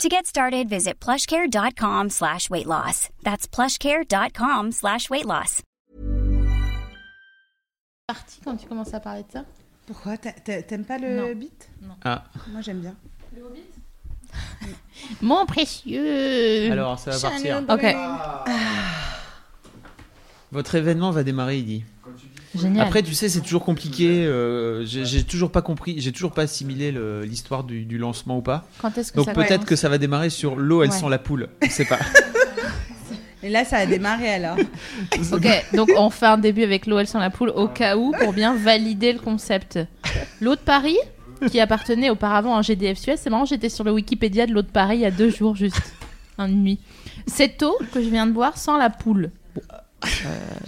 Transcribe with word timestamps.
To 0.00 0.08
get 0.08 0.26
started, 0.26 0.68
visit 0.68 0.98
plushcare.com 1.00 2.10
slash 2.10 2.50
weight 2.50 2.66
loss. 2.66 3.08
That's 3.22 3.46
plushcare.com 3.46 4.72
slash 4.72 5.08
weight 5.10 5.26
loss. 5.26 5.62
Parti 8.08 8.40
quand 8.44 8.56
tu 8.56 8.66
commences 8.66 8.92
à 8.94 9.00
parler 9.00 9.22
de 9.22 9.30
ça 9.32 9.44
Pourquoi? 9.86 10.16
T'a- 10.16 10.32
t'a- 10.32 10.62
T'aimes 10.62 10.84
pas 10.84 10.98
le 10.98 11.16
Non. 11.16 11.34
beat? 11.34 11.68
Ah, 12.04 12.24
Moi 12.48 12.60
j'aime 12.62 12.80
bien. 12.80 12.96
Mon 15.22 15.44
précieux 15.46 16.70
alors 16.72 16.98
ça 16.98 17.10
va 17.12 17.30
partir. 17.30 17.62
Ok, 17.68 17.86
Votre 20.52 20.74
événement 20.74 21.10
va 21.12 21.22
démarrer, 21.22 21.58
il 21.58 21.64
dit. 21.66 21.84
Génial. 22.54 22.86
Après, 22.86 23.02
tu 23.02 23.14
sais, 23.14 23.28
c'est 23.28 23.40
toujours 23.40 23.64
compliqué. 23.64 24.24
euh, 24.26 24.84
j'ai 24.84 25.24
toujours 25.24 25.50
pas 25.52 25.62
compris, 25.62 25.96
j'ai 26.00 26.12
toujours 26.12 26.32
pas 26.32 26.42
assimilé 26.42 26.92
l'histoire 27.24 27.64
du, 27.64 27.84
du 27.84 27.98
lancement 27.98 28.38
ou 28.38 28.42
pas. 28.42 28.64
quand 28.80 28.96
est-ce 28.98 29.12
que 29.12 29.16
Donc 29.16 29.32
peut-être 29.32 29.64
que 29.64 29.76
ça 29.76 29.88
va 29.88 29.98
démarrer 29.98 30.30
sur 30.30 30.56
l'eau, 30.56 30.82
elle 30.82 30.90
Ouais. 30.90 30.96
sent 30.96 31.08
la 31.08 31.18
poule. 31.18 31.48
Je 31.62 31.68
sais 31.70 31.84
pas. 31.84 31.98
Et 33.44 33.48
là 33.50 33.64
ça 33.64 33.78
a 33.78 33.86
démarré 33.86 34.32
alors. 34.34 34.56
Ok, 35.32 35.46
donc 35.74 35.90
on 35.96 36.10
fait 36.10 36.26
un 36.26 36.38
début 36.38 36.62
avec 36.62 36.86
l'OL 36.86 37.06
sans 37.08 37.18
la 37.18 37.28
poule 37.30 37.48
au 37.50 37.66
cas 37.66 37.96
où 37.96 38.12
pour 38.20 38.32
bien 38.32 38.54
valider 38.54 39.12
le 39.12 39.18
concept. 39.18 39.80
L'eau 40.40 40.54
de 40.54 40.60
Paris, 40.60 40.96
qui 41.50 41.58
appartenait 41.58 42.08
auparavant 42.08 42.54
à 42.54 42.58
un 42.58 42.62
GDF 42.62 42.98
Suez, 42.98 43.16
c'est 43.16 43.30
marrant, 43.30 43.44
j'étais 43.44 43.68
sur 43.68 43.82
le 43.82 43.90
Wikipédia 43.90 44.46
de 44.46 44.52
l'eau 44.52 44.62
de 44.62 44.68
Paris 44.68 44.98
il 44.98 45.00
y 45.00 45.06
a 45.06 45.10
deux 45.10 45.30
jours 45.30 45.56
juste, 45.56 45.82
une 46.38 46.62
nuit. 46.62 46.78
Cette 47.26 47.60
eau 47.64 47.76
que 47.92 48.00
je 48.00 48.08
viens 48.10 48.26
de 48.28 48.32
boire 48.32 48.56
sans 48.56 48.76
la 48.76 48.90
poule. 48.90 49.30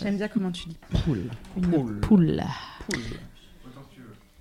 J'aime 0.03 0.17
bien 0.17 0.29
comment 0.29 0.51
tu 0.51 0.69
dis. 0.69 0.77
Poule. 1.05 1.23
Une 1.57 2.01
poule. 2.01 2.43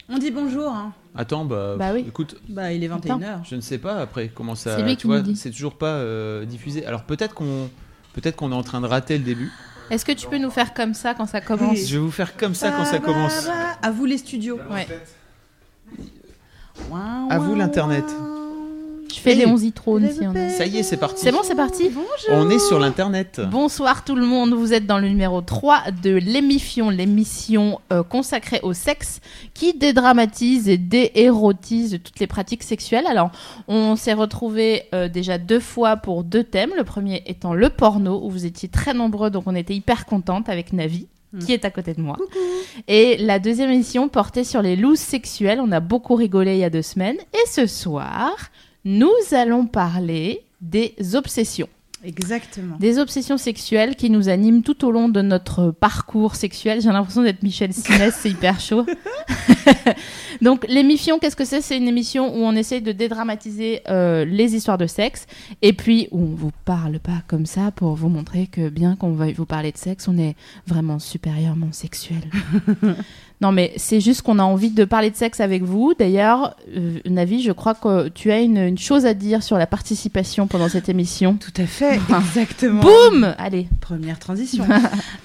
On 0.10 0.18
dit 0.18 0.32
bonjour. 0.32 0.70
Hein. 0.72 0.94
Attends, 1.16 1.46
bah, 1.46 1.76
Bah 1.78 1.92
oui. 1.94 2.04
écoute, 2.08 2.36
Bah 2.50 2.72
il 2.74 2.84
est 2.84 2.88
21h. 2.90 3.40
je 3.50 3.56
ne 3.56 3.62
sais 3.62 3.78
pas 3.78 4.00
après 4.02 4.30
comment 4.30 4.56
ça. 4.56 4.76
C'est 4.78 4.84
lui 4.84 4.92
tu 4.92 5.02
qui 5.02 5.08
vois, 5.08 5.18
nous 5.18 5.24
dit. 5.24 5.36
c'est 5.36 5.52
toujours 5.52 5.76
pas 5.78 5.96
euh, 5.96 6.46
diffusé. 6.46 6.86
Alors 6.86 7.04
peut-être 7.04 7.34
qu'on, 7.34 7.70
peut-être 8.14 8.36
qu'on 8.36 8.52
est 8.52 8.56
en 8.56 8.64
train 8.64 8.82
de 8.82 8.88
rater 8.88 9.18
le 9.18 9.24
début. 9.24 9.52
Est-ce 9.90 10.06
que 10.06 10.12
tu 10.12 10.28
peux 10.28 10.38
nous 10.38 10.50
faire 10.50 10.74
comme 10.74 10.94
ça 10.94 11.14
quand 11.14 11.26
ça 11.26 11.42
commence 11.42 11.72
Oui. 11.78 11.86
Je 11.86 11.94
vais 11.98 12.04
vous 12.04 12.12
faire 12.12 12.36
comme 12.38 12.54
ça 12.56 12.70
Bah, 12.72 12.76
quand 12.78 12.86
ça 12.86 13.00
commence. 13.00 13.48
À 13.82 13.92
vous 13.92 14.06
les 14.06 14.18
studios. 14.18 14.60
Ouais. 14.72 14.88
À 17.30 17.40
vous, 17.40 17.56
l'internet. 17.56 18.06
Je 19.14 19.20
fais 19.20 19.36
les 19.36 19.46
11 19.46 19.72
trônes 19.76 20.10
si 20.12 20.26
on 20.26 20.36
a. 20.36 20.50
Ça 20.50 20.66
y 20.66 20.78
est, 20.78 20.84
c'est 20.84 20.98
parti. 20.98 21.22
C'est 21.22 21.32
bon, 21.32 21.42
c'est 21.44 21.56
parti 21.56 21.92
On 22.30 22.50
est 22.50 22.58
sur 22.58 22.80
l'internet. 22.80 23.42
Bonsoir 23.52 24.04
tout 24.04 24.16
le 24.16 24.26
monde, 24.26 24.54
vous 24.54 24.74
êtes 24.74 24.88
dans 24.88 24.98
le 24.98 25.08
numéro 25.08 25.42
3 25.42 25.92
de 26.02 26.16
l'émission, 26.16 26.90
l'émission 26.90 27.80
euh, 27.92 28.02
consacrée 28.02 28.60
au 28.64 28.74
sexe 28.74 29.20
qui 29.54 29.74
dédramatise 29.74 30.68
et 30.68 30.78
déérotise 30.78 32.00
toutes 32.04 32.20
les 32.20 32.26
pratiques 32.26 32.64
sexuelles. 32.64 33.06
Alors, 33.06 33.30
on 33.68 33.96
s'est 33.96 34.14
retrouvés 34.14 34.84
euh, 34.96 35.08
déjà 35.10 35.38
deux 35.38 35.60
fois 35.60 35.96
pour 35.98 36.24
deux 36.24 36.44
thèmes, 36.44 36.72
le 36.76 36.84
premier 36.84 37.22
étant 37.28 37.54
le 37.54 37.70
porno, 37.70 38.20
où 38.24 38.32
vous 38.32 38.48
étiez 38.48 38.68
très 38.68 38.96
nombreux, 38.96 39.30
donc 39.30 39.44
on 39.46 39.56
était 39.56 39.76
hyper 39.76 40.08
contente 40.08 40.50
avec 40.50 40.74
Navi. 40.74 41.08
Qui 41.40 41.52
est 41.52 41.66
à 41.66 41.72
côté 41.72 41.96
de 41.96 42.02
moi. 42.02 42.16
Et 42.88 43.18
la 43.18 43.40
deuxième 43.40 43.72
émission 43.72 44.08
portait 44.08 44.44
sur 44.44 44.62
les 44.62 44.76
looses 44.76 45.00
sexuelles. 45.00 45.60
On 45.60 45.72
a 45.72 45.80
beaucoup 45.80 46.14
rigolé 46.14 46.54
il 46.54 46.60
y 46.60 46.64
a 46.64 46.70
deux 46.70 46.84
semaines. 46.84 47.18
Et 47.34 47.48
ce 47.50 47.66
soir, 47.66 48.36
nous 48.86 49.14
allons 49.32 49.66
parler 49.66 50.44
des 50.62 50.96
obsessions. 51.16 51.70
Exactement. 52.06 52.76
Des 52.80 53.00
obsessions 53.00 53.38
sexuelles 53.38 53.96
qui 53.96 54.10
nous 54.10 54.28
animent 54.28 54.62
tout 54.62 54.86
au 54.86 54.92
long 54.92 55.08
de 55.08 55.22
notre 55.22 55.72
parcours 55.72 56.36
sexuel. 56.36 56.82
J'ai 56.82 56.90
l'impression 56.90 57.24
d'être 57.24 57.44
Michel 57.44 57.74
Simès, 57.74 58.14
c'est 58.20 58.30
hyper 58.30 58.60
chaud. 58.60 58.86
Donc 60.42 60.66
l'émission, 60.68 61.18
qu'est-ce 61.18 61.38
que 61.38 61.46
c'est? 61.46 61.62
C'est 61.62 61.78
une 61.78 61.88
émission 61.88 62.36
où 62.36 62.44
on 62.44 62.54
essaye 62.54 62.82
de 62.82 62.92
dédramatiser 62.92 63.82
euh, 63.88 64.26
les 64.26 64.54
histoires 64.54 64.78
de 64.78 64.88
sexe 64.88 65.28
et 65.62 65.72
puis 65.72 66.10
où 66.12 66.20
on 66.20 66.36
vous 66.36 66.52
parle 66.66 67.00
pas 67.00 67.24
comme 67.28 67.46
ça 67.46 67.72
pour 67.72 67.96
vous 67.96 68.10
montrer 68.10 68.48
que 68.48 68.68
bien 68.68 68.98
qu'on 68.98 69.14
veuille 69.14 69.34
vous 69.34 69.46
parler 69.46 69.72
de 69.72 69.78
sexe, 69.78 70.10
on 70.10 70.18
est 70.18 70.36
vraiment 70.68 71.00
supérieurement 71.00 71.72
sexuel. 71.72 72.24
non 73.44 73.52
mais 73.52 73.74
c'est 73.78 74.00
juste 74.00 74.24
qu'on 74.24 74.40
a 74.40 74.44
envie 74.44 74.72
de 74.72 74.86
parler 74.86 75.12
de 75.12 75.16
sexe 75.16 75.40
avec 75.40 75.62
vous. 75.64 75.94
D'ailleurs, 76.00 76.56
euh, 76.76 76.98
Navi, 77.06 77.44
je 77.44 77.52
crois 77.52 77.76
que 77.76 78.08
tu 78.10 78.32
as 78.32 78.40
une, 78.40 78.58
une 78.58 78.78
chose 78.80 79.06
à 79.06 79.14
dire 79.14 79.44
sur 79.44 79.58
la 79.58 79.68
participation 79.68 80.48
pendant 80.48 80.70
cette 80.70 80.90
émission. 80.90 81.36
Tout 81.36 81.62
à 81.62 81.66
fait, 81.68 82.00
exactement. 82.20 82.82
Boum 82.82 83.36
Allez. 83.38 83.68
Première 83.82 84.18
transition. 84.20 84.66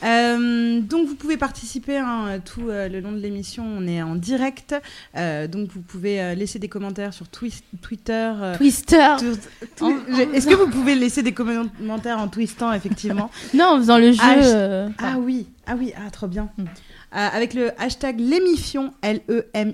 Euh, 0.04 0.80
donc 0.80 1.06
vous 1.08 1.14
pouvez 1.16 1.36
participer 1.36 1.96
hein, 1.98 2.38
tout 2.44 2.68
euh, 2.68 2.88
le 2.88 3.00
long 3.00 3.12
de 3.12 3.18
l'émission. 3.18 3.64
On 3.66 3.86
est 3.86 4.00
en 4.02 4.14
direct, 4.14 4.74
donc 5.14 5.70
vous 5.72 5.80
pouvez 5.80 6.34
laisser 6.34 6.58
des 6.58 6.68
commentaires 6.68 7.12
sur 7.12 7.26
Twi- 7.26 7.62
Twitter. 7.82 8.32
Twister 8.56 9.16
Est-ce 10.34 10.46
que 10.46 10.54
vous 10.54 10.68
pouvez 10.70 10.94
laisser 10.94 11.22
des 11.22 11.32
commentaires 11.32 12.18
en 12.18 12.28
twistant 12.28 12.72
effectivement? 12.72 13.30
Non, 13.54 13.66
en 13.74 13.78
faisant 13.78 13.98
le 13.98 14.12
jeu. 14.12 14.18
Ah, 14.22 14.40
je- 14.40 14.92
Ah 14.98 15.16
oui, 15.18 15.46
ah 15.66 15.74
oui, 15.78 15.92
ah 15.96 16.10
trop 16.10 16.26
bien. 16.26 16.48
Hmm. 16.58 16.64
Euh, 17.14 17.28
avec 17.32 17.54
le 17.54 17.70
hashtag 17.80 18.20
l'émifion, 18.20 18.92
L-E-M-I-F-I-O-N, 19.00 19.72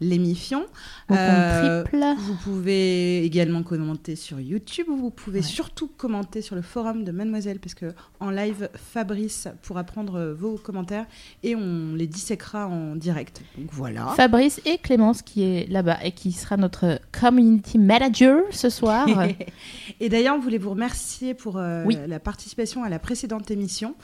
compte 0.00 1.16
Euh. 1.18 1.84
Vous 2.18 2.34
pouvez 2.42 3.24
également 3.24 3.62
commenter 3.62 4.16
sur 4.16 4.40
YouTube. 4.40 4.86
Vous 4.88 5.10
pouvez 5.10 5.38
Ouais. 5.40 5.44
surtout 5.44 5.88
commenter 5.88 6.42
sur 6.42 6.54
le 6.56 6.62
forum 6.62 7.04
de 7.04 7.12
Mademoiselle, 7.12 7.58
parce 7.58 7.74
que 7.74 7.92
en 8.20 8.30
live, 8.30 8.68
Fabrice 8.74 9.48
pourra 9.62 9.84
prendre 9.84 10.16
euh, 10.16 10.34
vos 10.34 10.56
commentaires 10.56 11.06
et 11.42 11.54
on 11.56 11.94
les 11.94 12.06
disséquera 12.06 12.66
en 12.66 12.96
direct. 12.96 13.42
Donc 13.56 13.68
voilà. 13.72 14.06
Fabrice 14.16 14.60
et 14.64 14.78
Clémence 14.78 15.22
qui 15.22 15.42
est 15.42 15.70
là-bas 15.70 15.98
et 16.04 16.12
qui 16.12 16.32
sera 16.32 16.56
notre 16.56 17.00
community 17.18 17.78
manager 17.78 18.42
ce 18.50 18.68
soir. 18.70 19.06
et 20.00 20.08
d'ailleurs, 20.08 20.36
on 20.36 20.40
voulait 20.40 20.58
vous 20.58 20.70
remercier 20.70 21.34
pour 21.34 21.56
euh, 21.58 21.84
Oui. 21.86 21.96
la 22.06 22.20
participation 22.20 22.82
à 22.84 22.88
la 22.88 22.98
précédente 22.98 23.50
émission. 23.50 23.94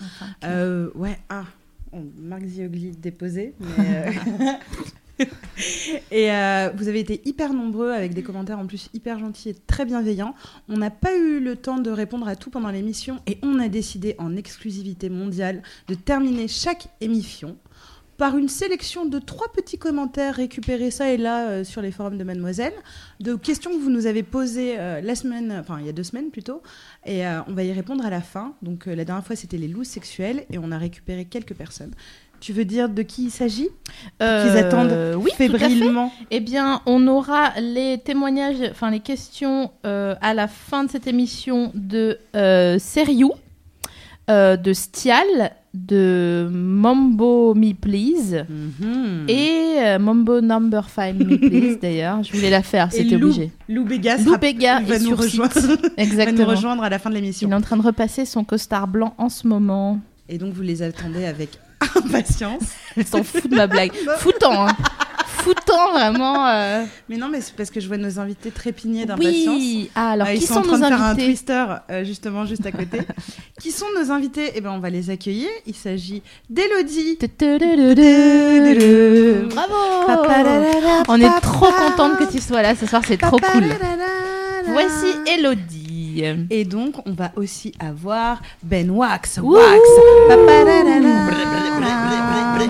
Euh, 0.44 0.88
ouais, 0.94 1.18
ah, 1.28 1.44
on- 1.92 2.06
Marc 2.18 2.44
Ziogli 2.46 2.92
déposé. 2.92 3.54
Mais 3.60 4.12
et 6.10 6.32
euh, 6.32 6.70
vous 6.76 6.88
avez 6.88 7.00
été 7.00 7.22
hyper 7.24 7.52
nombreux 7.52 7.90
avec 7.90 8.14
des 8.14 8.22
commentaires 8.22 8.58
en 8.58 8.66
plus 8.66 8.88
hyper 8.94 9.18
gentils 9.18 9.50
et 9.50 9.54
très 9.66 9.84
bienveillants. 9.84 10.34
On 10.68 10.78
n'a 10.78 10.90
pas 10.90 11.16
eu 11.16 11.40
le 11.40 11.56
temps 11.56 11.78
de 11.78 11.90
répondre 11.90 12.28
à 12.28 12.36
tout 12.36 12.50
pendant 12.50 12.70
l'émission 12.70 13.20
et 13.26 13.38
on 13.42 13.58
a 13.58 13.68
décidé 13.68 14.14
en 14.18 14.36
exclusivité 14.36 15.08
mondiale 15.08 15.62
de 15.88 15.94
terminer 15.94 16.48
chaque 16.48 16.88
émission 17.00 17.56
par 18.18 18.36
une 18.36 18.48
sélection 18.48 19.06
de 19.06 19.18
trois 19.18 19.50
petits 19.50 19.78
commentaires 19.78 20.34
récupérés 20.34 20.90
ça 20.90 21.10
et 21.10 21.16
là 21.16 21.48
euh, 21.48 21.64
sur 21.64 21.82
les 21.82 21.90
forums 21.90 22.18
de 22.18 22.24
Mademoiselle, 22.24 22.74
de 23.20 23.34
questions 23.34 23.70
que 23.72 23.78
vous 23.78 23.90
nous 23.90 24.06
avez 24.06 24.22
posées 24.22 24.78
euh, 24.78 25.00
la 25.00 25.14
semaine, 25.14 25.56
enfin 25.58 25.78
il 25.80 25.86
y 25.86 25.88
a 25.88 25.92
deux 25.92 26.04
semaines 26.04 26.30
plutôt, 26.30 26.62
et 27.04 27.26
on 27.26 27.52
va 27.52 27.64
y 27.64 27.72
répondre 27.72 28.04
à 28.04 28.10
la 28.10 28.20
fin. 28.20 28.54
Donc 28.62 28.86
la 28.86 29.04
dernière 29.04 29.26
fois 29.26 29.34
c'était 29.34 29.56
les 29.56 29.68
loups 29.68 29.84
sexuelles 29.84 30.44
et 30.50 30.58
on 30.58 30.70
a 30.70 30.78
récupéré 30.78 31.24
quelques 31.24 31.54
personnes. 31.54 31.94
Tu 32.42 32.52
veux 32.52 32.64
dire 32.64 32.88
de 32.88 33.02
qui 33.02 33.26
il 33.26 33.30
s'agit? 33.30 33.68
Euh, 34.20 34.42
Qu'ils 34.48 34.58
attendent 34.58 34.92
oui, 35.16 35.30
tout 35.36 35.44
à 35.44 35.48
fait. 35.48 35.58
fébrilement? 35.58 36.12
Eh 36.32 36.40
bien, 36.40 36.80
on 36.86 37.06
aura 37.06 37.52
les 37.60 37.98
témoignages, 38.04 38.56
enfin 38.70 38.90
les 38.90 38.98
questions 38.98 39.70
euh, 39.86 40.16
à 40.20 40.34
la 40.34 40.48
fin 40.48 40.82
de 40.82 40.90
cette 40.90 41.06
émission 41.06 41.70
de 41.74 42.18
euh, 42.34 42.80
Seriou, 42.80 43.30
euh, 44.28 44.56
de 44.56 44.72
Stial, 44.72 45.52
de 45.72 46.48
Mambo 46.52 47.54
Me 47.54 47.74
Please 47.74 48.44
Mhm. 48.48 49.26
et 49.28 49.76
euh, 49.78 49.98
Mambo 50.00 50.40
Number 50.40 50.88
5 50.88 51.14
Me 51.14 51.36
Please 51.38 51.78
d'ailleurs. 51.80 52.24
Je 52.24 52.32
voulais 52.32 52.50
la 52.50 52.62
faire, 52.64 52.90
c'était 52.90 53.14
obligé. 53.14 53.52
Lou 53.68 53.84
Béga 53.84 54.16
Lou 54.18 54.36
Béga 54.36 54.80
va 54.80 54.98
nous 54.98 55.14
rejoindre. 55.14 55.54
va 55.60 55.76
nous 55.76 55.88
Exactement. 55.96 56.46
rejoindre 56.48 56.82
à 56.82 56.88
la 56.90 56.98
fin 56.98 57.08
de 57.08 57.14
l'émission. 57.14 57.48
Il 57.48 57.52
est 57.52 57.56
en 57.56 57.60
train 57.60 57.76
de 57.76 57.82
repasser 57.82 58.24
son 58.24 58.42
costard 58.42 58.88
blanc 58.88 59.14
en 59.16 59.28
ce 59.28 59.46
moment. 59.46 60.00
Et 60.28 60.38
donc 60.38 60.52
vous 60.54 60.62
les 60.62 60.82
attendez 60.82 61.24
avec 61.24 61.50
impatience. 61.96 62.62
Elle 62.96 63.06
s'en 63.06 63.22
fout 63.22 63.48
de 63.48 63.54
ma 63.54 63.66
blague. 63.66 63.92
Foutant, 64.18 64.66
hein. 64.68 64.76
Foutant 65.26 65.92
vraiment. 65.92 66.46
euh. 66.46 66.84
Mais 67.08 67.16
non, 67.16 67.28
mais 67.28 67.40
c'est 67.40 67.54
parce 67.56 67.70
que 67.70 67.80
je 67.80 67.88
vois 67.88 67.96
nos 67.96 68.20
invités 68.20 68.50
trépigner 68.50 69.06
d'impatience. 69.06 69.56
Oui. 69.56 69.90
Ah, 69.94 70.10
alors 70.10 70.28
ils 70.30 70.38
qui 70.38 70.46
sont, 70.46 70.54
sont, 70.54 70.60
en 70.60 70.62
train 70.62 70.78
nos 70.78 70.84
de 70.84 70.94
faire 70.94 71.02
un 71.02 71.14
twister 71.16 71.64
euh, 71.90 72.04
justement 72.04 72.46
juste 72.46 72.64
à 72.64 72.70
côté. 72.70 73.00
qui 73.60 73.72
sont 73.72 73.86
nos 73.98 74.10
invités? 74.12 74.52
Eh 74.54 74.60
ben 74.60 74.70
on 74.70 74.78
va 74.78 74.90
les 74.90 75.10
accueillir. 75.10 75.48
Il 75.66 75.74
s'agit 75.74 76.22
d'Elodie. 76.48 77.18
Bravo 79.50 79.74
On 81.08 81.20
est 81.20 81.40
trop 81.40 81.72
contente 81.72 82.18
que 82.18 82.30
tu 82.30 82.40
sois 82.40 82.62
là 82.62 82.76
ce 82.76 82.86
soir, 82.86 83.02
c'est 83.06 83.16
trop 83.16 83.38
cool. 83.38 83.64
Voici 84.66 85.06
Elodie. 85.26 85.81
Et 86.50 86.64
donc, 86.64 87.06
on 87.06 87.12
va 87.12 87.32
aussi 87.36 87.72
avoir 87.78 88.42
Ben 88.62 88.90
Wax. 88.90 89.38
Ouh. 89.42 89.52
Wax. 89.54 89.80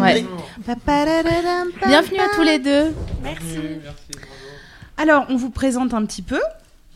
Ouais. 0.00 0.24
Bienvenue 1.86 2.18
à 2.18 2.28
tous 2.34 2.42
les 2.42 2.58
deux. 2.58 2.94
Alors, 4.96 5.26
on 5.28 5.36
vous 5.36 5.50
présente 5.50 5.94
un 5.94 6.04
petit 6.06 6.22
peu. 6.22 6.40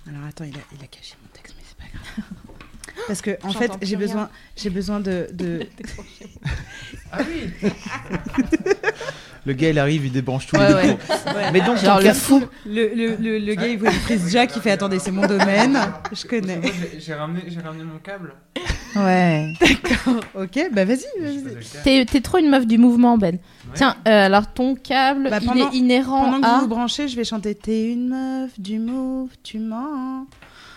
Alors, 0.08 0.20
attends, 0.28 0.44
il 0.44 0.54
a, 0.56 0.60
il 0.78 0.84
a 0.84 0.87
caché 0.87 1.14
mon 1.22 1.28
texte, 1.32 1.54
mais 1.56 1.64
c'est 1.69 1.76
pas 1.76 1.90
grave. 1.93 2.25
Parce 3.06 3.20
que, 3.22 3.31
en 3.42 3.50
fait, 3.52 3.70
j'ai 3.82 3.96
besoin, 3.96 4.31
j'ai 4.56 4.70
besoin 4.70 5.00
de, 5.00 5.28
de- 5.32 5.66
Ah 7.12 7.19
oui 7.28 7.70
Le 9.46 9.52
gars, 9.52 9.70
il 9.70 9.78
arrive, 9.78 10.04
il 10.04 10.12
débranche 10.12 10.46
tous 10.48 10.56
Ouais, 10.56 10.69
les 10.69 10.75
ouais. 10.75 10.98
Mais 11.52 11.60
donc, 11.60 11.78
Genre 11.78 12.00
le 12.00 12.12
fou. 12.12 12.43
Le, 12.66 12.88
le, 12.94 13.16
le, 13.16 13.38
le 13.38 13.54
gars, 13.54 13.69
il 13.69 13.78
voit 13.78 13.90
une 13.93 14.00
prise 14.00 14.28
jack, 14.31 14.50
il 14.56 14.60
fait 14.60 14.72
Attendez, 14.72 14.98
c'est 14.98 15.12
mon 15.12 15.25
domaine. 15.26 15.78
Je 16.12 16.26
connais. 16.26 16.60
J'ai- 16.98 17.14
ramené, 17.14 17.44
j'ai 17.46 17.60
ramené 17.60 17.84
mon 17.84 17.98
câble. 17.98 18.34
Ouais. 18.96 19.52
Ok, 20.34 20.69
bah 20.72 20.84
vas-y, 20.84 21.04
câble. 21.20 21.60
T'es 21.84 22.04
t'es 22.06 22.20
trop 22.20 22.38
une 22.38 22.48
meuf 22.50 22.66
du 22.66 22.76
mouvement, 22.78 23.19
Ben. 23.19 23.38
Tiens, 23.75 23.94
euh, 24.08 24.26
alors 24.26 24.52
ton 24.52 24.75
câble, 24.75 25.28
Bah, 25.31 25.38
il 25.40 25.46
pendant- 25.46 25.70
est 25.70 25.76
inhérent 25.76 26.25
Pendant 26.25 26.40
que 26.40 26.46
à. 26.46 26.54
vous 26.54 26.60
vous 26.62 26.69
branchez, 26.69 27.06
je 27.06 27.14
vais 27.16 27.25
chanter 27.25 27.54
T'es 27.54 27.92
une 27.92 28.08
meuf 28.08 28.58
du 28.58 28.78
move, 28.78 29.31
tu 29.42 29.58
mens. 29.58 30.26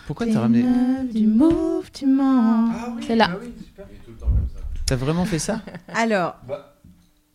Pourquoi 0.06 0.25
T'es 0.25 0.33
t'as 0.33 0.42
ramené 0.42 0.60
une 0.60 0.68
meuf 1.06 1.13
du 1.13 1.25
move, 1.27 1.89
tu 1.94 2.06
mens. 2.06 2.69
Ah 2.74 2.94
oui, 2.95 3.04
C'est 3.07 3.15
là. 3.15 3.30
bah 3.30 3.38
oui, 3.42 3.54
super. 3.65 3.86
T'as 4.86 4.95
vraiment 4.95 5.25
fait 5.25 5.39
ça? 5.39 5.62
Alors, 5.94 6.36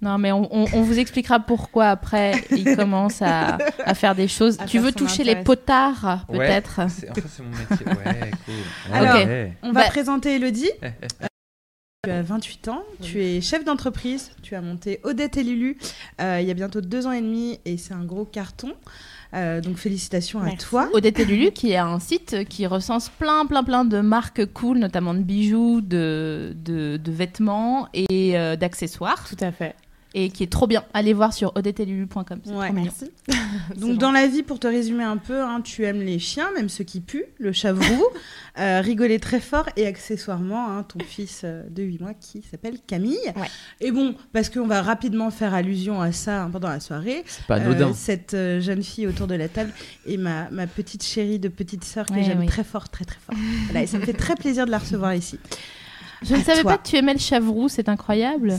Non, 0.04 0.18
mais 0.18 0.32
on, 0.32 0.48
on- 0.54 0.66
on 0.74 0.82
vous 0.82 0.98
expliquera 0.98 1.40
pourquoi 1.40 1.86
après 1.88 2.32
il 2.50 2.64
commence 2.76 3.22
à, 3.22 3.56
à 3.84 3.94
faire 3.94 4.14
des 4.14 4.28
choses. 4.28 4.58
À 4.60 4.66
tu 4.66 4.78
veux 4.78 4.92
toucher 4.92 5.24
les 5.24 5.36
potards, 5.36 6.26
Ouais. 6.28 6.38
peut-être? 6.38 6.80
C'est- 6.90 7.08
Enfin, 7.10 7.22
c'est 7.28 7.42
mon 7.42 7.50
métier. 7.50 7.86
Ouais, 7.86 8.30
cool. 8.44 8.54
Alors, 8.92 9.14
Ouais. 9.16 9.52
on 9.62 9.72
va 9.72 9.82
Bah- 9.84 9.88
présenter 9.88 10.34
Elodie. 10.36 10.70
Tu 12.04 12.10
as 12.10 12.20
28 12.20 12.68
ans, 12.68 12.82
tu 13.00 13.22
es 13.24 13.40
chef 13.40 13.64
d'entreprise, 13.64 14.32
tu 14.42 14.54
as 14.54 14.60
monté 14.60 15.00
Odette 15.04 15.38
et 15.38 15.42
Lulu 15.42 15.78
euh, 16.20 16.38
il 16.38 16.46
y 16.46 16.50
a 16.50 16.54
bientôt 16.54 16.82
deux 16.82 17.06
ans 17.06 17.12
et 17.12 17.22
demi 17.22 17.58
et 17.64 17.78
c'est 17.78 17.94
un 17.94 18.04
gros 18.04 18.26
carton. 18.26 18.72
Euh, 19.32 19.62
donc 19.62 19.78
félicitations 19.78 20.42
à 20.42 20.50
toi. 20.50 20.90
Odette 20.92 21.18
et 21.20 21.24
Lulu, 21.24 21.50
qui 21.52 21.70
est 21.72 21.78
un 21.78 21.98
site 22.00 22.46
qui 22.46 22.66
recense 22.66 23.08
plein, 23.08 23.46
plein, 23.46 23.64
plein 23.64 23.86
de 23.86 24.02
marques 24.02 24.44
cool, 24.52 24.80
notamment 24.80 25.14
de 25.14 25.20
bijoux, 25.20 25.80
de, 25.80 26.52
de, 26.54 26.98
de 26.98 27.10
vêtements 27.10 27.88
et 27.94 28.36
euh, 28.38 28.54
d'accessoires, 28.56 29.24
Tout 29.26 29.42
à 29.42 29.50
fait. 29.50 29.74
Et 30.14 30.30
qui 30.30 30.44
est 30.44 30.50
trop 30.50 30.68
bien. 30.68 30.84
Allez 30.94 31.12
voir 31.12 31.32
sur 31.32 31.52
odetteetlulu.com. 31.56 32.40
c'est 32.44 32.52
Ouais. 32.52 32.70
Merci. 32.72 33.10
Donc 33.76 33.98
dans 33.98 34.12
la 34.12 34.28
vie, 34.28 34.44
pour 34.44 34.60
te 34.60 34.68
résumer 34.68 35.02
un 35.02 35.16
peu, 35.16 35.42
hein, 35.42 35.60
tu 35.60 35.84
aimes 35.84 36.00
les 36.00 36.20
chiens, 36.20 36.50
même 36.52 36.68
ceux 36.68 36.84
qui 36.84 37.00
puent, 37.00 37.26
le 37.38 37.52
chavroux, 37.52 38.06
euh, 38.58 38.80
rigoler 38.80 39.18
très 39.18 39.40
fort 39.40 39.68
et 39.76 39.86
accessoirement 39.86 40.70
hein, 40.70 40.84
ton 40.84 41.00
fils 41.00 41.42
euh, 41.44 41.64
de 41.68 41.82
8 41.82 42.00
mois 42.00 42.14
qui 42.14 42.42
s'appelle 42.48 42.78
Camille. 42.86 43.18
Ouais. 43.36 43.48
Et 43.80 43.90
bon, 43.90 44.14
parce 44.32 44.50
qu'on 44.50 44.68
va 44.68 44.82
rapidement 44.82 45.30
faire 45.30 45.52
allusion 45.52 46.00
à 46.00 46.12
ça 46.12 46.44
hein, 46.44 46.50
pendant 46.50 46.68
la 46.68 46.78
soirée, 46.80 47.24
C'est 47.26 47.46
pas 47.46 47.58
euh, 47.58 47.92
cette 47.92 48.34
euh, 48.34 48.60
jeune 48.60 48.84
fille 48.84 49.08
autour 49.08 49.26
de 49.26 49.34
la 49.34 49.48
table 49.48 49.72
est 50.06 50.16
ma, 50.16 50.48
ma 50.50 50.68
petite 50.68 51.02
chérie 51.02 51.40
de 51.40 51.48
petite 51.48 51.82
sœur 51.82 52.06
que 52.06 52.14
Ouais, 52.14 52.22
j'aime 52.22 52.38
oui. 52.38 52.46
très 52.46 52.62
fort, 52.62 52.88
très 52.88 53.04
très 53.04 53.18
fort. 53.18 53.34
Voilà, 53.64 53.82
et 53.82 53.86
ça 53.88 53.98
me 53.98 54.04
fait 54.04 54.12
très 54.12 54.36
plaisir 54.36 54.64
de 54.66 54.70
la 54.70 54.78
recevoir 54.78 55.14
ici. 55.14 55.40
Je 56.24 56.34
ne 56.34 56.42
savais 56.42 56.62
toi. 56.62 56.72
pas 56.72 56.78
que 56.78 56.88
tu 56.88 56.96
aimais 56.96 57.12
le 57.14 57.18
chavroux, 57.18 57.68
c'est 57.68 57.88
incroyable. 57.88 58.54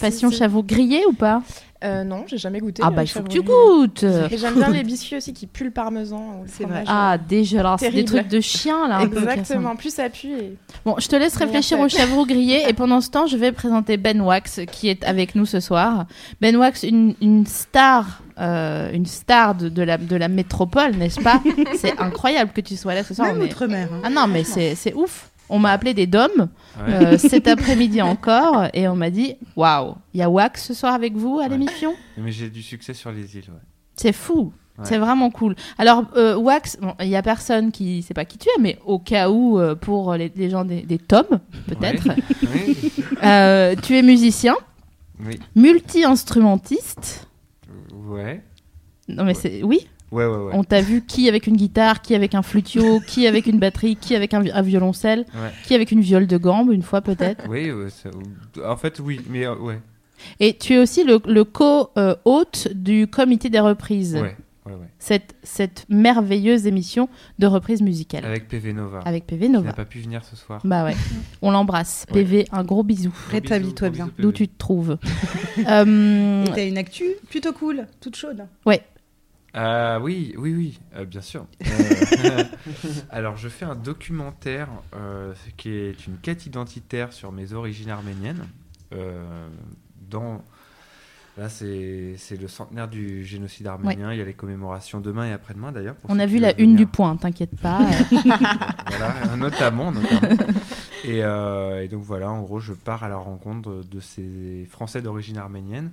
Passion 0.00 0.30
si. 0.30 0.36
chavroux 0.36 0.62
grillé 0.62 1.02
ou 1.08 1.12
pas? 1.12 1.42
Euh, 1.84 2.04
non, 2.04 2.24
j'ai 2.28 2.38
jamais 2.38 2.60
goûté. 2.60 2.80
Ah 2.84 2.92
bah 2.92 3.02
il 3.02 3.08
faut 3.08 3.22
que 3.22 3.28
tu 3.28 3.42
goûtes 3.42 4.04
Et 4.04 4.38
j'aime 4.38 4.54
bien 4.54 4.68
les 4.72 4.84
biscuits 4.84 5.16
aussi 5.16 5.32
qui 5.32 5.48
puent 5.48 5.64
le 5.64 5.72
parmesan. 5.72 6.44
C'est 6.46 6.62
vrai. 6.64 6.84
Ah 6.86 7.18
dégueulasse, 7.18 7.80
c'est 7.80 7.90
des 7.90 8.04
trucs 8.04 8.28
de 8.28 8.40
chien 8.40 8.86
là. 8.86 8.98
un 8.98 9.08
peu, 9.08 9.16
qui 9.20 9.28
Exactement. 9.28 9.74
Plus 9.74 9.92
ça 9.92 10.08
pue. 10.08 10.28
Et... 10.28 10.56
Bon, 10.84 10.94
je 10.98 11.08
te 11.08 11.16
laisse 11.16 11.36
réfléchir 11.36 11.80
au 11.80 11.88
chavroux 11.88 12.24
grillé 12.24 12.68
et 12.68 12.72
pendant 12.72 13.00
ce 13.00 13.10
temps, 13.10 13.26
je 13.26 13.36
vais 13.36 13.50
présenter 13.50 13.96
Ben 13.96 14.20
Wax 14.20 14.60
qui 14.70 14.90
est 14.90 15.02
avec 15.02 15.34
nous 15.34 15.44
ce 15.44 15.58
soir. 15.58 16.06
Ben 16.40 16.54
Wax, 16.56 16.84
une, 16.84 17.16
une 17.20 17.46
star, 17.46 18.22
euh, 18.38 18.92
une 18.92 19.06
star 19.06 19.56
de, 19.56 19.68
de 19.68 19.82
la, 19.82 19.98
de 19.98 20.14
la 20.14 20.28
métropole, 20.28 20.92
n'est-ce 20.92 21.20
pas? 21.20 21.42
C'est 21.76 21.98
incroyable 22.00 22.52
que 22.54 22.60
tu 22.60 22.76
sois 22.76 22.94
là 22.94 23.02
ce 23.02 23.12
soir. 23.12 23.26
Même 23.26 23.38
mais- 23.38 23.44
outre-mer. 23.46 23.88
hein. 23.92 24.02
Ah 24.04 24.10
non, 24.10 24.28
mais 24.28 24.44
c'est 24.44 24.94
ouf. 24.94 25.31
On 25.48 25.58
m'a 25.58 25.70
appelé 25.72 25.92
des 25.94 26.06
Ouais. 26.86 26.94
euh, 26.94 27.18
cet 27.18 27.46
après-midi 27.48 28.00
encore 28.00 28.64
et 28.72 28.88
on 28.88 28.96
m'a 28.96 29.10
dit 29.10 29.34
waouh, 29.56 29.94
il 30.14 30.20
y 30.20 30.22
a 30.22 30.30
Wax 30.30 30.64
ce 30.68 30.74
soir 30.74 30.94
avec 30.94 31.14
vous 31.14 31.38
à 31.38 31.42
Ouais. 31.44 31.48
l'émission? 31.50 31.94
Mais 32.16 32.32
j'ai 32.32 32.48
du 32.48 32.62
succès 32.62 32.94
sur 32.94 33.12
les 33.12 33.36
îles. 33.36 33.44
Ouais. 33.48 33.60
C'est 33.96 34.12
fou. 34.12 34.52
C'est 34.84 34.96
vraiment 34.98 35.30
cool. 35.30 35.54
Alors, 35.78 36.04
euh, 36.16 36.34
Wax, 36.34 36.78
bon, 36.80 36.94
il 37.00 37.08
y 37.08 37.14
a 37.14 37.22
personne 37.22 37.70
qui 37.70 38.02
sait 38.02 38.14
pas 38.14 38.24
qui 38.24 38.38
tu 38.38 38.48
es, 38.48 38.60
mais 38.60 38.78
au 38.86 38.98
cas 38.98 39.28
où, 39.30 39.58
euh, 39.60 39.74
pour 39.76 40.14
les, 40.14 40.32
les 40.34 40.48
gens 40.50 40.64
des, 40.64 40.80
des 40.82 40.98
tomes, 40.98 41.38
peut-être, 41.68 42.08
euh, 43.22 43.76
tu 43.80 43.96
es 43.96 44.02
musicien, 44.02 44.56
Oui. 45.24 45.38
multi-instrumentiste. 45.54 47.28
Ouais. 47.94 48.42
Non, 49.08 49.24
mais 49.24 49.34
c'est. 49.34 49.62
Oui, 49.62 49.86
Ouais, 50.12 50.26
ouais, 50.26 50.36
ouais. 50.36 50.52
on 50.54 50.62
t'a 50.62 50.80
vu 50.82 51.02
qui 51.04 51.28
avec 51.28 51.46
une 51.46 51.56
guitare, 51.56 52.02
qui 52.02 52.14
avec 52.14 52.34
un 52.34 52.42
flutio, 52.42 53.00
qui 53.06 53.26
avec 53.26 53.46
une 53.46 53.58
batterie, 53.58 53.96
qui 53.96 54.14
avec 54.14 54.34
un, 54.34 54.42
vi- 54.42 54.52
un 54.52 54.62
violoncelle, 54.62 55.20
Ouais. 55.34 55.50
qui 55.64 55.74
avec 55.74 55.90
une 55.90 56.00
viole 56.02 56.26
de 56.26 56.36
gambe, 56.36 56.70
une 56.70 56.82
fois 56.82 57.00
peut-être. 57.00 57.44
Oui, 57.48 57.72
ouais, 57.72 57.88
ça- 57.90 58.10
en 58.68 58.76
fait, 58.76 59.00
oui, 59.00 59.20
mais 59.30 59.46
euh, 59.46 59.56
ouais. 59.56 59.80
Et 60.38 60.56
tu 60.56 60.74
es 60.74 60.78
aussi 60.78 61.02
le, 61.02 61.18
le 61.26 61.42
co-hôte 61.44 62.68
du 62.74 63.06
comité 63.08 63.50
des 63.50 63.58
reprises. 63.58 64.14
Ouais, 64.14 64.36
ouais, 64.66 64.72
ouais. 64.74 64.86
Cette, 64.98 65.34
cette 65.42 65.84
merveilleuse 65.88 66.66
émission 66.68 67.08
de 67.40 67.46
reprise 67.48 67.82
musicale. 67.82 68.24
Avec 68.24 68.46
PV 68.46 68.72
Nova. 68.72 69.00
Avec 69.04 69.26
PV 69.26 69.46
Qui 69.46 69.52
Nova. 69.52 69.66
n'a 69.68 69.72
pas 69.72 69.84
pu 69.84 69.98
venir 69.98 70.22
ce 70.24 70.36
soir. 70.36 70.60
Bah 70.64 70.84
ouais, 70.84 70.94
on 71.42 71.50
l'embrasse. 71.50 72.04
Ouais. 72.10 72.22
PV, 72.22 72.46
un 72.52 72.62
gros 72.62 72.84
bisou. 72.84 73.12
Rétablis-toi 73.30 73.90
bien. 73.90 74.10
D'où 74.18 74.30
tu 74.30 74.46
te 74.46 74.56
trouves 74.58 74.96
Euh, 75.68 76.44
t'as 76.54 76.66
une 76.66 76.78
actu 76.78 77.04
plutôt 77.28 77.52
cool, 77.52 77.86
toute 78.00 78.16
chaude. 78.16 78.46
Ah 79.54 79.98
oui, 80.00 80.34
oui, 80.38 80.54
oui, 80.54 80.80
euh, 80.96 81.04
bien 81.04 81.20
sûr. 81.20 81.46
Euh, 81.66 82.44
alors, 83.10 83.36
je 83.36 83.48
fais 83.48 83.66
un 83.66 83.74
documentaire 83.74 84.68
euh, 84.94 85.34
qui 85.56 85.70
est 85.70 86.06
une 86.06 86.16
quête 86.16 86.46
identitaire 86.46 87.12
sur 87.12 87.32
mes 87.32 87.52
origines 87.52 87.90
arméniennes. 87.90 88.46
Euh, 88.94 89.48
dans 90.10 90.42
là, 91.36 91.48
c'est 91.50 92.16
le 92.30 92.48
centenaire 92.48 92.88
du 92.88 93.24
génocide 93.24 93.66
arménien. 93.66 94.12
Il 94.12 94.18
y 94.18 94.22
a 94.22 94.24
les 94.24 94.32
commémorations 94.34 95.00
demain 95.00 95.26
et 95.26 95.32
après-demain 95.32 95.72
d'ailleurs. 95.72 95.96
on 96.08 96.18
a 96.18 96.26
vu 96.26 96.38
la 96.38 96.58
une 96.58 96.74
du 96.74 96.86
point, 96.86 97.16
t'inquiète 97.16 97.58
pas. 97.60 97.80
Euh, 97.82 98.16
Voilà, 98.88 99.36
notamment, 99.36 99.92
notamment. 99.92 100.36
Et, 101.04 101.24
euh, 101.24 101.82
et 101.82 101.88
donc 101.88 102.02
voilà, 102.02 102.30
en 102.30 102.42
gros, 102.42 102.60
je 102.60 102.72
pars 102.72 103.04
à 103.04 103.08
la 103.08 103.16
rencontre 103.16 103.82
de 103.90 104.00
ces 104.00 104.66
Français 104.70 105.02
d'origine 105.02 105.38
arménienne 105.38 105.90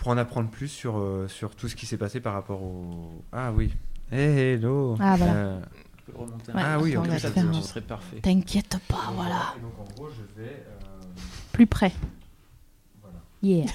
pour 0.00 0.08
en 0.08 0.16
apprendre 0.16 0.48
plus 0.48 0.68
sur, 0.68 0.96
euh, 0.98 1.28
sur 1.28 1.54
tout 1.54 1.68
ce 1.68 1.76
qui 1.76 1.84
s'est 1.84 1.98
passé 1.98 2.20
par 2.20 2.32
rapport 2.32 2.62
au... 2.62 3.22
Ah 3.32 3.52
oui. 3.54 3.70
Hey, 4.10 4.54
hello. 4.54 4.96
Ah, 4.98 5.14
voilà. 5.16 5.32
Euh, 5.34 5.60
Tu 6.06 6.10
peux 6.12 6.18
remonter 6.18 6.52
un 6.52 6.54
Ouais, 6.54 6.62
peu. 6.62 6.66
Ah 6.68 6.78
oui, 6.80 6.96
on 6.96 7.02
va 7.02 7.18
faire 7.18 7.32
ça, 7.34 7.42
Ce 7.52 7.62
serait 7.68 7.80
parfait. 7.82 8.16
T'inquiète 8.22 8.78
pas, 8.88 9.12
voilà. 9.14 9.54
Et 9.58 9.60
donc 9.60 9.72
en 9.78 9.84
gros, 9.94 10.08
je 10.08 10.42
vais... 10.42 10.48
euh, 10.48 11.20
Plus 11.52 11.66
près. 11.66 11.92
Voilà. 13.02 13.18
Yeah. 13.42 13.66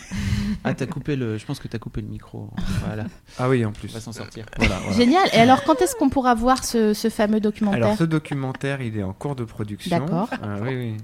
Ah, 0.63 0.73
t'as 0.73 0.87
coupé 0.87 1.15
le. 1.15 1.37
Je 1.37 1.45
pense 1.45 1.59
que 1.59 1.67
t'as 1.67 1.77
coupé 1.77 2.01
le 2.01 2.07
micro. 2.07 2.49
Voilà. 2.85 3.05
Ah 3.37 3.47
oui, 3.49 3.63
en 3.63 3.69
On 3.69 3.71
plus. 3.71 3.93
va 3.93 3.99
s'en 3.99 4.11
sortir. 4.13 4.45
Voilà, 4.57 4.77
voilà. 4.79 4.95
Génial. 4.97 5.27
Et 5.33 5.37
alors, 5.37 5.63
quand 5.63 5.79
est-ce 5.81 5.95
qu'on 5.95 6.09
pourra 6.09 6.33
voir 6.33 6.63
ce, 6.63 6.93
ce 6.95 7.09
fameux 7.09 7.39
documentaire 7.39 7.83
Alors 7.83 7.97
ce 7.97 8.03
documentaire, 8.03 8.81
il 8.81 8.97
est 8.97 9.03
en 9.03 9.13
cours 9.13 9.35
de 9.35 9.43
production. 9.43 9.99
D'accord. 9.99 10.29
Euh, 10.41 10.59
oui, 10.63 10.75
oui. 10.75 10.97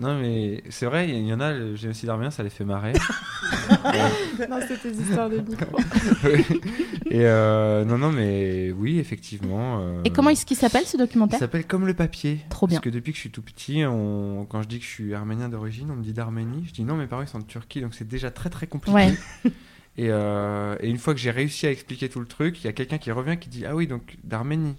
Non 0.00 0.18
mais 0.20 0.64
c'est 0.70 0.86
vrai, 0.86 1.08
il 1.08 1.24
y 1.24 1.32
en 1.32 1.38
a, 1.38 1.52
le 1.52 1.76
génocide 1.76 2.08
arménien, 2.08 2.32
ça 2.32 2.42
les 2.42 2.50
fait 2.50 2.64
marrer. 2.64 2.94
non, 4.50 4.58
c'était 4.66 4.90
des 4.90 5.00
histoires 5.02 5.28
de 5.30 5.38
micro. 5.40 5.76
Et 7.10 7.26
euh, 7.26 7.84
non, 7.84 7.98
non, 7.98 8.10
mais 8.12 8.72
oui, 8.72 8.98
effectivement. 8.98 9.80
euh, 9.80 10.00
Et 10.04 10.10
comment 10.10 10.30
est-ce 10.30 10.46
qu'il 10.46 10.56
s'appelle 10.56 10.84
ce 10.86 10.96
Il 10.96 11.00
documentaire 11.00 11.38
s'appelle 11.38 11.66
Comme 11.66 11.86
le 11.86 11.94
papier. 11.94 12.40
Trop 12.48 12.66
bien. 12.66 12.78
Parce 12.78 12.84
que 12.84 12.90
depuis 12.90 13.12
que 13.12 13.16
je 13.16 13.20
suis 13.20 13.30
tout 13.30 13.42
petit, 13.42 13.84
on- 13.84 14.46
quand 14.48 14.62
je 14.62 14.68
dis 14.68 14.78
que 14.78 14.84
je 14.84 14.90
suis 14.90 15.14
arménien 15.14 15.48
d'origine, 15.48 15.90
on 15.90 15.96
me 15.96 16.02
dit 16.02 16.12
d'Arménie. 16.12 16.64
Je 16.66 16.72
dis 16.72 16.84
non, 16.84 16.96
mes 16.96 17.06
parents 17.06 17.22
ils 17.22 17.28
sont 17.28 17.38
de 17.38 17.44
Turquie, 17.44 17.80
donc 17.80 17.94
c'est 17.94 18.08
déjà 18.08 18.30
très 18.30 18.50
très 18.50 18.66
compliqué. 18.66 18.94
Ouais. 18.96 19.14
Et, 19.96 20.08
euh, 20.10 20.74
et 20.80 20.90
une 20.90 20.98
fois 20.98 21.14
que 21.14 21.20
j'ai 21.20 21.30
réussi 21.30 21.68
à 21.68 21.70
expliquer 21.70 22.08
tout 22.08 22.18
le 22.18 22.26
truc, 22.26 22.58
il 22.60 22.64
y 22.64 22.68
a 22.68 22.72
quelqu'un 22.72 22.98
qui 22.98 23.12
revient 23.12 23.36
qui 23.38 23.48
dit 23.48 23.64
ah 23.64 23.76
oui, 23.76 23.86
donc 23.86 24.16
d'Arménie. 24.24 24.74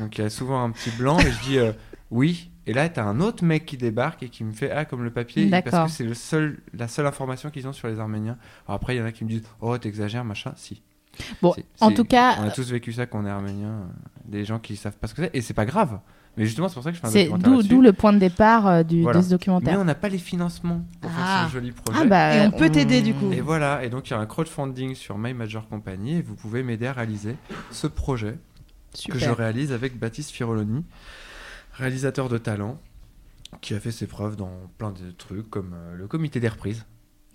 Donc 0.00 0.18
il 0.18 0.22
y 0.22 0.24
a 0.24 0.30
souvent 0.30 0.64
un 0.64 0.70
petit 0.72 0.90
blanc 0.90 1.18
et 1.20 1.30
je 1.30 1.40
dis 1.44 1.58
euh, 1.58 1.72
oui. 2.10 2.50
Et 2.66 2.72
là, 2.72 2.88
t'as 2.88 3.02
un 3.04 3.20
autre 3.20 3.44
mec 3.44 3.66
qui 3.66 3.76
débarque 3.76 4.22
et 4.22 4.28
qui 4.28 4.44
me 4.44 4.52
fait 4.52 4.70
ah 4.70 4.84
comme 4.84 5.02
le 5.02 5.10
papier 5.10 5.50
parce 5.64 5.90
que 5.90 5.96
c'est 5.96 6.04
le 6.04 6.14
seul, 6.14 6.60
la 6.74 6.86
seule 6.88 7.06
information 7.06 7.50
qu'ils 7.50 7.66
ont 7.66 7.72
sur 7.72 7.88
les 7.88 7.98
Arméniens. 7.98 8.36
Alors 8.68 8.76
après, 8.76 8.94
il 8.94 8.98
y 8.98 9.02
en 9.02 9.04
a 9.06 9.12
qui 9.12 9.24
me 9.24 9.28
disent 9.30 9.42
oh 9.60 9.76
t'exagères 9.78 10.24
machin. 10.24 10.52
Si. 10.56 10.80
Bon, 11.42 11.52
C'est- 11.54 11.64
en 11.80 11.88
c'est- 11.90 11.94
tout 11.96 12.04
cas, 12.04 12.36
On 12.40 12.44
a 12.44 12.50
tous 12.50 12.70
vécu 12.70 12.92
ça 12.92 13.04
quand 13.06 13.20
on 13.22 13.26
est 13.26 13.30
arménien. 13.30 13.88
Des 14.24 14.44
gens 14.46 14.58
qui 14.58 14.76
savent 14.76 14.96
pas 14.96 15.08
ce 15.08 15.14
que 15.14 15.22
c'est. 15.24 15.30
Et 15.36 15.42
c'est 15.42 15.52
pas 15.54 15.66
grave. 15.66 15.98
Mais 16.38 16.46
justement, 16.46 16.68
c'est 16.68 16.74
pour 16.74 16.82
ça 16.84 16.90
que 16.90 16.96
je 16.96 17.00
fais 17.02 17.06
un 17.08 17.10
c'est 17.10 17.24
documentaire 17.24 17.50
d'où 17.50 17.56
là-dessus. 17.56 17.68
d'où 17.68 17.82
le 17.82 17.92
point 17.92 18.12
de 18.14 18.18
départ 18.18 18.66
euh, 18.66 18.82
du, 18.82 19.02
Voilà. 19.02 19.18
de 19.18 19.22
ce 19.24 19.28
Mais 19.28 19.32
documentaire. 19.32 19.78
on 19.78 19.84
n'a 19.84 19.94
pas 19.94 20.08
les 20.08 20.16
financements 20.16 20.82
pour 21.02 21.10
Ah. 21.14 21.40
faire 21.40 21.48
ce 21.48 21.52
joli 21.52 21.72
projet. 21.72 21.98
Ah 22.00 22.06
bah, 22.06 22.36
Et 22.36 22.46
on 22.46 22.50
peut 22.52 22.70
t'aider, 22.70 23.02
du 23.02 23.12
coup. 23.12 23.30
Et 23.32 23.42
voilà, 23.42 23.84
et 23.84 23.90
donc 23.90 24.08
il 24.08 24.12
y 24.12 24.16
a 24.16 24.18
un 24.18 24.24
crowdfunding 24.24 24.94
sur 24.94 25.18
My 25.18 25.34
Major 25.34 25.68
Company 25.68 26.16
et 26.18 26.22
vous 26.22 26.34
pouvez 26.34 26.62
m'aider 26.62 26.86
à 26.86 26.94
réaliser 26.94 27.36
ce 27.70 27.86
projet 27.86 28.38
que 29.10 29.18
je 29.18 29.28
réalise 29.28 29.72
avec 29.72 29.98
Baptiste 29.98 30.30
Firoloni, 30.30 30.84
réalisateur 31.72 32.28
de 32.28 32.38
talent, 32.38 32.78
qui 33.60 33.74
a 33.74 33.80
fait 33.80 33.90
ses 33.90 34.06
preuves 34.06 34.36
dans 34.36 34.50
plein 34.78 34.90
de 34.90 35.10
trucs 35.16 35.48
comme 35.50 35.74
euh, 35.74 35.94
le 35.96 36.06
comité 36.06 36.40
des 36.40 36.48
reprises. 36.48 36.84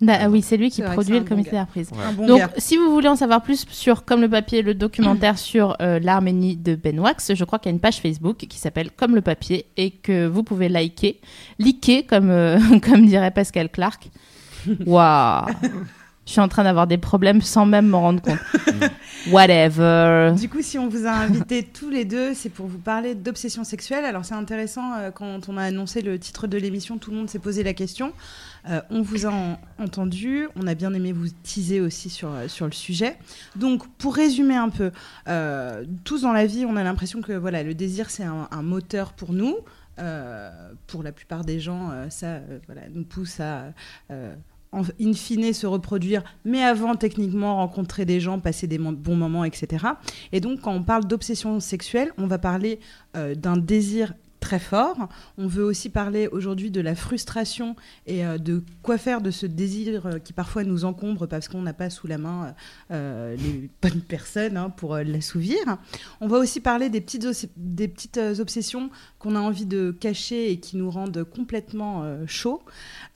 Bah, 0.00 0.28
oui, 0.28 0.42
c'est 0.42 0.56
lui 0.56 0.70
qui 0.70 0.80
produit 0.82 1.18
le 1.18 1.24
comité 1.24 1.50
bon. 1.52 1.98
Un 2.00 2.12
bon 2.12 2.26
Donc, 2.26 2.38
gars. 2.38 2.50
si 2.56 2.76
vous 2.76 2.90
voulez 2.92 3.08
en 3.08 3.16
savoir 3.16 3.42
plus 3.42 3.66
sur 3.68 4.04
Comme 4.04 4.20
le 4.20 4.28
papier, 4.28 4.62
le 4.62 4.74
documentaire 4.74 5.38
sur 5.38 5.76
euh, 5.80 5.98
l'Arménie 5.98 6.56
de 6.56 6.76
Ben 6.76 7.00
Wax, 7.00 7.34
je 7.34 7.44
crois 7.44 7.58
qu'il 7.58 7.70
y 7.70 7.72
a 7.72 7.74
une 7.74 7.80
page 7.80 8.00
Facebook 8.00 8.36
qui 8.36 8.58
s'appelle 8.58 8.92
Comme 8.92 9.16
le 9.16 9.22
papier 9.22 9.66
et 9.76 9.90
que 9.90 10.28
vous 10.28 10.44
pouvez 10.44 10.68
liker, 10.68 11.20
liker 11.58 12.04
comme, 12.04 12.30
euh, 12.30 12.60
comme 12.84 13.06
dirait 13.06 13.32
Pascal 13.32 13.68
Clark. 13.70 14.08
Waouh 14.86 15.46
Je 16.28 16.32
suis 16.32 16.42
en 16.42 16.48
train 16.48 16.64
d'avoir 16.64 16.86
des 16.86 16.98
problèmes 16.98 17.40
sans 17.40 17.64
même 17.64 17.88
m'en 17.88 18.02
rendre 18.02 18.20
compte. 18.20 18.38
Whatever. 19.30 20.34
Du 20.38 20.50
coup, 20.50 20.60
si 20.60 20.78
on 20.78 20.86
vous 20.86 21.06
a 21.06 21.10
invités 21.10 21.62
tous 21.72 21.88
les 21.88 22.04
deux, 22.04 22.34
c'est 22.34 22.50
pour 22.50 22.66
vous 22.66 22.76
parler 22.76 23.14
d'obsession 23.14 23.64
sexuelle. 23.64 24.04
Alors, 24.04 24.26
c'est 24.26 24.34
intéressant, 24.34 24.92
euh, 24.98 25.10
quand 25.10 25.48
on 25.48 25.56
a 25.56 25.62
annoncé 25.62 26.02
le 26.02 26.18
titre 26.18 26.46
de 26.46 26.58
l'émission, 26.58 26.98
tout 26.98 27.10
le 27.12 27.16
monde 27.16 27.30
s'est 27.30 27.38
posé 27.38 27.62
la 27.62 27.72
question. 27.72 28.12
Euh, 28.68 28.82
on 28.90 29.00
vous 29.00 29.24
a 29.24 29.30
en- 29.30 29.58
entendu, 29.82 30.48
on 30.54 30.66
a 30.66 30.74
bien 30.74 30.92
aimé 30.92 31.12
vous 31.12 31.28
teaser 31.42 31.80
aussi 31.80 32.10
sur, 32.10 32.30
euh, 32.30 32.46
sur 32.46 32.66
le 32.66 32.72
sujet. 32.72 33.16
Donc, 33.56 33.88
pour 33.96 34.14
résumer 34.14 34.56
un 34.56 34.68
peu, 34.68 34.90
euh, 35.28 35.82
tous 36.04 36.20
dans 36.22 36.32
la 36.34 36.44
vie, 36.44 36.66
on 36.68 36.76
a 36.76 36.82
l'impression 36.82 37.22
que 37.22 37.32
voilà, 37.32 37.62
le 37.62 37.72
désir, 37.72 38.10
c'est 38.10 38.24
un, 38.24 38.48
un 38.50 38.62
moteur 38.62 39.14
pour 39.14 39.32
nous. 39.32 39.56
Euh, 40.00 40.50
pour 40.86 41.02
la 41.02 41.10
plupart 41.10 41.44
des 41.44 41.58
gens, 41.58 41.88
euh, 41.90 42.06
ça 42.08 42.26
euh, 42.26 42.58
voilà, 42.66 42.82
nous 42.94 43.02
pousse 43.02 43.40
à 43.40 43.72
euh, 44.12 44.32
in 44.72 45.12
fine 45.14 45.52
se 45.52 45.66
reproduire, 45.66 46.22
mais 46.44 46.62
avant 46.62 46.94
techniquement 46.94 47.56
rencontrer 47.56 48.04
des 48.04 48.20
gens, 48.20 48.38
passer 48.38 48.66
des 48.66 48.78
bons 48.78 49.16
moments, 49.16 49.44
etc. 49.44 49.86
Et 50.32 50.40
donc 50.40 50.60
quand 50.60 50.72
on 50.72 50.82
parle 50.82 51.04
d'obsession 51.04 51.60
sexuelle, 51.60 52.12
on 52.18 52.26
va 52.26 52.38
parler 52.38 52.80
euh, 53.16 53.34
d'un 53.34 53.56
désir 53.56 54.14
très 54.40 54.60
fort. 54.60 55.08
On 55.36 55.48
veut 55.48 55.64
aussi 55.64 55.88
parler 55.88 56.28
aujourd'hui 56.28 56.70
de 56.70 56.80
la 56.80 56.94
frustration 56.94 57.74
et 58.06 58.24
euh, 58.24 58.38
de 58.38 58.62
quoi 58.82 58.96
faire 58.96 59.20
de 59.20 59.32
ce 59.32 59.46
désir 59.46 60.06
euh, 60.06 60.18
qui 60.20 60.32
parfois 60.32 60.62
nous 60.62 60.84
encombre 60.84 61.26
parce 61.26 61.48
qu'on 61.48 61.60
n'a 61.60 61.72
pas 61.72 61.90
sous 61.90 62.06
la 62.06 62.18
main 62.18 62.54
les 62.90 63.68
bonnes 63.82 64.00
personnes 64.00 64.56
hein, 64.56 64.70
pour 64.70 64.96
l'assouvir. 64.96 65.58
On 66.20 66.28
va 66.28 66.38
aussi 66.38 66.60
parler 66.60 66.88
des 66.88 67.00
petites, 67.00 67.26
des 67.56 67.88
petites 67.88 68.20
obsessions 68.38 68.90
qu'on 69.18 69.34
a 69.34 69.40
envie 69.40 69.66
de 69.66 69.90
cacher 69.90 70.52
et 70.52 70.60
qui 70.60 70.76
nous 70.76 70.90
rendent 70.90 71.24
complètement 71.24 72.04
chauds. 72.26 72.62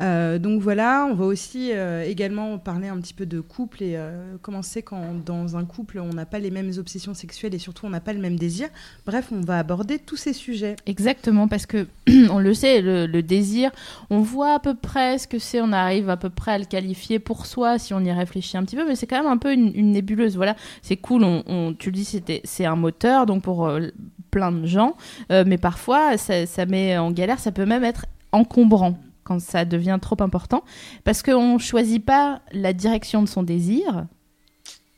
Euh, 0.02 0.38
donc 0.38 0.60
voilà, 0.60 1.06
on 1.08 1.14
va 1.14 1.24
aussi 1.24 1.70
euh, 1.72 2.04
également 2.04 2.58
parler 2.58 2.88
un 2.88 3.00
petit 3.00 3.14
peu 3.14 3.24
de 3.24 3.40
couple 3.40 3.82
et 3.82 3.94
euh, 3.96 4.36
comment 4.42 4.62
c'est 4.62 4.82
quand 4.82 5.24
dans 5.24 5.56
un 5.56 5.64
couple 5.64 6.00
on 6.00 6.12
n'a 6.12 6.26
pas 6.26 6.40
les 6.40 6.50
mêmes 6.50 6.72
obsessions 6.76 7.14
sexuelles 7.14 7.54
et 7.54 7.58
surtout 7.58 7.86
on 7.86 7.90
n'a 7.90 8.00
pas 8.00 8.12
le 8.12 8.18
même 8.18 8.36
désir. 8.36 8.68
Bref, 9.06 9.28
on 9.30 9.40
va 9.40 9.58
aborder 9.58 9.98
tous 9.98 10.16
ces 10.16 10.32
sujets. 10.32 10.76
Exactement, 10.86 11.46
parce 11.46 11.66
que 11.66 11.86
on 12.30 12.38
le 12.38 12.52
sait, 12.52 12.80
le, 12.82 13.22
désir, 13.22 13.70
on 14.10 14.20
voit 14.20 14.54
à 14.54 14.58
peu 14.58 14.74
près 14.74 15.18
ce 15.18 15.28
que 15.28 15.38
c'est, 15.38 15.60
on 15.60 15.72
arrive 15.72 16.10
à 16.10 16.16
peu 16.16 16.30
près 16.30 16.52
à 16.52 16.58
le 16.58 16.64
qualifier 16.64 17.20
pour 17.20 17.46
soi 17.46 17.78
si 17.78 17.94
on 17.94 18.00
y 18.00 18.10
réfléchit 18.10 18.56
un 18.56 18.64
petit 18.64 18.76
peu, 18.76 18.86
mais 18.86 18.96
c'est 18.96 19.06
quand 19.06 19.22
même 19.22 19.30
un 19.30 19.38
peu 19.38 19.52
une, 19.52 19.92
nébuleuse. 19.92 20.36
Voilà, 20.36 20.56
c'est 20.82 20.96
cool, 20.96 21.22
on, 21.22 21.74
tu 21.78 21.90
le 21.90 21.96
dis, 21.96 22.22
c'est 22.44 22.64
un 22.64 22.76
moteur, 22.76 23.26
donc 23.26 23.42
pour 23.42 23.66
euh, 23.66 23.88
plein 24.32 24.50
de 24.50 24.66
gens, 24.66 24.96
mais 25.30 25.58
parfois 25.58 26.16
ça 26.16 26.66
met 26.66 26.96
en 26.96 27.10
galère, 27.10 27.38
ça 27.38 27.52
peut 27.52 27.66
même 27.66 27.84
être 27.84 28.06
encombrant 28.32 28.96
quand 29.24 29.40
ça 29.40 29.64
devient 29.64 29.98
trop 30.00 30.16
important, 30.20 30.64
parce 31.04 31.22
qu'on 31.22 31.58
choisit 31.58 32.04
pas 32.04 32.42
la 32.52 32.72
direction 32.72 33.22
de 33.22 33.28
son 33.28 33.42
désir. 33.42 34.06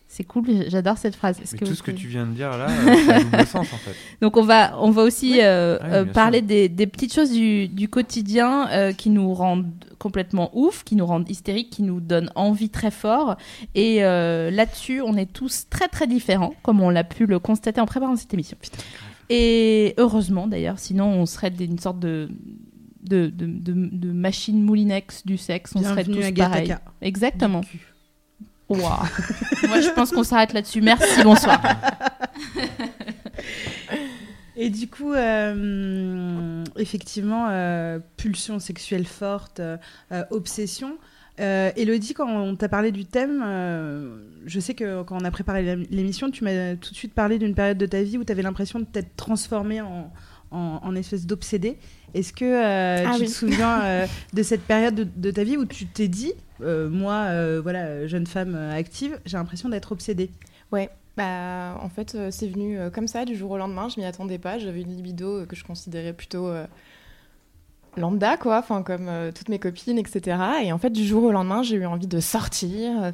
C'est 0.07 0.23
cool, 0.23 0.45
j'adore 0.69 0.97
cette 0.97 1.17
phrase. 1.17 1.41
Est-ce 1.41 1.55
Mais 1.55 1.59
que 1.59 1.65
tout 1.65 1.75
ce 1.75 1.83
que 1.83 1.91
tu 1.91 2.07
viens 2.07 2.25
de 2.25 2.31
dire 2.35 2.57
là, 2.57 2.69
euh, 2.71 2.95
c'est 3.05 3.13
un 3.15 3.25
double 3.25 3.47
sens 3.47 3.73
en 3.73 3.77
fait. 3.79 3.97
donc 4.21 4.37
on 4.37 4.45
va, 4.45 4.81
on 4.81 4.93
va 4.93 5.03
aussi 5.03 5.41
euh, 5.41 5.77
Ah 5.81 5.87
oui, 5.87 5.93
euh, 5.93 6.05
parler 6.05 6.41
des, 6.41 6.69
des 6.69 6.87
petites 6.87 7.13
choses 7.13 7.33
du, 7.33 7.67
du 7.67 7.89
quotidien 7.89 8.69
euh, 8.71 8.93
qui 8.93 9.11
nous 9.11 9.35
rendent 9.35 9.73
complètement 9.99 10.51
ouf, 10.53 10.85
qui 10.85 10.95
nous 10.95 11.07
rendent 11.07 11.29
hystériques, 11.29 11.71
qui 11.71 11.83
nous 11.83 12.01
donnent 12.01 12.31
envie 12.37 12.71
très 12.71 12.93
fort. 12.93 13.37
Et 13.75 14.05
euh, 14.05 14.53
là-dessus, 14.53 15.01
on 15.01 15.17
est 15.17 15.33
tous 15.33 15.67
très 15.69 15.89
très 15.89 16.07
différents, 16.07 16.55
comme 16.63 16.81
on 16.81 16.91
l'a 16.91 17.03
pu 17.05 17.27
le 17.27 17.41
constater 17.41 17.81
en 17.81 17.87
préparant 17.87 18.15
cette 18.15 18.33
émission. 18.35 18.57
Et 19.31 19.95
heureusement 19.97 20.47
d'ailleurs, 20.47 20.79
sinon 20.79 21.07
on 21.07 21.27
serait 21.27 21.53
une 21.59 21.79
sorte 21.79 21.99
de 21.99 22.29
de, 23.05 23.27
de, 23.27 23.47
de- 23.47 23.89
de 23.93 24.13
machine 24.13 24.63
moulinex 24.63 25.25
du 25.27 25.37
sexe, 25.37 25.73
on 25.75 25.83
serait 25.83 26.05
Bienvenue 26.05 26.33
tous 26.33 26.41
à 26.43 26.49
pareils. 26.49 26.77
Exactement. 27.03 27.61
Waouh. 28.69 28.81
Moi 29.69 29.81
je 29.81 29.91
pense 29.95 30.11
qu'on 30.11 30.23
s'arrête 30.25 30.53
là-dessus. 30.53 30.81
Merci, 30.81 31.23
bonsoir. 31.23 31.61
Et 34.57 34.71
du 34.71 34.87
coup, 34.89 35.13
euh, 35.13 36.63
effectivement, 36.77 37.49
euh, 37.51 37.99
pulsion 38.17 38.61
sexuelle 38.61 39.05
forte, 39.07 39.59
euh, 39.61 39.77
obsession. 40.31 40.97
Elodie, 41.39 42.15
quand 42.15 42.29
on 42.29 42.55
t'a 42.55 42.69
parlé 42.69 42.93
du 42.93 43.05
thème, 43.05 43.45
je 44.47 44.61
sais 44.61 44.75
que 44.75 45.03
quand 45.03 45.21
on 45.21 45.25
a 45.25 45.31
préparé 45.33 45.65
l'ém- 45.65 45.85
l'émission, 45.91 46.31
tu 46.31 46.45
m'as 46.45 46.77
tout 46.77 46.93
de 46.93 46.97
suite 46.97 47.13
parlé 47.13 47.41
d'une 47.41 47.55
période 47.57 47.77
de 47.79 47.87
ta 47.87 48.01
vie 48.05 48.17
où 48.19 48.25
tu 48.25 48.31
avais 48.31 48.43
l'impression 48.43 48.79
de 48.79 48.85
t'être 48.85 49.17
transformée 49.17 49.81
en, 49.81 50.13
en, 50.53 50.79
en 50.81 50.95
espèce 50.95 51.27
d'obsédé. 51.27 51.77
Est-ce 52.15 52.33
que 52.33 52.45
euh, 52.45 53.05
Ah 53.07 53.15
tu 53.17 53.23
oui. 53.23 53.27
te 53.27 53.33
souviens 53.33 53.83
euh, 53.83 54.07
de 54.33 54.43
cette 54.43 54.63
période 54.63 54.95
de, 54.95 55.07
de 55.17 55.31
ta 55.31 55.45
vie 55.45 55.57
où 55.57 55.67
tu 55.67 55.87
t'es 55.87 56.09
dit, 56.09 56.33
euh, 56.61 56.89
moi, 56.89 57.29
voilà, 57.61 58.07
jeune 58.07 58.27
femme 58.27 58.55
active, 58.55 59.19
j'ai 59.27 59.37
l'impression 59.37 59.69
d'être 59.69 59.93
obsédée? 59.93 60.31
Ouais. 60.73 60.91
Bah, 61.17 61.79
en 61.81 61.89
fait, 61.89 62.17
c'est 62.31 62.49
venu 62.49 62.79
comme 62.93 63.07
ça 63.07 63.25
du 63.25 63.37
jour 63.37 63.53
au 63.53 63.57
lendemain. 63.57 63.89
Je 63.89 64.01
m'y 64.01 64.07
attendais 64.07 64.39
pas. 64.39 64.59
J'avais 64.59 64.81
une 64.81 64.97
libido 64.97 65.47
que 65.47 65.55
je 65.55 65.65
considérais 65.65 66.13
plutôt 66.13 66.51
lambda, 67.97 68.37
quoi. 68.37 68.59
Enfin, 68.59 68.83
comme 68.83 69.09
toutes 69.33 69.49
mes 69.49 69.61
copines, 69.61 69.99
etc. 69.99 70.37
Et 70.65 70.73
en 70.73 70.79
fait, 70.79 70.91
du 70.91 71.05
jour 71.05 71.23
au 71.23 71.31
lendemain, 71.31 71.63
j'ai 71.63 71.77
eu 71.77 71.87
envie 71.87 72.09
de 72.09 72.19
sortir. 72.19 73.13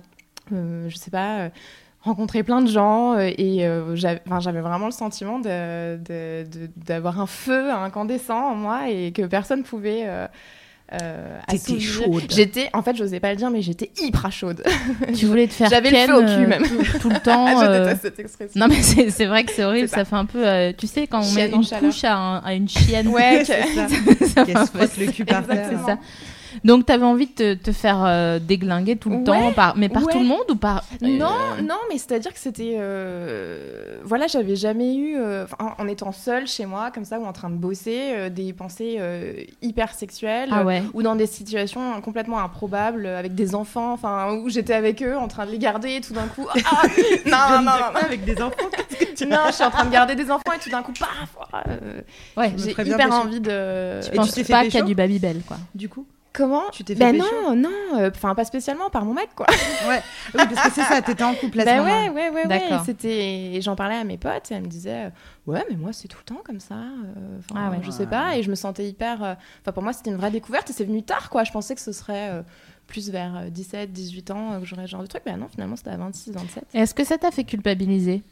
je 0.50 0.96
sais 0.96 1.10
pas. 1.10 1.50
Rencontrer 2.02 2.42
plein 2.42 2.62
de 2.62 2.68
gens 2.68 3.14
euh, 3.14 3.30
et 3.36 3.66
euh, 3.66 3.94
j'avais 3.94 4.60
vraiment 4.60 4.86
le 4.86 4.92
sentiment 4.92 5.38
de- 5.38 5.96
de- 5.98 6.44
de- 6.44 6.70
d'avoir 6.86 7.20
un 7.20 7.26
feu 7.26 7.70
incandescent 7.70 8.52
en 8.52 8.54
moi 8.54 8.88
et 8.88 9.12
que 9.12 9.22
personne 9.22 9.62
pouvait 9.64 10.04
euh, 10.06 10.26
euh, 11.00 11.38
T'étais 11.46 11.78
chaude. 11.78 12.24
J'étais, 12.30 12.68
en 12.72 12.82
fait, 12.82 12.96
j'osais 12.96 13.20
pas 13.20 13.30
le 13.30 13.36
dire, 13.36 13.48
mais 13.50 13.62
j'étais 13.62 13.90
hyper 14.02 14.32
chaude. 14.32 14.64
Tu 15.14 15.26
voulais 15.26 15.46
te 15.46 15.52
faire 15.52 15.68
J'avais 15.70 15.90
le 15.90 15.98
feu 15.98 16.14
au 16.16 16.20
cul, 16.26 16.46
même. 16.48 16.62
tout, 16.64 16.98
tout 17.00 17.10
le 17.10 17.18
temps. 17.24 17.60
je 17.60 17.64
euh, 17.64 17.84
déteste 17.84 18.02
cette 18.02 18.18
expression. 18.18 18.58
Non 18.58 18.66
mais 18.66 18.82
c'est 18.82 19.26
vrai 19.26 19.44
que 19.44 19.52
c'est 19.52 19.62
horrible, 19.62 19.86
ça. 19.88 19.98
ça. 19.98 20.04
fait 20.04 20.16
un 20.16 20.24
peu, 20.24 20.44
euh, 20.48 20.72
tu 20.76 20.86
sais, 20.88 21.06
quand 21.06 21.18
on 21.20 21.30
met 21.32 21.42
Chienne 21.42 21.54
en 21.54 21.58
une 21.58 21.62
chaleur. 21.64 21.90
couche 21.92 22.02
à, 22.04 22.16
un- 22.16 22.38
à 22.38 22.54
une 22.54 22.68
chienne. 22.68 23.06
Ouais, 23.08 23.44
C'est 23.46 23.60
que- 23.60 23.74
ça. 23.74 23.88
ça 23.88 24.46
fait 24.46 24.52
Qu'elle 24.52 24.56
un 24.56 24.66
peu 24.66 24.78
le 25.04 25.12
cul 25.12 25.24
par 25.26 25.46
terre. 25.46 25.66
C'est 25.70 25.86
ça. 25.86 25.98
Donc 26.64 26.86
t'avais 26.86 27.04
envie 27.04 27.26
de 27.26 27.32
te, 27.32 27.54
te 27.54 27.72
faire 27.72 28.04
euh, 28.04 28.38
déglinguer 28.38 28.96
tout 28.96 29.10
le 29.10 29.16
Ouais, 29.16 29.24
temps, 29.24 29.52
par, 29.52 29.76
mais 29.76 29.88
par 29.88 30.04
ouais. 30.04 30.12
tout 30.12 30.18
le 30.18 30.24
monde 30.26 30.44
ou 30.50 30.56
par 30.56 30.84
Non, 31.02 31.26
euh, 31.58 31.62
non, 31.62 31.76
mais 31.90 31.98
c'est-à-dire 31.98 32.32
que 32.32 32.38
c'était. 32.38 32.76
euh, 32.78 33.98
Voilà, 34.04 34.26
j'avais 34.26 34.56
jamais 34.56 34.94
eu, 34.96 35.16
euh, 35.16 35.46
en 35.78 35.86
étant 35.88 36.12
seule 36.12 36.46
chez 36.46 36.66
moi, 36.66 36.90
comme 36.90 37.04
ça, 37.04 37.18
ou 37.18 37.24
en 37.24 37.32
train 37.32 37.50
de 37.50 37.56
bosser, 37.56 38.12
euh, 38.12 38.28
des 38.30 38.52
pensées 38.52 38.96
euh, 38.98 39.32
hyper 39.62 39.94
sexuelles. 39.94 40.48
Ah 40.52 40.64
ouais. 40.64 40.82
Ou 40.94 41.02
dans 41.02 41.16
des 41.16 41.26
situations 41.26 42.00
complètement 42.00 42.38
improbables, 42.40 43.06
avec 43.06 43.34
des 43.34 43.54
enfants, 43.54 43.92
enfin, 43.92 44.32
où 44.34 44.48
j'étais 44.48 44.74
avec 44.74 45.02
eux, 45.02 45.16
en 45.16 45.28
train 45.28 45.46
de 45.46 45.50
les 45.50 45.58
garder, 45.58 45.96
et 45.96 46.00
tout 46.00 46.14
d'un 46.14 46.26
coup. 46.26 46.46
Ah, 46.52 46.82
non, 47.26 47.56
non, 47.56 47.62
non, 47.62 47.72
non, 47.94 48.00
Avec 48.00 48.24
des 48.24 48.40
enfants. 48.40 48.56
non, 49.26 49.38
je 49.48 49.52
suis 49.52 49.64
en 49.64 49.70
train 49.70 49.84
de 49.84 49.90
garder 49.90 50.14
des 50.14 50.30
enfants, 50.30 50.52
et 50.56 50.58
tout 50.62 50.70
d'un 50.70 50.82
coup, 50.82 50.92
paf 50.92 51.08
euh, 51.66 52.00
Ouais. 52.36 52.52
J'ai 52.56 52.70
hyper 52.72 53.12
envie 53.12 53.40
de. 53.40 53.50
Je 54.00 54.06
Et 54.06 54.10
tu 54.10 54.16
pense 54.16 54.32
t'es 54.32 54.44
fait 54.44 54.52
pas 54.52 54.64
qu'il 54.64 54.74
y 54.74 54.78
a 54.78 54.82
du 54.82 54.94
Babybel 54.94 55.40
quoi. 55.46 55.56
Du 55.74 55.88
coup 55.88 56.06
Comment 56.32 56.70
Tu 56.70 56.84
t'es 56.84 56.94
fait 56.94 57.00
Ben 57.00 57.12
pécho 57.20 57.26
non, 57.42 57.56
non, 57.56 57.98
euh, 57.98 58.10
enfin, 58.14 58.34
pas 58.36 58.44
spécialement 58.44 58.88
par 58.88 59.04
mon 59.04 59.14
mec, 59.14 59.30
quoi. 59.34 59.46
Ouais. 59.88 60.00
Oui, 60.34 60.42
parce 60.54 60.68
que 60.68 60.72
c'est 60.74 60.82
ça, 60.84 61.02
t'étais 61.06 61.24
en 61.24 61.34
couple 61.34 61.58
à 61.60 61.64
ce 61.64 61.68
Bah 61.68 61.76
moment. 61.78 61.90
ouais, 61.90 62.08
ouais, 62.10 62.30
ouais, 62.30 62.46
ouais. 62.46 62.78
C'était, 62.86 63.58
j'en 63.60 63.74
parlais 63.74 63.96
à 63.96 64.04
mes 64.04 64.16
potes 64.16 64.50
et 64.50 64.54
elles 64.54 64.62
me 64.62 64.68
disaient, 64.68 65.06
euh, 65.06 65.10
ouais, 65.52 65.64
mais 65.68 65.74
moi 65.76 65.92
c'est 65.92 66.06
tout 66.06 66.18
le 66.20 66.24
temps 66.34 66.40
comme 66.44 66.60
ça. 66.60 66.74
euh, 66.76 67.38
enfin, 67.40 67.60
Ah 67.66 67.70
ouais. 67.70 67.78
Je 67.82 67.90
sais 67.90 68.06
pas. 68.06 68.36
Et 68.36 68.42
je 68.44 68.50
me 68.50 68.54
sentais 68.54 68.86
hyper. 68.88 69.16
Enfin, 69.62 69.72
pour 69.72 69.82
moi 69.82 69.92
c'était 69.92 70.10
une 70.10 70.16
vraie 70.18 70.30
découverte 70.30 70.70
et 70.70 70.72
c'est 70.72 70.84
venu 70.84 71.02
tard, 71.02 71.30
quoi. 71.30 71.42
Je 71.42 71.50
pensais 71.50 71.74
que 71.74 71.80
ce 71.80 71.90
serait 71.92 72.44
plus 72.86 73.10
vers 73.10 73.36
euh, 73.36 73.50
17, 73.50 73.92
18 73.92 74.30
ans 74.30 74.60
que 74.60 74.66
j'aurais 74.66 74.82
ce 74.86 74.90
genre 74.92 75.02
de 75.02 75.06
truc. 75.08 75.22
Bah 75.26 75.36
non, 75.36 75.48
finalement 75.48 75.74
c'était 75.76 75.90
à 75.90 75.96
26, 75.96 76.30
27. 76.32 76.64
Est-ce 76.74 76.94
que 76.94 77.04
ça 77.04 77.18
t'a 77.18 77.30
fait 77.32 77.44
culpabiliser? 77.44 78.22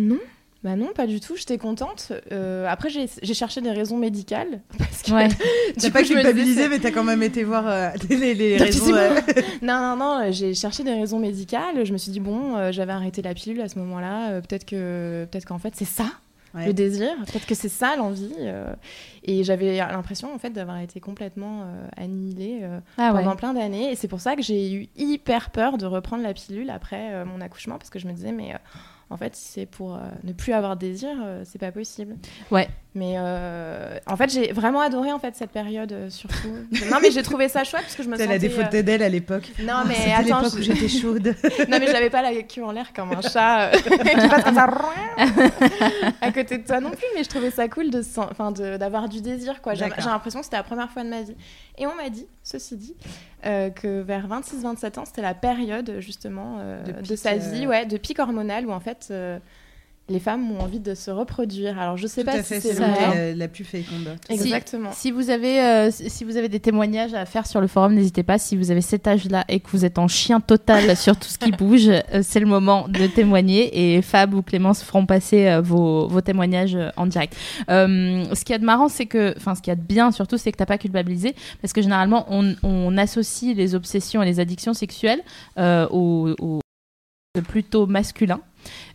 Non. 0.00 0.18
Bah 0.64 0.74
non, 0.74 0.88
pas 0.92 1.06
du 1.06 1.20
tout, 1.20 1.36
j'étais 1.36 1.56
contente. 1.56 2.12
Euh, 2.32 2.66
après, 2.68 2.88
j'ai 2.90 3.34
cherché 3.34 3.60
des 3.60 3.70
raisons 3.70 3.96
médicales. 3.96 4.60
Parce 4.78 5.02
que, 5.02 5.12
Ouais. 5.12 5.28
T'as 5.80 5.90
pas 5.90 6.02
culpabilisé, 6.02 6.68
mais 6.68 6.80
t'as 6.80 6.90
quand 6.90 7.04
même 7.04 7.22
été 7.22 7.44
voir 7.44 7.64
euh, 7.68 7.90
les, 8.10 8.56
raisons. 8.56 8.92
euh, 8.92 9.20
Non, 9.62 9.78
non, 9.80 9.96
non, 9.96 10.32
j'ai 10.32 10.54
cherché 10.54 10.82
des 10.82 10.92
raisons 10.94 11.20
médicales. 11.20 11.84
Je 11.86 11.92
me 11.92 11.98
suis 11.98 12.10
dit, 12.10 12.18
bon, 12.20 12.56
euh, 12.56 12.72
j'avais 12.72 12.92
arrêté 12.92 13.22
la 13.22 13.34
pilule 13.34 13.60
à 13.60 13.68
ce 13.68 13.78
moment-là. 13.78 14.30
euh, 14.32 14.40
peut-être 14.40 14.64
que, 14.64 15.26
peut-être 15.30 15.44
qu'en 15.44 15.58
fait, 15.58 15.74
c'est 15.76 15.84
ça, 15.84 16.06
ouais. 16.56 16.66
le 16.66 16.72
désir. 16.72 17.08
Peut-être 17.26 17.46
que 17.46 17.54
c'est 17.54 17.68
ça, 17.68 17.94
l'envie. 17.96 18.34
euh, 18.40 18.74
et 19.22 19.44
j'avais 19.44 19.76
l'impression, 19.76 20.34
en 20.34 20.38
fait, 20.38 20.50
d'avoir 20.50 20.78
été 20.80 20.98
complètement 20.98 21.62
euh, 21.62 21.86
annihilée 21.96 22.58
euh, 22.62 22.80
Ah 22.98 23.12
ouais. 23.14 23.20
pendant 23.22 23.36
plein 23.36 23.54
d'années. 23.54 23.92
Et 23.92 23.94
c'est 23.94 24.08
pour 24.08 24.20
ça 24.20 24.34
que 24.34 24.42
j'ai 24.42 24.72
eu 24.72 24.88
hyper 24.96 25.50
peur 25.50 25.78
de 25.78 25.86
reprendre 25.86 26.24
la 26.24 26.34
pilule 26.34 26.68
après 26.70 27.12
euh, 27.12 27.24
mon 27.24 27.40
accouchement. 27.40 27.78
Parce 27.78 27.90
que 27.90 28.00
je 28.00 28.08
me 28.08 28.12
disais, 28.12 28.32
mais 28.32 28.54
euh, 28.54 28.58
en 29.10 29.16
fait, 29.16 29.34
si 29.36 29.52
c'est 29.52 29.66
pour 29.66 29.94
euh, 29.94 29.98
ne 30.24 30.32
plus 30.32 30.52
avoir 30.52 30.76
de 30.76 30.80
désir, 30.80 31.08
euh, 31.22 31.42
c'est 31.44 31.58
pas 31.58 31.72
possible. 31.72 32.16
Ouais. 32.50 32.68
Mais 32.94 33.14
euh, 33.16 33.96
en 34.06 34.16
fait, 34.16 34.30
j'ai 34.30 34.52
vraiment 34.52 34.80
adoré 34.80 35.12
en 35.12 35.18
fait 35.18 35.34
cette 35.36 35.50
période, 35.50 35.92
euh, 35.92 36.10
surtout. 36.10 36.48
non, 36.90 36.98
mais 37.00 37.10
j'ai 37.10 37.22
trouvé 37.22 37.48
ça 37.48 37.62
chouette 37.64 37.82
parce 37.82 37.94
que 37.94 38.02
je 38.02 38.08
me 38.08 38.14
Elle 38.14 38.22
sentais. 38.22 38.34
a 38.34 38.38
des 38.38 38.48
euh, 38.48 38.64
photos 38.64 38.82
d'elle 38.82 39.02
à 39.02 39.08
l'époque. 39.08 39.50
Non, 39.60 39.82
mais 39.86 39.94
C'était 39.94 40.10
attends, 40.12 40.40
l'époque 40.40 40.54
où 40.54 40.56
je- 40.58 40.62
j'étais 40.62 40.88
chaude. 40.88 41.26
non, 41.68 41.78
mais 41.78 41.86
j'avais 41.86 42.10
pas 42.10 42.22
la 42.22 42.34
queue 42.42 42.64
en 42.64 42.72
l'air 42.72 42.92
comme 42.92 43.12
un 43.12 43.20
chat 43.22 43.68
euh, 43.68 43.72
qui 43.80 44.28
passe 44.28 44.44
comme 44.44 44.54
ça 44.54 44.66
à 46.20 46.32
côté 46.32 46.58
de 46.58 46.66
toi 46.66 46.80
non 46.80 46.90
plus. 46.90 47.04
Mais 47.14 47.24
je 47.24 47.28
trouvais 47.28 47.50
ça 47.50 47.68
cool 47.68 47.90
de, 47.90 48.02
enfin, 48.18 48.52
de- 48.52 48.76
d'avoir 48.76 49.08
du 49.08 49.20
désir. 49.20 49.60
quoi. 49.62 49.74
J'ai 49.74 49.86
l'impression 49.86 50.40
que 50.40 50.44
c'était 50.44 50.56
la 50.56 50.62
première 50.62 50.90
fois 50.90 51.04
de 51.04 51.08
ma 51.08 51.22
vie. 51.22 51.36
Et 51.78 51.86
on 51.86 51.94
m'a 51.94 52.08
dit, 52.10 52.26
ceci 52.42 52.76
dit, 52.76 52.96
euh, 53.46 53.70
que 53.70 54.00
vers 54.00 54.26
26-27 54.26 54.98
ans, 54.98 55.04
c'était 55.04 55.22
la 55.22 55.34
période 55.34 55.96
justement 56.00 56.56
euh, 56.60 56.82
De 56.82 57.06
de, 57.06 57.16
sa 57.16 57.32
euh, 57.32 57.36
vie, 57.36 57.66
ouais, 57.66 57.86
de 57.86 57.96
pic 57.96 58.18
hormonal 58.18 58.66
où 58.66 58.72
en 58.72 58.80
fait. 58.80 58.97
Euh, 59.10 59.38
les 60.10 60.20
femmes 60.20 60.50
ont 60.52 60.60
envie 60.60 60.80
de 60.80 60.94
se 60.94 61.10
reproduire. 61.10 61.78
Alors 61.78 61.98
je 61.98 62.06
sais 62.06 62.22
Tout 62.22 62.30
pas 62.30 62.38
à 62.38 62.42
si 62.42 62.48
fait, 62.54 62.60
c'est 62.60 62.72
c'est 62.72 62.82
vrai. 62.82 63.32
la, 63.32 63.34
la 63.34 63.46
plus 63.48 63.64
féconde. 63.64 64.16
Exactement. 64.30 64.88
Si 64.94 65.10
vous 65.10 65.28
avez, 65.28 65.60
euh, 65.60 65.90
si 65.90 66.24
vous 66.24 66.38
avez 66.38 66.48
des 66.48 66.60
témoignages 66.60 67.12
à 67.12 67.26
faire 67.26 67.46
sur 67.46 67.60
le 67.60 67.66
forum, 67.66 67.92
n'hésitez 67.92 68.22
pas. 68.22 68.38
Si 68.38 68.56
vous 68.56 68.70
avez 68.70 68.80
cet 68.80 69.06
âge-là 69.06 69.44
et 69.48 69.60
que 69.60 69.68
vous 69.70 69.84
êtes 69.84 69.98
en 69.98 70.08
chien 70.08 70.40
total 70.40 70.96
sur 70.96 71.14
tout 71.14 71.28
ce 71.28 71.36
qui 71.36 71.50
bouge, 71.52 71.90
euh, 71.90 72.22
c'est 72.22 72.40
le 72.40 72.46
moment 72.46 72.88
de 72.88 73.06
témoigner. 73.06 73.96
Et 73.96 74.00
Fab 74.00 74.32
ou 74.32 74.40
Clémence 74.40 74.82
feront 74.82 75.04
passer 75.04 75.46
euh, 75.46 75.60
vos, 75.60 76.08
vos 76.08 76.22
témoignages 76.22 76.74
euh, 76.74 76.88
en 76.96 77.04
direct. 77.06 77.36
Euh, 77.68 78.24
ce 78.34 78.44
qu'il 78.46 78.54
y 78.54 78.56
a 78.56 78.58
de 78.58 78.64
marrant, 78.64 78.88
c'est 78.88 79.04
que, 79.04 79.34
enfin, 79.36 79.54
ce 79.54 79.60
qu'il 79.60 79.70
y 79.70 79.72
a 79.72 79.76
de 79.76 79.82
bien 79.82 80.10
surtout, 80.10 80.38
c'est 80.38 80.50
que 80.52 80.56
t'as 80.56 80.64
pas 80.64 80.78
culpabilisé, 80.78 81.34
parce 81.60 81.74
que 81.74 81.82
généralement, 81.82 82.24
on, 82.30 82.54
on 82.62 82.96
associe 82.96 83.54
les 83.54 83.74
obsessions 83.74 84.22
et 84.22 84.24
les 84.26 84.40
addictions 84.40 84.72
sexuelles 84.72 85.20
euh, 85.58 85.86
au, 85.90 86.34
au 86.40 86.60
plutôt 87.46 87.86
masculin. 87.86 88.40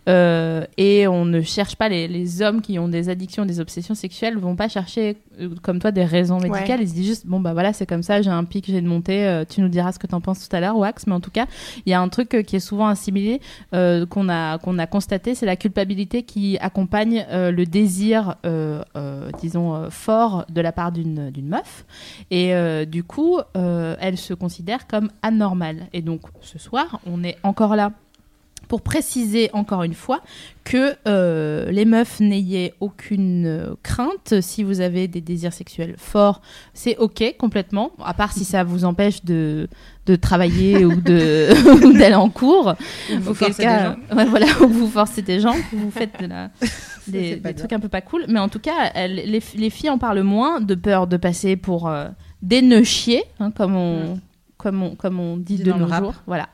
Euh, 0.10 0.65
et 0.77 1.08
on 1.08 1.25
ne 1.25 1.41
cherche 1.41 1.75
pas 1.75 1.88
les, 1.88 2.08
les 2.08 2.41
hommes 2.41 2.62
qui 2.62 2.77
ont 2.77 2.89
des 2.89 3.10
addictions, 3.10 3.46
des 3.46 3.60
obsessions 3.60 3.96
sexuelles, 3.96 4.38
vont 4.38 4.55
pas 4.55 4.67
chercher 4.67 5.17
euh, 5.39 5.50
comme 5.62 5.79
toi 5.79 5.91
des 5.91 6.03
raisons 6.03 6.39
médicales. 6.39 6.82
Ils 6.82 6.89
se 6.89 6.93
disent 6.93 7.08
juste 7.08 7.27
bon 7.27 7.39
bah 7.39 7.53
voilà 7.53 7.72
c'est 7.74 7.86
comme 7.86 8.03
ça, 8.03 8.22
j'ai 8.22 8.29
un 8.29 8.43
pic, 8.43 8.65
j'ai 8.67 8.79
une 8.79 8.86
montée. 8.86 9.25
euh, 9.25 9.46
tu 9.48 9.62
nous 9.62 9.70
diras 9.70 9.91
ce 9.93 10.00
que 10.00 10.08
t'en 10.08 10.22
penses 10.22 10.48
tout 10.48 10.53
à 10.55 10.60
l'heure, 10.60 10.77
Wax. 10.77 11.08
Mais 11.08 11.13
en 11.13 11.22
tout 11.22 11.32
cas, 11.32 11.46
il 11.86 11.89
y 11.89 11.93
a 11.93 12.01
un 12.01 12.10
truc 12.10 12.43
qui 12.46 12.55
est 12.55 12.60
souvent 12.60 12.88
assimilé, 12.88 13.39
euh, 13.74 14.05
qu'on 14.05 14.27
a 14.29 14.58
qu'on 14.58 14.77
a 14.77 14.88
constaté, 14.88 15.36
c'est 15.36 15.46
la 15.46 15.55
culpabilité 15.55 16.24
qui 16.24 16.58
accompagne 16.60 17.25
le 17.32 17.63
désir, 17.65 18.36
disons 19.39 19.89
fort 19.89 20.46
de 20.50 20.62
la 20.62 20.72
part 20.72 20.91
d'une 20.91 21.29
d'une 21.32 21.48
meuf. 21.48 21.86
Et 22.29 22.53
du 22.86 23.03
coup, 23.03 23.39
elle 23.55 24.17
se 24.17 24.34
considère 24.34 24.88
comme 24.88 25.10
anormale. 25.22 25.88
Et 25.93 26.01
donc 26.01 26.22
ce 26.41 26.60
soir, 26.60 27.00
on 27.05 27.24
est 27.24 27.38
encore 27.43 27.75
là 27.75 27.91
pour 28.74 28.82
préciser 28.82 29.51
encore 29.53 29.84
une 29.84 29.94
fois 29.94 30.22
que 30.63 30.96
euh, 31.08 31.70
les 31.70 31.86
meufs 31.86 32.20
n'ayez 32.20 32.74
aucune 32.80 33.46
euh, 33.46 33.75
crainte 33.84 34.42
si 34.42 34.63
vous 34.63 34.82
avez 34.82 35.08
des 35.08 35.22
désirs 35.22 35.53
sexuels 35.53 35.94
forts, 36.00 36.42
c'est 36.74 36.98
ok 36.98 37.36
complètement, 37.38 37.92
à 38.03 38.15
part 38.15 38.34
si 38.34 38.44
ça 38.46 38.63
vous 38.63 38.84
empêche 38.84 39.24
de, 39.25 39.68
de 40.08 40.15
travailler 40.15 40.86
ou 40.86 40.96
de 41.00 41.50
ou 41.86 41.94
d'aller 41.94 42.15
en 42.15 42.30
cours. 42.32 42.74
Vous 43.12 43.30
Auquel 43.30 43.50
forcez 43.53 43.62
cas, 43.62 43.77
des 43.77 43.84
gens. 43.86 43.98
ouais, 44.18 44.25
voilà, 44.25 44.48
ou 44.63 44.68
vous 44.70 44.88
forcez 44.88 45.22
des 45.22 45.39
gens, 45.39 45.53
ou 45.72 45.77
vous 45.77 45.92
faites 45.92 46.20
de 46.20 46.25
la- 46.25 46.50
des, 47.08 47.39
trucs 47.56 47.74
un 47.74 47.80
peu 47.80 47.89
pas 47.89 48.01
cool. 48.01 48.25
Mais 48.27 48.39
en 48.39 48.50
tout 48.50 48.58
cas, 48.58 48.89
elles- 48.96 49.22
les, 49.30 49.44
les 49.56 49.70
filles 49.70 49.92
en 49.92 50.00
parlent 50.00 50.24
moins 50.24 50.62
de 50.62 50.74
peur 50.74 51.06
de 51.06 51.18
passer 51.18 51.58
pour 51.58 51.88
euh, 51.88 52.08
des 52.42 52.63
nœuds 52.63 52.84
chiés, 52.84 53.24
hein, 53.39 53.51
comme 53.51 53.75
on. 53.75 54.20
Comme 54.63 54.82
on, 54.82 54.96
comme 54.96 55.20
on 55.20 55.36
dit, 55.36 55.58
de 55.58 55.72
nos 55.74 55.88
jours, 56.05 56.13
voilà. 56.25 56.48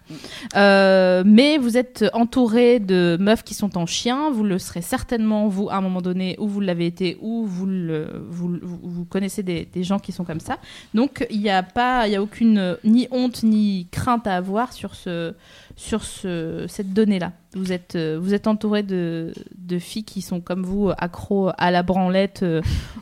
Euh, 0.55 1.21
mais 1.25 1.59
vous 1.59 1.77
êtes 1.77 2.05
entouré 2.13 2.79
de 2.79 3.17
meufs 3.19 3.43
qui 3.43 3.53
sont 3.53 3.77
en 3.77 3.85
chien. 3.85 4.31
Vous 4.31 4.43
le 4.43 4.57
serez 4.57 4.81
certainement 4.81 5.47
vous 5.47 5.69
à 5.69 5.75
un 5.75 5.81
moment 5.81 6.01
donné, 6.01 6.35
ou 6.39 6.47
vous 6.47 6.59
l'avez 6.59 6.87
été, 6.87 7.17
ou 7.21 7.45
vous 7.45 7.67
le, 7.67 8.25
vous, 8.27 8.57
vous- 8.63 9.05
connaissez 9.05 9.43
des, 9.43 9.65
des 9.71 9.83
gens 9.83 9.99
qui 9.99 10.11
sont 10.11 10.23
comme 10.23 10.39
ça. 10.39 10.57
Donc 10.95 11.25
il 11.29 11.39
n'y 11.39 11.51
a 11.51 11.61
pas, 11.61 12.07
il 12.07 12.13
y 12.13 12.15
a 12.15 12.21
aucune 12.23 12.57
euh, 12.57 12.75
ni 12.83 13.07
honte 13.11 13.43
ni 13.43 13.87
crainte 13.91 14.25
à 14.25 14.35
avoir 14.35 14.73
sur 14.73 14.95
ce, 14.95 15.33
sur 15.79 16.03
ce, 16.03 16.65
cette 16.67 16.91
donnée-là. 16.91 17.31
Vous 17.53 17.71
êtes, 17.71 17.95
euh, 17.95 18.19
vous 18.21 18.33
êtes 18.33 18.47
entouré 18.47 18.83
de, 18.83 19.33
de 19.55 19.79
filles 19.79 20.03
qui 20.03 20.21
sont 20.21 20.41
comme 20.41 20.63
vous 20.63 20.91
accros 20.97 21.51
à 21.57 21.71
la 21.71 21.83
branlette 21.83 22.43
euh, 22.43 22.61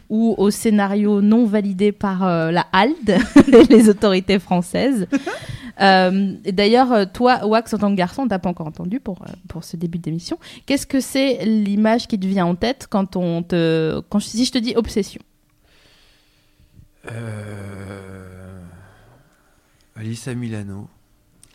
ou 0.10 0.36
au 0.38 0.52
scénario 0.52 1.22
non 1.22 1.48
validé 1.48 1.92
par 1.92 2.24
euh, 2.24 2.52
la 2.52 2.68
HALD, 2.72 3.18
les 3.70 3.90
autorités 3.90 4.40
françaises. 4.40 5.08
Euh, 5.80 6.34
et 6.44 6.54
D'ailleurs, 6.54 7.12
toi, 7.12 7.46
Wax, 7.46 7.72
en 7.76 7.78
tant 7.78 7.92
que 7.92 7.96
garçon, 7.96 8.24
on 8.24 8.28
t'a 8.28 8.40
pas 8.40 8.50
encore 8.50 8.66
entendu 8.66 9.00
pour, 9.00 9.24
pour 9.48 9.64
ce 9.64 9.78
début 9.78 10.00
d'émission. 10.00 10.40
Qu'est-ce 10.66 10.88
que 10.88 11.00
c'est 11.00 11.46
l'image 11.46 12.08
qui 12.08 12.20
te 12.20 12.26
vient 12.26 12.48
en 12.48 12.56
tête 12.56 12.88
quand 12.90 13.16
on 13.16 13.44
te, 13.44 14.02
quand, 14.10 14.20
si 14.20 14.44
je 14.44 14.52
te 14.52 14.58
dis 14.58 14.74
obsession? 14.76 15.22
Euh... 17.12 18.60
Alissa 19.96 20.34
Milano. 20.34 20.90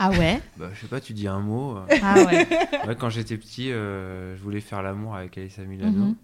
Ah 0.04 0.10
ouais 0.10 0.40
Bah, 0.56 0.70
je 0.74 0.80
sais 0.80 0.86
pas, 0.86 1.00
tu 1.00 1.12
dis 1.12 1.28
un 1.28 1.40
mot. 1.40 1.76
euh. 1.76 1.96
Ah 2.02 2.14
ouais. 2.24 2.46
Ouais, 2.88 2.96
quand 2.98 3.10
j'étais 3.10 3.36
petit, 3.36 3.70
euh, 3.72 4.36
je 4.36 4.42
voulais 4.42 4.60
faire 4.60 4.82
l'amour 4.82 5.14
avec 5.14 5.36
Alissa 5.38 5.62
Milano. 5.62 6.06
Mhm. 6.06 6.16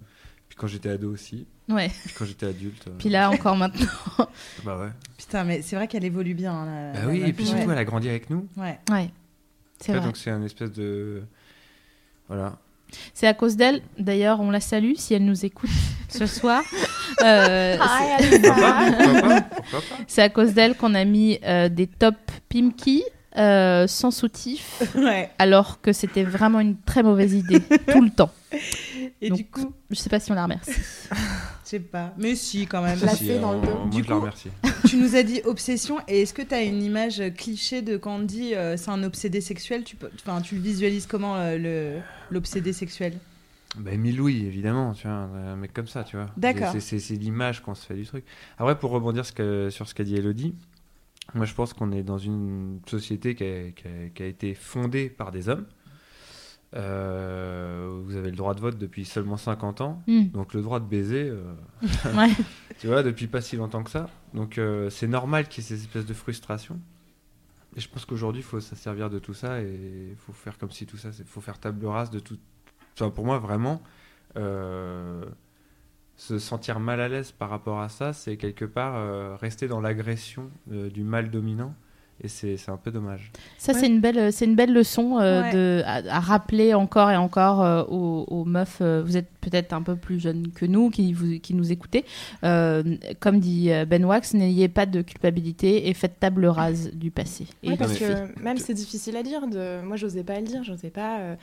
Puis 0.49 0.57
quand 0.57 0.67
j'étais 0.67 0.89
ado 0.89 1.13
aussi. 1.13 1.47
Ouais. 1.69 1.89
Puis 2.05 2.15
quand 2.19 2.25
j'étais 2.25 2.47
adulte. 2.47 2.87
euh, 2.89 2.93
Puis 2.99 3.09
là, 3.11 3.31
encore 3.31 3.57
maintenant. 3.57 3.87
Bah 4.65 4.79
ouais. 4.81 4.89
Putain, 5.19 5.45
mais 5.45 5.63
c'est 5.63 5.77
vrai 5.77 5.87
qu'elle 5.87 6.05
évolue 6.05 6.35
bien. 6.35 6.53
hein, 6.53 6.67
la- 6.67 6.93
Bah 6.93 7.07
la 7.07 7.09
oui, 7.13 7.23
et 7.27 7.33
puis 7.33 7.45
Ouais. 7.45 7.51
surtout, 7.51 7.71
elle 7.71 7.79
a 7.79 7.85
grandi 7.85 8.09
avec 8.09 8.31
nous. 8.31 8.47
Ouais. 8.57 8.79
Ouais. 8.91 9.11
C'est 9.79 9.93
Ouais, 9.93 9.99
vrai. 9.99 10.07
donc 10.07 10.17
c'est 10.17 10.31
un 10.31 10.43
espèce 10.43 10.73
de. 10.73 11.23
Voilà. 12.29 12.57
C'est 13.13 13.27
à 13.27 13.35
cause 13.35 13.57
d'elle. 13.57 13.83
D'ailleurs, 13.99 14.41
on 14.41 14.51
la 14.51 14.61
salue 14.61 14.95
si 14.97 15.13
elle 15.15 15.25
nous 15.27 15.45
écoute 15.45 15.69
ce 16.09 16.25
soir. 16.27 16.63
Euh, 17.23 17.77
Ah, 17.79 18.19
c'est 20.07 20.23
à 20.23 20.29
cause 20.31 20.55
d'elle 20.55 20.75
qu'on 20.75 20.95
a 20.95 21.05
mis 21.05 21.39
euh, 21.45 21.69
des 21.69 21.87
top 21.87 22.15
Pimki 22.49 23.05
euh, 23.39 23.87
sans 23.87 24.11
soutif, 24.11 24.83
Ouais. 24.97 25.31
alors 25.39 25.81
que 25.81 25.93
c'était 25.93 26.25
vraiment 26.25 26.61
une 26.61 26.77
très 26.77 27.03
mauvaise 27.03 27.33
idée 27.35 27.61
tout 27.91 28.03
le 28.03 28.11
temps. 28.11 28.33
Et 29.21 29.31
Donc, 29.31 29.39
du 29.39 29.45
coup, 29.47 29.73
Je 29.91 29.97
sais 29.97 30.11
pas 30.11 30.21
si 30.21 30.31
on 30.31 30.35
la 30.35 30.45
remercie. 30.45 30.71
je 31.11 31.15
sais 31.65 31.81
pas. 31.81 32.13
Mais 32.19 32.35
si, 32.35 32.67
quand 32.67 32.83
même. 32.83 32.99
La- 33.03 33.15
Si, 33.15 33.25
Placé 33.27 33.39
dans 33.41 33.53
le 33.53 33.59
euh, 33.59 33.63
dos. 33.63 33.89
Du 33.91 34.03
la 34.03 34.15
remercie. 34.17 34.49
tu 34.89 34.97
nous 34.97 35.17
as 35.17 35.23
dit 35.23 35.41
obsession. 35.45 35.99
Et 36.09 36.23
est-ce 36.23 36.33
que 36.35 36.43
tu 36.43 36.55
as 36.55 36.63
une 36.63 36.83
image 36.83 37.23
cliché 37.37 37.83
de 37.83 37.97
quand 37.97 38.17
on 38.17 38.23
dit 38.23 38.55
euh, 38.55 38.77
c'est 38.77 38.91
un 38.91 39.03
obsédé 39.03 39.41
sexuel? 39.41 39.83
Tu, 39.85 39.97
peux... 39.97 40.09
enfin, 40.25 40.41
tu 40.41 40.55
le 40.55 40.61
visualises 40.61 41.07
comment 41.07 41.37
euh, 41.37 41.59
le... 41.59 42.01
l'obsédé 42.31 42.73
sexuel? 42.73 43.15
Bah, 43.77 43.93
Émile 43.93 44.17
Louis, 44.17 44.47
évidemment, 44.47 44.95
tu 44.95 45.07
vois, 45.09 45.17
un 45.17 45.57
mec 45.57 45.75
comme 45.75 45.89
ça, 45.89 46.03
tu 46.05 46.17
vois. 46.17 46.27
D'accord. 46.37 46.71
C'est- 46.73 46.81
C'est 46.81 46.99
c'est 47.01 47.15
l'image 47.17 47.61
qu'on 47.61 47.75
se 47.75 47.85
fait 47.85 47.95
du 47.95 48.07
truc. 48.07 48.25
Après, 48.57 48.79
pour 48.79 48.91
rebondir 48.93 49.27
ce 49.27 49.33
que- 49.33 49.69
sur 49.71 49.87
ce 49.89 49.95
qu'a 49.95 50.05
dit 50.05 50.17
Elodie, 50.17 50.55
moi 51.35 51.45
je 51.47 51.55
pense 51.55 51.73
qu'on 51.75 51.93
est 51.93 52.03
dans 52.03 52.19
une 52.19 52.81
société 52.87 53.35
qui 53.35 53.45
a, 53.45 53.71
qui 53.73 53.87
a- 53.89 54.09
qui 54.15 54.23
a 54.23 54.27
été 54.27 54.55
fondée 54.55 55.09
par 55.11 55.31
des 55.33 55.49
hommes. 55.49 55.67
Euh, 56.75 58.01
vous 58.05 58.17
avez 58.17 58.31
le 58.31 58.37
droit 58.37 58.55
de 58.55 58.61
vote 58.61 58.77
depuis 58.79 59.05
seulement 59.07 59.39
50 59.39 59.81
ans, 59.81 60.03
Hmm. 60.07 60.25
donc 60.29 60.53
le 60.53 60.61
droit 60.61 60.81
de 60.81 60.85
baiser, 60.85 61.29
euh, 61.31 61.43
Ouais. 62.15 62.29
tu 62.79 62.89
vois, 62.89 63.03
depuis 63.03 63.27
pas 63.27 63.41
si 63.41 63.57
longtemps 63.57 63.83
que 63.83 63.91
ça. 63.91 64.09
Donc 64.35 64.59
euh, 64.59 64.91
c'est 64.91 65.07
normal 65.07 65.49
qu'il 65.49 65.65
y 65.65 65.67
ait 65.67 65.69
ces 65.71 65.81
espèces 65.83 66.05
de 66.07 66.13
frustrations. 66.15 66.79
Et 67.77 67.81
je 67.81 67.89
pense 67.89 68.05
qu'aujourd'hui, 68.05 68.41
il 68.43 68.45
faut 68.45 68.61
se 68.61 68.75
servir 68.75 69.09
de 69.09 69.19
tout 69.19 69.35
ça 69.35 69.63
et 69.63 70.09
il 70.11 70.17
faut 70.17 70.33
faire 70.33 70.59
comme 70.59 70.71
si 70.71 70.85
tout 70.85 70.97
ça, 70.99 71.11
il 71.19 71.25
faut 71.25 71.41
faire 71.41 71.59
table 71.59 71.87
rase 71.87 72.11
de 72.11 72.19
tout. 72.19 72.39
Enfin, 72.95 73.11
pour 73.11 73.25
moi, 73.25 73.39
vraiment, 73.39 73.81
se 76.19 76.39
sentir 76.39 76.81
mal 76.81 77.01
à 77.01 77.09
l'aise 77.09 77.33
par 77.33 77.49
rapport 77.49 77.81
à 77.81 77.89
ça, 77.89 78.13
c'est 78.13 78.37
quelque 78.37 78.65
part 78.67 78.97
euh, 78.97 79.37
rester 79.37 79.69
dans 79.69 79.81
l'agression 79.81 80.51
euh, 80.73 80.91
du 80.91 81.03
mal 81.03 81.31
dominant. 81.31 81.73
Et 82.21 82.27
c'est 82.27 82.57
c'est 82.57 82.73
un 82.73 82.77
peu 82.77 82.91
dommage. 82.91 83.31
Ça, 83.59 83.73
Ouais. 83.73 83.79
c'est 83.79 83.87
une 83.87 84.01
belle, 84.01 84.33
c'est 84.33 84.45
une 84.45 84.57
belle 84.57 84.73
leçon 84.73 85.21
euh, 85.21 85.43
Ouais. 85.43 85.53
de, 85.53 85.83
à, 85.87 86.17
à 86.17 86.19
rappeler 86.19 86.75
encore 86.75 87.13
et 87.13 87.17
encore 87.17 87.63
euh, 87.63 87.85
aux, 87.85 88.25
aux 88.27 88.45
meufs. 88.45 88.79
euh, 88.81 89.05
vous 89.07 89.17
êtes 89.17 89.29
peut-être 89.41 89.73
un 89.73 89.83
peu 89.83 89.95
plus 89.95 90.19
jeunes 90.19 90.51
que 90.53 90.67
nous, 90.67 90.91
qui, 90.91 91.13
vous, 91.13 91.39
qui 91.39 91.55
nous 91.55 91.71
écoutez. 91.71 92.05
Euh, 92.43 92.83
comme 93.21 93.39
dit 93.39 93.71
Ben 93.87 94.05
Wax, 94.05 94.35
n'ayez 94.35 94.67
pas 94.67 94.85
de 94.87 95.01
culpabilité 95.03 95.89
et 95.89 95.95
faites 95.95 96.19
table 96.19 96.47
rase 96.47 96.91
du 96.93 97.13
passé. 97.13 97.45
Et 97.63 97.69
Oui, 97.69 97.75
des 97.75 97.77
parce 97.79 97.97
que 97.97 98.41
même 98.43 98.57
c'est 98.59 98.75
difficile 98.75 99.17
à 99.17 99.23
dire. 99.23 99.47
De... 99.47 99.81
Moi, 99.83 99.97
j'osais 99.97 100.25
pas 100.25 100.41
le 100.41 100.47
dire. 100.47 100.65
J'osais 100.65 100.91
pas, 100.91 101.21
euh, 101.21 101.37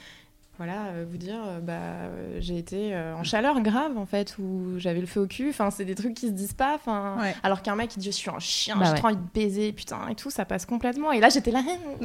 voilà, 0.58 0.86
euh, 0.88 1.06
vous 1.10 1.18
dire, 1.18 1.36
euh, 1.46 1.60
bah, 1.60 1.74
euh, 1.74 2.38
j'ai 2.40 2.58
été 2.58 2.96
en 2.96 3.24
chaleur 3.24 3.62
grave 3.62 3.98
en 3.98 4.06
fait, 4.06 4.38
où 4.40 4.78
j'avais 4.78 5.00
le 5.02 5.06
feu 5.08 5.22
au 5.22 5.28
cul. 5.28 5.50
Enfin, 5.50 5.72
c'est 5.72 5.86
des 5.86 5.96
trucs 5.96 6.14
qui 6.14 6.28
se 6.28 6.32
disent 6.34 6.54
pas. 6.54 6.74
Enfin, 6.76 7.18
Ouais. 7.22 7.36
alors 7.44 7.62
qu'un 7.62 7.76
mec 7.76 7.90
qui 7.90 8.00
dit 8.00 8.06
je 8.08 8.12
suis 8.12 8.30
un 8.30 8.40
chien, 8.40 8.76
Bah 8.78 8.86
j'ai 8.86 8.92
ouais. 8.92 8.98
trop 8.98 9.08
envie 9.08 9.18
de 9.18 9.22
baiser, 9.34 9.72
putain 9.74 10.08
et 10.10 10.16
tout, 10.16 10.30
ça 10.30 10.46
passe 10.46 10.66
complètement. 10.66 11.12
Et 11.12 11.20
là, 11.20 11.30
j'étais 11.30 11.52
là, 11.52 11.62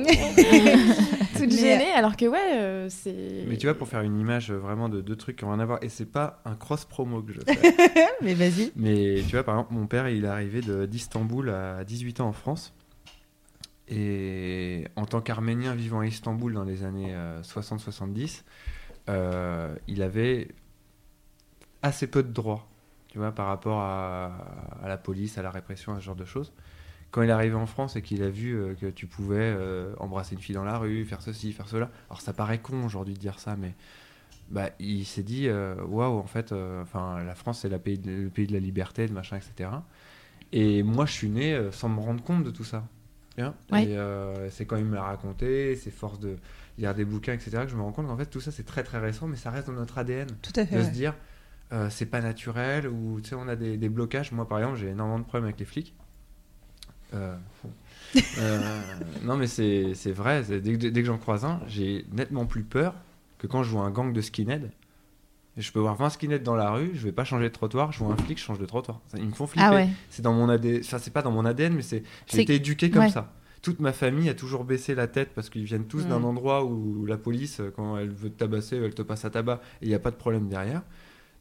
toute 1.37 1.51
Mais- 1.51 1.51
gênée, 1.51 1.93
alors 1.95 2.17
que 2.17 2.27
ouais, 2.27 2.39
euh, 2.55 2.89
c'est. 2.89 3.45
Mais 3.49 3.57
tu 3.57 3.67
vois, 3.67 3.75
pour 3.77 3.89
faire 3.89 4.03
une 4.03 4.19
image 4.19 4.51
vraiment 4.53 4.89
de 4.89 5.01
deux 5.01 5.17
trucs 5.17 5.37
qui 5.37 5.45
n'ont 5.45 5.53
rien 5.53 5.61
à 5.61 5.65
voir, 5.67 5.79
et 5.83 5.89
c'est 5.89 6.05
pas 6.11 6.41
un 6.45 6.55
cross 6.55 6.85
promo 6.85 7.23
que 7.23 7.33
je 7.33 7.41
fais. 7.47 8.07
Mais 8.23 8.35
vas-y. 8.35 8.73
Mais 8.77 9.23
tu 9.29 9.33
vois, 9.37 9.43
par 9.45 9.55
exemple, 9.57 9.75
mon 9.75 9.87
père, 9.87 10.09
il 10.09 10.25
est 10.25 10.29
arrivé 10.29 10.61
de- 10.61 10.87
d'Istanbul 10.87 11.51
à 11.51 11.85
18 11.85 12.21
ans 12.21 12.29
en 12.29 12.33
France. 12.33 12.73
Et 13.91 14.87
en 14.97 15.05
tant 15.05 15.21
qu'Arménien 15.21 15.75
vivant 15.75 16.01
à 16.01 16.07
Istanbul 16.07 16.55
dans 16.55 16.65
les 16.65 16.85
années 16.85 17.13
euh, 17.15 17.43
60-70, 17.43 18.45
euh, 19.09 19.75
il 19.89 20.03
avait 20.03 20.49
assez 21.83 22.07
peu 22.07 22.23
de 22.23 22.33
droits, 22.33 22.67
tu 23.09 23.19
vois, 23.19 23.33
par 23.33 23.47
rapport 23.47 23.81
à, 23.81 24.87
la 24.87 24.97
police, 24.97 25.39
à 25.39 25.43
la 25.43 25.51
répression, 25.51 25.93
à 25.95 26.01
ce 26.01 26.05
genre 26.05 26.17
de 26.17 26.25
choses. 26.25 26.53
Quand 27.11 27.23
il 27.23 27.29
est 27.29 27.33
arrivé 27.33 27.57
en 27.57 27.67
France 27.67 27.97
et 27.97 28.03
qu'il 28.03 28.23
a 28.23 28.31
vu 28.31 28.55
euh, 28.55 28.75
que 28.75 28.87
tu 28.87 29.07
pouvais 29.07 29.39
euh, 29.41 29.95
embrasser 29.99 30.37
une 30.37 30.41
fille 30.41 30.55
dans 30.55 30.65
la 30.65 30.79
rue, 30.79 31.05
faire 31.05 31.23
ceci, 31.23 31.53
faire 31.53 31.69
cela, 31.69 31.91
alors 32.09 32.21
ça 32.21 32.33
paraît 32.33 32.61
con 32.61 32.85
aujourd'hui 32.85 33.15
de 33.15 33.19
dire 33.19 33.41
ça, 33.41 33.57
mais 33.57 33.75
bah, 34.51 34.71
il 34.81 35.05
s'est 35.05 35.23
dit 35.23 35.49
euh, 35.49 35.77
waouh, 35.85 36.19
en 36.19 36.27
fait, 36.27 36.53
euh, 36.53 36.83
enfin, 36.83 37.23
la 37.23 37.35
France 37.35 37.61
c'est 37.61 37.69
le 37.69 37.79
pays 37.79 37.99
de 37.99 38.53
la 38.53 38.59
liberté, 38.59 39.07
de 39.07 39.13
machin, 39.13 39.37
etc. 39.37 39.71
Et 40.53 40.83
moi, 40.83 41.07
je 41.07 41.13
suis 41.13 41.29
né 41.29 41.55
euh, 41.55 41.71
sans 41.71 41.89
me 41.89 42.01
rendre 42.01 42.23
compte 42.23 42.43
de 42.43 42.51
tout 42.51 42.65
ça. 42.65 42.85
Ouais. 43.73 43.85
Et 43.85 43.97
euh, 43.99 44.49
c'est 44.51 44.65
quand 44.67 44.77
il 44.77 44.85
me 44.85 44.95
l'a 44.95 45.03
raconté, 45.03 45.77
c'est 45.77 45.91
force 45.91 46.19
de 46.21 46.37
lire 46.79 46.95
des 46.95 47.05
bouquins, 47.05 47.33
etc., 47.35 47.51
que 47.65 47.69
je 47.69 47.77
me 47.77 47.83
rends 47.83 47.93
compte 47.93 48.07
qu'en 48.07 48.17
fait 48.17 48.27
tout 48.27 48.41
ça 48.41 48.51
c'est 48.51 48.65
très 48.65 48.83
très 48.83 48.99
récent, 48.99 49.27
mais 49.27 49.37
ça 49.37 49.51
reste 49.51 49.67
dans 49.67 49.75
notre 49.75 49.99
ADN 49.99 50.29
Tout 50.43 50.53
à 50.57 50.65
fait. 50.67 50.75
de 50.77 50.81
ouais. 50.81 50.87
se 50.87 50.91
dire 50.93 51.15
euh, 51.73 51.89
c'est 51.91 52.07
pas 52.07 52.21
naturel 52.21 52.89
ou 52.89 53.21
tu 53.21 53.29
sais 53.31 53.35
on 53.37 53.47
a 53.49 53.57
des, 53.57 53.77
des 53.77 53.89
blocages 53.89 54.33
moi 54.33 54.49
par 54.49 54.59
exemple 54.59 54.79
j'ai 54.79 54.89
énormément 54.89 55.19
de 55.19 55.25
problèmes 55.25 55.45
avec 55.45 55.59
les 55.61 55.67
flics 55.67 55.95
Euh, 57.13 57.37
non 59.23 59.37
mais 59.37 59.47
c'est 59.47 59.93
vrai 60.13 60.43
dès, 60.43 60.61
que- 60.61 60.89
dès 60.89 61.01
que 61.01 61.07
j'en 61.07 61.19
croise 61.19 61.45
un 61.45 61.61
j'ai 61.69 62.07
nettement 62.13 62.47
plus 62.47 62.63
peur 62.63 62.95
que 63.39 63.47
quand 63.47 63.63
je 63.63 63.71
vois 63.71 63.83
un 63.85 63.91
gang 63.91 64.13
de 64.13 64.21
skinhead 64.21 64.71
je 65.57 65.73
peux 65.73 65.81
voir 65.81 65.97
20 65.97 66.11
skinheads 66.11 66.39
dans 66.45 66.55
la 66.55 66.71
rue 66.71 66.91
je 66.95 67.01
vais 67.05 67.13
pas 67.13 67.25
changer 67.25 67.49
de 67.49 67.53
trottoir 67.55 67.93
je 67.93 67.99
vois 67.99 68.13
un 68.13 68.17
flic 68.17 68.39
je 68.39 68.45
change 68.45 68.59
de 68.59 68.67
trottoir 68.67 69.01
ils 69.17 69.27
me 69.27 69.33
font 69.33 69.47
flipper 69.47 69.67
Ah 69.69 69.75
ouais. 69.75 69.89
c'est 70.09 70.23
dans 70.23 70.33
mon 70.33 70.49
ADN 70.49 70.81
enfin 70.85 70.99
c'est 70.99 71.13
pas 71.13 71.23
dans 71.23 71.33
mon 71.33 71.45
ADN 71.45 71.75
mais 71.75 71.83
c'est 71.83 72.03
j'ai 72.27 72.43
été 72.43 72.55
éduqué 72.55 72.91
comme 72.91 73.03
ouais. 73.03 73.11
ça 73.11 73.33
toute 73.63 73.81
ma 73.81 73.93
famille 73.93 74.29
a 74.31 74.35
toujours 74.35 74.65
baissé 74.65 74.95
la 74.95 75.07
tête 75.07 75.31
parce 75.35 75.51
qu'ils 75.51 75.65
viennent 75.65 75.87
tous 75.87 76.07
d'un 76.07 76.21
Mm. 76.21 76.25
endroit 76.25 76.65
où 76.65 77.05
la 77.05 77.19
police, 77.19 77.61
euh, 77.61 77.71
quand 77.77 77.99
elle 77.99 78.09
veut 78.09 78.31
te 78.31 78.39
tabasser, 78.39 78.77
elle 78.79 78.95
te 78.95 79.03
passe 79.03 79.27
à 79.27 79.31
tabac 79.31 79.61
et 79.83 79.85
il 79.85 79.89
n'y 79.89 79.95
a 79.95 79.99
pas 79.99 80.11
de 80.11 80.17
problème 80.17 80.49
derrière. 80.49 80.81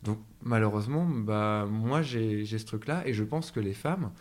Donc 0.04 0.17
malheureusement, 0.43 1.06
bah, 1.06 1.65
moi 1.72 2.02
j'ai 2.02 2.45
ce 2.45 2.65
truc-là 2.65 3.04
et 3.08 3.13
je 3.13 3.24
pense 3.24 3.52
que 3.52 3.62
les 3.62 3.74
femmes, 3.74 4.12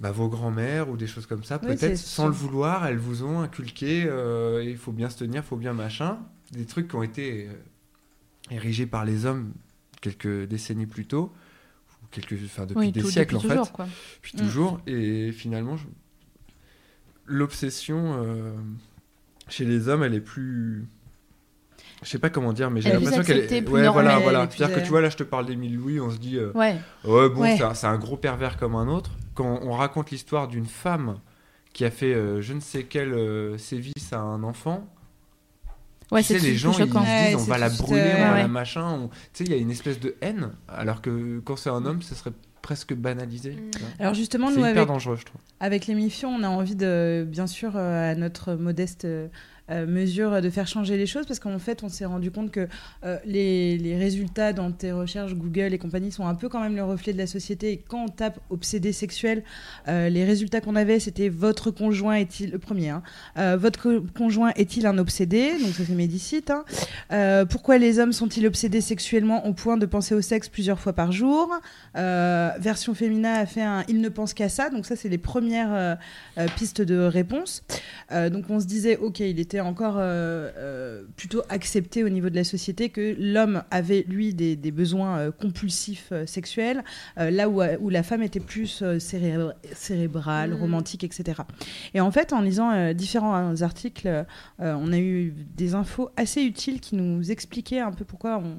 bah, 0.00 0.10
vos 0.10 0.28
grands-mères 0.28 0.90
ou 0.90 0.98
des 0.98 1.06
choses 1.06 1.24
comme 1.24 1.42
ça, 1.42 1.58
Oui, 1.62 1.68
peut-être 1.68 1.96
sans 1.96 2.26
le 2.26 2.32
vouloir, 2.34 2.84
elles 2.86 2.98
vous 2.98 3.24
ont 3.24 3.40
inculqué, 3.40 4.04
euh, 4.06 4.62
il 4.62 4.76
faut 4.76 4.92
bien 4.92 5.08
se 5.08 5.16
tenir, 5.18 5.42
il 5.42 5.46
faut 5.46 5.56
bien 5.56 5.72
machin, 5.72 6.18
des 6.52 6.66
trucs 6.66 6.88
qui 6.88 6.96
ont 6.96 7.02
été 7.02 7.48
érigés 8.50 8.86
par 8.86 9.04
les 9.04 9.26
hommes 9.26 9.52
quelques 10.00 10.44
décennies 10.48 10.86
plus 10.86 11.06
tôt, 11.06 11.32
ou 12.02 12.06
quelques, 12.10 12.34
enfin 12.44 12.66
depuis 12.66 12.78
Oui, 12.86 12.92
des 12.92 13.00
tout- 13.00 13.10
siècles 13.10 13.36
depuis 13.36 13.52
en 13.58 13.64
fait 13.64 13.72
quoi. 13.72 13.86
puis 14.22 14.32
Mm. 14.34 14.38
toujours. 14.40 14.80
Et 14.86 15.32
finalement, 15.32 15.76
je- 15.76 15.86
l'obsession 17.26 18.22
euh, 18.22 18.52
chez 19.48 19.64
les 19.64 19.88
hommes, 19.88 20.02
elle 20.02 20.14
est 20.14 20.20
plus. 20.20 20.86
Je 22.02 22.08
sais 22.10 22.18
pas 22.18 22.28
comment 22.28 22.52
dire, 22.52 22.70
mais 22.70 22.82
j'ai 22.82 22.92
l'impression 22.92 23.22
qu'elle 23.22 23.38
est. 23.38 23.62
plus 23.62 23.72
Ouais, 23.72 23.88
voilà, 23.88 24.10
normale, 24.14 24.22
voilà. 24.22 24.46
puis, 24.46 24.58
C'est-à-dire 24.58 24.76
que 24.76 24.80
euh, 24.80 24.84
tu 24.84 24.90
vois, 24.90 25.00
là, 25.00 25.08
je 25.08 25.16
te 25.16 25.22
parle 25.22 25.46
d'Émile 25.46 25.74
Louis, 25.76 26.00
on 26.00 26.10
se 26.10 26.18
dit, 26.18 26.36
euh, 26.36 26.52
Ouais. 26.54 26.76
ouais, 27.04 27.28
bon, 27.30 27.40
Ouais. 27.42 27.56
c'est 27.56 27.62
un- 27.62 27.72
c'est 27.74 27.86
un, 27.86 27.96
gros 27.96 28.16
pervers 28.18 28.58
comme 28.58 28.74
un 28.74 28.88
autre. 28.88 29.12
Quand 29.34 29.58
on 29.62 29.72
raconte 29.72 30.10
l'histoire 30.10 30.48
d'une 30.48 30.66
femme 30.66 31.18
qui 31.72 31.84
a 31.84 31.90
fait 31.90 32.14
euh, 32.14 32.40
je 32.42 32.52
ne 32.52 32.60
sais 32.60 32.84
quel 32.84 33.14
euh, 33.14 33.56
sévice 33.58 34.12
à 34.12 34.20
un 34.20 34.42
enfant, 34.42 34.86
Ouais, 36.12 36.20
tu 36.22 36.28
sais, 36.28 36.38
c'est 36.38 36.46
les 36.46 36.56
gens, 36.56 36.72
tout 36.72 36.80
ils 36.82 36.88
se 36.92 37.26
disent, 37.26 37.34
on 37.36 37.50
va 37.50 37.58
la 37.58 37.68
brûler, 37.70 38.00
euh, 38.02 38.14
on 38.16 38.28
va 38.28 38.32
ouais. 38.34 38.38
la 38.42 38.48
machin. 38.48 38.84
on- 38.84 39.08
Tu 39.08 39.14
sais, 39.32 39.44
il 39.44 39.50
y 39.50 39.54
a 39.54 39.56
une 39.56 39.70
espèce 39.70 39.98
de 40.00 40.14
haine, 40.20 40.50
alors 40.68 41.00
que 41.02 41.40
quand 41.44 41.56
c'est 41.56 41.70
un 41.70 41.84
homme, 41.86 42.02
ce 42.02 42.14
serait 42.14 42.32
presque 42.62 42.94
banalisé. 42.94 43.52
Mm. 43.52 43.70
vois. 43.78 43.88
Alors 43.98 44.14
justement, 44.14 44.48
C'est 44.48 44.54
nous, 44.54 44.60
hyper 44.60 44.76
avec, 44.78 44.88
dangereux, 44.88 45.16
je 45.18 45.24
trouve. 45.24 45.40
avec 45.60 45.86
l'émission, 45.86 46.30
on 46.30 46.42
a 46.42 46.48
envie 46.48 46.76
de, 46.76 47.26
bien 47.28 47.46
sûr, 47.46 47.72
euh, 47.76 48.12
à 48.12 48.14
notre 48.14 48.54
modeste 48.54 49.04
euh, 49.04 49.28
mesure, 49.70 50.42
de 50.42 50.50
faire 50.50 50.66
changer 50.66 50.96
les 50.96 51.06
choses 51.06 51.26
parce 51.26 51.38
qu'en 51.40 51.58
fait, 51.58 51.82
on 51.82 51.88
s'est 51.88 52.04
rendu 52.04 52.30
compte 52.30 52.50
que 52.50 52.68
euh, 53.04 53.16
les, 53.24 53.78
les 53.78 53.96
résultats 53.96 54.52
dans 54.52 54.70
tes 54.72 54.92
recherches 54.92 55.34
Google 55.34 55.72
et 55.72 55.78
compagnie 55.78 56.12
sont 56.12 56.26
un 56.26 56.34
peu 56.34 56.48
quand 56.48 56.60
même 56.60 56.76
le 56.76 56.84
reflet 56.84 57.12
de 57.12 57.18
la 57.18 57.26
société. 57.26 57.82
Quand 57.88 58.04
on 58.04 58.08
tape 58.08 58.38
obsédé 58.50 58.92
sexuel, 58.92 59.42
euh, 59.88 60.08
les 60.10 60.24
résultats 60.24 60.60
qu'on 60.60 60.76
avait, 60.76 61.00
c'était 61.00 61.28
votre 61.30 61.70
conjoint 61.70 62.16
est-il 62.16 62.50
le 62.50 62.58
premier 62.58 62.90
hein, 62.90 63.02
euh, 63.38 63.56
Votre 63.56 63.80
co- 63.80 64.04
conjoint 64.16 64.50
est-il 64.56 64.86
un 64.86 64.98
obsédé? 64.98 65.52
Donc 65.58 65.72
ça 65.74 65.82
c'est 65.86 65.94
Médicite. 65.94 66.50
hein. 66.50 66.64
Euh, 67.12 67.44
pourquoi 67.46 67.78
les 67.78 67.98
hommes 67.98 68.12
sont-ils 68.12 68.46
obsédés 68.46 68.80
sexuellement 68.82 69.46
au 69.46 69.54
point 69.54 69.76
de 69.76 69.86
penser 69.86 70.14
au 70.14 70.20
sexe 70.20 70.48
plusieurs 70.48 70.78
fois 70.80 70.92
par 70.92 71.10
jour? 71.12 71.50
Euh, 71.96 72.50
Version 72.58 72.94
féminin 72.94 73.34
a 73.34 73.46
fait 73.46 73.62
un 73.62 73.84
il 73.88 74.00
ne 74.00 74.08
pense 74.08 74.34
qu'à 74.34 74.48
ça. 74.48 74.68
Donc 74.70 74.84
ça 74.86 74.96
c'est 74.96 75.08
les 75.08 75.18
premières 75.18 75.72
euh, 75.72 75.94
euh, 76.38 76.46
pistes 76.56 76.82
de 76.82 76.98
réponse. 76.98 77.62
Euh, 78.12 78.28
donc 78.28 78.44
on 78.50 78.60
se 78.60 78.66
disait 78.66 78.96
ok 78.98 79.20
il 79.20 79.40
était 79.40 79.53
encore 79.60 79.96
euh, 79.98 80.50
euh, 80.56 81.02
plutôt 81.16 81.42
accepté 81.48 82.04
au 82.04 82.08
niveau 82.08 82.30
de 82.30 82.34
la 82.34 82.44
société 82.44 82.88
que 82.88 83.14
l'homme 83.18 83.62
avait 83.70 84.04
lui 84.08 84.34
des, 84.34 84.56
des 84.56 84.70
besoins 84.70 85.18
euh, 85.18 85.30
compulsifs 85.30 86.12
sexuels 86.26 86.82
là 87.16 87.48
où, 87.48 87.62
où 87.62 87.88
la 87.90 88.02
femme 88.02 88.22
était 88.22 88.40
plus 88.40 88.82
céré- 88.98 89.52
cérébrale, 89.74 90.50
Mhm. 90.50 90.60
romantique, 90.60 91.04
etc. 91.04 91.42
Et 91.94 92.00
en 92.00 92.10
fait, 92.10 92.32
en 92.32 92.40
lisant 92.40 92.92
différents 92.92 93.62
articles, 93.62 94.24
on 94.58 94.92
a 94.92 94.98
eu 94.98 95.34
des 95.56 95.74
infos 95.74 96.10
assez 96.16 96.42
utiles 96.42 96.80
qui 96.80 96.96
nous 96.96 97.30
expliquaient 97.30 97.80
un 97.80 97.92
peu 97.92 98.04
pourquoi 98.04 98.38
on, 98.42 98.56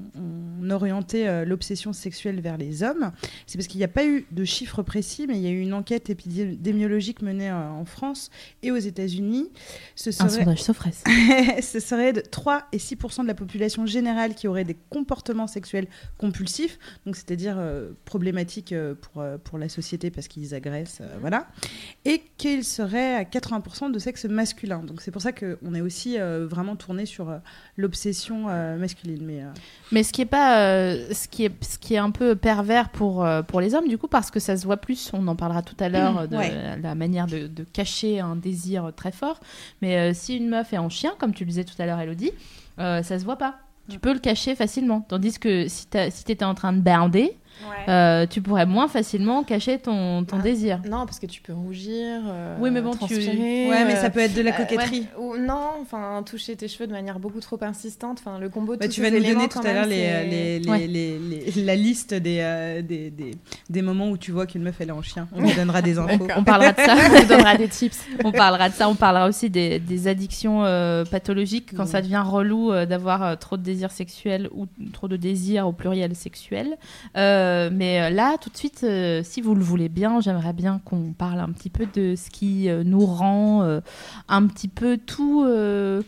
on 0.62 0.70
orientait 0.70 1.44
l'obsession 1.44 1.92
sexuelle 1.92 2.40
vers 2.40 2.56
les 2.56 2.82
hommes. 2.82 3.12
C'est 3.46 3.58
parce 3.58 3.66
qu'il 3.68 3.78
n'y 3.78 3.84
a 3.84 3.88
pas 3.88 4.06
eu 4.06 4.26
de 4.30 4.44
chiffres 4.44 4.82
précis, 4.82 5.26
mais 5.28 5.34
il 5.36 5.42
y 5.42 5.46
a 5.46 5.50
eu 5.50 5.60
une 5.60 5.74
enquête 5.74 6.10
épidémiologique 6.10 7.22
menée 7.22 7.50
en 7.52 7.84
France 7.84 8.30
et 8.62 8.70
aux 8.70 8.76
États-Unis. 8.76 9.50
Ce 9.94 10.10
Un 10.10 10.28
serait 10.28 10.44
sondage 10.44 10.62
Ce 11.62 11.80
serait 11.80 12.12
de 12.12 12.20
3 12.20 12.64
et 12.72 12.78
6% 12.78 13.22
de 13.22 13.26
la 13.26 13.34
population 13.34 13.86
générale 13.86 14.34
qui 14.34 14.48
aurait 14.48 14.64
des 14.64 14.76
comportements 14.90 15.46
sexuels 15.46 15.86
compulsifs, 16.18 16.78
donc 17.04 17.16
c'est-à-dire 17.16 17.56
euh, 17.58 17.90
problématiques 18.04 18.72
euh, 18.72 18.94
pour, 18.94 19.22
euh, 19.22 19.38
pour 19.38 19.58
la 19.58 19.68
société 19.68 20.10
parce 20.10 20.28
qu'ils 20.28 20.54
agressent, 20.54 21.02
voilà, 21.20 21.46
et 22.04 22.22
qu'il 22.36 22.64
serait 22.64 23.14
à 23.14 23.22
80% 23.24 23.90
de 23.92 23.98
sexe 23.98 24.24
masculin. 24.26 24.82
Donc 24.82 25.00
c'est 25.00 25.10
pour 25.10 25.22
ça 25.22 25.32
qu'on 25.32 25.74
est 25.74 25.80
aussi 25.80 26.16
vraiment 26.18 26.76
tourné 26.76 27.06
sur 27.06 27.32
l'obsession 27.76 28.44
masculine. 28.78 29.24
Mais, 29.24 29.42
Mais 29.92 30.02
ce 30.02 30.12
qui 30.12 30.22
est 30.22 30.26
pas, 30.26 30.94
ce 30.94 31.28
qui 31.28 31.44
est, 31.44 31.64
ce 31.64 31.78
qui 31.78 31.94
est 31.94 31.98
un 31.98 32.10
peu 32.10 32.36
pervers 32.36 32.88
pour 32.90 33.26
pour 33.48 33.60
les 33.60 33.74
hommes 33.74 33.88
du 33.88 33.98
coup 33.98 34.08
parce 34.08 34.30
que 34.30 34.40
ça 34.40 34.56
se 34.56 34.64
voit 34.64 34.76
plus. 34.76 35.10
On 35.12 35.26
en 35.28 35.36
parlera 35.36 35.62
tout 35.62 35.76
à 35.80 35.88
l'heure 35.88 36.28
de 36.28 36.36
Ouais. 36.36 36.78
la 36.82 36.94
manière 36.94 37.26
de, 37.26 37.46
de 37.46 37.64
cacher 37.64 38.20
un 38.20 38.36
désir 38.36 38.92
très 38.94 39.12
fort. 39.12 39.40
Mais 39.82 40.12
si 40.14 40.36
une 40.36 40.48
meuf 40.48 40.72
est 40.72 40.75
en 40.78 40.88
chien, 40.88 41.14
comme 41.18 41.32
tu 41.32 41.44
le 41.44 41.48
disais 41.48 41.64
tout 41.64 41.80
à 41.80 41.86
l'heure, 41.86 42.00
Elodie, 42.00 42.32
euh, 42.78 43.02
ça 43.02 43.18
se 43.18 43.24
voit 43.24 43.36
pas. 43.36 43.56
Tu 43.88 43.98
peux 43.98 44.12
le 44.12 44.18
cacher 44.18 44.54
facilement. 44.54 45.00
Tandis 45.00 45.38
que 45.38 45.68
si 45.68 45.86
tu 45.86 45.98
si 46.10 46.32
étais 46.32 46.44
en 46.44 46.54
train 46.54 46.72
de 46.72 46.80
bander, 46.80 47.36
euh, 47.88 48.26
tu 48.26 48.42
pourrais 48.42 48.66
moins 48.66 48.88
facilement 48.88 49.42
cacher 49.42 49.78
ton, 49.78 50.24
ton 50.24 50.36
Ah. 50.38 50.42
désir. 50.42 50.80
Non, 50.88 51.06
parce 51.06 51.18
que 51.18 51.26
tu 51.26 51.40
peux 51.40 51.52
rougir. 51.52 52.20
euh, 52.26 52.56
Oui, 52.60 52.70
mais 52.70 52.80
bon, 52.82 52.92
tu- 52.94 53.14
ouais, 53.14 53.84
mais 53.84 53.94
euh, 53.94 54.00
ça 54.00 54.10
peut 54.10 54.20
être 54.20 54.34
de 54.34 54.42
la 54.42 54.52
euh, 54.52 54.56
coquetterie. 54.56 55.00
ouais, 55.00 55.06
ou 55.18 55.36
non, 55.36 55.70
enfin, 55.80 56.22
toucher 56.24 56.56
tes 56.56 56.68
cheveux 56.68 56.86
de 56.86 56.92
manière 56.92 57.18
beaucoup 57.18 57.40
trop 57.40 57.58
insistante. 57.62 58.18
Enfin, 58.20 58.38
le 58.38 58.48
combo 58.48 58.74
de 58.74 58.80
Bah, 58.80 58.86
tous 58.86 58.92
tu 58.94 59.00
ces 59.02 59.10
vas 59.10 59.16
nous 59.18 59.24
donner 59.24 59.48
tout 59.48 59.58
à 59.60 59.72
l'heure 59.72 59.86
même, 59.86 59.90
les, 59.90 59.96
c'est- 59.96 60.24
les, 60.26 60.58
les- 60.60 60.68
Ouais. 60.70 60.86
les- 60.86 61.18
les- 61.18 61.62
la 61.64 61.76
liste 61.76 62.14
des, 62.14 62.38
euh, 62.40 62.82
des, 62.82 63.10
des, 63.10 63.30
des 63.70 63.82
moments 63.82 64.10
où 64.10 64.16
tu 64.18 64.32
vois 64.32 64.46
qu'une 64.46 64.62
meuf 64.62 64.76
elle 64.80 64.88
est 64.88 64.92
en 64.92 65.02
chien. 65.02 65.28
On 65.34 65.40
lui 65.40 65.54
donnera 65.54 65.82
des 65.82 65.98
infos. 65.98 66.26
On 66.36 66.44
parlera 66.44 66.72
de 66.72 66.80
ça. 66.80 66.94
on 66.96 67.20
vous 67.20 67.26
donnera 67.28 67.56
des 67.56 67.68
tips. 67.68 67.98
On 68.24 68.32
parlera 68.32 68.68
de 68.68 68.74
ça. 68.74 68.88
On 68.88 68.94
parlera 68.94 69.26
aussi 69.28 69.50
des, 69.50 69.78
des 69.78 70.08
addictions 70.08 70.64
euh, 70.64 71.04
pathologiques 71.04 71.74
quand 71.76 71.86
ça 71.86 72.02
devient 72.02 72.22
relou 72.24 72.72
euh, 72.72 72.86
d'avoir 72.86 73.22
euh, 73.22 73.36
trop 73.36 73.56
de 73.56 73.62
désirs 73.62 73.90
sexuels 73.90 74.48
ou 74.54 74.66
trop 74.92 75.08
de 75.08 75.16
désirs 75.16 75.66
au 75.66 75.72
pluriel 75.72 76.14
sexuel. 76.14 76.76
Euh, 77.16 77.45
mais 77.72 78.00
euh, 78.02 78.10
là, 78.10 78.36
tout 78.38 78.50
de 78.50 78.56
suite, 78.56 78.80
euh, 78.84 79.22
si 79.24 79.40
vous 79.40 79.54
le 79.54 79.62
voulez 79.62 79.88
bien, 79.88 80.20
j'aimerais 80.20 80.52
bien 80.52 80.80
qu'on 80.84 81.12
parle 81.12 81.40
un 81.40 81.50
petit 81.50 81.70
peu 81.70 81.86
de 81.94 82.14
ce 82.16 82.30
qui 82.30 82.68
euh, 82.68 82.82
nous 82.84 83.04
rend 83.04 83.62
euh, 83.62 83.80
un 84.28 84.46
petit 84.46 84.68
peu 84.68 84.98
tout. 84.98 85.44
euh, 85.46 86.02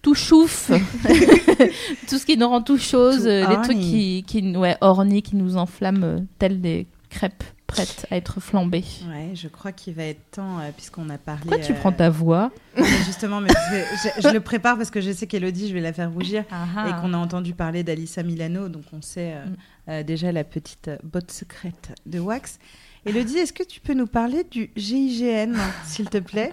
tout 0.00 0.14
chouf, 0.14 0.70
tout 2.08 2.18
ce 2.18 2.24
qui 2.24 2.36
nous 2.36 2.48
rend 2.48 2.62
tout 2.62 2.78
chose, 2.78 3.22
Tout 3.22 3.26
euh, 3.26 3.48
les 3.48 3.56
trucs 3.62 3.80
qui, 3.80 4.24
qui, 4.26 4.56
ouais, 4.56 4.76
qui 5.22 5.34
nous 5.34 5.56
enflamment, 5.56 6.04
euh, 6.04 6.18
telles 6.38 6.60
des 6.60 6.86
crêpes 7.08 7.44
prêtes 7.66 8.06
à 8.10 8.16
être 8.16 8.40
flambées. 8.40 8.84
Ouais, 9.08 9.32
je 9.34 9.46
crois 9.48 9.72
qu'il 9.72 9.92
va 9.94 10.04
être 10.04 10.30
temps, 10.30 10.58
euh, 10.58 10.70
puisqu'on 10.74 11.10
a 11.10 11.18
parlé. 11.18 11.42
Pourquoi 11.42 11.58
tu 11.58 11.72
euh, 11.72 11.74
prends 11.74 11.92
ta 11.92 12.08
voix 12.08 12.50
Justement, 13.04 13.40
mais 13.42 13.50
je, 13.50 14.22
je 14.22 14.28
le 14.32 14.40
prépare 14.40 14.76
parce 14.78 14.90
que 14.90 15.00
je 15.02 15.12
sais 15.12 15.26
qu'Elodie, 15.26 15.68
je 15.68 15.74
vais 15.74 15.80
la 15.82 15.92
faire 15.92 16.10
rougir. 16.10 16.44
Et 16.86 17.00
qu'on 17.00 17.12
a 17.12 17.18
entendu 17.18 17.52
parler 17.52 17.82
d'Alissa 17.82 18.22
Milano, 18.22 18.68
donc 18.68 18.84
on 18.92 19.02
sait 19.02 19.34
euh, 19.34 20.00
Mm. 20.00 20.02
déjà 20.04 20.32
la 20.32 20.44
petite 20.44 20.90
botte 21.02 21.30
secrète 21.30 21.94
de 22.06 22.18
Wax. 22.18 22.58
Elodie, 23.06 23.38
est-ce 23.38 23.52
que 23.52 23.62
tu 23.62 23.80
peux 23.80 23.94
nous 23.94 24.06
parler 24.06 24.44
du 24.44 24.70
GIGN, 24.76 25.54
s'il 25.84 26.08
te 26.10 26.18
plaît? 26.18 26.50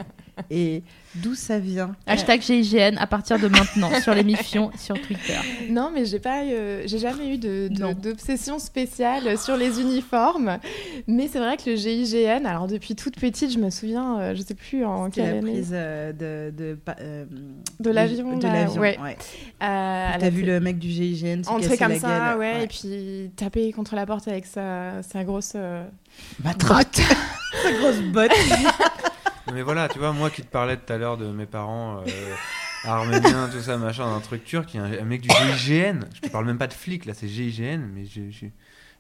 Et 0.50 0.84
d'où 1.16 1.36
ça 1.36 1.60
vient 1.60 1.96
Hashtag 2.08 2.42
GIGN 2.42 2.98
à 2.98 3.08
partir 3.08 3.40
de 3.40 3.48
maintenant 3.48 3.90
sur 4.02 4.14
l'émission 4.14 4.72
sur 4.78 4.96
Twitter. 5.02 5.38
Non, 5.70 5.92
mais 5.94 6.06
j'ai 6.06 6.20
pas, 6.20 6.44
euh, 6.44 6.84
j'ai 6.86 7.00
jamais 7.00 7.34
eu 7.34 7.38
de- 7.38 7.68
de- 7.70 7.82
Non. 7.82 7.94
d'obsession 7.94 8.60
spéciale 8.60 9.38
sur 9.38 9.56
les 9.58 9.80
uniformes. 9.80 10.58
Mais 11.08 11.28
c'est 11.32 11.40
vrai 11.40 11.58
que 11.58 11.70
le 11.70 11.76
GIGN, 11.76 12.46
alors 12.46 12.68
depuis 12.68 12.96
toute 12.96 13.20
petite, 13.20 13.52
je 13.54 13.60
me 13.60 13.70
souviens, 13.70 14.20
euh, 14.20 14.36
je 14.36 14.42
sais 14.42 14.54
plus 14.56 14.84
en 14.86 15.06
C'était 15.06 15.22
quelle 15.22 15.32
la 15.32 15.38
année, 15.40 15.52
prise 15.54 15.70
euh, 15.74 16.12
de, 16.14 16.56
de, 16.58 16.78
euh, 17.00 17.26
de 17.80 17.90
l'avion. 17.90 18.38
De 18.38 18.44
l'avion, 18.48 18.82
ouais. 18.82 18.98
ouais. 19.02 19.18
Euh, 19.64 20.10
T'as 20.14 20.18
la 20.18 20.30
vu 20.30 20.44
le 20.44 20.60
mec 20.60 20.80
du 20.80 20.90
GIGN 20.90 21.44
se 21.44 21.50
entrer 21.50 21.78
comme 21.78 21.90
la 21.94 22.00
ça, 22.00 22.08
gueule, 22.32 22.38
ouais, 22.40 22.64
et 22.64 22.68
puis 22.68 23.30
taper 23.36 23.72
contre 23.72 23.96
la 23.96 24.06
porte 24.06 24.28
avec 24.28 24.46
sa, 24.46 25.02
sa 25.04 25.24
grosse. 25.24 25.54
euh, 25.56 25.84
Matraque 26.44 27.02
Sa 27.64 27.72
grosse 27.74 28.00
botte 28.12 28.32
Mais 29.54 29.62
voilà, 29.62 29.88
tu 29.90 30.00
vois, 30.00 30.12
moi 30.12 30.30
qui 30.30 30.42
te 30.42 30.48
parlais 30.48 30.78
tout 30.78 30.92
à 30.92 30.98
l'heure 30.98 31.18
de 31.18 31.28
mes 31.28 31.46
parents 31.46 31.98
euh, 32.08 32.34
arméniens, 32.84 33.50
tout 33.52 33.60
ça, 33.62 33.78
machin, 33.78 34.06
un 34.16 34.20
truc 34.20 34.44
turc, 34.44 34.74
il 34.74 34.78
y 34.78 34.80
a 34.80 34.84
un, 34.84 34.92
un 35.02 35.06
mec 35.06 35.22
du 35.22 35.30
GIGN. 35.30 36.00
Je 36.16 36.22
te 36.22 36.30
parle 36.30 36.46
même 36.46 36.58
pas 36.58 36.68
de 36.68 36.74
flic, 36.74 37.06
là, 37.06 37.14
c'est 37.14 37.28
GIGN, 37.28 37.82
mais 37.94 38.06
je, 38.06 38.22
je, 38.32 38.46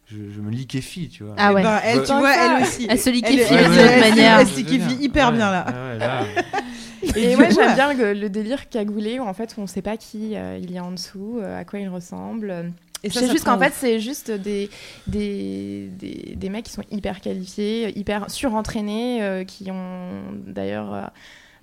je, 0.07 0.17
je 0.35 0.41
me 0.41 0.51
liquéfie, 0.51 1.09
tu 1.09 1.23
vois. 1.23 1.33
Ah 1.37 1.51
ouais. 1.53 1.63
Ben, 1.63 1.79
elle, 1.83 2.03
tu 2.03 2.11
Ouais. 2.11 2.19
vois, 2.19 2.35
elle 2.35 2.63
aussi. 2.63 2.85
Elle 2.89 2.99
se 2.99 3.09
liquéfie 3.09 3.53
Elle- 3.53 3.69
de 3.69 3.73
cette 3.73 3.91
elle- 3.91 4.09
manière. 4.09 4.39
Elle 4.39 4.47
se 4.47 4.55
liquéfie 4.57 4.95
hyper 5.01 5.29
Ouais, 5.29 5.35
bien 5.37 5.51
là. 5.51 5.65
ouais, 5.67 5.73
ouais, 5.93 5.97
là. 5.97 6.23
Et, 7.15 7.35
du 7.35 7.35
ouais, 7.41 7.49
j'aime 7.51 7.75
bien 7.75 7.93
le, 7.93 8.13
le 8.13 8.29
délire 8.29 8.67
cagoulé 8.69 9.19
où 9.19 9.23
en 9.27 9.33
fait 9.33 9.53
on 9.59 9.67
sait 9.67 9.83
pas 9.83 9.95
qui 9.95 10.35
euh, 10.35 10.57
il 10.61 10.71
y 10.71 10.77
a 10.79 10.83
en 10.83 10.91
dessous, 10.91 11.39
euh, 11.39 11.59
à 11.59 11.63
quoi 11.63 11.79
il 11.79 11.87
ressemble. 11.87 12.71
Ça 13.09 13.27
juste 13.27 13.45
qu'en 13.45 13.59
fait, 13.59 13.73
c'est 13.73 13.99
juste 13.99 14.31
des, 14.31 14.69
des, 15.07 15.89
des, 15.97 16.35
des 16.35 16.49
mecs 16.49 16.65
qui 16.65 16.71
sont 16.71 16.83
hyper 16.91 17.21
qualifiés, 17.21 17.97
hyper 17.97 18.29
surentraînés, 18.29 19.23
euh, 19.23 19.43
qui 19.43 19.69
ont 19.71 20.21
d'ailleurs 20.47 20.93
euh, 20.93 21.03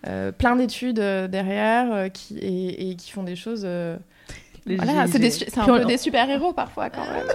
euh, 0.07 0.33
plein 0.33 0.57
d'études 0.57 1.01
derrière 1.01 2.11
qui, 2.13 2.39
et, 2.39 2.91
et 2.91 2.97
qui 2.97 3.11
font 3.11 3.23
des 3.23 3.37
choses. 3.37 3.67
Voilà, 4.67 5.07
c'est 5.09 5.19
des 5.19 5.31
c'est 5.31 5.59
un 5.59 5.65
on- 5.65 5.79
peu 5.79 5.85
des 5.87 5.99
super-héros 5.99 6.53
parfois 6.53 6.89
quand 6.91 7.01
même. 7.03 7.27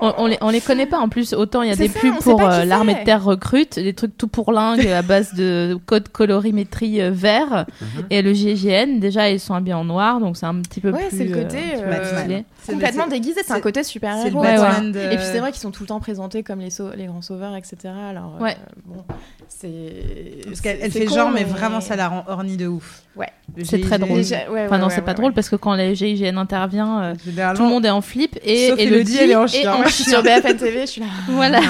On, 0.00 0.14
on 0.18 0.26
les, 0.28 0.38
on 0.42 0.50
les 0.50 0.60
connaît 0.60 0.86
pas 0.86 0.98
en 1.00 1.08
plus. 1.08 1.32
Autant 1.32 1.62
il 1.62 1.70
y 1.70 1.72
a 1.72 1.74
C'est 1.74 1.88
des 1.88 1.92
ça, 1.92 1.98
pubs 1.98 2.18
pour 2.22 2.40
euh, 2.40 2.64
l'armée 2.64 2.94
de 2.94 3.02
terre 3.04 3.24
recrute, 3.24 3.74
des 3.80 3.94
trucs 3.94 4.16
tout 4.16 4.28
pour 4.28 4.52
lingue 4.52 4.86
à 4.86 5.02
base 5.02 5.34
de 5.34 5.76
code 5.86 6.08
colorimétrie 6.10 7.00
euh, 7.02 7.10
vert. 7.12 7.66
Mhm. 7.80 8.04
Et 8.10 8.22
le 8.22 8.32
GIGN, 8.32 9.00
déjà, 9.00 9.28
ils 9.28 9.40
sont 9.40 9.54
habillés 9.54 9.74
en 9.74 9.84
noir, 9.84 10.20
donc 10.20 10.36
c'est 10.36 10.46
un 10.46 10.54
petit 10.60 10.80
peu 10.80 10.92
Ouais, 10.92 11.08
plus. 11.08 11.16
c'est 11.18 11.24
le 11.24 11.36
euh, 11.36 11.42
côté, 11.42 11.58
euh. 11.82 12.40
C'est- 12.62 12.72
Complètement 12.74 13.04
c'est- 13.06 13.10
déguisé, 13.10 13.40
c'est 13.44 13.52
un 13.52 13.60
côté 13.60 13.82
C'est 13.82 13.88
le 13.88 13.92
super-héros. 13.92 14.40
Ouais, 14.40 14.56
Batman 14.56 14.92
de... 14.92 15.00
Et 15.00 15.16
puis 15.16 15.24
c'est 15.24 15.40
vrai 15.40 15.50
qu'ils 15.50 15.60
sont 15.62 15.72
tout 15.72 15.82
le 15.82 15.88
temps 15.88 15.98
présentés 16.00 16.44
comme 16.44 16.60
les, 16.60 16.70
sau- 16.70 16.92
les 16.94 17.06
grands 17.06 17.22
sauveurs, 17.22 17.56
etc. 17.56 17.76
Alors, 18.08 18.36
euh, 18.38 18.44
Ouais. 18.44 18.56
bon, 18.86 19.02
c'est. 19.48 20.44
Parce 20.46 20.60
qu'elle 20.60 20.90
fait 20.92 21.06
con, 21.06 21.14
genre, 21.14 21.30
mais 21.32 21.42
vraiment, 21.44 21.80
ça 21.80 21.96
la 21.96 22.06
rend 22.08 22.24
ornie 22.28 22.56
de 22.56 22.68
ouf. 22.68 23.02
Ouais. 23.16 23.30
C'est 23.64 23.80
très 23.80 23.98
drôle. 23.98 24.20
Enfin, 24.20 24.78
non, 24.78 24.90
c'est 24.90 25.02
pas 25.02 25.14
drôle 25.14 25.32
parce 25.32 25.48
que 25.48 25.56
quand 25.56 25.74
les 25.74 25.94
GIGN 25.96 26.27
intervient, 26.36 27.02
euh, 27.02 27.14
tout 27.14 27.62
le 27.62 27.68
monde 27.68 27.86
est 27.86 27.90
en 27.90 28.00
flip 28.02 28.38
et 28.44 28.66
Elodie 28.78 29.16
elle 29.20 29.30
est 29.30 29.34
en 29.36 29.44
est 29.44 29.48
chien. 29.48 29.74
en 29.74 29.82
je 29.84 29.88
suis 29.92 30.04
sur 30.04 30.22
BFN 30.22 30.56
TV, 30.56 30.80
je 30.82 30.86
suis 30.86 31.00
là. 31.00 31.06
Voilà. 31.28 31.60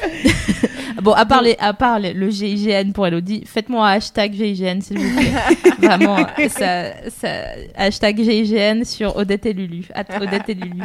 Bon, 1.02 1.12
à 1.12 1.26
part, 1.26 1.42
les- 1.42 1.56
à 1.60 1.72
part 1.74 1.98
les- 2.00 2.12
le 2.12 2.28
GIGN 2.28 2.90
pour 2.92 3.06
Elodie, 3.06 3.44
faites-moi 3.46 3.86
un 3.88 3.92
hashtag 3.92 4.32
GIGN, 4.34 4.80
s'il 4.80 4.98
vous 4.98 5.16
plaît. 5.16 5.32
Vraiment, 5.80 6.16
ça, 6.48 6.92
ça, 7.08 7.28
hashtag 7.76 8.20
GIGN 8.20 8.84
sur 8.84 9.16
Odette 9.16 9.46
et 9.46 9.52
Lulu. 9.52 9.86
Odette 10.20 10.48
et 10.48 10.54
Lulu. 10.54 10.82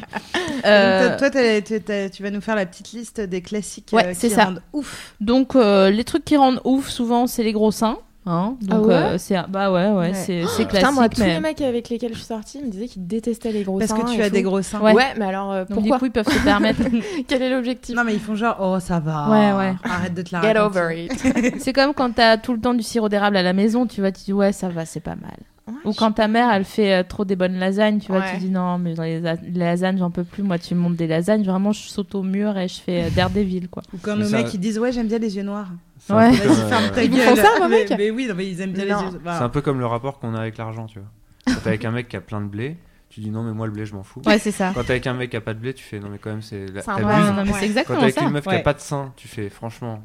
Euh, 0.66 1.18
Toi, 1.18 1.30
t'as- 1.32 2.10
tu 2.10 2.22
vas 2.24 2.30
nous 2.30 2.42
faire 2.42 2.56
la 2.56 2.66
petite 2.68 2.92
liste 2.94 3.22
des 3.22 3.42
classiques 3.42 3.90
Ouais, 3.92 4.06
euh, 4.08 4.12
c'est 4.14 4.30
qui 4.30 4.36
ça. 4.36 4.46
rendent 4.46 4.62
ouf. 4.72 5.14
donc, 5.20 5.56
euh, 5.56 5.90
les 5.90 6.04
trucs 6.04 6.26
qui 6.26 6.38
rendent 6.38 6.62
ouf, 6.64 6.90
souvent, 6.90 7.26
c'est 7.26 7.44
les 7.44 7.54
gros 7.54 7.72
seins. 7.72 7.98
Hein 8.26 8.56
donc, 8.62 8.70
Ah 8.72 8.82
ouais 8.88 8.94
euh, 8.94 9.18
c'est, 9.18 9.36
bah 9.50 9.70
ouais, 9.72 9.90
ouais, 9.90 9.96
Ouais. 9.98 10.14
c'est, 10.14 10.44
c'est 10.48 10.64
classique. 10.66 10.70
Putain, 10.80 10.92
moi, 10.94 11.10
tous 11.10 11.20
mais... 11.22 11.34
les 11.34 11.40
mecs 11.42 11.60
avec 11.62 11.90
lesquels 11.90 12.14
je 12.14 12.18
suis 12.20 12.26
sortie 12.26 12.62
me 12.62 12.70
disaient 12.70 12.88
qu'ils 12.88 13.06
détestaient 13.06 13.52
les 13.52 13.64
gros 13.64 13.80
Parce 13.80 13.92
seins. 13.92 14.00
que 14.00 14.14
tu 14.16 14.22
as 14.22 14.28
tout. 14.30 14.34
des 14.36 14.42
gros 14.44 14.62
seins. 14.62 14.80
Ouais. 14.80 14.94
Ouais, 14.94 15.14
mais 15.18 15.26
alors 15.26 15.52
euh, 15.52 15.60
Donc, 15.66 15.70
du 15.70 15.74
pourquoi 15.90 16.00
coup, 16.00 16.06
ils 16.06 16.12
peuvent 16.12 16.28
se 16.32 16.44
permettre. 16.44 16.82
Quel 17.28 17.42
est 17.42 17.50
l'objectif? 17.50 17.96
Non, 17.96 18.04
mais 18.06 18.14
ils 18.14 18.22
font 18.22 18.36
genre, 18.36 18.56
oh, 18.62 18.80
ça 18.80 19.00
va. 19.02 19.30
Ouais, 19.30 19.58
ouais. 19.58 19.74
Arrête 19.84 20.14
de 20.14 20.22
te 20.22 20.34
la 20.34 20.42
Get 20.42 20.54
raconter. 20.58 20.80
over 20.80 21.04
it. 21.06 21.60
c'est 21.60 21.74
comme 21.74 21.94
quand 21.94 22.12
t'as 22.16 22.38
tout 22.38 22.54
le 22.54 22.60
temps 22.62 22.74
du 22.74 22.84
sirop 22.84 23.10
d'érable 23.10 23.36
à 23.36 23.44
la 23.44 23.52
maison, 23.54 23.86
tu 23.88 24.00
vois, 24.00 24.12
tu 24.14 24.24
dis 24.24 24.34
ouais, 24.34 24.54
ça 24.54 24.70
va, 24.70 24.86
c'est 24.86 25.02
pas 25.02 25.16
mal. 25.16 25.38
Ou 25.86 25.94
quand 25.94 26.12
ta 26.14 26.28
mère, 26.28 26.50
elle 26.52 26.66
fait 26.66 26.94
euh, 26.94 27.04
trop 27.08 27.24
des 27.24 27.36
bonnes 27.38 27.56
lasagnes, 27.58 28.00
tu 28.00 28.12
vois, 28.12 28.20
Ouais. 28.22 28.32
tu 28.34 28.38
dis 28.40 28.50
non, 28.50 28.78
mais 28.78 28.94
dans 28.96 29.04
les, 29.04 29.22
la- 29.22 29.36
les 29.36 29.52
lasagnes, 29.60 29.98
j'en 29.98 30.12
peux 30.12 30.26
plus. 30.26 30.44
Moi, 30.44 30.58
tu 30.60 30.76
me 30.76 30.80
montes 30.82 30.96
des 30.98 31.08
lasagnes, 31.08 31.44
vraiment, 31.44 31.72
je 31.72 31.80
saute 31.88 32.16
au 32.16 32.22
mur 32.24 32.58
et 32.58 32.68
je 32.68 32.80
fais 32.82 33.04
euh, 33.04 33.10
Daredevil, 33.16 33.70
quoi. 33.70 33.82
Ou 33.94 33.98
quand 34.02 34.16
nos 34.18 34.26
ça- 34.26 34.38
mecs 34.38 34.54
ils 34.54 34.60
disent, 34.60 34.78
ouais, 34.80 34.92
j'aime 34.92 35.08
bien 35.08 35.20
les 35.20 35.36
yeux 35.38 35.44
noirs. 35.44 35.68
C'est 36.06 36.14
un 36.14 36.18
Ouais. 36.18 36.32
peu 36.38 36.50
euh, 36.50 37.04
Ils 37.04 37.18
font 37.22 37.36
ça, 37.36 37.50
mais, 37.62 37.70
mecs 37.70 37.90
mais 37.98 38.12
oui, 38.12 38.28
non, 38.28 38.36
mais 38.36 38.48
ils 38.48 38.60
aiment 38.62 38.74
bien 38.74 38.86
Non. 38.86 39.06
les 39.08 39.14
yeux. 39.14 39.20
Bah, 39.24 39.36
C'est 39.38 39.44
un 39.44 39.50
peu 39.50 39.62
comme 39.62 39.80
le 39.80 39.86
rapport 39.86 40.20
qu'on 40.20 40.36
a 40.36 40.40
avec 40.42 40.58
l'argent, 40.58 40.86
tu 40.86 41.00
vois. 41.00 41.08
Quand 41.48 41.62
t'es 41.62 41.70
avec 41.70 41.86
un 41.86 41.92
mec 41.92 42.10
qui 42.10 42.18
a 42.18 42.22
plein 42.22 42.42
de 42.42 42.48
blé, 42.48 42.76
tu 43.10 43.22
dis 43.22 43.30
non, 43.30 43.44
mais 43.44 43.54
moi 43.54 43.68
le 43.68 43.72
blé, 43.72 43.86
je 43.86 43.94
m'en 43.96 44.04
fous. 44.04 44.22
Ouais, 44.26 44.38
c'est 44.40 44.52
ça. 44.52 44.72
Quand 44.76 44.84
t'es 44.84 44.92
avec 44.92 45.08
un 45.08 45.14
mec 45.14 45.30
qui 45.30 45.38
a 45.38 45.42
pas 45.42 45.54
de 45.54 45.60
blé, 45.60 45.74
tu 45.74 45.84
fais 45.84 46.00
non, 46.00 46.10
mais 46.10 46.18
quand 46.18 46.30
même, 46.32 46.42
c'est. 46.42 46.66
la- 46.68 46.82
C'est 46.82 46.90
un 46.92 46.96
t'abuses. 46.96 47.06
vrai- 47.12 47.22
Ouais, 47.22 47.28
non, 47.30 47.34
mais 47.34 47.40
Ouais. 47.42 47.46
c'est 47.46 47.52
Quand 47.60 47.66
exactement 47.66 47.98
t'es 48.00 48.04
avec 48.04 48.16
ça. 48.16 48.22
une 48.24 48.30
meuf 48.32 48.44
qui 48.44 48.56
a 48.56 48.60
pas 48.60 48.74
de 48.74 48.80
sein, 48.80 49.14
tu 49.16 49.28
fais 49.30 49.50
franchement 49.50 50.04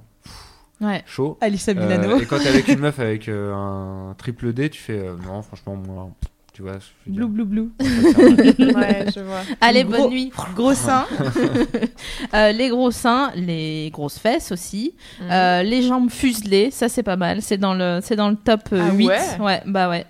Ouais. 0.81 1.03
chaud. 1.07 1.37
Alissa 1.41 1.73
Euh, 1.73 1.75
Milano. 1.75 2.21
et 2.21 2.27
quand 2.27 2.39
t'es 2.39 2.49
avec 2.49 2.69
une 2.69 2.79
meuf 2.79 3.01
avec 3.01 3.29
euh, 3.29 3.53
un 3.55 4.15
triple 4.17 4.53
D, 4.53 4.71
tu 4.71 4.81
fais 4.81 4.99
euh, 4.99 5.17
non, 5.27 5.43
franchement, 5.43 5.75
moi, 5.75 6.11
tu 6.59 6.63
vois. 6.65 6.79
je 7.07 7.13
Blou, 7.13 7.29
blou, 7.29 7.45
blou. 7.45 7.71
Ouais, 7.81 9.05
je 9.15 9.21
vois. 9.21 9.43
Allez, 9.61 9.85
Gros- 9.85 9.93
bonne 10.03 10.11
nuit. 10.11 10.33
Gros 10.57 10.75
seins. 10.75 11.07
Euh, 12.35 12.51
les 12.53 12.69
gros 12.69 12.91
seins, 12.91 13.31
les 13.37 13.91
grosses 13.93 14.19
fesses 14.19 14.51
aussi. 14.53 14.93
Mhm. 15.21 15.27
Euh, 15.31 15.63
les 15.63 15.83
jambes 15.83 16.11
fuselées, 16.11 16.71
ça 16.73 16.89
c'est 16.89 17.03
pas 17.05 17.17
mal. 17.17 17.43
C'est 17.43 17.59
dans 17.59 17.75
le, 17.75 18.01
c'est 18.03 18.17
dans 18.17 18.29
le 18.29 18.35
top 18.37 18.63
euh, 18.73 18.89
Ah 18.91 18.93
8. 18.95 19.09
ouais 19.41 19.63
bah 19.67 19.89
ouais. 19.89 20.05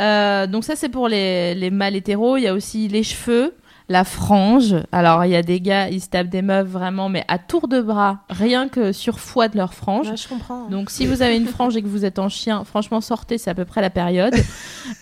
Euh, 0.00 0.46
donc 0.46 0.64
ça 0.64 0.76
c'est 0.76 0.88
pour 0.88 1.08
les, 1.08 1.54
les 1.56 1.70
mâles 1.70 1.96
hétéros. 1.96 2.36
Il 2.36 2.44
y 2.44 2.46
a 2.46 2.54
aussi 2.54 2.86
les 2.88 3.02
cheveux, 3.02 3.54
la 3.88 4.04
frange. 4.04 4.76
Alors 4.92 5.24
il 5.24 5.30
y 5.30 5.36
a 5.36 5.42
des 5.42 5.60
gars, 5.60 5.88
ils 5.88 6.00
se 6.00 6.08
tapent 6.08 6.28
des 6.28 6.42
meufs 6.42 6.66
vraiment, 6.66 7.08
mais 7.08 7.24
à 7.28 7.38
tour 7.38 7.68
de 7.68 7.80
bras, 7.80 8.20
rien 8.28 8.68
que 8.68 8.92
sur 8.92 9.18
foi 9.18 9.48
de 9.48 9.56
leur 9.56 9.74
frange. 9.74 10.08
Ouais, 10.10 10.16
je 10.16 10.28
comprends. 10.28 10.68
Donc 10.68 10.90
si 10.90 11.06
vous 11.06 11.22
avez 11.22 11.36
une 11.36 11.46
frange 11.46 11.76
et 11.76 11.82
que 11.82 11.88
vous 11.88 12.04
êtes 12.04 12.18
en 12.18 12.28
chien, 12.28 12.64
franchement 12.64 13.00
sortez, 13.00 13.38
c'est 13.38 13.50
à 13.50 13.54
peu 13.54 13.64
près 13.64 13.80
la 13.80 13.90
période. 13.90 14.34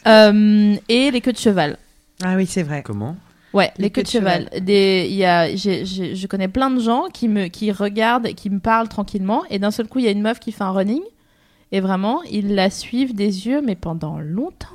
Euh, 0.06 0.76
et 0.88 1.10
les 1.10 1.20
queues 1.20 1.32
de 1.32 1.38
cheval. 1.38 1.78
Ah 2.22 2.34
oui, 2.36 2.46
c'est 2.46 2.62
vrai. 2.62 2.82
Comment? 2.82 3.16
Ouais, 3.52 3.72
les, 3.76 3.84
Les 3.84 3.90
queues 3.90 4.02
de 4.02 4.08
cheval. 4.08 4.48
Des, 4.60 5.06
il 5.08 5.16
y 5.16 5.24
a, 5.24 5.48
je 5.54 6.26
connais 6.26 6.48
plein 6.48 6.70
de 6.70 6.80
gens 6.80 7.06
qui 7.12 7.28
me, 7.28 7.46
qui 7.46 7.72
regardent, 7.72 8.28
qui 8.34 8.50
me 8.50 8.60
parlent 8.60 8.88
tranquillement, 8.88 9.42
et 9.50 9.58
d'un 9.58 9.70
seul 9.70 9.88
coup, 9.88 9.98
il 9.98 10.04
y 10.04 10.08
a 10.08 10.12
une 10.12 10.22
meuf 10.22 10.38
qui 10.38 10.52
fait 10.52 10.62
un 10.62 10.70
running, 10.70 11.02
et 11.72 11.80
vraiment, 11.80 12.22
ils 12.30 12.54
la 12.54 12.70
suivent 12.70 13.14
des 13.14 13.46
yeux, 13.46 13.62
mais 13.62 13.74
pendant 13.74 14.18
longtemps. 14.18 14.68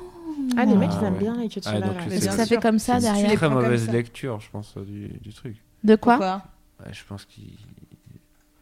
Ah, 0.56 0.64
les 0.64 0.74
mecs, 0.74 0.90
Ah, 0.92 0.98
ils 1.00 1.04
aiment 1.06 1.12
ouais. 1.14 1.18
bien 1.20 1.36
les 1.36 1.48
queues 1.48 1.60
de 1.60 1.66
Ah, 1.68 1.74
cheval. 1.74 1.88
donc, 1.88 1.96
c'est- 2.08 2.20
ça 2.30 2.46
fait 2.46 2.56
comme 2.58 2.78
ça 2.78 2.94
C'est- 2.94 3.00
derrière. 3.06 3.24
tu 3.24 3.30
les 3.30 3.36
Très 3.36 3.46
prends 3.46 3.54
comme 3.56 3.64
mauvaise 3.64 3.86
ça. 3.86 3.92
lecture, 3.92 4.40
je 4.40 4.50
pense, 4.50 4.74
euh, 4.76 4.84
du, 4.84 5.08
du 5.20 5.32
truc. 5.32 5.56
De 5.84 5.96
quoi 5.96 6.18
Ouais, 6.18 6.92
je 6.92 7.02
pense 7.08 7.24
qu'il. 7.24 7.44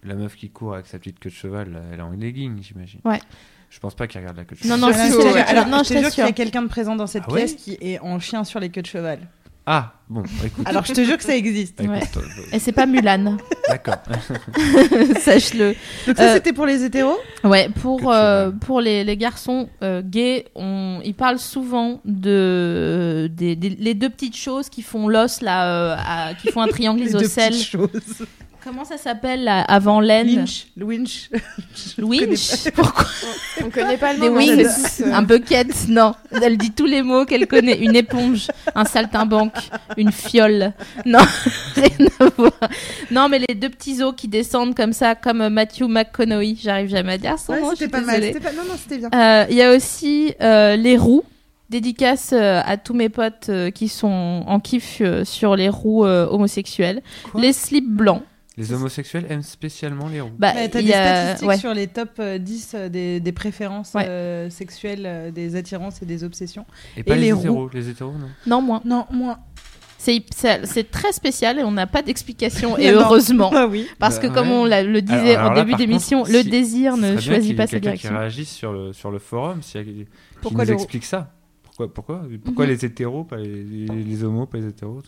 La 0.02 0.14
meuf 0.14 0.34
qui 0.36 0.48
court 0.48 0.74
avec 0.74 0.86
sa 0.86 0.98
petite 0.98 1.18
queue 1.18 1.28
de 1.28 1.34
cheval, 1.34 1.72
là, 1.72 1.80
elle 1.92 1.98
est 1.98 2.02
en 2.02 2.10
legging, 2.12 2.62
j'imagine. 2.62 3.00
Ouais. 3.04 3.20
Je 3.68 3.78
pense 3.78 3.94
pas 3.94 4.06
qu'elle 4.06 4.22
regarde 4.22 4.38
la 4.38 4.44
queue 4.44 4.56
de 4.56 4.66
Non, 4.66 4.76
cheval. 4.76 4.80
non, 4.80 4.88
Je 4.88 4.92
si, 5.02 5.16
te 5.16 5.22
c'est- 5.22 5.28
jure- 5.38 5.48
alors, 5.48 5.66
non, 5.66 5.78
je 5.78 5.88
je 5.90 5.94
te 5.94 5.98
jure 6.00 6.10
qu'il 6.10 6.24
y 6.24 6.26
a 6.26 6.32
quelqu'un 6.32 6.62
de 6.62 6.68
présent 6.68 6.96
dans 6.96 7.06
cette 7.06 7.24
Ah 7.28 7.32
ouais 7.32 7.40
pièce 7.44 7.54
qui 7.54 7.76
est 7.80 7.98
en 8.00 8.18
chien 8.18 8.42
sur 8.44 8.60
les 8.60 8.70
queues 8.70 8.80
de 8.82 8.86
cheval. 8.86 9.20
Ah, 9.66 9.92
bon, 10.10 10.22
écoute. 10.44 10.66
Alors 10.66 10.84
je 10.84 10.92
te 10.92 11.02
jure 11.02 11.16
que 11.16 11.24
ça 11.24 11.34
existe. 11.36 11.80
Écoute, 11.80 11.94
euh, 12.18 12.20
Et 12.52 12.58
c'est 12.58 12.72
pas 12.72 12.84
Mulan, 12.86 13.36
D'accord. 13.68 13.96
sache-le. 15.20 15.74
Donc 16.06 16.16
ça 16.16 16.22
Euh, 16.24 16.34
c'était 16.34 16.52
pour 16.52 16.66
les 16.66 16.84
hétéros? 16.84 17.16
Ouais, 17.44 17.68
Que 17.72 17.78
pour, 17.80 18.12
euh, 18.12 18.50
pour 18.50 18.80
les, 18.80 19.04
les 19.04 19.16
garçons 19.16 19.68
euh, 19.82 20.02
gays, 20.04 20.46
on, 20.54 21.00
ils 21.04 21.14
parlent 21.14 21.38
souvent 21.38 22.00
de 22.04 23.30
des, 23.32 23.56
des- 23.56 23.70
les 23.70 23.94
deux 23.94 24.10
petites 24.10 24.36
choses 24.36 24.68
qui 24.68 24.82
font 24.82 25.08
l'os 25.08 25.40
là, 25.40 25.66
euh, 25.66 25.96
à- 25.98 26.34
qui 26.34 26.50
font 26.50 26.60
un 26.62 26.68
triangle 26.68 27.00
Les 27.04 27.10
deux 27.12 27.20
isocèle. 27.20 27.52
petites 27.52 27.66
choses. 27.66 27.88
Comment 28.62 28.84
ça 28.84 28.98
s'appelle 28.98 29.44
là, 29.44 29.62
avant 29.62 30.00
laine? 30.00 30.36
Lynch, 30.36 30.66
le 30.76 30.84
winch. 30.84 31.30
Je 31.96 32.02
connais 32.02 32.26
Winch? 32.26 32.70
Pourquoi? 32.74 33.06
On 33.64 33.70
connaît 33.70 33.96
pas 33.96 34.12
le 34.12 34.20
Des 34.20 34.28
mais 34.28 34.52
on 34.52 34.56
wings. 34.58 35.02
Un 35.14 35.22
bucket 35.22 35.88
Non, 35.88 36.12
elle 36.42 36.58
dit 36.58 36.70
tous 36.70 36.84
les 36.84 37.02
mots 37.02 37.24
qu'elle 37.24 37.46
connaît. 37.46 37.78
Une 37.78 37.96
éponge, 37.96 38.48
un 38.74 38.84
saltimbanque, 38.84 39.54
une 40.00 40.12
fiole. 40.12 40.72
Non, 41.06 41.18
rien 41.76 42.06
à 42.20 42.24
voir. 42.36 42.52
Non, 43.10 43.28
mais 43.28 43.40
les 43.48 43.54
deux 43.54 43.68
petits 43.70 44.02
os 44.02 44.14
qui 44.16 44.28
descendent 44.28 44.74
comme 44.74 44.92
ça, 44.92 45.14
comme 45.14 45.48
Matthew 45.48 45.82
McConaughey. 45.88 46.56
J'arrive 46.60 46.88
jamais 46.88 47.12
à 47.14 47.18
dire 47.18 47.38
son 47.38 47.52
Ouais, 47.52 47.60
nom. 47.60 47.70
je 47.70 47.76
c'était 47.76 47.84
suis 47.84 47.90
pas 47.90 48.00
mal. 48.00 48.20
désolée. 48.20 48.32
C'était 48.32 48.44
pas... 48.44 48.52
Non 48.52 48.68
non 48.68 48.74
c'était 48.76 48.98
bien. 48.98 49.10
Euh, 49.14 49.46
Il 49.50 49.56
y 49.56 49.62
a 49.62 49.74
aussi 49.74 50.34
euh, 50.40 50.76
les 50.76 50.96
roues. 50.96 51.24
Dédicace 51.68 52.30
euh, 52.32 52.60
à 52.64 52.76
tous 52.76 52.94
mes 52.94 53.08
potes 53.08 53.46
euh, 53.48 53.70
qui 53.70 53.86
sont 53.86 54.42
en 54.44 54.58
kiff 54.58 54.98
euh, 55.02 55.24
sur 55.24 55.54
les 55.54 55.68
roues 55.68 56.04
euh, 56.04 56.26
homosexuelles. 56.28 57.00
Quoi 57.30 57.40
les 57.40 57.52
slips 57.52 57.88
blancs. 57.88 58.22
Les 58.56 58.72
homosexuels 58.72 59.24
aiment 59.30 59.42
spécialement 59.44 60.08
les 60.08 60.20
roues. 60.20 60.32
Bah, 60.36 60.50
Mais 60.54 60.68
T'as 60.68 60.80
il 60.80 60.86
des 60.86 60.90
y 60.90 60.94
a- 60.94 61.22
statistiques 61.36 61.48
ouais. 61.48 61.56
sur 61.58 61.72
les 61.72 61.86
top 61.86 62.10
euh, 62.18 62.38
10 62.38 62.72
euh, 62.74 62.88
des, 62.88 63.20
des 63.20 63.32
préférences 63.32 63.92
Ouais. 63.94 64.04
euh, 64.08 64.50
sexuelles, 64.50 65.30
des 65.32 65.54
attirances 65.54 66.02
et 66.02 66.06
des 66.06 66.24
obsessions. 66.24 66.66
Et 66.96 67.04
pas 67.04 67.14
les, 67.14 67.20
les 67.20 67.28
hétéros. 67.38 67.70
Les 67.72 67.88
hétéros, 67.88 68.14
non? 68.18 68.26
Non, 68.48 68.60
moins. 68.60 68.82
Non, 68.84 69.06
moi. 69.12 69.38
C'est 70.02 70.90
très 70.90 71.12
spécial 71.12 71.58
et 71.58 71.62
on 71.62 71.72
n'a 71.72 71.86
pas 71.86 72.00
d'explication, 72.02 72.76
et 72.78 72.90
non. 72.90 73.00
heureusement. 73.00 73.50
Ah 73.54 73.66
oui. 73.66 73.86
Parce 73.98 74.18
que 74.18 74.26
Bah, 74.28 74.34
comme 74.34 74.48
ouais. 74.48 74.54
on 74.54 74.64
l'a- 74.64 74.82
le 74.82 75.02
disait 75.02 75.34
Alors 75.36 75.50
en 75.50 75.54
là, 75.54 75.62
début 75.62 75.74
d'émission, 75.76 76.24
le 76.24 76.42
si- 76.42 76.48
désir 76.48 76.96
ne 76.96 77.18
choisit 77.20 77.54
pas 77.56 77.66
sa 77.66 77.72
quelqu'un 77.72 77.80
direction. 77.90 78.08
qui 78.10 78.16
réagisse 78.16 78.50
sur 78.50 78.72
le, 78.72 78.92
sur 78.94 79.10
le 79.10 79.18
forum, 79.18 79.60
qui 79.60 80.06
Pourquoi 80.40 80.64
nous 80.64 80.72
explique 80.72 81.04
ça. 81.04 81.32
Pourquoi, 81.62 81.92
pourquoi, 81.92 82.22
pourquoi 82.44 82.64
Mhm. 82.66 82.70
les 82.72 82.84
hétéros, 82.84 83.24
pas 83.24 83.36
les, 83.36 83.62
les, 83.64 83.86
les 83.86 84.24
homos, 84.24 84.46
pas 84.46 84.58
les 84.58 84.68
hétéros 84.68 85.02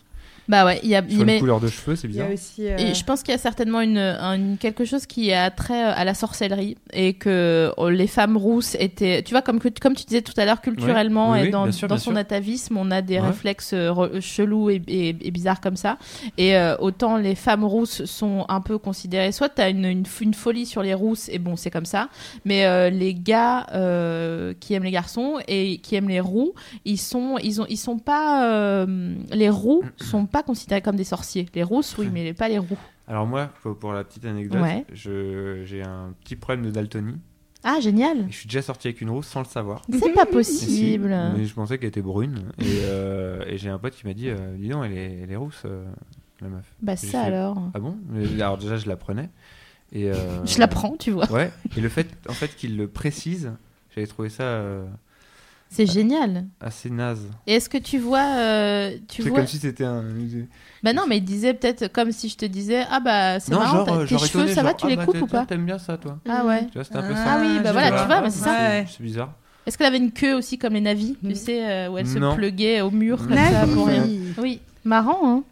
Bah 0.49 0.65
ouais, 0.65 0.79
il 0.83 0.89
y 0.89 0.95
a, 0.95 1.03
Sur 1.07 1.25
mais- 1.25 1.35
une 1.35 1.39
couleur 1.39 1.59
de 1.61 1.67
cheveux, 1.69 1.95
c'est 1.95 2.07
Il 2.07 2.15
y 2.15 2.19
a 2.21 2.25
bizarre. 2.25 2.33
aussi. 2.33 2.67
euh, 2.67 2.77
Et 2.77 2.93
je 2.93 3.03
pense 3.05 3.23
qu'il 3.23 3.31
y 3.31 3.35
a 3.35 3.39
certainement 3.39 3.79
une, 3.81 3.97
un- 3.97 4.55
quelque 4.57 4.83
chose 4.85 5.05
qui 5.05 5.31
a 5.31 5.49
trait 5.51 5.81
à 5.81 6.03
la 6.03 6.13
sorcellerie 6.13 6.77
et 6.91 7.13
que 7.13 7.71
oh, 7.77 7.89
les 7.89 8.07
femmes 8.07 8.35
rousses 8.35 8.75
étaient, 8.79 9.23
tu 9.23 9.33
vois, 9.33 9.41
comme, 9.41 9.59
que, 9.59 9.69
comme 9.81 9.95
tu 9.95 10.03
disais 10.05 10.21
tout 10.21 10.33
à 10.37 10.43
l'heure, 10.45 10.59
culturellement 10.61 11.31
oui, 11.31 11.47
et 11.47 11.49
dans, 11.49 11.71
sûr, 11.71 11.87
son 11.89 11.97
sûr. 11.97 12.17
atavisme, 12.17 12.75
on 12.77 12.91
a 12.91 13.01
des 13.01 13.19
Ouais. 13.19 13.27
réflexes 13.27 13.71
euh, 13.73 14.19
chelous 14.19 14.69
et, 14.69 14.81
et- 14.87 15.15
et 15.21 15.31
bizarres 15.31 15.61
comme 15.61 15.77
ça. 15.77 15.97
Et 16.37 16.57
euh, 16.57 16.75
autant 16.79 17.17
les 17.17 17.35
femmes 17.35 17.63
rousses 17.63 18.03
sont 18.05 18.45
un 18.49 18.59
peu 18.59 18.77
considérées, 18.77 19.31
soit 19.31 19.49
tu 19.49 19.61
as 19.61 19.69
une, 19.69 19.85
une, 19.85 20.33
folie 20.33 20.65
sur 20.65 20.83
les 20.83 20.93
rousses 20.93 21.29
et 21.29 21.39
bon, 21.39 21.55
c'est 21.55 21.71
comme 21.71 21.85
ça, 21.85 22.09
mais 22.43 22.65
euh, 22.65 22.89
les 22.89 23.13
gars 23.13 23.67
euh, 23.73 24.53
qui 24.59 24.73
aiment 24.73 24.83
les 24.83 24.91
garçons 24.91 25.39
et 25.47 25.77
qui 25.77 25.95
aiment 25.95 26.09
les 26.09 26.19
roux, 26.19 26.53
ils 26.85 26.97
sont, 26.97 27.37
ils 27.41 27.61
ont, 27.61 27.65
ils 27.69 27.77
sont 27.77 27.97
pas, 27.99 28.45
euh, 28.45 29.15
les 29.31 29.49
roux 29.49 29.83
sont 29.97 30.25
pas 30.33 30.43
considérés 30.43 30.81
comme 30.81 30.97
des 30.97 31.03
sorciers. 31.05 31.47
Les 31.53 31.63
rousses, 31.63 31.95
oui, 31.97 32.09
mais 32.11 32.33
pas 32.33 32.49
les 32.49 32.57
roux. 32.57 32.77
Alors 33.07 33.25
moi, 33.25 33.49
pour, 33.79 33.93
la 33.93 34.03
petite 34.03 34.25
anecdote, 34.25 34.61
Ouais. 34.61 34.85
j'ai 34.93 35.81
un 35.83 36.13
petit 36.23 36.35
problème 36.35 36.65
de 36.65 36.71
daltonie. 36.71 37.15
Ah, 37.63 37.79
génial! 37.79 38.25
Je 38.29 38.35
suis 38.35 38.47
déjà 38.47 38.61
sorti 38.61 38.89
avec 38.89 38.99
une 38.99 39.09
rousse 39.09 39.27
sans 39.27 39.39
le 39.39 39.45
savoir. 39.45 39.83
C'est 39.89 40.13
pas 40.13 40.25
si, 40.25 40.31
possible. 40.33 41.15
mais 41.37 41.45
je 41.45 41.53
pensais 41.53 41.77
qu'elle 41.77 41.87
était 41.89 42.01
brune. 42.01 42.51
Et, 42.59 42.63
euh, 42.83 43.41
et 43.47 43.57
j'ai 43.57 43.69
un 43.69 43.77
pote 43.79 43.93
qui 43.95 44.05
m'a 44.05 44.13
dit, 44.13 44.27
euh, 44.29 44.57
dis 44.57 44.67
donc, 44.67 44.83
elle 44.85 44.97
est, 44.97 45.19
elle 45.23 45.31
est 45.31 45.35
rousse, 45.37 45.61
euh, 45.65 45.85
la 46.41 46.49
meuf. 46.49 46.65
Bah 46.81 46.97
ça 46.97 47.07
fait- 47.07 47.17
alors. 47.17 47.69
Ah 47.73 47.79
bon? 47.79 47.97
Alors 48.35 48.57
déjà, 48.57 48.75
je 48.75 48.89
la 48.89 48.97
prenais. 48.97 49.29
Et, 49.93 50.11
Je 50.45 50.59
la 50.59 50.67
prends, 50.67 50.97
tu 50.97 51.11
vois. 51.11 51.31
Ouais. 51.31 51.51
Et 51.77 51.81
le 51.81 51.87
fait, 51.87 52.07
en 52.27 52.33
fait, 52.33 52.53
qu'il 52.55 52.75
le 52.75 52.87
précise, 52.89 53.53
j'avais 53.95 54.07
trouvé 54.07 54.27
ça 54.29 54.61
C'est 55.73 55.87
génial. 55.87 56.45
assez 56.61 56.89
naze. 56.91 57.27
Et 57.47 57.53
est-ce 57.55 57.67
que 57.67 57.79
tu 57.79 57.97
vois, 57.97 58.35
euh, 58.37 58.95
tu 59.07 59.23
C'est 59.23 59.29
vois 59.29 59.39
comme 59.39 59.47
si 59.47 59.57
c'était 59.57 59.83
un. 59.85 60.03
Bah 60.83 60.93
non, 60.93 61.03
mais 61.07 61.17
il 61.17 61.23
disait 61.23 61.53
peut-être 61.55 61.87
comme 61.91 62.11
si 62.11 62.29
je 62.29 62.37
te 62.37 62.45
disais, 62.45 62.83
ah 62.91 62.99
bah 62.99 63.39
c'est 63.39 63.51
Non, 63.51 63.59
marrant, 63.59 63.85
genre, 63.85 63.97
euh, 63.97 64.05
tes 64.05 64.17
cheveux, 64.19 64.25
étonné, 64.43 64.53
ça 64.53 64.61
va, 64.63 64.73
tu 64.75 64.85
ah 64.85 64.89
les 64.89 64.95
bah, 64.97 65.05
coupes 65.05 65.21
ou 65.21 65.27
pas 65.27 65.45
T'aimes 65.45 65.65
bien 65.65 65.79
ça, 65.79 65.97
toi 65.97 66.19
Ah 66.29 66.45
ouais. 66.45 66.67
Tu 66.67 66.73
vois, 66.75 66.83
c'était 66.83 66.97
un 66.97 67.03
peu 67.03 67.13
Ah, 67.15 67.23
ça. 67.25 67.33
Ah 67.33 67.39
oui, 67.41 67.59
bah 67.63 67.71
voilà, 67.71 67.87
tu 67.89 68.05
vois, 68.07 68.21
bah 68.21 68.29
c'est 68.29 68.39
ça. 68.43 68.51
Ouais. 68.51 68.85
C'est 68.87 69.01
bizarre. 69.03 69.33
Est-ce 69.65 69.77
qu'elle 69.77 69.87
avait 69.87 69.97
une 69.97 70.11
queue 70.11 70.33
aussi 70.35 70.57
comme 70.57 70.73
les 70.73 70.81
navis, 70.81 71.15
tu 71.21 71.27
Mhm. 71.29 71.35
sais, 71.35 71.65
euh, 71.71 71.89
où 71.89 71.97
elle 71.97 72.05
se 72.07 72.19
pluguait 72.35 72.81
au 72.81 72.91
mur 72.91 73.17
comme 73.27 73.35
ça 73.37 73.65
pour 73.73 73.87
rien. 73.87 74.07
Oui, 74.37 74.59
marrant, 74.83 75.19
hein. 75.23 75.43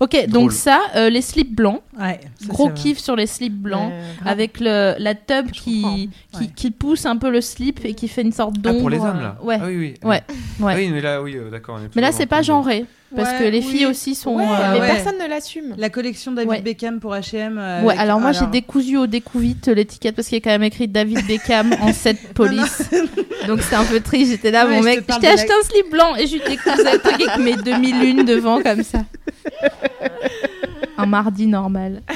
Ok, 0.00 0.26
donc 0.28 0.52
ça, 0.52 0.80
euh, 0.96 1.10
les 1.10 1.20
slips 1.20 1.54
blancs, 1.54 1.80
Ouais, 1.98 2.20
ça, 2.40 2.46
gros 2.48 2.70
kiff 2.70 2.98
sur 2.98 3.16
les 3.16 3.26
slips 3.26 3.52
blancs. 3.54 3.90
Ouais, 3.90 4.00
grave. 4.20 4.32
Avec 4.32 4.60
le, 4.60 4.94
la 4.98 5.14
tub 5.14 5.50
qui, 5.50 5.82
qui, 5.82 6.10
Ouais. 6.40 6.46
qui 6.54 6.70
pousse 6.70 7.06
un 7.06 7.16
peu 7.16 7.30
le 7.30 7.40
slip 7.40 7.80
et 7.84 7.94
qui 7.94 8.08
fait 8.08 8.22
une 8.22 8.32
sorte 8.32 8.54
Ah, 8.58 8.60
d'ombre. 8.62 8.80
pour 8.80 8.90
les 8.90 8.98
hommes, 8.98 9.20
là 9.20 9.36
Ouais. 9.42 9.58
Ah 9.60 9.66
oui, 9.66 9.76
oui. 9.76 9.94
Ouais, 10.02 10.22
ouais. 10.60 10.72
Ah 10.72 10.76
oui, 10.76 10.88
mais 10.90 11.00
là, 11.00 11.22
oui, 11.22 11.36
euh, 11.36 11.50
d'accord. 11.50 11.78
Mais 11.94 12.02
là, 12.02 12.12
c'est 12.12 12.26
pas 12.26 12.42
genré. 12.42 12.84
Parce 13.14 13.30
Ouais, 13.30 13.38
que 13.38 13.44
les 13.44 13.58
oui. 13.60 13.62
filles 13.64 13.86
aussi 13.86 14.16
sont. 14.16 14.34
Ouais, 14.36 14.44
euh, 14.44 14.72
mais 14.72 14.80
ouais. 14.80 14.86
personne 14.88 15.18
ne 15.22 15.28
l'assume. 15.28 15.74
La 15.78 15.88
collection 15.88 16.32
David 16.32 16.50
Ouais. 16.50 16.60
Beckham 16.62 16.98
pour 16.98 17.12
H&M. 17.14 17.56
euh, 17.58 17.82
Ouais, 17.82 17.90
avec- 17.90 18.00
alors 18.00 18.18
moi 18.18 18.32
j'ai 18.32 18.46
décousu 18.46 18.96
au 18.96 19.06
découvite 19.06 19.68
l'étiquette 19.68 20.16
parce 20.16 20.26
qu'il 20.26 20.36
y 20.38 20.40
a 20.40 20.42
quand 20.42 20.50
même 20.50 20.64
écrit 20.64 20.88
David 20.88 21.24
Beckham 21.24 21.72
en 21.80 21.92
7 21.92 22.32
police. 22.34 22.90
Donc 23.46 23.60
c'est 23.62 23.76
un 23.76 23.84
peu 23.84 24.00
triste. 24.00 24.32
J'étais 24.32 24.50
là, 24.50 24.66
Ouais, 24.66 24.76
mon 24.78 24.82
mec. 24.82 25.04
Je 25.08 25.18
t'ai 25.20 25.28
acheté 25.28 25.52
un 25.52 25.62
slip 25.64 25.90
blanc 25.92 26.16
et 26.16 26.26
je 26.26 26.38
décousais 26.38 26.98
truc 26.98 27.20
avec 27.28 27.38
mes 27.38 27.54
demi-lunes 27.54 28.24
devant 28.24 28.60
comme 28.60 28.82
ça. 28.82 29.04
un 30.98 31.06
mardi 31.06 31.46
normal. 31.46 32.02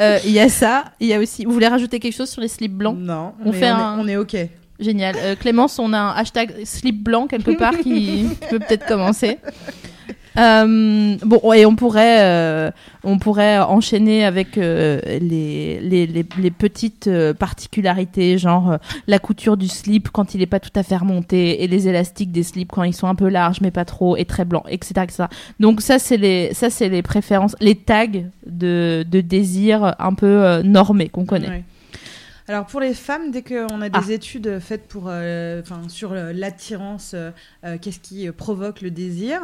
Euh, 0.00 0.18
Il 0.24 0.32
y 0.32 0.40
a 0.40 0.48
ça. 0.48 0.86
Il 0.98 1.06
y 1.06 1.14
a 1.14 1.20
aussi. 1.20 1.44
Vous 1.44 1.52
voulez 1.52 1.68
rajouter 1.68 2.00
quelque 2.00 2.14
chose 2.16 2.28
sur 2.28 2.40
les 2.40 2.48
slips 2.48 2.72
blancs? 2.72 2.96
Non, 2.98 3.34
On 3.44 3.52
mais 3.52 3.58
fait 3.60 3.70
on, 3.70 3.76
un- 3.76 3.98
est, 3.98 4.00
on 4.02 4.08
est 4.08 4.16
ok. 4.16 4.36
Génial. 4.80 5.14
Euh, 5.16 5.36
Clémence, 5.36 5.78
on 5.78 5.92
a 5.92 5.98
un 5.98 6.10
hashtag 6.16 6.64
slip 6.64 7.04
blanc 7.04 7.28
quelque 7.28 7.52
part 7.58 7.76
qui, 7.78 8.26
qui 8.28 8.48
peut 8.50 8.58
peut-être 8.58 8.84
commencer. 8.86 9.38
Euh, 10.38 11.16
bon, 11.24 11.52
et 11.52 11.66
on 11.66 11.76
pourrait, 11.76 12.22
euh, 12.22 12.70
on 13.04 13.18
pourrait 13.18 13.58
enchaîner 13.58 14.24
avec 14.24 14.56
euh, 14.56 15.00
les, 15.04 15.78
les, 15.80 16.06
les, 16.06 16.26
les 16.38 16.50
petites 16.50 17.10
particularités, 17.38 18.38
genre 18.38 18.78
la 19.06 19.18
couture 19.18 19.56
du 19.56 19.68
slip 19.68 20.08
quand 20.10 20.34
il 20.34 20.38
n'est 20.38 20.46
pas 20.46 20.60
tout 20.60 20.70
à 20.74 20.82
fait 20.82 20.96
remonté 20.96 21.62
et 21.62 21.66
les 21.68 21.88
élastiques 21.88 22.32
des 22.32 22.42
slips 22.42 22.70
quand 22.72 22.82
ils 22.84 22.94
sont 22.94 23.08
un 23.08 23.14
peu 23.14 23.28
larges 23.28 23.60
mais 23.60 23.70
pas 23.70 23.84
trop 23.84 24.16
et 24.16 24.24
très 24.24 24.44
blancs, 24.44 24.64
etc. 24.68 24.92
etc. 25.02 25.24
Donc 25.60 25.80
ça, 25.80 25.98
c'est 25.98 26.16
les, 26.16 26.54
ça, 26.54 26.70
c'est 26.70 26.88
les 26.88 27.02
préférences, 27.02 27.54
les 27.60 27.74
tags 27.74 28.06
de, 28.46 29.04
de 29.08 29.20
désir 29.20 29.94
un 29.98 30.14
peu 30.14 30.62
normés 30.62 31.08
qu'on 31.08 31.26
connaît. 31.26 31.48
Ouais. 31.48 31.64
Alors 32.48 32.66
pour 32.66 32.80
les 32.80 32.92
femmes, 32.92 33.30
dès 33.30 33.42
qu'on 33.42 33.80
a 33.80 33.88
des 33.88 33.98
Ah. 34.10 34.12
études 34.12 34.58
faites 34.58 34.88
pour, 34.88 35.04
euh, 35.06 35.62
sur 35.88 36.12
l'attirance, 36.12 37.14
euh, 37.14 37.30
qu'est-ce 37.80 38.00
qui 38.00 38.28
provoque 38.32 38.80
le 38.82 38.90
désir, 38.90 39.40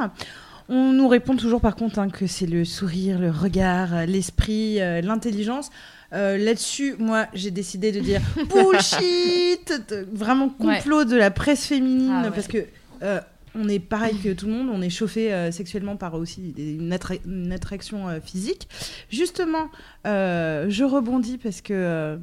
on 0.68 0.92
nous 0.92 1.09
répond 1.09 1.37
toujours 1.37 1.61
par 1.61 1.76
contre 1.76 1.98
hein, 1.98 2.09
que 2.11 2.26
c'est 2.26 2.46
le 2.46 2.64
sourire, 2.64 3.18
le 3.18 3.31
regard, 3.31 3.94
euh, 3.94 4.07
l'esprit, 4.07 4.81
euh, 4.81 5.00
l'intelligence. 5.00 5.70
Euh, 6.12 6.38
Là-dessus, 6.38 6.94
moi, 6.98 7.26
j'ai 7.35 7.50
décidé 7.50 7.92
de 7.92 8.00
dire 8.00 8.20
bullshit, 8.50 9.72
vraiment 10.12 10.48
complot 10.48 11.04
de 11.04 11.16
la 11.16 11.31
presse 11.31 11.66
féminine, 11.66 12.12
Ah 12.14 12.22
ouais. 12.24 12.31
parce 12.35 12.46
que 12.48 12.59
euh, 13.02 13.20
on 13.54 13.68
est 13.68 13.78
pareil 13.78 14.16
que 14.18 14.33
tout 14.33 14.46
le 14.46 14.52
monde, 14.52 14.68
on 14.72 14.81
est 14.83 14.90
chauffé 14.90 15.33
euh, 15.33 15.50
sexuellement 15.50 15.96
par 15.96 16.14
aussi 16.14 16.54
une, 16.57 16.92
attra- 16.94 17.20
une 17.26 17.52
attraction 17.52 18.09
euh, 18.09 18.20
physique. 18.24 18.68
Justement, 19.11 19.68
je 20.04 20.85
rebondis 20.85 21.38
parce 21.38 21.61
que 21.61 22.18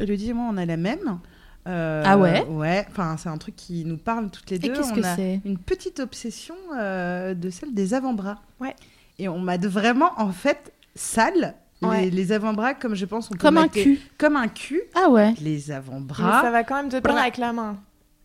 Elodie 0.00 0.30
et 0.30 0.32
moi, 0.32 0.48
on 0.50 0.56
a 0.56 0.64
la 0.64 0.76
même. 0.76 1.18
Euh, 1.66 2.02
Ah 2.06 2.16
ouais 2.18 2.44
Ouais, 2.48 2.86
enfin, 2.90 3.16
c'est 3.18 3.28
un 3.28 3.38
truc 3.38 3.56
qui 3.56 3.84
nous 3.84 3.96
parle 3.96 4.30
toutes 4.30 4.48
les 4.50 4.56
Et 4.56 4.58
deux. 4.60 4.72
qu'est-ce 4.72 4.92
on 4.92 4.94
que 4.96 5.04
a 5.04 5.16
c'est 5.16 5.40
une 5.44 5.58
petite 5.58 6.00
obsession 6.00 6.54
euh, 6.76 7.34
de 7.34 7.50
celle 7.50 7.74
des 7.74 7.92
avant-bras. 7.94 8.36
Ouais. 8.60 8.74
Et 9.18 9.28
on 9.28 9.38
m'a 9.38 9.56
vraiment, 9.56 10.10
en 10.18 10.30
fait, 10.32 10.72
sale. 10.94 11.54
Ouais. 11.82 12.02
Les, 12.04 12.10
les 12.10 12.32
avant-bras, 12.32 12.74
comme 12.74 12.94
je 12.94 13.04
pense, 13.04 13.28
on 13.30 13.34
peut 13.34 13.38
Comme 13.38 13.58
un 13.58 13.64
les- 13.64 13.82
cul. 13.82 14.00
Comme 14.18 14.36
un 14.36 14.48
cul. 14.48 14.80
Ah 14.94 15.08
ouais. 15.10 15.34
Les 15.40 15.52
Mais 15.54 15.58
ça 15.58 15.76
avant-bras. 15.78 16.50
va 16.50 16.64
quand 16.64 16.76
même 16.76 16.88
te 16.88 16.96
peindre 17.00 17.14
Bra- 17.16 17.22
avec 17.22 17.36
la 17.36 17.52
main 17.52 17.76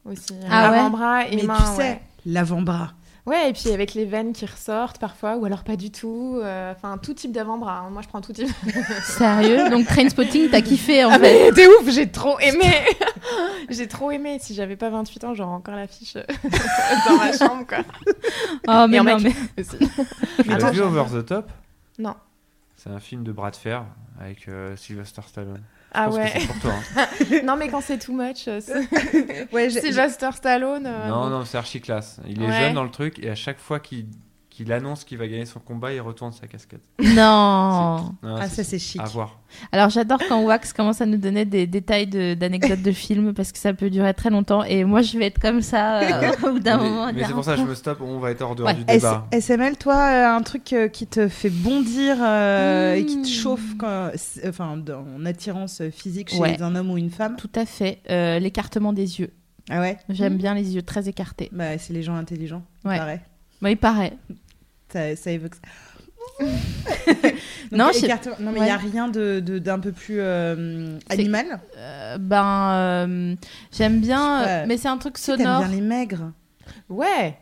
aussi. 0.05 0.33
Ah 0.49 0.71
ouais 0.71 0.77
Avant-bras 0.77 1.27
et 1.27 1.35
Mais 1.35 1.43
main. 1.43 1.55
tu 1.57 1.63
sais, 1.63 1.77
ouais. 1.77 2.01
l'avant-bras. 2.25 2.93
Ouais, 3.27 3.49
et 3.49 3.53
puis 3.53 3.69
avec 3.71 3.93
les 3.93 4.05
veines 4.05 4.33
qui 4.33 4.45
ressortent 4.47 4.97
parfois, 4.97 5.35
ou 5.37 5.45
alors 5.45 5.63
pas 5.63 5.75
du 5.75 5.91
tout. 5.91 6.39
euh, 6.41 6.71
Enfin, 6.71 6.97
tout 6.97 7.13
type 7.13 7.31
d'avant-bras. 7.31 7.83
hein. 7.85 7.89
Moi, 7.91 8.01
je 8.01 8.07
prends 8.07 8.19
tout 8.21 8.33
type. 8.33 8.47
Sérieux? 9.03 9.69
Donc 9.69 9.85
Trainspotting, 9.85 10.49
t'as 10.49 10.61
kiffé 10.61 11.05
en 11.05 11.11
Ah, 11.11 11.19
fait? 11.19 11.49
mais 11.49 11.51
t'es 11.51 11.67
ouf, 11.67 11.87
j'ai 11.89 12.09
trop 12.09 12.39
aimé. 12.39 12.65
j'ai 13.69 13.87
trop 13.87 14.09
aimé. 14.09 14.37
Si 14.41 14.55
j'avais 14.55 14.75
pas 14.75 14.89
28 14.89 15.23
ans, 15.25 15.33
j'aurais 15.35 15.53
encore 15.53 15.75
l'affiche 15.75 16.15
euh, 16.15 16.23
dans 17.07 17.17
ma 17.17 17.31
chambre, 17.37 17.65
quoi. 17.67 17.79
Oh 18.67 18.87
mais 18.89 18.97
Et 18.97 18.99
en 18.99 19.03
non, 19.03 19.17
mec- 19.19 19.35
mais 19.55 20.71
vu 20.71 20.81
Over 20.81 21.05
the 21.11 21.25
Top? 21.25 21.51
Non. 21.99 22.15
C'est 22.75 22.89
un 22.89 22.99
film 22.99 23.23
de 23.23 23.31
bras 23.31 23.51
de 23.51 23.55
fer 23.55 23.83
avec 24.19 24.47
euh, 24.47 24.75
Sylvester 24.75 25.21
Stallone. 25.27 25.61
Ah 25.93 26.09
ouais. 26.09 26.31
c'est 26.33 26.47
pour 26.47 26.59
toi. 26.59 26.73
hein. 26.97 27.05
non, 27.43 27.55
mais 27.57 27.67
quand 27.67 27.81
c'est 27.81 27.97
too 27.97 28.13
much, 28.13 28.47
euh, 28.47 28.59
c'est- 28.61 29.51
Ouais, 29.53 29.69
Sylvester 29.69 30.29
Stallone. 30.33 30.85
euh, 30.85 31.07
Non, 31.09 31.29
non, 31.29 31.43
c'est 31.45 31.57
archi 31.57 31.81
classe. 31.81 32.19
Il 32.27 32.41
est 32.41 32.47
Ouais. 32.47 32.59
jeune 32.59 32.73
dans 32.75 32.83
le 32.83 32.91
truc 32.91 33.19
et 33.19 33.29
à 33.29 33.35
chaque 33.35 33.59
fois 33.59 33.79
qu'il 33.79 34.05
qu'il 34.63 34.71
annonce 34.73 35.03
qu'il 35.03 35.17
va 35.17 35.27
gagner 35.27 35.45
son 35.45 35.59
combat, 35.59 35.93
il 35.93 36.01
retourne 36.01 36.31
sa 36.31 36.47
casquette. 36.47 36.81
non. 36.99 38.13
Non, 38.23 38.35
Ah, 38.39 38.47
ça, 38.47 38.63
c'est 38.63 38.79
chic. 38.79 39.01
À 39.01 39.05
voir. 39.05 39.39
Alors 39.71 39.89
j'adore 39.89 40.19
quand 40.29 40.41
Wax 40.43 40.71
commence 40.73 41.01
à 41.01 41.05
nous 41.05 41.17
donner 41.17 41.43
des 41.45 41.67
détails 41.67 42.07
de- 42.07 42.35
d'anecdotes 42.35 42.81
de, 42.81 42.91
films 42.91 43.33
parce 43.33 43.51
que 43.51 43.57
ça 43.57 43.73
peut 43.73 43.89
durer 43.89 44.13
très 44.13 44.29
longtemps 44.29 44.63
et 44.63 44.83
moi 44.85 45.01
je 45.01 45.17
vais 45.17 45.25
être 45.27 45.39
comme 45.39 45.61
ça 45.61 45.99
euh, 45.99 46.31
au 46.47 46.51
bout 46.53 46.59
d'un 46.59 46.77
moment. 46.77 47.11
mais 47.13 47.23
c'est 47.25 47.33
pour 47.33 47.43
ça 47.43 47.55
que 47.55 47.61
je 47.61 47.65
me 47.65 47.75
stoppe, 47.75 47.99
on 48.01 48.19
va 48.19 48.31
être 48.31 48.41
hors 48.41 48.55
dehors 48.55 48.67
Ouais. 48.69 48.75
du 48.75 48.83
S- 48.87 49.01
débat. 49.01 49.27
SML, 49.31 49.77
toi, 49.77 49.95
euh, 49.95 50.35
un 50.37 50.41
truc 50.41 50.71
euh, 50.73 50.87
qui 50.87 51.05
te 51.07 51.27
fait 51.27 51.49
bondir 51.49 52.15
euh, 52.21 52.95
et 52.95 53.05
qui 53.05 53.21
te 53.21 53.27
chauffe 53.27 53.75
quand, 53.77 54.11
c'est- 54.15 54.47
enfin, 54.47 54.81
en 55.17 55.25
attirance 55.25 55.81
physique 55.91 56.29
chez 56.29 56.37
Ouais. 56.39 56.61
un 56.61 56.75
homme 56.75 56.91
ou 56.91 56.97
une 56.97 57.09
femme? 57.11 57.35
Tout 57.37 57.49
à 57.55 57.65
fait. 57.65 57.99
Euh, 58.09 58.39
L'écartement 58.39 58.93
des 58.93 59.19
yeux. 59.19 59.31
Ah 59.69 59.79
ouais? 59.81 59.97
J'aime 60.09 60.33
Mhm. 60.33 60.39
bien 60.39 60.53
les 60.53 60.75
yeux 60.75 60.81
très 60.81 61.07
écartés. 61.09 61.49
Bah, 61.51 61.77
c'est 61.77 61.93
les 61.93 62.03
gens 62.03 62.15
intelligents, 62.15 62.63
Ouais. 62.85 62.97
paraît. 62.97 63.21
Bah, 63.61 63.69
il 63.69 63.77
paraît. 63.77 64.13
Ça, 64.91 65.15
ça 65.15 65.31
évoque 65.31 65.55
ça. 65.55 65.61
Non, 67.71 67.89
écarte- 67.91 68.27
non, 68.39 68.51
mais 68.51 68.57
il 68.57 68.59
Ouais. 68.59 68.65
n'y 68.65 68.71
a 68.71 68.77
rien 68.77 69.07
de- 69.07 69.39
de- 69.39 69.59
d'un 69.59 69.79
peu 69.79 69.91
plus 69.91 70.17
euh, 70.19 70.97
animal. 71.09 71.59
Euh, 71.77 72.17
ben, 72.19 72.71
euh, 72.73 73.35
j'aime 73.71 74.01
bien, 74.01 74.65
mais 74.65 74.77
c'est 74.77 74.87
un 74.89 74.97
truc 74.97 75.13
T'aimes 75.19 75.37
sonore. 75.37 75.59
bien 75.59 75.67
les 75.69 75.81
maigres. 75.81 76.31
Ouais. 76.89 77.37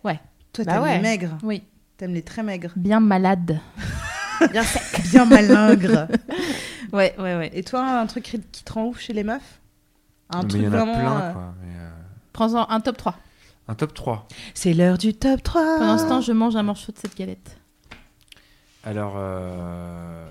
Toi, 0.54 0.66
Bah 0.66 0.74
t'aimes 0.74 0.82
ouais. 0.84 0.96
les 0.98 1.02
maigres. 1.02 1.38
Oui, 1.44 1.64
T'aimes 1.98 2.14
les 2.14 2.22
très 2.22 2.44
maigres. 2.44 2.72
bien 2.76 3.00
malade. 3.00 3.60
Bien 4.52 4.64
sec. 4.64 5.02
Bien 5.12 5.26
malingres. 5.26 6.08
Ouais, 6.94 7.14
ouais, 7.20 7.36
ouais. 7.36 7.52
Et 7.54 7.62
toi, 7.64 7.82
un 8.00 8.06
truc 8.08 8.24
qui 8.52 8.64
te 8.64 8.74
rend 8.74 8.86
ouf 8.88 9.00
chez 9.00 9.14
les 9.14 9.24
meufs? 9.24 9.60
Un 10.32 10.42
mais 10.42 10.48
truc 10.48 10.62
il 10.62 10.66
y 10.66 10.68
en 10.68 10.74
a 10.74 10.78
vraiment. 10.78 10.94
plein, 10.96 11.22
euh, 11.22 11.34
quoi. 11.34 11.54
mais, 11.62 11.74
euh, 11.78 11.90
Prends-en 12.34 12.68
un 12.70 12.80
top 12.80 12.98
3. 12.98 13.16
Un 13.70 13.76
top 13.76 13.94
3. 13.94 14.28
C'est 14.56 14.74
l'heure 14.74 14.98
du 14.98 15.14
top 15.14 15.44
3. 15.44 15.78
Pendant 15.78 15.98
ce 16.00 16.06
temps, 16.08 16.22
je 16.22 16.32
mange 16.32 16.56
un 16.56 16.64
morceau 16.64 16.92
de 16.92 16.98
cette 16.98 17.16
galette. 17.16 17.58
Alors, 18.84 19.14
euh, 19.18 20.26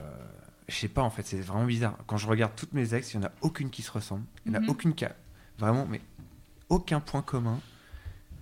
je 0.69 0.75
sais 0.75 0.89
pas 0.89 1.03
en 1.03 1.11
fait, 1.11 1.25
c'est 1.25 1.39
vraiment 1.41 1.65
bizarre. 1.65 1.97
Quand 2.07 2.17
je 2.17 2.27
regarde 2.27 2.53
toutes 2.57 2.73
mes 2.73 2.95
ex, 2.95 3.15
il 3.15 3.21
n'y 3.21 3.25
en 3.25 3.29
a 3.29 3.33
aucune 3.43 3.71
qui 3.71 3.83
se 3.83 3.91
ressemble. 3.93 4.25
Il 4.45 4.51
n'y 4.53 4.59
en 4.59 4.61
a 4.61 4.63
Mhm. 4.65 4.71
aucune 4.71 4.95
qui 4.95 5.05
a 5.05 5.13
vraiment, 5.59 5.87
mais 5.89 6.01
aucun 6.69 6.99
point 7.01 7.23
commun. 7.23 7.61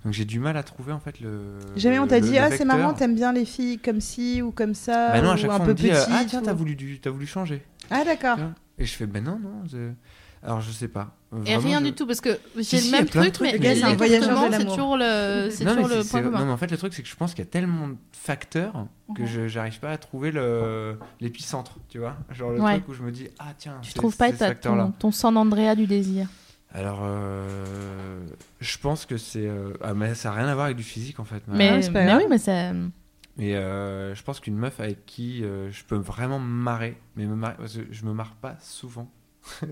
Donc 0.04 0.14
j'ai 0.14 0.24
du 0.24 0.38
mal 0.38 0.56
à 0.56 0.62
trouver 0.62 0.92
en 0.92 1.00
fait 1.00 1.20
le. 1.20 1.58
Jamais 1.76 1.96
le- 1.96 2.02
on 2.02 2.06
t'a 2.06 2.20
dit 2.20 2.38
ah 2.38 2.50
c'est 2.50 2.64
marrant 2.64 2.94
t'aimes 2.94 3.16
bien 3.16 3.32
les 3.32 3.44
filles 3.44 3.78
comme 3.78 4.00
ci 4.00 4.40
ou 4.40 4.52
comme 4.52 4.72
ça 4.74 5.10
Bah 5.12 5.20
non, 5.20 5.30
à 5.30 5.34
ou 5.34 5.36
chaque 5.36 5.50
un 5.50 5.54
fois 5.56 5.62
on 5.64 5.66
peu 5.66 5.72
me 5.72 5.76
dit 5.76 5.90
euh, 5.90 5.94
petites 6.00 6.12
ah 6.14 6.24
tiens 6.26 6.40
ou- 6.42 6.44
t'as 6.44 6.52
voulu 6.52 6.76
du, 6.76 7.00
voulu 7.04 7.26
changer. 7.26 7.62
ah 7.90 8.04
d'accord 8.04 8.38
Et 8.78 8.86
je 8.86 8.94
fais 8.94 9.06
ben 9.06 9.24
non 9.24 9.38
non. 9.40 9.64
Alors 10.42 10.60
je 10.60 10.70
sais 10.70 10.88
pas. 10.88 11.12
Et 11.44 11.56
rien 11.56 11.80
je- 11.80 11.86
du 11.86 11.92
tout, 11.92 12.06
parce 12.06 12.20
que 12.20 12.38
j'ai 12.56 12.62
Si, 12.62 12.76
le 12.76 12.82
si, 12.82 12.90
même 12.92 13.06
truc, 13.06 13.34
mais 13.40 13.58
c'est 13.74 13.82
un 13.82 13.94
voyageur 13.94 14.38
c'est 14.52 14.64
toujours 14.64 14.96
le, 14.96 15.48
c'est 15.50 15.64
Non, 15.64 15.74
mais 15.74 15.82
toujours 15.82 15.98
le 15.98 16.04
point 16.08 16.22
commun. 16.22 16.38
non, 16.38 16.46
mais 16.46 16.52
en 16.52 16.56
fait, 16.56 16.70
le 16.70 16.76
truc, 16.78 16.94
c'est 16.94 17.02
que 17.02 17.08
je 17.08 17.16
pense 17.16 17.34
qu'il 17.34 17.44
y 17.44 17.48
a 17.48 17.50
tellement 17.50 17.88
de 17.88 17.96
facteurs 18.12 18.86
que 19.14 19.26
je 19.26 19.48
j'arrive 19.48 19.78
pas 19.80 19.90
à 19.90 19.98
trouver 19.98 20.30
le- 20.30 20.98
l'épicentre, 21.20 21.78
tu 21.88 21.98
vois. 21.98 22.16
Genre 22.30 22.52
le 22.52 22.60
Ouais. 22.60 22.74
truc 22.74 22.88
où 22.88 22.94
je 22.94 23.02
me 23.02 23.10
dis, 23.10 23.28
ah 23.38 23.52
tiens, 23.58 23.78
Tu 23.82 23.92
trouves 23.92 24.16
pas 24.16 24.30
ton, 24.32 24.92
ton 24.92 25.10
San 25.10 25.36
Andrea 25.36 25.74
du 25.74 25.86
désir 25.86 26.28
Alors, 26.72 27.00
euh, 27.02 28.24
je 28.60 28.78
pense 28.78 29.06
que 29.06 29.16
c'est. 29.16 29.46
euh, 29.46 29.72
Ah, 29.82 29.94
mais 29.94 30.14
ça 30.14 30.30
n'a 30.30 30.36
rien 30.36 30.48
à 30.48 30.54
voir 30.54 30.66
avec 30.66 30.76
du 30.76 30.82
physique 30.82 31.20
en 31.20 31.24
fait. 31.24 31.42
Mais, 31.48 31.80
pas 31.80 31.90
mais 32.00 32.06
grave. 32.06 32.18
oui, 32.22 32.26
mais 32.30 32.38
ça. 32.38 32.72
Mais 33.38 33.54
euh, 33.54 34.14
je 34.14 34.22
pense 34.22 34.40
qu'une 34.40 34.56
meuf 34.56 34.80
avec 34.80 35.04
qui 35.04 35.44
euh, 35.44 35.70
je 35.70 35.84
peux 35.84 35.96
vraiment 35.96 36.38
me 36.38 36.46
marrer, 36.46 36.96
mais 37.16 37.26
me 37.26 37.34
marrer, 37.36 37.54
parce 37.58 37.76
que 37.76 37.82
je 37.90 38.04
me 38.06 38.12
marre 38.12 38.34
pas 38.36 38.56
souvent. 38.60 39.10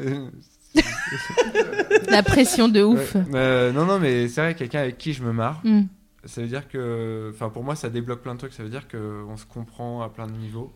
La 2.11 2.23
pression 2.23 2.69
de 2.69 2.83
ouf. 2.83 3.15
Ouais. 3.15 3.23
Euh, 3.35 3.73
non, 3.73 3.87
non, 3.87 3.99
mais 3.99 4.29
c'est 4.29 4.41
vrai, 4.41 4.55
quelqu'un 4.55 4.81
avec 4.81 4.99
qui 4.99 5.13
je 5.13 5.23
me 5.23 5.33
marre, 5.33 5.61
Hmm. 5.65 5.83
ça 6.25 6.41
veut 6.41 6.49
dire 6.49 6.69
que. 6.69 7.31
Enfin, 7.35 7.49
pour 7.49 7.65
moi, 7.65 7.77
ça 7.77 7.91
débloque 7.91 8.23
plein 8.23 8.35
de 8.35 8.39
trucs. 8.39 8.53
Ça 8.53 8.63
veut 8.63 8.69
dire 8.71 8.89
qu'on 8.89 9.37
se 9.37 9.47
comprend 9.47 10.03
à 10.03 10.09
plein 10.09 10.27
de 10.27 10.33
niveaux. 10.33 10.73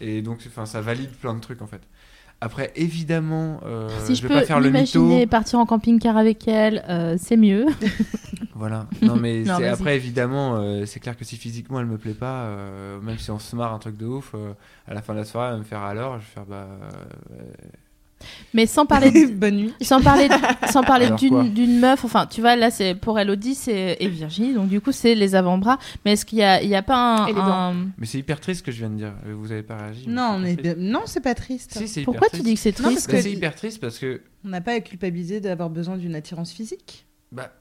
Et 0.00 0.22
donc, 0.22 0.38
enfin, 0.46 0.66
ça 0.66 0.80
valide 0.80 1.10
plein 1.10 1.34
de 1.34 1.40
trucs 1.40 1.62
en 1.62 1.66
fait. 1.66 1.82
Après, 2.42 2.72
évidemment, 2.74 3.60
euh, 3.66 3.90
si 4.06 4.14
je, 4.14 4.22
vais 4.22 4.28
peux 4.28 4.34
pas 4.34 4.46
faire 4.46 4.60
le 4.60 4.70
mytho. 4.70 5.26
partir 5.26 5.58
en 5.58 5.66
camping-car 5.66 6.16
avec 6.16 6.48
elle, 6.48 6.82
euh, 6.88 7.16
c'est 7.18 7.36
mieux. 7.36 7.66
Voilà. 8.54 8.88
Non, 9.00 9.16
mais 9.16 9.42
Non, 9.42 9.54
après, 9.54 9.96
évidemment, 9.96 10.56
euh, 10.56 10.84
c'est 10.84 11.00
clair 11.00 11.16
que 11.16 11.24
si 11.24 11.38
physiquement 11.38 11.80
elle 11.80 11.86
me 11.86 11.96
plaît 11.96 12.12
pas, 12.12 12.50
même 13.00 13.16
si 13.16 13.30
on 13.30 13.38
se 13.38 13.56
marre 13.56 13.72
un 13.72 13.78
truc 13.78 13.96
de 13.96 14.04
ouf, 14.04 14.34
à 14.86 14.92
la 14.92 15.00
fin 15.00 15.14
de 15.14 15.18
la 15.20 15.24
soirée, 15.24 15.48
elle 15.48 15.52
va 15.54 15.58
me 15.60 15.64
faire 15.64 15.80
alors, 15.80 16.18
je 16.18 16.24
vais 16.26 16.30
faire 16.30 16.44
bah. 16.44 16.68
Mais 18.54 18.66
sans 18.66 18.86
parler 18.86 19.10
de, 19.10 19.32
bonne 19.34 19.56
nuit 19.56 19.74
sans 19.80 20.00
parler, 20.02 20.28
sans 20.70 20.82
parler 20.82 21.10
d'une 21.18 21.52
d'une 21.52 21.78
meuf, 21.80 22.04
enfin, 22.04 22.26
tu 22.26 22.40
vois, 22.40 22.56
là, 22.56 22.70
c'est 22.70 22.94
pour 22.94 23.18
Elodie 23.18 23.54
c'est 23.54 23.96
et 24.00 24.08
Virginie, 24.08 24.52
donc 24.54 24.68
du 24.68 24.80
coup, 24.80 24.92
c'est 24.92 25.14
les 25.14 25.34
avant-bras. 25.34 25.78
Mais 26.04 26.12
est-ce 26.12 26.24
qu'il 26.26 26.38
y 26.38 26.42
a, 26.42 26.62
il 26.62 26.68
y 26.68 26.74
a 26.74 26.82
pas 26.82 27.26
un. 27.28 27.74
Mais 27.98 28.06
c'est 28.06 28.18
hyper 28.18 28.40
triste 28.40 28.60
ce 28.60 28.64
que 28.64 28.72
je 28.72 28.78
viens 28.78 28.90
de 28.90 28.96
dire. 28.96 29.14
Vous 29.26 29.52
avez 29.52 29.62
pas 29.62 29.76
réagi 29.76 30.04
mais 30.06 30.14
non 30.14 30.40
c'est 30.44 30.62
mais 30.64 30.74
non 30.76 31.00
c'est 31.06 31.20
pas 31.20 31.34
triste 31.34 31.76
Si, 31.78 31.88
c'est 31.88 32.02
Pourquoi 32.02 32.28
tu 32.28 32.40
dis 32.42 32.54
que 32.54 32.60
c'est 32.60 32.78
Non, 32.80 32.88
triste 32.88 33.06
parce 33.06 33.06
Bah, 33.06 33.16
que- 33.18 33.22
C'est 33.22 33.32
hyper 33.32 33.54
triste 33.54 33.80
parce 33.80 33.98
que. 33.98 34.20
on 34.44 34.48
n'a 34.48 34.60
pas 34.60 34.72
à 34.72 34.80
culpabiliser 34.80 35.40
d'avoir 35.40 35.70
besoin 35.70 35.96
d'une 35.96 36.14
attirance 36.14 36.52
physique 36.52 37.06
Bah. 37.32 37.52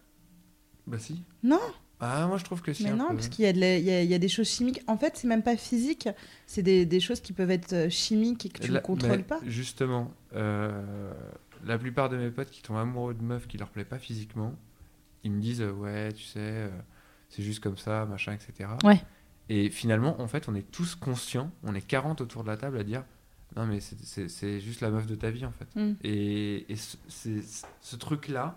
Bah 0.88 0.98
si. 1.00 1.22
non 1.44 1.60
Ah, 2.02 2.28
moi 2.28 2.38
je 2.38 2.44
trouve 2.46 2.62
que 2.62 2.72
si. 2.72 2.84
mais 2.84 2.92
non 2.94 3.10
peu. 3.10 3.16
parce 3.16 3.28
qu'il 3.28 3.44
y 3.44 3.48
a 3.48 3.78
y, 4.04 4.08
y 4.14 4.20
des 4.20 4.28
choses 4.30 4.48
chimiques 4.50 4.82
en 4.88 4.98
fait 4.98 5.18
c'est 5.18 5.28
même 5.28 5.44
pas 5.44 5.58
physique 5.58 6.08
c'est 6.46 6.62
des, 6.64 6.86
des 6.86 7.00
choses 7.02 7.20
qui 7.20 7.34
peuvent 7.34 7.52
être 7.52 7.74
euh, 7.74 7.90
chimiques 7.90 8.46
et 8.46 8.50
que 8.50 8.62
tu 8.62 8.72
ne 8.72 8.80
contrôles 8.80 9.24
pas 9.24 9.40
Justement, 9.46 10.12
euh, 10.34 11.12
la 11.66 11.78
plupart 11.78 12.08
de 12.10 12.16
mes 12.18 12.32
potes 12.32 12.50
qui 12.52 12.62
tombent 12.62 12.78
amoureux 12.78 13.14
de 13.14 13.22
meufs 13.22 13.48
qui 13.48 13.58
leur 13.58 13.70
plaît 13.70 13.84
pas 13.86 14.00
physiquement, 14.00 14.54
ils 15.24 15.32
me 15.32 15.42
disent 15.42 15.62
euh, 15.62 15.72
ouais, 15.72 16.12
tu 16.14 16.24
sais, 16.24 16.40
euh, 16.40 16.70
c'est 17.28 17.44
juste 17.44 17.62
comme 17.62 17.78
ça, 17.78 18.06
machin, 18.06 18.34
etc. 18.34 18.70
Ouais. 18.84 19.02
Et 19.50 19.70
finalement, 19.70 20.22
en 20.22 20.28
fait, 20.28 20.48
on 20.48 20.56
est 20.56 20.72
tous 20.72 20.96
conscients, 20.96 21.52
on 21.64 21.76
est 21.76 21.82
40 21.86 22.22
autour 22.22 22.44
de 22.44 22.48
la 22.50 22.56
table 22.58 22.78
à 22.78 22.84
dire 22.84 23.04
non, 23.58 23.66
mais 23.66 23.80
c'est- 23.80 24.60
juste 24.60 24.80
la 24.82 24.90
meuf 24.92 25.08
de 25.08 25.16
ta 25.16 25.32
vie 25.32 25.46
en 25.46 25.52
fait. 25.52 25.68
Mm. 25.76 25.96
Et, 26.04 26.72
et 26.72 26.76
ce, 26.76 26.98
ce 27.82 27.96
truc-là, 27.96 28.56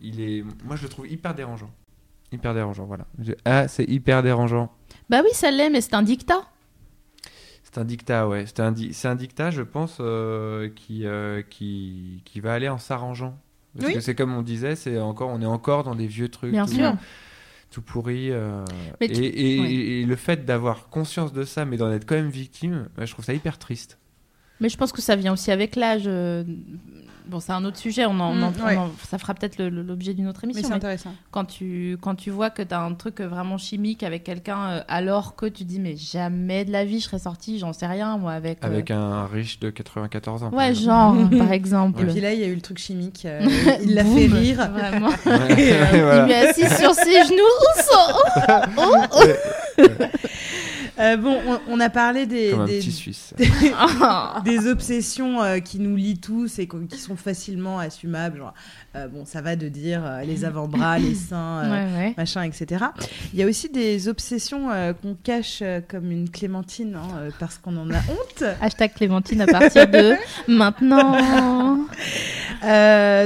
il 0.00 0.20
est, 0.20 0.44
moi 0.64 0.76
je 0.76 0.84
le 0.84 0.88
trouve 0.88 1.08
hyper 1.08 1.34
dérangeant. 1.34 1.70
Hyper 2.32 2.54
dérangeant, 2.54 2.84
voilà. 2.86 3.06
Je- 3.22 3.32
Ah, 3.44 3.68
c'est 3.68 3.84
hyper 3.84 4.22
dérangeant. 4.22 4.72
Bah 5.10 5.20
oui, 5.22 5.30
ça 5.32 5.50
l'est, 5.50 5.70
mais 5.70 5.80
c'est 5.80 5.94
un 5.94 6.02
dictat. 6.02 6.40
C'est 7.64 7.78
un 7.78 7.84
dictat, 7.84 8.28
ouais. 8.28 8.44
C'est 8.46 8.60
un, 8.60 8.72
di- 8.72 8.92
c'est 8.92 9.08
un 9.08 9.14
dictat, 9.14 9.50
je 9.50 9.62
pense, 9.62 9.98
euh, 10.00 10.68
qui, 10.74 11.06
euh, 11.06 11.42
qui, 11.42 12.22
qui 12.24 12.40
va 12.40 12.52
aller 12.54 12.68
en 12.68 12.78
s'arrangeant. 12.78 13.38
Parce 13.74 13.86
Oui. 13.88 13.94
que 13.94 14.00
c'est 14.00 14.14
comme 14.14 14.34
on 14.34 14.42
disait, 14.42 14.76
c'est 14.76 14.98
encore, 14.98 15.30
on 15.30 15.40
est 15.40 15.46
encore 15.46 15.82
dans 15.84 15.94
des 15.94 16.06
vieux 16.06 16.28
trucs. 16.28 16.52
Bien 16.52 16.66
tout, 16.66 16.72
sûr. 16.74 16.94
Tout 17.70 17.80
pourris. 17.80 18.30
euh, 18.30 18.64
Mais 19.00 19.06
et, 19.06 19.12
tu- 19.12 19.24
et- 19.24 19.60
ouais. 19.60 19.72
et 19.72 20.04
le 20.04 20.16
fait 20.16 20.44
d'avoir 20.44 20.90
conscience 20.90 21.32
de 21.32 21.44
ça, 21.44 21.64
mais 21.64 21.78
d'en 21.78 21.90
être 21.90 22.04
quand 22.06 22.14
même 22.16 22.28
victime, 22.28 22.88
bah, 22.96 23.06
je 23.06 23.12
trouve 23.12 23.24
ça 23.24 23.32
hyper 23.32 23.58
triste. 23.58 23.98
Mais 24.62 24.68
je 24.70 24.76
pense 24.78 24.92
que 24.92 25.02
ça 25.02 25.14
vient 25.16 25.32
aussi 25.34 25.50
avec 25.50 25.76
l'âge. 25.76 26.04
euh, 26.06 26.44
Bon, 27.24 27.38
c'est 27.38 27.52
un 27.52 27.64
autre 27.64 27.76
sujet, 27.78 28.04
on 28.04 28.10
en, 28.18 28.36
on 28.36 28.42
en- 28.42 28.50
Mm, 28.50 28.54
on 28.60 28.66
ouais. 28.66 28.76
en- 28.76 28.90
ça 29.08 29.16
fera 29.16 29.32
peut-être 29.32 29.62
l'objet 29.62 30.12
d'une 30.12 30.26
autre 30.26 30.40
mais 30.42 30.48
émission. 30.50 30.64
c'est 30.64 30.70
mais 30.70 30.76
intéressant 30.76 31.14
quand 31.30 31.44
tu, 31.44 31.96
quand 32.02 32.16
tu 32.16 32.30
vois 32.30 32.50
que 32.50 32.62
tu 32.62 32.74
as 32.74 32.80
un 32.82 32.94
truc 32.94 33.20
vraiment 33.20 33.58
chimique 33.58 34.02
avec 34.02 34.24
quelqu'un, 34.24 34.58
euh, 34.70 34.80
alors 34.88 35.36
que 35.36 35.46
tu 35.46 35.62
dis, 35.62 35.78
mais 35.78 35.94
jamais 35.96 36.64
de 36.64 36.72
la 36.72 36.84
vie 36.84 36.98
je 36.98 37.04
serais 37.04 37.20
sortie, 37.20 37.60
j'en 37.60 37.72
sais 37.72 37.86
rien, 37.86 38.18
moi, 38.18 38.32
avec. 38.32 38.62
euh, 38.64 38.66
Avec 38.66 38.90
un 38.90 39.24
riche 39.26 39.60
de 39.60 39.70
94 39.70 40.42
ans. 40.42 40.50
Ouais, 40.52 40.74
genre, 40.74 41.14
par 41.38 41.52
exemple. 41.52 42.02
et 42.02 42.06
puis 42.06 42.20
là 42.20 42.32
il 42.34 42.40
y 42.40 42.44
a 42.44 42.48
eu 42.48 42.54
le 42.56 42.60
truc 42.60 42.78
chimique 42.78 43.22
euh, 43.24 43.40
il 43.82 43.94
l'a 43.94 44.04
fait 44.04 44.26
rire 44.26 44.68
Vraiment. 44.72 45.08
Ouais, 45.24 45.62
Et, 45.62 45.72
euh, 45.74 45.84
voilà. 45.92 46.22
Il 46.22 46.26
m'est 46.26 46.48
assis 46.48 46.68
sur 46.82 46.92
ses 46.92 47.24
genoux. 47.24 47.54
Oh, 47.94 48.52
oh, 48.78 48.94
oh. 49.78 49.82
Euh, 50.98 51.16
bon 51.16 51.40
on, 51.46 51.60
on 51.68 51.80
a 51.80 51.88
parlé 51.88 52.26
des, 52.26 52.50
des- 52.66 52.78
petit 52.78 52.92
Suisse. 52.92 53.32
Des 54.44 54.66
obsessions 54.68 55.42
euh, 55.42 55.58
qui 55.60 55.78
nous 55.78 55.96
lient 55.96 56.18
tous 56.18 56.58
et 56.58 56.68
qui 56.68 56.98
sont 56.98 57.16
facilement 57.16 57.78
assumables. 57.78 58.38
Genre, 58.38 58.54
euh, 58.94 59.08
bon, 59.08 59.24
ça 59.24 59.40
va 59.40 59.56
de 59.56 59.68
dire 59.68 60.02
euh, 60.04 60.22
les 60.22 60.44
avant-bras, 60.44 60.98
les 60.98 61.14
seins, 61.28 61.62
euh, 61.64 61.70
Ouais, 61.70 61.98
ouais. 61.98 62.14
machin, 62.16 62.42
etc. 62.42 62.84
Il 63.32 63.38
y 63.40 63.42
a 63.42 63.46
aussi 63.46 63.68
des 63.70 64.08
obsessions 64.08 64.68
qu'on 65.00 65.14
cache 65.22 65.62
comme 65.88 66.10
une 66.10 66.28
clémentine 66.28 66.96
hein, 66.96 67.28
parce 67.40 67.58
qu'on 67.58 67.76
en 67.76 67.90
a 67.90 67.96
honte. 68.10 68.44
Hashtag 68.60 68.92
Clémentine 68.94 69.40
à 69.40 69.46
partir 69.46 69.88
de 69.88 70.14
maintenant. 70.48 71.12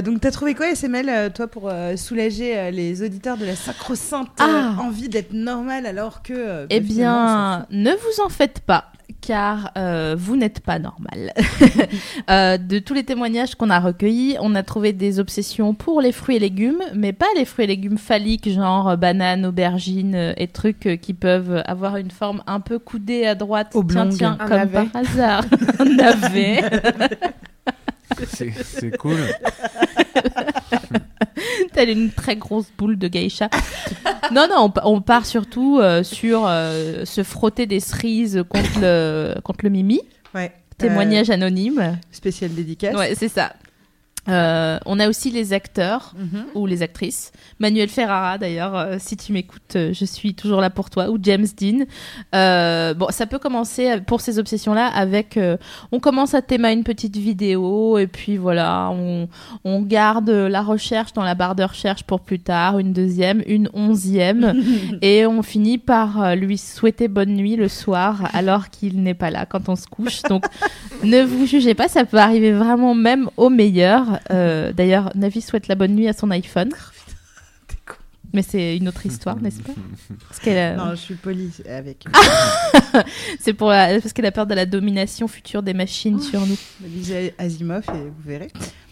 Donc, 0.03 0.21
t'as 0.21 0.31
trouvé 0.31 0.55
quoi, 0.55 0.71
SML, 0.75 1.33
toi, 1.33 1.47
pour 1.49 1.71
soulager 1.97 2.71
les 2.71 3.03
auditeurs 3.03 3.37
de 3.37 3.45
la 3.45 3.57
sacro-sainte 3.57 4.29
Ah. 4.39 4.77
envie 4.81 5.09
d'être 5.09 5.33
normal 5.33 5.87
alors 5.87 6.23
que. 6.23 6.67
Eh 6.71 6.81
bah, 6.81 6.87
s'en 6.89 6.95
bien, 6.95 7.67
ne 7.71 7.91
vous 7.91 8.23
en 8.25 8.29
faites 8.29 8.61
pas, 8.61 8.93
car 9.27 9.73
euh, 9.77 10.15
vous 10.17 10.37
n'êtes 10.37 10.61
pas 10.61 10.79
normal. 10.79 11.33
Euh, 12.31 12.57
de 12.59 12.79
tous 12.79 12.95
les 12.95 13.05
témoignages 13.05 13.55
qu'on 13.55 13.71
a 13.71 13.79
recueillis, 13.79 14.37
on 14.41 14.55
a 14.55 14.63
trouvé 14.63 14.93
des 14.93 15.21
obsessions 15.21 15.75
pour 15.75 16.01
les 16.01 16.11
fruits 16.13 16.37
et 16.37 16.39
légumes, 16.39 16.83
mais 16.95 17.13
pas 17.13 17.27
les 17.37 17.45
fruits 17.45 17.65
et 17.65 17.69
légumes 17.69 17.99
phalliques, 17.99 18.51
genre 18.51 18.89
euh, 18.89 18.97
bananes, 18.97 19.47
aubergines 19.47 20.35
et 20.37 20.49
trucs 20.49 20.99
qui 21.01 21.15
peuvent 21.15 21.63
avoir 21.67 21.97
une 21.97 22.11
forme 22.11 22.43
un 22.47 22.61
peu 22.61 22.79
coudée 22.79 23.27
à 23.27 23.35
droite. 23.35 23.73
Oblongue. 23.75 24.11
Tiens, 24.11 24.37
tiens, 24.37 24.37
Un 24.41 24.49
comme 24.49 24.57
navet. 24.57 24.87
par 24.93 25.03
hasard. 25.03 25.45
Navet. 25.97 26.63
C'est 28.27 28.53
c'est 28.65 28.97
cool. 28.97 29.19
Telle 31.73 31.91
une 31.91 32.11
très 32.11 32.37
grosse 32.37 32.67
boule 32.79 32.97
de 32.99 33.09
geisha. 33.09 33.49
non, 34.33 34.47
non, 34.49 34.57
on, 34.65 34.71
pa- 34.71 34.83
on 34.85 35.01
part 35.01 35.27
surtout 35.27 35.79
euh, 35.81 36.03
sur 36.03 36.45
euh, 36.47 37.05
se 37.05 37.23
frotter 37.23 37.67
des 37.67 37.81
cerises 37.81 38.43
contre 38.49 38.81
le, 38.81 39.35
contre 39.43 39.61
le 39.65 39.71
mimi. 39.71 40.01
Ouais. 40.35 40.53
Témoignage 40.79 41.31
anonyme. 41.31 41.79
Euh, 41.79 41.93
spécial 42.11 42.53
dédicace. 42.55 42.95
Ouais, 42.97 43.15
c'est 43.15 43.29
ça. 43.29 43.53
Euh, 44.29 44.79
on 44.87 44.99
a 45.01 45.09
aussi 45.09 45.31
les 45.31 45.53
acteurs 45.53 46.15
Mhm. 46.17 46.45
ou 46.55 46.67
les 46.67 46.83
actrices. 46.83 47.33
Manuel 47.59 47.89
Ferrara, 47.89 48.39
d'ailleurs, 48.39 48.77
euh, 48.77 48.97
si 48.99 49.17
tu 49.17 49.33
m'écoutes, 49.33 49.77
euh, 49.77 49.93
je 49.93 50.05
suis 50.05 50.35
toujours 50.35 50.61
là 50.61 50.71
pour 50.71 50.91
toi. 50.91 51.09
Ou 51.11 51.19
James 51.23 51.47
Dean. 51.61 51.85
Euh, 52.35 52.95
bon, 52.95 53.07
ça 53.11 53.27
peut 53.27 53.39
commencer 53.39 54.01
pour 54.07 54.21
ces 54.21 54.39
obsessions-là 54.39 54.87
avec. 54.89 55.37
euh, 55.37 55.57
on 55.93 56.01
commence 56.01 56.35
à 56.35 56.43
théma 56.43 56.73
une 56.73 56.85
petite 56.85 57.17
vidéo 57.17 57.99
et 57.99 58.07
puis 58.07 58.37
voilà, 58.37 58.91
on, 58.93 59.29
on 59.65 59.83
garde 59.83 60.31
la 60.31 60.63
recherche 60.63 61.13
dans 61.13 61.23
la 61.23 61.35
barre 61.35 61.55
de 61.55 61.63
recherche 61.63 62.03
pour 62.05 62.21
plus 62.21 62.41
tard, 62.41 62.79
une 62.79 62.93
deuxième, 62.93 63.43
une 63.47 63.69
onzième, 63.75 64.55
et 65.03 65.27
on 65.27 65.43
finit 65.43 65.79
par 65.79 66.35
lui 66.37 66.59
souhaiter 66.59 67.09
bonne 67.09 67.35
nuit 67.35 67.57
le 67.57 67.69
soir 67.69 68.29
alors 68.35 68.71
qu'il 68.71 69.03
n'est 69.03 69.15
pas 69.15 69.31
là 69.31 69.47
quand 69.47 69.69
on 69.69 69.77
se 69.77 69.87
couche. 69.87 70.23
Donc 70.23 70.45
ne 71.07 71.23
vous 71.25 71.47
jugez 71.47 71.75
pas, 71.75 71.89
ça 71.89 72.05
peut 72.05 72.19
arriver 72.19 72.53
vraiment 72.53 72.95
même 72.95 73.29
au 73.37 73.49
meilleur. 73.49 74.21
Euh, 74.31 74.73
D'ailleurs, 74.73 75.11
Navi 75.15 75.41
souhaite 75.41 75.69
la 75.69 75.75
bonne 75.75 75.95
nuit 75.95 76.09
à 76.09 76.13
son 76.13 76.31
iPhone. 76.31 76.71
Mais 78.33 78.43
c'est 78.43 78.77
une 78.77 78.89
autre 78.89 79.07
histoire, 79.07 79.41
n'est-ce 79.41 79.63
pas 79.63 79.73
Parce 80.29 80.47
a- 80.47 80.75
Non, 80.77 80.91
je 80.91 80.97
suis 80.97 81.15
polie 81.15 81.51
avec. 81.71 82.05
c'est 83.41 83.55
pour 83.55 83.71
la- 83.71 83.99
parce 83.99 84.13
qu'elle 84.13 84.27
a 84.27 84.33
peur 84.33 84.47
de 84.47 84.55
la 84.55 84.67
domination 84.67 85.27
future 85.27 85.63
des 85.63 85.73
machines 85.73 86.21
sur 86.21 86.41
nous. 86.47 86.57
Lisez 86.85 87.35
Asimov 87.39 87.85
et 87.89 87.93
vous 88.09 88.15
verrez. 88.27 88.49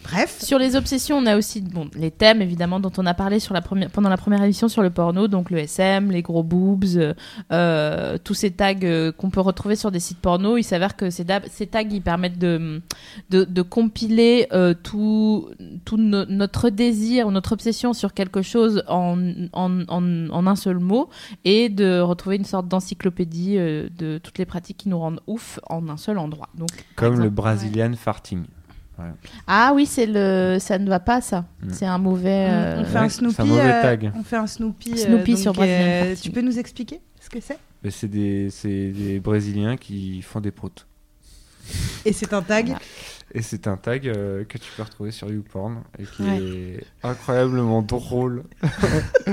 Bref. 0.09 0.39
Sur 0.41 0.59
les 0.59 0.75
obsessions, 0.75 1.17
on 1.17 1.25
a 1.25 1.35
aussi 1.35 1.61
bon, 1.61 1.89
les 1.95 2.11
thèmes 2.11 2.41
évidemment 2.41 2.79
dont 2.79 2.91
on 2.97 3.05
a 3.05 3.13
parlé 3.13 3.39
sur 3.39 3.53
la 3.53 3.61
première, 3.61 3.89
pendant 3.89 4.09
la 4.09 4.17
première 4.17 4.43
émission 4.43 4.67
sur 4.67 4.81
le 4.83 4.89
porno, 4.91 5.27
donc 5.27 5.49
le 5.49 5.57
SM, 5.57 6.11
les 6.11 6.21
gros 6.21 6.43
boobs, 6.43 7.15
euh, 7.51 8.17
tous 8.23 8.33
ces 8.33 8.51
tags 8.51 8.73
euh, 8.83 9.11
qu'on 9.11 9.29
peut 9.29 9.41
retrouver 9.41 9.75
sur 9.75 9.91
des 9.91 9.99
sites 9.99 10.19
porno. 10.19 10.57
Il 10.57 10.63
s'avère 10.63 10.95
que 10.95 11.09
ces, 11.09 11.25
tags 11.25 11.81
ils 11.89 12.01
permettent 12.01 12.37
de, 12.37 12.81
de, 13.29 13.43
de 13.45 13.61
compiler 13.61 14.47
euh, 14.53 14.73
tout, 14.73 15.49
tout 15.85 15.97
no- 15.97 16.25
notre 16.25 16.69
désir 16.69 17.27
ou 17.27 17.31
notre 17.31 17.53
obsession 17.53 17.93
sur 17.93 18.13
quelque 18.13 18.41
chose 18.41 18.83
en, 18.87 19.17
en, 19.53 19.81
en, 19.87 20.29
en 20.29 20.47
un 20.47 20.55
seul 20.55 20.79
mot 20.79 21.09
et 21.45 21.69
de 21.69 21.99
retrouver 21.99 22.35
une 22.35 22.45
sorte 22.45 22.67
d'encyclopédie 22.67 23.57
euh, 23.57 23.89
de 23.97 24.19
toutes 24.19 24.37
les 24.37 24.45
pratiques 24.45 24.77
qui 24.77 24.89
nous 24.89 24.99
rendent 24.99 25.21
ouf 25.27 25.59
en 25.67 25.89
un 25.89 25.97
seul 25.97 26.17
endroit. 26.17 26.49
Donc, 26.55 26.69
Comme 26.95 27.19
le 27.19 27.29
Brazilian 27.29 27.93
farting. 27.95 28.43
Ah 29.47 29.71
oui, 29.75 29.85
c'est 29.85 30.05
le, 30.05 30.57
ça 30.59 30.77
ne 30.79 30.87
va 30.89 30.99
pas 30.99 31.21
ça. 31.21 31.45
Mm. 31.61 31.69
C'est 31.71 31.85
un 31.85 31.97
mauvais. 31.97 32.47
euh, 32.49 32.81
on 32.81 32.85
fait 32.85 32.93
ouais, 32.93 33.05
un 33.05 33.09
Snoopy. 33.09 33.41
un 33.41 33.45
mauvais 33.45 33.73
euh, 33.73 33.81
tag. 33.81 34.11
on 34.15 34.23
fait 34.23 34.37
un 34.37 34.47
Snoopy. 34.47 34.93
euh, 34.93 34.97
Snoopy 34.97 35.31
donc, 35.33 35.39
sur 35.41 35.53
Brazilian 35.53 35.79
euh. 35.87 36.15
Tu 36.21 36.31
peux 36.31 36.41
nous 36.41 36.57
expliquer 36.59 37.01
ce 37.19 37.29
que 37.29 37.39
c'est? 37.39 37.57
Mais 37.83 37.91
C'est 37.91 38.07
des, 38.07 38.49
c'est 38.49 38.91
des 38.91 39.19
Brésiliens 39.19 39.77
qui 39.77 40.21
font 40.21 40.41
des 40.41 40.51
proutes. 40.51 40.87
Et 42.05 42.13
c'est 42.13 42.33
un 42.33 42.41
tag? 42.43 42.65
Voilà. 42.67 42.79
Et 43.33 43.41
c'est 43.41 43.67
un 43.67 43.75
tag 43.75 44.07
euh, 44.07 44.43
que 44.45 44.57
tu 44.59 44.71
peux 44.77 44.83
retrouver 44.83 45.11
sur 45.11 45.29
YouPorn 45.31 45.81
et 45.99 46.03
qui 46.03 46.21
Ouais. 46.23 46.37
est 46.41 46.83
incroyablement 47.03 47.81
drôle. 47.81 48.43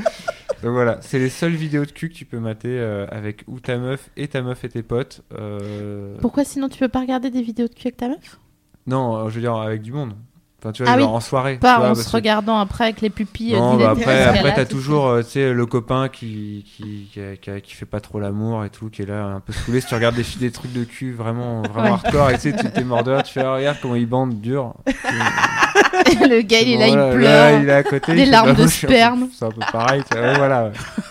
Donc 0.62 0.72
voilà, 0.72 0.98
c'est 1.02 1.18
les 1.18 1.28
seules 1.28 1.54
vidéos 1.54 1.84
de 1.84 1.90
cul 1.90 2.08
que 2.08 2.14
tu 2.14 2.24
peux 2.24 2.38
mater 2.38 2.68
euh, 2.78 3.06
avec 3.10 3.44
ou 3.48 3.58
ta 3.60 3.78
meuf 3.78 4.10
et 4.16 4.28
ta 4.28 4.42
meuf 4.42 4.64
et 4.64 4.68
tes 4.68 4.82
potes. 4.82 5.22
euh, 5.34 6.16
Pourquoi 6.20 6.44
sinon 6.44 6.68
tu 6.68 6.78
peux 6.78 6.88
pas 6.88 7.00
regarder 7.00 7.30
des 7.30 7.42
vidéos 7.42 7.66
de 7.68 7.74
cul 7.74 7.88
avec 7.88 7.96
ta 7.96 8.08
meuf? 8.08 8.38
Non, 8.86 9.16
euh, 9.16 9.28
je 9.30 9.34
veux 9.36 9.40
dire 9.40 9.54
avec 9.56 9.82
du 9.82 9.92
monde. 9.92 10.14
Enfin, 10.60 10.70
tu 10.70 10.84
vois, 10.84 10.92
Ah 10.92 10.98
genre 10.98 11.10
oui. 11.10 11.16
en 11.16 11.20
soirée. 11.20 11.56
Pas 11.60 11.78
vois, 11.78 11.90
en 11.90 11.94
se 11.96 12.04
que- 12.08 12.12
regardant 12.16 12.58
après 12.60 12.84
avec 12.84 13.00
les 13.00 13.10
pupilles. 13.10 13.52
Non, 13.54 13.74
bah 13.76 13.90
après, 13.90 14.22
après 14.26 14.54
t'as 14.54 14.64
toujours 14.64 15.08
euh, 15.08 15.22
tu 15.22 15.30
sais, 15.30 15.52
le 15.52 15.66
copain 15.66 16.08
qui, 16.08 16.64
qui, 16.76 17.08
qui, 17.12 17.60
qui 17.62 17.74
fait 17.74 17.84
pas 17.84 17.98
trop 17.98 18.20
l'amour 18.20 18.64
et 18.64 18.70
tout, 18.70 18.88
qui 18.88 19.02
est 19.02 19.06
là 19.06 19.24
un 19.24 19.40
peu 19.40 19.52
saoulé. 19.52 19.80
Si 19.80 19.88
tu 19.88 19.94
regardes 19.96 20.14
des, 20.14 20.24
des 20.38 20.52
trucs 20.52 20.72
de 20.72 20.84
cul 20.84 21.12
vraiment, 21.14 21.62
vraiment 21.62 21.82
Ouais. 21.82 21.90
hardcore, 22.04 22.30
et 22.30 22.34
tu 22.34 22.52
sais, 22.52 22.56
tu 22.56 22.70
t'es 22.70 22.84
mort 22.84 23.02
de 23.02 23.10
rire, 23.10 23.24
tu 23.24 23.32
fais 23.32 23.40
ah, 23.40 23.54
regarde 23.54 23.78
comment 23.82 23.96
il 23.96 24.06
bande 24.06 24.40
dur. 24.40 24.74
le 26.28 26.42
gars, 26.42 26.60
il 26.60 26.72
est 26.72 26.76
là, 26.78 26.88
il 26.88 27.16
pleure. 27.16 27.60
il 27.60 27.68
est 27.68 27.72
à 27.72 27.82
côté. 27.82 28.14
Des 28.14 28.24
larmes 28.26 28.52
bah, 28.54 28.62
de 28.62 28.66
sperme. 28.66 29.28
C'est 29.32 29.44
un 29.44 29.50
peu 29.50 29.60
pareil. 29.72 30.02
tu 30.10 30.16
vois, 30.16 30.26
ouais, 30.26 30.36
voilà. 30.38 30.72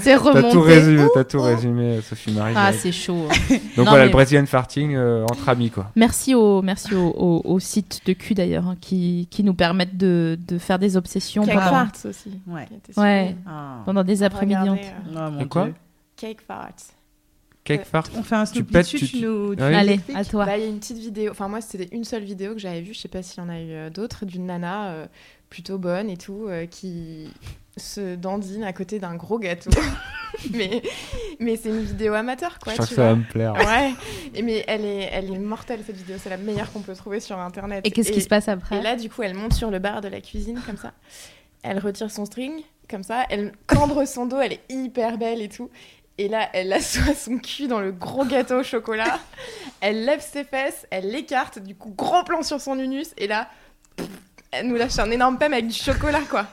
C'est 0.00 0.16
T'as 0.16 0.18
remonté. 0.18 0.52
tout 0.52 0.60
résumé, 0.60 1.04
t'as 1.14 1.24
tout 1.24 1.40
résumé, 1.40 2.00
Sophie 2.02 2.32
Marie. 2.32 2.54
Ah, 2.56 2.72
c'est 2.72 2.92
chaud. 2.92 3.28
Donc 3.50 3.60
Non, 3.76 3.84
voilà, 3.84 4.06
le 4.06 4.10
Brazilian 4.10 4.46
farting 4.46 4.94
euh, 4.94 5.24
entre 5.30 5.48
amis, 5.48 5.70
quoi. 5.70 5.90
Merci 5.96 6.34
au, 6.34 6.62
merci 6.62 6.94
au, 6.94 7.58
site 7.60 8.00
de 8.06 8.12
cul 8.12 8.34
d'ailleurs 8.34 8.66
hein, 8.66 8.76
qui, 8.80 9.28
qui 9.30 9.44
nous 9.44 9.54
permettent 9.54 9.96
de, 9.96 10.38
de 10.46 10.58
faire 10.58 10.78
des 10.78 10.96
obsessions 10.96 11.44
Cake 11.44 11.54
pendant, 11.54 11.70
Farts 11.70 12.06
aussi. 12.06 12.40
Ouais. 12.96 13.36
Ah. 13.46 13.76
pendant 13.84 14.04
des 14.04 14.22
après-midi 14.22 14.58
Regardez, 14.60 14.80
entiers. 14.80 15.40
euh, 15.40 15.44
quoi 15.46 15.64
Dieu. 15.64 15.74
Cake 16.16 16.40
Farts. 16.46 16.74
Cake 17.76 17.86
fart. 17.86 18.10
On 18.16 18.22
fait 18.22 18.34
un 18.36 18.44
pètes, 18.44 18.66
dessus, 18.72 18.98
tu- 18.98 19.06
tu, 19.06 19.18
tu- 19.18 19.24
nous. 19.24 19.54
tu 19.54 19.62
Ah 19.62 19.78
Allez, 19.78 20.00
à 20.14 20.24
toi. 20.24 20.44
Bah, 20.46 20.56
il 20.58 20.62
y 20.62 20.66
a 20.66 20.68
une 20.68 20.78
petite 20.78 20.98
vidéo, 20.98 21.30
enfin 21.30 21.48
moi 21.48 21.60
c'était 21.60 21.88
une 21.94 22.04
seule 22.04 22.22
vidéo 22.24 22.52
que 22.54 22.58
j'avais 22.60 22.80
vue, 22.80 22.94
je 22.94 22.98
sais 22.98 23.08
pas 23.08 23.22
s'il 23.22 23.42
y 23.42 23.46
en 23.46 23.48
a 23.48 23.60
eu 23.60 23.70
euh, 23.72 23.90
d'autres, 23.90 24.24
d'une 24.26 24.46
nana 24.46 24.90
euh, 24.90 25.06
plutôt 25.48 25.78
bonne 25.78 26.10
et 26.10 26.16
tout, 26.16 26.46
euh, 26.48 26.66
qui 26.66 27.28
se 27.76 28.14
dandine 28.16 28.64
à 28.64 28.72
côté 28.72 28.98
d'un 28.98 29.14
gros 29.14 29.38
gâteau. 29.38 29.70
mais 30.52 30.82
mais 31.38 31.56
c'est 31.56 31.70
une 31.70 31.82
vidéo 31.82 32.14
amateur 32.14 32.58
quoi, 32.58 32.72
je 32.72 32.78
sens 32.78 32.88
tu 32.88 32.94
que 32.94 33.00
ça 33.00 33.08
va 33.08 33.14
me 33.16 33.24
plaire. 33.24 33.52
Ouais, 33.54 33.92
et 34.34 34.42
mais 34.42 34.64
elle 34.66 34.84
est, 34.84 35.08
elle 35.12 35.32
est 35.32 35.38
mortelle 35.38 35.80
cette 35.86 35.96
vidéo, 35.96 36.16
c'est 36.18 36.30
la 36.30 36.36
meilleure 36.36 36.72
qu'on 36.72 36.80
peut 36.80 36.94
trouver 36.94 37.20
sur 37.20 37.38
internet. 37.38 37.86
Et 37.86 37.90
qu'est-ce 37.90 38.12
qui 38.12 38.20
se 38.20 38.28
passe 38.28 38.48
après 38.48 38.78
Et 38.78 38.82
là, 38.82 38.96
du 38.96 39.08
coup, 39.10 39.22
elle 39.22 39.34
monte 39.34 39.54
sur 39.54 39.70
le 39.70 39.78
bar 39.78 40.00
de 40.00 40.08
la 40.08 40.20
cuisine 40.20 40.60
comme 40.66 40.76
ça. 40.76 40.92
Elle 41.62 41.78
retire 41.78 42.10
son 42.10 42.24
string 42.24 42.62
comme 42.88 43.02
ça. 43.02 43.24
Elle 43.28 43.52
cambre 43.66 44.04
son 44.06 44.26
dos. 44.26 44.38
Elle 44.40 44.54
est 44.54 44.62
hyper 44.70 45.18
belle 45.18 45.42
et 45.42 45.48
tout. 45.48 45.68
Et 46.20 46.28
là, 46.28 46.50
elle 46.52 46.70
assoit 46.74 47.14
son 47.14 47.38
cul 47.38 47.66
dans 47.66 47.80
le 47.80 47.92
gros 47.92 48.26
gâteau 48.26 48.60
au 48.60 48.62
chocolat. 48.62 49.18
Elle 49.80 50.04
lève 50.04 50.20
ses 50.20 50.44
fesses. 50.44 50.86
Elle 50.90 51.10
l'écarte. 51.10 51.58
Du 51.58 51.74
coup, 51.74 51.94
gros 51.96 52.22
plan 52.24 52.42
sur 52.42 52.60
son 52.60 52.78
unus. 52.78 53.14
Et 53.16 53.26
là, 53.26 53.48
pff, 53.96 54.06
elle 54.50 54.66
nous 54.66 54.74
lâche 54.74 54.98
un 54.98 55.10
énorme 55.10 55.38
pème 55.38 55.54
avec 55.54 55.68
du 55.68 55.72
chocolat, 55.72 56.20
quoi. 56.28 56.46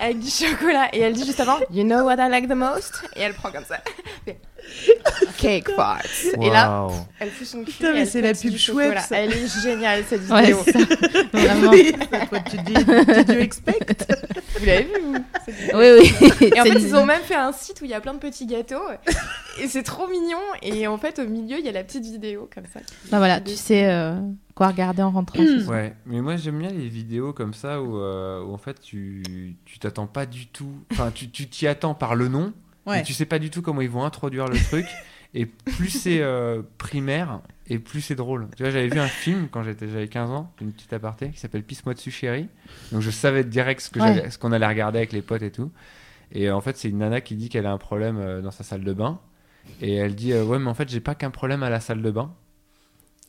Avec 0.00 0.18
du 0.18 0.28
chocolat. 0.28 0.88
Et 0.92 0.98
elle 0.98 1.12
dit 1.12 1.24
juste 1.24 1.38
avant, 1.38 1.60
You 1.70 1.84
know 1.84 2.02
what 2.06 2.14
I 2.14 2.28
like 2.28 2.48
the 2.48 2.56
most? 2.56 3.04
Et 3.14 3.20
elle 3.20 3.34
prend 3.34 3.52
comme 3.52 3.64
ça. 3.64 3.78
Cake 5.36 5.70
farts. 5.70 6.02
Et 6.40 6.50
là, 6.50 6.88
elle 7.20 7.30
fout 7.30 7.46
son 7.46 7.64
cul. 7.64 7.72
Putain, 7.72 7.92
mais 7.92 8.06
c'est 8.06 8.20
la 8.20 8.34
pub 8.34 8.56
ça. 8.56 9.18
Elle 9.18 9.32
est 9.32 9.62
géniale 9.62 10.04
cette 10.08 10.28
Ouais, 10.30 10.42
vidéo. 10.52 10.58
ça, 10.64 10.78
vraiment. 11.32 11.70
Oui, 11.70 11.92
that's 12.10 12.30
what 12.32 12.40
you 12.52 12.62
did. 12.64 13.28
You 13.28 13.40
expect 13.40 14.06
Vous 14.58 14.66
l'avez 14.66 14.84
vu 14.84 14.90
vous 15.02 15.14
Oui, 15.74 15.86
oui. 16.00 16.50
Et 16.54 16.60
en 16.60 16.64
fait, 16.64 16.70
ils 16.80 16.94
ont 16.96 17.06
même 17.06 17.22
fait 17.22 17.34
un 17.36 17.52
site 17.52 17.80
où 17.80 17.84
il 17.84 17.90
y 17.90 17.94
a 17.94 18.00
plein 18.00 18.14
de 18.14 18.18
petits 18.18 18.46
gâteaux. 18.46 18.82
Et 19.60 19.68
c'est 19.68 19.82
trop 19.82 20.06
mignon. 20.08 20.38
Et 20.62 20.86
en 20.86 20.98
fait, 20.98 21.18
au 21.18 21.26
milieu, 21.28 21.58
il 21.58 21.64
y 21.64 21.68
a 21.68 21.72
la 21.72 21.84
petite 21.84 22.04
vidéo 22.04 22.48
comme 22.52 22.64
ça. 22.72 22.80
Bah 23.10 23.18
voilà, 23.18 23.40
tu 23.40 23.54
sais 23.54 23.88
euh, 23.88 24.14
quoi 24.54 24.68
regarder 24.68 25.02
en 25.02 25.10
rentrant. 25.10 25.38
soir. 25.64 25.68
Ouais, 25.76 25.94
mais 26.06 26.20
moi 26.20 26.36
j'aime 26.36 26.58
bien 26.58 26.70
les 26.70 26.88
vidéos 26.88 27.32
comme 27.32 27.54
ça 27.54 27.80
où, 27.82 27.96
euh, 27.98 28.42
où 28.42 28.52
en 28.52 28.58
fait 28.58 28.80
tu 28.80 29.56
tu 29.64 29.78
t'attends 29.78 30.06
pas 30.06 30.26
du 30.26 30.46
tout. 30.46 30.72
Enfin, 30.92 31.10
tu 31.14 31.30
tu 31.30 31.48
t'y 31.48 31.66
attends 31.66 31.94
par 31.94 32.14
le 32.14 32.28
nom, 32.28 32.52
Ouais. 32.88 33.02
tu 33.02 33.12
sais 33.12 33.26
pas 33.26 33.38
du 33.38 33.50
tout 33.50 33.62
comment 33.62 33.80
ils 33.80 33.90
vont 33.90 34.04
introduire 34.04 34.46
le 34.46 34.58
truc. 34.58 34.86
Et 35.34 35.44
plus 35.44 35.90
c'est 35.90 36.22
euh, 36.22 36.62
primaire, 36.78 37.40
et 37.68 37.78
plus 37.78 38.00
c'est 38.00 38.14
drôle. 38.14 38.48
Tu 38.56 38.62
vois, 38.62 38.72
j'avais 38.72 38.88
vu 38.88 38.98
un 38.98 39.06
film 39.08 39.48
quand 39.50 39.62
j'étais 39.62 39.86
j'avais 39.86 40.08
15 40.08 40.30
ans, 40.30 40.50
une 40.62 40.72
petite 40.72 40.90
aparté, 40.94 41.28
qui 41.28 41.38
s'appelle 41.38 41.62
Pisse-moi 41.62 41.92
dessus 41.92 42.10
chérie. 42.10 42.48
Donc 42.92 43.02
je 43.02 43.10
savais 43.10 43.44
direct 43.44 43.82
ce 43.82 43.98
Ouais. 44.00 44.26
qu'on 44.40 44.52
allait 44.52 44.66
regarder 44.66 44.96
avec 44.96 45.12
les 45.12 45.20
potes 45.20 45.42
et 45.42 45.50
tout. 45.50 45.70
Et 46.32 46.48
euh, 46.48 46.56
en 46.56 46.62
fait, 46.62 46.78
c'est 46.78 46.88
une 46.88 46.96
nana 46.96 47.20
qui 47.20 47.34
dit 47.36 47.50
qu'elle 47.50 47.66
a 47.66 47.72
un 47.72 47.76
problème 47.78 48.16
euh, 48.18 48.40
dans 48.40 48.50
sa 48.50 48.64
salle 48.64 48.84
de 48.84 48.92
bain. 48.94 49.20
Et 49.82 49.96
elle 49.96 50.14
dit 50.14 50.32
Ouais, 50.32 50.58
mais 50.58 50.70
en 50.70 50.74
fait, 50.74 50.88
j'ai 50.88 51.00
pas 51.00 51.14
qu'un 51.14 51.30
problème 51.30 51.62
à 51.62 51.68
la 51.68 51.80
salle 51.80 52.00
de 52.00 52.10
bain. 52.10 52.32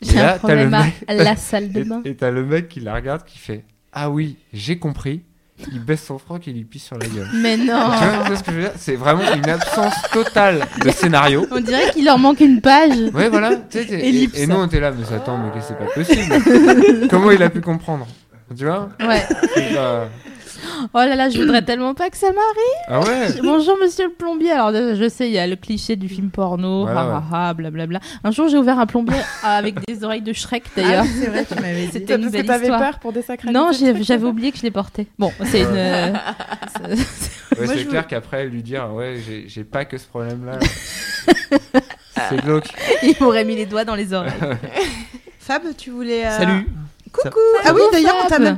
J'ai 0.02 0.16
là, 0.16 0.36
un 0.36 0.38
problème 0.38 0.74
à 0.74 0.86
mec- 0.86 1.04
la 1.10 1.36
salle 1.36 1.70
de 1.74 1.84
bain. 1.90 2.02
et 2.06 2.16
t'as 2.16 2.32
le 2.32 2.46
mec 2.46 2.70
qui 2.70 2.80
la 2.80 2.96
regarde 2.96 3.26
qui 3.26 3.38
fait 3.40 3.66
Ah 3.92 4.10
oui, 4.10 4.38
j'ai 4.54 4.80
compris. 4.80 5.24
Il 5.72 5.80
baisse 5.84 6.04
son 6.06 6.18
froc 6.18 6.48
et 6.48 6.52
il 6.52 6.58
lui 6.58 6.64
pisse 6.64 6.86
sur 6.86 6.98
la 6.98 7.06
gueule. 7.08 7.28
Mais 7.34 7.58
non 7.58 7.92
Tu 8.00 8.06
vois, 8.28 8.36
ce 8.38 8.44
que 8.44 8.52
je 8.52 8.56
veux 8.56 8.62
dire? 8.64 8.72
C'est 8.78 8.96
vraiment 8.96 9.22
une 9.36 9.50
absence 9.50 9.94
totale 10.12 10.66
de 10.84 10.90
scénario. 10.90 11.46
On 11.52 11.60
dirait 11.60 11.92
qu'il 11.92 12.06
leur 12.06 12.18
manque 12.18 12.40
une 12.40 12.62
page. 12.62 12.98
Ouais, 13.14 13.30
voilà. 13.30 13.56
tu 13.70 13.80
sais, 13.80 13.86
t'es- 13.86 14.30
et, 14.42 14.48
nous, 14.48 14.56
on 14.56 14.66
était 14.68 14.80
là, 14.80 14.92
mais 14.92 15.16
attends, 15.16 15.38
mais 15.38 15.52
c'est 15.62 15.78
pas 15.78 15.86
possible? 15.94 17.08
Comment 17.10 17.32
il 17.32 17.44
a 17.44 17.50
pu 17.50 17.62
comprendre? 17.62 18.08
Tu 18.58 18.66
vois? 18.66 18.90
Ouais. 19.00 19.24
Pas- 19.76 20.08
Oh 20.94 20.98
là 20.98 21.16
là, 21.16 21.30
je 21.30 21.40
voudrais 21.40 21.62
tellement 21.64 21.94
pas 21.94 22.10
que 22.10 22.18
ça 22.18 22.28
m'arrive. 22.28 22.86
Ah 22.88 23.00
ouais 23.02 23.42
Bonjour 23.44 23.78
monsieur 23.82 24.06
le 24.06 24.12
plombier. 24.14 24.52
Alors 24.52 24.72
je 24.74 25.10
sais, 25.10 25.28
il 25.28 25.34
y 25.34 25.38
a 25.40 25.48
le 25.48 25.56
cliché 25.56 25.96
du 25.96 26.08
film 26.10 26.30
porno, 26.30 26.84
Voilà, 26.84 27.02
ha, 27.02 27.24
ha, 27.32 27.50
ha, 27.50 27.54
blablabla. 27.54 28.00
Un 28.24 28.32
jour, 28.32 28.48
j'ai 28.48 28.58
ouvert 28.58 28.80
un 28.80 28.86
plombier 28.86 29.18
avec 29.44 29.86
des 29.88 30.04
oreilles 30.04 30.22
de 30.22 30.34
Shrek 30.34 30.64
d'ailleurs. 30.76 31.04
Ah, 31.06 31.12
c'est 31.20 31.28
vrai, 31.28 31.46
tu 31.46 31.56
m'avais 31.56 31.86
dit. 31.86 31.92
C'était 31.94 32.16
une 32.16 32.22
Parce 32.22 32.32
que 32.34 32.38
belle 32.38 32.46
t'avais 32.46 32.64
histoire. 32.66 32.80
peur 32.82 33.00
pour 33.00 33.14
désacraliser. 33.14 33.60
Non, 33.60 33.68
le 33.70 33.74
j'ai- 33.74 33.94
truc. 33.94 34.04
j'avais 34.04 34.26
oublié 34.26 34.52
que 34.52 34.58
je 34.58 34.64
les 34.64 34.72
portais. 34.72 35.08
Bon, 35.18 35.32
c'est 35.46 35.62
une. 35.62 35.68
euh, 35.76 36.14
c'est- 36.88 37.30
Ouais, 37.60 37.66
Moi, 37.66 37.74
c'est 37.76 37.80
je 37.84 37.88
clair 37.90 38.08
qu'après, 38.08 38.46
lui 38.46 38.62
dire 38.64 38.90
Ouais, 38.94 39.16
j'ai- 39.26 39.46
j'ai 39.48 39.64
pas 39.64 39.84
que 39.84 39.98
ce 39.98 40.06
problème-là. 40.08 40.60
c'est 42.30 42.42
glauque. 42.44 42.68
Il 43.04 43.16
m'aurait 43.20 43.44
mis 43.44 43.56
les 43.56 43.66
doigts 43.66 43.84
dans 43.86 43.96
les 43.96 44.14
oreilles. 44.14 44.32
Fab, 45.40 45.64
tu 45.78 45.90
voulais. 45.90 46.26
euh, 46.26 46.38
Salut. 46.38 46.68
Coucou. 47.12 47.40
Ah 47.66 47.72
oui, 47.74 47.82
d'ailleurs, 47.92 48.16
on 48.26 48.28
t'a 48.28 48.40
même. 48.40 48.58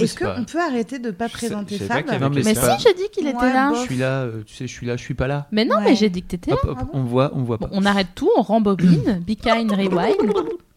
Est-ce 0.00 0.18
pas- 0.18 0.34
qu'on 0.36 0.44
peut 0.44 0.60
arrêter 0.60 0.98
de 0.98 1.10
pas 1.10 1.28
présenter 1.28 1.78
Fab 1.78 2.06
Non, 2.20 2.30
mais 2.30 2.42
Mais 2.44 2.54
si, 2.54 2.60
pas- 2.60 2.78
j'ai 2.78 2.94
dit 2.94 3.08
qu'il 3.12 3.24
Ouais, 3.24 3.30
était 3.32 3.52
là. 3.52 3.72
Je 3.74 3.80
suis 3.82 3.96
là, 3.96 4.22
euh, 4.22 4.42
tu 4.46 4.54
sais, 4.54 4.66
je 4.66 4.72
suis 4.72 4.86
là, 4.86 4.96
je 4.96 5.02
suis 5.02 5.14
pas 5.14 5.26
là. 5.26 5.46
Mais 5.52 5.64
non, 5.64 5.76
Ouais. 5.76 5.84
mais 5.86 5.96
j'ai 5.96 6.08
dit 6.10 6.22
que 6.22 6.28
t'étais 6.28 6.50
là. 6.52 6.56
Hop, 6.62 6.70
hop, 6.70 6.76
Ah 6.80 6.84
bon 6.84 6.90
on 6.94 7.04
voit, 7.04 7.30
on 7.34 7.42
voit 7.42 7.58
pas. 7.58 7.66
Bon, 7.66 7.76
on 7.80 7.84
arrête 7.84 8.08
tout, 8.14 8.30
on 8.36 8.42
rembobine. 8.42 9.22
Be 9.26 9.34
kind, 9.34 9.70
rewind. 9.72 10.32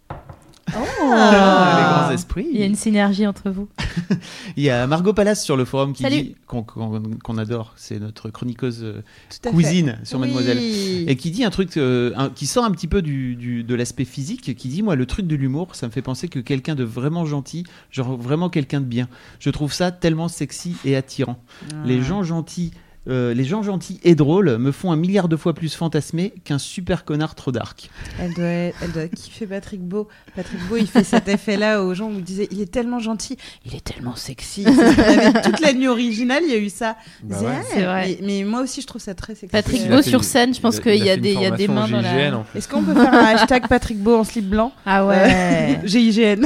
Ah. 0.76 1.76
les 1.78 1.84
grands 1.84 2.12
esprits. 2.12 2.48
Il 2.52 2.60
y 2.60 2.64
a 2.64 2.66
une 2.66 2.76
synergie 2.76 3.26
entre 3.28 3.50
vous. 3.50 3.68
Il 4.58 4.64
y 4.64 4.70
a 4.70 4.88
Margot 4.88 5.14
Palace 5.14 5.44
sur 5.44 5.58
le 5.58 5.66
forum 5.66 5.94
qui 5.94 6.04
Salut. 6.04 6.16
dit 6.22 6.36
qu'on 6.48 7.38
adore, 7.38 7.74
c'est 7.76 8.00
notre 8.00 8.30
chroniqueuse 8.30 8.82
euh, 8.84 9.02
fait. 9.30 9.50
cuisine 9.52 9.98
sur 10.04 10.20
Oui. 10.20 10.28
Mademoiselle. 10.28 10.58
Et 10.60 11.16
qui 11.16 11.32
dit 11.32 11.44
un 11.44 11.50
truc 11.50 11.78
euh, 11.78 12.12
un- 12.16 12.30
qui 12.30 12.46
sort 12.46 12.64
un 12.66 12.72
petit 12.72 12.88
peu 12.88 13.02
du, 13.02 13.36
du- 13.36 13.64
de 13.64 13.76
l'aspect 13.76 14.06
physique, 14.06 14.56
qui 14.56 14.68
dit 14.68 14.82
moi 14.82 14.96
le 14.96 15.06
truc 15.06 15.28
de 15.28 15.36
l'humour, 15.36 15.76
ça 15.76 15.88
me 15.88 15.92
fait 15.92 16.02
penser 16.02 16.28
que 16.28 16.40
quelqu'un 16.40 16.76
de 16.76 16.84
vraiment 16.84 17.26
gentil, 17.26 17.66
genre 17.92 18.16
vraiment 18.18 18.50
quelqu'un 18.50 18.82
de 18.82 18.86
bien. 18.86 19.08
Je 19.40 19.50
trouve 19.50 19.74
ça 19.74 19.92
tellement 19.92 20.28
sexy 20.28 20.76
et 20.86 20.96
attirant. 20.96 21.38
Ah. 21.72 21.76
Les 21.86 22.02
gens 22.02 22.24
gentils 22.24 22.72
euh, 23.08 23.34
les 23.34 23.44
gens 23.44 23.64
gentils 23.64 24.00
et 24.04 24.14
drôles 24.14 24.58
me 24.58 24.72
font 24.72 24.92
un 24.92 24.96
milliard 24.96 25.28
de 25.28 25.36
fois 25.36 25.54
plus 25.54 25.74
fantasmer 25.74 26.34
qu'un 26.44 26.60
super 26.60 27.04
connard 27.04 27.34
trop 27.34 27.52
dark. 27.52 27.90
Elle 28.20 28.34
doit, 28.34 28.46
elle 28.46 28.92
doit 28.94 29.08
kiffer 29.08 29.48
Patrick 29.48 29.82
Beau. 29.82 30.08
Patrick 30.36 30.60
Beau, 30.70 30.78
il 30.78 30.86
fait 30.88 31.04
cet 31.04 31.28
effet-là 31.28 31.84
aux 31.84 31.96
gens 31.96 32.10
où 32.10 32.14
il 32.18 32.24
disait 32.24 32.48
il 32.52 32.62
est 32.62 32.72
tellement 32.72 33.00
gentil, 33.00 33.38
il 33.66 33.76
est 33.76 33.84
tellement 33.84 34.16
sexy. 34.16 34.66
Avait 34.68 35.42
toute 35.42 35.60
la 35.62 35.74
nuit 35.74 35.88
originale, 35.88 36.44
il 36.46 36.52
y 36.52 36.56
a 36.56 36.60
eu 36.60 36.70
ça. 36.70 36.96
Bah 37.24 37.40
ouais. 37.42 37.48
Ah, 37.50 37.64
C'est 37.74 37.84
vrai. 37.84 38.18
Mais, 38.22 38.28
mais 38.28 38.44
moi 38.44 38.62
aussi, 38.62 38.82
je 38.82 38.88
trouve 38.88 39.02
ça 39.02 39.16
très 39.16 39.34
sexy. 39.34 39.52
Patrick 39.52 39.90
Beau 39.90 39.98
fait 39.98 40.10
sur 40.10 40.24
scène, 40.24 40.54
je 40.54 40.62
pense 40.62 40.80
qu'il 40.80 40.94
il 40.94 41.04
y 41.06 41.10
a 41.10 41.16
fait 41.16 41.22
des, 41.22 41.34
y 41.34 41.46
a 41.46 41.52
des 41.52 41.68
mains 41.68 41.88
dans 41.88 42.02
GIGN, 42.02 42.32
la. 42.32 42.38
en 42.38 42.44
plus. 42.44 42.60
Est-ce 42.60 42.68
qu'on 42.68 42.84
peut 42.84 42.94
faire 42.94 43.14
un 43.14 43.26
hashtag 43.36 43.68
Patrick 43.68 43.98
Beau 43.98 44.16
en 44.16 44.24
slip 44.24 44.48
blanc? 44.48 44.72
Ah 44.86 45.06
ouais. 45.08 45.80
GIGN. 45.86 46.46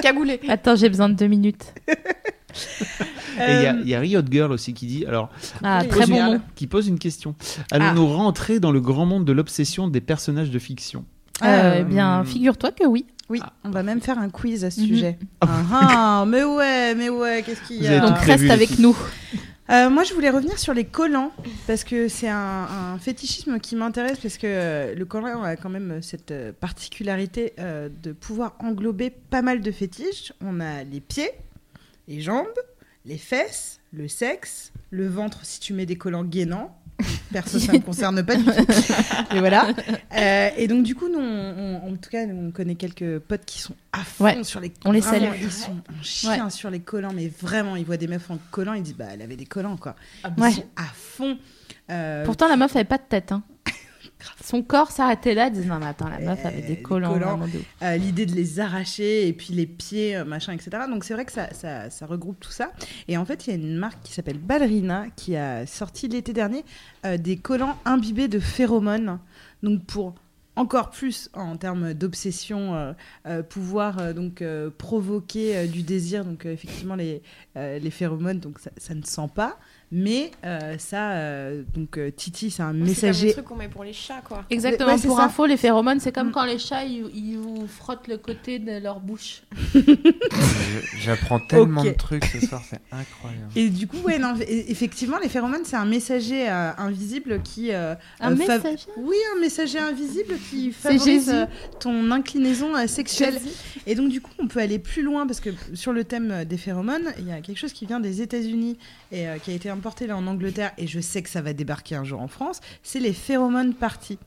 Cagoulé. 0.00 0.40
Attends, 0.48 0.76
j'ai 0.76 0.88
besoin 0.88 1.08
de 1.08 1.14
deux 1.14 1.26
minutes. 1.26 1.74
Et 3.38 3.52
il 3.52 3.62
y 3.62 3.66
a- 3.66 3.72
Euh, 3.74 3.80
il 3.82 3.88
y, 3.88 3.94
a 3.94 4.00
Riot 4.00 4.22
Girl 4.30 4.52
aussi 4.52 4.72
qui 4.74 4.86
dit 4.86 5.04
alors 5.06 5.30
Ah, 5.62 5.80
Oui, 5.82 5.88
très 5.88 6.00
pose 6.00 6.10
bon 6.10 6.32
une- 6.34 6.40
qui 6.54 6.66
pose 6.66 6.88
une 6.88 6.98
question. 6.98 7.34
Allons-nous 7.70 8.06
rentrer 8.06 8.60
dans 8.60 8.72
le 8.72 8.80
grand 8.80 9.06
monde 9.06 9.24
de 9.24 9.32
l'obsession 9.32 9.88
des 9.88 10.00
personnages 10.00 10.50
de 10.50 10.58
fiction? 10.58 11.04
Euh, 11.42 11.46
Euh, 11.46 11.76
eh 11.80 11.84
bien, 11.84 12.24
figure-toi 12.24 12.72
que 12.72 12.86
oui. 12.86 13.04
Oui, 13.28 13.40
Ah, 13.42 13.52
on 13.64 13.70
va 13.70 13.82
même 13.82 14.00
faire 14.00 14.18
un 14.18 14.30
quiz 14.30 14.64
à 14.64 14.70
ce 14.70 14.80
Mhm. 14.80 14.86
sujet. 14.86 15.18
Ah, 15.42 15.48
ah, 15.72 16.24
mais 16.26 16.44
ouais, 16.44 16.94
mais 16.94 17.08
ouais, 17.08 17.42
qu'est-ce 17.44 17.60
qu'il 17.66 17.82
y 17.82 17.88
a 17.88 17.98
Donc 18.00 18.16
reste 18.18 18.48
avec 18.50 18.68
filles. 18.70 18.82
nous. 18.82 18.96
Euh, 19.68 19.90
moi, 19.90 20.04
je 20.04 20.14
voulais 20.14 20.30
revenir 20.30 20.56
sur 20.60 20.72
les 20.74 20.84
collants 20.84 21.32
parce 21.66 21.82
que 21.82 22.06
c'est 22.06 22.28
un, 22.28 22.36
un 22.94 22.98
fétichisme 23.00 23.58
qui 23.58 23.74
m'intéresse 23.74 24.18
parce 24.22 24.38
que 24.38 24.46
euh, 24.46 24.94
le 24.94 25.04
collant 25.04 25.42
a 25.42 25.56
quand 25.56 25.68
même 25.70 25.98
cette 26.02 26.32
particularité 26.60 27.52
euh, 27.58 27.88
de 28.02 28.12
pouvoir 28.12 28.54
englober 28.60 29.10
pas 29.10 29.42
mal 29.42 29.60
de 29.60 29.70
fétiches. 29.72 30.32
On 30.40 30.60
a 30.60 30.84
les 30.84 31.00
pieds, 31.00 31.30
les 32.08 32.20
jambes, 32.20 32.46
les 33.04 33.18
fesses, 33.18 33.80
le 33.92 34.08
sexe, 34.08 34.72
le 34.90 35.06
ventre 35.08 35.40
si 35.44 35.60
tu 35.60 35.72
mets 35.72 35.86
des 35.86 35.96
collants 35.96 36.24
gainants. 36.24 36.76
Perso, 37.30 37.58
ça 37.58 37.72
ne 37.72 37.78
me 37.78 37.82
concerne 37.82 38.24
pas 38.24 38.36
du 38.36 38.44
tout. 38.44 38.50
Et 39.34 39.38
voilà. 39.40 39.68
Euh, 40.16 40.48
et 40.56 40.66
donc, 40.66 40.82
du 40.84 40.94
coup, 40.94 41.08
nous, 41.08 41.18
on- 41.18 41.80
on- 41.84 41.92
en 41.92 41.96
tout 41.96 42.08
cas, 42.08 42.24
nous, 42.24 42.48
on 42.48 42.50
connaît 42.52 42.76
quelques 42.76 43.18
potes 43.18 43.44
qui 43.44 43.60
sont 43.60 43.74
à 43.92 43.98
fond 44.02 44.24
Ouais, 44.24 44.42
sur 44.44 44.60
les 44.60 44.72
on 44.86 44.92
les 44.92 45.02
salue. 45.02 45.24
Ils 45.42 45.50
sont 45.52 45.72
en 45.72 46.02
chien 46.02 46.48
sur 46.48 46.70
les 46.70 46.80
collants, 46.80 47.12
mais 47.12 47.28
vraiment, 47.28 47.76
ils 47.76 47.84
voient 47.84 47.98
des 47.98 48.06
meufs 48.08 48.30
en 48.30 48.38
collants, 48.50 48.72
ils 48.72 48.82
disent, 48.82 48.94
bah, 48.96 49.06
elle 49.12 49.20
avait 49.20 49.36
des 49.36 49.44
collants, 49.44 49.76
quoi. 49.76 49.94
Ils 50.24 50.42
Ouais. 50.42 50.52
sont 50.52 50.64
à 50.76 50.84
fond. 50.94 51.36
Euh, 51.90 52.24
Pourtant, 52.24 52.48
la 52.48 52.56
meuf 52.56 52.74
avait 52.74 52.84
pas 52.86 52.98
de 52.98 53.02
tête. 53.06 53.30
hein. 53.32 53.42
Son 54.44 54.62
corps 54.62 54.90
s'arrêtait 54.90 55.34
là. 55.34 55.46
Elle 55.46 55.52
disait 55.54 55.66
non, 55.68 55.78
mais 55.78 55.86
attends, 55.86 56.08
la 56.08 56.18
meuf 56.18 56.44
avait 56.44 56.62
Euh, 56.62 56.66
des 56.68 56.82
collants. 56.82 57.40
euh, 57.82 57.96
l'idée 57.96 58.26
de 58.26 58.34
les 58.34 58.60
arracher 58.60 59.28
et 59.28 59.32
puis 59.32 59.52
les 59.52 59.66
pieds, 59.66 60.16
euh, 60.16 60.24
machin, 60.24 60.52
etc. 60.52 60.70
Donc 60.88 61.04
c'est 61.04 61.14
vrai 61.14 61.24
que 61.24 61.32
ça, 61.32 61.52
ça, 61.52 61.90
ça 61.90 62.06
regroupe 62.06 62.40
tout 62.40 62.50
ça. 62.50 62.70
Et 63.08 63.16
en 63.16 63.24
fait, 63.24 63.46
il 63.46 63.50
y 63.50 63.52
a 63.52 63.56
une 63.56 63.76
marque 63.76 64.02
qui 64.02 64.12
s'appelle 64.12 64.38
Ballerina 64.38 65.06
qui 65.16 65.36
a 65.36 65.66
sorti 65.66 66.08
l'été 66.08 66.32
dernier 66.32 66.64
euh, 67.04 67.16
des 67.16 67.36
collants 67.36 67.76
imbibés 67.84 68.28
de 68.28 68.38
phéromones. 68.38 69.18
Donc 69.62 69.84
pour 69.84 70.14
encore 70.58 70.88
plus 70.88 71.28
en 71.34 71.58
termes 71.58 71.92
d'obsession, 71.92 72.74
euh, 72.74 72.92
euh, 73.26 73.42
pouvoir 73.42 73.98
euh, 73.98 74.12
donc 74.14 74.42
provoquer 74.78 75.66
du 75.66 75.82
désir. 75.82 76.24
Donc 76.24 76.46
effectivement 76.46 76.94
les, 76.94 77.22
les 77.54 77.90
phéromones, 77.90 78.38
donc 78.40 78.58
ça, 78.58 78.70
ça 78.76 78.94
ne 78.94 79.02
sent 79.02 79.28
pas, 79.34 79.58
mais 79.92 80.30
euh, 80.44 80.76
ça 80.78 81.12
euh, 81.12 81.62
donc 81.74 81.96
euh, 81.96 82.10
Titi 82.10 82.50
c'est 82.50 82.62
un 82.62 82.72
C'est 82.72 82.78
messager. 82.78 83.32
truc 83.32 83.44
qu'on 83.44 83.56
met 83.56 83.68
pour 83.68 83.84
les 83.84 83.92
chats, 83.92 84.20
quoi. 84.26 84.44
Exactement. 84.50 84.90
Ouais, 84.92 84.98
c'est 84.98 85.06
pour 85.08 85.18
ça. 85.18 85.24
info, 85.24 85.46
les 85.46 85.56
phéromones, 85.56 86.00
c'est 86.00 86.12
comme 86.12 86.28
Mm. 86.28 86.32
quand 86.32 86.44
les 86.44 86.58
chats 86.58 86.84
ils, 86.84 87.06
ils 87.14 87.36
vous 87.38 87.66
frottent 87.68 88.08
le 88.08 88.18
côté 88.18 88.58
de 88.58 88.78
leur 88.82 89.00
bouche. 89.00 89.42
J'apprends 90.98 91.38
tellement 91.40 91.84
de 91.84 91.90
trucs 91.90 92.24
ce 92.24 92.40
soir, 92.46 92.62
c'est 92.68 92.80
incroyable. 92.90 93.46
Et 93.54 93.68
du 93.68 93.86
coup, 93.86 93.98
ouais, 93.98 94.18
non, 94.18 94.34
e- 94.36 94.42
effectivement, 94.48 95.18
les 95.22 95.28
phéromones, 95.28 95.64
c'est 95.64 95.76
un 95.76 95.84
messager 95.84 96.48
euh, 96.48 96.70
invisible 96.78 97.40
qui. 97.42 97.72
euh, 97.72 97.94
Un 98.20 98.32
euh, 98.32 98.36
messager 98.36 98.76
Oui, 98.96 99.16
un 99.36 99.40
messager 99.40 99.78
invisible 99.78 100.34
qui 100.50 100.72
C'est 100.72 100.92
favorise 100.98 101.30
euh, 101.30 101.46
ton 101.80 102.10
inclinaison 102.10 102.74
euh, 102.76 102.86
sexuelle. 102.86 103.38
Et 103.86 103.94
donc, 103.94 104.08
du 104.10 104.20
coup, 104.20 104.30
on 104.38 104.48
peut 104.48 104.60
aller 104.60 104.78
plus 104.78 105.02
loin 105.02 105.26
parce 105.26 105.40
que 105.40 105.50
sur 105.74 105.92
le 105.92 106.04
thème 106.04 106.44
des 106.44 106.56
phéromones, 106.56 107.12
il 107.18 107.28
y 107.28 107.32
a 107.32 107.40
quelque 107.40 107.58
chose 107.58 107.72
qui 107.72 107.86
vient 107.86 108.00
des 108.00 108.22
États-Unis 108.22 108.78
et 109.12 109.28
euh, 109.28 109.38
qui 109.38 109.50
a 109.50 109.54
été 109.54 109.70
importé 109.76 110.06
là 110.06 110.16
en 110.16 110.26
Angleterre. 110.26 110.72
Et 110.78 110.86
je 110.86 111.00
sais 111.00 111.22
que 111.22 111.28
ça 111.28 111.42
va 111.42 111.52
débarquer 111.52 111.94
un 111.94 112.04
jour 112.04 112.20
en 112.20 112.28
France. 112.28 112.60
C'est 112.82 113.00
les 113.00 113.12
phéromones 113.12 113.74
parties. 113.74 114.18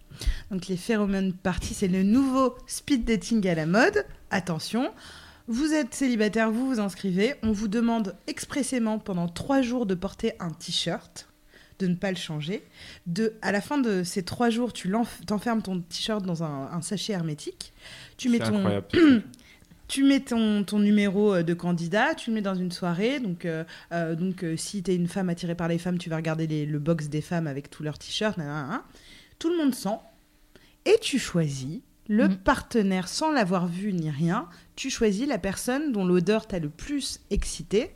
Donc, 0.52 0.68
les 0.68 0.78
phéromones 0.78 1.34
parties, 1.34 1.74
c'est 1.74 1.88
le 1.88 2.04
nouveau 2.04 2.56
speed 2.68 3.06
dating 3.06 3.48
à 3.48 3.56
la 3.56 3.66
mode. 3.66 4.06
Attention. 4.32 4.92
Vous 5.48 5.74
êtes 5.74 5.96
célibataire, 5.96 6.52
vous 6.52 6.68
vous 6.68 6.80
inscrivez. 6.80 7.36
On 7.42 7.52
vous 7.52 7.68
demande 7.68 8.16
expressément 8.28 9.00
pendant 9.00 9.28
trois 9.28 9.62
jours 9.62 9.88
de 9.88 9.96
porter 9.96 10.34
un 10.40 10.52
t-shirt, 10.52 11.28
de 11.80 11.88
ne 11.88 11.96
pas 11.96 12.12
le 12.12 12.18
changer. 12.18 12.64
De, 13.08 13.34
à 13.42 13.52
la 13.52 13.60
fin 13.60 13.80
de 13.80 14.04
ces 14.04 14.22
trois 14.22 14.52
jours, 14.52 14.74
tu 14.74 14.94
t'enfermes 15.26 15.64
ton 15.64 15.82
t-shirt 15.82 16.24
dans 16.24 16.44
un, 16.44 16.70
un 16.72 16.82
sachet 16.82 17.14
hermétique. 17.14 17.74
Tu 18.18 18.30
mets 18.30 18.40
ton. 18.40 18.84
tu 19.90 20.04
mets 20.06 20.22
ton, 20.22 20.64
ton 20.64 20.80
numéro 20.80 21.34
euh, 21.34 21.44
de 21.44 21.54
candidat, 21.54 22.16
tu 22.16 22.30
le 22.30 22.36
mets 22.36 22.42
dans 22.42 22.56
une 22.56 22.72
soirée. 22.72 23.20
Donc, 23.20 23.44
euh, 23.44 23.66
euh, 23.92 24.16
donc 24.16 24.44
euh, 24.44 24.56
si 24.56 24.82
tu 24.82 24.92
es 24.92 24.96
une 24.96 25.08
femme 25.10 25.28
attirée 25.30 25.56
par 25.56 25.68
les 25.68 25.78
femmes, 25.78 25.98
tu 25.98 26.10
vas 26.10 26.16
regarder 26.16 26.48
les- 26.48 26.66
le 26.66 26.80
box 26.80 27.10
des 27.10 27.22
femmes 27.22 27.48
avec 27.48 27.70
tous 27.70 27.84
leurs 27.84 27.98
t-shirts. 27.98 28.38
Tout 29.40 29.50
le 29.50 29.58
monde 29.58 29.76
sent. 29.76 29.98
Et 30.86 30.96
tu 31.02 31.20
choisis 31.20 31.82
le 32.08 32.28
Mhm. 32.30 32.38
partenaire 32.38 33.08
sans 33.08 33.32
l'avoir 33.32 33.68
vu 33.68 33.92
ni 33.94 34.10
rien. 34.10 34.48
Tu 34.76 34.90
choisis 34.90 35.28
la 35.28 35.38
personne 35.38 35.92
dont 35.92 36.06
l'odeur 36.06 36.48
t'a 36.48 36.60
le 36.60 36.70
plus 36.70 37.20
excité. 37.30 37.92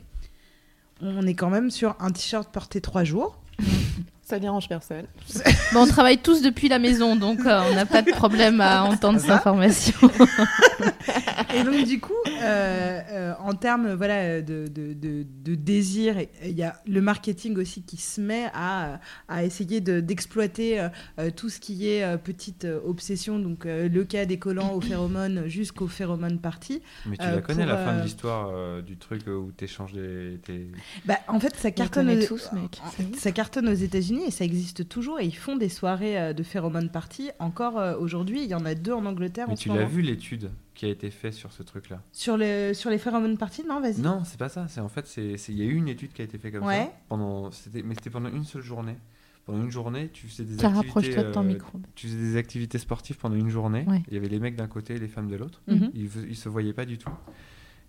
On 1.00 1.26
est 1.26 1.34
quand 1.34 1.50
même 1.50 1.70
sur 1.70 1.96
un 2.00 2.10
t-shirt 2.10 2.50
porté 2.52 2.80
trois 2.80 3.04
jours. 3.04 3.40
Ça 4.22 4.38
dérange 4.38 4.68
personne. 4.68 5.04
Bon, 5.74 5.82
on 5.82 5.86
travaille 5.86 6.16
tous 6.18 6.40
depuis 6.40 6.68
la 6.70 6.78
maison, 6.78 7.14
donc 7.14 7.40
euh, 7.44 7.60
on 7.70 7.74
n'a 7.74 7.84
pas 7.84 8.00
de 8.00 8.10
problème 8.10 8.58
à 8.62 8.82
entendre 8.84 9.20
cette 9.20 9.30
information. 9.30 9.92
Et 11.54 11.62
donc, 11.62 11.84
du 11.86 12.00
coup, 12.00 12.12
euh, 12.26 13.00
euh, 13.10 13.32
en 13.38 13.54
termes 13.54 13.92
voilà, 13.94 14.40
de, 14.42 14.66
de, 14.66 14.92
de- 14.92 15.24
de 15.44 15.54
désir, 15.54 16.16
il 16.44 16.50
y 16.52 16.62
a 16.62 16.74
le 16.86 17.00
marketing 17.00 17.56
aussi 17.58 17.82
qui 17.82 17.96
se 17.96 18.20
met 18.20 18.46
à, 18.54 19.00
à 19.28 19.44
essayer 19.44 19.80
de- 19.80 20.00
d'exploiter 20.00 20.80
euh, 20.80 20.88
euh, 21.18 21.30
tout 21.30 21.48
ce 21.48 21.60
qui 21.60 21.88
est 21.88 22.02
euh, 22.02 22.16
petite 22.16 22.66
obsession, 22.84 23.38
donc 23.38 23.66
euh, 23.66 23.88
le 23.88 24.04
cas 24.04 24.24
des 24.24 24.38
collants 24.38 24.72
aux 24.72 24.80
phéromones 24.80 25.46
jusqu'aux 25.46 25.86
phéromones 25.86 26.38
parties. 26.40 26.82
Mais 27.06 27.16
tu 27.16 27.24
Euh, 27.24 27.36
la 27.36 27.40
connais 27.40 27.64
pour, 27.64 27.72
la 27.72 27.76
fin 27.84 27.92
euh, 27.92 27.98
de 27.98 28.04
l'histoire 28.04 28.50
euh, 28.52 28.82
du 28.82 28.96
truc 28.96 29.22
où 29.26 29.52
t'échanges 29.52 29.92
des. 29.92 30.38
tes- 30.44 30.68
Bah, 31.04 31.18
en 31.28 31.38
fait, 31.38 31.54
ça 31.56 31.68
On 31.68 31.72
cartonne, 31.72 32.10
aux... 32.10 32.26
tous, 32.26 32.50
mec. 32.52 32.80
ça 33.16 33.30
cartonne 33.32 33.68
aux 33.68 33.72
États-Unis 33.74 34.24
et 34.26 34.30
ça 34.30 34.44
existe 34.44 34.88
toujours. 34.88 35.20
Et 35.20 35.24
ils 35.26 35.36
font 35.36 35.56
des 35.56 35.68
soirées 35.68 36.34
de 36.34 36.42
phéromones 36.42 36.90
parties. 36.90 37.30
Encore 37.38 37.78
euh, 37.78 37.96
aujourd'hui, 37.96 38.42
il 38.42 38.48
y 38.48 38.54
en 38.54 38.64
a 38.64 38.74
deux 38.74 38.92
en 38.92 39.04
Angleterre. 39.06 39.46
Mais 39.48 39.54
en 39.54 39.56
tu 39.56 39.68
l'as 39.68 39.84
vu 39.84 40.02
l'étude? 40.02 40.50
Qui 40.74 40.86
a 40.86 40.88
été 40.88 41.10
faite 41.10 41.34
sur 41.34 41.52
ce 41.52 41.62
truc-là 41.62 42.02
Sur, 42.12 42.36
le, 42.36 42.72
sur 42.74 42.90
les 42.90 42.98
phéromones 42.98 43.38
parties 43.38 43.64
Non, 43.68 43.80
vas-y. 43.80 44.00
Non, 44.00 44.22
c'est 44.24 44.38
pas 44.38 44.48
ça. 44.48 44.66
C'est 44.68 44.80
en 44.80 44.88
fait, 44.88 45.06
c'est 45.06 45.34
il 45.48 45.58
y 45.58 45.62
a 45.62 45.64
eu 45.64 45.74
une 45.74 45.88
étude 45.88 46.12
qui 46.12 46.20
a 46.22 46.24
été 46.24 46.36
faite 46.38 46.52
comme 46.54 46.64
Ouais. 46.64 46.84
ça 46.84 46.92
pendant. 47.08 47.50
C'était, 47.52 47.82
mais 47.82 47.94
c'était 47.94 48.10
pendant 48.10 48.28
une 48.28 48.44
seule 48.44 48.62
journée. 48.62 48.96
Pendant 49.46 49.62
une 49.62 49.70
journée, 49.70 50.08
tu 50.12 50.26
faisais 50.26 50.44
des 50.44 50.56
Tiens, 50.56 50.70
activités. 50.70 50.86
rapproche-toi 50.88 51.22
de 51.24 51.32
ton 51.32 51.40
euh, 51.44 51.48
micro. 51.48 51.78
Tu 51.94 52.06
faisais 52.08 52.18
des 52.18 52.36
activités 52.36 52.78
sportives 52.78 53.18
pendant 53.18 53.36
une 53.36 53.50
journée. 53.50 53.84
Ouais. 53.86 54.02
Il 54.08 54.14
y 54.14 54.16
avait 54.16 54.28
les 54.28 54.38
mecs 54.40 54.56
d'un 54.56 54.66
côté 54.68 54.94
et 54.94 54.98
les 54.98 55.06
femmes 55.08 55.28
de 55.28 55.36
l'autre. 55.36 55.60
Mhm. 55.68 55.90
Ils, 55.94 56.08
v- 56.08 56.26
ils 56.30 56.36
se 56.36 56.48
voyaient 56.48 56.72
pas 56.72 56.86
du 56.86 56.96
tout. 56.98 57.10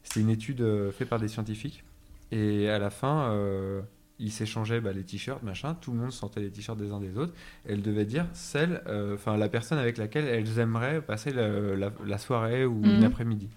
C'était 0.04 0.20
une 0.20 0.30
étude 0.30 0.60
euh, 0.62 0.92
faite 0.92 1.08
par 1.10 1.20
des 1.20 1.30
scientifiques. 1.30 1.84
Et 2.32 2.68
à 2.70 2.78
la 2.78 2.90
fin, 2.90 3.30
euh, 3.32 3.82
ils 4.20 4.32
s'échangeaient 4.32 4.80
bah, 4.82 4.94
les 4.94 5.04
t-shirts, 5.04 5.44
machin. 5.44 5.76
Tout 5.82 5.92
le 5.92 5.98
monde 5.98 6.12
sentait 6.12 6.40
les 6.40 6.50
t-shirts 6.52 6.78
des 6.78 6.92
uns 6.92 7.00
des 7.00 7.18
autres. 7.18 7.34
Et 7.68 7.74
elles 7.74 7.82
devaient 7.82 8.06
dire 8.06 8.28
celle, 8.34 8.82
euh, 8.88 9.16
enfin 9.16 9.36
la 9.38 9.50
personne 9.50 9.78
avec 9.78 9.98
laquelle 9.98 10.26
elles 10.26 10.60
aimeraient 10.60 11.02
passer 11.02 11.32
la, 11.32 11.92
la 12.06 12.18
soirée 12.18 12.66
ou 12.66 12.76
Mhm. 12.86 12.96
une 12.96 13.04
après-midi. 13.04 13.50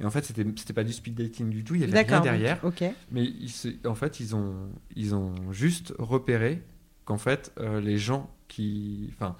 Et 0.00 0.04
en 0.04 0.10
fait, 0.10 0.24
c'était 0.24 0.44
c'était 0.56 0.72
pas 0.72 0.84
du 0.84 0.92
speed 0.92 1.14
dating 1.14 1.50
du 1.50 1.62
tout. 1.64 1.74
Il 1.74 1.82
y 1.82 1.84
avait 1.84 1.92
rien 2.08 2.20
derrière. 2.22 2.64
Mais 3.12 3.24
ils 3.24 3.50
se- 3.50 3.86
en 3.86 3.94
fait, 3.94 4.18
ils 4.20 4.34
ont, 4.34 4.54
ils 4.96 5.14
ont 5.14 5.34
juste 5.52 5.92
repéré 5.98 6.62
qu'en 7.04 7.18
fait, 7.18 7.52
euh, 7.60 7.80
les 7.80 7.98
gens 7.98 8.30
qui. 8.48 9.10
Enfin, 9.14 9.36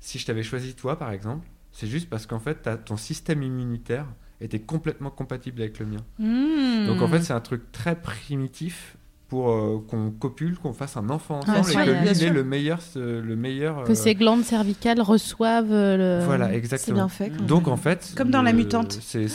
si 0.00 0.18
je 0.18 0.26
t'avais 0.26 0.42
choisi 0.42 0.74
toi, 0.74 0.98
par 0.98 1.12
exemple, 1.12 1.46
c'est 1.70 1.86
juste 1.86 2.10
parce 2.10 2.26
qu'en 2.26 2.40
fait, 2.40 2.68
ton 2.84 2.96
système 2.96 3.42
immunitaire 3.42 4.06
était 4.40 4.60
complètement 4.60 5.10
compatible 5.10 5.62
avec 5.62 5.78
le 5.78 5.86
mien. 5.86 6.04
Hmm. 6.18 6.86
Donc 6.88 7.00
en 7.00 7.08
fait, 7.08 7.22
c'est 7.22 7.32
un 7.32 7.40
truc 7.40 7.70
très 7.70 7.94
primitif 7.94 8.96
pour 9.32 9.50
euh, 9.50 9.82
qu'on 9.88 10.10
copule, 10.10 10.58
qu'on 10.58 10.74
fasse 10.74 10.98
un 10.98 11.08
enfant 11.08 11.40
Ah, 11.46 11.52
ensemble 11.60 11.70
sûr, 11.70 11.80
et 11.80 11.86
que 11.86 11.90
lui, 12.02 12.10
il 12.10 12.22
ait 12.24 12.28
le 12.30 12.44
meilleur. 12.44 12.82
ce- 12.82 12.98
Le 12.98 13.34
meilleur 13.34 13.84
Que 13.84 13.92
euh, 13.92 13.94
ces 13.94 14.14
glandes 14.14 14.44
cervicales 14.44 15.00
reçoivent 15.00 15.72
euh, 15.72 16.18
le. 16.20 16.24
Voilà, 16.26 16.50
C'est 16.50 16.56
exactement. 16.58 16.96
bien 16.96 17.08
fait. 17.08 17.30
quand 17.30 17.46
Donc 17.46 17.66
en 17.66 17.78
fait, 17.78 18.12
Comme 18.14 18.30
dans 18.30 18.42
La 18.42 18.52
Mutante. 18.52 18.92
c'est- 19.00 19.28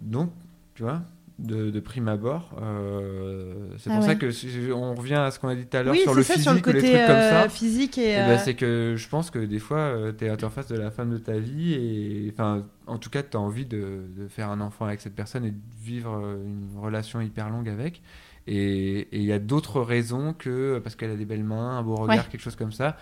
donc, 0.00 0.30
tu 0.74 0.82
vois, 0.82 1.02
de, 1.38 1.68
de 1.70 1.80
prime 1.80 2.08
abord, 2.08 2.54
euh, 2.62 3.68
c'est 3.76 3.90
Ah 3.90 3.96
pour 3.96 4.02
ouais. 4.04 4.08
ça 4.08 4.14
que 4.14 4.30
si- 4.30 4.48
on 4.74 4.94
revient 4.94 5.16
à 5.16 5.30
ce 5.30 5.38
qu'on 5.38 5.48
a 5.48 5.54
dit 5.54 5.66
tout 5.66 5.76
à 5.76 5.82
l'heure 5.82 5.92
oui, 5.92 6.00
sur 6.00 6.14
le 6.14 6.22
ça, 6.22 6.32
physique 6.32 6.42
sur 6.48 6.52
le 6.54 6.60
ou 6.60 6.64
les 6.66 6.72
côté 6.72 6.92
trucs 6.94 7.06
comme 7.06 7.16
euh, 7.16 7.42
ça. 7.42 7.48
physique 7.50 7.98
et. 7.98 8.12
eh 8.12 8.16
ben, 8.16 8.30
euh, 8.30 8.38
c'est 8.42 8.54
que 8.54 8.94
je 8.96 9.08
pense 9.10 9.30
que 9.30 9.40
des 9.40 9.58
fois, 9.58 9.92
tu 10.16 10.24
es 10.24 10.42
en 10.44 10.48
face 10.48 10.68
de 10.68 10.76
la 10.78 10.90
femme 10.90 11.10
de 11.10 11.18
ta 11.18 11.36
vie 11.38 11.74
et 11.74 12.32
enfin, 12.32 12.64
en 12.86 12.96
tout 12.96 13.10
cas, 13.10 13.22
tu 13.22 13.36
as 13.36 13.40
envie 13.40 13.66
de, 13.66 14.04
de 14.16 14.26
faire 14.28 14.48
un 14.48 14.62
enfant 14.62 14.86
avec 14.86 15.02
cette 15.02 15.14
personne 15.14 15.44
et 15.44 15.50
de 15.50 15.60
vivre 15.82 16.14
euh, 16.14 16.36
une 16.42 16.80
relation 16.80 17.20
hyper 17.20 17.50
longue 17.50 17.68
avec. 17.68 18.00
Et 18.46 19.08
il 19.12 19.24
y 19.24 19.32
a 19.32 19.38
d'autres 19.38 19.80
raisons 19.80 20.32
que 20.32 20.78
parce 20.78 20.94
qu'elle 20.96 21.10
a 21.10 21.16
des 21.16 21.24
belles 21.24 21.44
mains, 21.44 21.78
un 21.78 21.82
beau 21.82 21.96
regard, 21.96 22.16
Ouais. 22.16 22.22
quelque 22.30 22.40
chose 22.42 22.56
comme 22.56 22.72
ça. 22.72 22.96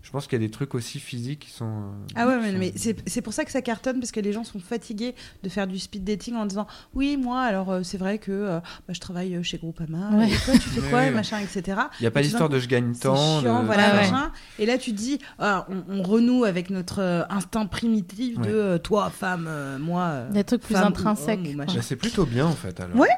Je 0.00 0.12
pense 0.12 0.26
qu'il 0.26 0.40
y 0.40 0.42
a 0.42 0.46
des 0.46 0.50
trucs 0.50 0.74
aussi 0.74 1.00
physiques 1.00 1.40
qui 1.40 1.50
sont. 1.50 1.66
euh, 1.66 1.90
Ah 2.14 2.26
ouais, 2.26 2.38
mais, 2.40 2.72
sont- 2.72 2.88
mais 2.94 2.96
c'est 3.06 3.20
pour 3.20 3.34
ça 3.34 3.44
que 3.44 3.50
ça 3.50 3.60
cartonne, 3.60 3.98
parce 4.00 4.10
que 4.12 4.20
les 4.20 4.32
gens 4.32 4.42
sont 4.44 4.60
fatigués 4.60 5.14
de 5.42 5.48
faire 5.50 5.66
du 5.66 5.78
speed 5.78 6.02
dating 6.04 6.34
en 6.36 6.46
disant 6.46 6.66
Oui, 6.94 7.18
moi, 7.18 7.42
alors 7.42 7.70
euh, 7.70 7.82
c'est 7.82 7.98
vrai 7.98 8.16
que 8.18 8.30
euh, 8.32 8.60
bah, 8.86 8.94
je 8.94 9.00
travaille 9.00 9.42
chez 9.44 9.58
Groupama, 9.58 10.10
Ouais. 10.16 10.28
et 10.30 10.36
toi, 10.36 10.54
tu 10.54 10.60
fais 10.60 10.80
quoi, 10.88 11.00
Ouais. 11.00 11.10
machin, 11.10 11.40
etc. 11.40 11.78
Il 12.00 12.04
n'y 12.04 12.06
a 12.06 12.10
pas 12.10 12.22
l'histoire 12.22 12.48
de 12.48 12.58
je 12.58 12.68
gagne 12.68 12.94
tant. 12.94 13.40
chiant, 13.40 13.60
de- 13.60 13.66
voilà, 13.66 13.88
Ouais, 13.88 13.90
ouais. 13.90 14.10
machin. 14.10 14.32
Et 14.58 14.64
là, 14.64 14.78
tu 14.78 14.92
dis 14.92 15.18
ah, 15.40 15.66
on, 15.68 15.82
on 15.98 16.02
renoue 16.02 16.44
avec 16.44 16.70
notre 16.70 17.26
instinct 17.28 17.66
primitif 17.66 18.38
de 18.38 18.48
euh, 18.48 18.78
toi, 18.78 19.10
femme, 19.10 19.44
euh, 19.46 19.78
moi. 19.78 20.22
Des 20.32 20.44
trucs 20.44 20.62
plus 20.62 20.76
intrinsèques. 20.76 21.54
Bah, 21.54 21.64
c'est 21.82 21.96
plutôt 21.96 22.24
bien 22.24 22.46
en 22.46 22.52
fait. 22.52 22.80
Alors. 22.80 22.96
Ouais. 22.96 23.08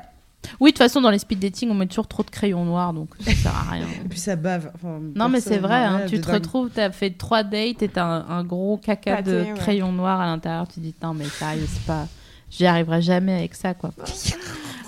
Oui, 0.59 0.71
de 0.71 0.75
toute 0.75 0.79
façon, 0.79 1.01
dans 1.01 1.11
les 1.11 1.19
speed 1.19 1.39
dating, 1.39 1.71
on 1.71 1.75
met 1.75 1.87
toujours 1.87 2.09
trop 2.09 2.23
de 2.23 2.31
crayons 2.31 2.65
noirs, 2.65 2.93
donc 2.93 3.11
ça 3.21 3.33
sert 3.33 3.55
à 3.55 3.71
rien. 3.73 3.87
Et 4.05 4.09
puis 4.09 4.19
ça 4.19 4.37
bave. 4.37 4.71
Enfin, 4.75 5.01
Non, 5.15 5.29
mais 5.29 5.41
c'est 5.41 5.59
vrai, 5.59 5.85
hein, 5.85 6.03
tu 6.09 6.21
te 6.21 6.27
dingue. 6.27 6.35
retrouves, 6.37 6.71
t'as 6.75 6.91
fait 6.91 7.11
trois 7.11 7.43
dates 7.43 7.83
et 7.83 7.89
t'as 7.89 8.05
un, 8.05 8.29
un 8.29 8.45
gros 8.45 8.77
caca 8.79 9.17
Pâté, 9.17 9.31
de 9.31 9.37
ouais. 9.43 9.55
crayon 9.57 9.93
noir 9.93 10.21
à 10.21 10.27
l'intérieur. 10.27 10.67
Tu 10.69 10.75
te 10.75 10.81
dis, 10.81 10.95
non, 11.03 11.15
mais 11.15 11.27
sérieux, 11.27 11.67
c'est 11.69 11.85
pas. 11.87 12.07
J'y 12.51 12.67
arriverai 12.67 13.01
jamais 13.03 13.35
avec 13.35 13.55
ça, 13.55 13.75
quoi. 13.75 13.91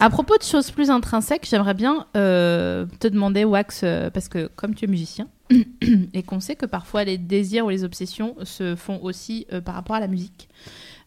À 0.00 0.11
propos 0.11 0.36
de 0.36 0.42
choses 0.42 0.70
plus 0.72 0.90
intrinsèques, 0.90 1.46
j'aimerais 1.48 1.74
bien 1.74 2.07
euh, 2.16 2.86
te 2.98 3.07
demander, 3.07 3.44
Wax, 3.44 3.82
euh, 3.84 4.11
parce 4.11 4.28
que 4.28 4.48
comme 4.57 4.74
tu 4.74 4.86
es 4.86 4.88
musicien, 4.88 5.28
et 6.12 6.22
qu'on 6.24 6.40
sait 6.40 6.57
que 6.57 6.66
parfois 6.66 7.05
les 7.05 7.18
désirs 7.18 7.66
ou 7.66 7.70
les 7.70 7.84
obsessions 7.84 8.34
se 8.42 8.74
font 8.74 8.98
aussi 9.03 9.46
euh, 9.53 9.61
par 9.61 9.74
rapport 9.76 9.94
à 9.94 10.00
la 10.00 10.09
musique. 10.09 10.48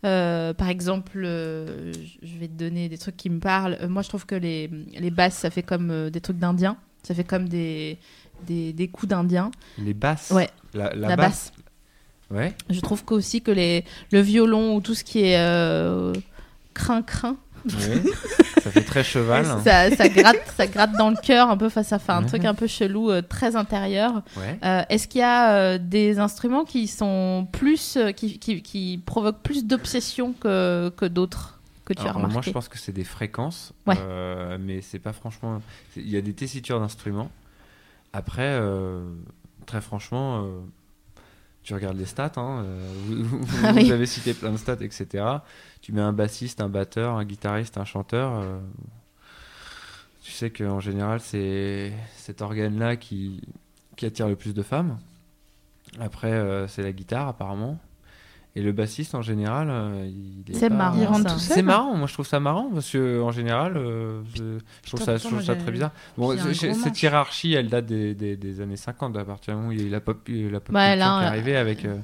Euh, 0.03 0.53
par 0.53 0.69
exemple, 0.69 1.21
euh, 1.23 1.91
je 2.21 2.37
vais 2.37 2.47
te 2.47 2.53
donner 2.53 2.89
des 2.89 2.97
trucs 2.97 3.17
qui 3.17 3.29
me 3.29 3.39
parlent. 3.39 3.77
Euh, 3.81 3.87
moi, 3.87 4.01
je 4.01 4.09
trouve 4.09 4.25
que 4.25 4.35
les, 4.35 4.69
les 4.99 5.11
basses, 5.11 5.35
ça 5.35 5.49
fait 5.49 5.63
comme 5.63 6.09
des 6.09 6.21
trucs 6.21 6.37
d'indiens. 6.37 6.77
Ça 7.03 7.13
fait 7.13 7.23
comme 7.23 7.47
des, 7.47 7.97
des, 8.47 8.73
des 8.73 8.87
coups 8.87 9.09
d'indiens. 9.09 9.51
Les 9.77 9.93
basses. 9.93 10.31
Ouais. 10.31 10.49
La, 10.73 10.93
la 10.95 11.09
La, 11.09 11.15
basse. 11.15 11.51
basse. 11.51 11.53
Ouais. 12.31 12.53
Je 12.69 12.79
trouve 12.81 13.05
qu'aussi 13.05 13.41
que 13.41 13.51
les, 13.51 13.85
le 14.11 14.19
violon 14.19 14.75
ou 14.75 14.81
tout 14.81 14.95
ce 14.95 15.03
qui 15.03 15.19
est 15.19 15.37
crin-crin, 16.73 17.37
ça 17.69 18.71
fait 18.71 18.81
très 18.83 19.03
cheval. 19.03 19.45
ça, 19.63 19.89
ça, 19.95 20.09
gratte, 20.09 20.37
ça 20.55 20.67
gratte 20.67 20.93
dans 20.93 21.09
le 21.09 21.15
cœur 21.15 21.49
un 21.49 21.57
peu, 21.57 21.69
face 21.69 21.91
à 21.93 21.99
faire 21.99 22.15
un 22.15 22.23
truc 22.23 22.45
un 22.45 22.53
peu 22.53 22.67
chelou, 22.67 23.11
euh, 23.11 23.21
très 23.21 23.55
intérieur. 23.55 24.21
Ouais. 24.37 24.59
Euh, 24.63 24.83
Est-ce 24.89 25.07
qu'il 25.07 25.19
y 25.21 25.23
a 25.23 25.51
euh, 25.53 25.77
des 25.77 26.19
instruments 26.19 26.63
qui 26.65 26.87
sont 26.87 27.47
plus, 27.51 27.97
qui, 28.15 28.39
qui, 28.39 28.61
qui 28.61 29.01
provoquent 29.05 29.41
plus 29.41 29.65
d'obsession 29.65 30.33
que, 30.33 30.89
que 30.97 31.05
d'autres 31.05 31.59
que 31.85 31.93
tu 31.93 31.99
as 32.01 32.05
Alors, 32.05 32.19
moi, 32.19 32.29
remarqué? 32.29 32.49
je 32.49 32.53
pense 32.53 32.67
que 32.67 32.79
c'est 32.79 32.91
des 32.91 33.03
fréquences, 33.03 33.71
Ouais. 33.85 33.95
mais 34.59 34.81
c'est 34.81 34.99
pas 34.99 35.13
franchement. 35.13 35.61
Il 35.95 36.09
y 36.09 36.17
a 36.17 36.21
des 36.21 36.33
tessitures 36.33 36.79
d'instruments. 36.79 37.29
Après, 38.13 38.59
très 39.67 39.81
franchement, 39.81 40.47
tu 41.65 41.73
regardes 41.73 41.97
les 41.97 42.05
stats. 42.05 42.31
hein, 42.37 42.63
euh, 42.63 42.93
vous, 43.07 43.23
vous- 43.45 43.57
Ah 43.63 43.73
vous 43.73 43.91
avez 43.91 44.05
cité 44.05 44.33
plein 44.33 44.51
de 44.51 44.57
stats, 44.57 44.77
etc. 44.81 45.25
Tu 45.81 45.91
mets 45.91 46.01
un 46.01 46.13
bassiste, 46.13 46.61
un 46.61 46.69
batteur, 46.69 47.15
un 47.15 47.25
guitariste, 47.25 47.77
un 47.77 47.85
chanteur. 47.85 48.31
euh, 48.35 48.59
tu 50.23 50.31
sais 50.31 50.49
qu'en 50.49 50.79
général, 50.79 51.19
c'est 51.19 51.93
cet 52.15 52.41
organe-là 52.41 52.95
qui, 52.95 53.41
qui 53.95 54.05
attire 54.07 54.27
le 54.27 54.35
plus 54.35 54.53
de 54.53 54.63
femmes. 54.63 54.97
Après, 55.99 56.31
euh, 56.31 56.67
c'est 56.67 56.81
la 56.83 56.91
guitare, 56.91 57.27
apparemment. 57.27 57.77
Et 58.57 58.61
le 58.61 58.71
bassiste, 58.71 59.15
en 59.15 59.21
général, 59.21 59.67
euh, 59.69 60.07
il 60.07 60.49
est 60.49 60.57
C'est 60.57 60.69
pas- 60.69 60.75
marrant, 60.75 60.97
Il 61.01 61.05
rentre 61.05 61.27
ça. 61.29 61.33
tout 61.35 61.39
seul. 61.41 61.55
c'est 61.57 61.61
marrant, 61.61 61.93
moi 61.95 62.07
je 62.07 62.13
trouve 62.13 62.25
ça 62.25 62.39
marrant 62.39 62.69
parce 62.73 62.89
que 62.89 63.21
en 63.21 63.31
général, 63.31 63.73
euh, 63.75 64.21
je, 64.33 64.43
je 64.83 64.89
trouve 64.91 65.01
ça, 65.03 65.17
je 65.17 65.23
trouve 65.23 65.43
très 65.43 65.71
bizarre. 65.71 65.91
Bon, 66.17 66.33
cette 66.53 67.01
hiérarchie, 67.01 67.53
elle 67.53 67.67
date 67.67 67.85
des, 67.87 68.13
des, 68.13 68.37
des 68.37 68.61
années 68.61 68.77
50, 68.77 69.17
à 69.17 69.25
partir 69.25 69.53
du 69.53 69.57
moment 69.57 69.69
où 69.69 69.71
il 69.73 69.81
y 69.81 69.83
a 69.83 69.87
eu 69.87 69.89
la 69.89 69.99
pop, 69.99 70.25
la 70.29 70.59
pop 70.61 70.73
là, 70.73 70.95
qui 70.95 71.01
est 71.01 71.03
euh, 71.03 71.27
arrivée 71.27 71.57
avec, 71.57 71.83
euh, 71.83 71.97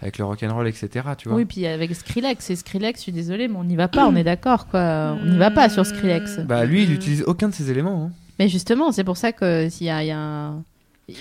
avec 0.00 0.18
le 0.18 0.24
rock'n'roll, 0.24 0.68
etc. 0.68 0.88
Tu 1.18 1.28
vois. 1.28 1.36
Oui, 1.36 1.44
puis 1.46 1.66
avec 1.66 1.92
Skrillex, 1.92 2.48
et 2.50 2.54
Skrillex, 2.56 3.00
je 3.00 3.02
suis 3.02 3.12
désolée, 3.12 3.48
mais 3.48 3.56
on 3.56 3.64
n'y 3.64 3.74
va 3.74 3.88
pas, 3.88 4.06
on 4.06 4.14
est 4.14 4.22
d'accord, 4.22 4.68
quoi. 4.68 5.16
On 5.20 5.24
n'y 5.26 5.36
va 5.38 5.50
pas 5.50 5.68
sur 5.68 5.84
Skrillex. 5.84 6.38
Bah 6.46 6.64
lui, 6.64 6.84
il 6.84 6.90
Mm. 6.90 6.94
utilise 6.94 7.22
aucun 7.26 7.48
de 7.48 7.54
ces 7.54 7.72
éléments. 7.72 8.04
hein. 8.04 8.12
Mais 8.38 8.48
justement, 8.48 8.92
c'est 8.92 9.02
pour 9.02 9.16
ça 9.16 9.32
que 9.32 9.68
s'il 9.68 9.88
y 9.88 9.90
a, 9.90 10.04
il 10.04 10.06
y 10.06 10.10
a 10.12 10.18
un- 10.20 10.62
il, 11.08 11.16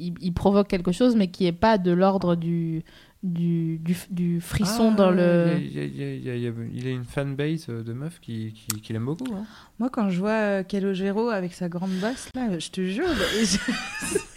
il- 0.00 0.14
il 0.22 0.32
provoque 0.32 0.68
quelque 0.68 0.90
chose, 0.92 1.16
mais 1.16 1.28
qui 1.28 1.46
est 1.46 1.52
pas 1.52 1.76
de 1.76 1.90
l'ordre 1.92 2.34
du, 2.34 2.82
du, 3.22 3.78
du, 3.78 3.96
du 4.10 4.40
frisson 4.40 4.90
Ah, 4.92 4.96
dans 4.96 5.10
le. 5.12 5.54
Il, 5.60 5.72
y 5.72 5.78
a, 5.78 5.84
il 5.84 5.96
y 5.96 6.02
a- 6.02 6.14
il 6.14 6.24
y 6.24 6.30
a- 6.30 6.34
il 6.36 6.42
y 6.42 6.46
a- 6.48 6.52
il 6.74 6.86
a 6.88 6.90
une 6.90 7.04
fanbase 7.04 7.66
euh, 7.68 7.82
de 7.84 7.92
meufs 7.92 8.18
qui, 8.20 8.52
qui, 8.52 8.80
qui 8.80 8.92
l'aiment 8.92 9.04
beaucoup. 9.04 9.32
hein. 9.34 9.44
Moi, 9.78 9.90
quand 9.90 10.10
je 10.10 10.18
vois 10.18 10.30
euh, 10.30 10.62
Calogero 10.64 11.28
avec 11.28 11.52
sa 11.54 11.68
grande 11.68 11.92
basse, 12.00 12.28
là, 12.34 12.58
je 12.58 12.68
te 12.70 12.84
jure, 12.84 13.06
et 13.40 13.44
je- 13.44 13.58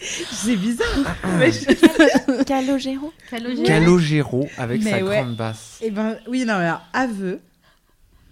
c'est 0.00 0.56
bizarre. 0.56 1.16
Mais 1.38 1.50
je- 1.50 2.44
Calogero. 2.44 3.12
Calogero 3.64 4.48
avec 4.56 4.82
Mais 4.84 4.90
sa 5.00 5.04
ouais. 5.04 5.22
grande 5.22 5.36
basse. 5.36 5.80
Eh 5.82 5.90
ben, 5.90 6.16
oui, 6.28 6.40
non, 6.46 6.58
mais 6.58 6.66
alors, 6.66 6.82
aveu, 6.92 7.40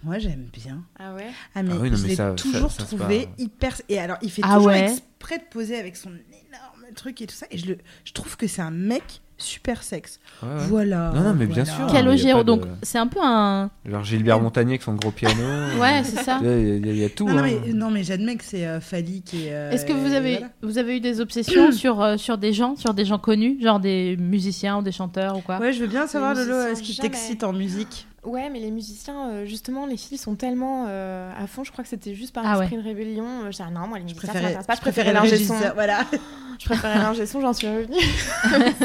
moi, 0.03 0.19
j'aime 0.19 0.47
bien. 0.53 0.83
Ah 0.97 1.13
ouais? 1.15 1.27
Ah, 1.53 1.63
mais, 1.63 1.71
Ah 1.73 1.77
oui, 1.81 1.89
non, 1.91 1.97
je 1.97 2.03
mais 2.03 2.07
l'ai 2.09 2.15
ça- 2.15 2.31
toujours 2.31 2.71
ça- 2.71 2.83
trouvé 2.83 3.27
hyper. 3.37 3.75
Et 3.89 3.99
alors, 3.99 4.17
il 4.21 4.31
fait 4.31 4.41
Ah 4.45 4.55
toujours 4.55 4.67
ouais? 4.67 4.89
exprès 4.91 5.37
de 5.39 5.43
poser 5.51 5.77
avec 5.77 5.95
son 5.97 6.09
énorme 6.11 6.93
truc 6.95 7.21
et 7.21 7.27
tout 7.27 7.35
ça. 7.35 7.45
Et 7.51 7.57
je, 7.57 7.65
le... 7.67 7.77
je 8.05 8.13
trouve 8.13 8.37
que 8.37 8.47
c'est 8.47 8.61
un 8.61 8.71
mec 8.71 9.21
super 9.37 9.83
sexe. 9.83 10.19
Ouais, 10.41 10.49
ouais. 10.49 10.55
Voilà. 10.69 11.11
Non, 11.13 11.21
non, 11.21 11.33
mais 11.33 11.45
bien 11.45 11.63
voilà. 11.63 11.77
sûr. 11.87 11.87
Calogero, 11.93 12.37
pas 12.39 12.43
de- 12.43 12.47
donc 12.47 12.61
c'est 12.83 12.97
un 12.97 13.07
peu 13.07 13.19
un. 13.21 13.69
Genre 13.85 14.03
Gilbert 14.03 14.39
Montagnier 14.39 14.71
avec 14.73 14.83
son 14.83 14.93
gros 14.93 15.11
piano. 15.11 15.35
Ouais, 15.79 16.03
c'est 16.03 16.23
ça. 16.23 16.39
Il 16.41 16.47
y, 16.47 16.89
a- 16.89 16.93
y 16.93 17.05
y 17.05 17.09
tout. 17.09 17.27
Non, 17.27 17.39
hein. 17.39 17.41
mais, 17.65 17.73
non, 17.73 17.91
mais 17.91 18.03
j'admets 18.03 18.35
que 18.37 18.43
c'est 18.43 18.65
euh, 18.65 18.79
phallique 18.79 19.33
et. 19.33 19.47
euh, 19.53 19.71
Est-ce 19.71 19.85
que 19.85 19.93
vous 19.93 20.13
avez, 20.13 20.33
voilà. 20.37 20.49
vous 20.63 20.77
avez 20.77 20.97
eu 20.97 20.99
des 21.01 21.19
obsessions 21.21 21.71
sur, 21.71 22.01
euh, 22.01 22.17
sur 22.17 22.37
des 22.37 22.53
gens, 22.53 22.75
sur 22.75 22.93
des 22.93 23.05
gens 23.05 23.17
connus, 23.19 23.57
genre 23.61 23.79
des 23.79 24.15
musiciens 24.17 24.77
ou 24.77 24.81
des 24.81 24.91
chanteurs 24.91 25.37
ou 25.37 25.41
quoi? 25.41 25.59
Ouais, 25.59 25.73
je 25.73 25.79
veux 25.81 25.87
bien 25.87 26.07
savoir, 26.07 26.33
Lolo, 26.35 26.67
est-ce 26.67 26.81
qui 26.81 26.93
jamais. 26.93 27.09
t'excite 27.09 27.43
en 27.43 27.53
musique? 27.53 28.07
Ouais, 28.25 28.49
mais 28.49 28.59
les 28.59 28.71
musiciens, 28.71 29.29
euh, 29.29 29.45
justement, 29.45 29.85
les 29.85 29.97
filles 29.97 30.17
sont 30.17 30.35
tellement 30.35 30.85
euh, 30.87 31.31
à 31.37 31.47
fond. 31.47 31.63
Je 31.63 31.71
crois 31.71 31.83
que 31.83 31.89
c'était 31.89 32.15
juste 32.15 32.33
par 32.33 32.43
Ah 32.45 32.59
esprit 32.61 32.77
de 32.77 32.81
rébellion. 32.83 33.25
Euh, 33.45 33.51
J'ai 33.51 33.63
dit, 33.63 33.71
non, 33.71 33.87
moi, 33.87 33.99
les 33.99 34.07
Je 34.07 34.13
musiciens, 34.13 34.27
ça 34.33 34.39
préférais, 34.39 34.43
m'intéresse 34.55 34.65
pas. 34.67 34.73
je 34.73 34.77
Je 34.77 34.81
préférais 34.81 35.13
l'ingé 35.13 35.37
son. 35.37 35.55
Voilà. 35.75 36.05
Je 36.59 36.65
préférais 36.65 36.95
l'ingé 36.99 37.25
son, 37.25 37.41
j'en 37.41 37.51
suis 37.53 37.67
revenue. 37.67 37.99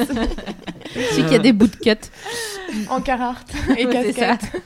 Celui 0.94 1.26
qui 1.28 1.34
a 1.34 1.38
des 1.38 1.52
bouts 1.52 1.68
de 1.68 1.76
cut. 1.76 2.10
en 2.88 3.00
Carhartt 3.00 3.48
et 3.78 3.86
Ouais, 3.86 4.12
casquette. 4.12 4.62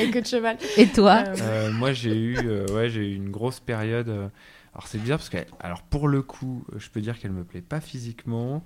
et 0.00 0.10
queue 0.10 0.22
de 0.22 0.26
cheval. 0.26 0.56
Et 0.76 0.86
toi 0.88 1.22
Euh, 1.26 1.34
Euh, 1.40 1.70
moi, 1.72 1.92
j'ai 1.92 2.14
eu, 2.16 2.36
euh, 2.38 2.66
ouais, 2.74 2.88
j'ai 2.90 3.08
eu 3.10 3.14
une 3.14 3.30
grosse 3.30 3.60
période. 3.60 4.08
euh, 4.08 4.28
alors, 4.74 4.88
c'est 4.88 4.98
bizarre 4.98 5.18
parce 5.18 5.28
que, 5.28 5.38
alors, 5.60 5.82
pour 5.82 6.08
le 6.08 6.22
coup, 6.22 6.64
je 6.76 6.88
peux 6.88 7.00
dire 7.00 7.18
qu'elle 7.18 7.32
me 7.32 7.44
plaît 7.44 7.60
pas 7.62 7.80
physiquement. 7.80 8.64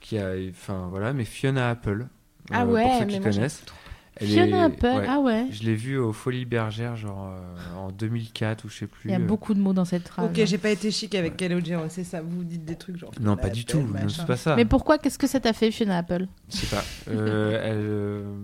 Qui 0.00 0.18
a, 0.18 0.32
enfin, 0.50 0.86
voilà, 0.90 1.12
mais 1.12 1.24
Fiona 1.24 1.70
Apple. 1.70 2.06
Ah 2.52 2.62
euh, 2.62 2.66
ouais, 2.66 2.82
pour 2.84 2.92
ceux 2.98 3.06
mais 3.06 3.12
qui 3.14 3.20
moi, 3.20 3.30
connaissent. 3.30 3.62
Elle 4.18 4.28
Fiona 4.28 4.56
est- 4.58 4.62
Apple, 4.62 4.86
ouais. 4.86 5.06
ah 5.08 5.20
ouais. 5.20 5.46
Je 5.50 5.62
l'ai 5.64 5.74
vue 5.74 5.98
au 5.98 6.12
Folies 6.12 6.46
Bergères, 6.46 6.96
genre 6.96 7.28
euh, 7.36 7.76
en 7.78 7.90
2004 7.90 8.64
ou 8.64 8.68
je 8.70 8.76
sais 8.78 8.86
plus. 8.86 9.10
Il 9.10 9.10
y 9.10 9.14
a 9.14 9.18
euh. 9.18 9.22
beaucoup 9.26 9.52
de 9.52 9.60
mots 9.60 9.74
dans 9.74 9.84
cette 9.84 10.08
phrase. 10.08 10.26
Ok, 10.30 10.42
j'ai 10.46 10.56
pas 10.58 10.70
été 10.70 10.90
chic 10.90 11.14
avec 11.14 11.36
Calogero, 11.36 11.84
c'est 11.90 12.02
ça. 12.04 12.22
Vous 12.22 12.42
dites 12.42 12.64
des 12.64 12.76
trucs 12.76 12.96
genre. 12.96 13.10
Non, 13.20 13.36
pas 13.36 13.50
du 13.50 13.64
tout. 13.66 13.80
non. 13.80 14.08
C'est 14.08 14.26
pas 14.26 14.36
ça. 14.36 14.56
Mais 14.56 14.64
pourquoi 14.64 14.98
Qu'est-ce 14.98 15.18
que 15.18 15.26
ça 15.26 15.38
t'a 15.40 15.52
fait, 15.52 15.70
Fiona 15.70 15.98
Apple? 15.98 16.26
Je 16.50 16.56
sais 16.56 16.74
pas. 16.74 16.82
Euh, 17.08 17.60
elle, 17.62 17.76
euh, 17.78 18.34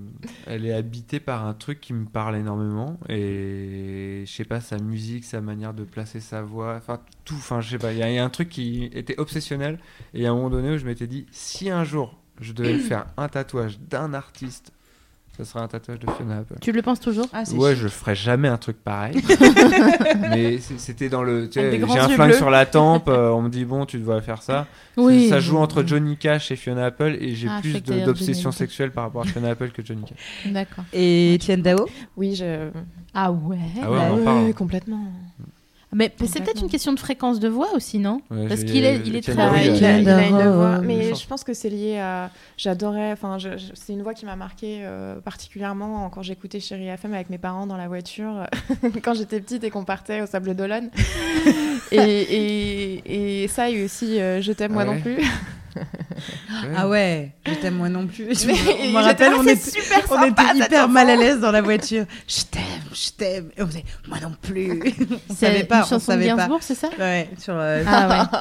elle 0.47 0.66
est 0.66 0.75
habitée 0.75 1.20
par 1.20 1.47
un 1.47 1.55
truc 1.55 1.81
qui 1.81 1.93
me 1.95 2.05
parle 2.05 2.37
énormément. 2.37 2.99
Et 3.09 4.25
je 4.27 4.31
sais 4.33 4.45
pas, 4.45 4.61
sa 4.61 4.79
musique, 4.79 5.25
sa 5.25 5.41
manière 5.41 5.73
de 5.75 5.85
placer 5.85 6.20
sa 6.20 6.43
voix, 6.43 6.75
enfin 6.77 7.01
tout. 7.25 7.35
Enfin, 7.37 7.61
je 7.61 7.70
sais 7.70 7.79
pas. 7.79 7.93
Il 7.93 7.99
y, 7.99 8.03
a- 8.03 8.11
il 8.11 8.14
y 8.14 8.18
a 8.18 8.25
un 8.25 8.31
truc 8.31 8.49
qui 8.49 8.85
était 8.93 9.18
obsessionnel. 9.18 9.79
Et 10.14 10.27
à 10.27 10.31
un 10.31 10.35
moment 10.35 10.51
donné 10.51 10.70
où 10.70 10.77
je 10.79 10.85
m'étais 10.85 11.07
dit, 11.07 11.27
si 11.31 11.70
un 11.70 11.85
jour 11.85 12.18
je 12.41 12.53
devais 12.53 12.79
faire 12.79 13.07
un 13.16 13.29
tatouage 13.29 13.79
d'un 13.81 14.14
artiste, 14.14 14.73
ça 15.37 15.45
serait 15.45 15.61
un 15.64 15.68
tatouage 15.68 15.99
de 15.99 16.11
Fiona 16.11 16.39
Apple. 16.39 16.55
Tu 16.61 16.72
le 16.72 16.83
penses 16.83 17.01
toujours? 17.01 17.26
Ah, 17.33 17.43
Ouais, 17.55 17.72
chic. 17.74 17.83
je 17.83 17.89
ferais 17.89 18.14
jamais 18.14 18.49
un 18.49 18.59
truc 18.59 18.76
pareil. 18.83 19.14
mais 20.30 20.59
c'était 20.59 21.09
dans 21.09 21.22
le. 21.22 21.49
tu 21.49 21.61
sais, 21.61 21.70
J'ai 21.78 21.99
un 21.99 22.09
flingue 22.09 22.28
bleus. 22.30 22.37
sur 22.37 22.51
la 22.51 22.66
tempe, 22.66 23.09
euh, 23.09 23.30
on 23.30 23.43
me 23.43 23.49
dit, 23.49 23.64
bon, 23.64 23.87
tu 23.87 23.99
dois 23.99 24.20
faire 24.20 24.43
ça. 24.43 24.66
Oui. 24.97 25.28
Ça 25.28 25.41
joue 25.41 25.57
entre 25.59 25.83
Johnny 25.87 26.16
Cash 26.16 26.51
et 26.51 26.57
Fiona 26.57 26.87
Apple, 26.87 27.16
et 27.20 27.35
j'ai 27.35 27.49
Ah, 27.51 27.61
plus 27.61 27.80
d'obsession 27.83 28.05
Johnny 28.14 28.43
Cash. 28.45 28.55
sexuelle 28.55 28.91
par 28.93 29.05
rapport 29.05 29.22
à 29.22 29.24
Fiona 29.24 29.51
Apple 29.51 29.70
que 29.70 29.85
Johnny 29.85 30.03
Cash. 30.03 30.53
D'accord. 30.53 30.85
Et 30.93 31.35
Etienne 31.37 31.62
Dao? 31.62 31.87
Oui, 32.16 32.35
je. 32.35 32.68
Ah 33.14 33.33
ouais. 33.33 33.59
Ah 33.83 33.91
ouais, 33.91 33.97
Bah 33.99 34.05
on 34.11 34.12
en 34.12 34.16
oui, 34.18 34.24
parle. 34.24 34.45
oui, 34.45 34.55
complètement. 34.55 35.05
Mais 35.95 36.11
c'est 36.26 36.40
peut-être 36.43 36.62
une 36.62 36.70
question 36.70 36.93
de 36.93 36.99
fréquence 36.99 37.38
de 37.38 37.49
voix 37.49 37.74
aussi, 37.74 37.99
non? 37.99 38.22
Ouais, 38.30 38.47
Parce 38.49 38.64
qu'il 38.64 38.84
est- 38.84 39.01
il 39.05 39.14
est 39.14 39.20
très- 39.20 39.34
Ah, 39.38 39.53
il 39.62 39.84
a- 39.84 39.95
a, 39.95 39.99
il 39.99 40.09
a 40.09 40.26
une 40.28 40.51
voix, 40.51 40.78
mais 40.80 41.14
je 41.14 41.26
pense 41.26 41.45
que 41.45 41.53
c'est 41.53 41.68
lié 41.68 41.99
à. 41.99 42.30
J'adorais, 42.57 43.12
enfin, 43.12 43.36
je- 43.38 43.51
c'est 43.74 43.93
une 43.93 44.03
voix 44.03 44.14
qui 44.14 44.24
m'a 44.24 44.36
marqué 44.36 44.78
euh, 44.82 45.20
particulièrement 45.20 46.09
quand 46.11 46.22
j'écoutais 46.22 46.61
Chérie 46.61 46.86
FM 46.88 47.12
avec 47.12 47.28
mes 47.30 47.38
parents 47.38 47.66
dans 47.66 47.76
la 47.76 47.88
voiture 47.88 48.47
quand 49.05 49.14
j'étais 49.14 49.40
petite 49.40 49.64
et 49.64 49.70
qu'on 49.70 49.84
partait 49.84 50.22
au 50.22 50.26
Sable 50.26 50.55
d'Olonne. 50.55 50.90
et, 51.93 51.97
et, 51.99 53.43
et 53.45 53.49
ça, 53.49 53.68
et 53.70 53.84
aussi 53.84 54.20
euh, 54.20 54.40
Je 54.40 54.53
t'aime, 54.53 54.72
moi 54.72 54.84
Ah 54.86 54.90
ouais. 54.90 54.95
non 54.97 55.01
plus. 55.03 55.16
Ah 56.77 56.89
ouais, 56.89 57.33
je 57.47 57.55
t'aime 57.55 57.75
moi 57.77 57.89
non 57.89 58.07
plus. 58.07 58.27
Je 58.39 58.47
Mais 58.47 58.53
me- 58.93 59.03
rappelle, 59.03 59.33
on 59.35 59.43
était, 59.43 59.57
super 59.57 60.01
on 60.11 60.14
sympa, 60.14 60.43
était 60.43 60.59
cet 60.59 60.66
hyper 60.68 60.89
mal 60.89 61.11
à 61.11 61.16
l'aise 61.16 61.41
dans 61.41 61.51
la 61.51 61.62
voiture. 61.62 62.05
Je 62.29 62.43
t'aime. 62.45 62.62
je 62.93 63.11
t'aime. 63.11 63.51
Et 63.57 63.62
on 63.62 63.66
faisait, 63.66 63.85
moi 64.09 64.18
non 64.23 64.33
plus. 64.41 64.81
on 65.31 65.35
savait 65.35 65.61
une 65.61 65.66
pas, 65.66 65.87
on 65.91 65.99
savait 65.99 66.35
pas. 66.35 66.49
C'est 66.61 66.75
ça 66.75 66.89
Ouais, 66.99 67.29
sur. 67.39 67.55
euh, 67.57 67.83
Ah 67.87 68.09
ouais. 68.09 68.39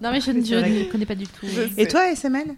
Non 0.02 0.10
mais 0.12 0.20
je, 0.20 0.30
ne- 0.30 0.90
connais 0.90 1.06
pas 1.06 1.14
du 1.14 1.26
tout. 1.26 1.46
Et 1.76 1.86
toi, 1.86 2.08
SML 2.14 2.54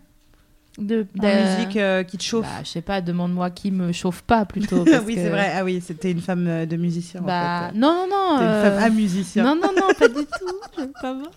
De, 0.79 1.07
La 1.21 1.37
de- 1.37 1.57
musique 1.59 1.77
euh, 1.77 2.03
qui 2.03 2.19
te 2.19 2.23
chauffe 2.25 2.45
Bah, 2.47 2.63
je 2.65 2.69
sais 2.69 2.83
pas, 2.83 3.01
demande-moi 3.01 3.51
qui 3.51 3.71
me 3.71 3.93
chauffe 3.93 4.23
pas 4.23 4.45
plutôt. 4.45 4.85
parce 4.85 5.05
Oui, 5.07 5.15
que- 5.15 5.21
c'est 5.23 5.29
vrai. 5.31 5.53
Ah 5.57 5.65
oui, 5.65 5.83
c'était 5.87 6.11
une 6.11 6.21
femme 6.21 6.47
euh, 6.49 6.67
de 6.67 6.77
musicien. 6.77 7.21
Bah 7.23 7.67
en 7.69 7.73
fait. 7.73 7.79
non 7.79 8.07
non 8.11 8.33
non. 8.33 8.39
T'es 8.39 8.45
une 8.45 8.51
euh, 8.51 8.71
femme 8.79 8.83
à 8.85 8.91
musicien. 8.91 9.45
Non 9.45 9.55
non 9.57 9.73
non, 9.75 9.95
pas 9.99 10.09
du 10.09 10.15
tout. 10.15 10.55
J'aime 10.79 10.93
pas 11.01 11.15
moi. 11.15 11.31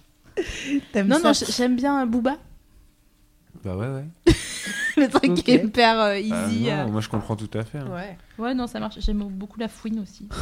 T'aimes 0.94 1.08
Non 1.08 1.18
ça 1.20 1.30
non, 1.30 1.34
j'aime 1.56 1.76
bien 1.76 2.06
Booba. 2.06 2.36
Bah 3.68 3.76
ouais, 3.76 3.88
ouais. 3.88 4.06
Le 4.98 5.08
truc 5.10 5.34
qui 5.36 5.52
est 5.52 5.64
hyper 5.64 6.00
euh, 6.00 6.14
Ah, 6.32 6.48
easy. 6.48 6.64
non, 6.64 6.70
euh. 6.72 6.88
moi 6.88 7.02
je 7.02 7.10
comprends 7.10 7.36
tout 7.36 7.50
à 7.54 7.64
fait. 7.64 7.80
hein. 7.80 7.88
Ouais. 7.94 8.18
Ouais 8.40 8.54
non 8.54 8.66
ça 8.66 8.80
marche. 8.80 8.98
J'aime 9.00 9.20
beaucoup 9.30 9.60
la 9.60 9.68
fouine 9.68 10.00
aussi. 10.00 10.28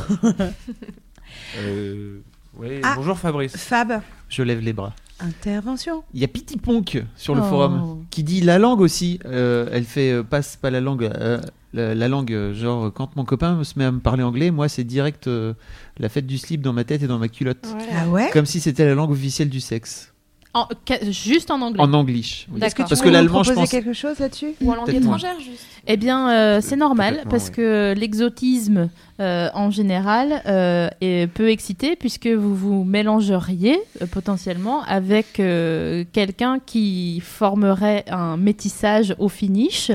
Euh, 1.57 2.19
ouais, 2.57 2.79
Ah. 2.83 2.93
Bonjour 2.95 3.17
Fabrice. 3.17 3.57
Fab, 3.57 4.01
Je 4.29 4.43
lève 4.43 4.59
les 4.59 4.73
bras. 4.73 4.93
intervention. 5.19 6.03
Il 6.13 6.19
y 6.19 6.23
a 6.23 6.27
Pity 6.27 6.57
Ponk 6.57 7.03
sur 7.15 7.33
le 7.35 7.41
Oh. 7.41 7.45
forum 7.49 8.05
qui 8.11 8.23
dit 8.23 8.41
la 8.41 8.59
langue 8.59 8.79
aussi. 8.81 9.19
euh, 9.25 9.67
elle 9.71 9.85
fait 9.85 10.11
euh, 10.11 10.23
passe 10.23 10.55
pas 10.55 10.69
la 10.69 10.81
langue, 10.81 11.05
euh, 11.05 11.39
la, 11.73 11.95
la 11.95 12.07
langue 12.07 12.51
genre 12.53 12.93
quand 12.93 13.15
mon 13.15 13.25
copain 13.25 13.63
se 13.63 13.77
met 13.79 13.85
à 13.85 13.91
me 13.91 13.99
parler 13.99 14.23
anglais, 14.23 14.51
moi 14.51 14.69
c'est 14.69 14.83
direct 14.83 15.27
euh, 15.27 15.53
la 15.97 16.09
fête 16.09 16.27
du 16.27 16.37
slip 16.37 16.61
dans 16.61 16.73
ma 16.73 16.83
tête 16.83 17.01
et 17.01 17.07
dans 17.07 17.17
ma 17.19 17.27
culotte, 17.27 17.65
Voilà. 17.65 17.85
Ah 18.03 18.09
ouais? 18.09 18.29
Comme 18.31 18.45
si 18.45 18.59
c'était 18.59 18.85
la 18.85 18.93
langue 18.93 19.11
officielle 19.11 19.49
du 19.49 19.61
sexe 19.61 20.13
En- 20.55 20.67
juste 21.11 21.51
en 21.51 21.61
anglais. 21.61 21.81
en 21.83 21.93
oui. 22.49 22.59
D'accord. 22.59 22.67
Est-ce 22.67 22.75
que 22.75 22.81
tu 22.83 22.87
Parce 22.89 23.01
peux 23.01 23.05
que 23.05 23.09
nous 23.09 23.13
l'allemand, 23.13 23.43
je 23.43 23.51
pense. 23.51 23.69
quelque 23.69 23.93
chose 23.93 24.17
là-dessus 24.19 24.53
Ou 24.61 24.71
en 24.71 24.75
langue 24.75 24.89
étrangère, 24.93 25.35
juste. 25.39 25.65
Eh 25.85 25.97
bien, 25.97 26.29
euh, 26.31 26.59
c'est 26.61 26.77
normal 26.77 27.23
parce 27.29 27.47
oui. 27.49 27.55
que 27.55 27.93
l'exotisme 27.97 28.89
euh, 29.19 29.49
en 29.53 29.69
général 29.69 30.41
euh, 30.45 30.89
est, 31.01 31.27
peut 31.31 31.49
exciter 31.49 31.95
puisque 31.95 32.27
vous 32.27 32.55
vous 32.55 32.83
mélangeriez 32.83 33.77
euh, 34.01 34.05
potentiellement 34.07 34.81
avec 34.83 35.39
euh, 35.39 36.03
quelqu'un 36.13 36.59
qui 36.65 37.21
formerait 37.23 38.05
un 38.09 38.37
métissage 38.37 39.13
au 39.19 39.29
finish. 39.29 39.91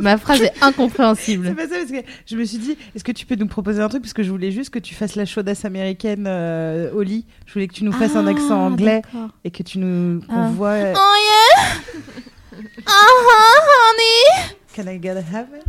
Ma 0.00 0.16
phrase 0.18 0.40
est 0.42 0.52
C'est 0.56 0.62
incompréhensible. 0.64 1.54
pas 1.54 1.68
ça 1.68 1.76
parce 1.76 1.90
que 1.92 2.06
je 2.26 2.36
me 2.36 2.44
suis 2.44 2.58
dit, 2.58 2.76
est-ce 2.94 3.04
que 3.04 3.12
tu 3.12 3.26
peux 3.26 3.34
nous 3.36 3.46
proposer 3.46 3.80
un 3.82 3.88
truc? 3.88 4.02
Parce 4.02 4.12
que 4.14 4.22
je 4.22 4.30
voulais 4.30 4.50
juste 4.50 4.70
que 4.70 4.78
tu 4.78 4.94
fasses 4.94 5.14
la 5.14 5.24
chaudasse 5.26 5.64
américaine 5.64 6.24
euh, 6.26 6.92
au 6.92 7.02
lit. 7.02 7.24
Je 7.46 7.52
voulais 7.52 7.68
que 7.68 7.74
tu 7.74 7.84
nous 7.84 7.92
fasses 7.92 8.16
un 8.16 8.26
accent 8.26 8.60
Ah, 8.60 8.68
anglais 8.70 9.02
et 9.44 9.50
que 9.50 9.62
tu 9.62 9.78
nous 9.78 10.22
Ah. 10.28 10.50
voit. 10.54 10.68
euh, 10.70 10.94
Oh 10.96 11.14
yeah! 11.56 12.58
Uh-huh, 12.86 12.86
honey! 13.68 14.54
Can 14.74 14.88
I 14.88 14.98
get 15.00 15.16
a 15.16 15.20
heaven? 15.22 15.60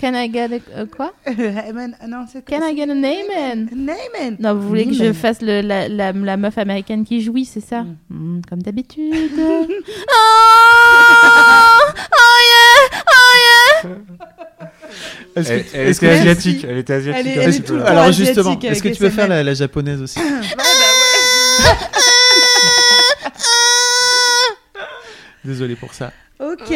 Can 0.00 0.14
I 0.14 0.28
get 0.32 0.50
a, 0.52 0.80
a 0.82 0.86
quoi? 0.86 1.12
Ah 1.26 2.06
non, 2.08 2.24
Can 2.46 2.62
I 2.62 2.74
get 2.74 2.88
a 2.88 2.94
name? 2.94 3.68
Name 3.70 4.36
Non, 4.38 4.54
vous 4.54 4.66
voulez 4.66 4.86
que 4.86 4.94
je 4.94 5.12
fasse 5.12 5.42
le, 5.42 5.60
la, 5.60 5.88
la, 5.88 6.12
la 6.12 6.36
meuf 6.38 6.56
américaine 6.56 7.04
qui 7.04 7.20
jouit, 7.20 7.44
c'est 7.44 7.60
ça? 7.60 7.82
Mm. 7.82 7.96
Mm, 8.38 8.40
Comme 8.48 8.62
d'habitude. 8.62 9.12
oh, 9.38 9.66
oh 12.16 12.38
yeah! 12.50 13.00
Oh 13.06 13.34
yeah! 13.36 13.90
Est-ce 15.36 15.50
Elle, 15.52 15.64
que- 15.64 15.76
elle 15.76 15.98
que- 15.98 16.06
asiatique. 16.06 16.64
Elle 16.68 16.78
était 16.78 16.94
asiatique. 16.94 17.26
Elle 17.26 17.38
est- 17.38 17.42
elle 17.44 17.54
est 17.54 17.60
tout 17.60 17.74
le 17.74 17.80
temps 17.80 17.86
Alors 17.86 18.04
asiatique 18.04 18.34
justement, 18.34 18.58
est-ce 18.60 18.82
que 18.82 18.88
tu 18.88 18.98
peux 18.98 19.10
faire 19.10 19.28
la, 19.28 19.42
la 19.44 19.54
japonaise 19.54 20.00
aussi? 20.00 20.18
Désolé 25.44 25.74
pour 25.76 25.94
ça. 25.94 26.12
Ok. 26.38 26.70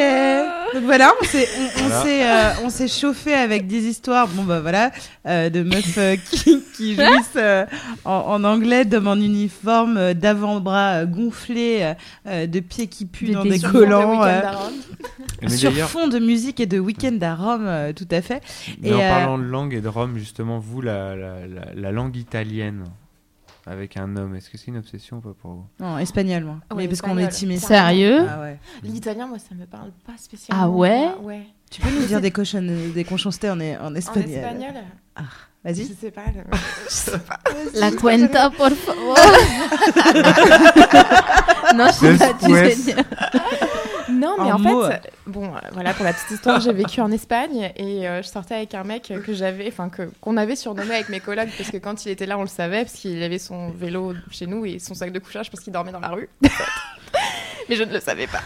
Donc 0.74 0.82
voilà, 0.84 1.12
on 1.20 1.24
s'est 1.24 1.48
on, 1.58 1.84
on 1.84 1.88
Voilà. 1.88 2.50
euh, 2.50 2.52
on 2.64 2.68
s'est 2.70 2.88
chauffé 2.88 3.32
avec 3.32 3.66
des 3.66 3.84
histoires. 3.86 4.26
Bon 4.28 4.42
bah 4.42 4.60
voilà, 4.60 4.90
euh, 5.26 5.48
de 5.48 5.62
meufs 5.62 5.96
euh, 5.98 6.16
qui, 6.16 6.62
qui 6.76 6.94
jouissent 6.96 7.36
euh, 7.36 7.64
en, 8.04 8.12
en 8.12 8.44
anglais, 8.44 8.84
d'hommes 8.84 9.06
en 9.08 9.14
uniforme, 9.14 9.96
euh, 9.96 10.14
d'avant-bras 10.14 11.02
euh, 11.02 11.06
gonflés, 11.06 11.94
de 12.26 12.60
pieds 12.60 12.88
qui 12.88 13.06
puent 13.06 13.26
Des 13.28 13.32
dans 13.34 13.44
des 13.44 13.60
collants. 13.60 14.20
Sur 15.48 15.72
fond 15.88 16.08
de 16.08 16.18
musique 16.18 16.58
et 16.60 16.66
de 16.66 16.78
week-end 16.78 17.16
à 17.22 17.34
Rome, 17.34 17.66
euh, 17.66 17.92
tout 17.92 18.08
à 18.10 18.20
fait. 18.22 18.42
mais 18.80 18.88
Et, 18.88 18.94
en 18.94 18.98
euh, 19.00 19.08
parlant 19.08 19.38
de 19.38 19.44
langue 19.44 19.74
et 19.74 19.80
de 19.80 19.88
Rome, 19.88 20.16
justement, 20.16 20.58
vous, 20.58 20.80
la, 20.80 21.14
la, 21.14 21.46
la, 21.46 21.62
la 21.74 21.92
langue 21.92 22.16
italienne 22.16 22.84
avec 23.66 23.96
un 23.96 24.16
homme, 24.16 24.34
est-ce 24.36 24.50
que 24.50 24.58
c'est 24.58 24.66
une 24.68 24.76
obsession 24.76 25.16
ou 25.18 25.20
pas 25.20 25.32
pour 25.40 25.50
vous 25.52 25.66
Non, 25.80 25.98
espagnol, 25.98 26.44
moi. 26.44 26.56
Ouais, 26.70 26.82
Mais 26.82 26.88
parce 26.88 27.00
qu'on 27.00 27.16
est 27.18 27.22
espagnol. 27.24 27.58
timide. 27.58 27.60
Sérieux 27.60 28.26
Ah 28.28 28.40
ouais. 28.40 28.58
L'italien, 28.82 29.26
moi, 29.26 29.38
ça 29.38 29.54
me 29.54 29.64
parle 29.66 29.90
pas 30.06 30.12
spécialement. 30.18 30.64
Ah 30.64 30.68
ouais 30.70 31.08
Ouais. 31.22 31.46
Tu 31.70 31.80
peux 31.80 31.90
nous 31.90 32.06
dire 32.06 32.20
des 32.20 32.30
cochons, 32.30 32.64
des 32.94 33.04
conchoncetés 33.04 33.50
en, 33.50 33.58
en 33.60 33.86
En 33.86 33.94
espagnol 33.94 34.30
espagnol 34.30 34.74
Vas-y. 35.64 35.86
Je 35.88 35.94
sais 35.94 36.10
pas. 36.10 36.26
le- 36.26 36.56
Je 36.88 36.90
sais 36.94 37.18
pas. 37.18 37.38
La 37.74 37.90
cuenta, 37.90 38.50
por 38.50 38.70
favor. 38.70 39.16
non, 41.74 41.86
je 41.86 41.92
sais 41.92 42.16
pas, 42.18 42.34
tu 42.34 42.52
sais 42.54 42.76
dire. 42.76 42.96
Non, 44.08 44.36
mais 44.38 44.52
en 44.52 44.58
mot. 44.58 44.84
fait, 44.84 45.12
bon, 45.26 45.46
euh, 45.46 45.58
voilà, 45.72 45.94
pour 45.94 46.04
la 46.04 46.12
petite 46.12 46.32
histoire, 46.32 46.60
j'ai 46.60 46.72
vécu 46.72 47.00
en 47.00 47.10
Espagne 47.10 47.72
et 47.76 48.08
euh, 48.08 48.22
je 48.22 48.28
sortais 48.28 48.54
avec 48.54 48.74
un 48.74 48.84
mec 48.84 49.12
que 49.24 49.32
j'avais, 49.34 49.68
enfin, 49.68 49.88
que, 49.88 50.10
qu'on 50.20 50.36
avait 50.36 50.56
surnommé 50.56 50.94
avec 50.94 51.08
mes 51.08 51.20
collègues 51.20 51.50
parce 51.56 51.70
que 51.70 51.78
quand 51.78 52.04
il 52.04 52.10
était 52.10 52.26
là, 52.26 52.38
on 52.38 52.42
le 52.42 52.48
savait, 52.48 52.82
parce 52.84 52.94
qu'il 52.94 53.22
avait 53.22 53.38
son 53.38 53.70
vélo 53.70 54.14
chez 54.30 54.46
nous 54.46 54.64
et 54.66 54.78
son 54.78 54.94
sac 54.94 55.12
de 55.12 55.18
couchage 55.18 55.50
parce 55.50 55.62
qu'il 55.62 55.72
dormait 55.72 55.92
dans 55.92 56.00
la 56.00 56.10
rue. 56.10 56.28
mais 57.68 57.76
je 57.76 57.82
ne 57.84 57.92
le 57.92 58.00
savais 58.00 58.26
pas. 58.26 58.40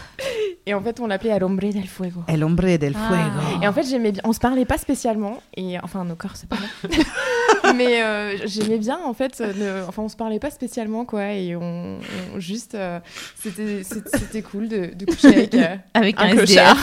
Et 0.65 0.73
en 0.73 0.81
fait, 0.81 0.99
on 0.99 1.07
l'appelait 1.07 1.31
El 1.31 1.43
Hombre 1.43 1.71
del 1.71 1.87
Fuego. 1.87 2.21
El 2.27 2.43
hombre 2.43 2.77
del 2.77 2.95
Ah. 2.95 3.07
fuego. 3.07 3.63
Et 3.63 3.67
en 3.67 3.73
fait, 3.73 3.83
j'aimais 3.83 4.11
bien. 4.11 4.21
On 4.25 4.33
se 4.33 4.39
parlait 4.39 4.65
pas 4.65 4.77
spécialement, 4.77 5.41
et 5.57 5.79
enfin, 5.81 6.03
nos 6.05 6.15
corps 6.15 6.35
se 6.35 6.45
parlaient. 6.45 6.67
Mais 7.75 8.01
euh, 8.03 8.35
j'aimais 8.45 8.77
bien, 8.77 8.99
en 9.05 9.13
fait. 9.13 9.39
ne- 9.39 9.83
Enfin, 9.87 10.03
on 10.03 10.09
se 10.09 10.15
parlait 10.15 10.39
pas 10.39 10.49
spécialement, 10.51 11.05
quoi. 11.05 11.31
Et 11.33 11.55
on, 11.55 11.97
on- 12.35 12.39
juste, 12.39 12.75
euh, 12.75 12.99
c'était 13.35 14.41
cool 14.41 14.67
de, 14.67 14.91
de 14.93 15.05
coucher 15.05 15.27
avec 15.27 15.53
euh, 15.55 15.75
Avec 15.93 16.19
un, 16.19 16.23
un 16.25 16.29
clochard. 16.35 16.77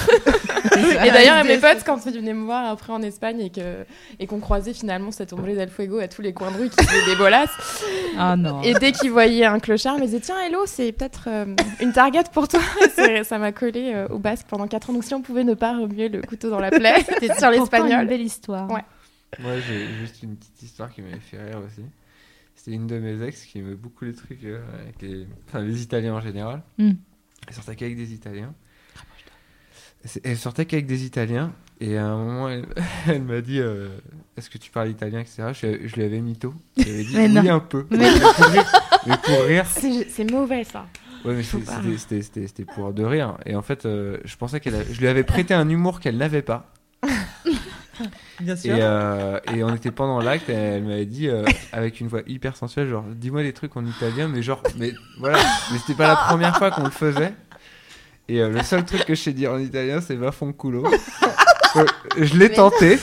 Et 1.05 1.11
d'ailleurs, 1.11 1.45
mes 1.45 1.59
potes, 1.59 1.85
quand 1.85 2.05
ils 2.07 2.13
venaient 2.13 2.33
me 2.35 2.45
voir 2.45 2.71
après 2.71 2.93
en 2.93 3.03
Espagne 3.03 3.41
et 3.41 3.51
que 3.51 3.85
et 4.19 4.27
qu'on 4.27 4.41
croisait 4.41 4.73
finalement 4.75 5.11
cette 5.13 5.33
ombre 5.33 5.47
del 5.47 5.69
fuego 5.69 5.99
à 5.99 6.09
tous 6.09 6.23
les 6.23 6.33
coins 6.33 6.51
de 6.51 6.59
rue 6.59 6.69
qui 6.71 6.85
faisaient 6.85 7.07
des 7.07 7.17
bolasses, 7.17 7.51
Ah 8.19 8.37
non. 8.37 8.63
et 8.63 8.75
dès 8.75 8.93
qu'ils 8.93 9.11
voyaient 9.11 9.45
un 9.45 9.59
clochard, 9.59 9.95
ils 9.97 10.01
me 10.03 10.07
disaient 10.07 10.21
Tiens, 10.21 10.37
hello, 10.47 10.61
c'est 10.67 10.93
peut-être 10.93 11.25
euh, 11.29 11.47
une 11.81 11.93
target 11.93 12.25
pour 12.33 12.49
toi. 12.49 12.61
Ça 13.25 13.39
m'a 13.39 13.53
collé 13.53 13.93
euh, 13.95 14.09
au 14.09 14.19
basque 14.19 14.47
pendant 14.49 14.67
4 14.69 14.91
ans. 14.91 14.93
Donc, 14.95 15.05
si 15.05 15.15
on 15.15 15.23
pouvait 15.23 15.45
ne 15.45 15.55
pas 15.55 15.77
remuer 15.77 16.09
le 16.09 16.23
couteau 16.23 16.51
dans 16.51 16.61
la 16.61 16.71
plaie 16.79 17.03
sur 17.05 17.15
Pourtant, 17.29 17.51
l'espagnol. 17.51 18.03
une 18.03 18.09
belle 18.09 18.21
histoire. 18.23 18.71
Ouais. 18.71 18.85
Moi, 19.41 19.53
j'ai 19.67 19.87
juste 20.01 20.23
une 20.23 20.37
petite 20.37 20.63
histoire 20.63 20.91
qui 20.93 21.03
m'avait 21.03 21.19
fait 21.21 21.39
rire 21.43 21.61
aussi. 21.67 21.83
C'était 22.55 22.73
une 22.77 22.87
de 22.87 22.99
mes 22.99 23.23
ex 23.27 23.45
qui 23.45 23.59
aimait 23.59 23.75
beaucoup 23.75 24.05
les 24.05 24.15
trucs 24.15 24.43
euh, 24.45 24.61
avec 24.83 25.03
les... 25.03 25.27
Enfin, 25.49 25.61
les 25.61 25.83
Italiens 25.83 26.15
en 26.15 26.21
général. 26.21 26.63
Mm. 26.79 26.93
Elle 27.49 27.55
sortait 27.55 27.77
qu'avec 27.77 27.97
des 27.97 28.13
Italiens. 28.15 28.55
Elle 30.25 30.37
sortait 30.37 30.67
qu'avec 30.67 30.87
des 30.87 31.05
Italiens. 31.05 31.53
Et 31.81 31.97
à 31.99 32.07
un 32.07 32.17
moment, 32.17 32.49
elle, 32.49 32.65
elle 33.09 33.23
m'a 33.23 33.41
dit 33.41 33.59
euh, 33.61 33.89
Est-ce 34.37 34.49
que 34.49 34.57
tu 34.59 34.71
parles 34.71 34.89
italien, 34.89 35.21
etc. 35.21 35.49
Je, 35.53 35.67
lui- 35.67 35.89
je 35.89 35.95
lui 35.97 36.05
avais 36.05 36.21
mytho. 36.21 36.55
Je 36.77 36.83
lui 36.85 36.91
avais 36.91 37.05
dit 37.05 37.17
Mais 37.17 37.27
Oui, 37.29 37.35
non. 37.49 37.55
un 37.57 37.61
peu. 37.61 37.87
Mais 37.91 38.09
Mais 39.07 39.17
pour 39.23 39.43
rire. 39.45 39.67
C'est 39.67 40.31
mauvais, 40.31 40.65
ça. 40.65 40.87
Ouais, 41.27 41.35
mais 41.35 41.43
c'était- 41.43 41.99
c'était 41.99 42.23
c'était- 42.23 42.47
c'était 42.47 42.65
pour 42.65 42.93
de 42.93 43.05
rire. 43.05 43.37
Et 43.47 43.57
en 43.57 43.63
fait, 43.63 43.85
euh, 43.87 44.19
je 44.25 44.37
pensais 44.37 44.61
qu'elle. 44.61 44.75
a- 44.77 44.85
Je 44.91 45.01
lui 45.01 45.09
avais 45.09 45.25
prêté 45.25 45.55
un 45.55 45.69
humour 45.69 46.01
qu'elle 46.01 46.17
n'avait 46.17 46.43
pas. 46.43 46.73
Bien 48.41 48.55
Et, 48.55 48.59
sûr. 48.59 48.75
euh, 48.79 49.41
et 49.55 49.65
on 49.65 49.75
était 49.75 49.91
pendant 49.91 50.21
l'acte, 50.21 50.51
et 50.51 50.53
elle 50.53 50.85
m'avait 50.85 51.07
dit 51.07 51.29
euh, 51.29 51.45
avec 51.73 52.01
une 52.01 52.09
voix 52.09 52.21
hyper 52.27 52.55
sensuelle, 52.55 52.89
genre 52.91 53.05
dis-moi 53.09 53.43
des 53.43 53.55
trucs 53.55 53.75
en 53.77 53.85
italien, 53.87 54.29
mais 54.29 54.43
genre, 54.43 54.63
mais 54.77 54.93
voilà, 55.19 55.39
mais 55.73 55.79
c'était 55.79 55.95
pas 55.95 56.09
la 56.09 56.17
première 56.17 56.57
fois 56.59 56.71
qu'on 56.71 56.85
le 56.85 56.91
faisait. 56.91 57.33
Et 58.29 58.41
euh, 58.43 58.51
le 58.51 58.63
seul 58.63 58.85
truc 58.85 59.05
que 59.07 59.15
je 59.15 59.21
sais 59.23 59.33
dire 59.33 59.53
en 59.53 59.59
italien, 59.59 60.01
c'est 60.03 60.15
va 60.17 60.31
culo. 60.59 60.85
Euh, 61.77 61.85
je 62.19 62.37
l'ai 62.37 62.53
tenté. 62.53 62.99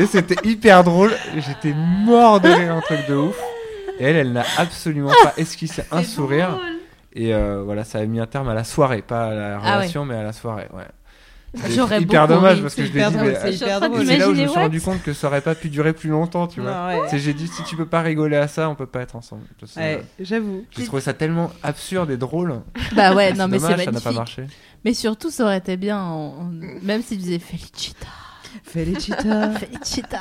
Et 0.00 0.06
c'était 0.06 0.36
hyper 0.48 0.82
drôle. 0.84 1.12
J'étais 1.36 1.72
mort 1.74 2.40
de 2.40 2.48
rire, 2.48 2.74
un 2.74 2.80
truc 2.80 3.06
de 3.08 3.14
ouf. 3.14 3.36
Et 4.00 4.04
elle, 4.04 4.16
elle 4.16 4.32
n'a 4.32 4.44
absolument 4.58 5.12
pas 5.22 5.34
esquissé 5.36 5.82
un 5.92 6.02
sourire. 6.04 6.58
Et 7.12 7.34
euh, 7.34 7.62
voilà, 7.64 7.84
ça 7.84 7.98
a 7.98 8.06
mis 8.06 8.18
un 8.20 8.26
terme 8.26 8.48
à 8.48 8.54
la 8.54 8.64
soirée, 8.64 9.02
pas 9.02 9.26
à 9.26 9.34
la 9.34 9.56
Ah 9.58 9.62
ouais. 9.66 9.74
relation, 9.76 10.04
mais 10.04 10.14
à 10.16 10.22
la 10.22 10.32
soirée. 10.32 10.66
Ouais. 10.72 10.84
J'aurais 11.68 12.00
hyper 12.00 12.28
dommage 12.28 12.56
ri. 12.58 12.62
parce 12.62 12.74
que 12.76 12.82
C'est 12.82 12.88
je 12.92 12.92
l'ai 12.96 13.04
dit, 13.10 13.16
mais 13.16 13.34
c'est 13.34 13.52
c'est 13.56 13.66
là 13.66 13.80
où 13.80 14.34
je 14.36 14.42
me 14.42 14.46
suis 14.46 14.46
what 14.56 14.62
rendu 14.62 14.80
compte 14.80 15.02
que 15.02 15.12
ça 15.12 15.26
aurait 15.26 15.40
pas 15.40 15.56
pu 15.56 15.68
durer 15.68 15.92
plus 15.92 16.08
longtemps, 16.08 16.46
tu 16.46 16.60
vois. 16.60 16.86
Ouais. 16.86 17.00
C'est- 17.10 17.18
J'ai 17.18 17.34
dit, 17.34 17.48
si 17.48 17.64
tu 17.64 17.74
peux 17.74 17.86
pas 17.86 18.02
rigoler 18.02 18.36
à 18.36 18.46
ça, 18.46 18.68
on 18.70 18.76
peut 18.76 18.86
pas 18.86 19.00
être 19.00 19.16
ensemble. 19.16 19.42
Ouais, 19.76 19.96
euh, 19.96 19.98
j'avoue. 20.20 20.64
J'ai 20.70 20.84
trouvé 20.84 21.02
ça 21.02 21.12
tellement 21.12 21.50
absurde 21.64 22.08
et 22.12 22.16
drôle. 22.16 22.60
Bah 22.94 23.14
ouais, 23.16 23.32
non, 23.32 23.48
mais 23.48 23.58
c'est 23.58 23.64
ça 23.66 23.70
n'a 23.76 23.84
pas 23.84 23.90
magnifique. 23.90 24.16
marché. 24.16 24.46
Mais 24.84 24.94
surtout, 24.94 25.30
ça 25.30 25.42
aurait 25.44 25.58
été 25.58 25.76
bien, 25.76 25.98
en- 26.00 26.36
en- 26.42 26.50
même 26.82 27.02
s'il 27.02 27.18
faisait 27.20 27.40
Felicita. 27.40 28.06
Felicita. 28.64 29.50
Felicita. 29.58 30.18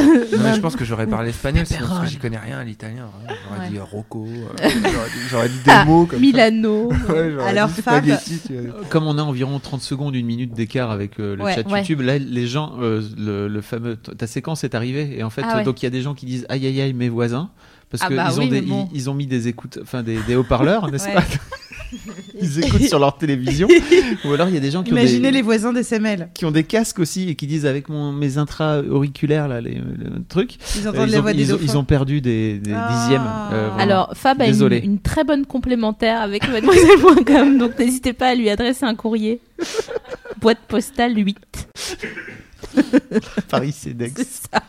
Non, 0.00 0.38
mais 0.42 0.54
je 0.54 0.60
pense 0.60 0.76
que 0.76 0.84
j'aurais 0.84 1.06
parlé 1.06 1.30
espagnol, 1.30 1.66
sinon, 1.66 1.86
parce 1.88 2.00
que 2.00 2.06
j'y 2.06 2.16
connais 2.18 2.38
rien 2.38 2.58
à 2.58 2.64
l'italien. 2.64 3.08
vraiment. 3.24 3.40
J'aurais 3.48 3.60
Ouais. 3.60 3.68
dit 3.70 3.78
euh, 3.78 3.82
Rocco, 3.84 4.26
euh, 4.26 4.46
j'aurais 4.58 5.08
dit, 5.08 5.14
j'aurais 5.30 5.48
dit 5.48 5.58
des 5.64 5.70
Ah, 5.70 5.84
mots 5.84 6.06
comme 6.06 6.20
Milano. 6.20 6.90
ça. 7.06 7.12
Ouais, 7.14 7.36
Alors, 7.46 7.68
dit 7.68 7.82
Fab- 7.82 8.04
vois. 8.04 8.80
Comme 8.90 9.06
on 9.06 9.18
a 9.18 9.22
environ 9.22 9.58
30 9.58 9.80
secondes, 9.82 10.14
une 10.14 10.26
minute 10.26 10.52
d'écart 10.54 10.90
avec 10.90 11.18
euh, 11.20 11.36
le 11.36 11.44
Ouais, 11.44 11.54
chat 11.54 11.66
ouais. 11.68 11.80
YouTube, 11.80 12.00
là, 12.00 12.18
les 12.18 12.46
gens, 12.46 12.74
euh, 12.80 13.02
le, 13.16 13.48
le 13.48 13.60
fameux, 13.60 13.96
ta 13.96 14.26
séquence 14.26 14.64
est 14.64 14.74
arrivée, 14.74 15.16
et 15.18 15.22
en 15.22 15.30
fait, 15.30 15.42
Ah 15.44 15.54
ouais. 15.56 15.60
euh, 15.62 15.64
donc 15.64 15.82
il 15.82 15.86
y 15.86 15.88
a 15.88 15.90
des 15.90 16.02
gens 16.02 16.14
qui 16.14 16.26
disent 16.26 16.46
aïe 16.48 16.66
aïe 16.66 16.80
aïe 16.80 16.92
mes 16.92 17.08
voisins, 17.08 17.50
parce 17.90 18.02
Ah 18.02 18.08
qu'ils 18.08 18.16
bah 18.16 18.32
ont 18.36 18.46
des, 18.46 18.60
bon. 18.62 18.88
ils, 18.92 18.96
ils 18.98 19.10
ont 19.10 19.14
mis 19.14 19.26
des 19.26 19.48
écoutes, 19.48 19.78
enfin 19.82 20.02
des, 20.02 20.18
des 20.26 20.34
haut-parleurs, 20.36 20.90
n'est-ce 20.90 21.08
pas? 21.08 21.22
Ils 22.40 22.64
écoutent 22.64 22.82
sur 22.88 22.98
leur 22.98 23.16
télévision, 23.16 23.68
ou 24.24 24.32
alors 24.32 24.48
il 24.48 24.54
y 24.54 24.58
a 24.58 24.60
des 24.60 24.70
gens 24.70 24.82
qui 24.82 24.92
ont 24.92 24.96
Imaginez 24.96 25.30
des, 25.30 25.36
les 25.38 25.42
voisins 25.42 25.72
des 25.72 25.82
SML. 25.82 26.28
qui 26.34 26.44
ont 26.44 26.50
des 26.50 26.64
casques 26.64 26.98
aussi 26.98 27.28
et 27.28 27.34
qui 27.34 27.46
disent 27.46 27.66
avec 27.66 27.88
mon, 27.88 28.12
mes 28.12 28.38
intra-auriculaires 28.38 29.48
là, 29.48 29.60
les, 29.60 29.74
le 29.76 30.22
truc, 30.28 30.56
Ils 30.76 30.86
euh, 30.86 30.90
entendent 30.90 31.08
ils, 31.08 31.12
la 31.12 31.18
ont, 31.18 31.22
voix 31.22 31.32
des 31.32 31.42
ils 31.42 31.46
ont- 31.52 31.56
dauphins. 31.56 31.64
ils 31.72 31.76
ont 31.78 31.84
perdu 31.84 32.20
des, 32.20 32.58
des 32.58 32.72
Ah. 32.74 32.88
dixièmes. 32.92 33.26
euh. 33.52 33.70
Alors, 33.78 34.10
Fab 34.14 34.40
a 34.42 34.46
une, 34.46 34.72
une 34.82 34.98
très 35.00 35.24
bonne 35.24 35.46
complémentaire 35.46 36.20
avec 36.20 36.48
mademoiselle.com, 36.50 37.58
donc 37.58 37.78
n'hésitez 37.78 38.12
pas 38.12 38.28
à 38.28 38.34
lui 38.34 38.50
adresser 38.50 38.84
un 38.84 38.94
courrier. 38.94 39.40
Boîte 40.40 40.58
postale 40.68 41.16
8. 41.16 41.36
Paris 43.48 43.72
CEDEX. 43.72 44.12
C'est 44.16 44.24
ça. 44.52 44.62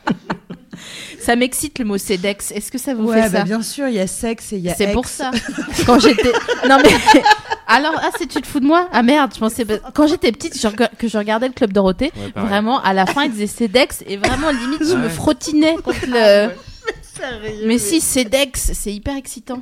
Ça 1.19 1.35
m'excite 1.35 1.79
le 1.79 1.85
mot 1.85 1.97
CEDEX. 1.97 2.51
Est-ce 2.51 2.71
que 2.71 2.77
ça 2.77 2.93
vous 2.93 3.07
Ouais, 3.07 3.21
fait 3.23 3.29
bah 3.29 3.38
ça 3.39 3.43
bien 3.43 3.61
sûr, 3.61 3.88
il 3.88 3.95
y 3.95 3.99
a 3.99 4.07
sexe 4.07 4.53
et 4.53 4.57
il 4.57 4.63
y 4.63 4.69
a 4.69 4.75
C'est 4.75 4.91
pour 4.93 5.05
ça. 5.07 5.31
Quand 5.85 5.99
j'étais. 5.99 6.31
Non 6.67 6.77
mais. 6.83 7.21
Alors, 7.69 7.93
ah, 7.97 8.11
c'est 8.17 8.27
tu 8.27 8.41
te 8.41 8.47
fous 8.47 8.61
de 8.61 8.65
moi? 8.65 8.88
Ah 8.93 9.03
merde, 9.03 9.31
je 9.33 9.39
pensais. 9.39 9.65
Quand 9.93 10.07
j'étais 10.07 10.31
petite, 10.31 10.57
je 10.59 10.67
que 10.69 11.07
je 11.07 11.17
regardais 11.17 11.47
le 11.47 11.53
Club 11.53 11.73
Dorothée, 11.73 12.11
Ouais, 12.15 12.41
vraiment, 12.41 12.81
à 12.81 12.93
la 12.93 13.05
fin, 13.05 13.25
ils 13.25 13.31
disaient 13.31 13.47
CEDEX 13.47 14.03
et 14.07 14.15
vraiment, 14.15 14.51
limite, 14.51 14.85
je 14.85 14.93
Ah 14.93 14.95
me 14.95 15.03
ouais. 15.03 15.09
frottinais 15.09 15.75
contre 15.83 16.05
le. 16.07 16.49
Mais 17.65 17.77
si, 17.77 17.99
CEDEX, 17.99 18.71
c'est 18.73 18.93
hyper 18.93 19.15
excitant. 19.17 19.61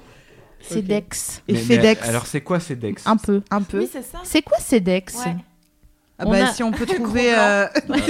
CEDEX. 0.69 1.41
Et 1.47 1.53
Mais- 1.53 1.59
mais 1.59 1.75
FedEx. 1.77 2.09
alors, 2.09 2.25
c'est 2.25 2.41
quoi 2.41 2.59
CEDEX 2.59 3.03
Un 3.05 3.17
peu. 3.17 3.41
Un 3.51 3.61
peu. 3.61 3.79
Oui, 3.79 3.89
c'est 3.91 4.01
ça. 4.03 4.19
C'est 4.23 4.41
quoi 4.41 4.57
CEDEX 4.59 5.15
Ouais. 5.25 5.35
Ah 6.17 6.23
On 6.25 6.31
bah 6.31 6.47
a- 6.47 6.53
si 6.53 6.63
on 6.63 6.71
peut 6.71 6.85
trouver. 6.95 7.33
euh, 7.37 7.65
On 7.89 7.93
peut 7.93 8.01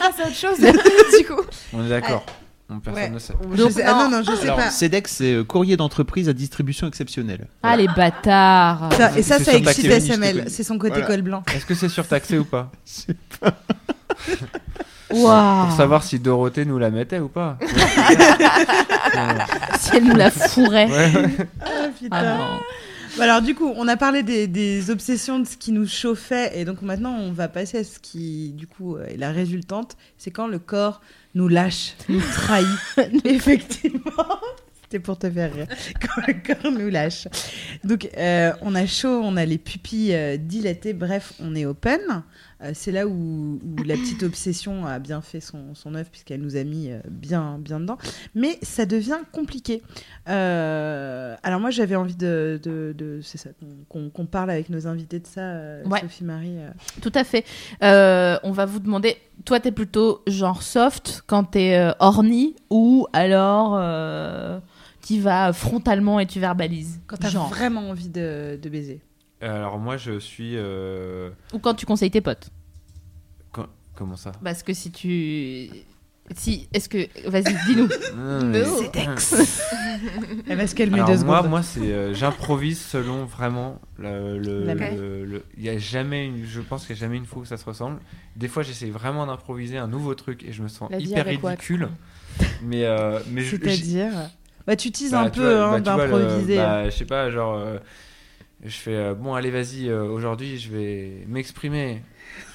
passer 0.00 0.22
à 0.22 0.26
autre 0.26 0.34
chose, 0.36 0.58
du 1.18 1.24
coup. 1.26 1.40
On 1.72 1.84
est 1.84 1.88
d'accord. 1.88 2.24
On- 2.70 2.78
Personne 2.80 3.02
Ouais. 3.02 3.10
ne 3.10 3.18
sait. 3.18 3.34
je 3.52 3.56
Donc, 3.62 3.72
sais- 3.72 3.82
Ah 3.84 3.92
non. 3.94 4.10
non, 4.10 4.22
je 4.26 4.34
sais 4.36 4.44
Alors, 4.44 4.56
pas. 4.56 4.70
CEDEX, 4.70 5.12
c'est 5.16 5.32
euh, 5.34 5.44
courrier 5.44 5.76
d'entreprise 5.76 6.28
à 6.28 6.32
distribution 6.32 6.86
exceptionnelle. 6.88 7.46
Ah, 7.62 7.76
les 7.76 7.88
bâtards. 7.88 8.90
Ça- 8.96 9.12
et 9.16 9.22
ça, 9.22 9.36
C'est 9.38 9.44
ça 9.44 9.54
excite 9.54 9.84
SML. 9.90 10.44
C'est 10.48 10.62
son 10.64 10.78
côté 10.78 10.94
Voilà. 10.94 11.06
col 11.06 11.22
blanc. 11.22 11.42
Est-ce 11.54 11.66
que 11.66 11.74
c'est 11.74 11.88
surtaxé 11.90 12.38
ou 12.38 12.44
pas. 12.44 12.70
Pour 15.08 15.28
savoir 15.76 16.02
si 16.02 16.18
Dorothée 16.18 16.64
nous 16.64 16.78
la 16.78 16.90
mettait 16.90 17.18
ou 17.20 17.28
pas. 17.28 17.58
Si 19.78 19.90
elle 19.96 20.04
nous 20.04 20.16
la 20.16 20.30
fourrait. 20.30 20.86
Ouais, 20.90 21.12
ouais. 21.14 21.36
Ah 21.60 21.66
Ah 21.66 21.88
putain. 21.98 22.22
non. 22.38 22.60
Bah 23.16 23.24
alors 23.24 23.42
du 23.42 23.54
coup, 23.54 23.72
on 23.76 23.86
a 23.86 23.96
parlé 23.96 24.24
des, 24.24 24.48
des 24.48 24.90
obsessions, 24.90 25.38
de 25.38 25.46
ce 25.46 25.56
qui 25.56 25.70
nous 25.70 25.86
chauffait, 25.86 26.58
et 26.58 26.64
donc 26.64 26.82
maintenant 26.82 27.14
on 27.14 27.30
va 27.30 27.46
passer 27.46 27.78
à 27.78 27.84
ce 27.84 28.00
qui, 28.00 28.50
du 28.54 28.66
coup, 28.66 28.96
euh, 28.96 29.06
est 29.06 29.16
la 29.16 29.30
résultante. 29.30 29.96
C'est 30.18 30.32
quand 30.32 30.48
le 30.48 30.58
corps 30.58 31.00
nous 31.36 31.46
lâche, 31.46 31.94
nous 32.08 32.20
trahit. 32.20 32.66
Effectivement. 33.24 34.00
C'était 34.82 34.98
pour 34.98 35.16
te 35.16 35.30
faire 35.30 35.54
rire. 35.54 35.68
Quand 36.00 36.26
le 36.26 36.34
corps 36.34 36.72
nous 36.72 36.90
lâche. 36.90 37.28
Donc 37.84 38.08
euh, 38.16 38.52
on 38.62 38.74
a 38.74 38.84
chaud, 38.84 39.20
on 39.22 39.36
a 39.36 39.44
les 39.44 39.58
pupilles 39.58 40.14
euh, 40.14 40.36
dilatées, 40.36 40.92
bref, 40.92 41.34
on 41.38 41.54
est 41.54 41.66
open. 41.66 42.24
Euh, 42.64 42.70
c'est 42.74 42.92
là 42.92 43.06
où, 43.06 43.60
où 43.62 43.82
la 43.84 43.94
petite 43.94 44.22
obsession 44.24 44.86
a 44.86 44.98
bien 44.98 45.20
fait 45.20 45.40
son, 45.40 45.74
son 45.74 45.94
œuvre 45.94 46.08
puisqu'elle 46.10 46.40
nous 46.40 46.56
a 46.56 46.64
mis 46.64 46.90
euh, 46.90 46.98
bien, 47.10 47.58
bien 47.58 47.78
dedans. 47.80 47.98
Mais 48.34 48.58
ça 48.62 48.86
devient 48.86 49.18
compliqué. 49.32 49.82
Euh, 50.28 51.36
alors 51.42 51.60
moi 51.60 51.70
j'avais 51.70 51.96
envie 51.96 52.16
de, 52.16 52.58
de, 52.62 52.94
de- 52.96 53.20
c'est 53.22 53.38
ça, 53.38 53.50
qu'on- 53.88 54.10
parle 54.26 54.50
avec 54.50 54.70
nos 54.70 54.86
invités 54.86 55.18
de 55.20 55.26
ça, 55.26 55.40
Ouais. 55.84 56.00
Sophie 56.00 56.24
Marie. 56.24 56.56
euh. 56.58 56.70
Tout 57.02 57.12
à 57.14 57.24
fait. 57.24 57.44
On 57.82 58.50
va 58.52 58.64
vous 58.66 58.80
demander, 58.80 59.16
toi, 59.44 59.60
t'es 59.60 59.70
plutôt 59.72 60.22
genre 60.26 60.62
soft 60.62 61.22
quand 61.26 61.44
t'es 61.44 61.90
horny 62.00 62.56
ou 62.70 63.06
alors 63.12 63.78
tu 65.06 65.20
vas 65.20 65.52
frontalement 65.52 66.18
et 66.20 66.26
tu 66.26 66.40
verbalises? 66.40 67.00
Quand 67.06 67.16
t'as 67.18 67.28
vraiment 67.50 67.90
envie 67.90 68.08
de, 68.08 68.58
de 68.60 68.68
baiser. 68.70 69.00
Alors, 69.48 69.78
moi, 69.78 69.96
je 69.96 70.18
suis. 70.18 70.52
euh, 70.56 71.30
Ou 71.52 71.58
quand 71.58 71.74
tu 71.74 71.86
conseilles 71.86 72.10
tes 72.10 72.20
potes. 72.20 72.50
quand- 73.52 73.66
Comment 73.94 74.16
ça? 74.16 74.32
Parce 74.42 74.62
que 74.62 74.72
si 74.72 74.90
tu. 74.90 75.68
Si, 76.34 76.68
est-ce 76.72 76.88
que. 76.88 77.06
Vas-y, 77.28 77.54
dis-nous. 77.66 77.88
Non, 78.16 78.44
mais- 78.46 78.62
Elle 80.48 80.56
va 80.58 80.66
se 80.66 80.74
calmer 80.74 80.94
Alors 81.00 81.08
deux 81.08 81.24
moi, 81.24 81.36
secondes. 81.38 81.50
moi 81.50 81.62
c'est 81.62 81.92
euh, 81.92 82.14
j'improvise 82.14 82.80
selon 82.80 83.24
vraiment 83.24 83.80
le. 83.98 84.38
le- 84.38 84.64
La 84.64 84.74
le- 84.74 85.24
le- 85.24 85.44
Il 85.56 85.62
y 85.64 85.68
a 85.68 85.78
jamais, 85.78 86.26
une, 86.26 86.44
je 86.44 86.60
pense 86.60 86.86
qu'il 86.86 86.96
y 86.96 86.98
a 86.98 87.00
jamais 87.00 87.16
une 87.16 87.26
fois 87.26 87.42
où 87.42 87.44
ça 87.44 87.56
se 87.56 87.64
ressemble. 87.64 87.98
Des 88.36 88.48
fois, 88.48 88.62
j'essaie 88.62 88.90
vraiment 88.90 89.26
d'improviser 89.26 89.76
un 89.78 89.86
nouveau 89.86 90.14
truc 90.14 90.44
et 90.44 90.52
je 90.52 90.62
me 90.62 90.68
sens 90.68 90.90
La 90.90 90.98
vie 90.98 91.04
hyper 91.10 91.26
avec 91.26 91.40
ridicule. 91.40 91.88
Mais 92.62 92.84
euh, 92.84 93.20
mais 93.30 93.42
je- 93.42 93.56
j'ai- 93.56 93.62
C'est-à-dire? 93.70 94.10
Bah 94.66 94.76
tu 94.76 94.90
teases 94.90 95.12
bah, 95.12 95.20
un 95.20 95.30
tu 95.30 95.38
peu 95.40 95.54
vois- 95.54 95.66
hein, 95.66 95.80
bah, 95.80 95.90
tu 95.92 95.96
vois, 95.96 96.06
le- 96.06 96.24
d'improviser. 96.24 96.56
bah, 96.56 96.84
je 96.90 96.96
sais 96.96 97.04
pas, 97.04 97.30
genre, 97.30 97.54
euh, 97.54 97.78
je 98.64 98.76
fais 98.76 98.94
euh, 98.94 99.14
bon, 99.14 99.34
allez, 99.34 99.50
vas-y, 99.50 99.88
euh, 99.88 100.04
aujourd'hui, 100.04 100.58
je 100.58 100.70
vais 100.70 101.24
m'exprimer. 101.28 102.02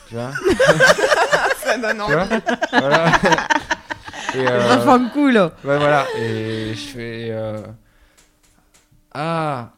Tu 0.08 0.16
vois 0.16 0.32
Ça 1.64 1.78
donne 1.78 1.98
vois 1.98 2.28
Voilà. 2.72 3.12
Et, 4.36 4.48
euh, 4.48 4.76
Enfant 4.76 5.10
cool. 5.10 5.38
Ouais, 5.38 5.52
voilà. 5.64 6.06
Et 6.20 6.74
je 6.76 6.80
fais. 6.94 7.28
euh, 7.32 7.62
Ah 9.14 9.72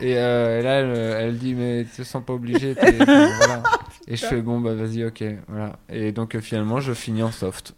Et 0.00 0.16
euh, 0.18 0.62
là, 0.62 0.72
elle, 0.80 1.26
elle 1.28 1.38
dit 1.38 1.54
Mais 1.54 1.84
tu 1.84 2.02
te 2.02 2.06
sens 2.06 2.22
pas 2.24 2.32
obligé. 2.34 2.74
t'es- 2.74 2.98
enfin, 3.02 3.28
voilà. 3.38 3.62
Et 4.08 4.16
je 4.16 4.26
fais 4.26 4.40
Bon, 4.42 4.60
bah 4.60 4.74
vas-y, 4.74 5.04
ok. 5.04 5.24
Voilà. 5.48 5.78
Et 5.90 6.12
donc, 6.12 6.34
euh, 6.34 6.40
finalement, 6.40 6.80
je 6.80 6.92
finis 6.92 7.22
en 7.22 7.32
soft. 7.32 7.74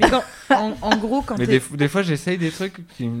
Mais 0.00 0.08
quand, 0.08 0.22
en, 0.50 0.74
en 0.82 0.96
gros, 0.96 1.22
quand 1.22 1.36
Mais 1.38 1.46
t'es- 1.46 1.60
des, 1.60 1.76
des 1.76 1.88
fois, 1.88 2.02
j'essaye 2.02 2.38
des 2.38 2.50
trucs 2.50 2.86
qui 2.96 3.08
me 3.08 3.20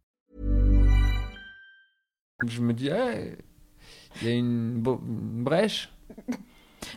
Je 2.47 2.61
me 2.61 2.73
dis 2.73 2.89
Ouais, 2.89 3.37
il 4.21 4.27
y 4.27 4.31
a 4.31 4.35
une, 4.35 4.81
brèche. 4.81 5.89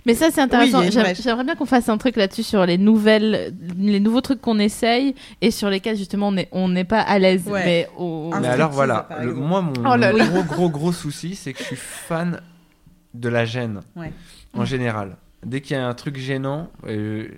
Mais 0.07 0.15
ça, 0.15 0.31
c'est 0.31 0.41
intéressant. 0.41 0.81
Oui. 0.81 0.91
J'aimerais 0.91 1.45
bien 1.45 1.55
qu'on 1.55 1.67
fasse 1.67 1.89
un 1.89 1.99
truc 1.99 2.17
là-dessus 2.17 2.43
sur 2.43 2.65
les 2.67 2.79
nouvelles, 2.79 3.55
les 3.77 4.01
nouveaux 4.01 4.21
trucs 4.23 4.41
qu'on 4.41 4.59
essaye 4.59 5.15
et 5.41 5.51
sur 5.51 5.69
lesquels 5.71 5.97
justement 5.97 6.29
on 6.29 6.33
n'est 6.33 6.49
on 6.53 6.69
n'est 6.69 6.85
pas 6.85 7.01
à 7.01 7.19
l'aise. 7.19 7.47
Ouais. 7.47 7.89
Mais 8.01 8.47
alors, 8.47 8.71
voilà. 8.71 9.09
le- 9.23 9.35
moi, 9.35 9.61
mon, 9.63 9.73
Oh 9.81 9.97
là 9.97 10.13
mon 10.13 10.19
là. 10.19 10.27
gros, 10.27 10.43
gros, 10.43 10.71
gros 10.71 10.93
souci, 10.93 11.35
c'est 11.35 11.53
que 11.53 11.59
je 11.61 11.65
suis 11.65 11.77
fan 11.77 12.41
de 13.13 13.29
la 13.29 13.45
gêne. 13.45 13.81
Ouais. 13.95 14.13
En 14.55 14.65
général. 14.65 15.17
Dès 15.45 15.61
qu'il 15.61 15.77
y 15.77 15.79
a 15.79 15.87
un 15.87 15.95
truc 15.95 16.17
gênant, 16.17 16.71
euh, 16.87 17.29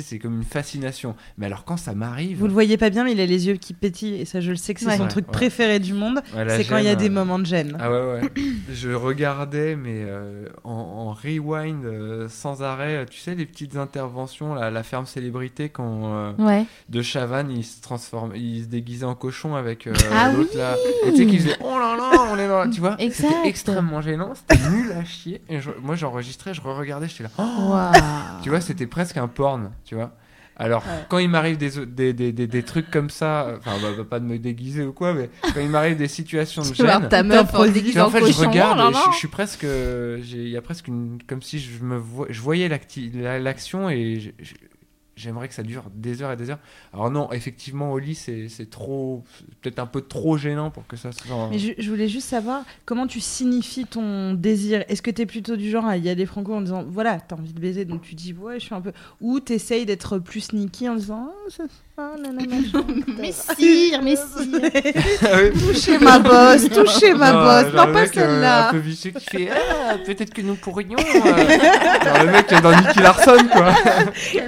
c'est 0.00 0.18
comme 0.18 0.36
une 0.36 0.44
fascination. 0.44 1.14
Mais 1.36 1.46
alors, 1.46 1.64
quand 1.64 1.76
ça 1.76 1.92
m'arrive. 1.94 2.38
Vous 2.38 2.46
le 2.46 2.52
voyez 2.52 2.78
pas 2.78 2.88
bien, 2.88 3.04
mais 3.04 3.12
il 3.12 3.20
a 3.20 3.26
les 3.26 3.46
yeux 3.48 3.56
qui 3.56 3.74
pétillent 3.74 4.20
et 4.20 4.24
ça, 4.24 4.40
je 4.40 4.50
le 4.50 4.56
sais 4.56 4.72
que 4.72 4.80
c'est 4.80 4.86
Ouais. 4.86 4.96
son 4.96 5.02
Ouais, 5.02 5.08
truc 5.08 5.26
ouais. 5.26 5.32
préféré 5.32 5.78
du 5.80 5.92
monde. 5.92 6.20
C'est 6.48 6.64
quand 6.64 6.78
il 6.78 6.84
y 6.84 6.88
a 6.88 6.94
des 6.94 7.08
euh, 7.08 7.12
moments 7.12 7.38
de 7.38 7.44
gêne. 7.46 7.76
Ah 7.80 7.90
ouais, 7.90 8.00
ouais. 8.14 8.20
je 8.72 8.90
regardais, 8.90 9.76
mais 9.76 10.04
euh, 10.06 10.46
en, 10.64 10.70
en 10.72 11.12
rewind 11.12 11.84
euh, 11.84 12.28
sans 12.28 12.62
arrêt. 12.62 13.04
Tu 13.10 13.18
sais, 13.20 13.34
les 13.34 13.44
petites 13.46 13.76
interventions, 13.76 14.54
là, 14.54 14.70
la 14.70 14.82
ferme 14.82 15.04
célébrité, 15.06 15.68
quand 15.68 16.14
euh, 16.14 16.32
Ouais. 16.38 16.64
de 16.88 17.02
Chavannes, 17.02 17.50
il 17.50 17.64
se 17.64 17.80
transforme, 17.82 18.32
il 18.34 18.62
se 18.62 18.68
déguisait 18.68 19.04
en 19.04 19.14
cochon 19.14 19.54
avec 19.56 19.86
euh, 19.86 19.92
Ah 20.14 20.32
l'autre 20.32 20.56
là. 20.56 20.76
Et 21.06 21.10
tu 21.10 21.16
sais, 21.18 21.26
qu'il 21.26 21.40
faisait 21.40 21.56
Oh 21.60 21.78
là 21.78 21.96
là, 21.96 22.10
on 22.30 22.38
est 22.38 22.48
dans. 22.48 22.70
Tu 22.70 22.80
vois. 22.80 22.96
C'était 22.98 23.26
extrêmement 23.44 24.00
gênant, 24.00 24.32
c'était 24.34 24.68
nul 24.70 24.92
à 24.92 25.04
chier. 25.04 25.42
Et 25.48 25.60
je- 25.60 25.70
moi, 25.82 25.96
j'enregistrais, 25.96 26.54
je 26.54 26.60
re-regardais, 26.60 27.08
j'étais 27.08 27.24
là. 27.24 27.30
Oh 27.38 27.74
tu 28.42 28.50
vois, 28.50 28.60
c'était 28.60 28.86
presque 28.86 29.16
un 29.16 29.28
porn, 29.28 29.70
tu 29.84 29.94
vois. 29.94 30.14
Alors, 30.54 30.82
Ouais. 30.84 31.06
quand 31.08 31.16
il 31.18 31.30
m'arrive 31.30 31.56
des, 31.56 31.70
des, 31.86 32.12
des, 32.12 32.30
des, 32.32 32.46
des 32.46 32.62
trucs 32.62 32.90
comme 32.90 33.08
ça, 33.08 33.54
enfin, 33.58 33.72
bah, 33.80 33.88
bah, 33.96 34.04
pas 34.08 34.20
de 34.20 34.26
me 34.26 34.38
déguiser 34.38 34.84
ou 34.84 34.92
quoi, 34.92 35.14
mais 35.14 35.30
quand 35.42 35.60
il 35.60 35.70
m'arrive 35.70 35.96
des 35.96 36.08
situations 36.08 36.60
de 36.62 36.74
gêne, 36.74 37.08
ta 37.08 37.22
meuf 37.22 37.54
en 37.54 37.66
déguisé 37.66 37.98
en 38.00 38.06
en 38.06 38.10
fait, 38.10 38.20
cochon. 38.20 38.42
je 38.42 38.48
regarde, 38.48 38.78
oh 38.86 38.90
là 38.90 38.98
et 39.08 39.12
je, 39.12 39.16
suis 39.16 39.28
presque, 39.28 39.62
j'ai- 39.62 40.20
il 40.44 40.48
y 40.50 40.56
a 40.56 40.62
presque 40.62 40.88
une, 40.88 41.18
comme 41.26 41.40
si 41.40 41.58
je 41.58 41.82
me 41.82 41.96
vois, 41.96 42.26
je 42.28 42.40
voyais 42.42 42.68
l'acti- 42.68 43.10
la- 43.14 43.38
l'action 43.38 43.88
et 43.88 44.20
je- 44.20 44.30
je- 44.44 44.52
j'aimerais 45.22 45.48
que 45.48 45.54
ça 45.54 45.62
dure 45.62 45.84
des 45.94 46.22
heures 46.22 46.32
et 46.32 46.36
des 46.36 46.50
heures. 46.50 46.58
Alors 46.92 47.10
non, 47.10 47.30
effectivement, 47.32 47.92
au 47.92 47.98
lit, 47.98 48.14
c'est 48.14 48.48
c'est 48.48 48.68
trop, 48.68 49.22
peut-être 49.60 49.78
un 49.78 49.86
peu 49.86 50.00
trop 50.02 50.36
gênant 50.36 50.70
pour 50.70 50.86
que 50.86 50.96
ça 50.96 51.12
soit. 51.12 51.48
Mais 51.50 51.58
je, 51.58 51.72
je 51.78 51.88
voulais 51.90 52.08
juste 52.08 52.28
savoir 52.28 52.62
comment 52.84 53.06
tu 53.06 53.20
signifies 53.20 53.86
ton 53.86 54.34
désir? 54.34 54.84
Est-ce 54.88 55.02
que 55.02 55.10
t'es 55.10 55.26
plutôt 55.26 55.56
du 55.56 55.70
genre 55.70 55.86
à 55.86 55.96
y 55.96 56.08
aller 56.08 56.26
franco 56.26 56.52
en 56.54 56.60
disant 56.60 56.84
voilà, 56.86 57.18
t'as 57.20 57.36
envie 57.36 57.52
de 57.52 57.60
baiser 57.60 57.84
donc 57.84 58.02
tu 58.02 58.14
dis 58.14 58.32
ouais, 58.34 58.58
je 58.58 58.64
suis 58.66 58.74
un 58.74 58.80
peu. 58.80 58.92
Ou 59.20 59.40
t'essayes 59.40 59.86
d'être 59.86 60.18
plus 60.18 60.40
sneaky 60.40 60.88
en 60.88 60.96
disant 60.96 61.28
oh, 61.30 61.50
ça 61.50 61.64
ah, 61.98 62.12
nanana, 62.18 62.56
Messire, 63.18 64.02
messire. 64.02 64.70
Ah 65.22 65.38
touchez 65.52 65.98
ma 65.98 66.18
bosse, 66.18 66.68
touchez 66.70 67.12
ma 67.14 67.32
Non, 67.32 67.42
bosse, 67.44 67.72
genre 67.72 67.86
non 67.86 67.92
pas 67.92 68.00
mec, 68.00 68.16
euh, 68.16 68.20
celle-là. 68.20 68.68
un 68.68 68.72
peu 68.72 68.78
vicieux 68.78 69.10
qui 69.10 69.24
fait 69.24 69.50
ah, 69.50 69.96
peut-être 70.04 70.32
que 70.32 70.40
nous 70.42 70.54
pourrions. 70.56 70.96
euh. 70.98 71.22
Genre 72.04 72.24
le 72.24 72.32
mec 72.32 72.48
dans 72.62 72.74
Nicky 72.74 72.98
Larson 73.00 73.36
quoi. 73.52 73.74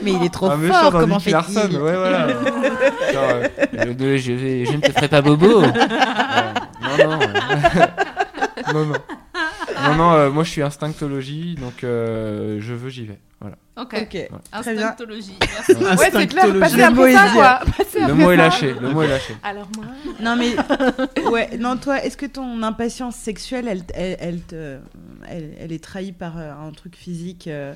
Mais 0.03 0.13
il 0.13 0.25
est 0.25 0.33
trop 0.33 0.47
un 0.51 0.57
méchant 0.67 0.81
fort, 0.81 0.93
dans 0.93 1.01
comment 1.01 1.17
Nicky 1.17 1.31
Larson, 1.31 1.61
fait-il 1.63 1.79
ouais 1.79 1.97
voilà. 1.97 2.27
Euh, 3.17 3.49
je, 3.73 4.17
je- 4.19 4.65
je 4.65 4.73
ne 4.77 4.81
te 4.81 4.91
ferai 4.93 5.09
pas 5.09 5.23
bobo. 5.23 5.63
Non 6.99 7.09
non. 7.11 7.19
non 8.75 8.87
non. 8.87 8.95
Non 9.87 9.95
non, 9.97 10.13
euh, 10.15 10.31
moi 10.31 10.45
je 10.45 10.51
suis 10.51 10.63
instinctologie 10.63 11.57
donc 11.61 11.83
euh, 11.85 12.59
je 12.61 12.73
veux 12.75 12.89
j'y 12.91 13.07
vais. 13.07 13.19
Voilà. 13.41 13.57
Ok. 13.77 13.95
Ok, 13.95 14.09
très 14.09 14.29
bien. 14.29 14.39
Instinctologie. 14.89 15.37
Merci. 15.41 15.73
Ouais, 15.73 16.11
c'est 16.13 16.27
clair, 16.29 16.45
Instinctologie. 16.45 16.61
passer 16.61 16.77
Le 16.77 16.91
mot 16.95 17.09
ça, 17.13 17.27
dit. 17.27 17.33
quoi. 17.35 17.61
Passer 17.77 18.01
Le 18.07 18.15
mot 18.15 18.31
est 18.31 18.37
lâché, 18.37 18.75
le 18.81 18.89
mot 18.91 19.03
est 19.03 19.09
lâché. 19.09 19.35
Alors 19.43 19.69
moi, 19.77 19.85
Non 20.21 20.37
mais 20.37 20.55
ouais, 21.31 21.51
non 21.59 21.77
toi, 21.77 22.03
est-ce 22.05 22.17
que 22.17 22.27
ton 22.27 22.63
impatience 22.63 23.17
sexuelle, 23.17 23.67
elle, 23.69 23.83
elle, 23.95 24.17
elle 24.21 24.41
te, 24.41 24.77
elle, 25.29 25.55
elle 25.61 25.73
est 25.73 25.83
trahie 25.83 26.13
par 26.13 26.39
euh, 26.39 26.53
un 26.53 26.71
truc 26.73 26.97
physique 26.97 27.47
euh, 27.49 27.75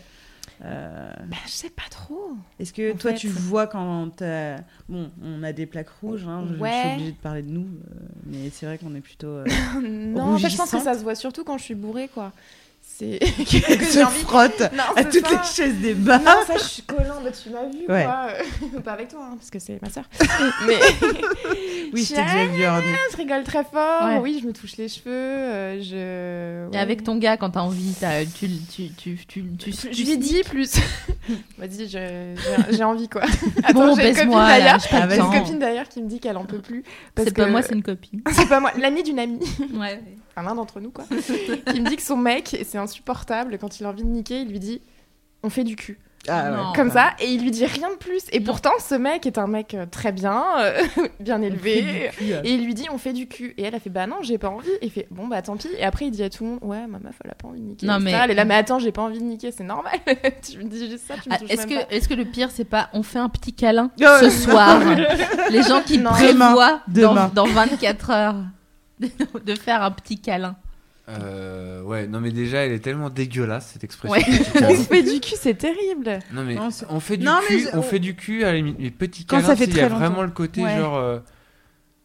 euh, 0.65 1.11
bah, 1.27 1.37
je 1.47 1.51
sais 1.51 1.71
pas 1.71 1.89
trop. 1.91 2.33
Est-ce 2.59 2.73
que 2.73 2.93
En 2.93 2.97
toi 2.97 3.13
fait- 3.13 3.19
tu 3.19 3.29
vois 3.29 3.67
quand 3.67 4.11
t'as- 4.17 4.57
bon, 4.89 5.11
on 5.23 5.43
a 5.43 5.53
des 5.53 5.67
plaques 5.67 5.91
rouges, 6.01 6.25
hein, 6.27 6.45
je, 6.49 6.55
suis 6.57 6.93
obligée 6.95 7.13
de 7.13 7.17
parler 7.17 7.43
de 7.43 7.51
nous, 7.51 7.67
euh, 7.67 7.95
mais 8.27 8.51
c'est 8.51 8.67
vrai 8.67 8.79
qu'on 8.79 8.95
est 8.95 9.01
plutôt. 9.01 9.29
euh, 9.29 9.45
non, 9.83 10.35
en 10.35 10.39
fait, 10.39 10.49
je 10.51 10.57
pense 10.57 10.71
que 10.71 10.81
ça 10.81 10.95
se 10.95 11.03
voit 11.03 11.15
surtout 11.15 11.45
quand 11.45 11.59
je 11.59 11.65
suis 11.65 11.75
bourrée, 11.75 12.09
quoi. 12.09 12.33
C'est 12.99 13.21
Elle 13.69 13.79
que 13.79 13.85
j'ai 13.85 13.91
se 13.93 13.99
envie. 14.05 14.19
frotte 14.23 14.61
Non, 14.75 14.83
à 14.97 15.05
toutes 15.05 15.25
ça. 15.27 15.31
les 15.41 15.49
chaises 15.55 15.75
des 15.77 15.95
bars. 15.95 16.19
Non, 16.21 16.33
ça, 16.47 16.55
je 16.57 16.65
suis 16.65 16.83
collante, 16.83 17.23
tu 17.43 17.51
m'as 17.51 17.63
vu, 17.69 17.87
Ouais. 17.89 18.05
quoi. 18.05 18.81
pas 18.83 18.93
avec 18.93 19.09
toi, 19.09 19.21
hein, 19.31 19.37
parce 19.39 19.51
que 19.51 19.61
c'est 19.61 19.81
ma 19.81 19.89
soeur. 19.89 20.03
Mais. 20.67 20.79
Oui, 21.93 22.05
je 22.05 22.15
t'ai 22.15 22.23
déjà 22.23 22.47
vu 22.47 22.65
Arnaud. 22.65 22.83
Je 23.13 23.17
rigole 23.17 23.45
très 23.45 23.63
fort. 23.63 24.05
Ouais. 24.05 24.19
Oui, 24.19 24.41
je 24.43 24.49
me 24.49 24.53
touche 24.53 24.77
les 24.79 24.89
cheveux. 24.89 25.05
euh, 25.13 25.81
je. 25.81 26.75
Et 26.75 26.79
avec 26.81 27.05
ton 27.05 27.17
gars, 27.17 27.37
quand 27.37 27.51
t'as 27.51 27.61
envie, 27.61 27.95
t'as- 28.01 28.25
tu, 28.25 28.49
tu, 28.69 28.91
tu, 28.97 29.17
tu, 29.29 29.45
tu, 29.59 29.71
tu, 29.71 29.73
Je 29.93 30.03
lui 30.03 30.11
ai 30.13 30.17
dit 30.17 30.43
plus. 30.43 30.73
Vas-y, 31.57 31.89
j'ai 31.89 32.85
envie 32.85 33.09
quoi. 33.09 33.23
Bon, 33.75 33.95
j'ai 33.95 34.09
une 34.11 34.15
copine 34.17 34.31
d'ailleurs. 34.33 34.79
j'ai 34.81 35.17
une 35.19 35.31
copine 35.31 35.59
d'ailleurs 35.61 35.89
qui 35.89 36.03
me 36.03 36.09
dit 36.09 36.19
qu'elle 36.19 36.37
en 36.37 36.45
peut 36.47 36.59
plus. 36.61 36.83
C'est 37.17 37.35
pas 37.37 37.47
moi, 37.47 37.63
c'est 37.63 37.75
une 37.75 37.83
copine. 37.85 38.23
C'est 38.33 38.49
pas 38.49 38.59
moi, 38.59 38.73
l'ami 38.77 39.03
d'une 39.05 39.19
amie, 39.21 39.39
Ouais. 39.75 40.03
Enfin 40.39 40.49
l'un 40.49 40.55
d'entre 40.55 40.81
nous 40.81 40.91
quoi, 40.91 41.05
qui 41.73 41.81
me 41.81 41.89
dit 41.89 41.97
que 41.97 42.03
son 42.03 42.17
mec, 42.17 42.55
et 42.55 42.65
c'est 42.65 42.79
insupportable, 42.79 43.59
quand 43.59 43.81
il 43.81 43.87
a 43.87 43.89
envie 43.89 44.05
de 44.05 44.09
niquer, 44.09 44.41
il 44.41 44.49
lui 44.49 44.61
dit 44.61 44.81
on 45.43 45.51
fait 45.51 45.65
du 45.65 45.77
cul. 45.77 45.99
Ah. 46.27 46.51
Non. 46.51 46.73
Comme 46.75 46.91
ça, 46.91 47.13
et 47.21 47.31
il 47.31 47.41
lui 47.43 47.53
dit 47.53 47.65
rien 47.65 47.91
de 47.91 47.95
plus. 47.95 48.23
Et 48.33 48.41
pourtant, 48.41 48.73
ce 48.81 48.95
mec 48.97 49.25
est 49.25 49.39
un 49.39 49.47
mec 49.47 49.73
euh, 49.73 49.87
très 49.87 50.11
bien, 50.13 50.45
euh, 50.59 50.83
bien 51.21 51.41
élevé. 51.41 52.11
Et 52.45 52.53
il 52.53 52.65
lui 52.67 52.75
dit 52.75 52.87
on 52.93 52.99
fait 52.99 53.13
du 53.15 53.29
cul. 53.29 53.55
Et 53.57 53.63
elle 53.63 53.75
a 53.75 53.81
fait 53.81 53.89
bah 53.89 54.07
non, 54.09 54.17
j'ai 54.21 54.37
pas 54.37 54.49
envie. 54.51 54.69
Et 54.83 54.87
il 54.87 54.91
fait 54.91 55.07
bon 55.13 55.29
bah 55.29 55.41
tant 55.43 55.57
pis. 55.57 55.69
Et 55.79 55.85
après, 55.85 56.07
il 56.07 56.11
dit 56.11 56.23
à 56.25 56.29
tout 56.29 56.43
le 56.45 56.51
monde 56.51 56.59
ouais, 56.63 56.87
ma 56.89 56.99
meuf 56.99 57.15
elle 57.25 57.31
a 57.31 57.35
pas 57.35 57.47
envie 57.49 57.61
de 57.61 57.67
niquer. 57.67 57.87
Non, 57.87 57.99
mais- 58.01 58.11
Elle 58.11 58.33
est 58.33 58.35
là, 58.35 58.45
mais 58.45 58.57
attends, 58.57 58.81
j'ai 58.81 58.93
pas 58.93 59.03
envie 59.03 59.21
de 59.21 59.25
niquer, 59.25 59.53
c'est 59.53 59.65
normal. 59.65 59.93
tu 60.43 60.59
me 60.59 60.65
dis 60.65 60.91
juste 60.91 61.07
ça, 61.07 61.15
tu 61.23 61.31
me 61.31 61.35
Ah, 61.35 61.39
Est-ce 61.49 61.67
que, 61.67 61.95
est-ce 61.95 62.09
que 62.09 62.15
le 62.15 62.25
pire, 62.25 62.51
c'est 62.51 62.65
pas 62.67 62.91
on 62.93 63.05
fait 63.05 63.21
un 63.21 63.29
petit 63.29 63.55
câlin 63.55 63.91
Oh. 64.01 64.05
ce 64.21 64.29
soir 64.29 64.81
Les 65.51 65.63
gens 65.63 65.81
qui 65.83 65.99
Non. 65.99 66.11
prévoient 66.11 66.81
dans, 66.89 67.11
Demain. 67.13 67.31
dans 67.33 67.47
24 67.47 68.11
heures 68.11 68.37
de 69.45 69.55
faire 69.55 69.83
un 69.83 69.91
petit 69.91 70.19
câlin. 70.19 70.57
Euh, 71.09 71.81
ouais, 71.85 72.07
non 72.07 72.21
mais 72.21 72.31
déjà 72.31 72.59
elle 72.67 72.73
est 72.73 72.81
tellement 72.81 73.09
dégueulasse 73.09 73.71
cette 73.73 73.83
expression. 73.85 74.15
Ouais. 74.15 74.25
On 74.63 74.77
se 74.77 74.83
fait 74.83 75.03
du 75.03 75.21
cul, 75.21 75.35
c'est 75.39 75.55
terrible. 75.55 76.19
Non 76.35 76.45
mais 76.45 76.55
Non, 76.55 76.69
on 76.91 77.01
fait 77.01 77.17
du 77.17 77.25
Non, 77.25 77.39
cul, 77.47 77.67
on 77.73 77.81
fait 77.81 77.99
du 77.99 78.15
cul 78.15 78.45
à 78.45 78.53
les 78.53 78.91
petits 78.91 79.25
Quand 79.25 79.37
câlins, 79.37 79.49
ça 79.49 79.57
fait 79.57 79.65
il 79.65 79.77
y 79.77 79.81
a 79.81 79.89
vraiment 79.89 80.23
le 80.23 80.31
côté 80.31 80.63
Ouais. 80.63 80.77
genre, 80.77 80.97
euh, 80.97 81.19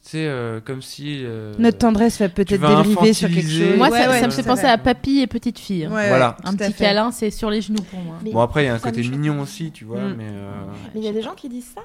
tu 0.04 0.10
sais, 0.12 0.26
euh, 0.28 0.62
comme 0.62 0.82
si. 0.82 1.22
euh, 1.26 1.54
Notre 1.60 1.80
tendresse 1.80 2.20
va 2.20 2.30
peut-être 2.30 2.62
dériver 2.62 3.12
sur 3.14 3.28
quelque 3.30 3.42
chose. 3.50 3.76
Moi, 3.78 3.90
Ouais, 3.90 4.04
ça, 4.04 4.10
ouais, 4.10 4.20
ça 4.22 4.28
me 4.28 4.32
fait 4.32 4.44
penser 4.44 4.66
à 4.66 4.78
papy 4.78 5.20
et 5.20 5.28
petite 5.28 5.60
fille. 5.60 5.86
Ouais, 5.88 6.08
Voilà. 6.08 6.38
ouais, 6.42 6.50
Un 6.50 6.56
petit 6.56 6.74
câlin, 6.74 7.12
c'est 7.12 7.30
sur 7.30 7.50
les 7.50 7.60
genoux 7.62 7.84
pour 7.84 8.00
moi. 8.00 8.16
Mais 8.24 8.32
Bon 8.32 8.40
après 8.40 8.64
il 8.64 8.68
y 8.68 8.70
a 8.70 8.74
un 8.76 8.80
côté 8.80 9.02
mignon 9.02 9.42
aussi, 9.42 9.72
tu 9.72 9.84
vois, 9.84 10.00
Mm. 10.00 10.16
mais. 10.18 10.28
euh, 10.30 10.52
Mais 10.96 11.02
il 11.02 11.06
y 11.06 11.10
a 11.10 11.14
des 11.14 11.22
gens 11.22 11.36
qui 11.36 11.50
disent 11.50 11.72
ça. 11.76 11.82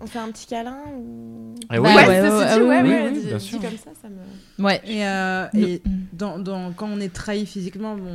On 0.00 0.06
fait 0.06 0.18
un 0.20 0.30
petit 0.30 0.46
câlin 0.46 0.78
ou. 0.96 1.54
Eh 1.72 1.78
Bah 1.78 1.82
oui, 1.82 1.88
ouais, 1.88 1.94
ouais, 1.96 2.06
ouais, 2.06 2.20
ouais, 2.20 2.54
dit, 2.54 2.60
ouais, 2.62 2.82
oui, 2.82 2.88
ouais, 2.88 3.10
oui, 3.14 3.24
bien 3.26 3.38
sûr. 3.40 3.60
comme 3.60 3.70
ça, 3.76 3.90
ça 4.00 4.08
me. 4.08 4.64
Ouais. 4.64 4.80
Et, 4.86 5.04
euh, 5.04 5.46
et 5.54 5.82
dans, 6.12 6.38
dans- 6.38 6.72
quand 6.72 6.88
on 6.88 7.00
est 7.00 7.12
trahi 7.12 7.46
physiquement, 7.46 7.96
bon, 7.96 8.12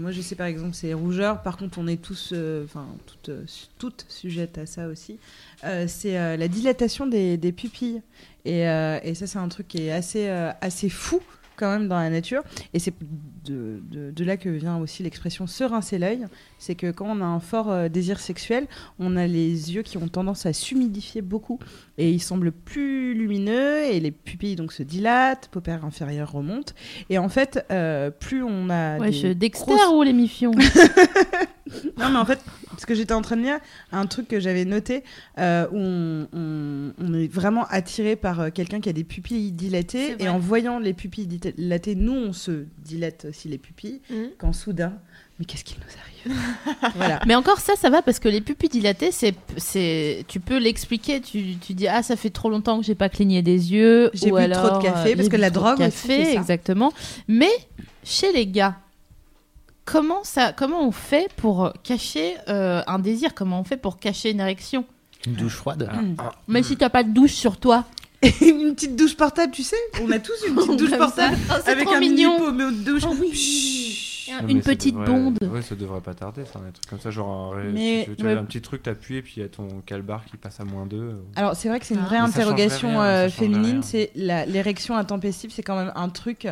moi 0.00 0.12
je 0.12 0.22
sais 0.22 0.34
par 0.34 0.46
exemple 0.46 0.70
c'est 0.74 0.94
rougeur. 0.94 1.42
Par 1.42 1.56
contre, 1.58 1.78
on 1.78 1.86
est 1.88 2.00
tous, 2.00 2.30
euh, 2.32 2.64
enfin 2.64 2.86
toutes, 3.06 3.28
euh, 3.28 3.42
su- 3.46 3.66
toutes 3.78 4.06
sujettes 4.08 4.56
à 4.58 4.64
ça 4.66 4.86
aussi. 4.88 5.18
Euh, 5.64 5.84
c'est 5.88 6.18
euh, 6.18 6.36
la 6.38 6.48
dilatation 6.48 7.06
des, 7.06 7.36
des 7.36 7.52
pupilles. 7.52 8.00
Et, 8.46 8.66
euh, 8.68 8.98
et 9.02 9.14
ça, 9.14 9.26
c'est 9.26 9.38
un 9.38 9.48
truc 9.48 9.68
qui 9.68 9.82
est 9.88 9.92
assez, 9.92 10.28
euh, 10.28 10.52
assez 10.60 10.88
fou 10.88 11.20
quand 11.56 11.70
même 11.70 11.88
dans 11.88 11.98
la 11.98 12.10
nature. 12.10 12.42
Et 12.74 12.78
c'est 12.78 12.92
de, 13.44 13.80
de- 13.90 14.10
de 14.10 14.24
là 14.24 14.36
que 14.36 14.48
vient 14.48 14.76
aussi 14.78 15.02
l'expression 15.02 15.46
se 15.46 15.64
rincer 15.64 15.98
l'œil. 15.98 16.26
C'est 16.58 16.74
que 16.74 16.90
quand 16.90 17.06
on 17.08 17.20
a 17.20 17.24
un 17.24 17.40
fort 17.40 17.70
euh, 17.70 17.88
désir 17.88 18.18
sexuel, 18.20 18.66
on 18.98 19.16
a 19.16 19.26
les 19.26 19.74
yeux 19.74 19.82
qui 19.82 19.96
ont 19.98 20.08
tendance 20.08 20.46
à 20.46 20.52
s'humidifier 20.52 21.22
beaucoup 21.22 21.58
et 21.98 22.10
ils 22.10 22.20
semblent 22.20 22.52
plus 22.52 23.14
lumineux 23.14 23.84
et 23.84 24.00
les 24.00 24.10
pupilles 24.10 24.56
donc 24.56 24.72
se 24.72 24.82
dilatent, 24.82 25.48
paupières 25.50 25.84
inférieures 25.84 26.32
remontent 26.32 26.72
et 27.10 27.18
en 27.18 27.28
fait 27.28 27.64
euh, 27.70 28.10
plus 28.10 28.42
on 28.42 28.68
a 28.70 28.98
Ouais, 28.98 29.10
des 29.10 29.46
je 29.48 29.52
grosses- 29.52 29.88
ou 29.94 30.02
l'émission 30.02 30.50
non 31.98 32.10
mais 32.10 32.18
en 32.18 32.24
fait 32.24 32.38
parce 32.70 32.86
que 32.86 32.94
j'étais 32.94 33.12
en 33.14 33.22
train 33.22 33.36
de 33.36 33.42
lire 33.42 33.58
un 33.92 34.06
truc 34.06 34.28
que 34.28 34.38
j'avais 34.40 34.64
noté 34.64 35.02
euh, 35.38 35.66
où 35.72 35.76
on, 35.78 36.28
on- 36.32 36.92
on 36.98 37.14
est 37.14 37.26
vraiment 37.32 37.64
attiré 37.70 38.14
par 38.16 38.40
euh, 38.40 38.50
quelqu'un 38.50 38.80
qui 38.80 38.88
a 38.88 38.92
des 38.92 39.04
pupilles 39.04 39.50
dilatées 39.52 40.14
C'est 40.18 40.24
et 40.24 40.28
en 40.28 40.38
voyant 40.38 40.78
les 40.78 40.92
pupilles 40.92 41.26
dilatées 41.26 41.94
nous 41.94 42.12
on 42.14 42.32
se 42.32 42.66
dilate 42.78 43.26
aussi 43.30 43.48
les 43.48 43.58
pupilles 43.58 44.00
quand 44.38 44.52
soudain 44.52 44.92
mais 45.38 45.44
qu'est-ce 45.44 45.64
qui 45.64 45.74
nous 45.74 46.30
arrive? 46.32 46.40
Voilà 46.96 47.20
Mais 47.26 47.34
encore 47.34 47.60
ça, 47.60 47.74
ça 47.76 47.90
va 47.90 48.00
parce 48.00 48.18
que 48.20 48.28
les 48.30 48.40
pupilles 48.40 48.70
dilatées, 48.70 49.12
c'est, 49.12 49.34
c'est, 49.58 50.24
tu 50.28 50.40
peux 50.40 50.56
l'expliquer. 50.56 51.20
Tu, 51.20 51.56
tu 51.58 51.74
dis 51.74 51.86
ah 51.88 52.02
ça 52.02 52.16
fait 52.16 52.30
trop 52.30 52.48
longtemps 52.48 52.80
que 52.80 52.86
j'ai 52.86 52.94
pas 52.94 53.10
cligné 53.10 53.42
des 53.42 53.70
yeux. 53.74 54.10
J'ai 54.14 54.32
ou 54.32 54.36
bu 54.36 54.40
alors, 54.40 54.66
trop 54.66 54.78
de 54.78 54.82
café, 54.82 55.12
euh, 55.12 55.16
parce 55.16 55.28
que 55.28 55.36
la 55.36 55.50
drogue 55.50 55.72
aussi 55.74 55.78
café, 55.90 56.24
fait 56.24 56.24
ça. 56.34 56.40
exactement. 56.40 56.90
Mais 57.28 57.50
chez 58.02 58.32
les 58.32 58.46
gars, 58.46 58.76
comment 59.86 60.22
ça, 60.24 60.52
comment 60.52 60.86
on 60.86 60.92
fait 60.92 61.32
pour 61.36 61.72
cacher 61.82 62.34
euh, 62.48 62.82
un 62.86 62.98
désir? 62.98 63.34
Comment 63.34 63.60
on 63.60 63.64
fait 63.64 63.78
pour 63.78 63.98
cacher 63.98 64.30
une 64.32 64.40
érection? 64.40 64.84
Une 65.26 65.32
douche 65.34 65.54
froide. 65.54 65.88
Ah, 66.18 66.32
Même 66.48 66.62
si 66.62 66.76
t'as 66.76 66.90
pas 66.90 67.02
de 67.02 67.10
douche 67.10 67.32
sur 67.32 67.56
toi. 67.56 67.84
une 68.40 68.74
petite 68.74 68.96
douche 68.96 69.16
portable 69.16 69.52
tu 69.52 69.62
sais? 69.62 69.76
On 70.02 70.10
a 70.10 70.18
tous 70.18 70.32
une 70.48 70.54
petite 70.54 70.76
douche 70.78 70.90
Comme 70.90 70.98
portable. 70.98 71.36
Oh, 71.50 71.54
c'est 71.64 71.70
avec 71.70 71.84
trop 71.86 71.94
un 71.96 72.00
mignon. 72.00 72.32
mini 72.34 72.38
pot 72.46 72.52
mais 72.52 72.64
au 72.64 72.70
douche 72.70 73.02
Oh 73.06 73.14
oui. 73.20 73.32
Chut. 73.34 74.32
non, 74.42 74.48
Une 74.48 74.56
mais 74.56 74.62
ça 74.62 74.70
petite 74.70 74.94
devrait- 74.94 75.06
bonde. 75.06 75.38
Ouais, 75.52 75.62
ça 75.62 75.74
devrait 75.74 76.00
pas 76.00 76.14
tarder, 76.14 76.44
ça, 76.46 76.58
un 76.58 76.70
truc 76.72 76.86
comme 76.88 76.98
ça, 76.98 77.10
genre 77.10 77.54
un, 77.54 77.64
Mais- 77.64 78.04
tu, 78.08 78.16
tu 78.16 78.24
ouais. 78.24 78.32
as 78.34 78.38
un 78.40 78.44
petit 78.44 78.60
truc, 78.62 78.82
t'appuies 78.82 79.16
et 79.16 79.22
puis 79.22 79.34
il 79.36 79.42
y 79.42 79.46
a 79.46 79.48
ton 79.48 79.68
calbar 79.84 80.24
qui 80.24 80.36
passe 80.38 80.58
à 80.60 80.64
moins 80.64 80.86
2. 80.86 81.14
Alors 81.36 81.54
c'est 81.56 81.68
vrai 81.68 81.78
que 81.78 81.86
c'est 81.86 81.94
une 81.94 82.00
Ah. 82.02 82.06
vraie 82.06 82.20
Mais 82.22 82.26
ça 82.28 82.40
changerait 82.40 82.42
interrogation 82.62 82.88
rien, 82.88 83.00
euh, 83.02 83.28
ça 83.28 83.28
changerait 83.28 83.46
féminine, 83.46 83.70
rien. 83.72 83.82
c'est 83.82 84.10
la- 84.16 84.46
l'érection 84.46 84.96
intempestive, 84.96 85.50
c'est 85.52 85.62
quand 85.62 85.76
même 85.76 85.92
un 85.94 86.08
truc 86.08 86.48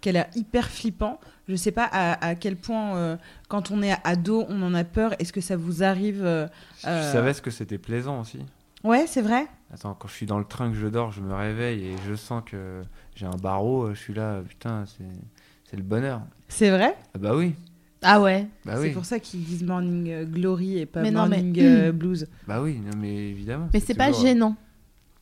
qu'elle 0.00 0.16
a 0.16 0.28
hyper 0.34 0.68
flippant. 0.68 1.18
Je 1.48 1.56
sais 1.56 1.72
pas 1.72 1.84
à, 1.90 2.24
à 2.26 2.34
quel 2.34 2.56
point 2.56 2.96
euh, 2.96 3.16
quand 3.48 3.70
on 3.70 3.82
est 3.82 3.94
ado 4.04 4.44
on 4.48 4.62
en 4.62 4.74
a 4.74 4.84
peur. 4.84 5.14
Est-ce 5.20 5.32
que 5.32 5.40
ça 5.40 5.56
vous 5.56 5.82
arrive 5.82 6.22
euh, 6.24 6.46
Je 6.82 6.88
euh, 6.88 7.12
savais 7.12 7.32
ce 7.34 7.42
que 7.42 7.50
c'était 7.50 7.78
plaisant 7.78 8.20
aussi. 8.20 8.38
Ouais, 8.84 9.06
c'est 9.06 9.22
vrai. 9.22 9.46
Attends, 9.72 9.94
quand 9.94 10.08
je 10.08 10.14
suis 10.14 10.26
dans 10.26 10.38
le 10.38 10.44
train 10.44 10.70
que 10.70 10.76
je 10.76 10.86
dors, 10.86 11.10
je 11.12 11.20
me 11.20 11.34
réveille 11.34 11.84
et 11.88 11.96
je 12.06 12.14
sens 12.14 12.42
que 12.46 12.82
j'ai 13.16 13.26
un 13.26 13.36
barreau, 13.36 13.84
euh, 13.86 13.94
je 13.94 13.98
suis 14.00 14.14
là, 14.14 14.40
putain, 14.48 14.84
c'est, 14.86 15.04
c'est 15.64 15.76
le 15.76 15.82
bonheur. 15.82 16.20
C'est 16.48 16.70
vrai? 16.70 16.94
Ah 17.14 17.18
bah 17.18 17.34
oui, 17.34 17.54
Ah 18.02 18.20
ouais. 18.20 18.46
bah 18.64 18.74
c'est 18.76 18.82
oui, 18.82 18.90
pour 18.92 19.04
ça 19.04 19.18
qu'ils 19.18 19.42
disent 19.44 19.64
morning 19.64 20.08
euh, 20.10 20.24
glory 20.24 20.78
et 20.78 20.86
pas 20.86 21.02
Mais 21.02 21.10
non, 21.10 21.26
mais- 21.26 21.36
morning 21.42 21.58
euh, 21.62 21.92
blues. 21.92 22.28
bah 22.46 22.62
oui, 22.62 22.78
non 22.78 22.96
mais 22.96 23.12
évidemment. 23.30 23.68
Mais 23.74 23.80
c'est 23.80 23.94
pas 23.94 24.06
toujours, 24.06 24.22
euh, 24.22 24.26
gênant. 24.28 24.56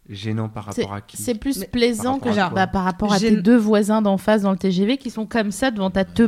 Gênant 0.09 0.49
par 0.49 0.73
C'est, 0.73 0.83
rapport 0.83 0.95
à 0.97 1.01
qui 1.01 1.17
c'est 1.17 1.35
plus 1.35 1.59
Mais- 1.59 1.67
plaisant 1.67 2.19
Par 2.19 2.21
que 2.21 2.29
rapport 2.29 2.39
à 2.39 2.47
genre 2.47 2.55
bah, 2.55 2.67
par 2.69 2.85
rapport 2.85 3.13
à 3.13 3.19
tes 3.19 3.37
deux 3.37 3.57
voisins 3.57 4.03
d'en 4.03 4.19
face 4.19 4.43
dans 4.43 4.53
le 4.53 4.57
TGV 4.59 4.99
qui 4.99 5.11
sont 5.11 5.27
comme 5.27 5.51
ça 5.51 5.71
devant 5.73 5.91
ta 5.91 6.05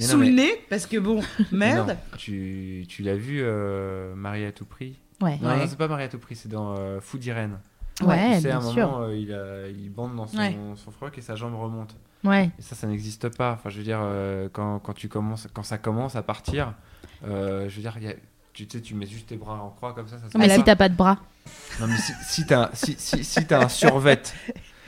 non, 0.00 0.06
sous 0.06 0.18
le 0.18 0.28
nez, 0.28 0.50
parce 0.68 0.86
que 0.86 0.98
bon, 0.98 1.20
merde. 1.52 1.88
Non, 1.88 1.96
tu, 2.18 2.84
tu 2.88 3.02
l'as 3.02 3.16
vu, 3.16 3.40
euh, 3.42 4.14
Marie 4.14 4.44
à 4.44 4.52
tout 4.52 4.64
prix 4.66 4.98
Ouais. 5.22 5.38
Non, 5.40 5.48
Ouais. 5.48 5.56
non, 5.58 5.64
c'est 5.66 5.78
pas 5.78 5.88
Marie 5.88 6.04
à 6.04 6.08
tout 6.08 6.18
prix, 6.18 6.36
c'est 6.36 6.48
dans 6.50 6.76
euh, 6.78 7.00
Fou 7.00 7.16
d'Irène. 7.18 7.58
Ouais, 8.02 8.36
tu 8.36 8.42
sais, 8.42 8.50
à 8.50 8.58
bien 8.58 8.68
un 8.68 8.70
sûr. 8.72 8.86
moment, 8.90 9.02
euh, 9.04 9.16
il, 9.16 9.32
a- 9.32 9.68
il 9.68 9.90
bande 9.90 10.14
dans 10.14 10.26
son, 10.26 10.36
Ouais. 10.36 10.54
son 10.76 10.90
froc 10.90 11.16
et 11.16 11.22
sa 11.22 11.34
jambe 11.34 11.54
remonte. 11.54 11.96
Ouais. 12.24 12.50
Et 12.58 12.62
ça, 12.62 12.74
ça 12.74 12.86
n'existe 12.86 13.34
pas. 13.36 13.52
Enfin, 13.52 13.70
je 13.70 13.78
veux 13.78 13.84
dire, 13.84 14.00
euh, 14.02 14.48
quand, 14.52 14.78
quand, 14.80 14.92
tu 14.92 15.08
commences, 15.08 15.48
quand 15.54 15.62
ça 15.62 15.78
commence 15.78 16.14
à 16.14 16.22
partir, 16.22 16.74
euh, 17.26 17.66
je 17.70 17.76
veux 17.76 17.80
dire, 17.82 17.94
il 17.96 18.04
y 18.04 18.08
a- 18.08 18.14
tu 18.64 18.78
sais, 18.78 18.82
tu 18.82 18.94
mets 18.94 19.06
juste 19.06 19.26
tes 19.26 19.36
bras 19.36 19.60
en 19.62 19.70
croix 19.70 19.92
comme 19.92 20.08
ça. 20.08 20.18
ça 20.18 20.30
se 20.30 20.38
Mais 20.38 20.48
si 20.48 20.64
t'as 20.64 20.76
pas 20.76 20.88
de 20.88 20.94
bras. 20.94 21.18
Non, 21.80 21.86
mais 21.86 21.96
si, 21.98 22.12
si 22.28 22.46
t'as 22.46 22.70
si, 22.72 22.96
si, 22.98 23.22
si 23.22 23.46
t'as 23.46 23.64
un 23.64 23.68
survêt 23.68 24.22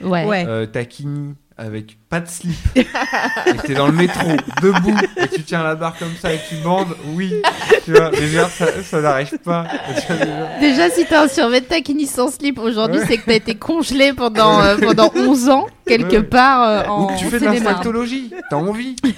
Ouais. 0.01 0.25
Ouais. 0.25 0.45
euh, 0.47 0.65
taquini 0.65 1.35
avec 1.59 1.97
pas 2.09 2.21
de 2.21 2.27
slip 2.27 2.55
et 2.75 2.85
que 2.85 3.67
t'es 3.67 3.73
dans 3.73 3.87
le 3.87 3.91
métro 3.93 4.27
debout 4.61 4.95
et 5.17 5.27
tu 5.27 5.43
tiens 5.43 5.61
la 5.61 5.75
barre 5.75 5.95
comme 5.99 6.13
ça 6.19 6.33
et 6.33 6.39
tu 6.49 6.55
bandes, 6.63 6.95
oui, 7.07 7.33
tu 7.85 7.91
vois, 7.91 8.11
mais 8.11 8.27
dire, 8.27 8.47
ça, 8.49 8.65
ça 8.81 9.01
n'arrive 9.01 9.37
pas. 9.39 9.67
Déjà. 10.07 10.15
Déjà, 10.59 10.89
si 10.89 11.05
t'as 11.05 11.25
un 11.25 11.27
survêt 11.27 11.61
de 11.61 11.65
taquini 11.65 12.07
sans 12.07 12.31
slip 12.31 12.57
aujourd'hui, 12.59 12.99
Ouais. 12.99 13.05
c'est 13.07 13.17
que 13.17 13.25
t'as 13.25 13.33
été 13.35 13.55
congelé 13.55 14.13
pendant, 14.13 14.61
euh, 14.61 14.77
pendant 14.77 15.11
11 15.15 15.49
ans, 15.49 15.67
quelque 15.85 16.15
Ouais. 16.17 16.23
part 16.23 16.63
euh, 16.63 16.83
Ou 16.87 16.89
en 16.91 17.07
que 17.07 17.19
tu 17.19 17.25
fais 17.25 17.39
de 17.39 17.43
Seine-et-Marne. 17.45 17.63
l'infactologie, 17.65 18.31
t'as 18.49 18.55
envie. 18.55 18.95
tu, 18.95 19.11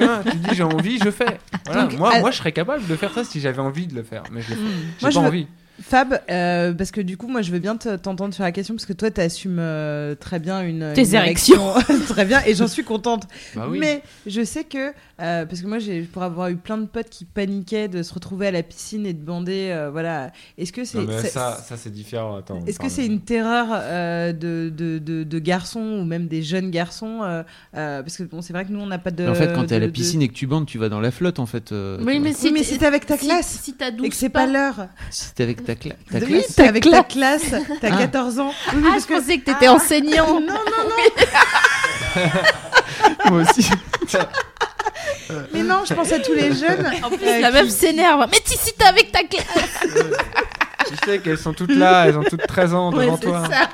vois, 0.00 0.20
tu 0.30 0.36
dis 0.36 0.54
j'ai 0.54 0.62
envie, 0.62 0.98
je 1.04 1.10
fais. 1.10 1.38
Voilà, 1.66 1.82
Donc, 1.82 1.98
moi, 1.98 2.14
à- 2.14 2.20
moi, 2.20 2.30
je 2.30 2.36
serais 2.38 2.52
capable 2.52 2.86
de 2.86 2.94
faire 2.96 3.12
ça 3.12 3.24
si 3.24 3.40
j'avais 3.40 3.60
envie 3.60 3.86
de 3.88 3.94
le 3.96 4.04
faire, 4.04 4.22
mais 4.32 4.40
je 4.40 4.50
le 4.50 4.56
fais. 4.56 4.62
J'ai 4.62 4.68
Moi, 4.68 4.86
pas 5.02 5.10
je 5.10 5.18
veux- 5.20 5.26
envie. 5.26 5.46
Fab, 5.80 6.20
euh, 6.28 6.72
parce 6.72 6.90
que 6.90 7.00
du 7.00 7.16
coup, 7.16 7.28
moi, 7.28 7.40
je 7.40 7.52
veux 7.52 7.60
bien 7.60 7.76
te- 7.76 7.94
t'entendre 7.96 8.34
sur 8.34 8.42
la 8.42 8.50
question, 8.52 8.74
parce 8.74 8.84
que 8.86 8.92
toi, 8.92 9.10
t'assumes 9.10 9.58
euh, 9.60 10.14
très 10.16 10.38
bien 10.40 10.60
une. 10.62 10.92
Tes 10.94 11.08
une 11.08 11.14
érections. 11.14 11.72
érection. 11.76 12.00
très 12.08 12.24
bien, 12.24 12.42
et 12.46 12.54
j'en 12.54 12.66
suis 12.66 12.82
contente. 12.84 13.24
Bah 13.54 13.66
oui. 13.70 13.78
Mais 13.78 14.02
je 14.26 14.42
sais 14.44 14.64
que, 14.64 14.88
euh, 15.20 15.46
parce 15.46 15.60
que 15.62 15.66
moi, 15.68 15.78
j'ai 15.78 16.02
pour 16.02 16.22
avoir 16.24 16.48
eu 16.48 16.56
plein 16.56 16.78
de 16.78 16.86
potes 16.86 17.08
qui 17.10 17.24
paniquaient 17.24 17.86
de 17.88 18.02
se 18.02 18.12
retrouver 18.12 18.48
à 18.48 18.50
la 18.50 18.62
piscine 18.64 19.06
et 19.06 19.12
de 19.12 19.22
bander, 19.24 19.68
euh, 19.70 19.90
voilà. 19.90 20.32
Est-ce 20.58 20.72
que 20.72 20.84
c'est. 20.84 20.98
Ça, 21.28 21.58
ça 21.64 21.76
c'est 21.76 21.90
différent. 21.92 22.36
Attends, 22.36 22.58
Est-ce 22.66 22.78
que 22.80 22.88
c'est 22.88 23.06
une 23.06 23.20
terreur 23.20 23.66
euh, 23.70 24.32
de, 24.32 24.72
de, 24.76 24.98
de, 24.98 25.22
de 25.22 25.38
garçons 25.38 26.00
ou 26.00 26.04
même 26.04 26.26
des 26.26 26.42
jeunes 26.42 26.70
garçons 26.72 27.20
euh, 27.22 27.42
euh, 27.76 28.02
Parce 28.02 28.16
que 28.16 28.24
bon, 28.24 28.42
c'est 28.42 28.52
vrai 28.52 28.64
que 28.64 28.72
nous, 28.72 28.80
on 28.80 28.86
n'a 28.86 28.98
pas 28.98 29.10
de. 29.12 29.28
en 29.28 29.34
fait, 29.34 29.52
quand 29.54 29.64
t'es 29.66 29.76
à 29.76 29.78
la 29.78 29.86
de- 29.86 29.92
piscine 29.92 30.22
et 30.22 30.28
que 30.28 30.34
tu 30.34 30.46
bandes, 30.48 30.66
tu 30.66 30.78
vas 30.78 30.88
dans 30.88 31.00
la 31.00 31.12
flotte 31.12 31.38
en 31.38 31.46
fait. 31.46 31.70
euh, 31.70 31.98
Oui, 32.02 32.14
tu 32.14 32.20
mais 32.20 32.32
si 32.32 32.46
Oui, 32.46 32.52
mais 32.52 32.58
t'es- 32.60 32.64
si 32.66 32.78
t'es 32.78 32.86
avec 32.86 33.06
ta 33.06 33.16
si- 33.16 33.26
classe 33.26 33.60
Si 33.62 33.74
t'as 33.74 33.92
12 33.92 34.06
et 34.06 34.08
que 34.10 34.16
c'est 34.16 34.28
pas 34.28 34.46
l'heure. 34.46 34.88
Si 35.10 35.32
t'es 35.34 35.44
avec 35.44 35.67
ta, 35.68 35.74
cla- 35.74 35.96
ta 36.10 36.18
Oui, 36.18 36.26
classe. 36.26 36.54
t'es 36.56 36.66
avec 36.68 36.84
ta 36.90 37.02
classe. 37.04 37.50
t'as 37.80 37.88
Ah. 37.92 37.96
14 37.98 38.38
ans. 38.38 38.52
Oui, 38.72 38.82
Ah, 38.86 38.88
parce 38.90 39.02
je 39.02 39.06
que- 39.08 39.14
pensais 39.20 39.38
que 39.38 39.44
t'étais 39.44 39.68
enseignant. 39.68 40.40
Non, 40.40 40.46
non, 40.46 40.50
Moi 43.30 43.42
aussi. 43.42 43.70
mais 45.52 45.62
non, 45.62 45.82
je 45.86 45.92
pense 45.94 46.10
à 46.12 46.18
tous 46.20 46.32
les 46.32 46.54
jeunes. 46.54 46.90
En 47.02 47.10
plus, 47.10 47.26
Euh, 47.26 47.40
la 47.40 47.48
qui- 47.50 47.54
meuf 47.54 47.68
s'énerve. 47.68 48.26
Mais 48.30 48.40
si, 48.44 48.56
si 48.56 48.72
t'es 48.74 48.84
avec 48.86 49.12
ta 49.12 49.24
classe. 49.24 49.44
Tu 50.88 50.94
sais 51.04 51.18
qu'elles 51.18 51.38
sont 51.38 51.52
toutes 51.52 51.74
là, 51.74 52.06
elles 52.06 52.16
ont 52.16 52.22
toutes 52.24 52.46
13 52.46 52.72
ans 52.72 52.92
Ouais, 52.94 53.04
devant 53.04 53.18
c'est 53.20 53.26
toi. 53.26 53.42
ça. 53.50 53.68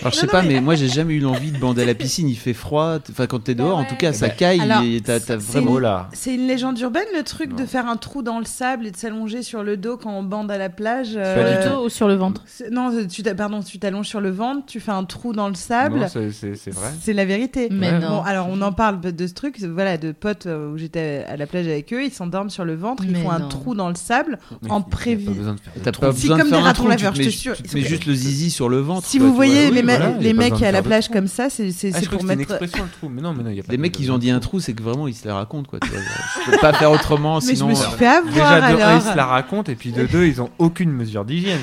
Alors 0.00 0.12
je 0.12 0.18
sais 0.18 0.26
pas, 0.26 0.42
mais 0.42 0.60
moi 0.60 0.74
j'ai 0.74 0.88
jamais 0.88 1.14
eu 1.14 1.20
l'envie 1.20 1.50
de 1.50 1.58
bander 1.58 1.82
à 1.82 1.84
la 1.86 1.94
piscine. 1.94 2.28
Il 2.28 2.36
fait 2.36 2.52
froid. 2.52 2.98
Enfin, 3.10 3.26
quand 3.26 3.40
t'es 3.44 3.54
dehors, 3.54 3.78
en 3.78 3.84
tout 3.84 3.96
cas, 3.96 4.12
ça 4.12 4.28
Bah, 4.28 4.34
caille 4.34 4.60
alors, 4.60 4.82
et 4.82 5.00
t'as 5.04 5.20
t'as 5.20 5.36
vraiment. 5.36 5.72
Oh 5.72 5.78
là. 5.78 6.08
C'est 6.12 6.34
une 6.34 6.46
légende 6.46 6.78
urbaine 6.80 7.06
le 7.16 7.22
truc 7.22 7.50
Non. 7.50 7.56
de 7.56 7.64
faire 7.66 7.86
un 7.88 7.96
trou 7.96 8.22
dans 8.22 8.38
le 8.38 8.44
sable 8.44 8.86
et 8.86 8.90
de 8.90 8.96
s'allonger 8.96 9.42
sur 9.42 9.62
le 9.62 9.76
dos 9.76 9.96
quand 9.96 10.10
on 10.12 10.22
bande 10.22 10.50
à 10.50 10.58
la 10.58 10.68
plage. 10.68 11.14
Pas 11.14 11.20
euh, 11.20 11.56
du 11.56 11.62
Sur 11.62 11.70
le 11.70 11.76
dos 11.76 11.84
ou 11.84 11.88
sur 11.88 12.08
le 12.08 12.14
ventre 12.14 12.42
c'est- 12.46 12.70
Non, 12.70 12.90
tu 13.06 13.22
pardon, 13.22 13.60
tu 13.62 13.78
t'allonges 13.78 14.08
sur 14.08 14.20
le 14.20 14.30
ventre, 14.30 14.66
tu 14.66 14.80
fais 14.80 14.92
un 14.92 15.04
trou 15.04 15.32
dans 15.32 15.48
le 15.48 15.54
sable. 15.54 16.00
Non, 16.00 16.08
c'est- 16.08 16.30
c'est 16.32 16.54
c'est 16.56 16.70
vrai. 16.70 16.90
C'est 17.00 17.12
la 17.12 17.24
vérité. 17.24 17.68
Mais 17.70 17.90
Ouais. 17.90 17.98
non. 18.00 18.08
Bon, 18.08 18.22
alors 18.22 18.48
on 18.50 18.60
en 18.62 18.72
parle 18.72 19.00
de 19.00 19.26
ce 19.26 19.34
truc, 19.34 19.60
voilà, 19.60 19.96
de 19.98 20.12
potes 20.12 20.46
euh, 20.46 20.72
où 20.72 20.78
j'étais 20.78 21.24
à 21.28 21.36
la 21.36 21.46
plage 21.46 21.66
avec 21.66 21.92
eux, 21.92 22.04
ils 22.04 22.12
s'endorment 22.12 22.50
sur 22.50 22.64
le 22.64 22.74
ventre, 22.74 23.04
ils 23.04 23.12
Mais 23.12 23.22
font 23.22 23.30
un 23.30 23.40
trou 23.40 23.74
dans 23.74 23.88
le 23.88 23.94
sable. 23.94 24.38
Mais 24.62 24.70
En 24.70 24.82
prévu. 24.82 25.26
Pas 25.26 25.32
besoin 25.32 25.54
de 25.54 25.60
faire 25.60 25.72
T'as 25.82 25.92
trou. 25.92 26.06
Si, 26.14 26.28
comme 26.28 26.48
des 26.50 26.54
un 26.54 26.60
ratons 26.60 26.88
laveurs, 26.88 27.12
te 27.12 27.22
je 27.22 27.28
te 27.28 27.30
jure, 27.34 27.56
tu 27.56 27.62
te 27.62 27.68
ils 27.68 27.74
mets 27.76 27.82
sont- 27.82 27.88
juste 27.88 28.06
le 28.06 28.14
zizi 28.14 28.50
sur 28.50 28.68
le 28.68 28.78
ventre. 28.80 29.06
Si 29.06 29.18
vous 29.18 29.34
voyez 29.34 29.70
les, 29.70 29.82
me- 29.86 29.96
voilà, 29.96 30.16
les 30.18 30.32
mecs 30.34 30.62
à 30.62 30.70
la 30.72 30.82
plage 30.82 31.08
comme 31.08 31.26
ça, 31.26 31.48
c'est 31.50 31.70
c'est- 31.72 31.88
Ah, 31.94 31.98
pour 32.00 32.02
c'était 32.04 32.16
une 32.22 32.26
mettre. 32.28 32.40
expression 32.42 32.84
le 32.84 32.90
trou, 32.90 33.08
mais 33.08 33.22
non, 33.22 33.32
mais 33.34 33.42
non, 33.42 33.50
il 33.50 33.56
y 33.56 33.60
a 33.60 33.62
pas 33.62 33.72
Les 33.72 33.78
mecs, 33.78 33.98
ils 34.00 34.10
ont 34.12 34.18
dit 34.18 34.30
un 34.30 34.40
trou, 34.40 34.60
c'est 34.60 34.72
que 34.74 34.82
vraiment 34.82 35.08
ils 35.08 35.14
se 35.14 35.26
la 35.26 35.34
racontent 35.34 35.68
quoi. 35.68 35.78
Tu 35.80 35.88
vois. 35.88 36.00
Je 36.46 36.50
peux 36.50 36.58
pas 36.58 36.72
faire 36.72 36.90
autrement, 36.90 37.36
Mais 37.36 37.54
sinon. 37.54 37.66
je 37.66 37.70
me 37.70 37.74
suis 37.74 37.84
euh, 37.86 37.96
fait 37.96 38.06
avoir 38.06 38.32
Déjà, 38.32 38.60
de 38.60 38.64
un, 38.64 38.86
alors. 38.86 39.02
ils 39.06 39.10
se 39.10 39.16
la 39.16 39.26
racontent, 39.26 39.72
et 39.72 39.74
puis 39.74 39.92
de 39.92 40.06
deux, 40.06 40.26
ils 40.26 40.42
ont 40.42 40.50
aucune 40.58 40.90
mesure 40.92 41.24
d'hygiène. 41.24 41.58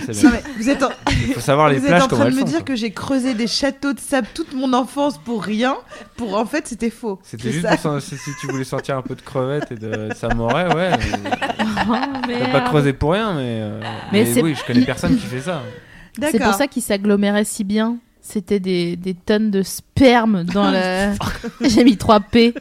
vous 0.57 0.69
êtes 0.69 0.83
en, 0.83 0.89
Il 1.11 1.33
faut 1.33 1.39
savoir 1.39 1.69
les 1.69 1.77
vous 1.79 1.87
êtes 1.87 2.01
en 2.03 2.07
train 2.07 2.29
de 2.29 2.35
me 2.35 2.43
dire 2.43 2.63
que 2.63 2.75
j'ai 2.75 2.91
creusé 2.91 3.33
des 3.33 3.47
châteaux 3.47 3.93
de 3.93 3.99
sable 3.99 4.27
toute 4.33 4.53
mon 4.53 4.73
enfance 4.73 5.17
pour 5.17 5.43
rien. 5.43 5.75
Pour 6.17 6.37
en 6.37 6.45
fait, 6.45 6.67
c'était 6.67 6.89
faux. 6.89 7.19
C'était 7.23 7.51
juste 7.51 7.67
si, 7.99 8.31
tu 8.39 8.47
voulais 8.47 8.63
sortir 8.63 8.97
un 8.97 9.01
peu 9.01 9.15
de 9.15 9.21
crevettes 9.21 9.71
et 9.71 9.75
de 9.75 10.09
samouraï, 10.15 10.73
ouais. 10.75 10.91
Oh, 11.89 11.93
T'as 12.21 12.27
merde. 12.27 12.51
pas 12.51 12.61
creusé 12.61 12.93
pour 12.93 13.11
rien, 13.13 13.33
mais. 13.33 13.59
euh, 13.61 13.79
Mais 14.11 14.23
mais 14.23 14.33
c'est- 14.33 14.41
oui, 14.41 14.55
je 14.55 14.63
connais 14.65 14.85
personne 14.85 15.15
qui 15.17 15.25
fait 15.25 15.41
ça. 15.41 15.61
C'est 16.21 16.39
pour 16.39 16.53
ça 16.53 16.67
qu'ils 16.67 16.81
s'aggloméraient 16.83 17.43
si 17.43 17.63
bien. 17.63 17.97
C'était 18.25 18.61
des, 18.61 18.95
des 18.95 19.15
tonnes 19.15 19.51
de 19.51 19.63
sperme 19.63 20.45
dans 20.45 20.71
la. 20.71 21.11
J'ai 21.61 21.83
mis 21.83 21.97
3 21.97 22.21
P. 22.21 22.53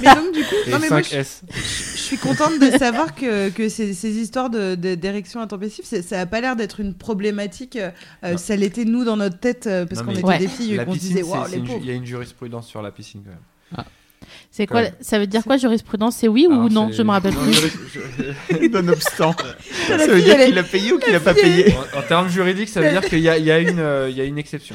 Mais 0.00 0.14
donc, 0.14 0.32
du 0.32 0.42
coup, 0.44 0.54
Et 0.66 0.70
non, 0.70 0.78
mais 0.80 0.88
moi, 0.88 1.02
je, 1.02 1.10
5S. 1.16 1.40
je 1.54 1.98
suis 1.98 2.16
contente 2.16 2.58
de 2.58 2.70
savoir 2.78 3.14
que, 3.14 3.50
que 3.50 3.68
ces, 3.68 3.92
ces 3.92 4.12
histoires 4.16 4.48
de- 4.48 4.76
de- 4.76 4.94
d'érection 4.94 5.40
intempestive, 5.42 5.84
ça 5.84 6.20
a 6.20 6.24
pas 6.26 6.40
l'air 6.40 6.56
d'être 6.56 6.80
une 6.80 6.94
problématique. 6.94 7.76
euh, 7.76 7.90
Non. 8.22 8.38
ça 8.38 8.56
l'était 8.56 8.86
nous 8.86 9.04
dans 9.04 9.18
notre 9.18 9.38
tête 9.38 9.66
euh, 9.66 9.84
parce 9.84 10.00
qu'on 10.02 10.12
était 10.12 10.24
Ouais. 10.24 10.38
des 10.38 10.48
filles 10.48 10.74
et 10.76 10.84
qu'on 10.84 10.94
se 10.94 10.98
disait 10.98 11.22
waouh 11.22 11.46
les 11.50 11.58
pauvres. 11.58 11.78
il 11.80 11.86
y 11.86 11.90
a 11.90 11.94
une 11.94 12.06
jurisprudence 12.06 12.66
sur 12.68 12.80
la 12.80 12.90
piscine 12.92 13.22
quand 13.24 13.30
même. 13.76 13.84
C'est 14.54 14.66
quoi. 14.66 14.82
Ça 15.00 15.18
veut 15.18 15.26
dire 15.26 15.42
quoi 15.44 15.56
jurisprudence? 15.56 16.16
C'est 16.16 16.28
oui 16.28 16.46
ou 16.46 16.52
Alors, 16.52 16.70
non? 16.70 16.90
Je 16.92 17.02
me 17.02 17.10
rappelle 17.10 17.32
non, 17.32 17.40
plus. 17.40 18.68
Nonobstant. 18.68 19.34
La 19.88 19.98
Ça 19.98 20.06
veut 20.06 20.16
fille, 20.16 20.24
dire 20.24 20.40
est- 20.40 20.46
qu'il 20.46 20.58
a 20.58 20.62
payé 20.62 20.92
ou 20.92 20.98
qu'il 20.98 21.14
a 21.14 21.20
pas 21.20 21.32
payé? 21.32 21.74
En, 21.94 22.00
en 22.00 22.02
termes 22.02 22.28
juridiques, 22.28 22.68
ça 22.68 22.82
veut 22.82 22.90
dire 22.90 23.00
qu'il 23.00 23.20
y 23.20 23.30
a, 23.30 23.38
il 23.38 23.46
y 23.46 23.50
a 23.50 23.58
une, 23.58 23.78
euh, 23.80 24.10
y 24.10 24.20
a 24.20 24.24
une 24.24 24.36
exception. 24.36 24.74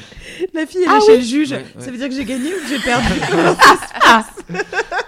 La 0.52 0.66
fille 0.66 0.80
elle 0.82 0.88
Ah 0.90 0.98
est 1.00 1.06
chez 1.06 1.16
le 1.18 1.22
juge. 1.22 1.50
Ouais, 1.52 1.58
ouais. 1.58 1.64
Ça 1.78 1.92
veut 1.92 1.96
dire 1.96 2.08
que 2.08 2.14
j'ai 2.16 2.24
gagné 2.24 2.50
ou 2.52 2.58
que 2.60 2.68
j'ai 2.68 2.80
perdu? 2.80 3.06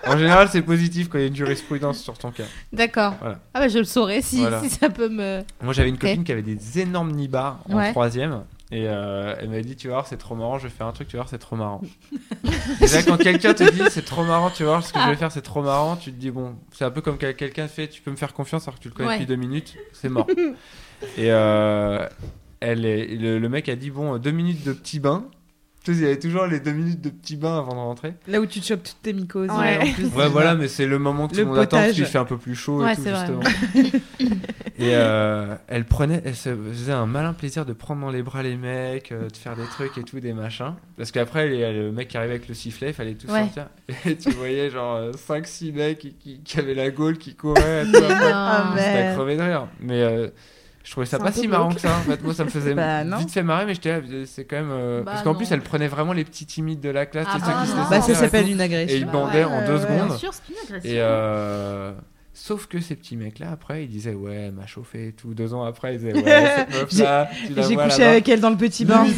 En 0.06 0.16
général, 0.18 0.48
c'est 0.50 0.62
positif 0.62 1.08
quand 1.08 1.18
il 1.18 1.22
y 1.22 1.24
a 1.24 1.28
une 1.28 1.36
jurisprudence 1.36 1.98
sur 2.00 2.16
ton 2.18 2.30
cas. 2.30 2.44
D'accord. 2.72 3.14
Voilà. 3.20 3.38
Ah 3.54 3.60
bah 3.60 3.68
je 3.68 3.78
le 3.78 3.84
saurais 3.84 4.22
si, 4.22 4.38
Voilà. 4.40 4.60
si 4.62 4.68
ça 4.70 4.88
peut 4.90 5.08
me. 5.08 5.40
Moi, 5.62 5.72
j'avais 5.72 5.88
une 5.88 5.98
copine 5.98 6.24
qui 6.24 6.32
avait 6.32 6.42
des 6.42 6.78
énormes 6.80 7.12
nibards 7.12 7.60
en 7.68 7.76
Ouais. 7.76 7.90
troisième. 7.90 8.42
Et 8.72 8.86
euh, 8.86 9.34
elle 9.40 9.48
m'a 9.50 9.60
dit, 9.62 9.74
tu 9.74 9.88
voir, 9.88 10.06
c'est 10.06 10.16
trop 10.16 10.36
marrant, 10.36 10.58
je 10.58 10.68
vais 10.68 10.72
faire 10.72 10.86
un 10.86 10.92
truc, 10.92 11.08
tu 11.08 11.16
voir, 11.16 11.28
c'est 11.28 11.38
trop 11.38 11.56
marrant. 11.56 11.80
Déjà, 12.80 13.02
quand 13.02 13.16
quelqu'un 13.16 13.52
te 13.52 13.68
dit, 13.68 13.82
c'est 13.90 14.04
trop 14.04 14.22
marrant, 14.22 14.48
tu 14.50 14.62
voir, 14.62 14.84
ce 14.84 14.92
que 14.92 15.00
je 15.00 15.08
vais 15.08 15.16
faire, 15.16 15.32
c'est 15.32 15.42
trop 15.42 15.60
marrant, 15.62 15.96
tu 15.96 16.12
te 16.12 16.16
dis, 16.16 16.30
bon, 16.30 16.54
c'est 16.70 16.84
un 16.84 16.90
peu 16.92 17.00
comme 17.00 17.18
quelqu'un 17.18 17.66
fait, 17.66 17.88
tu 17.88 18.00
peux 18.00 18.12
me 18.12 18.16
faire 18.16 18.32
confiance 18.32 18.68
alors 18.68 18.78
que 18.78 18.82
tu 18.82 18.88
le 18.88 18.94
connais 18.94 19.08
Ouais. 19.08 19.14
depuis 19.16 19.26
deux 19.26 19.34
minutes, 19.36 19.76
c'est 19.92 20.08
mort. 20.08 20.28
et 21.16 21.32
euh, 21.32 22.06
elle 22.60 22.84
est, 22.84 23.06
le, 23.16 23.38
le 23.40 23.48
mec 23.48 23.68
a 23.68 23.74
dit, 23.74 23.90
bon, 23.90 24.18
deux 24.18 24.30
minutes 24.30 24.62
de 24.64 24.72
petit 24.72 25.00
bain. 25.00 25.24
Tu 25.82 25.94
sais, 25.94 25.98
il 26.00 26.02
y 26.02 26.06
avait 26.06 26.18
toujours 26.18 26.46
les 26.46 26.60
deux 26.60 26.72
minutes 26.72 27.00
de 27.00 27.08
petit 27.08 27.36
bain 27.36 27.56
avant 27.58 27.72
de 27.72 27.78
rentrer. 27.78 28.12
Là 28.28 28.38
où 28.40 28.44
tu 28.46 28.60
te 28.60 28.66
chopes 28.66 28.82
toutes 28.82 29.00
tes 29.02 29.14
mycoses. 29.14 29.48
Ouais. 29.48 29.78
en 29.80 29.92
plus. 29.94 30.06
Ouais, 30.08 30.28
voilà, 30.28 30.54
mais 30.54 30.68
c'est 30.68 30.86
le 30.86 30.98
moment 30.98 31.26
que 31.26 31.32
tout 31.32 31.40
Le 31.40 31.46
monde 31.46 31.56
attend 31.58 31.78
parce 31.78 31.82
potage. 31.88 31.94
qu'il 31.96 32.04
fait 32.04 32.18
un 32.18 32.24
peu 32.26 32.36
plus 32.36 32.54
chaud 32.54 32.82
Ouais, 32.84 32.92
et 32.92 32.96
tout, 32.96 33.02
justement. 33.04 33.40
et 34.78 34.94
euh, 34.94 35.54
elle 35.68 35.84
prenait, 35.86 36.20
elle 36.24 36.36
se 36.36 36.54
faisait 36.54 36.92
un 36.92 37.06
malin 37.06 37.32
plaisir 37.32 37.64
de 37.64 37.72
prendre 37.72 38.02
dans 38.02 38.10
les 38.10 38.22
bras 38.22 38.42
les 38.42 38.56
mecs, 38.56 39.10
euh, 39.12 39.28
de 39.28 39.36
faire 39.36 39.56
des 39.56 39.64
trucs 39.64 39.96
et 39.96 40.02
tout, 40.02 40.20
des 40.20 40.34
machins. 40.34 40.74
Parce 40.98 41.12
qu'après, 41.12 41.48
il 41.52 41.58
y 41.58 41.64
a 41.64 41.72
le 41.72 41.92
mec 41.92 42.08
qui 42.08 42.16
arrivait 42.18 42.34
avec 42.34 42.48
le 42.48 42.54
sifflet, 42.54 42.88
il 42.88 42.94
fallait 42.94 43.14
tout 43.14 43.28
Ouais. 43.30 43.40
sortir. 43.44 43.66
Et 44.06 44.16
tu 44.16 44.30
voyais 44.32 44.68
genre 44.70 45.00
5-6 45.12 45.72
mecs 45.74 45.98
qui, 45.98 46.12
qui, 46.14 46.40
qui 46.40 46.58
avaient 46.58 46.74
la 46.74 46.90
gaule, 46.90 47.16
qui 47.16 47.34
couraient. 47.34 47.84
et 47.86 47.90
tout. 47.92 47.98
Ah, 48.32 48.74
C'était 48.76 48.98
à 49.08 49.14
crever 49.14 49.36
de 49.36 49.42
rire. 49.42 49.66
Mais 49.80 50.02
euh, 50.02 50.28
je 50.90 50.94
trouvais 50.94 51.06
ça 51.06 51.20
pas 51.20 51.30
si 51.30 51.46
marrant 51.46 51.68
que 51.72 51.80
ça. 51.80 51.88
En 51.98 52.00
fait, 52.00 52.20
moi, 52.24 52.34
ça 52.34 52.42
me 52.42 52.50
faisait 52.50 52.74
Bah, 52.74 53.04
vite 53.04 53.30
fait 53.30 53.44
marrer, 53.44 53.64
mais 53.64 53.74
j'étais 53.74 53.92
là, 53.92 54.00
c'est 54.26 54.44
quand 54.44 54.56
même. 54.56 54.70
euh, 54.72 55.02
Bah, 55.04 55.12
parce 55.12 55.22
qu'en 55.22 55.36
plus, 55.36 55.52
elle 55.52 55.60
prenait 55.60 55.86
vraiment 55.86 56.12
les 56.12 56.24
petits 56.24 56.46
timides 56.46 56.80
de 56.80 56.88
la 56.90 57.06
classe, 57.06 57.28
Ah 57.30 57.38
bah 57.38 57.62
qui 57.62 57.70
se 57.70 57.76
Bah, 57.90 58.00
ça 58.00 58.10
et 58.10 58.14
s'appelle 58.16 58.50
une 58.50 58.60
Et 58.60 58.64
agression. 58.64 58.96
ils 58.98 59.04
Bah 59.06 59.12
bandaient 59.12 59.44
ouais, 59.44 59.52
en 59.52 59.64
deux 59.68 59.78
secondes. 59.78 60.08
Bien 60.08 60.16
sûr, 60.16 60.32
c'est 60.34 60.52
une 60.52 60.58
agression. 60.66 60.90
Et 60.90 61.00
euh, 61.00 61.92
sauf 62.34 62.66
que 62.66 62.80
ces 62.80 62.96
petits 62.96 63.16
mecs 63.16 63.38
là 63.38 63.50
après 63.52 63.84
ils 63.84 63.88
disaient 63.88 64.14
ouais 64.14 64.34
elle 64.46 64.52
m'a 64.52 64.66
chauffé 64.66 65.08
et 65.08 65.12
tout 65.12 65.34
deux 65.34 65.52
ans 65.52 65.62
après 65.64 65.94
ils 65.94 65.98
disaient 65.98 66.14
ouais 66.14 66.22
cette 66.56 66.70
meuf 66.70 66.98
là 66.98 67.28
tu 67.46 67.52
la 67.54 67.62
J'ai 67.62 67.76
couché 67.76 68.02
avec 68.04 68.28
elle 68.28 68.40
dans 68.40 68.50
le 68.50 68.56
petit 68.56 68.84
bain. 68.84 69.04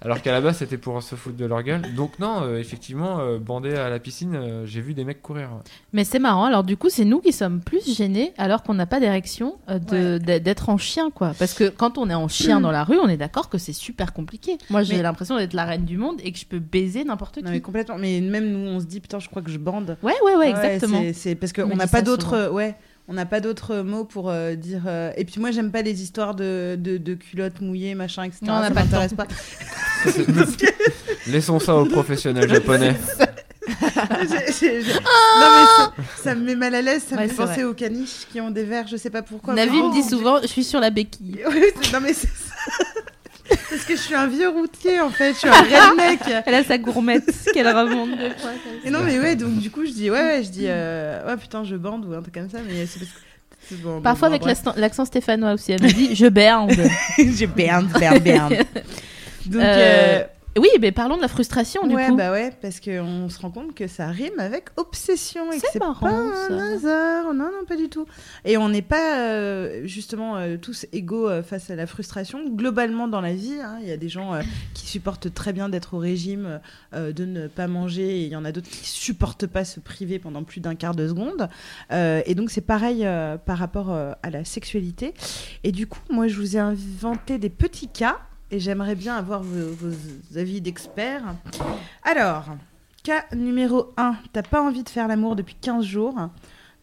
Ouais. 0.00 0.06
alors 0.06 0.22
qu'à 0.22 0.32
la 0.32 0.40
base 0.40 0.58
c'était 0.58 0.78
pour 0.78 1.02
se 1.02 1.14
foutre 1.14 1.36
de 1.36 1.44
leur 1.46 1.62
gueule 1.62 1.82
donc 1.94 2.18
non 2.18 2.42
euh, 2.42 2.58
effectivement 2.58 3.18
euh, 3.20 3.38
bandé 3.38 3.74
à 3.74 3.88
la 3.90 3.98
piscine 3.98 4.34
euh, 4.34 4.66
j'ai 4.66 4.80
vu 4.80 4.94
des 4.94 5.04
mecs 5.04 5.22
courir 5.22 5.50
Mais 5.92 6.04
c'est 6.04 6.18
marrant. 6.18 6.44
Alors 6.44 6.64
du 6.64 6.76
coup, 6.76 6.88
c'est 6.90 7.04
nous 7.04 7.20
qui 7.20 7.32
sommes 7.32 7.60
plus 7.60 7.94
gênés 7.96 8.32
alors 8.38 8.62
qu'on 8.62 8.74
n'a 8.74 8.86
pas 8.86 9.00
d'érection 9.00 9.56
euh, 9.68 9.78
de- 9.78 10.38
d'être 10.38 10.68
en 10.68 10.76
chien, 10.78 11.10
quoi. 11.10 11.32
Parce 11.38 11.54
que 11.54 11.68
quand 11.68 11.98
on 11.98 12.08
est 12.10 12.14
en 12.14 12.28
chien 12.28 12.60
dans 12.60 12.70
la 12.70 12.84
rue, 12.84 12.98
on 12.98 13.08
est 13.08 13.16
d'accord 13.16 13.48
que 13.48 13.58
c'est 13.58 13.72
super 13.72 14.12
compliqué. 14.12 14.58
Moi, 14.70 14.82
j'ai 14.82 14.96
Mais- 14.96 15.02
l'impression 15.02 15.36
d'être 15.36 15.54
la 15.54 15.64
reine 15.64 15.84
du 15.84 15.96
monde 15.96 16.20
et 16.22 16.32
que 16.32 16.38
je 16.38 16.46
peux 16.46 16.58
baiser 16.58 17.04
n'importe 17.04 17.36
qui. 17.36 17.42
Non 17.44 17.50
mais 17.50 17.60
complètement. 17.60 17.96
Mais 17.98 18.20
même 18.20 18.50
nous, 18.50 18.68
on 18.68 18.80
se 18.80 18.84
dit 18.86 19.00
putain, 19.00 19.18
je 19.18 19.28
crois 19.28 19.42
que 19.42 19.50
je 19.50 19.58
bande. 19.58 19.96
Ouais, 20.02 20.14
ouais, 20.24 20.36
ouais, 20.36 20.50
exactement. 20.50 21.00
c'est- 21.00 21.12
C'est 21.12 21.34
parce 21.34 21.52
On 21.58 21.68
qu'on 21.68 21.76
n'a 21.76 21.86
pas 21.86 22.02
d'autres. 22.02 22.50
Ouais. 22.50 22.74
On 23.08 23.12
n'a 23.14 23.24
pas 23.26 23.38
d'autres 23.40 23.76
mots 23.82 24.04
pour 24.04 24.30
euh, 24.30 24.54
dire. 24.56 24.82
euh, 24.86 25.12
Et 25.16 25.24
puis 25.24 25.40
moi, 25.40 25.52
j'aime 25.52 25.70
pas 25.70 25.82
les 25.82 26.02
histoires 26.02 26.34
de, 26.34 26.76
de, 26.78 26.96
de 26.98 27.14
culottes 27.14 27.60
mouillées, 27.60 27.94
machin, 27.94 28.24
etc. 28.24 28.40
Non, 28.42 28.54
on 28.54 28.60
n'a 28.60 28.68
ça 28.68 28.74
pas 28.74 28.80
le 28.80 28.86
m'intéresse 28.86 29.14
pas. 29.14 29.26
laissons 31.26 31.58
ça 31.60 31.76
aux 31.76 31.86
professionnels 31.86 32.48
japonais 32.48 32.94
J'ai- 33.68 34.52
j'ai- 34.52 34.82
j'ai- 34.82 34.92
Non, 34.92 35.00
mais 35.40 35.66
ça, 35.76 35.92
ça 36.22 36.34
me 36.34 36.44
met 36.44 36.54
mal 36.54 36.74
à 36.74 36.82
l'aise. 36.82 37.02
Ça 37.08 37.16
Ouais, 37.16 37.22
me 37.24 37.28
fait 37.28 37.34
c'est 37.34 37.42
penser 37.42 37.54
vrai. 37.62 37.64
aux 37.64 37.74
caniches 37.74 38.26
qui 38.30 38.40
ont 38.40 38.50
des 38.50 38.62
verres, 38.64 38.86
je 38.86 38.96
sais 38.96 39.10
pas 39.10 39.22
pourquoi. 39.22 39.54
Navi 39.54 39.78
Oh, 39.82 39.88
me 39.88 39.92
dit 39.92 40.02
mon 40.02 40.08
souvent, 40.08 40.38
je 40.42 40.46
suis 40.46 40.64
sur 40.64 40.78
la 40.80 40.90
béquille. 40.90 41.40
C'est- 41.82 41.92
non, 41.92 42.00
mais 42.00 42.12
c'est 42.12 42.26
ça. 42.28 42.54
Parce 43.48 43.84
que 43.84 43.94
je 43.96 44.00
suis 44.00 44.14
un 44.14 44.26
vieux 44.26 44.48
routier 44.48 45.00
en 45.00 45.10
fait, 45.10 45.32
je 45.34 45.38
suis 45.38 45.48
un 45.48 45.52
redneck. 45.62 46.20
Elle 46.46 46.54
a 46.54 46.64
sa 46.64 46.78
gourmette 46.78 47.24
qu'elle 47.54 47.68
remonte 47.68 48.10
deux 48.18 48.30
fois. 48.30 48.50
Et 48.84 48.90
non, 48.90 49.00
mais 49.04 49.18
ouais, 49.18 49.36
donc 49.36 49.58
du 49.58 49.70
coup, 49.70 49.84
je 49.84 49.90
dis, 49.92 50.10
ouais, 50.10 50.20
ouais, 50.20 50.42
je 50.42 50.50
dis, 50.50 50.66
euh, 50.66 51.26
ouais, 51.26 51.36
putain, 51.36 51.64
je 51.64 51.76
bande 51.76 52.04
ou 52.06 52.14
un 52.14 52.22
truc 52.22 52.34
comme 52.34 52.50
ça, 52.50 52.58
mais 52.66 52.86
c'est 52.86 53.00
parce 53.00 53.10
que. 53.12 53.74
bon, 53.82 54.00
Parfois 54.00 54.28
bon, 54.28 54.34
avec 54.36 54.60
l'accent- 54.76 55.04
stéphanois 55.04 55.52
aussi. 55.52 55.72
Elle 55.72 55.82
me 55.82 55.88
dit 55.92 56.14
je 56.14 56.26
berde. 56.26 56.72
je 57.18 57.46
berne, 57.46 57.86
berne, 57.98 58.18
berne. 58.18 58.54
Donc, 59.46 59.62
Euh, 59.62 59.64
euh, 59.64 60.24
Oui, 60.58 60.68
mais 60.80 60.92
parlons 60.92 61.16
de 61.16 61.22
la 61.22 61.28
frustration 61.28 61.86
du 61.86 61.94
ouais, 61.94 62.06
coup. 62.06 62.16
bah 62.16 62.32
ouais, 62.32 62.52
parce 62.62 62.80
qu'on 62.80 63.28
se 63.28 63.38
rend 63.40 63.50
compte 63.50 63.74
que 63.74 63.86
ça 63.86 64.08
rime 64.08 64.38
avec 64.38 64.68
obsession 64.76 65.52
et 65.52 65.60
que 65.60 65.66
C'est 65.70 65.78
pas 65.78 65.94
un 66.02 66.74
hasard. 66.74 67.34
Non, 67.34 67.44
non, 67.44 67.64
pas 67.66 67.76
du 67.76 67.88
tout. 67.88 68.06
Et 68.44 68.56
on 68.56 68.68
n'est 68.68 68.82
pas 68.82 69.18
euh, 69.18 69.86
justement 69.86 70.36
euh, 70.36 70.56
tous 70.56 70.86
égaux 70.92 71.28
euh, 71.28 71.42
face 71.42 71.70
à 71.70 71.76
la 71.76 71.86
frustration. 71.86 72.48
Globalement 72.48 73.08
dans 73.08 73.20
la 73.20 73.34
vie, 73.34 73.58
hein, 73.60 73.78
il 73.82 73.88
y 73.88 73.92
a 73.92 73.96
des 73.96 74.08
gens 74.08 74.40
qui 74.74 74.86
supportent 74.86 75.32
très 75.32 75.52
bien 75.52 75.68
d'être 75.68 75.94
au 75.94 75.98
régime, 75.98 76.60
de 76.92 77.24
ne 77.24 77.48
pas 77.48 77.66
manger, 77.66 78.20
et 78.20 78.24
il 78.24 78.28
y 78.28 78.36
en 78.36 78.44
a 78.44 78.52
d'autres 78.52 78.68
qui 78.68 78.86
supportent 78.86 79.46
pas 79.46 79.64
se 79.64 79.80
priver 79.80 80.18
pendant 80.18 80.44
plus 80.44 80.60
d'un 80.60 80.74
quart 80.74 80.94
de 80.94 81.06
seconde. 81.08 81.48
Et 81.90 82.34
donc 82.34 82.50
c'est 82.50 82.60
pareil 82.60 83.06
par 83.44 83.58
rapport 83.58 83.90
à 83.90 84.30
la 84.30 84.44
sexualité. 84.44 85.14
Et 85.64 85.72
du 85.72 85.86
coup, 85.86 86.00
moi, 86.10 86.28
je 86.28 86.36
vous 86.36 86.56
ai 86.56 86.60
inventé 86.60 87.38
des 87.38 87.50
petits 87.50 87.88
cas. 87.88 88.18
Et 88.50 88.60
j'aimerais 88.60 88.94
bien 88.94 89.16
avoir 89.16 89.42
vos, 89.42 90.36
avis 90.36 90.60
d'experts. 90.60 91.34
Alors, 92.04 92.44
cas 93.02 93.24
numéro 93.34 93.92
1, 93.96 94.16
t'as 94.32 94.42
pas 94.42 94.62
envie 94.62 94.84
de 94.84 94.88
faire 94.88 95.08
l'amour 95.08 95.34
depuis 95.34 95.56
15 95.60 95.84
jours. 95.84 96.14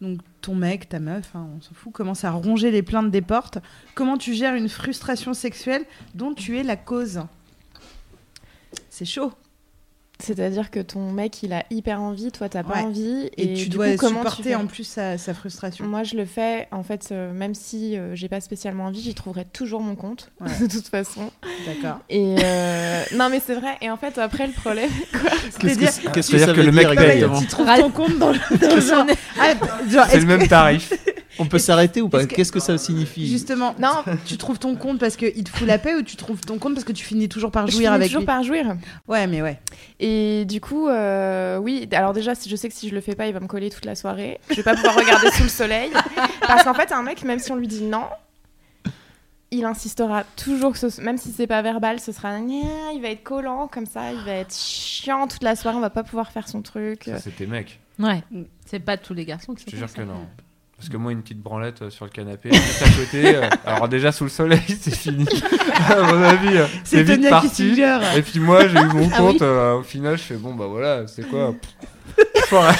Donc 0.02 0.20
ton 0.42 0.56
mec, 0.56 0.90
ta 0.90 1.00
meuf, 1.00 1.32
hein, 1.36 1.48
on 1.56 1.62
s'en 1.62 1.74
fout, 1.74 1.94
commence 1.94 2.26
à 2.26 2.32
ronger 2.32 2.72
les 2.72 2.84
plaintes 2.84 3.12
des 3.12 3.22
portes. 3.22 3.60
Comment 3.96 4.18
tu 4.18 4.34
gères 4.34 4.56
une 4.56 4.68
frustration 4.68 5.34
sexuelle 5.34 5.86
dont 6.14 6.34
tu 6.34 6.58
es 6.58 6.64
la 6.64 6.76
cause? 6.76 7.22
C'est 8.90 9.06
chaud. 9.06 9.32
C'est-à-dire 10.20 10.72
que 10.72 10.80
ton 10.80 11.12
mec, 11.12 11.44
il 11.44 11.52
a 11.54 11.64
hyper 11.70 12.00
envie, 12.02 12.32
toi, 12.32 12.48
t'as 12.48 12.64
pas 12.64 12.76
Ouais. 12.76 12.80
envie. 12.82 13.30
Et, 13.38 13.56
tu 13.56 13.64
du 13.64 13.70
dois 13.70 13.90
coup, 13.92 13.98
comment 13.98 14.20
supporter 14.20 14.56
en 14.56 14.68
plus 14.68 14.84
sa, 14.86 15.18
sa 15.18 15.34
frustration. 15.34 15.86
Moi, 15.86 16.04
je 16.04 16.16
le 16.16 16.26
fais, 16.26 16.68
en 16.72 16.84
fait, 16.84 17.10
euh, 17.12 17.34
même 17.34 17.54
si 17.56 17.98
euh, 17.98 18.16
j'ai 18.16 18.30
pas 18.30 18.40
spécialement 18.40 18.86
envie, 18.86 19.02
j'y 19.02 19.16
trouverai 19.16 19.44
toujours 19.46 19.82
mon 19.82 19.96
compte, 19.96 20.32
Ouais. 20.40 20.48
de 20.62 20.68
toute 20.72 20.88
façon. 20.88 21.32
D'accord. 21.66 22.00
Et 22.10 22.36
euh, 22.42 23.04
non, 23.16 23.30
mais 23.30 23.42
c'est 23.46 23.56
vrai. 23.56 23.76
Et 23.82 23.90
en 23.90 23.98
fait, 23.98 24.18
après, 24.18 24.48
le 24.48 24.54
problème, 24.54 24.90
Qu'est-ce 25.60 25.68
C'est-dire- 25.68 26.12
que, 26.12 26.22
ça 26.22 26.46
que 26.48 26.52
veut 26.52 26.64
le 26.64 26.72
dire 26.72 26.74
mec 26.90 26.98
paye. 26.98 27.08
exactement 27.08 27.40
Tu 27.42 27.48
trouves 27.48 27.68
ton 27.76 27.90
compte 27.92 28.18
dans 28.20 28.32
le, 28.32 28.58
dans 28.60 28.76
le 28.76 28.82
genre. 28.82 29.06
Ah, 29.40 29.54
genre, 29.90 30.06
C'est 30.10 30.20
le 30.20 30.26
même 30.26 30.48
tarif. 30.48 30.94
On 31.40 31.46
peut 31.46 31.58
s'arrêter 31.60 32.02
ou 32.02 32.10
pas 32.10 32.20
est-ce 32.20 32.28
que- 32.28 32.36
Qu'est-ce 32.36 32.52
que 32.52 32.60
ça 32.60 32.78
signifie 32.78 33.28
Justement, 33.28 33.74
non, 33.80 34.04
tu 34.26 34.38
trouves 34.38 34.60
ton 34.60 34.76
compte 34.76 35.00
parce 35.00 35.16
qu'il 35.16 35.44
te 35.44 35.50
fout 35.50 35.68
la 35.68 35.78
paix 35.80 35.96
ou 35.96 36.02
tu 36.04 36.16
trouves 36.16 36.42
ton 36.42 36.58
compte 36.60 36.74
parce 36.76 36.84
que 36.86 36.92
tu 36.92 37.04
finis 37.04 37.28
toujours 37.30 37.52
par 37.52 37.66
je 37.68 37.72
jouir 37.74 37.88
finis 37.92 37.96
avec 37.96 38.08
toujours 38.08 38.20
lui 38.22 38.26
par 38.26 38.44
jouir. 38.44 38.76
Ouais, 39.08 39.26
mais 39.28 39.42
ouais. 39.42 39.60
Et 40.00 40.46
du 40.46 40.62
coup, 40.62 40.88
euh, 40.88 41.58
oui. 41.58 41.88
Alors 41.94 42.14
déjà, 42.14 42.36
si 42.36 42.50
je 42.50 42.56
sais 42.56 42.70
que 42.70 42.76
si 42.76 42.90
je 42.90 42.94
le 42.96 43.02
fais 43.02 43.16
pas, 43.16 43.28
il 43.28 43.34
va 43.34 43.40
me 43.40 43.48
coller 43.48 43.70
toute 43.70 43.86
la 43.86 43.96
soirée. 43.96 44.40
Je 44.50 44.56
vais 44.56 44.64
pas 44.64 44.76
pouvoir 44.76 44.96
regarder 44.96 45.32
sous 45.32 45.44
le 45.44 45.50
soleil, 45.50 45.92
parce 46.42 46.64
qu'en 46.64 46.74
fait, 46.74 46.92
un 46.92 47.02
mec, 47.04 47.24
même 47.24 47.40
si 47.40 47.52
on 47.52 47.56
lui 47.56 47.68
dit 47.68 47.82
non. 47.84 48.06
Il 49.56 49.66
insistera 49.66 50.24
toujours, 50.36 50.72
que 50.74 50.80
ce- 50.90 51.00
même 51.00 51.20
si 51.20 51.32
c'est 51.32 51.46
pas 51.46 51.62
verbal, 51.62 52.00
ce 52.00 52.12
sera 52.12 52.40
il 52.40 53.00
va 53.04 53.10
être 53.10 53.22
collant 53.22 53.68
comme 53.68 53.86
ça, 53.86 54.12
il 54.12 54.20
va 54.22 54.32
être 54.32 54.56
chiant 54.56 55.28
toute 55.28 55.44
la 55.44 55.56
soirée, 55.56 55.78
on 55.78 55.82
va 55.82 55.92
pas 55.92 56.02
pouvoir 56.04 56.32
faire 56.32 56.48
son 56.48 56.64
truc. 56.64 57.04
Ça, 57.06 57.20
C'était 57.20 57.46
mec. 57.46 57.80
Ouais. 58.00 58.24
C'est 58.66 58.80
pas 58.80 58.98
tous 58.98 59.14
les 59.14 59.26
garçons 59.26 59.54
qui 59.54 59.62
Je 59.62 59.66
te 59.66 59.72
sont 59.72 59.78
jure 59.78 59.88
que 59.94 59.94
ça. 59.94 60.06
non. 60.06 60.26
Parce 60.84 60.92
que 60.92 60.98
moi, 60.98 61.14
une 61.14 61.22
petite 61.22 61.40
branlette 61.42 61.82
euh, 61.82 61.90
sur 61.90 62.04
le 62.04 62.12
canapé, 62.12 62.50
juste 62.52 62.82
à 62.82 62.90
côté. 62.90 63.36
euh, 63.38 63.48
alors 63.66 63.88
déjà 63.88 64.12
sous 64.12 64.26
le 64.26 64.30
soleil, 64.30 64.60
c'est 64.68 64.94
fini. 64.94 65.26
à 65.90 66.02
mon 66.02 66.22
avis, 66.22 66.58
euh, 66.58 66.66
c'est 66.84 67.04
vite 67.04 67.30
parti. 67.30 67.82
Et 68.18 68.22
puis 68.22 68.42
moi, 68.42 68.68
j'ai 68.68 68.80
eu 68.80 68.86
mon 68.94 69.10
Ah 69.14 69.18
compte. 69.18 69.42
euh, 69.42 69.76
au 69.76 69.84
final, 69.84 70.18
je 70.18 70.24
fais 70.24 70.36
bon 70.36 70.54
bah 70.56 70.66
voilà, 70.68 71.08
c'est 71.08 71.24
quoi 71.30 71.54
soirée... 72.50 72.76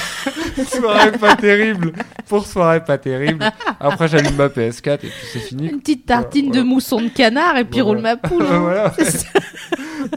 soirée 0.68 1.12
pas 1.14 1.38
terrible. 1.38 1.94
Pour 2.28 2.46
soirée 2.46 2.84
pas 2.84 2.98
terrible. 2.98 3.50
Après, 3.80 4.10
j'allume 4.10 4.36
ma 4.36 4.48
PS4 4.50 4.94
et 4.96 4.98
puis 4.98 5.12
c'est 5.32 5.40
fini. 5.40 5.70
Une 5.70 5.80
petite 5.80 6.06
tartine 6.06 6.48
Voilà. 6.48 6.62
de 6.62 6.68
mousson 6.68 7.00
de 7.02 7.08
canard 7.08 7.56
et 7.58 7.64
puis 7.64 7.80
Voilà. 7.80 7.86
roule 7.86 8.02
ma 8.02 8.18
poule. 8.18 8.44
hein. 8.46 8.60
voilà. 8.60 8.94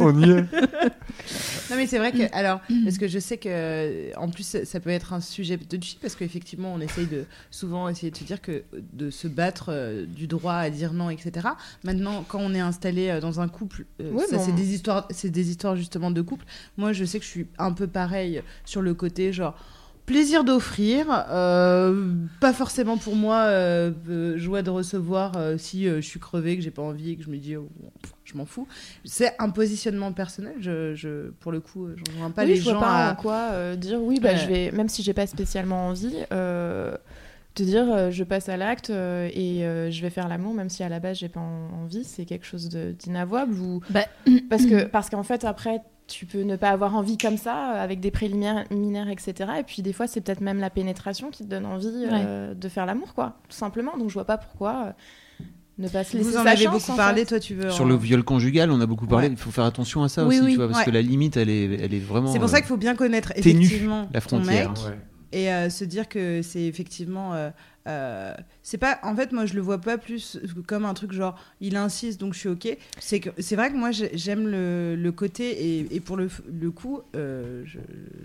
On 0.01 0.21
y 0.21 0.31
est. 0.33 0.45
Non 1.71 1.77
mais 1.77 1.87
c'est 1.87 1.99
vrai 1.99 2.13
Mm. 2.13 2.19
que 2.19 2.35
alors 2.37 2.61
parce 2.85 2.99
que 2.99 3.09
je 3.09 3.19
sais 3.19 3.37
que 3.39 4.17
en 4.17 4.29
plus 4.29 4.59
ça- 4.65 4.81
peut 4.81 4.91
être 4.91 5.13
un 5.13 5.21
sujet 5.21 5.57
de 5.57 5.65
touchy 5.65 5.99
parce 6.01 6.15
qu'effectivement 6.15 6.73
on 6.75 6.81
essaye 6.81 7.07
de 7.07 7.25
souvent 7.51 7.89
essayer 7.89 8.11
de 8.11 8.17
se 8.17 8.25
dire 8.25 8.41
que 8.41 8.63
de 8.93 9.11
se 9.11 9.27
battre 9.29 9.67
euh, 9.71 10.07
du 10.07 10.27
droit 10.27 10.55
à 10.55 10.71
dire 10.71 10.93
non 10.93 11.11
etc. 11.11 11.49
Maintenant 11.85 12.25
quand 12.29 12.39
on 12.41 12.55
est 12.55 12.61
installé 12.61 13.09
euh, 13.09 13.21
dans 13.21 13.41
un 13.41 13.49
couple 13.49 13.85
euh, 14.01 14.13
Ouais, 14.13 14.27
ça 14.27 14.37
bon. 14.37 14.45
c'est 14.45 14.53
des 14.55 14.75
histoires 14.75 15.07
c'est 15.11 15.31
des 15.31 15.51
histoires 15.51 15.77
justement 15.77 16.11
de 16.11 16.23
couple. 16.23 16.45
Moi 16.77 16.93
je 16.93 17.05
sais 17.05 17.19
que 17.19 17.25
je 17.25 17.31
suis 17.31 17.47
un 17.59 17.73
peu 17.73 17.87
pareil 17.87 18.43
sur 18.65 18.83
le 18.83 18.95
côté 18.95 19.33
genre 19.33 19.57
Plaisir 20.07 20.45
d'offrir, 20.45 21.07
euh, 21.31 22.15
pas 22.41 22.53
forcément 22.53 22.97
pour 22.97 23.17
moi 23.17 23.39
euh, 23.47 23.91
euh, 24.09 24.39
joie 24.39 24.63
de 24.63 24.71
recevoir 24.71 25.33
si 25.59 25.87
je 25.87 26.01
suis 26.01 26.21
crevée, 26.21 26.57
que 26.57 26.63
j'ai 26.63 26.71
pas 26.71 26.83
envie 26.83 27.11
et 27.11 27.17
que 27.17 27.25
je 27.25 27.29
me 27.29 27.37
dis 27.39 27.57
oh, 27.57 27.69
pff, 28.03 28.13
je 28.27 28.36
m'en 28.36 28.44
fous. 28.47 28.66
C'est 29.05 29.35
un 29.39 29.51
positionnement 29.51 30.12
personnel. 30.12 30.55
Je, 30.61 30.94
je, 30.94 31.31
pour 31.40 31.53
le 31.53 31.61
coup, 31.61 31.89
je 31.97 32.05
rejoins 32.12 32.31
pas 32.31 32.43
oui, 32.43 32.48
les 32.51 32.57
je 32.57 32.62
vois 32.65 32.73
gens 32.74 32.81
pas 32.81 33.07
à. 33.09 33.12
en 33.12 33.16
quoi 33.16 33.48
euh, 33.53 33.77
dire 33.77 34.01
oui, 34.03 34.20
bah, 34.20 34.31
Ouais. 34.32 34.36
je 34.36 34.47
vais, 34.47 34.70
même 34.73 34.89
si 34.89 35.03
j'ai 35.03 35.15
pas 35.15 35.27
spécialement 35.27 35.89
envie, 35.89 36.15
euh, 36.32 36.97
de 37.57 37.65
dire 37.65 37.90
euh, 37.90 38.11
je 38.11 38.23
passe 38.24 38.48
à 38.51 38.57
l'acte 38.57 38.90
euh, 38.90 39.28
et 39.32 39.61
je 39.90 40.03
vais 40.03 40.11
faire 40.11 40.28
l'amour, 40.28 40.53
même 40.55 40.69
si 40.69 40.82
à 40.82 40.89
la 40.89 41.01
base 41.01 41.19
j'ai 41.19 41.28
pas 41.31 41.40
en- 41.40 41.82
envie, 41.85 42.05
c'est 42.05 42.24
quelque 42.27 42.44
chose 42.47 42.69
d'inavouable 42.69 43.55
ou 43.59 43.81
Bah, 43.90 44.05
parce 44.51 44.66
que 44.66 44.85
parce 44.85 45.09
qu'en 45.09 45.23
fait 45.23 45.44
après 45.44 45.81
tu 46.09 46.24
peux 46.24 46.43
ne 46.43 46.55
pas 46.55 46.69
avoir 46.70 46.94
envie 46.94 47.19
comme 47.19 47.36
ça 47.36 47.55
avec 47.70 47.98
des 47.98 48.12
préliminaires 48.12 49.09
etc 49.09 49.51
et 49.59 49.62
puis 49.65 49.82
des 49.82 49.93
fois 49.93 50.07
c'est 50.07 50.20
peut-être 50.20 50.40
même 50.40 50.61
la 50.61 50.70
pénétration 50.70 51.31
qui 51.31 51.43
te 51.44 51.48
donne 51.48 51.66
envie 51.66 51.89
euh, 52.09 52.55
de 52.55 52.69
faire 52.69 52.86
l'amour 52.86 53.12
quoi 53.15 53.39
tout 53.48 53.57
simplement 53.57 53.97
donc 53.97 54.09
je 54.09 54.15
vois 54.15 54.24
pas 54.24 54.39
pourquoi 54.39 54.85
euh, 54.86 54.93
ne 55.78 55.89
pas 55.89 56.05
se 56.05 56.16
laisser 56.16 56.31
Vous 56.31 56.36
en 56.39 56.44
sa 56.44 56.51
avez 56.51 56.65
chance, 56.65 56.73
beaucoup 56.81 56.93
en 56.93 56.97
parlé, 56.97 57.20
fait. 57.20 57.27
toi 57.27 57.40
tu 57.40 57.55
veux. 57.55 57.70
Sur 57.70 57.85
le 57.85 57.97
viol 57.97 58.23
conjugal, 58.24 58.70
on 58.70 58.81
a 58.81 58.86
beaucoup 58.86 59.07
parlé. 59.07 59.27
Ouais. 59.28 59.32
Il 59.35 59.39
faut 59.39 59.51
faire 59.51 59.65
attention 59.65 60.03
à 60.03 60.09
ça 60.09 60.24
Oui, 60.24 60.36
aussi, 60.36 60.44
oui. 60.47 60.51
tu 60.53 60.57
vois, 60.57 60.69
parce 60.69 60.78
Ouais. 60.81 60.85
que 60.86 60.90
la 60.90 61.03
limite, 61.03 61.36
elle 61.36 61.51
est, 61.51 61.65
elle 61.81 61.93
est 61.94 61.98
vraiment. 61.98 62.32
C'est 62.32 62.39
pour 62.39 62.48
ça 62.48 62.57
euh, 62.57 62.61
qu'il 62.61 62.69
faut 62.69 62.77
bien 62.77 62.94
connaître 62.94 63.32
ténue, 63.35 63.65
effectivement 63.65 64.09
la 64.12 64.20
ton 64.20 64.28
frontière. 64.40 64.70
mec 64.70 64.78
Ouais. 64.86 64.98
et 65.32 65.53
euh, 65.53 65.69
se 65.70 65.85
dire 65.85 66.09
que 66.09 66.40
c'est 66.43 66.62
effectivement. 66.65 67.35
euh, 67.35 67.51
euh, 67.89 68.35
c'est 68.69 68.79
pas. 68.79 68.99
En 69.05 69.15
fait, 69.15 69.31
moi 69.31 69.47
je 69.47 69.55
le 69.55 69.61
vois 69.61 69.79
pas 69.79 69.97
plus 69.97 70.41
comme 70.67 70.85
un 70.87 70.93
truc 70.93 71.13
genre 71.13 71.39
il 71.61 71.77
insiste 71.77 72.19
donc 72.21 72.35
je 72.35 72.41
suis 72.41 72.49
ok. 72.49 72.77
C'est 72.99 73.21
que 73.21 73.31
c'est 73.39 73.55
vrai 73.55 73.71
que 73.71 73.77
moi 73.77 73.93
j'ai- 73.93 74.11
j'aime 74.19 74.49
le, 74.49 74.97
le 74.97 75.13
côté 75.13 75.45
et, 75.79 75.95
et 75.95 76.01
pour 76.01 76.17
le, 76.17 76.29
le 76.53 76.71
coup, 76.73 77.01
euh, 77.15 77.65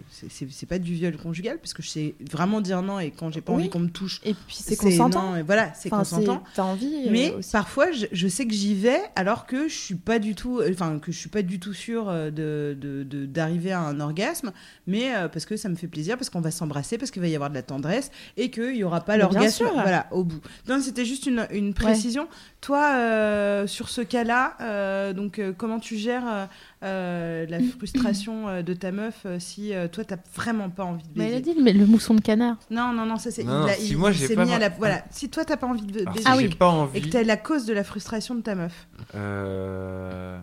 c'est- 0.09 0.65
pas 0.65 0.79
du 0.79 0.93
viol 0.95 1.15
conjugal 1.17 1.59
parce 1.59 1.73
que 1.73 1.83
je 1.83 1.89
sais 1.89 2.15
vraiment 2.31 2.59
dire 2.61 2.81
non 2.81 2.99
et 2.99 3.11
quand 3.11 3.29
j'ai 3.31 3.41
pas 3.41 3.51
Oui. 3.53 3.59
envie 3.63 3.69
qu'on 3.69 3.79
me 3.81 3.89
touche. 3.89 4.19
et 4.23 4.33
puis 4.33 4.55
c'est 4.59 4.75
consentant 4.77 5.35
et 5.35 5.43
voilà, 5.43 5.73
c'est 5.75 5.89
Enfin, 5.93 5.99
consentant. 5.99 6.43
t'as 6.55 6.63
envie 6.63 6.87
euh, 7.07 7.11
Mais 7.11 7.31
aussi. 7.35 7.51
parfois, 7.51 7.91
je, 7.91 8.05
je 8.11 8.27
sais 8.27 8.45
que 8.47 8.53
j'y 8.53 8.73
vais 8.73 8.99
alors 9.15 9.45
que 9.45 9.67
je 9.67 9.75
suis 9.75 9.95
pas 9.95 10.17
du 10.17 10.33
tout, 10.33 10.61
enfin 10.71 10.97
que 10.99 11.11
je 11.11 11.17
suis 11.17 11.29
pas 11.29 11.41
du 11.43 11.59
tout 11.59 11.73
sûre 11.73 12.09
euh, 12.09 12.31
de 12.31 13.03
d'arriver 13.25 13.71
à 13.73 13.81
un 13.81 13.99
orgasme, 13.99 14.51
mais 14.87 15.13
euh, 15.15 15.27
parce 15.27 15.45
que 15.45 15.55
ça 15.57 15.69
me 15.69 15.75
fait 15.75 15.87
plaisir, 15.87 16.17
parce 16.17 16.29
qu'on 16.29 16.41
va 16.41 16.51
s'embrasser, 16.51 16.97
parce 16.97 17.11
qu'il 17.11 17.21
va 17.21 17.27
y 17.27 17.35
avoir 17.35 17.49
de 17.51 17.55
la 17.55 17.63
tendresse 17.63 18.09
et 18.37 18.49
qu'il 18.49 18.75
y 18.75 18.83
aura 18.83 19.01
pas 19.01 19.17
l'orgasme, 19.17 19.65
voilà, 19.73 20.07
au 20.11 20.23
bout. 20.31 20.41
Donc 20.67 20.81
c'était 20.81 21.05
juste 21.05 21.25
une, 21.25 21.47
une 21.51 21.73
précision. 21.73 22.27
Toi, 22.61 22.93
euh, 22.95 23.67
sur 23.67 23.89
ce 23.89 24.01
cas-là, 24.01 24.55
euh, 24.61 25.13
donc 25.13 25.39
euh, 25.39 25.53
comment 25.55 25.79
tu 25.79 25.97
gères 25.97 26.47
la 26.81 27.59
frustration 27.77 28.47
euh, 28.49 28.61
de 28.61 28.73
ta 28.73 28.91
meuf 28.91 29.21
euh, 29.25 29.37
si 29.39 29.73
euh, 29.73 29.87
toi 29.87 30.03
t'as 30.03 30.17
vraiment 30.35 30.69
pas 30.69 30.83
envie 30.83 31.03
de 31.07 31.09
Bah, 31.17 31.23
il 31.25 31.33
a 31.33 31.39
baiser 31.39 31.53
dit 31.53 31.61
mais 31.61 31.73
le 31.73 31.85
mousson 31.85 32.13
de 32.15 32.21
canard. 32.21 32.57
Non, 32.69 32.91
non, 32.93 33.05
non, 33.05 33.17
ça 33.17 33.31
c'est. 33.31 33.43
Non, 33.43 33.61
il 33.65 33.67
non, 33.67 33.73
si 33.77 33.91
il- 33.91 33.97
moi, 33.97 34.11
il 34.11 34.17
j'ai 34.17 34.35
pas 34.35 34.45
mis 34.45 34.53
à 34.53 34.59
la- 34.59 34.69
vra- 34.69 34.77
Voilà, 34.79 35.05
si 35.11 35.29
toi 35.29 35.45
t'as 35.45 35.57
pas 35.57 35.67
envie 35.67 35.81
de 35.85 36.01
Alors, 36.01 36.13
baiser. 36.13 36.25
si 36.25 36.31
Ah 36.31 36.37
oui. 36.37 36.49
pas 36.55 36.65
Et 36.67 36.69
envie. 36.69 37.01
que 37.01 37.09
t'as 37.09 37.23
la 37.23 37.37
cause 37.37 37.65
de 37.65 37.73
la 37.73 37.83
frustration 37.83 38.35
de 38.35 38.41
ta 38.41 38.55
meuf. 38.55 38.87
Euh, 39.15 40.39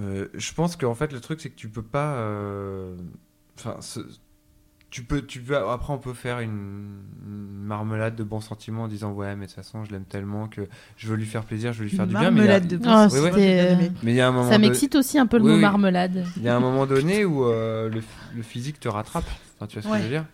euh, 0.00 0.28
je 0.34 0.52
pense 0.52 0.76
qu'en 0.76 0.94
fait 0.94 1.12
le 1.12 1.20
truc 1.20 1.40
c'est 1.40 1.50
que 1.50 1.56
tu 1.56 1.68
peux 1.68 1.82
pas 1.82 2.14
euh, 2.16 2.94
enfin 3.58 3.76
ce- 3.80 4.00
tu 4.90 5.02
peux 5.02 5.20
tu 5.20 5.40
peux 5.40 5.56
après 5.56 5.92
on 5.92 5.98
peut 5.98 6.14
faire 6.14 6.40
une, 6.40 7.02
une 7.26 7.62
marmelade 7.64 8.16
de 8.16 8.24
bons 8.24 8.40
sentiments 8.40 8.84
en 8.84 8.88
disant 8.88 9.12
ouais 9.12 9.36
mais 9.36 9.42
de 9.44 9.50
toute 9.50 9.56
façon 9.56 9.84
je 9.84 9.90
l'aime 9.92 10.04
tellement 10.06 10.48
que 10.48 10.62
je 10.96 11.08
veux 11.08 11.16
lui 11.16 11.26
faire 11.26 11.44
plaisir 11.44 11.74
je 11.74 11.80
veux 11.80 11.84
lui 11.84 11.90
faire 11.94 12.04
Une 12.06 12.12
du 12.12 12.16
bien 12.16 12.30
mais 12.30 12.40
il 12.40 12.46
y 12.46 12.48
a- 12.48 12.52
marmelade 12.60 12.68
de 12.68 12.78
Ah, 12.86 13.06
bons 13.08 13.14
Oui, 13.14 13.20
oui. 13.20 13.30
sentiments, 13.30 13.92
mais 14.02 14.12
il 14.12 14.16
y 14.16 14.20
a 14.22 14.28
un 14.28 14.32
moment 14.32 14.48
Ça 14.50 14.56
de- 14.56 14.62
m'excite 14.62 14.94
aussi 14.94 15.18
un 15.18 15.26
peu 15.26 15.36
le 15.36 15.44
Oui, 15.44 15.50
mot 15.50 15.56
oui. 15.56 15.60
marmelade. 15.62 16.24
il 16.38 16.42
y 16.42 16.48
a 16.48 16.56
un 16.56 16.60
moment 16.60 16.86
donné 16.86 17.24
où 17.26 17.44
euh, 17.44 17.90
le, 17.90 18.02
le 18.34 18.42
physique 18.42 18.80
te 18.80 18.88
rattrape 18.88 19.26
Enfin, 19.56 19.66
tu 19.66 19.74
vois 19.78 19.82
ce 19.82 19.88
Ouais. 19.88 19.96
que 19.98 19.98
je 19.98 20.02
veux 20.04 20.14
dire? 20.14 20.24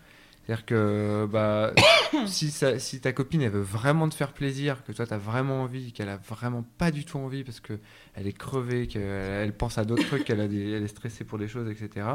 C'est-à-dire 0.47 0.65
que 0.67 1.27
bah, 1.29 1.73
si, 2.27 2.49
ça- 2.51 2.77
si 2.79 3.01
ta 3.01 3.11
copine 3.11 3.41
elle 3.41 3.49
veut 3.51 3.59
vraiment 3.61 4.07
te 4.07 4.13
faire 4.15 4.31
plaisir, 4.31 4.83
que 4.85 4.91
toi 4.93 5.05
t'as 5.07 5.17
vraiment 5.17 5.63
envie, 5.63 5.91
qu'elle 5.91 6.07
a 6.07 6.17
vraiment 6.17 6.63
pas 6.77 6.91
du 6.91 7.03
tout 7.03 7.17
envie 7.17 7.43
parce 7.43 7.59
que 7.59 7.73
elle 8.13 8.27
est 8.27 8.31
crevée, 8.37 8.85
qu'elle 8.87 9.01
elle 9.01 9.53
pense 9.53 9.77
à 9.79 9.83
d'autres 9.85 10.05
trucs, 10.05 10.23
qu'elle 10.23 10.39
a 10.41 10.47
des- 10.47 10.71
elle 10.71 10.83
est 10.83 10.87
stressée 10.87 11.23
pour 11.25 11.39
des 11.39 11.47
choses, 11.49 11.67
etc. 11.69 12.05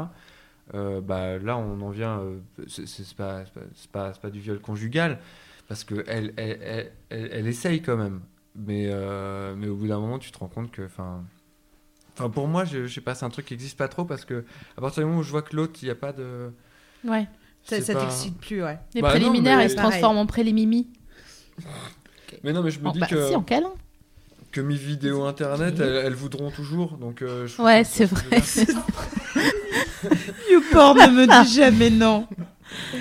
euh, 0.73 1.01
bah, 1.01 1.37
là, 1.37 1.57
on 1.57 1.81
en 1.81 1.89
vient. 1.89 2.19
euh, 2.19 2.37
c'est 2.67 2.83
pas, 3.15 3.43
c'est 3.45 3.53
pas, 3.53 3.61
c'est 3.75 3.91
pas, 3.91 4.09
pas 4.11 4.29
du 4.29 4.39
viol 4.39 4.59
conjugal, 4.59 5.19
parce 5.67 5.83
qu'elle 5.83 6.03
elle, 6.07 6.33
elle, 6.37 6.91
elle, 7.09 7.29
elle 7.31 7.47
essaye 7.47 7.81
quand 7.81 7.97
même. 7.97 8.21
Mais, 8.55 8.87
euh, 8.89 9.55
mais 9.57 9.67
au 9.67 9.75
bout 9.75 9.87
d'un 9.87 9.99
moment, 9.99 10.19
tu 10.19 10.31
te 10.31 10.37
rends 10.37 10.47
compte 10.49 10.71
que. 10.71 10.81
Enfin, 10.83 11.23
enfin 12.13 12.29
pour 12.29 12.47
moi, 12.47 12.65
je, 12.65 12.85
je 12.87 12.93
sais 12.93 13.01
pas, 13.01 13.15
c'est 13.15 13.25
un 13.25 13.29
truc 13.29 13.45
qui 13.45 13.53
n'existe 13.53 13.77
pas 13.77 13.87
trop, 13.87 14.05
parce 14.05 14.25
que 14.25 14.43
à 14.77 14.81
partir 14.81 15.03
du 15.03 15.07
moment 15.07 15.19
où 15.19 15.23
je 15.23 15.31
vois 15.31 15.41
que 15.41 15.55
l'autre, 15.55 15.79
il 15.81 15.85
n'y 15.85 15.91
a 15.91 15.95
pas 15.95 16.11
de. 16.13 16.51
Ouais. 17.05 17.27
Ça, 17.63 17.79
ça 17.79 17.93
pas- 17.93 18.01
t'excite 18.01 18.37
plus, 18.39 18.63
ouais. 18.63 18.79
Les 18.95 19.01
Bah 19.01 19.07
non, 19.09 19.19
préliminaires, 19.19 19.57
mais- 19.59 19.65
ils 19.65 19.69
se 19.69 19.75
transforment 19.75 20.17
en 20.17 20.25
prélimimi. 20.25 20.87
Mais 22.43 22.53
non, 22.53 22.63
mais 22.63 22.71
je 22.71 22.79
me 22.79 22.87
Oh, 22.87 22.91
dis 22.91 22.99
bah, 22.99 23.07
que, 23.07 23.27
si, 23.29 23.35
en 23.35 23.43
câlin. 23.43 23.71
que 24.51 24.61
mes 24.61 24.75
vidéos 24.75 25.23
internet, 25.25 25.79
elles, 25.79 25.95
elles 26.07 26.15
voudront 26.15 26.49
toujours. 26.49 26.97
Donc, 26.97 27.21
euh, 27.21 27.45
je- 27.47 27.61
Ouais, 27.61 27.83
c'est 27.83 28.05
vrai. 28.05 28.41
YouPorn 30.51 30.97
ne 30.99 31.11
me 31.25 31.27
dit 31.45 31.53
jamais 31.53 31.89
non. 31.89 32.27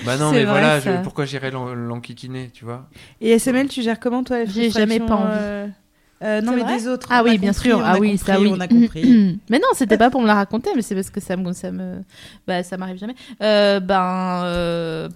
Bah 0.05 0.17
non, 0.17 0.33
mais 0.33 0.45
vrai, 0.45 0.61
voilà, 0.61 0.81
ça. 0.81 0.97
je- 0.99 1.03
pourquoi 1.03 1.25
j'irais 1.27 1.51
l'en- 1.51 1.75
l'enquiquiner, 1.75 2.51
tu 2.53 2.65
vois? 2.65 2.89
Et 3.21 3.31
SML, 3.39 3.69
tu 3.69 3.83
gères 3.83 4.01
comment 4.01 4.25
toi 4.25 4.45
J'ai 4.45 4.71
jamais 4.71 4.99
pas 4.99 5.15
envie. 5.15 5.31
euh, 5.33 5.69
euh, 6.23 6.41
non, 6.43 6.53
mais 6.53 6.65
des 6.65 6.89
autres. 6.89 7.07
Ah 7.11 7.23
on 7.23 7.27
a 7.27 7.31
oui, 7.31 7.39
bien 7.39 7.53
compris, 7.53 7.69
sûr. 7.69 7.79
on 7.79 7.83
Ah 7.85 7.97
oui, 7.99 8.19
ça 8.19 8.35
compris, 8.35 8.47
oui. 8.49 8.55
On 8.57 8.61
a 8.61 8.69
compris. 8.69 9.39
Mais 9.49 9.59
non, 9.59 9.69
c'était 9.75 9.97
pas 9.97 10.11
pour 10.11 10.21
me 10.23 10.27
la 10.27 10.35
raconter, 10.35 10.71
mais 10.75 10.83
c'est 10.83 10.95
parce 10.95 11.11
que 11.11 11.21
ça 11.21 11.37
me, 11.37 11.53
ça 11.53 11.71
me, 11.71 12.03
bah, 12.47 12.63
ça 12.63 12.77
m'arrive 12.77 12.99
jamais. 12.99 13.15
Euh, 13.43 13.79
ben, 13.81 14.43
euh... 14.45 15.09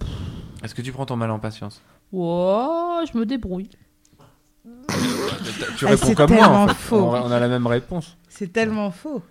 Est-ce 0.63 0.73
que 0.73 0.81
tu 0.81 0.91
prends 0.91 1.05
ton 1.05 1.15
mal 1.17 1.29
en 1.31 1.39
patience? 1.39 1.81
Wow, 2.11 3.05
je 3.11 3.17
me 3.17 3.25
débrouille. 3.25 3.69
Tu 5.77 5.85
Ah, 5.85 5.89
réponds 5.89 6.13
comme 6.13 6.31
moi, 6.31 6.39
tellement 6.45 6.63
en 6.63 6.67
fait. 6.69 6.73
faux. 6.75 6.95
On, 7.01 7.09
on 7.23 7.31
a 7.31 7.39
la 7.39 7.47
même 7.47 7.67
réponse. 7.67 8.17
C'est 8.29 8.51
tellement 8.51 8.89
faux. 8.91 9.21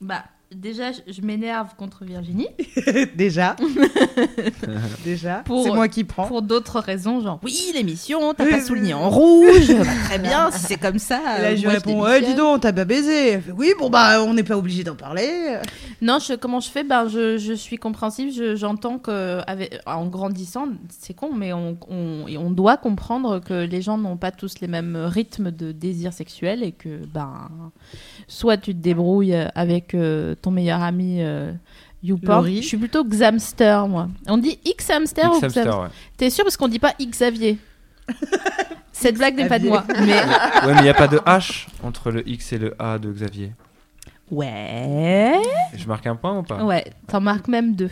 Bah, 0.00 0.24
déjà, 0.54 0.92
je, 0.92 1.00
je 1.12 1.20
m'énerve 1.22 1.74
contre 1.76 2.04
Virginie 2.04 2.48
Déjà. 3.16 3.56
Déjà. 5.04 5.42
C'est 5.46 5.70
moi 5.72 5.88
qui 5.88 6.04
prends. 6.04 6.26
pour 6.26 6.42
d'autres 6.42 6.80
raisons, 6.80 7.20
genre 7.20 7.40
oui, 7.42 7.70
l'émission, 7.74 8.34
t'as 8.34 8.46
pas 8.48 8.60
souligné 8.60 8.94
en 8.94 9.10
rouge, 9.10 9.68
bah, 9.68 9.84
très 10.04 10.18
bien, 10.18 10.50
si 10.52 10.60
c'est 10.66 10.76
comme 10.80 10.98
ça. 10.98 11.18
Et 11.38 11.42
là, 11.42 11.48
euh, 11.50 11.56
je 11.56 11.62
moi, 11.64 11.72
réponds, 11.72 12.02
ouais, 12.02 12.20
dis 12.22 12.34
donc, 12.34 12.60
t'as 12.62 12.72
pas 12.72 12.84
baisé. 12.84 13.28
Elle 13.32 13.42
fait, 13.42 13.52
oui, 13.52 13.72
bon, 13.78 13.90
bah, 13.90 14.22
on 14.22 14.34
n'est 14.34 14.42
pas 14.44 14.56
obligé 14.56 14.84
d'en 14.84 14.94
parler. 14.96 15.58
Non, 16.02 16.18
je, 16.18 16.34
comment 16.34 16.60
je 16.60 16.68
fais? 16.70 16.84
Ben, 16.84 17.08
je, 17.08 17.38
je 17.38 17.52
suis 17.52 17.76
compréhensive. 17.78 18.32
je- 18.34 18.54
J'entends 18.56 18.98
que 18.98 19.40
avec, 19.46 19.80
en 19.86 20.06
grandissant, 20.06 20.66
c'est 20.88 21.14
con, 21.14 21.32
mais 21.34 21.52
on, 21.52 21.76
on, 21.88 22.26
on 22.38 22.50
doit 22.50 22.76
comprendre 22.76 23.40
que 23.40 23.64
les 23.64 23.82
gens 23.82 23.98
n'ont 23.98 24.16
pas 24.16 24.30
tous 24.30 24.60
les 24.60 24.68
mêmes 24.68 24.96
rythmes 24.96 25.50
de 25.50 25.72
désir 25.72 26.12
sexuel 26.12 26.62
et 26.62 26.72
que 26.72 27.00
ben, 27.12 27.48
soit 28.28 28.56
tu 28.56 28.72
te 28.74 28.78
débrouilles 28.80 29.34
avec 29.54 29.94
euh, 29.94 30.34
ton 30.42 30.50
meilleur 30.50 30.82
ami 30.82 31.22
euh, 31.22 31.52
YouPorn. 32.02 32.46
Je 32.56 32.60
suis 32.62 32.76
plutôt 32.76 33.04
Xamster, 33.04 33.86
moi. 33.88 34.08
On 34.28 34.38
dit 34.38 34.58
X-Hamster 34.64 35.30
ou 35.32 35.36
X-Hamster, 35.36 35.66
Xam- 35.66 35.82
ouais. 35.82 35.88
T'es 36.16 36.30
sûr 36.30 36.44
parce 36.44 36.56
qu'on 36.56 36.68
dit 36.68 36.78
pas 36.78 36.92
Xavier? 37.00 37.58
Cette 38.92 39.16
blague 39.16 39.36
n'est 39.36 39.48
pas 39.48 39.58
de 39.58 39.68
moi. 39.68 39.84
Mais 39.88 40.12
Ouais, 40.66 40.72
mais 40.74 40.78
il 40.78 40.82
n'y 40.84 40.88
a 40.88 40.94
pas 40.94 41.08
de 41.08 41.18
H 41.18 41.66
entre 41.82 42.10
le 42.10 42.26
X 42.28 42.52
et 42.54 42.58
le 42.58 42.74
A 42.78 42.98
de 42.98 43.12
Xavier. 43.12 43.52
ouais, 44.30 45.40
Je 45.76 45.86
marque 45.86 46.06
un 46.06 46.16
point 46.16 46.38
ou 46.38 46.42
pas? 46.42 46.64
Ouais, 46.64 46.84
t'en 47.06 47.20
marques 47.20 47.48
même 47.48 47.74
deux. 47.74 47.90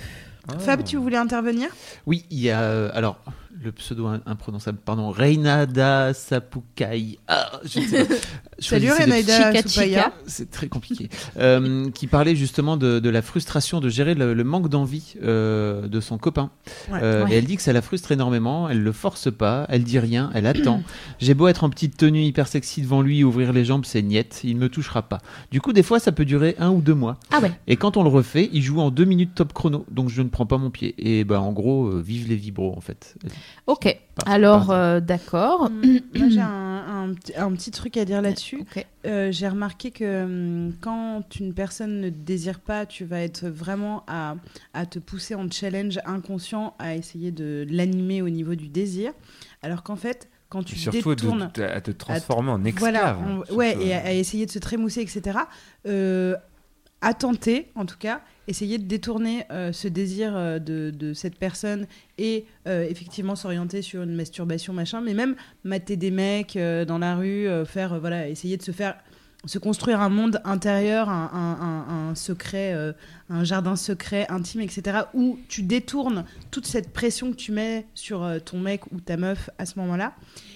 Ah. 0.48 0.58
Fab, 0.58 0.82
tu 0.84 0.96
voulais 0.96 1.16
intervenir? 1.16 1.68
Oui, 2.06 2.24
il 2.30 2.40
y 2.40 2.50
a 2.50 2.60
euh, 2.60 2.90
alors 2.94 3.18
le 3.62 3.72
pseudo 3.72 4.08
imprononçable, 4.26 4.78
pardon, 4.84 5.10
Reinada 5.10 6.12
Sapukai. 6.12 7.18
Ah, 7.28 7.60
ne. 7.64 8.04
Salut. 8.58 8.90
Chica. 9.66 10.12
C'est 10.26 10.50
très 10.50 10.68
compliqué. 10.68 11.08
Euh, 11.36 11.90
qui 11.90 12.06
parlait 12.06 12.36
justement 12.36 12.76
de, 12.76 13.00
de 13.00 13.10
la 13.10 13.20
frustration 13.20 13.80
de 13.80 13.88
gérer 13.88 14.14
le, 14.14 14.34
le 14.34 14.44
manque 14.44 14.68
d'envie 14.68 15.14
euh, 15.22 15.88
de 15.88 16.00
son 16.00 16.16
copain. 16.18 16.50
Ouais. 16.90 17.00
Euh, 17.02 17.24
Ouais. 17.24 17.32
Et 17.32 17.38
elle 17.38 17.44
dit 17.44 17.56
que 17.56 17.62
ça 17.62 17.72
la 17.72 17.82
frustre 17.82 18.12
énormément. 18.12 18.68
Elle 18.68 18.82
le 18.82 18.92
force 18.92 19.32
pas. 19.32 19.66
Elle 19.68 19.82
dit 19.84 19.98
rien. 19.98 20.30
Elle 20.34 20.46
attend. 20.46 20.82
J'ai 21.18 21.34
beau 21.34 21.48
être 21.48 21.64
en 21.64 21.70
petite 21.70 21.96
tenue 21.96 22.22
hyper 22.22 22.46
sexy 22.46 22.82
devant 22.82 23.02
lui, 23.02 23.24
ouvrir 23.24 23.52
les 23.52 23.64
jambes, 23.64 23.84
c'est 23.84 24.02
niette. 24.02 24.40
Il 24.44 24.56
me 24.56 24.68
touchera 24.68 25.02
pas. 25.02 25.20
Du 25.50 25.60
coup, 25.60 25.72
des 25.72 25.82
fois, 25.82 25.98
ça 25.98 26.12
peut 26.12 26.24
durer 26.24 26.54
un 26.58 26.70
ou 26.70 26.80
deux 26.80 26.94
mois. 26.94 27.18
Ah 27.30 27.40
ouais. 27.40 27.52
Et 27.66 27.76
quand 27.76 27.96
on 27.96 28.02
le 28.02 28.08
refait, 28.10 28.48
il 28.52 28.62
joue 28.62 28.80
en 28.80 28.90
deux 28.90 29.04
minutes 29.04 29.34
top 29.34 29.52
chrono. 29.52 29.84
Donc 29.90 30.08
je 30.08 30.22
ne 30.22 30.28
prends 30.28 30.46
pas 30.46 30.58
mon 30.58 30.70
pied. 30.70 30.94
Et 30.98 31.24
bah 31.24 31.40
en 31.40 31.52
gros, 31.52 31.90
vive 31.98 32.28
les 32.28 32.36
vibros 32.36 32.74
en 32.76 32.80
fait. 32.80 33.16
Ok. 33.66 33.96
Alors, 34.26 34.70
euh, 34.70 35.00
d'accord. 35.00 35.70
Moi, 35.70 36.28
j'ai 36.28 36.40
un, 36.40 37.08
un 37.08 37.14
petit- 37.14 37.34
un 37.36 37.52
petit 37.52 37.70
truc 37.70 37.96
à 37.96 38.04
dire 38.04 38.20
là-dessus. 38.22 38.60
Euh, 39.06 39.32
j'ai 39.32 39.48
remarqué 39.48 39.90
que 39.90 40.24
hum, 40.24 40.72
quand 40.80 41.22
une 41.40 41.54
personne 41.54 42.00
ne 42.00 42.08
te 42.10 42.14
désire 42.14 42.60
pas, 42.60 42.86
tu 42.86 43.04
vas 43.04 43.20
être 43.22 43.46
vraiment 43.48 44.04
à, 44.06 44.36
à 44.74 44.86
te 44.86 44.98
pousser 44.98 45.34
en 45.34 45.50
challenge 45.50 45.98
inconscient 46.04 46.74
à 46.78 46.94
essayer 46.94 47.30
de 47.32 47.66
l'animer 47.70 48.22
au 48.22 48.28
niveau 48.28 48.54
du 48.54 48.68
désir. 48.68 49.12
Alors 49.62 49.82
qu'en 49.82 49.96
fait, 49.96 50.28
quand 50.50 50.62
tu 50.62 50.76
surtout 50.76 51.14
détournes... 51.14 51.50
de, 51.54 51.62
de- 51.62 51.66
à 51.66 51.80
te 51.80 51.90
transformer 51.90 52.50
en 52.50 52.64
esclave. 52.64 52.80
Voilà, 52.80 53.08
hein, 53.16 53.42
on- 53.50 53.54
ouais, 53.54 53.76
et 53.80 53.94
à, 53.94 54.06
à 54.06 54.12
essayer 54.12 54.46
de 54.46 54.50
se 54.50 54.58
trémousser, 54.58 55.00
etc. 55.00 55.38
Euh, 55.86 56.36
à 57.00 57.12
tenter, 57.14 57.70
en 57.74 57.84
tout 57.86 57.98
cas, 57.98 58.20
essayer 58.48 58.78
de 58.78 58.84
détourner 58.84 59.44
euh, 59.50 59.72
ce 59.72 59.88
désir 59.88 60.36
euh, 60.36 60.58
de, 60.58 61.12
cette 61.14 61.36
personne 61.38 61.86
et 62.18 62.46
euh, 62.66 62.86
effectivement 62.88 63.36
s'orienter 63.36 63.82
sur 63.82 64.02
une 64.02 64.14
masturbation, 64.14 64.72
machin, 64.72 65.00
mais 65.00 65.14
même 65.14 65.36
mater 65.64 65.96
des 65.96 66.10
mecs 66.10 66.56
dans 66.56 66.98
la 66.98 67.16
rue, 67.16 67.48
faire, 67.66 67.98
voilà, 68.00 68.28
essayer 68.28 68.56
de 68.56 68.62
se 68.62 68.72
faire 68.72 68.96
se 69.46 69.58
construire 69.58 70.00
un 70.00 70.08
monde 70.08 70.40
intérieur, 70.44 71.10
un, 71.10 72.14
secret, 72.14 72.94
un 73.28 73.44
jardin 73.44 73.76
secret, 73.76 74.24
intime, 74.30 74.62
etc., 74.62 75.00
où 75.12 75.38
tu 75.48 75.62
détournes 75.62 76.24
toute 76.50 76.66
cette 76.66 76.94
pression 76.94 77.30
que 77.30 77.36
tu 77.36 77.52
mets 77.52 77.86
sur 77.92 78.26
ton 78.46 78.58
mec 78.58 78.90
ou 78.90 79.00
ta 79.00 79.18
meuf 79.18 79.50
à 79.58 79.66
ce 79.66 79.78
moment-là. 79.80 80.14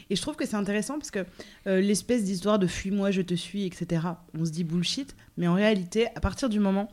Et 0.09 0.17
je 0.17 0.23
trouve 0.23 0.37
que 0.37 0.47
c'est 0.47 0.57
intéressant 0.57 0.95
parce 0.99 1.11
que 1.11 1.27
l'espèce 1.67 2.25
d'histoire 2.25 2.59
de 2.59 2.67
fuis-moi, 2.67 3.11
je 3.11 3.21
te 3.21 3.35
suis, 3.35 3.67
etc., 3.67 4.07
on 4.39 4.47
se 4.47 4.53
dit 4.53 4.65
bullshit, 4.65 5.15
mais 5.37 5.49
en 5.49 5.55
réalité, 5.55 6.07
à 6.15 6.21
partir 6.21 6.49
du 6.49 6.59
moment 6.59 6.89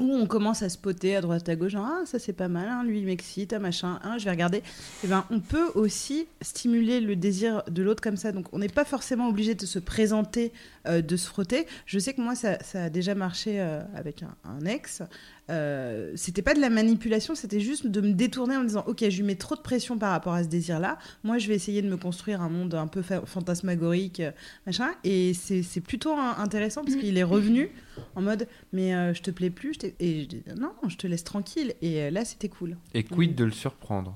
où 0.00 0.12
on 0.12 0.26
commence 0.26 0.62
à 0.62 0.68
spotter 0.68 1.16
à 1.16 1.20
droite 1.20 1.48
à 1.48 1.56
gauche, 1.56 1.74
ah 1.76 2.02
ça 2.04 2.18
c'est 2.18 2.32
pas 2.32 2.48
mal, 2.48 2.68
hein, 2.68 2.84
lui 2.84 2.98
il 2.98 3.06
m'excite, 3.06 3.52
ah, 3.52 3.58
machin, 3.58 3.98
hein, 4.02 4.18
je 4.18 4.24
vais 4.24 4.30
regarder, 4.30 4.62
et 5.04 5.06
ben 5.06 5.24
on 5.30 5.40
peut 5.40 5.70
aussi 5.74 6.26
stimuler 6.42 7.00
le 7.00 7.16
désir 7.16 7.62
de 7.68 7.82
l'autre 7.82 8.02
comme 8.02 8.16
ça. 8.16 8.32
Donc 8.32 8.46
on 8.52 8.58
n'est 8.58 8.68
pas 8.68 8.84
forcément 8.84 9.28
obligé 9.28 9.54
de 9.54 9.64
se 9.64 9.78
présenter, 9.78 10.52
euh, 10.86 11.00
de 11.00 11.16
se 11.16 11.26
frotter. 11.26 11.66
Je 11.86 11.98
sais 11.98 12.12
que 12.12 12.20
moi 12.20 12.34
ça, 12.34 12.58
a 12.74 12.90
déjà 12.90 13.14
marché 13.14 13.60
euh, 13.60 13.82
avec 13.94 14.22
un 14.22 14.66
ex. 14.66 15.02
Euh, 15.48 16.12
c'était 16.16 16.42
pas 16.42 16.54
de 16.54 16.60
la 16.60 16.70
manipulation, 16.70 17.36
c'était 17.36 17.60
juste 17.60 17.86
de 17.86 18.00
me 18.00 18.12
détourner 18.12 18.56
en 18.56 18.62
me 18.62 18.66
disant 18.66 18.82
ok 18.88 19.04
je 19.08 19.16
lui 19.18 19.22
mets 19.22 19.36
trop 19.36 19.54
de 19.54 19.60
pression 19.60 19.96
par 19.96 20.10
rapport 20.10 20.32
à 20.32 20.42
ce 20.42 20.48
désir 20.48 20.80
là. 20.80 20.98
Moi 21.22 21.38
je 21.38 21.46
vais 21.46 21.54
essayer 21.54 21.82
de 21.82 21.88
me 21.88 21.96
construire 21.96 22.42
un 22.42 22.48
monde 22.48 22.74
un 22.74 22.88
peu 22.88 23.00
fa- 23.02 23.24
fantasmagorique, 23.24 24.18
euh, 24.20 24.32
machin. 24.66 24.88
Et 25.04 25.34
c'est 25.34 25.80
plutôt 25.80 26.14
intéressant 26.14 26.82
parce 26.82 26.96
qu'il 26.96 27.16
est 27.16 27.22
revenu 27.22 27.70
en 28.16 28.22
mode 28.22 28.48
mais 28.72 28.94
euh, 28.94 29.14
je 29.14 29.22
te 29.22 29.30
plais 29.30 29.50
plus 29.50 29.74
je 29.80 29.86
et 30.00 30.22
je 30.22 30.26
dis 30.28 30.42
non 30.58 30.72
je 30.88 30.96
te 30.96 31.06
laisse 31.06 31.22
tranquille 31.24 31.74
et 31.80 32.02
euh, 32.02 32.10
là 32.10 32.24
c'était 32.24 32.48
cool 32.48 32.76
Et 32.92 33.04
quid 33.04 33.34
de 33.36 33.44
le 33.44 33.52
surprendre? 33.52 34.12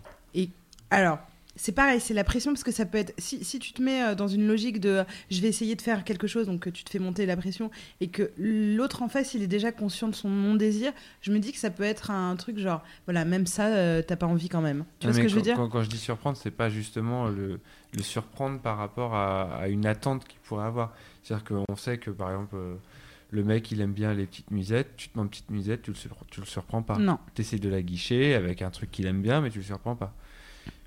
Alors 0.90 1.18
c'est 1.62 1.72
pareil 1.72 2.00
c'est 2.00 2.14
la 2.14 2.24
pression 2.24 2.52
parce 2.52 2.64
que 2.64 2.72
ça 2.72 2.86
peut 2.86 2.96
être 2.98 3.12
si, 3.18 3.44
si 3.44 3.58
tu 3.58 3.72
te 3.72 3.82
mets 3.82 4.02
euh, 4.02 4.14
dans 4.14 4.28
une 4.28 4.46
logique 4.46 4.80
de 4.80 4.88
euh, 4.88 5.04
je 5.30 5.40
vais 5.40 5.48
essayer 5.48 5.74
de 5.76 5.82
faire 5.82 6.04
quelque 6.04 6.26
chose 6.26 6.46
donc 6.46 6.60
que 6.60 6.70
tu 6.70 6.84
te 6.84 6.90
fais 6.90 6.98
monter 6.98 7.26
la 7.26 7.36
pression 7.36 7.70
et 8.00 8.08
que 8.08 8.30
l'autre 8.38 9.02
en 9.02 9.08
face 9.08 9.34
il 9.34 9.42
est 9.42 9.46
déjà 9.46 9.70
conscient 9.72 10.08
de 10.08 10.14
son 10.14 10.28
non 10.30 10.54
désir 10.54 10.92
je 11.20 11.32
me 11.32 11.38
dis 11.38 11.52
que 11.52 11.58
ça 11.58 11.70
peut 11.70 11.82
être 11.82 12.10
un 12.10 12.34
truc 12.36 12.58
genre 12.58 12.82
voilà 13.06 13.24
même 13.24 13.46
ça 13.46 13.66
euh, 13.66 14.02
t'as 14.02 14.16
pas 14.16 14.26
envie 14.26 14.48
quand 14.48 14.62
même 14.62 14.84
tu 15.00 15.06
vois 15.06 15.14
ce 15.14 15.20
que 15.20 15.28
je 15.28 15.34
veux 15.36 15.42
dire? 15.42 15.56
quand, 15.56 15.68
quand 15.68 15.82
je 15.82 15.90
dis 15.90 15.98
surprendre, 15.98 16.36
c'est 16.36 16.50
pas 16.50 16.68
justement 16.70 17.28
le, 17.28 17.60
le 17.94 18.02
surprendre 18.02 18.58
par 18.60 18.76
rapport 18.78 19.14
à, 19.14 19.54
à 19.56 19.68
une 19.68 19.86
attente 19.86 20.26
qu'il 20.26 20.38
pourrait 20.40 20.64
avoir. 20.66 20.94
C'est-à-dire 21.22 21.44
qu'on 21.66 21.76
sait 21.76 21.98
que 21.98 22.10
par 22.10 22.30
exemple, 22.30 22.54
euh, 22.56 22.74
le 23.30 23.44
mec 23.44 23.70
il 23.70 23.80
aime 23.80 23.92
bien 23.92 24.12
les 24.14 24.26
petites 24.26 24.50
musettes, 24.50 24.92
tu 24.96 25.08
te 25.08 25.18
mets 25.18 25.22
une 25.24 25.30
petite 25.30 25.50
musette, 25.50 25.82
tu 25.82 25.90
le, 25.90 25.96
sur- 25.96 26.16
tu 26.30 26.40
le 26.40 26.46
surprends 26.46 26.82
pas. 26.82 26.96
non 26.98 27.18
Tu 27.34 27.42
essaies 27.42 27.58
de 27.58 27.68
la 27.68 27.82
guicher 27.82 28.34
avec 28.34 28.62
un 28.62 28.70
truc 28.70 28.90
qu'il 28.90 29.06
aime 29.06 29.22
bien, 29.22 29.40
mais 29.40 29.50
tu 29.50 29.58
le 29.58 29.64
surprends 29.64 29.96
pas. 29.96 30.14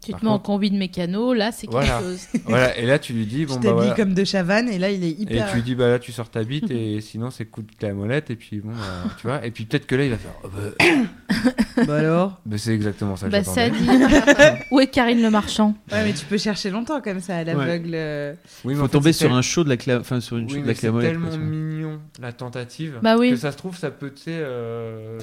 Tu 0.05 0.11
Par 0.11 0.19
te 0.19 0.25
mets 0.25 0.31
en 0.31 0.39
combi 0.39 0.69
de 0.71 0.77
mécano, 0.77 1.33
là, 1.33 1.51
c'est 1.51 1.67
quelque 1.67 1.85
Voilà. 1.85 1.99
chose. 2.01 2.27
voilà, 2.45 2.77
et 2.77 2.85
là 2.85 2.99
tu 2.99 3.13
lui 3.13 3.25
dis, 3.25 3.45
bon 3.45 3.55
tu 3.55 3.61
bah 3.67 3.71
voilà. 3.73 3.93
comme 3.93 4.13
de 4.13 4.23
Chavannes 4.23 4.67
et 4.69 4.77
là 4.77 4.89
il 4.91 5.03
est 5.03 5.09
Et 5.09 5.21
hyper 5.21 5.49
tu 5.49 5.55
lui 5.57 5.63
dis, 5.63 5.75
bah 5.75 5.87
là 5.87 5.99
tu 5.99 6.11
sors 6.11 6.29
ta 6.29 6.43
bite, 6.43 6.69
et 6.71 6.99
sinon 7.01 7.31
c'est 7.31 7.45
coup 7.45 7.61
de 7.61 7.71
clé 7.71 7.89
à 7.89 7.93
molette, 7.93 8.29
et 8.29 8.35
puis 8.35 8.59
bon, 8.59 8.71
bah, 8.71 9.09
tu 9.19 9.27
vois. 9.27 9.45
Et 9.45 9.51
puis 9.51 9.65
peut-être 9.65 9.85
que 9.85 9.95
là 9.95 10.03
il 10.05 10.11
va 10.11 10.17
faire, 10.17 10.33
oh, 10.43 10.47
bah, 10.49 11.83
bah 11.87 11.95
alors 11.97 12.39
bah, 12.45 12.57
c'est 12.57 12.73
exactement 12.73 13.15
ça 13.15 13.27
que 13.27 13.31
Bah, 13.31 13.43
ça 13.43 13.69
dit. 13.69 13.87
Où 14.71 14.79
est 14.79 14.87
Karine 14.87 15.21
Le 15.21 15.29
Marchand? 15.29 15.75
Ouais 15.91 16.03
mais 16.03 16.13
tu 16.13 16.25
peux 16.25 16.37
chercher 16.37 16.69
longtemps 16.69 17.01
comme 17.01 17.19
ça 17.19 17.37
à 17.37 17.43
l'aveugle 17.43 17.91
euh. 17.93 18.33
Oui, 18.65 18.73
mais 18.73 18.79
faut 18.81 18.87
tomber 18.87 19.13
c'est 19.13 19.25
sur 19.25 19.33
un 19.33 19.41
show 19.41 19.63
de 19.63 19.69
la 19.69 19.77
cla... 19.77 19.99
enfin 19.99 20.19
sur 20.19 20.37
une 20.37 20.49
show 20.49 20.55
Oui, 20.55 20.61
de 20.61 20.65
mais 20.65 20.71
la 20.73 20.75
c'est 20.75 20.81
clamolette, 20.81 21.11
tellement 21.11 21.27
quoi, 21.29 21.37
tu 21.37 21.43
vois. 21.43 21.49
mignon 21.49 21.99
la 22.21 22.31
tentative 22.33 22.99
Bah 23.01 23.17
oui. 23.17 23.29
que 23.31 23.35
ça 23.37 23.51
se 23.51 23.57
trouve 23.57 23.77
ça 23.77 23.91
peut 23.91 24.11
tu 24.13 24.23
sais 24.23 24.31
euh, 24.33 25.19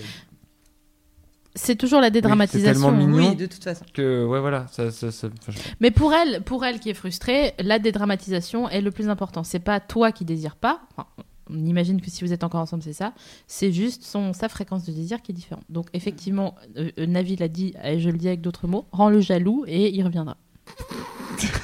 C'est 1.62 1.76
toujours 1.76 2.00
la 2.00 2.10
dédramatisation. 2.10 2.72
tellement 2.72 2.92
mignon. 2.92 3.30
oui 3.30 3.36
de 3.36 3.46
toute 3.46 3.62
façon 3.62 3.84
que 3.92 4.24
ouais 4.24 4.40
voilà 4.40 4.66
ça, 4.72 4.90
ça, 4.90 5.10
ça- 5.12 5.28
enfin, 5.40 5.52
je- 5.52 5.58
Mais 5.80 5.90
pour 5.90 6.12
elle, 6.14 6.42
pour 6.42 6.64
elle 6.64 6.80
qui 6.80 6.88
est 6.90 6.94
frustrée, 6.94 7.52
la 7.58 7.78
dédramatisation 7.78 8.68
est 8.68 8.80
le 8.80 8.90
plus 8.90 9.08
important. 9.08 9.44
C'est 9.44 9.58
pas 9.58 9.78
toi 9.80 10.10
qui 10.12 10.24
désires 10.24 10.56
pas. 10.56 10.80
Enfin, 10.96 11.06
on 11.52 11.64
imagine 11.66 12.00
que 12.00 12.10
si 12.10 12.24
vous 12.24 12.32
êtes 12.32 12.44
encore 12.44 12.60
ensemble, 12.60 12.82
c'est 12.82 12.92
ça. 12.92 13.12
C'est 13.46 13.72
juste 13.72 14.04
son, 14.04 14.32
sa 14.32 14.48
fréquence 14.48 14.84
de 14.86 14.92
désir 14.92 15.20
qui 15.20 15.32
est 15.32 15.34
différente. 15.34 15.64
Donc, 15.68 15.86
effectivement, 15.94 16.54
euh, 16.76 16.90
euh, 16.98 17.06
Navi 17.06 17.34
l'a 17.36 17.48
dit, 17.48 17.74
et 17.84 17.98
je 17.98 18.08
le 18.08 18.16
dis 18.18 18.28
avec 18.28 18.40
d'autres 18.40 18.66
mots, 18.68 18.86
rends-le 18.92 19.20
jaloux 19.20 19.64
et 19.66 19.90
il 19.94 20.02
reviendra. 20.04 20.36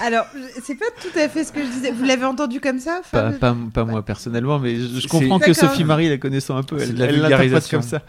Alors, 0.00 0.26
c'est 0.62 0.74
pas 0.74 0.86
tout 1.00 1.16
à 1.18 1.28
fait 1.28 1.44
ce 1.44 1.52
que 1.52 1.60
je 1.62 1.68
disais. 1.70 1.90
Vous 1.92 2.04
l'avez 2.04 2.24
entendu 2.24 2.60
comme 2.60 2.78
ça 2.80 3.00
Pas, 3.12 3.30
Fab 3.32 3.38
pas, 3.38 3.56
pas 3.72 3.84
moi 3.84 4.04
personnellement, 4.04 4.58
mais 4.58 4.76
je, 4.76 5.06
comprends 5.06 5.38
que. 5.38 5.52
Sophie 5.52 5.84
Marie, 5.84 6.08
la 6.08 6.18
connaissant 6.18 6.56
un 6.56 6.62
peu, 6.62 6.78
elle 6.80 6.94
de 6.94 6.98
la 6.98 7.06
elle 7.06 7.20
l'interprète 7.20 7.40
vulgarisation. 7.48 7.78
comme 7.78 7.86
ça. 7.88 8.02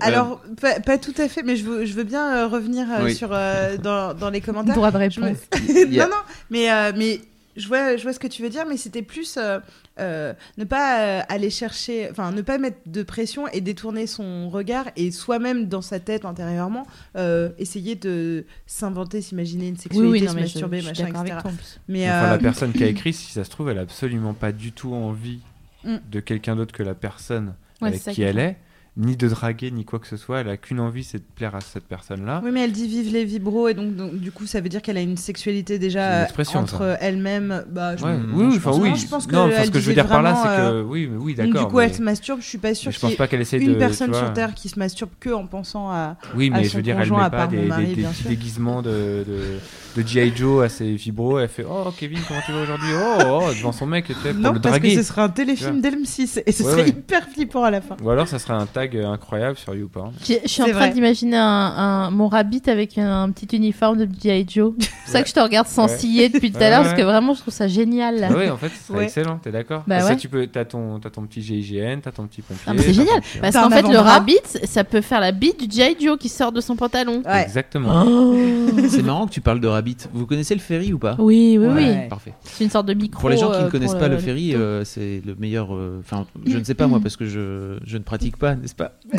Alors, 0.00 0.42
pas, 0.60 0.80
pas 0.80 0.98
tout 0.98 1.14
à 1.18 1.28
fait, 1.28 1.42
mais 1.42 1.56
je 1.56 1.64
veux, 1.64 1.84
je 1.84 1.94
veux 1.94 2.04
bien 2.04 2.36
euh, 2.44 2.48
revenir 2.48 2.86
euh, 2.90 3.04
Oui. 3.04 3.14
sur, 3.14 3.30
euh, 3.32 3.76
dans, 3.76 4.14
dans 4.14 4.30
les 4.30 4.40
commentaires. 4.40 4.74
Droit 4.74 4.90
de 4.90 5.10
Je 5.10 5.20
me- 5.20 5.26
réponse. 5.26 5.42
A- 5.52 5.58
non, 5.90 6.08
non, 6.10 6.22
mais, 6.50 6.70
euh, 6.70 6.92
mais 6.96 7.20
je, 7.56 7.66
vois, 7.68 7.96
je 7.96 8.02
vois 8.02 8.12
ce 8.12 8.18
que 8.18 8.26
tu 8.26 8.42
veux 8.42 8.50
dire, 8.50 8.64
mais 8.68 8.76
c'était 8.76 9.00
plus 9.02 9.36
euh, 9.38 9.58
euh, 9.98 10.34
ne 10.58 10.64
pas 10.64 11.00
euh, 11.00 11.22
aller 11.30 11.48
chercher, 11.48 12.08
enfin, 12.10 12.30
ne 12.30 12.42
pas 12.42 12.58
mettre 12.58 12.76
de 12.84 13.02
pression 13.02 13.48
et 13.48 13.62
détourner 13.62 14.06
son 14.06 14.50
regard 14.50 14.84
et 14.96 15.10
soi-même 15.10 15.66
dans 15.66 15.80
sa 15.80 15.98
tête 15.98 16.26
intérieurement, 16.26 16.86
euh, 17.16 17.48
essayer 17.58 17.94
de 17.94 18.44
s'inventer, 18.66 19.22
s'imaginer 19.22 19.68
une 19.68 19.74
Oui, 19.76 19.80
sexualité, 19.80 20.10
oui, 20.12 20.22
non, 20.26 20.32
se 20.32 20.36
masturber, 20.40 20.80
je 20.82 20.88
machin, 20.88 21.08
etc. 21.24 21.38
Mais 21.88 22.04
Enfin, 22.06 22.24
euh, 22.26 22.30
la 22.32 22.38
personne 22.38 22.72
qui 22.72 22.84
a 22.84 22.86
écrit, 22.88 23.14
si 23.14 23.32
ça 23.32 23.44
se 23.44 23.48
trouve, 23.50 23.70
elle 23.70 23.78
a 23.78 23.82
absolument 23.82 24.34
pas 24.34 24.52
du 24.52 24.72
tout 24.72 24.92
envie 24.94 25.40
Mm. 25.84 25.98
de 26.10 26.18
quelqu'un 26.20 26.56
d'autre 26.56 26.72
que 26.74 26.82
la 26.82 26.94
personne 26.94 27.54
Ouais, 27.80 27.88
avec 27.88 28.02
qui 28.02 28.22
elle 28.22 28.38
est, 28.40 28.56
ni 28.96 29.16
de 29.16 29.28
draguer, 29.28 29.70
ni 29.70 29.84
quoi 29.84 29.98
que 29.98 30.06
ce 30.06 30.16
soit. 30.16 30.40
Elle 30.40 30.48
a 30.48 30.56
qu'une 30.56 30.80
envie, 30.80 31.04
c'est 31.04 31.18
de 31.18 31.24
plaire 31.34 31.54
à 31.54 31.60
cette 31.60 31.84
personne-là. 31.84 32.40
Oui, 32.44 32.50
mais 32.52 32.64
elle 32.64 32.72
dit 32.72 32.88
vive 32.88 33.12
les 33.12 33.24
vibros, 33.24 33.68
et 33.68 33.74
donc, 33.74 33.94
donc, 33.94 34.14
du 34.18 34.32
coup, 34.32 34.46
ça 34.46 34.60
veut 34.60 34.68
dire 34.70 34.80
qu'elle 34.80 34.96
a 34.96 35.02
une 35.02 35.16
sexualité 35.18 35.78
déjà 35.78 36.22
une 36.22 36.26
euh, 36.38 36.58
entre 36.58 36.96
elle-même. 37.00 37.64
Bah, 37.70 37.94
je- 37.96 38.04
Ouais, 38.04 38.12
oui, 38.12 38.42
non, 38.42 38.48
oui, 38.48 38.54
je 38.54 38.60
pense 38.60 38.78
oui. 38.78 38.92
Je 38.96 39.06
pense 39.06 39.26
que 39.26 39.34
non, 39.34 39.50
ce 39.64 39.70
que 39.70 39.78
je 39.80 39.88
veux 39.88 39.94
dire 39.94 40.06
par 40.06 40.22
là, 40.22 40.34
c'est 40.42 40.48
que 40.48 40.82
oui, 40.82 41.08
mais 41.10 41.16
oui, 41.18 41.34
donc, 41.34 41.46
d'accord. 41.46 41.66
du 41.66 41.70
coup, 41.72 41.78
mais- 41.78 41.84
elle 41.84 41.94
se 41.94 42.02
masturbe. 42.02 42.40
Je 42.40 42.46
suis 42.46 42.58
pas 42.58 42.74
sûre 42.74 42.90
je 42.92 42.98
pense 42.98 43.14
pas 43.16 43.26
qu'elle 43.28 43.40
essaie 43.42 43.58
une 43.58 43.74
de. 43.74 43.78
personne 43.78 44.10
tu 44.12 44.18
sur 44.18 44.32
Terre 44.32 44.54
qui 44.54 44.68
se 44.68 44.78
masturbe 44.78 45.10
que 45.20 45.30
en 45.30 45.46
pensant 45.46 45.90
à. 45.90 46.16
Oui, 46.34 46.50
à 46.52 46.56
mais 46.58 46.64
je 46.64 46.70
son 46.70 46.76
veux 46.78 46.82
dire, 46.82 46.98
elle 47.00 47.10
met 47.10 47.20
à 47.20 47.30
pas 47.30 47.46
des, 47.46 47.56
mon 47.58 47.66
mari, 47.66 47.84
des- 47.86 47.94
des 47.96 48.00
bien 48.02 48.10
petits 48.10 48.22
sûr. 48.22 48.30
déguisements 48.30 48.80
de, 48.82 49.24
de, 49.26 50.02
de 50.02 50.06
G.I. 50.06 50.32
Joe 50.34 50.64
à 50.64 50.68
ses 50.68 50.94
vibros. 50.94 51.38
Elle 51.38 51.48
fait 51.48 51.64
Oh, 51.68 51.90
Kevin, 51.98 52.18
comment 52.26 52.40
tu 52.46 52.52
vas 52.52 52.62
aujourd'hui? 52.62 52.88
Oh, 52.94 53.22
oh, 53.26 53.48
devant 53.56 53.72
son 53.72 53.86
mec, 53.86 54.06
tu 54.06 54.14
sais, 54.14 54.32
pour 54.32 54.40
Non, 54.40 54.52
le 54.52 54.60
parce 54.60 54.76
que 54.76 54.80
draguer. 54.82 54.96
ce 54.96 55.02
serait 55.02 55.22
un 55.22 55.28
téléfilm 55.28 55.80
d'Elm6 55.80 56.42
et 56.46 56.52
ce 56.52 56.62
serait 56.64 56.88
hyper 56.88 57.28
flippant 57.28 57.62
à 57.64 57.70
la 57.70 57.80
fin. 57.80 57.96
Ou 58.02 58.10
alors, 58.10 58.26
ça 58.28 58.38
serait 58.38 58.54
un 58.54 58.66
tag 58.66 58.85
euh, 58.94 59.08
incroyable 59.08 59.56
sur 59.58 59.74
YouPorn. 59.74 60.12
Je 60.20 60.34
suis 60.46 60.62
en 60.62 60.66
C'est 60.66 60.72
train 60.72 60.88
d'imaginer 60.88 61.36
un, 61.36 61.42
un- 61.44 62.10
mon 62.10 62.28
rabbit 62.28 62.62
avec 62.66 62.96
un, 62.98 63.30
petit 63.30 63.56
uniforme 63.56 63.98
de 63.98 64.08
G.I. 64.22 64.46
Joe. 64.48 64.74
C'est 64.78 64.88
pour 64.88 65.12
ça 65.12 65.22
que 65.22 65.28
je 65.28 65.34
te 65.34 65.40
regarde 65.40 65.66
sans 65.66 65.86
Ouais. 65.88 65.96
ciller 65.98 66.28
depuis 66.28 66.50
tout 66.52 66.58
à 66.62 66.68
l'heure, 66.70 66.82
parce 66.82 66.94
que 66.94 67.02
vraiment, 67.02 67.32
je 67.34 67.40
trouve 67.40 67.54
ça 67.54 67.68
génial. 67.68 68.18
là. 68.20 68.28
Ah 68.30 68.36
ouais, 68.36 68.50
en 68.50 68.56
fait, 68.56 68.68
ce 68.68 68.86
serait 68.88 68.98
Ouais. 68.98 69.04
excellent, 69.04 69.38
t'es 69.38 69.52
d'accord 69.52 69.84
Bah 69.86 70.00
que 70.14 70.20
tu 70.20 70.28
peux, 70.28 70.46
t'as 70.46 70.64
ton, 70.64 70.98
t'as 71.00 71.10
ton 71.10 71.22
petit 71.26 71.42
GIGN, 71.42 72.00
t'as 72.02 72.10
ton 72.12 72.26
petit 72.26 72.42
pompier. 72.42 72.64
Ah, 72.66 72.72
c'est 72.76 72.92
génial, 72.92 73.20
Parce 73.40 73.54
qu'en 73.54 73.70
fait, 73.70 73.82
le 73.88 73.98
rabbit, 73.98 74.36
ça 74.64 74.84
peut 74.84 75.00
faire 75.00 75.20
la 75.20 75.32
bite 75.32 75.68
du 75.68 75.74
G.I. 75.76 75.96
Joe 76.04 76.18
qui 76.18 76.28
sort 76.28 76.52
de 76.52 76.60
son 76.60 76.76
pantalon. 76.76 77.22
Ouais. 77.24 77.42
Exactement. 77.42 78.04
C'est 78.88 79.02
marrant 79.02 79.26
que 79.26 79.32
tu 79.32 79.40
parles 79.40 79.60
de 79.60 79.66
Rabbit. 79.68 79.96
Vous 80.12 80.26
connaissez 80.26 80.54
le 80.54 80.60
ferry 80.60 80.92
ou 80.92 80.98
pas 80.98 81.16
Oui, 81.18 81.56
oui, 81.60 81.66
oui. 81.74 82.08
Parfait. 82.08 82.32
C'est 82.44 82.64
une 82.64 82.70
sorte 82.70 82.86
de 82.86 82.94
micro. 82.94 83.20
Pour 83.20 83.30
les 83.30 83.36
gens 83.36 83.50
qui 83.50 83.56
euh, 83.58 83.64
ne 83.64 83.70
connaissent 83.70 83.90
pour 83.92 84.00
pas 84.00 84.08
le 84.08 84.18
ferry, 84.18 84.54
euh, 84.54 84.84
c'est 84.84 85.22
le 85.24 85.34
meilleur. 85.34 85.74
euh, 85.74 86.00
Enfin, 86.00 86.26
je 86.46 86.56
ne 86.58 86.64
sais 86.64 86.74
pas 86.74 86.86
moi 86.86 87.00
parce 87.02 87.16
que 87.16 87.26
je, 87.26 87.78
je 87.84 87.96
ne 87.98 88.02
pratique 88.02 88.36
pas, 88.36 88.54
n'est-ce 88.54 88.74
pas 88.76 88.92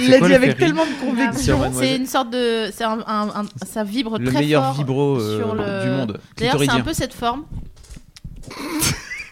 Il 0.00 0.10
l'a 0.10 0.20
dit 0.20 0.34
avec 0.34 0.56
tellement 0.56 0.84
de 0.84 1.00
conviction. 1.00 1.58
C'est 1.78 1.96
une 1.96 2.06
sorte 2.06 2.30
de. 2.30 2.70
C'est 2.72 2.84
un, 2.84 2.98
un- 3.06 3.28
un- 3.28 3.66
ça 3.66 3.84
vibre 3.84 4.18
Le 4.18 4.26
très 4.30 4.40
meilleur 4.40 4.64
fort 4.64 4.74
vibro 4.74 5.16
euh, 5.20 5.38
sur 5.38 5.54
le- 5.54 5.84
du 5.84 5.90
monde. 5.90 6.20
D'ailleurs, 6.36 6.58
c'est 6.58 6.70
un 6.70 6.80
peu 6.80 6.92
cette 6.92 7.14
forme. 7.14 7.44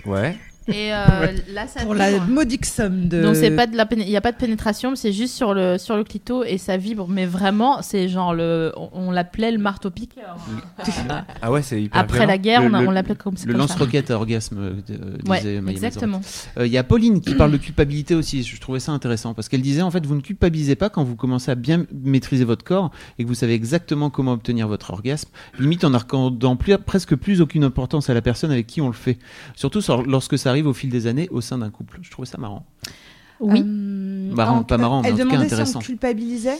Ouais. 0.06 0.36
Et 0.68 0.92
euh, 0.92 0.96
là, 1.52 1.66
ça 1.66 1.80
Pour 1.82 1.94
la 1.94 2.18
modique 2.20 2.66
somme 2.66 3.08
de. 3.08 3.22
Donc 3.22 3.36
c'est 3.36 3.50
pas 3.50 3.66
de 3.66 3.76
la 3.76 3.84
péné- 3.84 4.04
il 4.04 4.10
y 4.10 4.16
a 4.16 4.20
pas 4.20 4.32
de 4.32 4.36
pénétration, 4.36 4.94
c'est 4.96 5.12
juste 5.12 5.34
sur 5.34 5.54
le 5.54 5.78
sur 5.78 5.96
le 5.96 6.04
clito 6.04 6.44
et 6.44 6.58
ça 6.58 6.76
vibre. 6.76 7.08
Mais 7.08 7.26
vraiment, 7.26 7.82
c'est 7.82 8.08
genre 8.08 8.34
le, 8.34 8.72
on, 8.76 8.90
on 8.92 9.10
l'appelle 9.10 9.54
le 9.54 9.60
marteau 9.60 9.90
piqueur. 9.90 10.36
Ah 11.42 11.50
ouais, 11.50 11.62
c'est 11.62 11.82
hyper 11.82 12.00
Après 12.00 12.18
violent. 12.18 12.30
la 12.32 12.38
guerre, 12.38 12.60
Le- 12.62 12.68
on, 12.70 12.74
a- 12.74 12.82
le- 12.82 12.88
on 12.88 12.90
l'appelait 12.90 13.14
comme, 13.14 13.34
Le 13.44 13.52
ça. 13.52 13.58
lance-roquette 13.58 14.10
à 14.10 14.16
orgasme, 14.16 14.58
euh, 14.58 14.72
Ouais, 15.28 15.38
disait 15.38 15.60
Mazzaro. 15.60 15.70
exactement. 15.70 16.20
Euh, 16.58 16.66
Il 16.66 16.72
y 16.72 16.78
a 16.78 16.84
Pauline 16.84 17.20
qui 17.20 17.34
parle 17.34 17.52
de 17.52 17.56
culpabilité 17.56 18.14
aussi. 18.14 18.42
Je 18.42 18.60
trouvais 18.60 18.80
ça 18.80 18.92
intéressant 18.92 19.34
parce 19.34 19.48
qu'elle 19.48 19.62
disait 19.62 19.82
en 19.82 19.90
fait, 19.90 20.04
vous 20.06 20.14
ne 20.14 20.20
culpabilisez 20.20 20.76
pas 20.76 20.88
quand 20.90 21.04
vous 21.04 21.16
commencez 21.16 21.50
à 21.50 21.54
bien 21.54 21.84
maîtriser 21.92 22.44
votre 22.44 22.64
corps 22.64 22.90
et 23.18 23.24
que 23.24 23.28
vous 23.28 23.34
savez 23.34 23.54
exactement 23.54 24.10
comment 24.10 24.32
obtenir 24.32 24.68
votre 24.68 24.90
orgasme. 24.90 25.28
Limite 25.58 25.84
en 25.84 25.90
n'accordant 25.90 26.56
plus, 26.56 26.76
presque 26.78 27.14
plus 27.16 27.40
aucune 27.40 27.64
importance 27.64 28.08
à 28.10 28.14
la 28.14 28.22
personne 28.22 28.50
avec 28.50 28.66
qui 28.66 28.80
on 28.80 28.86
le 28.88 28.92
fait. 28.94 29.18
Surtout 29.54 29.80
sur- 29.80 30.02
lorsque 30.02 30.38
ça 30.38 30.51
arrive 30.52 30.66
au 30.68 30.72
fil 30.72 30.88
des 30.90 31.06
années 31.08 31.28
au 31.30 31.40
sein 31.40 31.58
d'un 31.58 31.70
couple. 31.70 31.98
Je 32.02 32.10
trouvais 32.10 32.26
ça 32.26 32.38
marrant. 32.38 32.64
Oui. 33.40 33.60
Euh, 33.66 34.32
Marrant, 34.34 34.58
en- 34.58 34.62
pas 34.62 34.78
marrant, 34.78 35.02
mais 35.02 35.08
en 35.08 35.10
tout 35.12 35.18
cas 35.18 35.24
demandait 35.24 35.48
si 35.48 35.54
intéressant. 35.54 35.80
on 35.80 35.82
culpabilisait. 35.82 36.58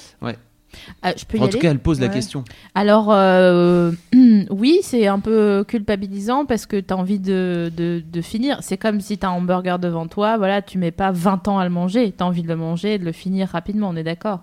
Ah, 1.02 1.12
je 1.16 1.24
peux 1.27 1.36
y 1.36 1.40
en 1.40 1.44
aller. 1.44 1.52
tout 1.52 1.59
cas, 1.59 1.70
elle 1.70 1.78
pose 1.78 2.01
la 2.01 2.06
Ouais. 2.06 2.12
question. 2.14 2.44
Alors, 2.74 3.09
euh, 3.12 3.93
oui, 4.51 4.78
c'est 4.82 5.06
un 5.06 5.20
peu 5.20 5.64
culpabilisant 5.69 6.47
parce 6.47 6.64
que 6.66 6.81
tu 6.81 6.93
as 6.94 6.97
envie 6.97 7.19
de, 7.20 7.70
de, 7.77 8.02
de 8.10 8.20
finir. 8.23 8.59
C'est 8.62 8.78
comme 8.78 9.01
si 9.02 9.19
tu 9.19 9.27
as 9.27 9.28
un 9.28 9.32
hamburger 9.32 9.78
devant 9.78 10.09
toi, 10.09 10.39
voilà, 10.39 10.62
tu 10.62 10.78
mets 10.78 10.90
pas 10.90 11.12
20 11.12 11.47
ans 11.48 11.59
à 11.59 11.64
le 11.64 11.70
manger. 11.70 12.10
Tu 12.16 12.23
as 12.23 12.27
envie 12.27 12.43
de 12.43 12.48
le 12.48 12.56
manger 12.56 12.94
et 12.94 12.98
de 12.98 13.05
le 13.05 13.12
finir 13.12 13.48
rapidement, 13.48 13.90
on 13.90 13.97
est 13.97 14.02
d'accord. 14.02 14.40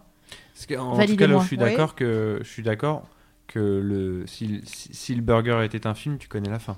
En 0.77 0.97
tout 1.05 1.15
cas, 1.15 1.27
là 1.27 1.39
je 1.41 1.47
suis 1.47 1.57
Oui. 1.57 1.63
d'accord 1.63 1.95
que 1.95 2.39
je 2.43 2.47
suis 2.47 2.63
d'accord 2.63 3.03
que 3.47 3.59
le 3.59 4.23
si, 4.27 4.61
si, 4.65 4.89
si 4.93 5.15
le 5.15 5.21
burger 5.21 5.61
était 5.63 5.87
un 5.87 5.95
film, 5.95 6.17
tu 6.19 6.27
connais 6.27 6.49
la 6.49 6.59
fin. 6.59 6.77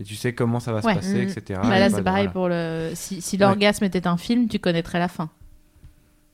Et 0.00 0.02
tu 0.02 0.16
sais 0.16 0.32
comment 0.32 0.58
ça 0.60 0.72
va 0.72 0.80
Ouais. 0.80 0.94
se 0.94 0.98
passer, 0.98 1.14
Mhm. 1.26 1.28
etc. 1.28 1.60
Bah 1.62 1.78
là, 1.78 1.90
c'est 1.90 2.02
pareil 2.02 2.24
voilà. 2.24 2.30
pour 2.32 2.48
le. 2.48 2.90
Si, 2.94 3.20
si 3.20 3.36
l'orgasme 3.36 3.84
était 3.84 4.06
un 4.06 4.16
film, 4.16 4.48
tu 4.48 4.58
connaîtrais 4.58 4.98
la 4.98 5.08
fin. 5.08 5.28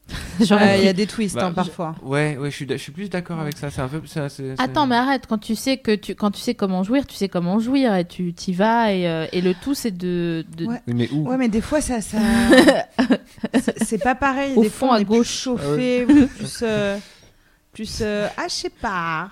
Genre, 0.40 0.60
Euh, 0.62 0.76
Il 0.78 0.84
y 0.84 0.88
a 0.88 0.92
des 0.92 1.08
twists 1.08 1.34
Bah, 1.34 1.46
hein, 1.46 1.52
parfois. 1.52 1.96
Ouais, 2.00 2.36
ouais, 2.36 2.48
je 2.52 2.54
suis, 2.54 2.66
je 2.68 2.76
suis 2.76 2.92
plus 2.92 3.10
d'accord 3.10 3.40
avec 3.40 3.58
ça. 3.58 3.70
C'est 3.72 3.80
un 3.80 3.88
peu. 3.88 4.00
ça, 4.06 4.28
c'est- 4.28 4.54
c'est- 4.54 4.62
Attends, 4.62 4.86
mais 4.86 4.94
arrête, 4.94 5.26
quand 5.26 5.38
tu 5.38 5.56
sais 5.56 5.78
que 5.78 5.96
tu 5.96 6.14
quand 6.14 6.30
tu 6.30 6.40
sais 6.40 6.54
comment 6.54 6.84
jouir, 6.84 7.06
tu 7.08 7.16
sais 7.16 7.28
comment 7.28 7.58
jouir 7.58 7.92
et 7.96 8.04
tu 8.04 8.32
t'y 8.32 8.52
vas 8.52 8.92
et, 8.92 9.08
euh, 9.08 9.26
et 9.32 9.40
le 9.40 9.52
tout 9.54 9.74
c'est 9.74 9.90
de, 9.90 10.46
de- 10.56 10.66
Ouais. 10.66 10.80
Mais 10.86 11.10
où 11.10 11.28
Ouais, 11.28 11.36
mais 11.36 11.48
des 11.48 11.60
fois, 11.60 11.80
ça. 11.80 12.00
ça... 12.00 12.18
c'est- 13.84 13.98
pas 14.02 14.14
pareil. 14.14 14.52
Au 14.54 14.62
des 14.62 14.68
fond, 14.68 14.86
fois, 14.86 14.88
on 14.90 14.92
à 14.98 15.00
est 15.00 15.04
plus 15.04 15.16
gauche. 15.16 15.28
chauffé, 15.40 16.06
plus. 16.06 16.60
euh, 16.62 16.98
plus 17.72 17.98
euh, 18.02 18.28
Ah, 18.36 18.44
je 18.48 18.54
sais 18.54 18.70
pas. 18.70 19.30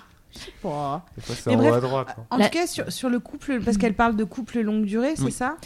Fois, 0.61 1.05
en 1.47 1.55
bref, 1.57 1.71
haut 1.71 1.73
à 1.73 1.79
droite. 1.81 2.15
hein. 2.17 2.23
En 2.29 2.37
La- 2.37 2.49
tout 2.49 2.57
cas, 2.57 2.67
sur, 2.67 2.91
sur 2.91 3.09
le 3.09 3.19
couple, 3.19 3.61
parce 3.63 3.77
qu'elle 3.77 3.93
parle 3.93 4.15
de 4.15 4.23
couple 4.23 4.59
longue 4.61 4.85
durée, 4.85 5.13
c'est 5.15 5.23
Oui. 5.23 5.31
ça 5.31 5.57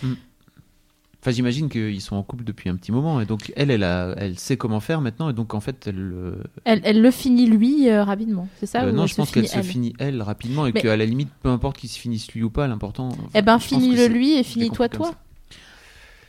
Enfin, 1.22 1.32
j'imagine 1.32 1.68
qu'ils 1.68 2.00
sont 2.00 2.16
en 2.16 2.24
couple 2.24 2.46
depuis 2.46 2.70
un 2.70 2.78
petit 2.78 2.94
moment 2.94 3.20
et 3.20 3.26
donc 3.26 3.52
elle, 3.58 3.72
elle, 3.72 3.84
a, 3.84 4.14
elle 4.16 4.40
sait 4.40 4.56
comment 4.56 4.80
faire 4.80 5.02
maintenant 5.02 5.30
et 5.30 5.34
donc 5.34 5.54
en 5.54 5.60
fait, 5.60 5.88
elle. 5.88 5.98
euh, 6.14 6.42
elle, 6.64 6.80
elle 6.86 7.02
le 7.02 7.12
finit 7.12 7.46
lui 7.46 7.90
euh, 7.90 8.06
rapidement, 8.06 8.48
c'est 8.62 8.66
ça 8.68 8.84
euh, 8.84 8.92
ou 8.92 8.96
non, 8.96 9.06
je 9.06 9.16
pense 9.16 9.30
qu'elle 9.32 9.46
se 9.50 9.62
finit 9.62 9.94
elle 10.00 10.22
rapidement 10.22 10.66
et 10.66 10.72
Mais- 10.72 10.80
qu'à 10.82 10.96
la 10.96 11.06
limite, 11.06 11.28
peu 11.44 11.50
importe 11.50 11.76
qu'il 11.78 11.90
se 11.90 12.00
finisse 12.00 12.32
lui 12.32 12.42
ou 12.44 12.50
pas, 12.50 12.68
l'important. 12.68 13.10
Eh 13.36 13.42
ben, 13.42 13.58
je 13.60 13.68
pense 13.68 13.80
que 13.80 13.84
finis-le 13.84 14.08
lui 14.08 14.38
et 14.38 14.44
finis-toi 14.44 14.88
compris 14.88 14.98
comme 14.98 15.08
toi. 15.12 15.20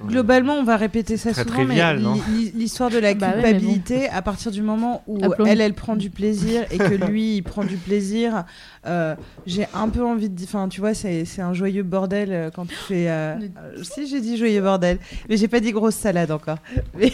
Globalement, 0.04 0.54
on 0.54 0.64
va 0.64 0.76
répéter 0.76 1.16
ça 1.16 1.32
Très 1.32 1.42
souvent, 1.42 1.54
trivial, 1.54 2.00
mais 2.00 2.52
l'histoire 2.54 2.90
de 2.90 2.98
la 2.98 3.14
Bah 3.14 3.28
ouais, 3.28 3.34
mais 3.36 3.42
culpabilité, 3.42 4.08
à 4.08 4.22
partir 4.22 4.50
du 4.50 4.62
moment 4.62 5.02
où 5.06 5.18
elle, 5.46 5.60
elle 5.60 5.74
prend 5.74 5.96
du 5.96 6.10
plaisir 6.10 6.64
et 6.70 6.78
que 6.78 6.94
lui, 7.10 7.36
il 7.36 7.42
prend 7.42 7.64
du 7.64 7.76
plaisir, 7.76 8.44
euh, 8.86 9.14
j'ai 9.46 9.66
un 9.74 9.88
peu 9.88 10.04
envie 10.04 10.28
de 10.28 10.34
dire, 10.34 10.48
enfin, 10.48 10.68
tu 10.68 10.80
vois, 10.80 10.94
c'est 10.94 11.24
c'est 11.24 11.42
un 11.42 11.52
joyeux 11.52 11.82
bordel 11.82 12.28
euh, 12.32 12.50
quand 12.54 12.66
tu 12.66 12.74
fais. 12.74 13.08
euh, 13.10 13.34
si, 13.82 14.06
j'ai 14.06 14.20
dit 14.20 14.36
joyeux 14.36 14.62
bordel, 14.62 14.98
mais 15.28 15.36
j'ai 15.36 15.48
pas 15.48 15.60
dit 15.60 15.72
grosse 15.72 15.94
salade 15.96 16.30
encore. 16.30 16.58
Mais, 16.98 17.10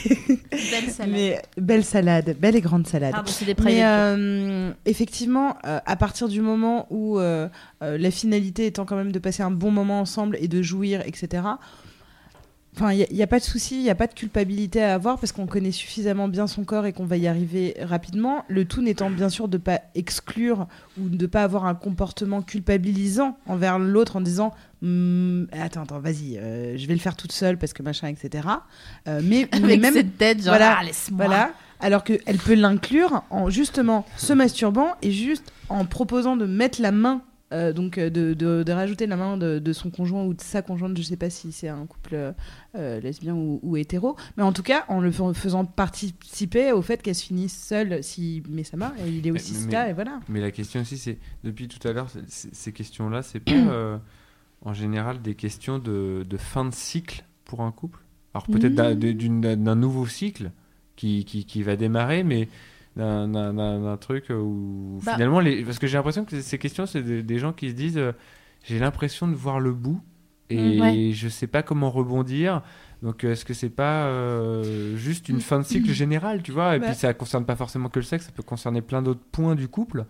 Belle 0.50 0.90
salade. 0.90 1.12
mais 1.12 1.42
belle 1.58 1.84
salade, 1.84 2.36
belle 2.40 2.56
et 2.56 2.60
grande 2.60 2.86
salade. 2.86 3.14
C'est 3.26 3.44
des 3.44 3.54
Mais 3.62 3.84
euh, 3.84 4.70
effectivement, 4.86 5.56
euh, 5.66 5.78
à 5.86 5.96
partir 5.96 6.28
du 6.28 6.40
moment 6.40 6.86
où 6.90 7.18
euh, 7.18 7.48
euh, 7.82 7.98
la 7.98 8.10
finalité 8.10 8.66
étant 8.66 8.84
quand 8.84 8.96
même 8.96 9.12
de 9.12 9.18
passer 9.18 9.42
un 9.42 9.50
bon 9.50 9.70
moment 9.70 10.00
ensemble 10.00 10.36
et 10.40 10.48
de 10.48 10.62
jouir, 10.62 11.02
etc. 11.04 11.42
Enfin, 12.76 12.92
il 12.92 13.06
n'y 13.10 13.22
a, 13.22 13.26
pas 13.26 13.38
de 13.38 13.44
souci, 13.44 13.76
il 13.76 13.82
n'y 13.84 13.90
a 13.90 13.94
pas 13.94 14.06
de 14.06 14.12
culpabilité 14.12 14.82
à 14.82 14.92
avoir 14.92 15.18
parce 15.18 15.32
qu'on 15.32 15.46
connaît 15.46 15.72
suffisamment 15.72 16.28
bien 16.28 16.46
son 16.46 16.62
corps 16.64 16.84
et 16.84 16.92
qu'on 16.92 17.06
va 17.06 17.16
y 17.16 17.26
arriver 17.26 17.74
rapidement. 17.80 18.44
Le 18.48 18.66
tout 18.66 18.82
n'étant 18.82 19.08
bien 19.08 19.30
sûr 19.30 19.48
de 19.48 19.56
pas 19.56 19.80
exclure 19.94 20.66
ou 21.00 21.08
de 21.08 21.24
pas 21.24 21.42
avoir 21.42 21.64
un 21.64 21.74
comportement 21.74 22.42
culpabilisant 22.42 23.38
envers 23.46 23.78
l'autre 23.78 24.16
en 24.16 24.20
disant 24.20 24.52
Hmm, 24.82 25.44
attends 25.52 25.84
attends 25.84 26.00
vas-y 26.00 26.36
euh, 26.36 26.76
je 26.76 26.86
vais 26.86 26.92
le 26.92 27.00
faire 27.00 27.16
toute 27.16 27.32
seule 27.32 27.56
parce 27.56 27.72
que 27.72 27.82
machin 27.82 28.08
etc. 28.08 28.46
Euh, 29.08 29.22
mais, 29.24 29.48
même 29.62 29.94
cette 29.94 30.18
tête, 30.18 30.42
genre, 30.42 30.48
Voilà, 30.48 30.76
ah, 30.78 30.84
laisse-moi. 30.84 31.24
voilà. 31.24 31.50
Alors 31.80 32.04
qu'elle 32.04 32.36
peut 32.36 32.54
l'inclure 32.54 33.22
en 33.30 33.48
justement 33.48 34.04
se 34.18 34.34
masturbant 34.34 34.88
et 35.00 35.12
juste 35.12 35.50
en 35.70 35.86
proposant 35.86 36.36
de 36.36 36.44
mettre 36.44 36.82
la 36.82 36.92
main, 36.92 37.22
euh, 37.52 37.72
donc 37.72 37.96
euh, 37.98 38.10
de, 38.10 38.34
de- 38.34 38.62
de 38.64 38.72
rajouter 38.72 39.06
la 39.06 39.16
main 39.16 39.36
de, 39.36 39.58
de 39.60 39.72
son 39.72 39.90
conjoint 39.90 40.24
ou 40.24 40.34
de 40.34 40.40
sa 40.40 40.62
conjointe, 40.62 40.96
je 40.96 41.02
sais 41.02 41.16
pas 41.16 41.30
si 41.30 41.52
c'est 41.52 41.68
un 41.68 41.86
couple 41.86 42.14
euh, 42.14 42.32
euh, 42.74 43.00
lesbien 43.00 43.34
ou, 43.34 43.60
ou 43.62 43.76
hétéro, 43.76 44.16
mais 44.36 44.42
en 44.42 44.52
tout 44.52 44.62
cas 44.64 44.84
en 44.88 45.00
le 45.00 45.10
fais- 45.12 45.32
faisant 45.34 45.64
participer 45.64 46.72
au 46.72 46.82
fait 46.82 47.02
qu'elle 47.02 47.14
se 47.14 47.24
finisse 47.24 47.56
seule 47.56 48.00
met 48.48 48.64
sa 48.64 48.76
main, 48.76 48.92
et 49.04 49.08
il 49.10 49.26
est 49.26 49.30
aussi 49.30 49.52
Mais- 49.52 49.58
mais- 49.66 49.70
cas, 49.72 49.88
et 49.88 49.92
voilà. 49.92 50.20
Mais 50.28 50.40
la 50.40 50.50
question 50.50 50.80
aussi, 50.80 50.98
c'est 50.98 51.18
depuis 51.44 51.68
tout 51.68 51.86
à 51.86 51.92
l'heure, 51.92 52.08
ces 52.28 52.72
questions-là, 52.72 53.22
c'est 53.22 53.40
pas 53.40 53.52
euh, 53.70 53.96
en 54.64 54.72
général 54.72 55.22
des 55.22 55.34
questions 55.34 55.78
de, 55.78 56.24
de 56.28 56.36
fin 56.36 56.64
de 56.64 56.74
cycle 56.74 57.24
pour 57.44 57.60
un 57.60 57.70
couple? 57.72 58.00
Alors 58.34 58.46
peut-être 58.48 58.74
d'un- 58.74 58.94
Mmh. 58.94 59.56
d'un 59.56 59.74
nouveau 59.76 60.06
cycle 60.06 60.50
qui, 60.96 61.24
qui, 61.24 61.44
qui 61.44 61.62
va 61.62 61.76
démarrer, 61.76 62.22
mais 62.24 62.48
d'un- 62.96 63.28
d'un 63.28 63.52
d'un- 63.54 63.80
d'un 63.82 63.96
truc 63.96 64.30
où 64.30 64.98
Bah. 65.04 65.14
finalement, 65.14 65.40
les... 65.40 65.62
parce 65.64 65.78
que 65.78 65.86
j'ai 65.86 65.96
l'impression 65.98 66.24
que 66.24 66.40
ces 66.40 66.58
questions, 66.58 66.86
c'est 66.86 67.02
des, 67.02 67.22
des 67.22 67.38
gens 67.38 67.52
qui 67.52 67.68
se 67.70 67.74
disent 67.74 67.98
euh, 67.98 68.12
j'ai 68.64 68.78
l'impression 68.78 69.28
de 69.28 69.34
voir 69.34 69.60
le 69.60 69.72
bout 69.72 70.00
et 70.50 70.78
Mmh, 70.78 70.80
ouais. 70.80 71.10
je 71.12 71.28
sais 71.28 71.46
pas 71.48 71.62
comment 71.62 71.90
rebondir. 71.90 72.62
Donc 73.02 73.24
est-ce 73.24 73.44
que 73.44 73.52
c'est 73.52 73.68
pas 73.68 74.06
euh, 74.06 74.96
juste 74.96 75.28
une 75.28 75.40
fin 75.40 75.58
de 75.58 75.64
cycle 75.64 75.90
générale, 75.92 76.42
tu 76.42 76.52
vois? 76.52 76.76
Et 76.76 76.78
Bah. 76.78 76.86
puis 76.86 76.94
ça 76.94 77.12
concerne 77.14 77.44
pas 77.44 77.56
forcément 77.56 77.88
que 77.88 77.98
le 77.98 78.04
sexe, 78.04 78.26
ça 78.26 78.32
peut 78.32 78.42
concerner 78.42 78.80
plein 78.80 79.02
d'autres 79.02 79.24
points 79.32 79.54
du 79.54 79.68
couple. 79.68 80.06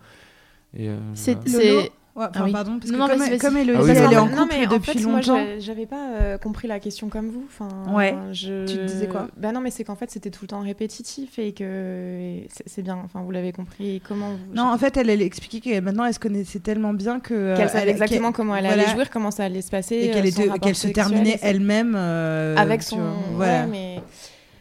Et, 0.75 0.89
euh, 0.89 0.97
C'est- 1.13 1.33
voilà. 1.33 1.49
c'est- 1.49 1.69
Lolo 1.73 1.87
Ouais, 2.17 2.23
enfin, 2.31 2.31
Ah 2.33 2.43
oui. 2.45 2.51
pardon, 2.51 2.79
parce 2.79 2.91
Non, 2.91 2.97
que 2.97 3.03
non, 3.03 3.07
comme, 3.19 3.27
vas-y. 3.29 3.37
comme 3.37 3.57
Héloïse, 3.57 3.79
Ah 3.79 3.83
oui, 3.83 3.89
elle 3.91 4.13
est 4.13 4.17
en 4.17 4.25
non, 4.25 4.31
couple 4.37 4.55
mais 4.59 4.65
en 4.65 4.69
depuis 4.71 4.91
fait, 4.93 5.03
moi, 5.05 5.13
longtemps. 5.21 5.35
j'avais- 5.37 5.59
j'avais 5.61 5.85
pas 5.85 6.09
euh, 6.19 6.37
compris 6.39 6.67
la 6.67 6.79
question 6.79 7.09
comme 7.09 7.29
vous. 7.29 7.45
Enfin, 7.47 7.69
Ouais. 7.93 8.15
Je... 8.33 8.65
Tu 8.65 8.75
te 8.77 8.85
disais 8.85 9.07
quoi? 9.07 9.27
Bah 9.37 9.51
non, 9.51 9.61
mais 9.61 9.69
c'est 9.69 9.83
qu'en 9.83 9.95
fait, 9.95 10.09
c'était 10.09 10.31
tout 10.31 10.39
le 10.43 10.47
temps 10.47 10.61
répétitif 10.61 11.37
et 11.37 11.53
que 11.53 11.63
et 11.63 12.47
c'est 12.65 12.81
bien. 12.81 12.97
Enfin, 13.05 13.21
vous 13.21 13.29
l'avez 13.29 13.51
compris. 13.51 14.01
Comment 14.07 14.31
vous... 14.31 14.53
Non, 14.55 14.63
en 14.63 14.77
fait, 14.79 14.97
elle, 14.97 15.11
elle 15.11 15.21
expliquait 15.21 15.59
que 15.59 15.79
maintenant, 15.79 16.05
elle 16.05 16.13
se 16.15 16.19
connaissait 16.19 16.59
tellement 16.59 16.93
bien 16.93 17.19
que. 17.19 17.35
euh, 17.35 17.55
qu'elle 17.55 17.69
savait 17.69 17.83
elle- 17.83 17.89
exactement 17.89 18.29
qu'elle- 18.29 18.35
comment 18.35 18.55
elle 18.55 18.65
voilà, 18.65 18.81
allait 18.83 18.91
jouir, 18.93 19.09
comment 19.11 19.29
ça 19.29 19.43
allait 19.43 19.61
se 19.61 19.69
passer, 19.69 19.95
Et 19.95 20.09
euh, 20.09 20.13
qu'elle 20.13 20.59
qu'elle 20.59 20.75
se 20.75 20.87
terminait 20.87 21.37
elle-même. 21.43 21.93
euh, 21.95 22.55
avec 22.57 22.81
son. 22.81 22.97
vois, 22.97 23.13
Voilà. 23.35 23.61
Ouais, 23.61 23.67
mais 23.67 23.99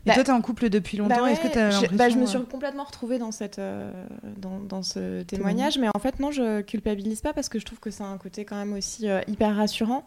Et 0.07 0.11
Bah, 0.11 0.15
toi, 0.15 0.25
t'es 0.25 0.31
en 0.33 0.41
couple 0.41 0.69
depuis 0.71 0.97
longtemps. 0.99 1.17
Bah 1.25 1.31
Est-ce 1.33 1.41
que 1.41 1.49
t'as 1.49 1.71
je, 1.71 1.87
bah, 1.97 2.09
je 2.09 2.17
me 2.17 2.27
suis 2.27 2.39
euh, 2.39 2.43
complètement 2.43 2.85
retrouvée 2.85 3.19
dans, 3.19 3.33
cette, 3.33 3.59
euh, 3.59 3.91
dans, 4.37 4.61
dans 4.61 4.83
ce 4.85 5.23
témoignage, 5.23 5.79
mais 5.79 5.89
en 5.95 5.99
fait, 5.99 6.21
non, 6.21 6.31
je 6.31 6.61
culpabilise 6.61 7.21
pas 7.23 7.33
parce 7.33 7.49
que 7.49 7.59
je 7.59 7.65
trouve 7.65 7.81
que 7.81 7.91
c'est 7.91 8.05
un 8.05 8.17
côté 8.17 8.45
quand 8.45 8.55
même 8.57 8.73
aussi 8.73 9.09
euh, 9.09 9.21
hyper 9.27 9.57
rassurant, 9.57 10.05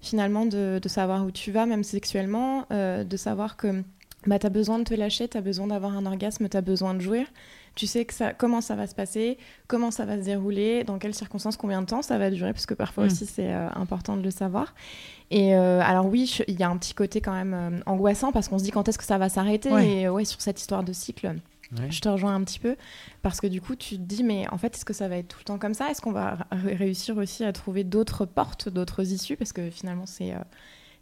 finalement, 0.00 0.46
de, 0.46 0.80
de 0.82 0.88
savoir 0.88 1.24
où 1.24 1.30
tu 1.30 1.52
vas, 1.52 1.64
même 1.64 1.84
sexuellement, 1.84 2.66
euh, 2.72 3.04
de 3.04 3.16
savoir 3.16 3.56
que 3.56 3.82
bah, 4.26 4.40
tu 4.40 4.46
as 4.46 4.50
besoin 4.50 4.80
de 4.80 4.84
te 4.84 4.94
lâcher, 4.94 5.28
tu 5.28 5.36
as 5.36 5.40
besoin 5.42 5.68
d'avoir 5.68 5.96
un 5.96 6.06
orgasme, 6.06 6.48
tu 6.48 6.56
as 6.56 6.60
besoin 6.60 6.94
de 6.94 7.00
jouir. 7.00 7.26
Tu 7.76 7.86
sais 7.86 8.04
que 8.04 8.12
ça, 8.14 8.32
comment 8.32 8.60
ça 8.60 8.74
va 8.74 8.86
se 8.88 8.94
passer, 8.94 9.38
comment 9.68 9.90
ça 9.92 10.04
va 10.06 10.18
se 10.18 10.24
dérouler, 10.24 10.82
dans 10.82 10.98
quelles 10.98 11.14
circonstances, 11.14 11.56
combien 11.56 11.82
de 11.82 11.86
temps 11.86 12.02
ça 12.02 12.18
va 12.18 12.30
durer, 12.30 12.52
parce 12.52 12.66
que 12.66 12.74
parfois 12.74 13.04
Mm. 13.04 13.06
aussi 13.06 13.26
c'est 13.26 13.52
euh, 13.52 13.68
important 13.76 14.16
de 14.16 14.22
le 14.22 14.30
savoir. 14.32 14.74
Et 15.30 15.54
euh, 15.54 15.80
alors 15.82 16.06
oui, 16.06 16.38
il 16.48 16.58
y 16.58 16.62
a 16.62 16.68
un 16.68 16.76
petit 16.78 16.94
côté 16.94 17.20
quand 17.20 17.32
même 17.34 17.54
euh, 17.54 17.80
angoissant 17.86 18.32
parce 18.32 18.48
qu'on 18.48 18.58
se 18.58 18.64
dit 18.64 18.70
quand 18.70 18.88
est-ce 18.88 18.98
que 18.98 19.04
ça 19.04 19.18
va 19.18 19.28
s'arrêter. 19.28 19.70
Ouais. 19.70 19.88
Et 19.88 20.08
ouais, 20.08 20.24
sur 20.24 20.40
cette 20.40 20.58
histoire 20.60 20.82
de 20.82 20.92
cycle, 20.92 21.36
Ouais. 21.76 21.90
je 21.90 22.00
te 22.00 22.08
rejoins 22.08 22.32
un 22.34 22.44
petit 22.44 22.60
peu 22.60 22.76
parce 23.22 23.40
que 23.40 23.48
du 23.48 23.60
coup, 23.60 23.74
tu 23.74 23.96
te 23.96 24.00
dis 24.02 24.22
mais 24.22 24.46
en 24.52 24.56
fait, 24.56 24.74
est-ce 24.76 24.84
que 24.84 24.92
ça 24.94 25.08
va 25.08 25.16
être 25.16 25.26
tout 25.28 25.38
le 25.40 25.44
temps 25.44 25.58
comme 25.58 25.74
ça? 25.74 25.90
Est-ce 25.90 26.00
qu'on 26.00 26.12
va 26.12 26.38
ré- 26.52 26.76
réussir 26.76 27.16
aussi 27.16 27.42
à 27.44 27.52
trouver 27.52 27.82
d'autres 27.82 28.24
portes, 28.24 28.68
d'autres 28.68 29.12
issues? 29.12 29.36
Parce 29.36 29.52
que 29.52 29.68
finalement, 29.68 30.06
c'est 30.06 30.32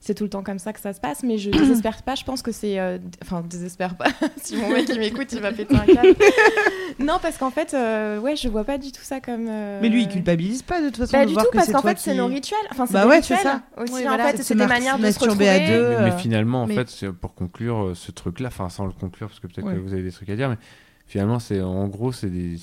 c'est 0.05 0.15
tout 0.15 0.25
le 0.25 0.31
temps 0.31 0.43
comme 0.43 0.59
ça 0.59 0.73
que 0.73 0.81
ça 0.81 0.93
se 0.93 1.01
passe. 1.01 1.23
Mais 1.23 1.39
je 1.39 1.51
désespère 1.51 2.03
pas. 2.03 2.15
Je 2.15 2.25
pense 2.25 2.43
que 2.43 2.53
c'est 2.53 2.79
euh, 2.79 2.99
enfin 3.23 3.43
désespère 3.49 3.97
pas. 3.97 4.07
si 4.43 4.57
mon 4.57 4.69
mec 4.71 4.89
il 4.89 4.99
m'écoute, 4.99 5.29
il 5.33 5.41
va 5.41 5.53
péter 5.53 5.75
un 5.75 5.87
câble. 5.87 6.15
non, 6.99 7.19
parce 7.23 7.39
qu'en 7.39 7.51
fait, 7.51 7.75
euh, 7.75 8.19
ouais, 8.21 8.37
je 8.37 8.49
vois 8.49 8.65
pas 8.65 8.79
du 8.79 8.93
tout 8.93 9.03
ça 9.03 9.21
comme. 9.21 9.47
euh, 9.49 9.79
Mais 9.83 9.89
lui, 9.89 10.03
il 10.03 10.09
culpabilise 10.09 10.63
pas 10.63 10.81
de 10.81 10.87
toute 10.89 10.99
façon. 10.99 11.13
Pas 11.13 11.23
de 11.25 11.29
du 11.29 11.35
voir 11.35 11.47
tout, 11.47 11.51
que 11.53 11.57
parce 11.57 11.73
qu'en 11.73 11.83
fait, 11.83 11.99
c'est 11.99 12.15
nos 12.15 12.27
rituels. 12.27 12.59
Enfin, 12.71 12.87
c'est 12.87 12.93
Bah 12.93 13.07
ouais, 13.07 13.23
c'est 13.23 13.35
rituels 13.35 13.53
ça. 13.53 13.63
aussi. 13.83 13.93
Oui, 13.95 14.01
en 14.01 14.09
voilà, 14.09 14.29
fait, 14.29 14.43
c'est 14.43 14.55
des 14.55 14.67
manières 14.67 14.97
de 14.99 15.03
se 15.03 15.07
masturber 15.07 15.49
à 15.49 15.55
retrouver. 15.55 15.75
deux. 15.77 15.89
Mais, 15.89 16.01
mais 16.05 16.11
euh, 16.13 16.19
finalement, 16.19 16.63
en 16.63 16.67
mais- 16.67 16.75
fait, 16.75 16.89
c'est 16.91 17.13
pour 17.13 17.35
conclure 17.35 17.83
euh, 17.83 17.95
ce 17.95 18.13
truc-là, 18.13 18.49
enfin 18.49 18.69
sans 18.69 18.85
le 18.87 18.93
conclure, 18.93 19.29
parce 19.29 19.41
que 19.41 19.47
peut-être 19.47 19.67
Ouais. 19.67 19.75
que 19.75 19.79
vous 19.81 19.93
avez 19.93 20.03
des 20.03 20.13
trucs 20.13 20.29
à 20.29 20.37
dire, 20.37 20.49
mais 20.51 20.57
finalement, 21.07 21.39
c'est 21.39 21.61
en 21.61 21.87
gros, 21.89 22.13
c'est 22.13 22.29
il 22.29 22.59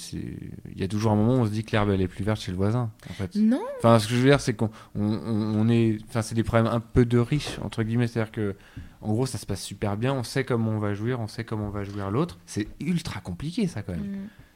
y 0.76 0.84
a 0.84 0.88
toujours 0.88 1.12
un 1.12 1.16
moment 1.16 1.36
où 1.36 1.40
on 1.42 1.46
se 1.46 1.52
dit 1.52 1.64
que 1.64 1.72
l'herbe 1.72 1.90
elle 1.92 2.02
est 2.02 2.08
plus 2.08 2.24
verte 2.24 2.42
chez 2.42 2.52
le 2.52 2.58
voisin, 2.58 2.92
en 3.10 3.14
fait. 3.14 3.36
Non. 3.36 3.62
Enfin, 3.78 4.00
ce 4.00 4.08
que 4.08 4.14
je 4.14 4.20
veux 4.20 4.30
dire, 4.30 4.42
c'est 4.42 4.54
qu'on 4.54 4.70
on, 4.96 5.70
est, 5.70 5.98
enfin, 6.10 6.22
c'est 6.22 6.36
des 6.36 6.44
problèmes 6.44 6.72
un 6.72 6.80
peu 6.80 7.06
de 7.06 7.18
riches 7.20 7.60
entre 7.62 7.84
guillemets, 7.84 8.08
c'est-à-dire 8.08 8.32
que, 8.32 8.56
en 9.02 9.14
gros, 9.14 9.26
ça 9.26 9.38
se 9.38 9.46
passe 9.46 9.62
super 9.62 9.98
bien, 9.98 10.14
on 10.14 10.24
sait 10.24 10.44
comment 10.44 10.72
on 10.72 10.80
va 10.80 10.94
jouir, 10.94 11.20
on 11.20 11.28
sait 11.28 11.44
comment 11.44 11.68
on 11.68 11.72
va 11.72 11.84
jouir 11.84 12.12
l'autre. 12.12 12.38
C'est 12.46 12.68
ultra 12.80 13.20
compliqué, 13.22 13.68
ça 13.68 13.82
quand 13.84 13.94
même, 13.94 14.02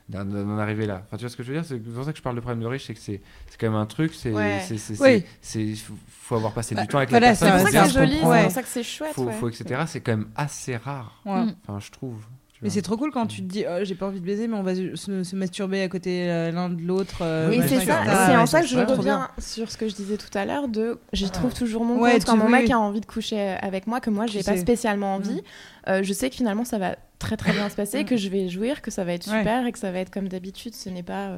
Mm. 0.09 0.23
d'en- 0.23 0.57
arriver 0.59 0.85
là. 0.85 1.01
Enfin, 1.07 1.17
tu 1.17 1.21
vois 1.23 1.29
ce 1.31 1.35
que 1.37 1.41
je 1.43 1.51
veux 1.51 1.55
dire? 1.57 1.65
C'est 1.65 1.77
pour 1.79 2.03
ça 2.05 2.11
que 2.11 2.17
je 2.17 2.23
parle 2.23 2.35
de 2.35 2.41
problème 2.41 2.61
de 2.61 2.67
riche, 2.67 2.85
c'est 2.85 2.93
que 2.93 2.99
c'est, 2.99 3.21
c'est 3.47 3.59
quand 3.59 3.67
même 3.67 3.79
un 3.79 3.85
truc, 3.87 4.13
c'est, 4.13 4.31
Ouais. 4.31 4.61
c'est, 4.63 4.77
c'est, 4.77 5.01
Oui. 5.01 5.75
faut, 5.77 5.93
faut 6.07 6.35
avoir 6.35 6.53
passé 6.53 6.75
Bah, 6.75 6.81
du 6.81 6.87
temps 6.87 6.97
avec 6.99 7.09
voilà, 7.09 7.29
la 7.29 7.35
c'est 7.35 7.45
personne. 7.45 7.65
C'est 7.67 7.71
pour 7.71 7.81
ça 7.81 7.85
que 7.87 7.91
c'est 7.93 7.99
joli, 7.99 8.13
comprendre. 8.19 8.35
c'est 8.37 8.43
pour 8.43 8.51
ça 8.53 8.61
que 8.61 8.67
c'est 8.67 8.83
chouette. 8.83 9.13
faut, 9.13 9.23
ouais. 9.25 9.33
faut, 9.33 9.49
etc. 9.49 9.81
C'est 9.87 10.01
quand 10.01 10.11
même 10.17 10.27
assez 10.35 10.75
rare. 10.77 11.21
Ouais. 11.25 11.45
Enfin, 11.67 11.79
je 11.79 11.91
trouve. 11.91 12.23
Mais 12.61 12.69
c'est 12.69 12.81
trop 12.81 12.95
cool 12.97 13.11
quand 13.11 13.27
tu 13.27 13.41
te 13.41 13.47
dis 13.47 13.65
oh, 13.69 13.83
j'ai 13.83 13.95
pas 13.95 14.07
envie 14.07 14.19
de 14.21 14.25
baiser 14.25 14.47
mais 14.47 14.55
on 14.55 14.63
va 14.63 14.73
se, 14.75 14.95
se 14.95 15.35
masturber 15.35 15.81
à 15.81 15.87
côté 15.89 16.29
euh, 16.31 16.51
l'un 16.51 16.69
de 16.69 16.81
l'autre. 16.81 17.17
euh, 17.21 17.49
Oui, 17.49 17.59
c'est 17.67 17.81
ça. 17.81 18.01
c'est 18.27 18.35
en 18.37 18.45
ça 18.45 18.61
que 18.61 18.67
je 18.67 18.77
reviens 18.79 19.17
bien. 19.17 19.29
sur 19.39 19.69
ce 19.71 19.77
que 19.77 19.87
je 19.89 19.93
disais 19.95 20.17
tout 20.17 20.35
à 20.37 20.45
l'heure 20.45 20.67
de 20.67 20.97
j'y 21.13 21.29
trouve 21.29 21.53
toujours 21.53 21.83
mon 21.83 21.99
Ouais, 21.99 22.13
compte 22.13 22.25
quand 22.25 22.37
mon 22.37 22.49
mec 22.49 22.69
a 22.71 22.79
envie 22.79 23.01
de 23.01 23.05
coucher 23.05 23.39
avec 23.61 23.87
moi 23.87 23.99
que 23.99 24.09
moi 24.09 24.25
j'ai 24.25 24.41
pas 24.41 24.57
spécialement 24.57 25.15
envie. 25.15 25.35
Mm. 25.35 25.89
Euh, 25.89 26.03
je 26.03 26.13
sais 26.13 26.29
que 26.29 26.35
finalement 26.35 26.65
ça 26.65 26.77
va 26.79 26.95
très 27.19 27.37
très 27.37 27.51
bien 27.51 27.69
se 27.69 27.75
passer, 27.75 28.03
Mm. 28.03 28.05
que 28.05 28.17
je 28.17 28.29
vais 28.29 28.47
jouir, 28.49 28.81
que 28.81 28.89
ça 28.89 29.03
va 29.03 29.13
être 29.13 29.29
Ouais. 29.29 29.37
super 29.39 29.65
et 29.67 29.71
que 29.71 29.79
ça 29.79 29.91
va 29.91 29.99
être 29.99 30.09
comme 30.11 30.27
d'habitude. 30.29 30.73
Ce 30.75 30.89
n'est 30.89 31.03
pas 31.03 31.27
euh, 31.27 31.37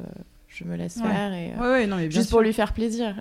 je 0.58 0.64
me 0.64 0.76
laisse 0.76 0.96
Ouais. 0.96 1.02
faire 1.08 1.32
et 1.32 1.52
euh, 1.56 1.60
Ouais, 1.62 1.70
ouais, 1.80 1.86
non, 1.86 1.96
mais 1.96 2.10
juste 2.10 2.28
sûr. 2.28 2.36
pour 2.36 2.40
lui 2.40 2.52
faire 2.52 2.72
plaisir. 2.72 3.14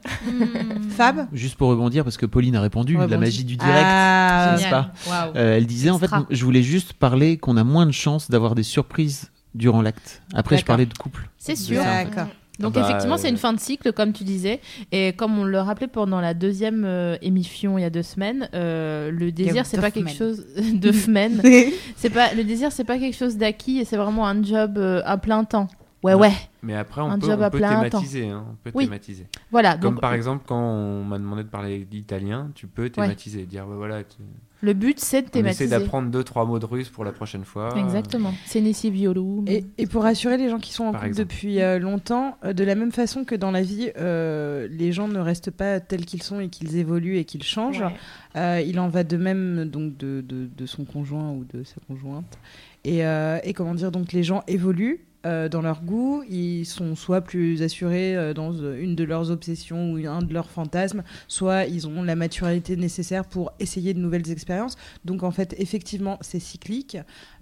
Fab 0.89 1.27
Juste 1.33 1.55
pour 1.55 1.69
rebondir, 1.69 2.03
parce 2.03 2.17
que 2.17 2.25
Pauline 2.25 2.55
a 2.55 2.61
répondu, 2.61 2.97
la 2.97 3.17
magie 3.17 3.43
du 3.43 3.55
direct. 3.57 3.77
Ah, 3.85 4.55
n'est-ce 4.57 4.69
pas 4.69 4.91
Waouh. 5.07 5.35
Euh, 5.35 5.57
elle 5.57 5.65
disait 5.67 5.89
en 5.89 5.99
fait, 5.99 6.09
je 6.29 6.43
voulais 6.43 6.63
juste 6.63 6.93
parler 6.93 7.37
qu'on 7.37 7.57
a 7.57 7.63
moins 7.63 7.85
de 7.85 7.91
chances 7.91 8.29
d'avoir 8.31 8.55
des 8.55 8.63
surprises 8.63 9.31
durant 9.55 9.81
l'acte. 9.81 10.21
Après, 10.33 10.57
je 10.57 10.65
parlais 10.65 10.85
de 10.85 10.93
couple. 10.97 11.29
C'est 11.37 11.55
sûr. 11.55 11.81
ça, 11.81 11.81
en 11.81 11.95
fait. 11.97 12.05
D'accord. 12.05 12.27
Donc 12.59 12.73
Ah 12.75 12.79
bah, 12.79 12.87
effectivement, 12.89 13.17
c'est 13.17 13.29
une 13.29 13.37
fin 13.37 13.53
de 13.53 13.59
cycle, 13.59 13.93
comme 13.93 14.13
tu 14.13 14.23
disais. 14.23 14.61
Et 14.91 15.13
comme 15.13 15.37
on 15.37 15.43
le 15.43 15.59
rappelait 15.59 15.85
pendant 15.87 16.19
la 16.19 16.33
deuxième 16.33 16.85
euh, 16.85 17.15
émission 17.21 17.77
il 17.77 17.81
y 17.81 17.85
a 17.85 17.91
deux 17.91 18.01
semaines, 18.01 18.49
euh, 18.55 19.11
le 19.11 19.31
désir, 19.31 19.67
c'est 19.67 19.79
pas 19.79 19.91
quelque 19.91 20.11
chose 20.11 20.43
de 20.73 20.91
semaines. 20.91 21.39
c'est 21.97 22.09
pas 22.09 22.33
le 22.33 22.43
désir, 22.43 22.71
c'est 22.71 22.83
pas 22.83 22.97
quelque 22.97 23.15
chose 23.15 23.37
d'acquis 23.37 23.77
et 23.77 23.85
c'est 23.85 23.97
vraiment 23.97 24.27
un 24.27 24.41
job 24.41 24.79
euh, 24.79 25.03
à 25.05 25.19
plein 25.19 25.43
temps. 25.43 25.67
Ouais, 26.03 26.13
Ouais. 26.13 26.27
ouais. 26.27 26.33
Mais 26.61 26.75
après, 26.75 27.01
on 27.01 27.09
Un 27.09 27.17
peut, 27.17 27.25
job 27.27 27.39
on 27.43 27.49
peut 27.49 27.59
thématiser. 27.59 28.27
hein, 28.29 28.45
on 28.51 28.55
peut 28.63 28.71
Oui. 28.75 28.85
thématiser. 28.85 29.25
Voilà. 29.51 29.77
Comme 29.77 29.93
Donc 29.93 30.01
par 30.01 30.13
exemple, 30.13 30.43
quand 30.47 30.59
on 30.61 31.03
m'a 31.03 31.17
demandé 31.17 31.43
de 31.43 31.49
parler 31.49 31.85
d'italien, 31.85 32.51
tu 32.55 32.67
peux 32.67 32.89
thématiser. 32.89 33.45
Dire, 33.45 33.65
bah, 33.65 33.75
voilà, 33.77 34.03
tu- 34.03 34.17
le 34.61 34.73
but, 34.73 34.99
c'est 34.99 35.21
de 35.21 35.25
on 35.25 35.27
essaie 35.27 35.31
thématiser. 35.65 35.67
d'apprendre 35.69 36.09
deux, 36.09 36.23
trois 36.23 36.45
mots 36.45 36.57
de 36.59 36.65
russe 36.65 36.89
pour 36.89 37.03
la 37.05 37.11
prochaine 37.11 37.45
fois. 37.45 37.77
Exactement. 37.77 38.33
Senesi 38.45 38.89
Violo. 38.91 39.43
Et, 39.47 39.65
et 39.77 39.85
pour 39.87 40.03
rassurer 40.03 40.37
les 40.37 40.49
gens 40.49 40.57
qui 40.59 40.73
sont 40.73 40.85
en 40.85 40.93
couple 40.93 41.13
depuis 41.15 41.61
euh, 41.61 41.77
longtemps, 41.79 42.37
euh, 42.43 42.53
de 42.53 42.63
la 42.63 42.75
même 42.75 42.91
façon 42.91 43.23
que 43.23 43.35
dans 43.35 43.51
la 43.51 43.61
vie, 43.61 43.91
euh, 43.97 44.67
les 44.71 44.91
gens 44.91 45.07
ne 45.07 45.19
restent 45.19 45.51
pas 45.51 45.79
tels 45.79 46.05
qu'ils 46.05 46.23
sont 46.23 46.39
et 46.39 46.49
qu'ils 46.49 46.75
évoluent 46.77 47.17
et 47.17 47.25
qu'ils 47.25 47.43
changent, 47.43 47.81
Ouais. 47.81 47.95
euh, 48.35 48.61
il 48.65 48.79
en 48.79 48.87
va 48.89 49.03
de 49.03 49.17
même 49.17 49.65
donc 49.65 49.95
de, 49.97 50.21
de, 50.21 50.47
de 50.55 50.65
son 50.65 50.85
conjoint 50.85 51.31
ou 51.31 51.43
de 51.53 51.63
sa 51.63 51.75
conjointe. 51.87 52.37
Et, 52.83 53.05
euh, 53.05 53.39
et 53.43 53.53
comment 53.53 53.73
dire, 53.75 53.91
donc 53.91 54.11
les 54.13 54.23
gens 54.23 54.43
évoluent. 54.47 55.01
Euh, 55.27 55.49
dans 55.49 55.61
leur 55.61 55.83
goût, 55.83 56.23
ils 56.29 56.65
sont 56.65 56.95
soit 56.95 57.19
plus 57.21 57.61
assurés 57.61 58.15
euh, 58.15 58.33
dans 58.33 58.53
euh, 58.53 58.81
une 58.81 58.95
de 58.95 59.03
leurs 59.03 59.29
obsessions 59.29 59.91
ou 59.91 59.97
un 60.07 60.21
de 60.21 60.33
leurs 60.33 60.49
fantasmes, 60.49 61.03
soit 61.27 61.65
ils 61.65 61.85
ont 61.85 62.01
la 62.03 62.15
maturité 62.15 62.77
nécessaire 62.77 63.25
pour 63.25 63.51
essayer 63.59 63.93
de 63.93 63.99
nouvelles 63.99 64.31
expériences. 64.31 64.77
Donc 65.03 65.23
en 65.23 65.31
fait, 65.31 65.53
effectivement, 65.59 66.17
c'est 66.21 66.39
cyclique 66.39 66.97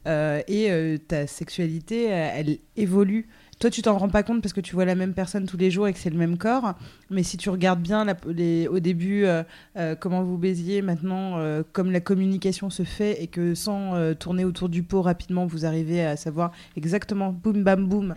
et 0.07 0.99
ta 1.07 1.25
sexualité, 1.25 2.03
elle 2.05 2.59
évolue. 2.75 3.27
Toi, 3.59 3.69
tu 3.69 3.81
t'en 3.81 3.97
rends 3.97 4.09
pas 4.09 4.21
compte 4.23 4.41
parce 4.41 4.51
que 4.53 4.59
tu 4.59 4.75
vois 4.75 4.83
la 4.83 4.95
même 4.95 5.13
personne 5.13 5.45
tous 5.45 5.55
les 5.57 5.71
jours 5.71 5.87
et 5.87 5.93
que 5.93 5.99
c'est 5.99 6.09
le 6.09 6.17
même 6.17 6.37
corps. 6.37 6.73
Mais 7.09 7.23
si 7.23 7.37
tu 7.37 7.49
regardes 7.49 7.81
bien 7.81 8.03
la- 8.03 8.17
les- 8.27 8.67
au 8.67 8.79
début 8.79 9.23
euh, 9.25 9.43
euh, 9.77 9.95
comment 9.95 10.23
vous 10.23 10.37
baisiez, 10.37 10.81
maintenant, 10.81 11.37
euh, 11.37 11.63
comme 11.71 11.89
la 11.91 12.01
communication 12.01 12.69
se 12.69 12.83
fait 12.83 13.23
et 13.23 13.27
que 13.27 13.55
sans 13.55 13.95
euh, 13.95 14.13
tourner 14.13 14.43
autour 14.43 14.67
du 14.67 14.83
pot 14.83 15.01
rapidement, 15.01 15.45
vous 15.45 15.65
arrivez 15.65 16.05
à 16.05 16.17
savoir 16.17 16.51
exactement 16.75 17.31
boum 17.31 17.63
bam 17.63 17.87
boum 17.87 18.13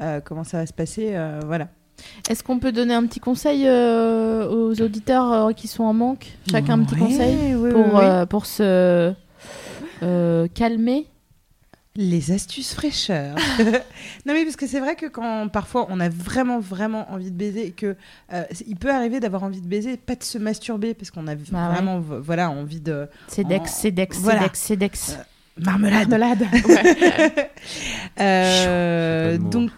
euh, 0.00 0.20
comment 0.24 0.44
ça 0.44 0.58
va 0.58 0.66
se 0.66 0.72
passer. 0.72 1.10
euh, 1.14 1.40
voilà. 1.44 1.68
Est-ce 2.30 2.44
qu'on 2.44 2.60
peut 2.60 2.70
donner 2.70 2.94
un 2.94 3.04
petit 3.04 3.18
conseil 3.18 3.66
euh, 3.66 4.48
aux 4.48 4.80
auditeurs 4.80 5.32
euh, 5.32 5.52
qui 5.52 5.66
sont 5.66 5.82
en 5.82 5.92
manque? 5.92 6.38
Chacun 6.48 6.80
un 6.80 6.84
petit 6.84 6.94
conseil 6.94 7.56
oui, 7.56 7.72
pour, 7.72 7.84
oui, 7.84 7.90
oui. 7.94 8.04
euh, 8.04 8.26
pour 8.26 8.46
se 8.46 9.12
euh, 10.04 10.46
calmer? 10.54 11.06
Les 12.00 12.30
astuces 12.30 12.74
fraîcheur. 12.74 13.34
non 14.24 14.32
mais 14.32 14.44
parce 14.44 14.54
que 14.54 14.68
c'est 14.68 14.78
vrai 14.78 14.94
que 14.94 15.06
quand 15.06 15.48
parfois 15.48 15.88
on 15.90 15.98
a 15.98 16.08
vraiment 16.08 16.60
vraiment 16.60 17.10
envie 17.10 17.32
de 17.32 17.36
baiser 17.36 17.66
et 17.66 17.70
que 17.72 17.96
euh, 18.32 18.44
il 18.68 18.76
peut 18.76 18.92
arriver 18.92 19.18
d'avoir 19.18 19.42
envie 19.42 19.60
de 19.60 19.66
baiser, 19.66 19.96
pas 19.96 20.14
de 20.14 20.22
se 20.22 20.38
masturber 20.38 20.94
parce 20.94 21.10
qu'on 21.10 21.26
a 21.26 21.34
Bah 21.34 21.70
vraiment 21.72 21.98
voilà 21.98 22.50
envie 22.50 22.78
de 22.80 23.08
C'est 23.26 23.42
Dex, 23.42 23.72
c'est 23.72 23.90
Dex, 23.90 24.16
c'est 24.16 24.22
Voilà. 24.22 24.42
Dex, 24.44 24.60
c'est 24.60 24.76
Dex. 24.76 25.18
marmelade. 25.58 26.08
Malade. 26.08 26.46
Euh, 28.20 29.38
donc 29.38 29.70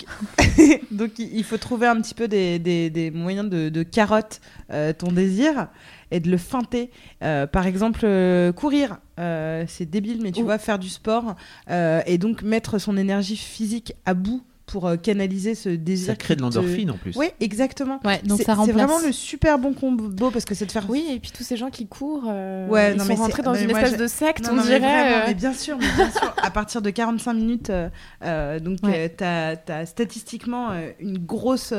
donc 0.91 1.19
il 1.19 1.45
faut 1.45 1.59
trouver 1.59 1.87
un 1.87 2.01
petit 2.01 2.15
peu 2.15 2.27
des, 2.27 2.59
des, 2.59 2.89
des 2.89 3.11
moyens 3.11 3.51
de, 3.51 3.69
de 3.69 3.83
carotte 3.83 4.41
euh, 4.71 4.93
ton 4.95 5.13
désir 5.13 5.69
et 6.11 6.20
de 6.20 6.31
le 6.31 6.37
feinter. 6.37 6.91
Euh, 7.23 7.47
par 7.47 7.66
exemple, 7.66 8.01
euh, 8.05 8.53
courir, 8.53 8.99
euh, 9.19 9.65
c'est 9.69 9.89
débile, 9.89 10.20
mais 10.23 10.32
tu 10.32 10.43
vois, 10.43 10.59
faire 10.59 10.78
du 10.78 10.89
sport 10.89 11.37
et 11.69 12.19
donc 12.19 12.43
mettre 12.43 12.78
son 12.78 12.97
énergie 12.97 13.37
physique 13.37 13.95
à 14.07 14.15
bout 14.15 14.43
pour 14.71 14.87
euh, 14.87 14.97
canaliser 14.97 15.55
ce 15.55 15.69
désir. 15.69 16.07
Ça 16.07 16.17
crée 16.17 16.35
de 16.35 16.41
te- 16.41 16.45
l'endorphine 16.45 16.91
en 16.91 16.97
plus. 16.97 17.17
Oui, 17.17 17.27
exactement. 17.41 18.01
Ouais, 18.05 18.21
donc 18.25 18.39
C'est 18.39 18.45
ça 18.45 18.53
c'est 18.53 18.59
remplace. 18.61 18.75
vraiment 18.77 18.99
le 19.05 19.13
super 19.13 19.59
bon 19.59 19.73
combo 19.75 20.31
parce 20.31 20.45
que 20.45 20.55
c'est 20.55 20.67
de 20.67 20.73
faire. 20.73 20.87
Oui, 20.89 21.07
et 21.11 21.19
puis 21.21 21.31
tous 21.31 21.43
ces 21.45 21.57
gens 21.57 21.71
qui 21.71 21.87
courent, 21.87 22.25
euh, 22.29 22.69
Ouais, 22.69 22.93
ils 22.93 22.97
non, 22.97 23.05
sont 23.05 23.09
mais 23.09 23.17
c'est- 23.17 23.23
rentrés 23.23 23.43
dans 23.43 23.53
mais 23.53 23.65
une 23.65 23.71
espèce 23.71 23.93
je- 23.93 23.97
de 24.03 24.07
secte, 24.07 24.45
Non, 24.45 24.51
on 24.53 24.57
non, 24.57 24.63
mais 24.63 24.67
dirait. 24.69 24.79
vraiment, 24.81 25.17
euh, 25.17 25.25
mais 25.29 25.35
bien 25.35 25.53
sûr, 25.53 25.77
mais 25.79 25.87
bien 25.97 26.11
sûr. 26.11 26.35
À 26.43 26.51
partir 26.51 26.83
de 26.83 26.91
45 26.91 27.35
minutes, 27.35 27.71
euh, 27.71 27.89
euh, 28.25 28.59
donc 28.61 28.79
Ouais. 28.83 29.15
tu 29.17 29.25
as, 29.25 29.87
statistiquement 29.87 30.71
euh, 30.71 30.91
une 31.01 31.19
grosse 31.19 31.73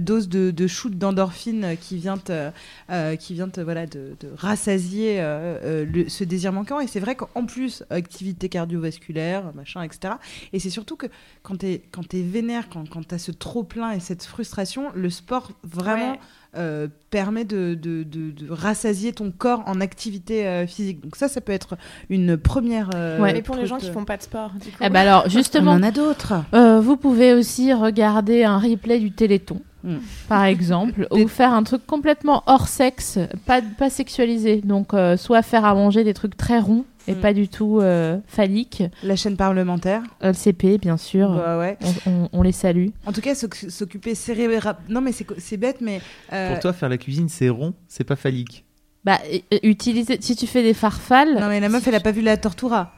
dose 0.00 0.28
de, 0.28 0.50
de 0.50 0.66
shoot 0.66 0.96
d'endorphine 0.96 1.76
qui 1.80 1.96
vient 1.96 2.16
te, 2.18 2.50
euh, 2.90 3.16
qui 3.16 3.34
vient 3.34 3.48
te, 3.48 3.60
voilà, 3.60 3.86
de, 3.86 4.16
de 4.20 4.28
rassasier 4.36 5.20
euh, 5.20 5.58
euh, 5.64 5.84
le- 5.92 6.08
ce 6.08 6.24
désir 6.24 6.52
manquant. 6.52 6.80
Et 6.80 6.86
c'est 6.86 7.00
vrai 7.00 7.14
qu'en 7.16 7.44
plus, 7.46 7.82
activité 7.90 8.48
cardiovasculaire, 8.48 9.52
machin, 9.54 9.82
etc. 9.82 10.14
Et 10.52 10.58
c'est 10.58 10.70
surtout 10.70 10.96
que 10.96 11.06
quand 11.42 11.58
tu 11.58 11.66
es, 11.66 11.82
quand 11.90 12.06
es 12.20 12.24
vénère, 12.24 12.68
quand, 12.72 12.88
quand 12.88 13.06
tu 13.08 13.14
as 13.14 13.18
ce 13.18 13.30
trop-plein 13.32 13.90
et 13.92 14.00
cette 14.00 14.24
frustration, 14.24 14.84
le 14.94 15.10
sport 15.10 15.50
vraiment 15.62 16.12
Ouais. 16.12 16.18
euh, 16.56 16.88
permet 17.10 17.44
de, 17.44 17.74
de, 17.74 18.02
de- 18.02 18.30
de 18.32 18.50
rassasier 18.50 19.12
ton 19.12 19.30
corps 19.30 19.62
en 19.66 19.80
activité 19.80 20.46
euh, 20.48 20.66
physique. 20.66 21.00
Donc 21.00 21.14
ça, 21.16 21.28
ça 21.28 21.40
peut 21.40 21.52
être 21.52 21.76
une 22.08 22.36
première... 22.36 22.90
euh, 22.94 23.20
Ouais. 23.20 23.32
Mais 23.32 23.42
pour 23.42 23.54
les 23.56 23.66
gens 23.66 23.78
qui 23.78 23.90
font 23.90 24.04
pas 24.04 24.16
de 24.16 24.22
sport, 24.22 24.50
du 24.54 24.70
coup. 24.70 24.76
Eh 24.80 24.88
ben 24.90 25.00
alors, 25.00 25.24
On 25.26 25.28
justement, 25.28 25.72
en 25.72 25.82
a 25.82 25.90
d'autres. 25.92 26.34
euh, 26.54 26.80
vous 26.80 26.96
pouvez 26.96 27.34
aussi 27.34 27.72
regarder 27.72 28.42
un 28.44 28.58
replay 28.58 28.98
du 28.98 29.12
Téléthon, 29.12 29.60
Mm. 29.82 29.96
par 30.28 30.44
exemple, 30.44 31.06
Des- 31.10 31.22
ou 31.24 31.28
faire 31.28 31.54
un 31.54 31.62
truc 31.62 31.86
complètement 31.86 32.42
hors 32.46 32.68
sexe, 32.68 33.18
pas, 33.46 33.62
pas 33.62 33.88
sexualisé. 33.88 34.60
Donc, 34.62 34.92
euh, 34.92 35.16
soit 35.16 35.40
faire 35.42 35.64
à 35.64 35.74
manger 35.74 36.04
des 36.04 36.12
trucs 36.14 36.36
très 36.36 36.58
ronds 36.58 36.84
et 37.08 37.14
Mm. 37.14 37.20
pas 37.20 37.32
du 37.32 37.48
tout 37.48 37.80
euh, 37.80 38.18
phalliques. 38.26 38.82
La 39.02 39.16
chaîne 39.16 39.36
parlementaire. 39.36 40.02
LCP, 40.20 40.78
bien 40.80 40.96
sûr. 40.96 41.32
Bah 41.34 41.58
ouais. 41.58 41.76
On, 42.06 42.10
on- 42.10 42.28
on 42.32 42.42
les 42.42 42.52
salue. 42.52 42.88
En 43.06 43.12
tout 43.12 43.20
cas, 43.20 43.34
s'oc- 43.34 43.68
s'occuper 43.70 44.14
cérébral... 44.14 44.76
Non, 44.88 45.00
mais 45.00 45.12
c'est 45.12 45.56
bête, 45.56 45.80
mais... 45.80 46.00
euh, 46.32 46.52
Pour 46.52 46.60
toi, 46.60 46.72
faire 46.72 46.88
la 46.88 46.98
cuisine, 46.98 47.28
c'est 47.28 47.48
rond, 47.48 47.74
c'est 47.88 48.04
pas 48.04 48.16
phallique. 48.16 48.64
Bah, 49.04 49.18
utiliser, 49.62 50.18
si 50.20 50.36
tu 50.36 50.46
fais 50.46 50.62
des 50.62 50.74
farfales, 50.74 51.34
Non, 51.40 51.48
mais 51.48 51.58
la 51.60 51.68
meuf, 51.70 51.86
elle 51.88 51.94
a 51.94 52.00
pas 52.00 52.12
vu 52.12 52.20
la 52.20 52.36
tortura. 52.36 52.92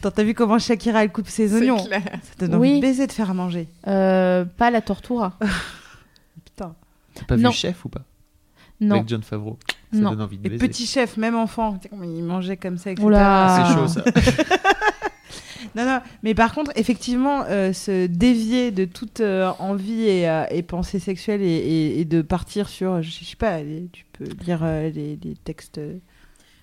T'as 0.00 0.22
vu 0.24 0.34
comment 0.34 0.58
Shakira, 0.58 1.04
elle 1.04 1.12
coupe 1.12 1.28
ses 1.28 1.54
oignons 1.54 1.84
clair. 1.84 2.02
Ça 2.04 2.34
donne 2.46 2.54
envie 2.56 2.70
Oui. 2.70 2.76
de 2.76 2.80
baiser, 2.82 3.06
de 3.06 3.12
faire 3.12 3.30
à 3.30 3.34
manger. 3.34 3.68
euh, 3.86 4.44
pas 4.44 4.70
la 4.70 4.80
tortura. 4.80 5.38
Putain. 6.44 6.74
T'as 7.14 7.24
pas 7.24 7.36
Non. 7.36 7.50
vu 7.50 7.56
Chef 7.56 7.84
ou 7.84 7.88
pas? 7.88 8.02
Non. 8.82 8.96
Avec 8.96 9.08
John 9.08 9.22
Favreau. 9.22 9.58
Ça 9.92 9.98
Non. 10.00 10.10
donne 10.10 10.22
envie 10.22 10.38
de 10.38 10.46
Et 10.46 10.50
baiser. 10.50 10.68
petit 10.68 10.86
chef, 10.86 11.16
même 11.16 11.34
enfant, 11.36 11.78
il 12.02 12.22
mangeait 12.24 12.56
comme 12.56 12.78
ça, 12.78 12.90
etc. 12.90 13.06
Oula. 13.06 13.64
C'est 13.68 13.74
chaud 13.74 13.88
ça. 13.88 14.04
Non, 15.74 15.86
non, 15.86 16.00
mais 16.22 16.34
par 16.34 16.52
contre, 16.54 16.70
effectivement, 16.74 17.44
euh, 17.48 17.72
se 17.72 18.06
dévier 18.06 18.72
de 18.72 18.84
toute 18.84 19.20
euh, 19.20 19.50
envie 19.58 20.02
et, 20.02 20.28
euh, 20.28 20.44
et 20.50 20.62
pensée 20.62 20.98
sexuelle 20.98 21.40
et, 21.40 21.46
et- 21.46 22.00
et 22.00 22.04
de 22.04 22.20
partir 22.20 22.68
sur, 22.68 23.00
je 23.00 23.10
sais 23.10 23.36
pas, 23.36 23.62
les- 23.62 23.88
tu 23.90 24.04
peux 24.12 24.26
lire 24.44 24.60
euh, 24.64 24.90
les, 24.90 25.18
les 25.22 25.34
textes. 25.36 25.80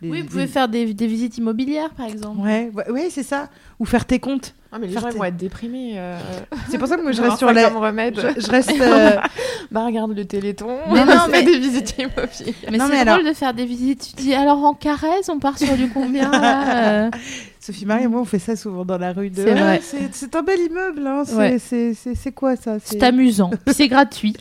Les- 0.02 0.10
Oui, 0.10 0.22
vous 0.22 0.28
pouvez 0.28 0.48
faire 0.48 0.68
des, 0.70 0.94
des 0.94 1.08
visites 1.08 1.38
immobilières, 1.38 1.90
par 1.92 2.06
exemple. 2.08 2.40
Ouais, 2.40 2.72
ouais, 2.74 2.90
ouais, 2.92 3.08
c'est 3.10 3.24
ça. 3.24 3.50
Ou 3.80 3.86
faire 3.86 4.06
tes 4.06 4.20
comptes. 4.20 4.54
Ah, 4.72 4.78
mais 4.80 4.86
les 4.88 4.94
Faire 4.94 5.02
gens 5.02 5.10
tes- 5.10 5.18
vont 5.18 5.24
être 5.24 5.36
déprimés. 5.38 5.94
euh, 5.96 6.20
C'est 6.70 6.78
pour 6.78 6.88
ça 6.88 6.96
que 6.96 7.02
moi 7.02 7.12
je 7.12 7.22
reste 7.24 7.38
sur 7.38 7.52
la. 7.52 7.70
remède. 7.70 8.16
Je, 8.38 8.40
je 8.42 8.52
reste. 8.52 8.72
euh, 8.80 9.18
Bah 9.72 9.84
regarde 9.86 10.16
le 10.16 10.26
Téléthon. 10.26 10.78
Mais 10.92 11.04
non, 11.06 11.14
mais- 11.32 11.42
des 11.44 11.58
visites 11.58 11.96
immobilières. 11.98 12.28
Mais 12.72 12.78
c'est 12.78 12.78
drôle 12.78 12.94
alors- 12.96 13.24
de 13.24 13.34
faire 13.34 13.54
des 13.54 13.66
visites. 13.66 14.14
Tu 14.16 14.24
dis 14.24 14.34
alors 14.36 14.64
en 14.64 14.74
Carrez, 14.76 15.08
on 15.30 15.40
part 15.40 15.58
sur 15.58 15.76
du 15.76 15.90
combien 15.90 16.30
là, 16.30 17.06
euh 17.08 17.12
Sophie 17.60 17.86
Marie 17.86 18.04
et 18.04 18.08
moi, 18.08 18.22
on 18.22 18.26
fait 18.26 18.40
ça 18.40 18.56
souvent 18.56 18.86
dans 18.86 18.98
la 18.98 19.12
rue. 19.12 19.30
de- 19.32 19.36
C'est 19.38 19.46
Ouais, 19.54 19.60
vrai. 19.60 19.80
C'est 19.84 20.10
c'est 20.14 20.36
un 20.36 20.44
bel 20.44 20.60
immeuble. 20.60 21.06
Hein. 21.06 21.24
c'est- 21.26 21.36
Ouais. 21.36 22.32
quoi 22.32 22.56
ça? 22.56 22.78
C'est 22.84 23.02
amusant. 23.04 23.50
C'est 23.68 23.88
gratuit. 23.88 24.36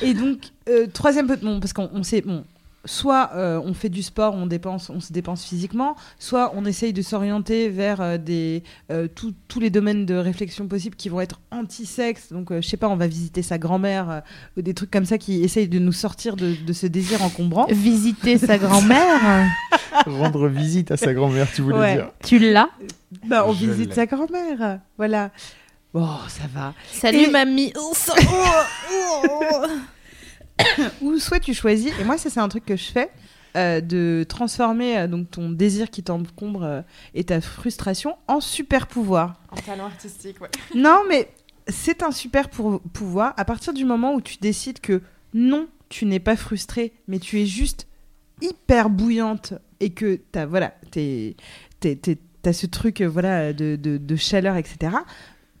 Et 0.00 0.14
donc, 0.14 0.38
euh, 0.68 0.86
troisième 0.92 1.26
peu, 1.26 1.36
bon, 1.36 1.60
parce 1.60 1.72
qu'on 1.72 1.90
on 1.92 2.02
sait, 2.02 2.20
bon, 2.22 2.44
soit 2.84 3.30
euh, 3.34 3.60
on 3.64 3.74
fait 3.74 3.88
du 3.88 4.02
sport, 4.02 4.34
on 4.34 4.46
dépense, 4.46 4.88
on 4.88 5.00
se 5.00 5.12
dépense 5.12 5.44
physiquement, 5.44 5.96
soit 6.18 6.52
on 6.54 6.64
essaye 6.64 6.92
de 6.92 7.02
s'orienter 7.02 7.68
vers 7.68 8.00
euh, 8.00 8.18
des 8.18 8.62
euh, 8.90 9.08
tous- 9.14 9.34
tous 9.48 9.60
les 9.60 9.68
domaines 9.70 10.06
de 10.06 10.14
réflexion 10.14 10.66
possibles 10.68 10.96
qui 10.96 11.08
vont 11.08 11.20
être 11.20 11.40
anti-sexe. 11.50 12.32
Donc, 12.32 12.50
euh, 12.52 12.60
je 12.62 12.68
sais 12.68 12.76
pas, 12.76 12.88
on 12.88 12.96
va 12.96 13.06
visiter 13.06 13.42
sa 13.42 13.58
grand-mère 13.58 14.10
euh, 14.10 14.20
ou 14.56 14.62
des 14.62 14.74
trucs 14.74 14.90
comme 14.90 15.04
ça 15.04 15.18
qui 15.18 15.42
essayent 15.42 15.68
de 15.68 15.78
nous 15.78 15.92
sortir 15.92 16.36
de, 16.36 16.54
de 16.66 16.72
ce 16.72 16.86
désir 16.86 17.22
encombrant. 17.22 17.66
Visiter 17.68 18.38
sa 18.38 18.56
grand-mère, 18.58 19.46
Rendre 20.06 20.48
visite 20.48 20.90
à 20.90 20.96
sa 20.96 21.12
grand-mère, 21.12 21.48
tu 21.52 21.62
voulais 21.62 21.78
Ouais. 21.78 21.94
dire. 21.96 22.10
tu 22.24 22.38
l'as. 22.38 22.68
Bah, 23.26 23.44
on 23.46 23.52
Je 23.52 23.66
visite 23.66 23.92
sa 23.94 24.06
grand-mère, 24.06 24.78
voilà. 24.96 25.30
Bon, 25.92 26.06
ça 26.28 26.44
va. 26.54 26.74
Salut 26.92 27.18
Et- 27.24 27.30
mamie. 27.30 27.72
Ou 31.02 31.18
soit 31.18 31.40
tu 31.40 31.54
choisis, 31.54 31.92
et 32.00 32.04
moi 32.04 32.18
ça 32.18 32.30
c'est 32.30 32.40
un 32.40 32.48
truc 32.48 32.64
que 32.64 32.76
je 32.76 32.84
fais, 32.90 33.10
euh, 33.56 33.80
de 33.80 34.24
transformer 34.28 34.98
euh, 34.98 35.06
donc 35.06 35.30
ton 35.30 35.50
désir 35.50 35.90
qui 35.90 36.02
t'encombre 36.02 36.62
euh, 36.64 36.82
et 37.14 37.24
ta 37.24 37.40
frustration 37.40 38.16
en 38.26 38.40
super 38.40 38.86
pouvoir. 38.86 39.40
Un 39.56 39.60
talent 39.62 39.86
artistique, 39.86 40.40
ouais. 40.40 40.50
Non 40.74 41.02
mais 41.08 41.28
c'est 41.68 42.02
un 42.02 42.10
super 42.10 42.48
pour- 42.50 42.80
pouvoir 42.80 43.34
à 43.36 43.44
partir 43.44 43.72
du 43.72 43.84
moment 43.84 44.14
où 44.14 44.20
tu 44.20 44.36
décides 44.38 44.80
que 44.80 45.02
non, 45.34 45.68
tu 45.88 46.04
n'es 46.06 46.20
pas 46.20 46.36
frustrée, 46.36 46.92
mais 47.08 47.18
tu 47.18 47.40
es 47.40 47.46
juste 47.46 47.86
hyper 48.40 48.88
bouillante 48.90 49.54
et 49.80 49.90
que 49.90 50.20
t'as 50.32 50.46
voilà, 50.46 50.74
t'es, 50.90 51.36
t'as 51.80 52.52
ce 52.52 52.66
truc 52.66 53.00
voilà 53.02 53.52
de, 53.52 53.76
de- 53.76 53.96
de 53.98 54.16
chaleur 54.16 54.56
etc. 54.56 54.92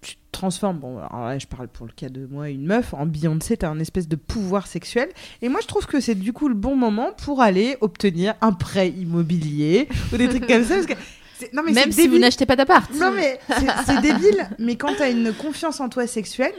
Tu 0.00 0.14
te 0.14 0.20
transformes, 0.32 0.78
bon, 0.78 0.98
alors 0.98 1.26
là, 1.26 1.38
je 1.38 1.46
parle 1.46 1.66
pour 1.68 1.86
le 1.86 1.92
cas 1.92 2.08
de 2.08 2.26
moi, 2.26 2.48
une 2.50 2.64
meuf, 2.66 2.94
en 2.94 3.04
Beyoncé, 3.06 3.56
t'as 3.56 3.68
un 3.68 3.80
espèce 3.80 4.06
de 4.08 4.16
pouvoir 4.16 4.66
sexuel. 4.68 5.08
Et 5.42 5.48
moi, 5.48 5.60
je 5.62 5.66
trouve 5.66 5.86
que 5.86 5.98
c'est 6.00 6.14
du 6.14 6.32
coup 6.32 6.48
le 6.48 6.54
bon 6.54 6.76
moment 6.76 7.10
pour 7.24 7.42
aller 7.42 7.76
obtenir 7.80 8.34
un 8.40 8.52
prêt 8.52 8.90
immobilier 8.90 9.88
ou 10.12 10.16
des 10.16 10.28
trucs 10.28 10.46
comme 10.46 10.62
ça. 10.64 10.74
Parce 10.76 10.86
que 10.86 10.94
c'est- 11.38 11.52
non, 11.52 11.62
mais 11.64 11.72
Même 11.72 11.90
si 11.92 12.06
vous 12.08 12.18
n'achetez 12.18 12.46
pas 12.46 12.56
d'appart. 12.56 12.88
Non 12.94 13.10
mais 13.12 13.40
c'est- 13.86 14.00
débile, 14.00 14.48
mais 14.58 14.76
quand 14.76 14.94
t'as 14.96 15.10
une 15.10 15.32
confiance 15.32 15.80
en 15.80 15.88
toi 15.88 16.06
sexuelle, 16.06 16.54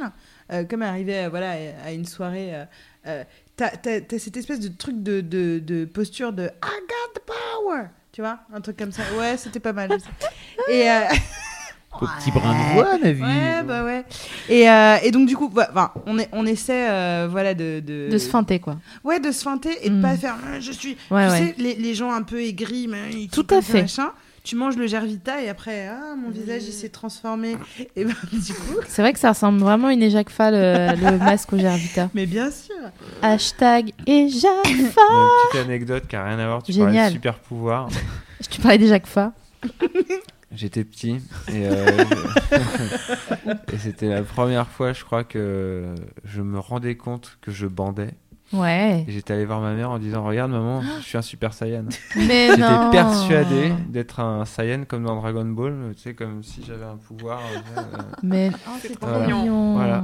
euh, 0.52 0.64
comme 0.66 0.82
arrivé 0.82 1.16
euh, 1.26 1.30
voilà, 1.30 1.54
à 1.86 1.92
une 1.92 2.06
soirée, 2.06 2.54
euh, 2.56 2.66
euh, 3.08 3.24
t'as 3.56 3.72
cette 4.18 4.36
espèce 4.38 4.60
de 4.60 4.68
truc 4.70 5.02
de, 5.04 5.22
de, 5.22 5.60
de 5.60 5.86
posture 5.86 6.34
de 6.34 6.44
I 6.46 6.50
got 6.88 7.14
the 7.20 7.22
power, 7.26 7.84
tu 8.12 8.22
vois, 8.22 8.40
un 8.54 8.60
truc 8.62 8.78
comme 8.78 8.92
ça. 8.92 9.04
Ouais, 9.18 9.38
c'était 9.38 9.60
pas 9.60 9.74
mal. 9.74 9.92
Et 10.72 10.88
Au 12.02 12.08
petit 12.20 12.32
brin 12.32 12.54
de 12.54 12.74
voix, 12.74 12.98
Navi. 12.98 13.22
ouais, 13.22 13.64
bah 13.68 13.84
ouais. 13.84 14.06
Et, 14.50 14.70
euh, 14.70 14.98
et 15.04 15.12
donc 15.12 15.28
du 15.28 15.36
coup, 15.36 15.50
bah, 15.50 15.94
on, 16.06 16.18
est, 16.20 16.30
on 16.32 16.46
essaie, 16.46 16.90
euh, 16.90 17.28
voilà, 17.30 17.54
de, 17.54 17.82
de 17.86 18.08
De 18.12 18.18
se 18.18 18.30
feinter, 18.30 18.60
quoi. 18.60 18.78
Ouais, 19.04 19.20
de 19.20 19.32
se 19.32 19.44
feinter 19.44 19.78
et 19.86 19.90
de 19.90 19.96
Mm. 19.96 20.02
pas 20.02 20.16
faire. 20.18 20.36
euh, 20.48 20.58
Je 20.62 20.72
suis. 20.72 20.98
Ouais, 21.12 21.26
tu 21.28 21.32
ouais. 21.32 21.38
sais, 21.38 21.56
les, 21.58 21.76
les 21.76 21.94
gens 21.96 22.12
un 22.12 22.22
peu 22.24 22.42
aigris, 22.42 22.88
mais 22.88 23.10
ils 23.12 23.30
Tout 23.30 23.42
à 23.42 23.56
comme 23.56 23.62
ça, 23.62 23.72
fait. 23.74 23.82
machin. 23.82 24.12
Tu 24.42 24.56
manges 24.56 24.78
le 24.78 24.88
Gervita 24.88 25.42
et 25.44 25.50
après, 25.50 25.90
ah, 25.90 26.16
mon 26.16 26.30
visage 26.32 26.62
il 26.66 26.72
s'est 26.72 26.88
transformé. 26.90 27.58
Et 27.98 28.06
ben, 28.06 28.14
du 28.32 28.54
coup. 28.54 28.78
C'est 28.88 29.02
vrai 29.02 29.12
que 29.12 29.20
ça 29.20 29.30
ressemble 29.30 29.60
vraiment 29.60 29.90
à 29.90 29.94
une 29.94 30.02
éjacfa, 30.02 30.50
le, 30.50 30.96
le 30.96 31.18
masque 31.24 31.52
au 31.54 31.58
Gervita. 31.58 32.10
Mais 32.16 32.26
bien 32.26 32.50
sûr. 32.50 32.74
Hashtag 33.22 33.92
éjacfa. 34.08 34.66
Une 34.72 35.50
petite 35.52 35.66
anecdote 35.66 36.04
qui 36.08 36.16
a 36.16 36.24
rien 36.24 36.40
à 36.40 36.48
voir. 36.48 36.64
Tu 36.64 36.72
parlais 36.74 36.88
Génial. 36.94 37.10
de 37.10 37.14
super 37.16 37.38
pouvoir. 37.40 37.90
Tu 38.50 38.62
parlais 38.62 38.78
d'éjacfa. 38.78 39.34
J'étais 40.52 40.84
petit 40.84 41.22
et, 41.48 41.68
euh, 41.68 41.86
et 43.72 43.78
c'était 43.78 44.08
la 44.10 44.24
première 44.24 44.68
fois, 44.68 44.94
je 44.94 45.04
crois, 45.04 45.24
que 45.24 45.94
je 46.26 46.42
me 46.42 46.58
rendais 46.60 46.96
compte 46.96 47.38
que 47.42 47.52
je 47.52 47.68
bandais. 47.68 48.12
Ouais. 48.52 49.06
Et 49.08 49.12
j'étais 49.12 49.34
allé 49.34 49.46
voir 49.46 49.60
ma 49.62 49.74
mère 49.74 49.92
en 49.92 50.00
disant 50.00 50.24
Regarde, 50.24 50.50
maman, 50.52 50.82
je 51.02 51.04
suis 51.06 51.18
un 51.20 51.22
super 51.22 51.54
Saiyan. 51.54 51.86
Mais 52.16 52.48
J'étais 52.50 52.62
non. 52.62 52.90
persuadé 52.90 53.72
d'être 53.90 54.20
un 54.22 54.44
Saiyan 54.46 54.86
comme 54.88 55.04
dans 55.04 55.16
Dragon 55.22 55.46
Ball, 55.46 55.94
tu 55.96 56.02
sais, 56.02 56.14
comme 56.16 56.42
si 56.42 56.64
j'avais 56.66 56.86
un 56.86 56.98
pouvoir. 56.98 57.40
euh, 57.78 57.82
euh. 57.82 58.02
Mais 58.24 58.50
c'est 58.82 59.00
trop 59.00 59.08
Voilà. 59.08 59.28
mignon. 59.28 59.74
Voilà. 59.76 60.04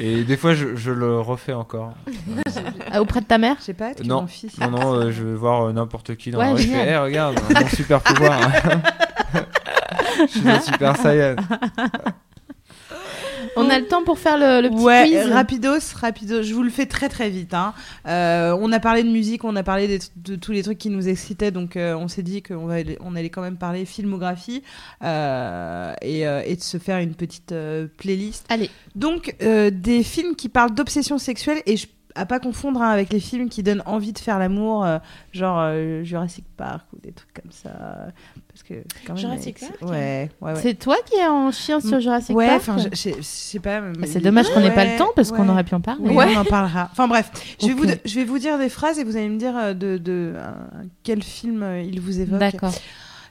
Et 0.00 0.24
des 0.24 0.36
fois, 0.38 0.54
je, 0.54 0.74
je 0.76 0.90
le 0.92 1.20
refais 1.20 1.52
encore. 1.52 1.92
Ah, 2.90 3.02
auprès 3.02 3.20
de 3.20 3.26
ta 3.26 3.38
mère? 3.38 3.56
Je 3.58 3.64
sais 3.64 3.74
pas, 3.74 3.92
tu 3.92 4.06
Non. 4.06 4.20
mon 4.22 4.26
fils. 4.28 4.56
Non, 4.58 4.70
non, 4.70 4.92
euh, 4.94 5.10
je 5.10 5.24
vais 5.24 5.34
voir 5.34 5.62
euh, 5.62 5.72
n'importe 5.72 6.14
qui 6.14 6.30
dans 6.30 6.38
Ouais, 6.38 6.44
la 6.46 6.52
rue. 6.52 6.58
Je 6.58 6.62
génial. 6.68 6.84
fais, 6.84 6.90
Hey, 6.92 6.96
regarde, 6.96 7.40
mon 7.52 7.68
super 7.68 8.00
pouvoir. 8.00 8.38
Je 10.20 10.38
suis 10.38 10.48
un 10.48 10.60
super 10.60 10.96
Saiyan. 10.96 11.36
On 13.56 13.68
a 13.70 13.78
le 13.78 13.86
temps 13.86 14.02
pour 14.02 14.18
faire 14.18 14.36
le, 14.38 14.62
le 14.62 14.70
petit 14.70 14.82
ouais, 14.82 15.04
quiz. 15.06 15.32
rapidos, 15.32 15.78
rapidos. 16.00 16.42
Je 16.42 16.54
vous 16.54 16.62
le 16.62 16.70
fais 16.70 16.86
très 16.86 17.08
très 17.08 17.30
vite. 17.30 17.54
hein. 17.54 17.72
Euh, 18.06 18.56
on 18.58 18.72
a 18.72 18.80
parlé 18.80 19.04
de 19.04 19.08
musique, 19.10 19.44
on 19.44 19.54
a 19.54 19.62
parlé 19.62 19.98
de 20.16 20.36
tous 20.36 20.50
les 20.52 20.62
trucs 20.62 20.78
qui 20.78 20.90
nous 20.90 21.08
excitaient, 21.08 21.50
donc 21.50 21.76
euh, 21.76 21.94
on 21.94 22.08
s'est 22.08 22.22
dit 22.22 22.42
qu'on 22.42 22.66
va, 22.66 22.76
on 23.00 23.14
allait 23.14 23.30
quand 23.30 23.42
même 23.42 23.56
parler 23.58 23.84
filmographie 23.84 24.62
euh, 25.04 25.92
et, 26.02 26.26
euh, 26.26 26.42
et 26.44 26.56
de 26.56 26.62
se 26.62 26.78
faire 26.78 26.98
une 26.98 27.14
petite 27.14 27.52
euh, 27.52 27.86
playlist. 27.98 28.46
Allez. 28.48 28.70
Donc 28.96 29.36
euh, 29.42 29.70
des 29.70 30.02
films 30.02 30.34
qui 30.36 30.48
parlent 30.48 30.74
d'obsession 30.74 31.18
sexuelle 31.18 31.58
et 31.66 31.76
je- 31.76 31.86
à 32.16 32.26
pas 32.26 32.38
confondre 32.38 32.80
hein, 32.80 32.90
avec 32.90 33.12
les 33.12 33.18
films 33.18 33.48
qui 33.48 33.64
donnent 33.64 33.82
envie 33.86 34.12
de 34.12 34.18
faire 34.20 34.38
l'amour, 34.38 34.84
euh, 34.84 34.98
genre 35.32 35.58
euh, 35.60 36.04
Jurassic 36.04 36.44
Park 36.56 36.86
ou 36.92 37.00
des 37.02 37.10
trucs 37.12 37.32
comme 37.34 37.50
ça. 37.50 38.06
Parce 38.54 38.62
que 38.62 38.74
c'est 38.94 39.04
quand 39.04 39.14
même 39.14 39.20
Jurassic 39.20 39.58
Park 39.58 39.72
Ouais, 39.82 40.30
ouais, 40.40 40.52
ouais. 40.52 40.60
C'est 40.62 40.74
toi 40.74 40.96
qui 41.04 41.16
es 41.16 41.26
en 41.26 41.50
chien 41.50 41.80
sur 41.80 41.98
Jurassic 42.00 42.36
ouais, 42.36 42.46
Park 42.46 42.60
enfin, 42.60 42.76
je, 42.92 43.10
sais 43.20 43.58
pas. 43.58 43.80
mais- 43.80 43.98
Bah, 43.98 44.06
C'est 44.08 44.20
dommage 44.20 44.48
qu'on 44.50 44.60
n'ait 44.60 44.70
pas 44.72 44.84
le 44.84 44.96
temps 44.96 45.10
parce 45.16 45.32
qu'on 45.32 45.42
ouais. 45.42 45.50
aurait 45.50 45.64
pu 45.64 45.74
en 45.74 45.80
parler. 45.80 46.02
Oui, 46.08 46.24
on 46.36 46.38
en 46.40 46.44
parlera. 46.44 46.88
Enfin 46.92 47.08
bref, 47.08 47.30
je 47.60 47.66
vais, 47.66 47.72
vous, 47.72 47.84
je 48.04 48.14
vais 48.14 48.24
vous 48.24 48.38
dire 48.38 48.56
des 48.56 48.68
phrases 48.68 48.98
et 49.00 49.04
vous 49.04 49.16
allez 49.16 49.28
me 49.28 49.38
dire 49.38 49.56
euh, 49.56 49.74
de, 49.74 49.98
de 49.98 50.34
euh, 50.36 50.52
quel 51.02 51.22
film 51.24 51.64
euh, 51.64 51.82
il 51.82 52.00
vous 52.00 52.20
évoque. 52.20 52.38
D'accord. 52.38 52.72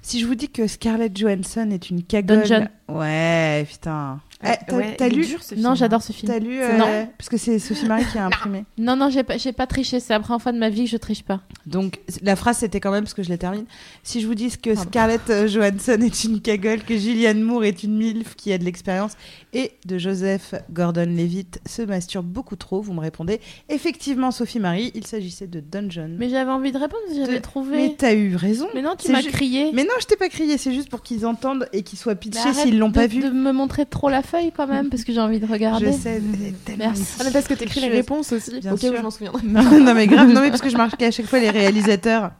Si 0.02 0.20
je 0.20 0.26
vous 0.26 0.36
dis 0.36 0.50
que 0.50 0.68
Scarlett 0.68 1.18
Johansson 1.18 1.70
est 1.72 1.90
une 1.90 2.04
cagole. 2.04 2.40
Dungeon. 2.42 2.68
Ouais, 2.98 3.66
putain. 3.70 4.20
Eh, 4.46 4.50
t'as 4.68 4.76
Ouais, 4.76 4.96
t'as 4.98 5.08
lu 5.08 5.26
dur, 5.26 5.42
ce 5.42 5.56
Non, 5.56 5.74
j'adore 5.74 6.02
ce 6.04 6.12
film. 6.12 6.30
T'as 6.30 6.38
lu 6.40 6.58
C'est- 6.58 6.74
euh, 6.74 6.78
Non. 6.78 7.08
Parce 7.18 7.30
que 7.30 7.38
c'est 7.38 7.60
Sophie 7.60 7.86
Marie 7.86 8.04
qui 8.12 8.18
a 8.18 8.26
imprimé. 8.26 8.66
Non, 8.78 8.98
non, 8.98 9.10
j'ai 9.10 9.24
pas, 9.24 9.38
j'ai 9.38 9.54
pas 9.54 9.68
triché. 9.68 10.02
C'est 10.02 10.12
la 10.12 10.20
première 10.20 10.42
fois 10.42 10.52
de 10.52 10.58
ma 10.58 10.70
vie 10.70 10.84
que 10.84 10.90
je 10.90 10.98
triche 10.98 11.24
pas. 11.24 11.40
Donc 11.66 12.02
la 12.22 12.36
phrase 12.36 12.58
c'était 12.58 12.82
quand 12.82 12.92
même 12.92 13.06
parce 13.06 13.14
que 13.14 13.24
je 13.24 13.30
la 13.30 13.38
termine. 13.38 13.64
Si 14.04 14.20
je 14.20 14.28
vous 14.28 14.36
dis 14.36 14.50
que 14.58 14.72
Pardon. 14.74 14.90
Scarlett 14.90 15.30
euh, 15.30 15.48
Johansson 15.48 15.98
est 16.02 16.24
une 16.26 16.42
cagole, 16.42 16.82
que 16.84 16.98
Julianne 16.98 17.42
Moore 17.42 17.64
est 17.64 17.84
une 17.84 17.96
milf 17.96 18.36
qui 18.36 18.52
a 18.52 18.58
de 18.58 18.66
l'expérience 18.66 19.14
et 19.54 19.72
de 19.86 19.98
Joseph 19.98 20.56
Gordon-Levitt 20.74 21.62
se 21.66 21.82
masturbe 21.84 22.26
beaucoup 22.26 22.58
trop, 22.58 22.82
vous 22.82 22.92
me 22.92 23.00
répondez 23.00 23.40
effectivement 23.70 24.32
Sophie 24.32 24.60
Marie, 24.60 24.92
il 24.94 25.08
s'agissait 25.08 25.48
de 25.48 25.62
Dungeon. 25.62 26.16
Mais 26.20 26.28
j'avais 26.28 26.52
envie 26.52 26.74
de 26.74 26.78
répondre, 26.78 27.02
j'avais 27.16 27.36
De- 27.38 27.42
trouvé. 27.42 27.78
Mais 27.78 27.96
t'as 27.98 28.14
eu 28.14 28.36
raison. 28.36 28.68
Mais 28.76 28.82
non, 28.82 28.96
tu 28.98 29.06
C'est 29.08 29.14
m'as 29.14 29.22
ju- 29.22 29.30
crié. 29.32 29.72
Mais 29.74 29.84
non, 29.84 29.94
je 30.02 30.06
t'ai 30.06 30.18
pas 30.18 30.28
crié, 30.28 30.58
c'est 30.58 30.74
juste 30.74 30.90
pour 30.90 31.02
qu'ils 31.02 31.26
entendent 31.26 31.70
et 31.72 31.84
qu'ils 31.84 31.98
soient 31.98 32.16
pitchés 32.16 32.40
arrête 32.40 32.56
s'ils 32.56 32.78
l'ont 32.84 32.92
pas 32.92 33.08
vu. 33.08 33.22
De 33.22 33.30
me 33.30 33.52
montrer 33.52 33.86
trop 33.86 34.10
la 34.10 34.22
feuille 34.22 34.52
quand 34.56 34.68
même, 34.68 34.90
parce 34.90 35.04
que 35.04 35.14
j'ai 35.14 35.20
envie 35.20 35.40
de 35.40 35.46
regarder. 35.46 35.88
Je 35.88 35.92
sais. 35.92 36.22
tellement 36.66 36.86
Merci. 36.86 37.18
Ah, 37.20 37.24
mais 37.26 37.32
parce 37.32 37.48
que 37.48 37.54
t'écris 37.54 37.82
les 37.82 37.90
réponses 37.90 38.32
aussi. 38.32 38.60
Bien 38.60 38.74
ok, 38.74 38.80
sûr. 38.80 38.96
je 38.96 39.02
m'en 39.02 39.12
souviendrai. 39.12 39.42
non, 39.46 39.80
non, 39.80 39.94
mais 39.94 40.08
grave, 40.08 40.30
non 40.30 40.42
mais 40.42 40.50
parce 40.50 40.62
que 40.62 40.70
je 40.70 40.78
marquais 40.78 41.08
à 41.08 41.12
chaque 41.12 41.28
fois 41.28 41.40
les 41.40 41.50
réalisateurs. 41.50 42.32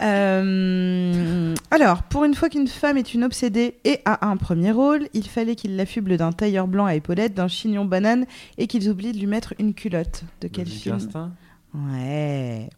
Euh, 0.00 1.54
alors, 1.70 2.04
pour 2.04 2.24
une 2.24 2.34
fois 2.34 2.48
qu'une 2.48 2.68
femme 2.68 2.96
est 2.96 3.14
une 3.14 3.24
obsédée 3.24 3.78
et 3.84 4.00
a 4.04 4.28
un 4.28 4.36
premier 4.36 4.70
rôle, 4.70 5.08
il 5.12 5.28
fallait 5.28 5.56
qu'il 5.56 5.76
l'affuble 5.76 6.16
d'un 6.16 6.32
tailleur 6.32 6.68
blanc 6.68 6.86
à 6.86 6.94
épaulettes, 6.94 7.34
d'un 7.34 7.48
chignon 7.48 7.84
banane 7.84 8.26
et 8.58 8.66
qu'ils 8.66 8.88
oublient 8.88 9.12
de 9.12 9.18
lui 9.18 9.26
mettre 9.26 9.54
une 9.58 9.74
culotte. 9.74 10.22
De 10.40 10.48
quel 10.48 10.66
film? 10.66 10.96
Instinct 10.96 11.32
Ouais. 11.74 12.70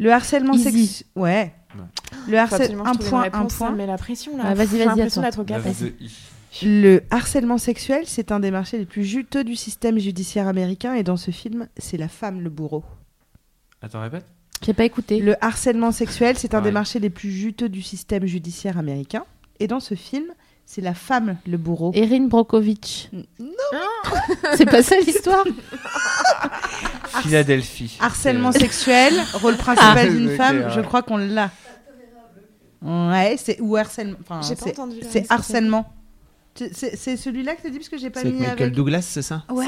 Le 0.00 0.12
harcèlement 0.12 0.56
sexuel. 0.56 1.06
Ouais. 1.14 1.52
Ouais. 1.76 1.82
Le 2.28 2.38
harcèlement. 2.38 2.86
Un 2.86 2.94
point, 2.94 3.20
un 3.20 3.22
réponse, 3.24 3.54
point. 3.54 3.70
me 3.70 3.76
met 3.76 3.86
la 3.86 3.98
pression 3.98 4.36
là. 4.36 4.44
Ah, 4.46 4.54
vas-y, 4.54 4.82
vas-y. 4.82 5.90
Le 6.62 7.02
harcèlement 7.10 7.58
sexuel, 7.58 8.04
c'est 8.06 8.32
un 8.32 8.40
des 8.40 8.50
marchés 8.50 8.78
les 8.78 8.86
plus 8.86 9.04
juteux 9.04 9.44
du 9.44 9.54
système 9.54 9.98
judiciaire 9.98 10.48
américain 10.48 10.94
et 10.94 11.04
dans 11.04 11.16
ce 11.16 11.30
film, 11.30 11.68
c'est 11.76 11.96
la 11.96 12.08
femme 12.08 12.40
le 12.40 12.50
bourreau. 12.50 12.82
Attends, 13.82 14.00
répète. 14.00 14.24
J'ai 14.64 14.74
pas 14.74 14.84
écouté. 14.84 15.20
Le 15.20 15.42
harcèlement 15.44 15.92
sexuel, 15.92 16.36
c'est 16.36 16.54
un 16.54 16.60
des 16.60 16.72
marchés 16.72 16.98
les 16.98 17.10
plus 17.10 17.30
juteux 17.30 17.68
du 17.68 17.82
système 17.82 18.26
judiciaire 18.26 18.78
américain. 18.78 19.24
Et 19.58 19.68
dans 19.68 19.80
ce 19.80 19.94
film, 19.94 20.26
c'est 20.66 20.80
la 20.80 20.94
femme 20.94 21.36
le 21.46 21.56
bourreau. 21.56 21.90
Erin 21.94 22.26
Brokovich. 22.28 23.08
Non. 23.12 23.24
C'est 24.56 24.64
pas 24.66 24.82
ça 24.82 24.96
l'histoire 25.00 25.44
Philadelphie. 27.22 27.96
Harcèlement 28.00 28.52
sexuel, 28.52 29.12
rôle 29.34 29.56
principal 29.56 29.98
Ah. 29.98 30.06
d'une 30.06 30.30
femme, 30.36 30.70
je 30.74 30.80
crois 30.80 31.02
qu'on 31.02 31.16
l'a. 31.16 31.50
Ouais, 32.82 33.36
c'est 33.38 33.60
ou 33.60 33.76
harcèlement. 33.76 34.16
Enfin, 34.22 34.40
J'ai 34.46 34.54
pas 34.54 34.64
c'est- 34.64 34.70
entendu. 34.78 35.00
là, 35.00 35.06
c'est 35.10 35.30
harcèlement. 35.30 35.92
C'est- 36.54 37.16
celui-là 37.16 37.54
que 37.54 37.62
tu 37.62 37.70
dit 37.70 37.78
parce 37.78 37.88
que 37.88 37.98
j'ai 37.98 38.10
pas 38.10 38.20
avec 38.20 38.32
mis 38.32 38.40
Michael 38.40 38.62
avec. 38.62 38.74
Douglas, 38.74 39.02
c'est 39.02 39.22
ça? 39.22 39.44
Ouais. 39.50 39.66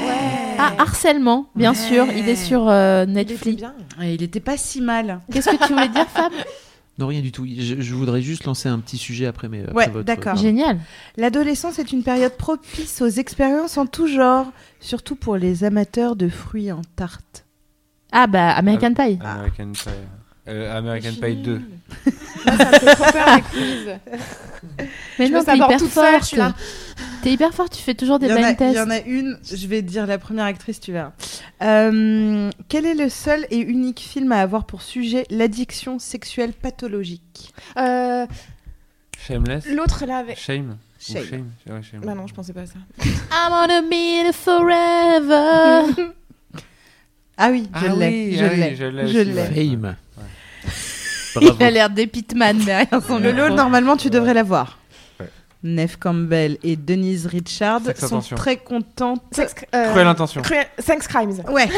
Ah, 0.57 0.73
harcèlement, 0.79 1.47
bien 1.55 1.71
Ouais. 1.71 1.77
sûr. 1.77 2.05
Il 2.15 2.27
est 2.27 2.35
sur 2.35 2.67
euh, 2.69 3.05
Il 3.07 3.17
était 3.17 3.31
Netflix. 3.33 3.57
bien. 3.57 3.73
Ouais, 3.99 4.15
il 4.15 4.23
était 4.23 4.39
pas 4.39 4.57
si 4.57 4.81
mal. 4.81 5.21
Qu'est-ce 5.31 5.49
que 5.49 5.65
tu 5.67 5.73
voulais 5.73 5.89
dire, 5.89 6.07
Fab 6.09 6.31
Non, 6.99 7.07
rien 7.07 7.21
du 7.21 7.31
tout. 7.31 7.45
Je, 7.47 7.81
je 7.81 7.95
voudrais 7.95 8.21
juste 8.21 8.43
lancer 8.45 8.69
un 8.69 8.77
petit 8.79 8.97
sujet 8.97 9.25
après, 9.25 9.49
mais 9.49 9.61
après 9.63 9.73
Ouais, 9.73 9.89
votre- 9.89 10.05
d'accord. 10.05 10.35
Génial. 10.35 10.79
L'adolescence 11.17 11.79
est 11.79 11.91
une 11.91 12.03
période 12.03 12.33
propice 12.37 13.01
aux 13.01 13.07
expériences 13.07 13.77
en 13.77 13.87
tout 13.87 14.07
genre, 14.07 14.51
surtout 14.79 15.15
pour 15.15 15.35
les 15.37 15.63
amateurs 15.63 16.15
de 16.15 16.29
fruits 16.29 16.71
en 16.71 16.81
tarte. 16.95 17.45
Ah 18.11 18.27
bah 18.27 18.51
American 18.51 18.93
Pie. 18.93 19.17
American 19.23 19.71
Pie. 19.73 19.89
Euh, 20.47 20.77
American 20.77 21.13
Pie 21.19 21.35
2. 21.37 21.51
nulle. 21.57 21.65
Là, 22.45 22.57
ça 22.57 22.65
me 22.71 22.77
fait 22.79 22.95
trop 22.95 23.11
peur 23.11 23.35
les 23.37 23.41
quiz. 23.41 23.99
Mais 25.17 25.27
Je 25.27 25.31
non, 25.31 25.41
savoir 25.43 25.67
hyper 25.69 25.79
toute 25.79 25.89
seule, 25.91 26.19
je 26.21 26.25
suis 26.25 26.37
là. 26.37 26.53
T'es 27.21 27.31
hyper 27.31 27.53
forte, 27.53 27.73
tu 27.75 27.81
fais 27.81 27.93
toujours 27.93 28.19
des 28.19 28.27
blind 28.27 28.45
il 28.47 28.51
y 28.51 28.55
tests. 28.55 28.79
en 28.79 28.89
a 28.89 28.99
une, 28.99 29.37
je 29.49 29.67
vais 29.67 29.81
te 29.81 29.87
dire 29.87 30.05
la 30.05 30.17
première 30.17 30.45
actrice, 30.45 30.79
tu 30.79 30.91
verras. 30.91 31.13
Euh, 31.61 32.49
quel 32.67 32.85
est 32.85 32.95
le 32.95 33.07
seul 33.09 33.45
et 33.49 33.59
unique 33.59 33.99
film 34.01 34.31
à 34.33 34.41
avoir 34.41 34.65
pour 34.65 34.81
sujet 34.81 35.25
l'addiction 35.29 35.99
sexuelle 35.99 36.51
pathologique 36.53 37.53
Euh, 37.77 38.25
Shameless. 39.25 39.65
L'autre 39.67 40.05
là 40.05 40.17
avec. 40.17 40.37
Shame. 40.37 40.77
Shame. 40.99 41.21
Ou 41.21 41.25
Shame. 41.29 41.51
Ouais, 41.67 41.81
Shame. 41.83 42.01
Bah 42.01 42.13
non, 42.13 42.27
je 42.27 42.33
pensais 42.33 42.51
pas 42.53 42.61
à 42.61 42.65
ça. 42.65 42.75
I 43.05 43.49
wanna 43.49 43.81
be 43.81 44.33
forever. 44.33 46.11
Ah 47.37 47.49
oui, 47.51 47.67
je 47.73 47.85
Ah 47.87 47.95
l'ai, 47.95 48.07
oui, 48.29 48.37
je 48.37 48.43
ah 48.45 48.49
oui, 48.51 48.59
l'ai, 48.59 48.75
je 48.75 48.85
l'ai 49.19 49.23
l'ai. 49.23 49.33
ouais. 49.33 49.75
Fame. 49.75 49.95
Il 51.41 51.63
a 51.63 51.71
l'air 51.71 51.89
d'Epitman 51.89 52.57
derrière 52.59 53.01
son 53.07 53.17
lot, 53.19 53.49
normalement, 53.49 53.97
tu 53.97 54.09
devrais 54.11 54.33
l'avoir. 54.35 54.77
Neve 55.63 55.97
Campbell 55.97 56.57
et 56.63 56.75
Denise 56.75 57.25
Richard 57.25 57.81
Sex 57.85 57.99
sont 58.01 58.05
Attention. 58.07 58.35
très 58.35 58.57
contentes. 58.57 59.21
Sex, 59.31 59.55
euh, 59.73 59.91
Cruelle 59.91 60.07
intention. 60.07 60.41
Cruel- 60.41 60.67
Sex 60.77 61.07
Crimes. 61.07 61.41
Ouais, 61.49 61.69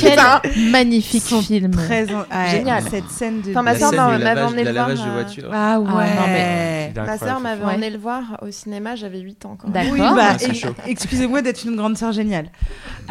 Quel 0.00 0.18
Ça. 0.18 0.40
magnifique 0.70 1.22
film. 1.42 1.70
très 1.72 2.10
en- 2.14 2.20
ouais, 2.20 2.50
Génial. 2.50 2.82
Cette 2.90 3.10
scène 3.10 3.42
de. 3.42 3.50
Enfin, 3.50 3.62
ma 3.62 3.72
La 3.72 3.78
du 3.78 4.24
m'avait 4.24 4.40
emmené 4.42 4.64
la 4.64 4.70
le 4.70 4.74
voir, 4.76 4.88
lavage 4.88 5.04
de 5.04 5.10
euh, 5.10 5.12
voiture. 5.12 5.50
Ah 5.52 5.80
ouais. 5.80 5.86
non, 5.86 6.26
mais- 6.26 6.92
Ma 6.96 7.18
sœur 7.18 7.40
m'avait 7.40 7.64
emmené 7.64 7.90
le 7.90 7.98
voir 7.98 8.38
au 8.42 8.50
cinéma, 8.50 8.94
j'avais 8.96 9.20
8 9.20 9.44
ans 9.44 9.56
quand 9.60 9.68
même. 9.68 9.84
D'accord. 9.90 9.92
Oui, 9.92 10.16
bah, 10.16 10.36
Ah, 10.78 10.82
excusez-moi 10.88 11.42
d'être 11.42 11.64
une 11.64 11.76
grande 11.76 11.96
sœur 11.98 12.12
géniale. 12.12 12.50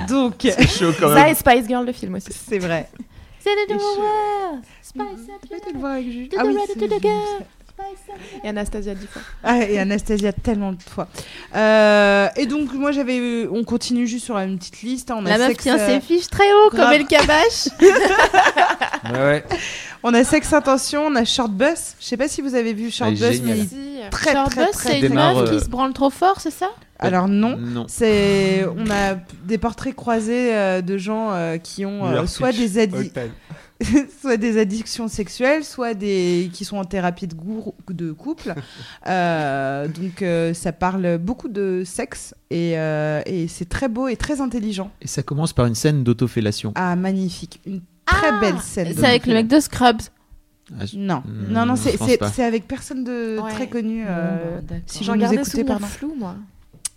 Donc, 0.10 0.36
C'est 0.42 0.68
chaud 0.68 0.92
quand 1.00 1.10
Ça 1.10 1.16
même. 1.16 1.28
et 1.28 1.36
Spice 1.36 1.68
Girl, 1.68 1.86
le 1.86 1.92
film 1.94 2.16
aussi. 2.16 2.30
c'est 2.32 2.60
vrai. 2.60 2.90
C'est 3.40 3.50
le 3.54 3.72
Et 3.72 3.74
nouveau. 3.74 4.62
Spice 4.82 5.28
le. 5.28 6.30
To 6.30 6.38
Ah 6.40 6.44
oui, 6.46 6.58
Et 8.44 8.50
Anastasia 8.50 8.94
dix 8.96 9.08
fois. 9.08 9.22
Ah, 9.44 9.64
et 9.64 9.78
Anastasia 9.80 10.32
tellement 10.34 10.72
de 10.74 10.82
fois. 10.82 11.08
Euh, 11.56 12.28
et 12.36 12.46
donc 12.46 12.74
moi 12.74 12.92
j'avais, 12.92 13.48
on 13.52 13.64
continue 13.64 14.08
juste 14.08 14.26
sur 14.26 14.38
une 14.38 14.58
petite 14.58 14.82
liste. 14.82 15.12
hein. 15.12 15.16
On 15.20 15.26
a 15.26 15.30
La 15.30 15.38
meuf 15.38 15.48
sexe, 15.50 15.64
tient 15.64 15.78
euh, 15.80 15.88
ses 15.96 16.02
fiches 16.02 16.28
très 16.30 16.44
haut 16.54 16.70
grave. 16.70 16.86
comme 16.86 16.94
El 16.94 17.06
Kabash. 17.08 17.68
Ouais, 19.12 19.20
ouais. 19.20 19.44
on 20.04 20.14
a 20.14 20.24
sexe 20.24 20.54
intention, 20.54 21.06
on 21.08 21.16
a 21.16 21.26
short 21.26 21.52
bus. 21.52 21.96
Je 22.00 22.06
sais 22.06 22.18
pas 22.18 22.28
si 22.28 22.42
vous 22.42 22.56
avez 22.56 22.74
vu 22.74 22.90
short 22.92 23.12
Ah, 23.14 23.28
bus, 23.28 23.38
génial. 23.38 23.58
mais 23.58 24.04
euh, 24.04 24.10
très 24.12 24.34
Short 24.34 24.52
très 24.52 24.66
Bus, 24.66 24.72
très. 24.76 24.90
c'est 24.90 25.00
une 25.08 25.14
meuf 25.16 25.38
euh, 25.38 25.48
qui 25.58 25.64
se 25.64 25.70
branle 25.70 25.94
trop 25.94 26.10
fort, 26.10 26.40
c'est 26.40 26.52
ça? 26.52 26.70
Alors 27.00 27.28
non. 27.28 27.58
Non. 27.58 27.86
C'est, 27.90 28.66
on 28.78 28.90
a 28.90 29.16
des 29.44 29.58
portraits 29.58 29.96
croisés 29.96 30.54
euh, 30.56 30.82
de 30.82 30.98
gens 30.98 31.32
euh, 31.32 31.58
qui 31.58 31.86
ont 31.86 32.06
euh, 32.06 32.26
soit 32.28 32.52
des 32.54 32.78
addi-. 32.82 33.12
soit 34.22 34.38
des 34.38 34.58
addictions 34.58 35.08
sexuelles, 35.08 35.64
soit 35.64 35.94
des 35.94 36.50
qui 36.54 36.66
sont 36.66 36.78
en 36.78 36.86
thérapie 36.86 37.28
de, 37.28 37.36
gour- 37.36 37.76
de 37.90 38.12
couple. 38.12 38.54
Euh, 39.08 39.88
donc 39.88 40.22
euh, 40.22 40.54
ça 40.54 40.72
parle 40.72 41.18
beaucoup 41.18 41.50
de 41.50 41.84
sexe 41.86 42.34
et, 42.50 42.78
euh, 42.78 43.22
et 43.26 43.48
c'est 43.48 43.68
très 43.68 43.90
beau 43.90 44.08
et 44.08 44.16
très 44.16 44.40
intelligent. 44.40 44.92
Et 45.02 45.08
ça 45.08 45.24
commence 45.24 45.52
par 45.54 45.66
une 45.66 45.76
scène 45.76 46.04
d'autofellation. 46.04 46.72
Ah 46.76 46.96
magnifique, 46.96 47.60
une 47.66 47.82
très 48.06 48.30
Ah, 48.32 48.40
belle 48.40 48.60
scène. 48.60 48.94
C'est 48.96 49.06
avec 49.06 49.26
le 49.26 49.34
mec 49.34 49.48
de 49.48 49.60
Scrubs. 49.60 50.02
Ah, 50.80 50.86
je- 50.86 50.98
Non, 50.98 51.22
Hmm, 51.26 51.52
non, 51.54 51.66
non, 51.66 51.76
c'est 51.76 52.44
avec 52.44 52.68
personne 52.68 53.04
de 53.04 53.40
Ouais. 53.40 53.52
très 53.52 53.68
connu. 53.68 54.06
Bon, 54.06 54.78
si 54.86 55.04
J'en 55.04 55.18
gardais 55.18 55.44
souvenir 55.44 55.66
pardon. 55.66 55.86
flou, 55.86 56.16
moi. 56.18 56.36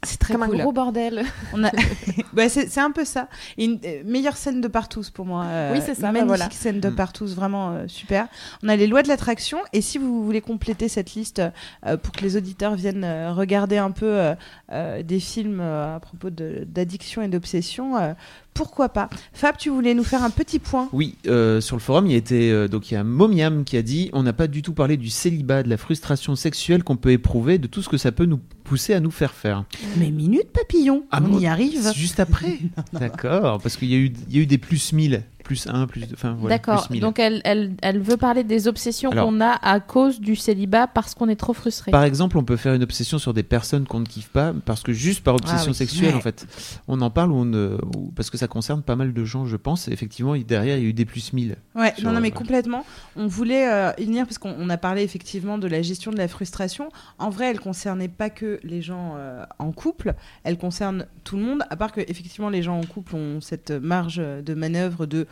C'est 0.07 0.19
très 0.19 0.35
Comme 0.35 0.47
cool. 0.47 0.61
un 0.61 0.63
gros 0.63 0.73
bordel. 0.73 1.25
On 1.53 1.63
a... 1.65 1.71
ouais, 2.37 2.49
c'est 2.49 2.69
c'est 2.69 2.81
un 2.81 2.91
peu 2.93 3.05
ça. 3.05 3.29
Une 3.59 3.79
euh, 3.85 4.03
meilleure 4.05 4.37
scène 4.37 4.61
de 4.61 4.69
Partous 4.69 5.11
pour 5.13 5.27
moi. 5.27 5.45
euh, 5.45 5.73
Oui, 5.75 5.81
c'est 5.85 5.95
ça, 5.95 6.03
bah 6.03 6.13
Magnifique 6.13 6.29
voilà. 6.29 6.51
scène 6.51 6.81
de 6.81 6.89
Mm. 6.89 6.95
Partous, 6.95 7.35
vraiment 7.35 7.71
euh, 7.73 7.89
super. 7.89 8.29
On 8.63 8.69
a 8.69 8.77
les 8.77 8.87
lois 8.87 9.03
de 9.03 9.09
l'attraction. 9.09 9.59
Et 9.73 9.81
si 9.83 9.99
vous 9.99 10.25
voulez 10.25 10.41
compléter 10.41 10.89
cette 10.89 11.15
liste 11.15 11.43
euh, 11.85 11.97
pour 11.97 12.13
que 12.13 12.23
les 12.23 12.37
auditeurs 12.37 12.75
viennent 12.77 13.05
euh, 13.05 13.33
regarder 13.33 13.77
un 13.79 13.91
peu 13.91 14.07
euh, 14.07 14.35
euh, 14.73 15.03
des 15.03 15.21
films 15.21 15.61
euh, 15.61 15.97
à 15.97 16.01
propos 16.01 16.31
de- 16.31 16.65
d'addiction 16.67 17.23
et 17.23 17.29
d'obsession, 17.29 17.97
euh, 17.97 18.13
pourquoi 18.57 18.89
pas 18.89 19.09
Fab, 19.33 19.57
tu 19.57 19.69
voulais 19.71 19.95
nous 19.95 20.03
faire 20.05 20.23
un 20.23 20.31
petit 20.31 20.59
point 20.59 20.89
Oui, 20.93 21.15
euh, 21.27 21.61
sur 21.61 21.77
le 21.77 21.81
forum, 21.81 22.07
il 22.07 22.13
y 22.13 22.15
a 22.15 22.19
été 22.19 22.51
euh, 22.51 22.69
donc 22.69 22.91
il 22.91 22.95
y 22.95 22.97
a 22.97 23.05
Momiam 23.05 23.65
qui 23.65 23.77
a 23.77 23.83
dit 23.83 24.11
on 24.13 24.23
n'a 24.23 24.33
pas 24.33 24.47
du 24.47 24.63
tout 24.63 24.73
parlé 24.73 24.97
du 24.97 25.11
célibat, 25.11 25.63
de 25.63 25.69
la 25.69 25.77
frustration 25.77 26.35
sexuelle 26.37 26.83
qu'on 26.83 26.97
peut 26.97 27.11
éprouver, 27.13 27.59
de 27.59 27.67
tout 27.67 27.83
ce 27.83 27.89
que 27.89 27.99
ça 27.99 28.13
peut 28.13 28.25
nous 28.25 28.41
pousser 28.65 28.95
à 28.95 29.01
nous 29.01 29.11
faire 29.11 29.33
faire. 29.35 29.65
Mais 29.99 30.11
minute 30.11 30.49
papillon, 30.53 31.05
Ah, 31.11 31.21
on 31.23 31.29
bon, 31.29 31.39
y 31.39 31.47
arrive. 31.47 31.93
Juste 31.95 32.19
après. 32.19 32.59
D'accord, 32.93 33.61
parce 33.63 33.77
qu'il 33.77 33.89
y 33.91 33.95
a 33.95 33.99
eu 33.99 34.13
il 34.29 34.37
y 34.37 34.39
a 34.39 34.43
eu 34.43 34.47
des 34.47 34.59
plus 34.59 34.93
1000 34.93 35.23
plus 35.47 35.67
1, 35.69 35.87
plus 35.87 36.01
2, 36.09 36.15
enfin 36.15 36.37
voilà, 36.39 36.57
D'accord. 36.57 36.87
plus 36.87 36.95
1000. 36.95 37.01
Donc 37.03 37.19
elle, 37.21 37.41
elle, 37.45 37.75
elle 37.81 38.01
veut 38.01 38.17
parler 38.17 38.43
des 38.45 38.67
obsessions 38.69 39.11
Alors- 39.13 39.29
qu'on 39.29 39.41
a 39.41 39.53
à 39.63 39.79
cause 39.81 40.21
du 40.21 40.35
célibat 40.35 40.89
parce 40.89 41.15
qu'on 41.15 41.29
est 41.29 41.37
trop 41.37 41.53
frustré. 41.53 41.93
Par 41.93 42.03
exemple, 42.03 42.37
on 42.37 42.45
peut 42.45 42.57
faire 42.57 42.75
une 42.75 42.83
obsession 42.83 43.19
sur 43.19 43.33
des 43.33 43.45
personnes 43.45 43.87
qu'on 43.87 44.01
ne 44.01 44.07
kiffe 44.07 44.29
pas, 44.29 44.53
parce 44.65 44.83
que 44.83 44.93
juste 44.93 45.23
par 45.23 45.35
obsession 45.35 45.67
Ah 45.67 45.69
oui. 45.71 45.75
sexuelle, 45.75 46.11
Ouais. 46.11 46.15
en 46.17 46.21
fait, 46.21 46.47
on 46.89 47.01
en 47.01 47.11
parle, 47.11 47.31
ou 47.31 47.37
on, 47.45 48.11
parce 48.17 48.29
que 48.31 48.37
ça 48.39 48.49
concerne 48.49 48.83
pas 48.83 48.97
mal 48.97 49.13
de 49.13 49.25
gens, 49.25 49.47
je 49.47 49.57
pense. 49.57 49.87
Effectivement, 49.89 50.35
derrière, 50.37 50.77
il 50.77 50.83
y 50.83 50.87
a 50.87 50.89
eu 50.89 50.93
des 50.93 51.05
plus 51.05 51.33
1000. 51.33 51.57
Ouais, 51.77 51.95
Sur- 51.97 52.07
non, 52.09 52.13
non, 52.15 52.21
mais 52.21 52.33
complètement. 52.33 52.85
On 53.15 53.29
voulait 53.29 53.71
euh, 53.73 53.93
y 53.99 54.05
venir 54.05 54.25
parce 54.27 54.39
qu'on 54.39 54.55
on 54.59 54.69
a 54.69 54.77
parlé 54.77 55.03
effectivement 55.03 55.59
de 55.59 55.69
la 55.69 55.81
gestion 55.83 56.11
de 56.11 56.17
la 56.19 56.27
frustration. 56.29 56.89
En 57.19 57.31
vrai, 57.31 57.51
elle 57.51 57.61
concernait 57.61 58.09
pas 58.09 58.31
que 58.31 58.59
les 58.65 58.83
gens 58.83 59.15
euh, 59.17 59.45
en 59.61 59.71
couple, 59.71 60.15
elle 60.43 60.59
concerne 60.59 61.07
tout 61.23 61.37
le 61.37 61.43
monde, 61.45 61.63
à 61.71 61.77
part 61.77 61.93
que 61.93 62.01
effectivement 62.01 62.49
les 62.51 62.63
gens 62.63 62.79
en 62.79 62.85
couple 62.85 63.15
ont 63.15 63.41
cette 63.41 63.71
marge 63.71 64.17
de 64.17 64.55
manœuvre 64.55 65.07
de 65.07 65.27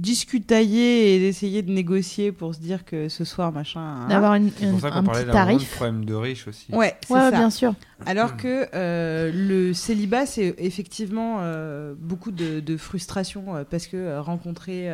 discutailler 0.00 1.14
et 1.14 1.18
d'essayer 1.18 1.62
de 1.62 1.70
négocier 1.70 2.32
pour 2.32 2.54
se 2.54 2.60
dire 2.60 2.84
que 2.84 3.08
ce 3.08 3.24
soir 3.24 3.52
machin. 3.52 3.80
hein. 3.80 4.08
D'avoir 4.08 4.34
une- 4.34 4.50
C'est 4.56 4.70
pour 4.70 4.80
ça 4.80 4.88
un 4.88 4.90
qu'on 4.90 5.04
parlait 5.04 5.24
petit 5.24 5.32
tarif. 5.32 5.74
problème 5.76 6.04
de 6.04 6.14
riche 6.14 6.46
aussi. 6.48 6.72
Ouais, 6.72 6.96
c'est 7.06 7.14
Ouais, 7.14 7.20
ça. 7.20 7.30
bien 7.30 7.50
sûr. 7.50 7.74
Alors 8.06 8.36
que 8.36 8.66
euh, 8.74 9.30
le 9.34 9.72
célibat, 9.74 10.26
c'est 10.26 10.54
effectivement 10.58 11.38
euh, 11.40 11.94
beaucoup 11.98 12.30
de, 12.30 12.60
de 12.60 12.76
frustration 12.76 13.56
euh, 13.56 13.64
parce 13.68 13.86
que 13.86 13.96
euh, 13.96 14.20
rencontrer, 14.22 14.90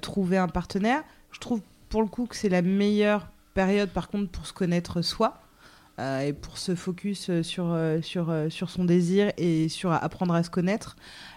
trouver 0.00 0.38
un 0.38 0.48
partenaire, 0.48 1.02
je 1.32 1.40
trouve 1.40 1.60
pour 1.88 2.02
le 2.02 2.08
coup 2.08 2.26
que 2.26 2.36
c'est 2.36 2.48
la 2.48 2.62
meilleure 2.62 3.28
période 3.54 3.88
par 3.90 4.08
contre 4.08 4.30
pour 4.30 4.46
se 4.46 4.52
connaître 4.52 5.02
soi 5.02 5.40
euh, 5.98 6.20
et 6.20 6.32
pour 6.32 6.58
se 6.58 6.74
focus 6.74 7.30
sur, 7.42 7.76
sur, 8.02 8.32
sur 8.50 8.70
son 8.70 8.84
désir 8.84 9.32
et 9.36 9.68
sur 9.68 9.90
apprendre 9.92 10.34
à 10.34 10.42
se 10.42 10.50
connaître. 10.50 10.96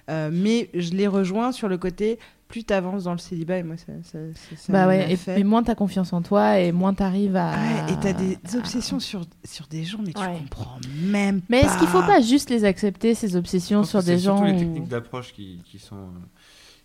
Euh, 0.10 0.30
mais 0.32 0.70
je 0.74 0.92
les 0.92 1.08
rejoins 1.08 1.52
sur 1.52 1.68
le 1.68 1.78
côté 1.78 2.20
plus 2.52 2.64
tu 2.66 2.74
avances 2.74 3.06
dans 3.06 3.14
le 3.14 3.18
célibat 3.18 3.58
et 3.58 3.64
moi 3.64 3.78
ça, 3.78 3.94
ça, 4.04 4.20
ça, 4.34 4.56
ça 4.56 4.74
Bah 4.74 4.88
ouais, 4.88 5.18
et, 5.38 5.44
moins 5.44 5.64
t'as 5.64 5.74
confiance 5.76 6.14
en 6.14 6.22
toi 6.22 6.60
et 6.60 6.72
moins 6.72 6.94
t'arrives 6.94 7.36
à. 7.36 7.52
Ouais, 7.54 7.94
et 7.94 7.96
t'as 8.02 8.14
des 8.14 8.38
obsessions 8.56 9.00
sur, 9.00 9.22
sur 9.44 9.68
des 9.68 9.84
gens 9.84 10.00
mais 10.06 10.14
tu 10.14 10.22
Ouais. 10.22 10.38
comprends 10.38 10.78
même 11.04 11.42
Mais 11.50 11.62
pas. 11.62 11.68
est-ce 11.68 11.78
qu'il 11.80 11.88
faut 11.88 12.02
pas 12.02 12.22
juste 12.22 12.50
les 12.50 12.66
accepter 12.66 13.16
ces 13.16 13.36
obsessions 13.36 13.84
sur 13.84 14.02
c'est 14.02 14.14
des 14.14 14.20
gens 14.20 14.38
surtout 14.38 14.52
les 14.52 14.58
techniques 14.60 14.88
d'approche 14.88 15.34
qui, 15.34 15.62
qui 15.66 15.80
sont. 15.80 15.96
euh, 15.98 16.00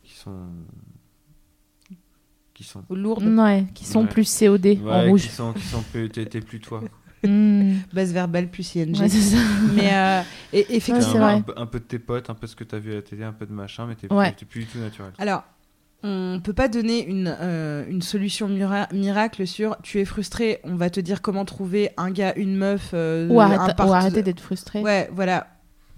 qui 0.02 0.14
sont. 0.14 0.46
qui 2.54 2.64
sont. 2.64 2.82
lourdes 2.90 3.24
Ouais, 3.24 3.66
qui 3.74 3.84
sont 3.84 4.02
Ouais. 4.02 4.08
plus 4.08 4.38
COD 4.38 4.66
en 4.66 4.84
Ouais, 4.86 5.08
rouge. 5.10 5.22
qui 5.22 5.28
sont, 5.28 5.52
qui 5.52 5.62
sont 5.62 5.82
plus, 5.92 6.08
t'es, 6.08 6.24
t'es 6.26 6.40
plus 6.40 6.60
toi. 6.60 6.80
Hmm. 7.26 7.78
base 7.92 8.12
verbale 8.12 8.48
plus 8.50 8.76
ING. 8.76 8.94
Ouais, 9.00 9.08
c'est 9.08 9.20
ça. 9.20 9.36
mais 9.74 9.92
euh, 9.92 10.20
et, 10.52 10.58
Ouais, 10.58 10.66
effectivement. 10.76 11.00
c'est 11.12 11.18
un, 11.18 11.26
un 11.38 11.40
peu- 11.40 11.54
un 11.56 11.66
peu 11.66 11.80
de 11.80 11.84
tes 11.84 11.98
potes, 11.98 12.30
un 12.30 12.34
peu 12.34 12.46
ce 12.46 12.54
que 12.54 12.62
t'as 12.62 12.78
vu 12.78 12.92
à 12.92 12.96
la 12.96 13.02
télé, 13.02 13.24
un 13.24 13.32
peu 13.32 13.46
de 13.46 13.52
machin, 13.52 13.86
mais 13.86 13.96
t'es, 13.96 14.12
Ouais. 14.12 14.32
t'es 14.32 14.44
plus 14.44 14.60
du 14.60 14.66
tout 14.66 14.78
naturel. 14.78 15.12
Alors, 15.18 15.42
on 16.08 16.40
peut 16.40 16.52
pas 16.52 16.68
donner 16.68 17.04
une, 17.06 17.34
euh, 17.40 17.84
une 17.88 18.02
solution 18.02 18.48
mira- 18.48 18.88
miracle 18.92 19.46
sur 19.46 19.76
tu 19.82 19.98
es 20.00 20.04
frustré, 20.04 20.60
on 20.64 20.76
va 20.76 20.88
te 20.90 21.00
dire 21.00 21.20
comment 21.22 21.44
trouver 21.44 21.90
un 21.96 22.10
gars, 22.10 22.32
une 22.36 22.56
meuf, 22.56 22.90
euh, 22.94 23.28
Ou, 23.28 23.40
un 23.40 23.72
part- 23.74 23.88
ou 23.88 23.92
arrêter 23.92 24.22
d'être 24.22 24.40
frustré. 24.40 24.80
Ouais, 24.82 25.08
voilà. 25.12 25.48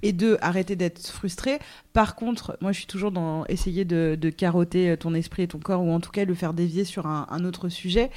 Et 0.02 0.12
deux, 0.12 0.38
arrêter 0.40 0.76
d'être 0.76 1.04
frustré. 1.08 1.58
Par 1.92 2.14
contre, 2.14 2.56
moi, 2.60 2.70
je 2.72 2.78
suis 2.78 2.86
toujours 2.86 3.10
dans 3.10 3.44
essayer 3.46 3.84
de, 3.84 4.16
de 4.18 4.30
carotter 4.30 4.90
euh, 4.90 4.96
ton 4.96 5.12
esprit 5.12 5.42
et 5.42 5.48
ton 5.48 5.58
corps, 5.58 5.82
ou 5.82 5.90
en 5.92 6.00
tout 6.00 6.10
cas 6.12 6.24
le 6.24 6.34
faire 6.34 6.54
dévier 6.54 6.84
sur 6.84 7.06
un, 7.06 7.26
un 7.30 7.44
autre 7.44 7.68
sujet. 7.68 8.10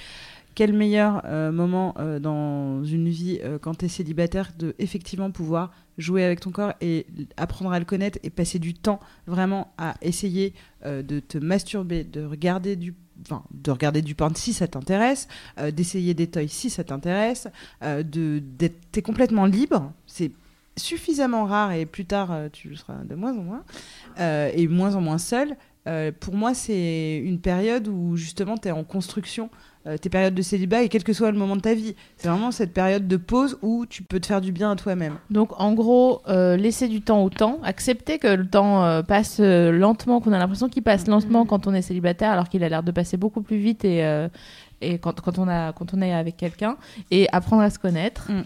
Quel 0.53 0.73
meilleur 0.73 1.22
euh, 1.26 1.51
moment 1.51 1.95
euh, 1.97 2.19
dans 2.19 2.84
une 2.84 3.09
vie 3.09 3.39
euh, 3.43 3.57
quand 3.59 3.80
tu 3.80 3.85
es 3.85 3.88
célibataire 3.88 4.51
de 4.59 4.76
effectivement 4.80 5.31
pouvoir 5.31 5.72
jouer 6.02 6.23
avec 6.23 6.40
ton 6.40 6.52
corps 6.52 6.73
et 6.82 7.06
apprendre 7.38 7.72
à 7.72 7.80
le 7.80 7.86
connaître 7.86 8.19
et 8.23 8.30
passer 8.30 8.60
du 8.60 8.73
temps 8.73 8.99
vraiment 9.28 9.73
à 9.78 9.95
essayer 10.02 10.53
euh, 10.86 11.02
de 11.02 11.19
te 11.19 11.38
masturber, 11.38 12.03
de 12.03 12.23
regarder 12.26 12.76
du 12.76 12.94
Enfin, 13.23 13.44
de 13.52 13.69
regarder 13.69 14.02
du 14.02 14.15
porn 14.15 14.34
si 14.36 14.52
ça 14.52 14.68
t'intéresse, 14.68 15.28
euh, 15.60 15.69
d'essayer 15.69 16.15
des 16.15 16.26
toys 16.26 16.48
si 16.48 16.72
ça 16.72 16.84
t'intéresse, 16.84 17.48
euh, 17.84 18.02
de 18.02 18.41
d'être 18.57 18.99
complètement 19.02 19.45
libre. 19.45 19.94
C'est 20.07 20.32
suffisamment 20.76 21.45
rare 21.45 21.73
et 21.73 21.86
plus 21.86 22.06
tard 22.06 22.36
tu 22.52 22.69
le 22.69 22.76
seras 22.76 23.03
de 23.03 23.14
moins 23.14 23.38
en 23.38 23.44
moins 23.44 23.64
et 24.18 24.68
moins 24.68 24.95
en 24.95 25.02
moins 25.02 25.19
seul. 25.19 25.56
Pour 26.19 26.34
moi, 26.34 26.56
c'est 26.56 27.18
une 27.18 27.40
période 27.40 27.88
où 27.88 28.15
justement 28.15 28.57
tu 28.57 28.69
es 28.69 28.72
en 28.72 28.84
construction, 28.84 29.52
euh, 29.88 29.98
tes 29.98 30.10
périodes 30.10 30.36
de 30.36 30.41
célibat 30.41 30.84
et 30.84 30.90
quel 30.90 31.03
que 31.03 31.14
soit 31.14 31.32
le 31.32 31.38
moment 31.38 31.56
de 31.56 31.62
ta 31.62 31.74
vie. 31.74 31.95
C'est 32.18 32.28
vraiment 32.28 32.52
cette 32.52 32.74
période 32.74 33.08
de 33.08 33.18
pause 33.18 33.58
où 33.62 33.86
tu 33.88 34.03
peux 34.03 34.20
te 34.20 34.28
faire 34.28 34.41
du 34.41 34.52
bien 34.52 34.72
à 34.72 34.76
toi-même. 34.76 35.16
Donc 35.30 35.60
en 35.60 35.74
gros, 35.74 36.22
euh, 36.28 36.56
laisser 36.58 36.88
du 36.88 37.02
temps 37.02 37.24
au 37.24 37.30
temps, 37.30 37.60
accepter 37.64 38.20
que 38.20 38.28
le 38.28 38.48
temps 38.48 38.84
euh, 38.86 39.02
passe 39.02 39.40
lentement, 39.40 40.22
qu'on 40.22 40.34
a 40.34 40.38
l'impression 40.40 40.70
qu'il 40.70 40.84
passe 40.84 41.08
lentement 41.08 41.45
quand 41.45 41.68
on 41.68 41.74
est 41.74 41.82
célibataire, 41.82 42.32
alors 42.32 42.48
qu'il 42.49 42.64
a 42.64 42.70
l'air 42.70 42.84
de 42.84 42.91
passer 42.91 43.18
beaucoup 43.18 43.41
plus 43.41 43.58
vite 43.58 43.84
et, 43.86 44.28
et 44.82 44.98
quand, 44.99 45.20
quand, 45.22 45.40
on 45.40 45.48
a, 45.48 45.74
quand 45.74 45.94
on 45.94 46.02
est 46.02 46.14
avec 46.14 46.38
quelqu'un, 46.38 46.78
et 47.12 47.28
apprendre 47.32 47.62
à 47.64 47.70
se 47.70 47.80
connaître. 47.80 48.32
Mm. 48.32 48.41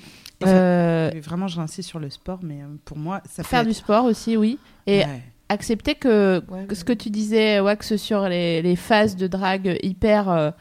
Euh, 0.45 1.12
Et 1.14 1.20
Vraiment, 1.22 1.48
j'insiste 1.48 1.88
sur 1.88 1.99
le 1.99 2.10
sport, 2.10 2.40
mais 2.44 2.60
pour 2.84 2.98
moi, 2.98 3.22
ça 3.30 3.41
faire 3.44 3.62
être- 3.62 3.68
du 3.68 3.74
sport 3.74 4.03
aussi, 4.06 4.36
oui. 4.38 4.60
Et 4.86 4.99
Ouais. 4.99 5.24
accepter 5.49 5.95
que, 5.95 6.44
Ouais, 6.49 6.66
que 6.66 6.76
ce 6.76 6.84
que 6.84 6.91
tu 6.94 7.10
disais, 7.10 7.60
Wax, 7.62 7.95
sur 7.95 8.28
les, 8.28 8.62
les 8.62 8.76
phases 8.76 9.16
de 9.16 9.28
drague 9.28 9.80
hyper 9.82 10.30
euh, 10.30 10.52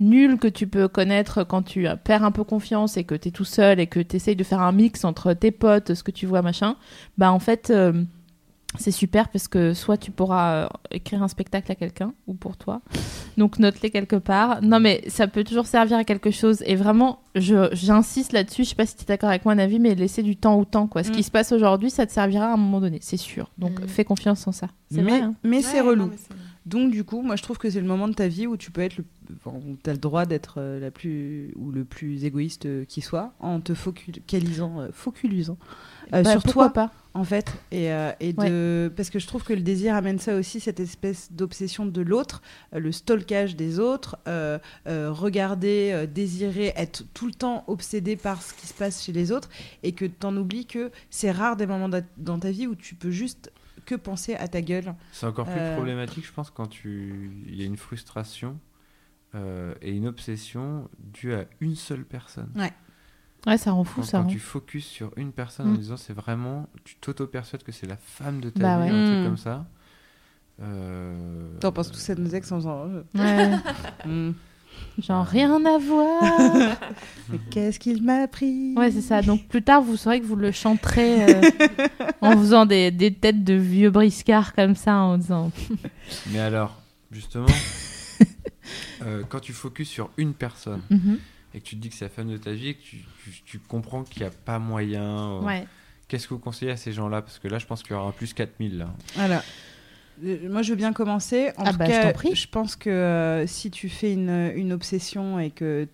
nulles 0.00 0.38
que 0.38 0.48
tu 0.48 0.66
peux 0.66 0.88
connaître 0.88 1.42
quand 1.44 1.62
tu 1.62 1.86
euh, 1.88 1.96
perds 1.96 2.24
un 2.24 2.30
peu 2.32 2.44
confiance 2.44 2.96
et 2.96 3.04
que 3.04 3.14
tu 3.14 3.28
es 3.28 3.30
tout 3.30 3.44
seul 3.44 3.80
et 3.80 3.86
que 3.86 4.00
tu 4.00 4.16
essayes 4.16 4.36
de 4.36 4.44
faire 4.44 4.60
un 4.60 4.72
mix 4.72 5.04
entre 5.04 5.32
tes 5.32 5.50
potes, 5.50 5.94
ce 5.94 6.02
que 6.02 6.10
tu 6.10 6.26
vois, 6.26 6.42
machin, 6.42 6.76
bah 7.18 7.32
en 7.32 7.38
fait, 7.38 7.70
euh, 7.70 8.02
c'est 8.78 8.90
super 8.90 9.28
parce 9.30 9.48
que 9.48 9.72
soit 9.72 9.96
tu 9.96 10.10
pourras 10.10 10.64
euh, 10.64 10.68
écrire 10.90 11.22
un 11.22 11.28
spectacle 11.28 11.72
à 11.72 11.74
quelqu'un 11.76 12.12
ou 12.26 12.34
pour 12.34 12.58
toi. 12.58 12.82
Donc 13.38 13.58
note-les 13.58 13.90
quelque 13.90 14.16
part. 14.16 14.60
Non 14.60 14.80
mais 14.80 15.02
ça 15.08 15.28
peut 15.28 15.44
toujours 15.44 15.66
servir 15.66 15.96
à 15.96 16.04
quelque 16.04 16.30
chose 16.30 16.62
et 16.66 16.74
vraiment 16.74 17.20
je 17.34 17.68
j'insiste 17.72 18.32
là-dessus, 18.32 18.64
je 18.64 18.70
sais 18.70 18.74
pas 18.74 18.84
si 18.84 18.96
tu 18.96 19.02
es 19.02 19.06
d'accord 19.06 19.30
avec 19.30 19.44
moi 19.46 19.54
Navi 19.54 19.78
mais 19.78 19.94
laisser 19.94 20.22
du 20.22 20.36
temps 20.36 20.58
au 20.58 20.64
temps 20.66 20.88
quoi. 20.88 21.04
Ce 21.04 21.08
Mm. 21.10 21.12
qui 21.12 21.22
se 21.22 21.30
passe 21.30 21.52
aujourd'hui, 21.52 21.88
ça 21.90 22.06
te 22.06 22.12
servira 22.12 22.46
à 22.48 22.52
un 22.52 22.56
moment 22.58 22.80
donné, 22.80 22.98
c'est 23.00 23.16
sûr. 23.16 23.50
Donc 23.56 23.80
Mm. 23.80 23.88
fais 23.88 24.04
confiance 24.04 24.46
en 24.46 24.52
ça. 24.52 24.68
C'est 24.90 25.00
mais 25.02 25.10
vrai 25.10 25.20
hein. 25.22 25.34
mais 25.42 25.62
c'est 25.62 25.80
relou. 25.80 26.02
non, 26.04 26.10
mais 26.10 26.16
c'est- 26.18 26.34
Donc 26.66 26.90
du 26.90 27.04
coup, 27.04 27.22
moi 27.22 27.36
je 27.36 27.42
trouve 27.42 27.58
que 27.58 27.70
c'est 27.70 27.80
le 27.80 27.86
moment 27.86 28.08
de 28.08 28.14
ta 28.14 28.26
vie 28.28 28.46
où 28.48 28.56
tu 28.56 28.70
peux 28.72 28.80
être 28.80 28.96
le 28.98 29.04
enfin, 29.44 29.56
t'as 29.82 29.92
le 29.92 29.98
droit 29.98 30.26
d'être 30.26 30.56
euh, 30.58 30.78
la 30.80 30.90
plus 30.90 31.52
ou 31.56 31.70
le 31.70 31.84
plus 31.84 32.24
égoïste 32.24 32.66
euh, 32.66 32.84
qui 32.84 33.00
soit 33.00 33.32
en 33.40 33.60
te 33.60 33.72
focalisant 33.74 34.80
euh, 34.80 34.88
focalisant 34.92 35.58
euh, 36.12 36.22
Bah, 36.22 36.32
sur 36.32 36.42
toi 36.42 36.70
pas. 36.70 36.92
en 37.14 37.22
fait. 37.24 37.52
Et, 37.70 37.92
euh, 37.92 38.10
et 38.20 38.32
de 38.32 38.92
parce 38.96 39.10
que 39.10 39.18
je 39.20 39.26
trouve 39.28 39.44
que 39.44 39.52
le 39.52 39.60
désir 39.62 39.94
amène 39.94 40.18
ça 40.18 40.34
aussi 40.36 40.58
cette 40.60 40.80
espèce 40.80 41.30
d'obsession 41.32 41.86
de 41.86 42.02
l'autre 42.02 42.42
le 42.72 42.90
stalkage 42.92 43.54
des 43.56 43.78
autres 43.78 44.16
regarder 44.86 46.06
désirer 46.12 46.72
être 46.76 47.04
tout 47.14 47.26
le 47.26 47.32
temps 47.32 47.64
obsédé 47.68 48.16
par 48.16 48.42
ce 48.42 48.54
qui 48.54 48.66
se 48.66 48.74
passe 48.74 49.04
chez 49.04 49.12
les 49.12 49.32
autres 49.32 49.48
et 49.82 49.92
que 49.92 50.04
t'en 50.04 50.36
oublies 50.36 50.66
que 50.66 50.90
c'est 51.10 51.30
rare 51.30 51.56
des 51.56 51.66
moments 51.66 51.88
da- 51.88 52.00
dans 52.16 52.38
ta 52.38 52.50
vie 52.50 52.66
où 52.66 52.74
tu 52.74 52.94
peux 52.94 53.10
juste 53.10 53.50
que 53.86 53.94
penser 53.94 54.34
à 54.34 54.48
ta 54.48 54.60
gueule 54.60 54.94
C'est 55.12 55.26
encore 55.26 55.46
plus 55.46 55.54
Euh. 55.58 55.74
problématique, 55.76 56.26
je 56.26 56.32
pense, 56.32 56.50
quand 56.50 56.66
tu... 56.66 57.30
il 57.46 57.54
y 57.54 57.62
a 57.62 57.64
une 57.66 57.76
frustration 57.78 58.58
euh, 59.34 59.74
et 59.80 59.92
une 59.92 60.06
obsession 60.06 60.88
due 60.98 61.32
à 61.34 61.44
une 61.60 61.76
seule 61.76 62.04
personne. 62.04 62.50
Ouais, 63.46 63.56
ça 63.58 63.70
rend 63.70 63.84
fou 63.84 64.00
Quand, 64.00 64.06
ça. 64.06 64.18
quand 64.18 64.26
tu 64.26 64.38
focuses 64.40 64.84
sur 64.84 65.12
une 65.16 65.32
personne 65.32 65.68
en 65.68 65.72
Mm. 65.72 65.76
disant 65.78 65.96
c'est 65.96 66.12
vraiment, 66.12 66.68
tu 66.84 66.96
t'auto-persuades 66.96 67.62
que 67.62 67.70
c'est 67.72 67.86
la 67.86 67.96
femme 67.96 68.40
de 68.40 68.50
ta 68.50 68.60
Bah 68.60 68.84
vie, 68.84 68.90
ouais. 68.90 68.98
un 68.98 69.04
truc 69.06 69.20
Mm. 69.20 69.24
comme 69.24 69.36
ça. 69.36 69.66
Euh, 70.62 71.58
T'en 71.60 71.70
penses 71.72 71.92
tous 71.92 72.10
à 72.10 72.14
nos 72.14 72.30
ex 72.30 72.50
en 72.50 72.56
faisant. 72.56 72.88
euh, 72.88 73.02
Ouais, 73.14 73.56
hmm, 74.06 74.32
genre 74.98 75.24
rien 75.26 75.64
à 75.64 75.78
voir. 75.78 76.22
mais 77.28 77.38
qu'est-ce 77.50 77.78
qu'il 77.78 78.02
m'a 78.02 78.26
pris 78.28 78.74
Ouais, 78.76 78.90
c'est 78.90 79.00
ça. 79.02 79.22
Donc 79.22 79.46
plus 79.48 79.62
tard, 79.62 79.82
vous 79.82 79.96
saurez 79.96 80.20
que 80.20 80.26
vous 80.26 80.36
le 80.36 80.52
chanterez 80.52 81.24
euh, 81.34 81.50
en 82.20 82.32
faisant 82.38 82.66
des, 82.66 82.90
des 82.90 83.12
têtes 83.12 83.44
de 83.44 83.54
vieux 83.54 83.90
briscards 83.90 84.54
comme 84.54 84.74
ça, 84.74 84.94
en 84.96 85.18
disant. 85.18 85.50
Mais 86.32 86.38
alors, 86.40 86.80
justement, 87.10 87.46
euh, 89.02 89.22
quand 89.28 89.40
tu 89.40 89.52
focuses 89.52 89.88
sur 89.88 90.10
une 90.16 90.34
personne 90.34 90.80
Mhm. 90.90 91.18
et 91.54 91.60
que 91.60 91.64
tu 91.66 91.76
te 91.76 91.80
dis 91.82 91.88
que 91.90 91.94
c'est 91.94 92.04
la 92.06 92.10
femme 92.10 92.28
de 92.30 92.36
ta 92.36 92.52
vie 92.52 92.68
et 92.68 92.74
que 92.74 92.82
tu, 92.82 92.96
tu- 93.24 93.42
tu 93.44 93.58
comprends 93.58 94.02
qu'il 94.04 94.22
n'y 94.22 94.28
a 94.28 94.30
pas 94.30 94.58
moyen, 94.58 95.02
euh, 95.02 95.40
Ouais. 95.40 95.66
qu'est-ce 96.08 96.26
que 96.28 96.34
vous 96.34 96.40
conseillez 96.40 96.72
à 96.72 96.76
ces 96.76 96.92
gens-là? 96.92 97.22
Parce 97.22 97.38
que 97.38 97.48
là, 97.48 97.58
je 97.58 97.66
pense 97.66 97.82
qu'il 97.82 97.92
y 97.92 97.94
aura 97.94 98.08
un 98.08 98.12
plus 98.12 98.32
4000 98.34 98.78
là. 98.78 98.88
Voilà. 99.14 99.42
Euh, 100.24 100.48
Moi, 100.50 100.62
je 100.62 100.70
veux 100.70 100.76
bien 100.76 100.92
commencer. 100.92 101.50
En 101.56 101.64
Ah 101.66 101.72
tout 101.72 101.78
bah, 101.78 101.84
je 101.86 101.90
cas, 101.90 102.12
prie. 102.12 102.48
pense 102.50 102.76
que 102.76 102.90
euh, 102.90 103.46
si 103.46 103.70
tu 103.70 103.88
fais 103.88 104.12
une, 104.12 104.52
une 104.56 104.72
obsession 104.72 105.38
et 105.38 105.50
que 105.50 105.86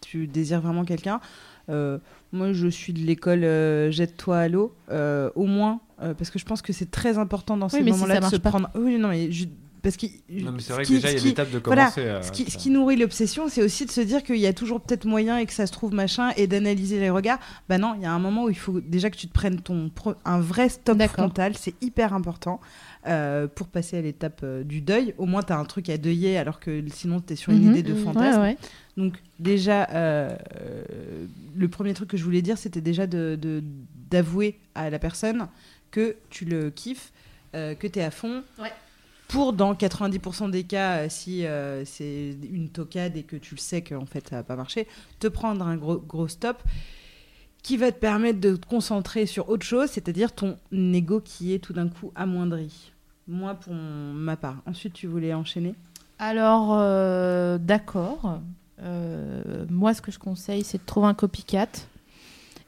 tu 0.00 0.26
désires 0.26 0.60
vraiment 0.60 0.84
quelqu'un, 0.84 1.20
euh, 1.68 1.98
moi, 2.32 2.52
je 2.52 2.68
suis 2.68 2.92
de 2.92 3.00
l'école 3.00 3.44
euh, 3.44 3.90
jette-toi 3.90 4.38
à 4.38 4.48
l'eau, 4.48 4.74
euh, 4.90 5.30
au 5.34 5.46
moins, 5.46 5.80
euh, 6.02 6.14
parce 6.14 6.30
que 6.30 6.38
je 6.38 6.44
pense 6.44 6.62
que 6.62 6.72
c'est 6.72 6.90
très 6.90 7.18
important 7.18 7.56
dans 7.56 7.68
ces 7.68 7.78
Oui, 7.78 7.84
mais 7.84 7.92
si 7.92 7.98
moments-là 8.00 8.20
de 8.20 8.26
se 8.26 8.36
pas. 8.36 8.50
prendre. 8.50 8.70
Oui, 8.74 8.98
non, 8.98 9.08
mais 9.08 9.30
je- 9.32 9.46
parce 9.82 9.96
que 9.96 10.06
Non, 10.30 10.50
mais 10.50 10.58
c'est 10.58 10.68
ce 10.68 10.72
vrai 10.72 10.82
que 10.82 10.88
qui- 10.88 10.94
déjà, 10.94 11.08
ce 11.08 11.14
il 11.14 11.18
y 11.18 11.22
a 11.22 11.24
l'étape 11.26 11.50
de 11.52 11.60
voilà, 11.64 11.82
commencer. 11.92 12.08
à- 12.08 12.22
ce 12.22 12.32
qui, 12.32 12.50
ce 12.50 12.56
qui 12.58 12.70
nourrit 12.70 12.96
l'obsession, 12.96 13.48
c'est 13.48 13.62
aussi 13.62 13.86
de 13.86 13.90
se 13.92 14.00
dire 14.00 14.24
qu'il 14.24 14.36
y 14.38 14.46
a 14.48 14.52
toujours 14.52 14.80
peut-être 14.80 15.04
moyen 15.04 15.38
et 15.38 15.46
que 15.46 15.52
ça 15.52 15.64
se 15.66 15.70
trouve 15.72 15.94
machin 15.94 16.30
et 16.36 16.48
d'analyser 16.48 16.98
les 16.98 17.08
regards. 17.10 17.38
Bah 17.68 17.78
non, 17.78 17.94
il 17.94 18.02
y 18.02 18.06
a 18.06 18.10
un 18.12 18.18
moment 18.18 18.44
où 18.44 18.50
il 18.50 18.58
faut 18.58 18.80
déjà 18.80 19.10
que 19.10 19.16
tu 19.16 19.28
te 19.28 19.32
prennes 19.32 19.60
ton 19.60 19.88
pro- 19.94 20.16
un 20.24 20.40
vrai 20.40 20.68
stop 20.70 21.00
frontal, 21.04 21.52
c'est 21.56 21.74
hyper 21.80 22.14
important 22.14 22.60
euh, 23.06 23.46
pour 23.46 23.68
passer 23.68 23.96
à 23.98 24.00
l'étape 24.02 24.40
euh, 24.42 24.62
du 24.64 24.80
deuil. 24.80 25.14
Au 25.18 25.26
moins, 25.26 25.42
tu 25.42 25.52
as 25.52 25.58
un 25.58 25.64
truc 25.64 25.88
à 25.90 25.98
deuiller 25.98 26.36
alors 26.38 26.60
que 26.60 26.82
sinon 26.90 27.20
tu 27.20 27.32
es 27.32 27.36
sur 27.36 27.52
une 27.52 27.64
Mhm. 27.64 27.70
idée 27.70 27.82
de 27.82 27.94
fantasme. 27.94 28.40
Ouais, 28.42 28.48
ouais. 28.48 28.58
Donc 28.96 29.14
déjà, 29.38 29.88
euh, 29.90 30.36
le 31.56 31.68
premier 31.68 31.94
truc 31.94 32.08
que 32.10 32.16
je 32.16 32.24
voulais 32.24 32.42
dire, 32.42 32.58
c'était 32.58 32.80
déjà 32.80 33.06
de- 33.06 33.38
de- 33.40 33.62
d'avouer 34.10 34.58
à 34.74 34.90
la 34.90 34.98
personne 34.98 35.48
que 35.90 36.16
tu 36.30 36.44
le 36.44 36.70
kiffes, 36.70 37.12
euh, 37.54 37.74
que 37.74 37.86
tu 37.86 37.98
es 37.98 38.02
à 38.02 38.10
fond. 38.10 38.42
Ouais. 38.60 38.72
Pour, 39.28 39.52
dans 39.52 39.74
90% 39.74 40.48
des 40.48 40.62
cas, 40.62 41.08
si 41.08 41.44
euh, 41.46 41.84
c'est 41.84 42.36
une 42.52 42.68
tocade 42.68 43.16
et 43.16 43.24
que 43.24 43.34
tu 43.36 43.54
le 43.56 43.60
sais 43.60 43.82
qu'en 43.82 44.06
fait 44.06 44.28
ça 44.28 44.36
va 44.36 44.42
pas 44.44 44.54
marcher, 44.56 44.86
te 45.18 45.26
prendre 45.26 45.66
un 45.66 45.76
gros, 45.76 45.98
gros 45.98 46.28
stop 46.28 46.62
qui 47.64 47.76
va 47.76 47.90
te 47.90 47.98
permettre 47.98 48.38
de 48.40 48.54
te 48.54 48.64
concentrer 48.66 49.26
sur 49.26 49.48
autre 49.48 49.66
chose, 49.66 49.90
c'est-à-dire 49.90 50.32
ton 50.32 50.56
ego 50.72 51.20
qui 51.20 51.52
est 51.52 51.58
tout 51.58 51.72
d'un 51.72 51.88
coup 51.88 52.12
amoindri. 52.14 52.92
Moi, 53.28 53.54
pour 53.54 53.74
ma 53.74 54.36
part. 54.36 54.56
Ensuite, 54.66 54.92
tu 54.92 55.06
voulais 55.06 55.34
enchaîner? 55.34 55.74
Alors, 56.18 56.68
euh, 56.78 57.58
d'accord. 57.58 58.40
Euh, 58.82 59.66
moi, 59.68 59.94
ce 59.94 60.02
que 60.02 60.10
je 60.12 60.18
conseille, 60.18 60.64
c'est 60.64 60.78
de 60.78 60.84
trouver 60.84 61.08
un 61.08 61.14
copycat 61.14 61.66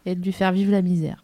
et 0.04 0.14
de 0.14 0.22
lui 0.24 0.32
faire 0.32 0.52
vivre 0.52 0.72
la 0.72 0.82
misère. 0.82 1.22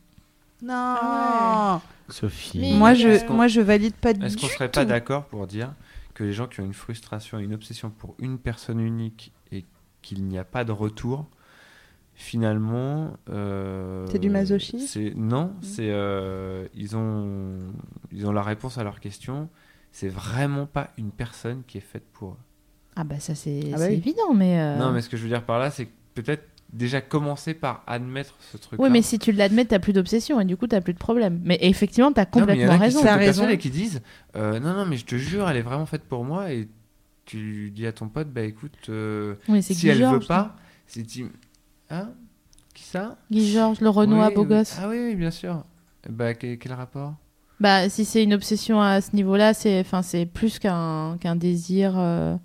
Non 0.62 0.72
Ah 0.76 1.80
Sophie. 2.08 2.58
Mais- 2.60 2.72
Moi, 2.74 2.94
je, 2.94 3.26
moi, 3.32 3.48
je 3.48 3.60
valide 3.60 3.94
pas 3.94 4.12
du 4.12 4.24
Est-ce 4.24 4.36
qu'on 4.36 4.46
tout. 4.46 4.52
serait 4.52 4.70
pas 4.70 4.84
d'accord 4.84 5.24
pour 5.26 5.46
dire 5.46 5.72
que 6.14 6.22
les 6.22 6.32
gens 6.32 6.46
qui 6.46 6.60
ont 6.60 6.64
une 6.64 6.74
frustration, 6.74 7.38
une 7.38 7.54
obsession 7.54 7.90
pour 7.90 8.14
une 8.18 8.38
personne 8.38 8.78
unique 8.80 9.32
et 9.50 9.64
qu'il 10.00 10.24
n'y 10.24 10.38
a 10.38 10.44
pas 10.44 10.64
de 10.64 10.70
retour, 10.72 11.26
finalement, 12.14 13.12
euh, 13.30 14.06
C'est 14.10 14.18
du 14.18 14.30
masochisme 14.30 15.10
Non, 15.16 15.52
c'est 15.62 15.88
euh, 15.90 16.66
ils 16.74 16.96
ont 16.96 17.58
ils 18.12 18.26
ont 18.26 18.32
la 18.32 18.42
réponse 18.42 18.78
à 18.78 18.84
leur 18.84 19.00
question. 19.00 19.48
C'est 19.92 20.08
vraiment 20.08 20.66
pas 20.66 20.90
une 20.98 21.10
personne 21.10 21.62
qui 21.66 21.78
est 21.78 21.82
faite 21.82 22.04
pour 22.12 22.30
eux. 22.32 22.36
Ah 22.96 23.04
bah 23.04 23.18
ça, 23.20 23.34
c'est 23.34 23.60
Ah 23.74 23.78
bah 23.78 23.86
oui. 23.88 23.94
évident, 23.94 24.34
mais... 24.34 24.58
euh, 24.60 24.76
Non, 24.78 24.92
mais 24.92 25.00
ce 25.00 25.08
que 25.08 25.16
je 25.16 25.22
veux 25.22 25.28
dire 25.28 25.44
par 25.44 25.58
là, 25.58 25.70
c'est 25.70 25.88
peut-être 26.14 26.44
déjà 26.72 27.00
commencer 27.00 27.54
par 27.54 27.82
admettre 27.86 28.34
ce 28.40 28.56
truc. 28.56 28.80
Oui, 28.80 28.90
mais 28.90 29.02
si 29.02 29.18
tu 29.20 29.30
l'admets, 29.30 29.64
t'as 29.64 29.78
plus 29.78 29.92
d'obsession 29.92 30.40
et 30.40 30.44
du 30.44 30.56
coup, 30.56 30.66
t'as 30.66 30.80
plus 30.80 30.94
de 30.94 30.98
problème. 30.98 31.40
Mais 31.44 31.58
effectivement, 31.60 32.12
t'as 32.12 32.24
Non, 32.24 32.46
mais 32.46 32.54
il 32.54 32.60
y 32.60 32.64
complètement 32.64 32.74
a 32.74 32.78
raison. 32.78 33.00
T'as 33.02 33.16
raison. 33.16 33.48
et 33.48 33.58
qui 33.58 33.70
disent 33.70 34.02
euh, 34.36 34.58
non 34.58 34.74
non 34.74 34.86
mais 34.86 34.96
je 34.96 35.04
te 35.04 35.14
jure 35.16 35.48
elle 35.48 35.56
est 35.56 35.62
vraiment 35.62 35.86
faite 35.86 36.02
pour 36.02 36.24
moi 36.24 36.52
et 36.52 36.68
tu 37.24 37.70
dis 37.70 37.86
à 37.86 37.92
ton 37.92 38.08
pote 38.08 38.28
bah 38.30 38.42
écoute 38.42 38.72
euh, 38.88 39.36
Oui, 39.48 39.62
si 39.62 39.88
elle 39.88 40.04
veut 40.04 40.18
pas 40.20 40.56
c'est 40.86 41.04
tu 41.04 41.26
hein 41.90 42.10
qui 42.74 42.82
ça 42.84 43.16
Guy 43.30 43.52
Georges, 43.52 43.80
le 43.80 43.88
Renoir, 43.90 44.28
Oui, 44.28 44.34
beau 44.34 44.42
oui. 44.42 44.48
gosse. 44.48 44.76
ah 44.80 44.88
oui, 44.88 44.98
oui 45.08 45.14
bien 45.14 45.30
sûr 45.30 45.64
bah 46.08 46.34
quel, 46.34 46.58
quel 46.58 46.72
rapport 46.72 47.14
Bah, 47.60 47.88
si 47.88 48.04
c'est 48.04 48.22
une 48.22 48.34
obsession 48.34 48.80
à 48.82 49.00
ce 49.00 49.14
niveau-là, 49.16 49.54
c'est 49.54 49.80
enfin, 49.80 50.02
c'est 50.02 50.26
plus 50.26 50.58
qu'un 50.58 51.16
qu'un 51.18 51.36
désir 51.36 51.94
euh, 51.96 52.36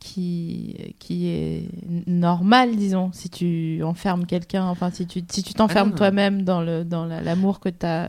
qui, 0.00 0.94
qui 0.98 1.28
est 1.28 1.68
normal, 2.06 2.76
disons. 2.76 3.10
Si 3.12 3.28
tu 3.30 3.82
enfermes 3.82 4.24
quelqu'un, 4.26 4.64
enfin, 4.64 4.90
si 4.90 5.06
tu 5.06 5.22
si 5.28 5.42
tu 5.42 5.54
t'enfermes 5.54 5.90
Ah 5.94 5.96
toi-même 5.98 6.42
dans 6.44 6.62
le 6.62 6.84
dans 6.84 7.04
la- 7.04 7.20
l'amour 7.20 7.60
que 7.60 7.68
t'as. 7.68 8.08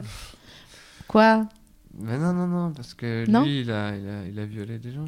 Quoi 1.08 1.48
bah 2.02 2.18
non 2.18 2.32
non 2.34 2.48
non 2.48 2.72
parce 2.72 2.94
que 2.94 3.26
Non 3.30 3.44
lui 3.44 3.62
il 3.62 3.72
a, 3.72 3.94
il 3.98 4.08
a 4.08 4.26
il 4.32 4.40
a 4.40 4.46
violé 4.46 4.78
des 4.78 4.92
gens 4.92 5.06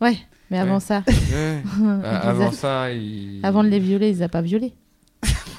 Ouais, 0.00 0.16
mais 0.50 0.58
avant 0.58 0.74
Ouais. 0.74 0.80
ça, 0.80 1.02
Ouais. 1.06 1.62
il 1.78 1.82
Bah, 2.02 2.18
avant 2.20 2.52
ça 2.52 2.90
il 2.92 3.40
avant 3.44 3.62
de 3.64 3.68
les 3.68 3.80
violer, 3.80 4.08
ils 4.10 4.16
les 4.16 4.22
a 4.22 4.28
pas 4.28 4.40
violés. 4.40 4.72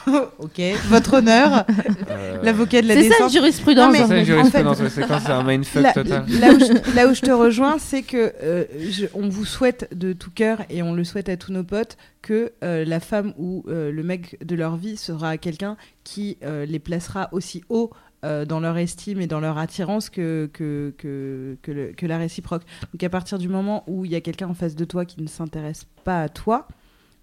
ok, 0.40 0.62
votre 0.88 1.16
honneur, 1.16 1.66
euh, 2.10 2.42
l'avocat 2.44 2.82
de 2.82 2.88
la 2.88 2.96
C'est 2.96 3.04
ça 3.04 3.10
défense. 3.10 3.34
une 3.34 3.40
jurisprudence. 3.40 3.86
Non, 3.86 3.92
mais- 3.92 3.98
c'est 4.00 4.08
ça 4.08 4.16
une 4.16 4.22
en 4.22 4.26
jurisprudence 4.26 4.78
fait- 4.78 4.84
ouais, 4.84 4.90
c'est 4.90 5.08
quand 5.08 5.20
c'est 5.20 5.32
un 5.32 5.44
mindfuck 5.44 5.84
là, 5.84 5.94
total 5.94 6.26
là 6.40 6.52
où 6.54 6.60
je, 6.60 6.96
là 6.96 7.08
où 7.08 7.14
je 7.14 7.22
te 7.22 7.32
rejoins, 7.32 7.78
c'est 7.80 8.02
que 8.04 8.34
euh, 8.44 8.66
je- 8.90 9.06
on 9.14 9.30
vous 9.30 9.46
souhaite 9.46 9.90
de 9.96 10.14
tout 10.14 10.32
cœur 10.32 10.60
et 10.70 10.84
on 10.84 10.94
le 10.94 11.04
souhaite 11.04 11.30
à 11.30 11.38
tous 11.38 11.52
nos 11.52 11.64
potes 11.64 11.98
que 12.22 12.52
euh, 12.64 12.86
la 12.86 13.00
femme 13.00 13.34
ou 13.38 13.64
euh, 13.68 13.92
le 13.92 14.04
mec 14.04 14.38
de 14.46 14.56
leur 14.56 14.76
vie 14.78 14.98
sera 14.98 15.38
quelqu'un 15.38 15.78
qui 16.04 16.38
euh, 16.44 16.66
les 16.66 16.80
placera 16.80 17.30
aussi 17.32 17.64
haut 17.70 17.90
euh, 18.26 18.46
dans 18.46 18.62
leur 18.62 18.78
estime 18.78 19.20
et 19.20 19.28
dans 19.28 19.42
leur 19.42 19.58
attirance 19.58 20.10
que, 20.10 20.50
que, 20.54 20.94
que, 20.98 21.58
que, 21.62 21.72
le- 21.72 21.92
que 21.92 22.06
la 22.06 22.18
réciproque. 22.18 22.64
Donc 22.94 23.04
à 23.04 23.10
partir 23.10 23.38
du 23.38 23.50
moment 23.50 23.84
où 23.88 24.06
il 24.06 24.12
y 24.12 24.16
a 24.16 24.22
quelqu'un 24.22 24.48
en 24.48 24.54
face 24.54 24.76
de 24.76 24.86
toi 24.86 25.04
qui 25.06 25.22
ne 25.22 25.28
s'intéresse 25.28 25.86
pas 26.06 26.22
à 26.24 26.30
toi, 26.30 26.68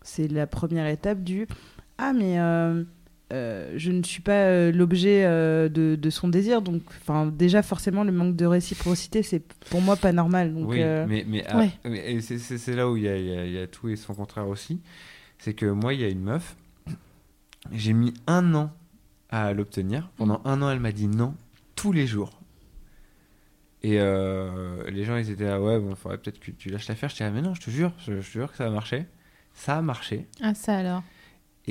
c'est 0.02 0.28
la 0.28 0.47
première 0.47 0.86
étape 0.86 1.23
du 1.23 1.47
Ah 2.01 2.13
mais... 2.13 2.41
euh, 2.41 2.83
euh, 3.33 3.75
je 3.77 3.93
ne 3.93 4.03
suis 4.03 4.23
pas 4.23 4.33
euh, 4.47 4.73
l'objet 4.73 5.25
euh, 5.25 5.69
de, 5.69 5.95
de 5.95 6.11
son 6.11 6.27
désir, 6.27 6.63
donc 6.63 6.83
enfin 7.01 7.27
déjà 7.27 7.63
forcément 7.63 8.03
le 8.03 8.11
manque 8.11 8.35
de 8.35 8.45
réciprocité 8.45 9.23
c'est 9.23 9.45
pour 9.71 9.81
moi 9.81 9.95
pas 9.95 10.11
normal. 10.11 10.53
Donc, 10.53 10.69
oui, 10.69 10.83
euh, 10.83 11.05
mais, 11.07 11.25
mais, 11.29 11.45
ah, 11.49 11.63
mais- 11.85 12.21
c'est- 12.21 12.75
là 12.75 12.91
où 12.91 12.97
il 12.97 13.05
y 13.05 13.09
a, 13.09 13.17
y 13.17 13.63
y 13.63 13.69
tout 13.69 13.89
et 13.89 13.95
son 13.95 14.15
contraire 14.15 14.49
aussi. 14.49 14.81
C'est 15.39 15.55
que 15.55 15.67
moi, 15.67 15.95
il 15.95 16.01
y 16.01 16.05
a 16.05 16.09
une 16.09 16.23
meuf, 16.23 16.57
j'ai 17.73 17.93
mis 17.93 18.13
un 18.27 18.55
an 18.55 18.73
à 19.31 19.53
l'obtenir. 19.53 20.11
Pendant 20.17 20.43
un 20.45 20.61
an, 20.61 20.71
elle 20.71 20.81
m'a 20.81 20.93
dit 20.93 21.07
non 21.07 21.35
tous 21.77 21.93
les 21.93 22.07
jours. 22.07 22.41
Et 23.83 24.01
euh, 24.01 24.83
les 24.91 25.05
gens, 25.05 25.17
ils 25.17 25.31
étaient 25.31 25.45
là, 25.47 25.61
ouais, 25.63 25.79
bon, 25.79 25.95
faudrait 25.95 26.19
peut-être 26.19 26.41
que 26.41 26.51
tu 26.51 26.69
lâches 26.69 26.89
l'affaire. 26.89 27.09
Je 27.09 27.15
disais, 27.15 27.25
ah, 27.25 27.31
mais 27.31 27.41
non, 27.43 27.55
je 27.55 27.61
te 27.63 27.71
jure, 27.71 27.93
je, 27.99 28.21
je 28.21 28.27
te 28.27 28.33
jure 28.39 28.51
que 28.51 28.57
ça 28.59 28.67
a 28.67 28.71
marché. 28.71 29.07
Ça 29.55 29.79
a 29.79 29.83
marché. 29.83 30.27
Ah, 30.43 30.55
ça 30.55 30.77
alors? 30.79 31.03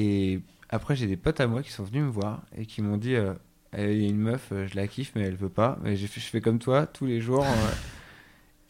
Et 0.01 0.39
après, 0.69 0.95
j'ai 0.95 1.07
des 1.07 1.17
potes 1.17 1.39
à 1.41 1.47
moi 1.47 1.61
qui 1.63 1.71
sont 1.71 1.83
venus 1.83 2.03
me 2.03 2.09
voir 2.09 2.41
et 2.57 2.65
qui 2.65 2.81
m'ont 2.81 2.97
dit 2.97 3.15
euh, 3.15 3.33
Eh, 3.77 3.95
il 3.95 4.01
y 4.03 4.05
a 4.05 4.09
une 4.09 4.17
meuf, 4.19 4.49
euh, 4.51 4.67
je 4.71 4.75
la 4.75 4.87
kiffe, 4.87 5.11
mais 5.15 5.23
elle 5.23 5.35
veut 5.35 5.49
pas. 5.49 5.77
Mais 5.83 5.95
je 5.95 6.05
fais 6.07 6.41
comme 6.41 6.59
toi 6.59 6.85
tous 6.85 7.05
les 7.05 7.19
jours. 7.21 7.43
euh. 7.45 7.71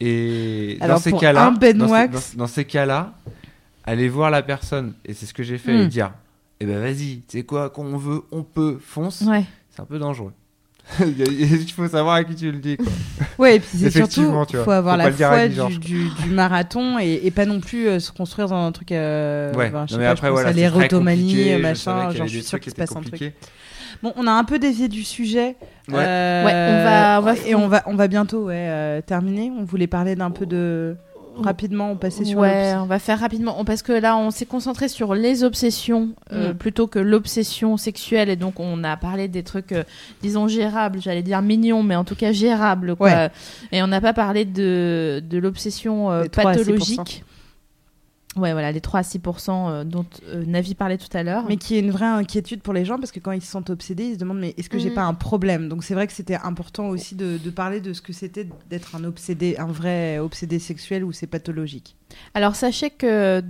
et 0.00 0.78
Alors, 0.80 0.96
dans 0.96 1.02
ces 1.02 1.12
cas-là, 1.12 1.54
Ben 1.60 1.76
dans, 1.76 1.86
ces- 1.86 1.92
Wax- 1.92 2.32
dans- 2.36 2.38
dans 2.38 2.46
ces 2.46 2.64
cas-là, 2.64 3.12
aller 3.84 4.08
voir 4.08 4.30
la 4.30 4.42
personne, 4.42 4.94
et 5.04 5.14
c'est 5.14 5.26
ce 5.26 5.34
que 5.34 5.42
j'ai 5.42 5.58
fait, 5.58 5.72
Hmm. 5.76 5.80
et 5.82 5.86
dire 5.88 6.12
Eh 6.60 6.66
ben 6.66 6.78
vas-y, 6.78 7.22
tu 7.28 7.38
sais 7.38 7.42
quoi, 7.44 7.70
quand 7.70 7.82
on 7.84 7.96
veut, 7.96 8.22
on 8.32 8.42
peut, 8.42 8.78
fonce. 8.80 9.22
Ouais. 9.22 9.44
C'est 9.70 9.80
un 9.80 9.86
peu 9.86 9.98
dangereux. 9.98 10.32
Il 11.00 11.70
faut 11.72 11.88
savoir 11.88 12.16
à 12.16 12.24
qui 12.24 12.34
tu 12.34 12.50
le 12.50 12.58
dis. 12.58 12.76
Quoi. 12.76 12.86
Ouais, 13.38 13.56
et 13.56 13.60
puis 13.60 13.68
c'est 13.78 13.90
surtout, 13.90 14.22
vois. 14.22 14.46
faut 14.64 14.70
avoir 14.70 14.94
Faut 14.96 15.02
la 15.02 15.10
foi 15.12 15.48
du, 15.48 15.78
du, 15.78 16.08
du 16.08 16.30
marathon 16.30 16.98
et, 16.98 17.20
et 17.24 17.30
pas 17.30 17.46
non 17.46 17.60
plus 17.60 17.86
euh, 17.88 17.98
se 18.00 18.10
construire 18.12 18.48
dans 18.48 18.66
un 18.66 18.72
truc. 18.72 18.92
Euh, 18.92 19.52
ouais, 19.54 19.70
je 19.86 19.92
sais 19.92 19.98
mais 19.98 20.04
pas, 20.06 20.10
après, 20.10 20.26
je 20.28 20.32
voilà, 20.32 20.48
à 20.48 20.52
c'est 20.52 20.58
très 20.60 20.78
l'érotomanie, 20.78 21.22
compliqué, 21.22 21.52
je 21.56 21.62
machin. 21.62 22.10
Genre, 22.10 22.26
je 22.26 22.32
suis 22.32 22.40
sûre 22.42 22.48
trucs 22.50 22.62
qu'il 22.62 22.72
se 22.72 22.76
passe 22.76 22.96
un 22.96 23.02
truc. 23.02 23.32
Bon, 24.02 24.12
on 24.16 24.26
a 24.26 24.32
un 24.32 24.44
peu 24.44 24.58
dévié 24.58 24.88
du 24.88 25.04
sujet. 25.04 25.56
Ouais. 25.88 25.96
Euh, 25.98 26.44
Ouais, 26.44 26.52
on 26.52 26.84
va- 26.84 27.18
on 27.18 27.22
va- 27.22 27.48
et 27.48 27.54
on 27.54 27.68
va, 27.68 27.82
on 27.86 27.94
va 27.96 28.08
bientôt 28.08 28.46
ouais, 28.46 28.54
euh, 28.56 29.00
terminer. 29.02 29.52
On 29.58 29.64
voulait 29.64 29.86
parler 29.86 30.16
d'un 30.16 30.30
peu 30.30 30.46
de 30.46 30.96
rapidement, 31.44 31.90
on 31.90 31.96
passait 31.96 32.24
sur. 32.24 32.38
ouais, 32.38 32.74
on 32.76 32.86
va 32.86 32.98
faire 32.98 33.18
rapidement 33.20 33.56
On- 33.58 33.64
parce 33.64 33.82
que 33.82 33.92
là, 33.92 34.16
on 34.16 34.30
s'est 34.30 34.46
concentré 34.46 34.88
sur 34.88 35.14
les 35.14 35.44
obsessions 35.44 36.10
euh, 36.32 36.52
Mm. 36.52 36.56
plutôt 36.56 36.86
que 36.86 36.98
l'obsession 36.98 37.76
sexuelle 37.76 38.28
et 38.28 38.36
donc 38.36 38.60
on 38.60 38.82
a 38.84 38.96
parlé 38.96 39.28
des 39.28 39.42
trucs, 39.42 39.72
euh, 39.72 39.84
disons 40.22 40.48
gérables. 40.48 41.00
J'allais 41.02 41.22
dire 41.22 41.40
mignons, 41.42 41.82
mais 41.82 41.96
en 41.96 42.04
tout 42.04 42.14
cas 42.16 42.32
gérables. 42.32 42.96
Quoi. 42.96 43.08
Ouais. 43.08 43.30
Et 43.72 43.82
on 43.82 43.86
n'a 43.86 44.00
pas 44.00 44.12
parlé 44.12 44.44
de 44.44 45.22
de 45.28 45.38
l'obsession 45.38 46.10
euh, 46.10 46.22
Les 46.24 46.28
3 46.28 46.50
à 46.50 46.54
6%. 46.54 46.58
pathologique. 46.58 47.24
Ouais, 48.36 48.52
voilà, 48.52 48.70
les 48.70 48.80
3 48.80 49.00
à 49.00 49.02
6 49.02 49.18
euh, 49.48 49.82
dont 49.84 50.06
euh, 50.28 50.44
Navi 50.46 50.76
parlait 50.76 50.98
tout 50.98 51.08
à 51.14 51.24
l'heure. 51.24 51.44
Mais 51.48 51.56
qui 51.56 51.74
est 51.74 51.80
une 51.80 51.90
vraie 51.90 52.06
inquiétude 52.06 52.62
pour 52.62 52.72
les 52.72 52.84
gens 52.84 52.96
parce 52.98 53.10
que 53.10 53.18
quand 53.18 53.32
ils 53.32 53.42
se 53.42 53.50
sentent 53.50 53.70
obsédés, 53.70 54.04
ils 54.04 54.14
se 54.14 54.18
demandent 54.18 54.38
mais 54.38 54.54
est-ce 54.56 54.68
que 54.70 54.78
j'ai 54.78 54.90
Mhm. 54.90 54.94
pas 54.94 55.02
un 55.02 55.14
problème? 55.14 55.68
Donc 55.68 55.82
c'est 55.82 55.94
vrai 55.94 56.06
que 56.06 56.12
c'était 56.12 56.36
important 56.36 56.88
aussi 56.90 57.16
de, 57.16 57.38
de 57.38 57.50
parler 57.50 57.80
de 57.80 57.92
ce 57.92 58.00
que 58.00 58.12
c'était 58.12 58.46
d'être 58.70 58.94
un 58.94 59.02
obsédé, 59.02 59.56
un 59.58 59.66
vrai 59.66 60.18
obsédé 60.20 60.60
sexuel 60.60 61.02
ou 61.02 61.10
c'est 61.10 61.26
pathologique. 61.26 61.96
Alors 62.34 62.54
sachez 62.54 62.90
que 62.90 63.42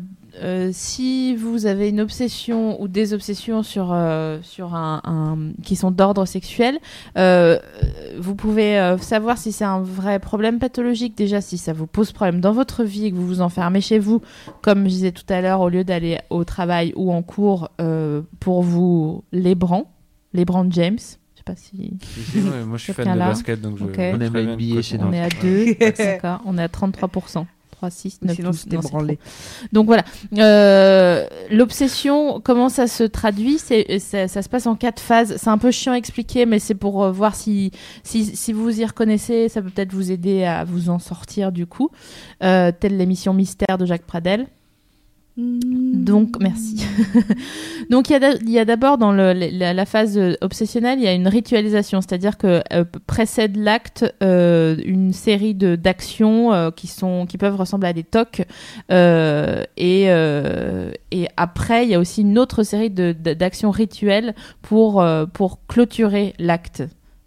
euh, 0.43 0.71
si 0.73 1.35
vous 1.37 1.67
avez 1.67 1.89
une 1.89 2.01
obsession 2.01 2.81
ou 2.81 2.89
des 2.89 3.13
obsessions 3.15 3.63
sur, 3.63 3.91
euh, 3.93 4.39
sur 4.43 4.75
un, 4.75 5.01
un- 5.05 5.53
qui 5.63 5.77
sont 5.77 5.91
d'ordre 5.91 6.25
sexuel, 6.27 6.79
euh, 7.19 7.59
vous 8.19 8.35
pouvez 8.35 8.79
euh, 8.79 8.97
savoir 8.99 9.39
si 9.39 9.53
c'est 9.53 9.65
un 9.65 9.81
vrai 9.81 10.19
problème 10.19 10.59
pathologique 10.59 11.17
déjà, 11.17 11.41
si 11.41 11.59
ça 11.59 11.73
vous 11.73 11.87
pose 11.87 12.13
problème 12.13 12.41
dans 12.41 12.53
votre 12.53 12.85
vie 12.85 13.07
et 13.07 13.11
que 13.11 13.17
vous 13.17 13.27
vous 13.27 13.41
enfermez 13.41 13.81
chez 13.81 13.99
vous, 13.99 14.21
comme 14.63 14.85
je 14.85 14.89
disais 14.91 15.13
tout 15.13 15.25
à 15.29 15.41
l'heure, 15.41 15.61
au 15.61 15.69
lieu 15.69 15.85
d'aller 15.85 16.19
au 16.31 16.45
travail 16.45 16.93
ou 16.97 17.13
en 17.13 17.23
cours 17.23 17.71
euh, 17.81 18.23
pour 18.39 18.63
vous 18.63 19.25
les 19.33 19.55
brands, 19.55 19.91
les 20.33 20.45
brands 20.45 20.67
James. 20.71 20.99
Je 20.99 21.39
sais 21.39 21.45
pas 21.45 21.57
si 21.57 21.95
ouais, 22.37 22.65
moi, 22.67 22.77
je 22.77 22.85
suis 22.85 22.93
fan 22.93 23.15
de 23.15 23.19
là 23.19 23.29
basket, 23.29 23.61
donc 23.63 23.79
je. 23.79 23.85
Ok. 23.85 23.95
je 23.97 24.17
On 24.17 24.21
aime 24.21 24.35
la 24.35 24.57
NBA 24.57 24.83
chez 24.83 24.99
quoi. 24.99 25.07
on 25.09 25.13
est 25.13 25.21
à 25.21 25.29
deux, 25.31 25.75
d'accord, 25.81 26.41
on 26.45 26.59
est 26.59 26.63
à 26.63 26.67
33%. 26.69 27.47
3, 27.81 27.91
6, 27.91 28.19
9, 28.23 28.37
Sinon, 28.37 28.51
12. 28.51 28.59
c'était 28.61 28.77
Non, 28.77 28.83
c'est 28.83 28.91
branlé. 28.91 29.17
trop. 29.17 29.69
Donc 29.73 29.87
voilà. 29.87 30.05
Euh, 30.37 31.27
L'obsession, 31.51 32.41
comment 32.43 32.69
ça 32.69 32.87
se 32.87 33.05
traduit? 33.05 33.59
C'est 33.59 33.99
ça, 33.99 34.29
ça 34.29 34.43
se 34.43 34.49
passe 34.51 34.67
en 34.67 34.77
quatre 34.77 35.01
phases. 35.01 35.37
C'est 35.39 35.49
un 35.49 35.57
peu 35.57 35.71
chiant 35.71 35.93
à 35.95 35.97
expliquer, 35.97 36.45
mais 36.45 36.59
c'est 36.59 36.75
pour 36.75 37.03
euh, 37.03 37.11
voir 37.11 37.35
si, 37.35 37.71
si, 38.03 38.25
si 38.37 38.53
vous 38.53 38.81
y 38.81 38.85
reconnaissez, 38.85 39.49
ça 39.49 39.63
peut 39.63 39.71
peut-être 39.71 39.95
vous 39.95 40.13
aider 40.13 40.45
à 40.45 40.65
vous 40.65 40.91
en 40.91 40.99
sortir 40.99 41.53
du 41.53 41.67
coup. 41.67 41.89
Euh, 42.43 42.71
telle 42.79 42.99
l'émission 42.99 43.33
Mystère 43.33 43.79
de 43.79 43.87
Jacques 43.87 44.07
Pradel. 44.07 44.47
Donc, 45.41 46.37
merci. 46.41 46.85
Donc, 47.91 48.11
il 48.11 48.51
y 48.51 48.59
a 48.59 48.65
d'abord 48.65 48.99
dans 48.99 49.13
la, 49.13 49.87
phase 49.87 50.19
euh, 50.19 50.35
obsessionnelle, 50.41 50.99
il 50.99 51.05
y 51.05 51.09
a 51.09 51.13
une 51.13 51.29
ritualisation, 51.29 52.01
c'est-à-dire 52.01 52.37
que 52.37 52.63
euh, 52.73 52.85
précède 53.07 53.57
l'acte 53.57 54.05
euh, 54.23 54.77
une 54.85 55.13
série 55.13 55.55
d'actions 55.55 56.73
qui 56.77 57.39
peuvent 57.39 57.57
ressembler 57.57 57.89
à 57.89 57.93
des 57.93 58.05
tocs, 58.05 58.43
et 58.91 60.09
après, 61.37 61.85
il 61.85 61.91
y 61.91 61.95
a 61.95 61.99
aussi 61.99 62.23
une 62.23 62.39
autre 62.39 62.63
série 62.63 62.91
d'actions 62.91 63.71
rituelles 63.71 64.35
pour 64.63 65.03
clôturer 65.69 66.35
l'acte. 66.39 66.83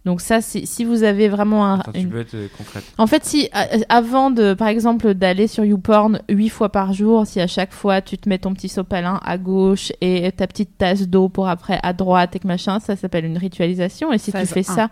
Donc 0.06 0.20
ça, 0.20 0.42
si 0.42 0.84
vous 0.84 1.04
avez 1.04 1.30
vraiment 1.30 1.66
un, 1.66 1.80
Attends, 1.80 1.92
tu 1.94 2.08
peux 2.08 2.20
être 2.20 2.34
euh, 2.36 2.48
concrète. 2.58 2.84
en 2.98 3.08
fait, 3.08 3.24
si 3.24 3.48
a- 3.54 3.68
avant 3.88 4.32
de, 4.32 4.54
par 4.54 4.68
exemple, 4.68 5.14
d'aller 5.14 5.48
sur 5.48 5.64
YouPorn 5.64 6.20
huit 6.30 6.50
fois 6.50 6.68
par 6.70 6.92
jour, 6.92 7.26
si 7.26 7.40
à 7.40 7.48
chaque 7.48 7.72
fois 7.72 8.02
tu 8.02 8.18
te 8.18 8.28
mets 8.28 8.38
ton 8.38 8.54
petit 8.54 8.68
sopalin 8.68 9.22
à 9.24 9.38
gauche 9.38 9.94
et 10.02 10.30
ta 10.34 10.46
petite 10.46 10.78
tasse 10.78 11.08
d'eau 11.08 11.30
pour 11.30 11.48
après 11.48 11.80
à 11.84 11.94
droite 11.94 12.36
et 12.36 12.40
que 12.40 12.48
machin, 12.48 12.82
ça 12.82 12.98
s'appelle 12.98 13.24
une 13.24 13.38
ritualisation. 13.38 14.12
Et 14.12 14.18
si 14.18 14.32
Phase 14.32 14.50
tu 14.50 14.54
fais 14.54 14.70
1. 14.70 14.76
ça, 14.76 14.90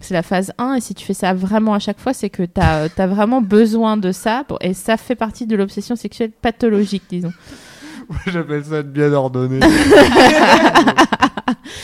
c'est 0.00 0.12
la 0.12 0.22
phase 0.22 0.52
1. 0.58 0.74
Et 0.74 0.80
si 0.82 0.94
tu 0.94 1.06
fais 1.06 1.14
ça 1.14 1.32
vraiment 1.32 1.72
à 1.72 1.78
chaque 1.78 1.98
fois, 1.98 2.12
c'est 2.12 2.28
que 2.28 2.42
tu 2.42 2.60
as, 2.60 2.88
vraiment 3.06 3.40
besoin 3.40 3.96
de 3.96 4.12
ça. 4.12 4.44
Et 4.60 4.74
ça 4.74 4.98
fait 4.98 5.14
partie 5.16 5.46
de 5.46 5.56
l'obsession 5.56 5.96
sexuelle 5.96 6.30
pathologique, 6.42 7.04
disons. 7.08 7.32
J'appelle 8.26 8.64
ça 8.66 8.78
être 8.78 8.92
bien 8.92 9.12
ordonné. 9.14 9.60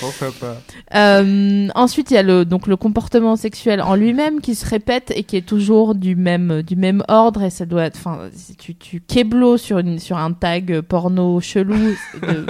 Pourquoi 0.01 0.29
pas 0.41 0.57
Euh, 0.95 1.69
ensuite, 1.75 2.11
il 2.11 2.15
y 2.15 2.19
a 2.19 2.23
le, 2.23 2.45
donc, 2.45 2.67
le 2.67 2.77
comportement 2.77 3.37
sexuel 3.37 3.81
en 3.83 3.95
lui-même 3.95 4.41
qui 4.41 4.55
se 4.55 4.65
répète 4.69 5.13
et 5.15 5.25
qui 5.25 5.37
est 5.37 5.47
toujours 5.47 5.95
du 5.95 6.15
même, 6.17 6.63
du 6.63 6.77
même 6.77 7.03
ordre. 7.09 7.43
Et 7.43 7.51
ça 7.51 7.67
doit 7.67 7.85
être. 7.85 7.97
Enfin, 7.99 8.29
si 8.33 8.55
tu, 8.57 8.75
tu 8.77 9.01
keblo 9.01 9.57
sur, 9.57 9.79
une, 9.79 9.99
sur 9.99 10.17
un 10.19 10.33
tag 10.33 10.81
porno 10.83 11.41
chelou. 11.41 11.95
de- 12.23 12.47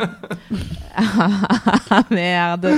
ah 0.97 2.03
merde! 2.11 2.71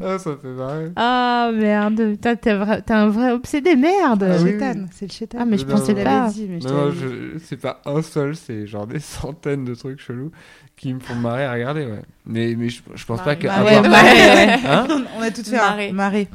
Ah, 0.00 0.18
ça 0.18 0.36
fait 0.40 0.48
marrer. 0.48 0.92
Ah 0.96 1.50
merde! 1.52 2.10
Putain, 2.12 2.36
T'es 2.36 2.54
vrai- 2.54 2.82
t'es 2.82 2.92
un 2.94 3.08
vrai 3.08 3.32
obsédé, 3.32 3.74
merde! 3.74 4.24
C'est 4.28 4.30
Ah 4.30 4.38
le 4.38 4.44
oui, 4.44 4.50
chétan, 4.52 4.86
c'est 4.92 5.06
le 5.06 5.12
chétan. 5.12 5.38
Ah, 5.40 5.44
mais 5.44 5.58
je 5.58 5.64
Non, 5.66 5.72
pensais 5.74 5.94
non, 5.94 6.04
pas. 6.04 6.28
dit, 6.30 6.46
mais 6.48 6.58
Non, 6.58 6.90
je... 6.92 7.38
c'est 7.44 7.56
pas 7.56 7.80
un 7.84 8.02
seul, 8.02 8.36
c'est 8.36 8.66
genre 8.66 8.86
des 8.86 9.00
centaines 9.00 9.64
de 9.64 9.74
trucs 9.74 10.00
chelous 10.00 10.30
qui 10.78 10.94
me 10.94 11.00
font 11.00 11.14
marrer 11.16 11.44
à 11.44 11.52
regarder, 11.52 11.84
ouais. 11.84 12.00
Mais, 12.24 12.54
mais 12.56 12.68
je, 12.70 12.80
je 12.94 13.04
pense 13.04 13.22
pas 13.22 13.36
que. 13.36 13.46
Marrer. 13.46 13.74
avoir- 13.76 13.92
Ouais, 14.02 14.10
ouais, 14.12 14.34
ouais. 14.34 14.58
Hein 14.66 14.86
On 15.18 15.22
a 15.22 15.30
tout 15.30 15.42
fait. 15.44 15.56
Marrer. 15.56 15.92
Marrer. 15.92 15.92
Marrer. 15.92 16.28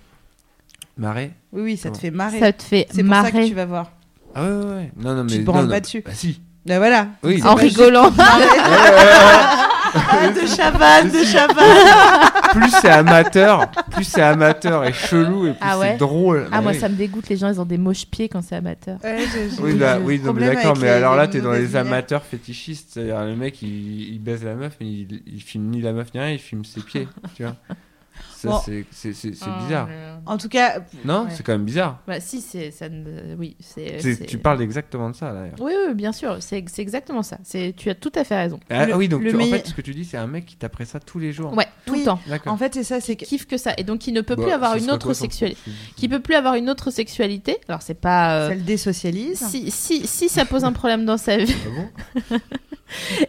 Marrer 0.98 1.32
Oui, 1.52 1.62
oui, 1.64 1.78
ça 1.78 1.90
te 1.90 1.96
Bon. 1.96 2.00
fait 2.02 2.12
marrer. 2.12 2.40
Ça 2.40 2.54
te 2.54 2.62
fait 2.64 2.88
C'est 2.92 3.04
pour 3.04 3.16
ça 3.16 3.32
que 3.32 3.48
tu 3.48 3.54
vas 3.54 3.66
voir. 3.66 3.92
Ah 4.36 4.44
ouais, 4.44 4.50
ouais, 4.50 4.66
ouais. 4.76 4.92
Non, 4.98 5.16
non, 5.16 5.24
mais. 5.24 5.32
Tu 5.32 5.40
te 5.40 5.44
branles 5.46 5.68
pas 5.70 5.80
dessus. 5.80 6.02
Bah 6.06 6.12
si. 6.14 6.42
Ben 6.66 6.78
voilà. 6.78 7.08
Oui. 7.24 7.40
C'est 7.42 7.48
en 7.48 7.56
pas 7.56 7.62
juste 7.62 7.78
rigolant. 7.78 8.12
Ah, 9.96 10.28
de 10.30 10.48
Chavannes, 10.48 11.10
de 11.12 11.24
Chavannes. 11.24 12.32
plus 12.52 12.70
c'est 12.82 12.90
amateur, 12.90 13.70
plus 13.92 14.04
c'est 14.04 14.22
amateur 14.22 14.84
et 14.86 14.94
chelou 14.94 15.48
et 15.48 15.52
plus 15.52 15.60
Ah 15.62 15.78
ouais 15.80 15.92
c'est 15.94 15.98
drôle. 15.98 16.48
Ah, 16.52 16.62
moi, 16.62 16.72
oui. 16.72 16.80
ça 16.80 16.90
me 16.90 16.96
dégoûte. 16.96 17.30
Les 17.30 17.38
gens, 17.38 17.50
ils 17.50 17.60
ont 17.62 17.66
des 17.66 17.78
moches 17.78 18.06
pieds 18.08 18.30
quand 18.30 18.42
c'est 18.42 18.56
amateur. 18.56 18.98
Ouais, 19.04 19.26
Oui, 19.62 19.74
bah, 19.76 19.98
oui 20.04 20.20
non, 20.24 20.34
mais 20.34 20.48
d'accord, 20.48 20.76
mais 20.78 20.88
les- 20.88 20.90
alors 20.94 21.16
là, 21.16 21.28
t'es 21.28 21.42
dans 21.42 21.52
les 21.52 21.76
amateurs 21.76 22.24
fétichistes. 22.24 22.90
C'est-à-dire, 22.94 23.24
le 23.24 23.36
mec, 23.36 23.62
il, 23.62 24.14
il 24.14 24.20
baise 24.20 24.44
la 24.44 24.56
meuf, 24.56 24.74
mais 24.80 24.88
il, 24.88 25.22
il 25.28 25.42
filme 25.42 25.70
ni 25.70 25.82
la 25.82 25.94
meuf 25.94 26.08
ni 26.14 26.20
rien, 26.20 26.30
il 26.32 26.40
filme 26.40 26.66
ses 26.66 26.82
pieds, 26.82 27.08
tu 27.36 27.44
vois. 27.44 27.56
Ça, 28.44 28.50
Bon. 28.50 28.60
c'est- 28.92 29.24
Oh, 29.46 29.64
bizarre. 29.64 29.88
En 30.26 30.38
tout 30.38 30.50
cas, 30.50 30.80
Non, 31.06 31.24
Ouais. 31.24 31.30
c'est 31.32 31.44
quand 31.44 31.54
même 31.54 31.64
bizarre. 31.64 32.00
Bah, 32.06 32.20
si, 32.20 32.42
c'est. 32.42 32.72
Ça 32.72 32.88
Oui, 33.40 33.56
c'est. 33.62 34.26
Tu 34.28 34.38
parles 34.38 34.62
exactement 34.62 35.10
de 35.10 35.16
ça, 35.16 35.32
d'ailleurs. 35.32 35.56
Oui, 35.62 35.72
oui, 35.88 35.94
bien 35.94 36.12
sûr, 36.12 36.38
c'est 36.42 36.64
c'est 36.68 36.82
exactement 36.82 37.24
ça. 37.24 37.38
C'est 37.44 37.74
Tu 37.78 37.90
as 37.90 37.96
tout 37.96 38.12
à 38.16 38.24
fait 38.26 38.36
raison. 38.38 38.60
Ah 38.70 38.86
Le- 38.86 38.96
oui, 38.98 39.08
donc 39.08 39.24
le 39.24 39.32
tu- 39.32 39.38
en 39.38 39.46
fait, 39.46 39.68
ce 39.68 39.74
que 39.74 39.82
tu 39.82 39.94
dis, 39.94 40.04
c'est 40.04 40.18
un 40.18 40.28
mec 40.28 40.46
qui 40.46 40.56
taperait 40.58 40.84
ça 40.86 41.00
tous 41.00 41.20
les 41.20 41.32
jours. 41.32 41.56
Ouais, 41.56 41.68
tout 41.86 41.94
Oui. 41.94 42.00
le 42.00 42.06
temps. 42.06 42.20
D'accord. 42.28 42.52
en 42.54 42.58
fait, 42.58 42.74
c'est 42.74 42.84
ça, 42.84 43.00
c'est 43.00 43.16
Qui 43.16 43.26
kiffe 43.26 43.48
que 43.48 43.58
ça. 43.58 43.72
Et 43.78 43.84
donc, 43.84 44.00
qui 44.00 44.12
ne 44.12 44.20
peut 44.22 44.36
Bah, 44.36 44.44
plus 44.44 44.52
avoir 44.52 44.76
une 44.76 44.92
autre 44.92 45.14
sexualité. 45.14 45.60
Qui 45.96 46.10
peut 46.10 46.20
plus 46.20 46.36
avoir 46.36 46.56
une 46.56 46.70
autre 46.70 46.92
sexualité. 46.92 47.58
Alors, 47.70 47.82
c'est 47.82 47.94
pas. 47.94 48.36
euh, 48.36 48.50
Ça 48.50 48.56
le 48.56 48.62
désocialise. 48.62 49.40
Si, 49.40 49.72
si, 49.72 50.06
si 50.06 50.28
ça 50.30 50.44
pose 50.46 50.66
un 50.66 50.74
problème 50.74 51.06
dans 51.06 51.18
sa 51.18 51.38
vie. 51.38 51.56
Ah 51.66 51.70
bon? 52.30 52.38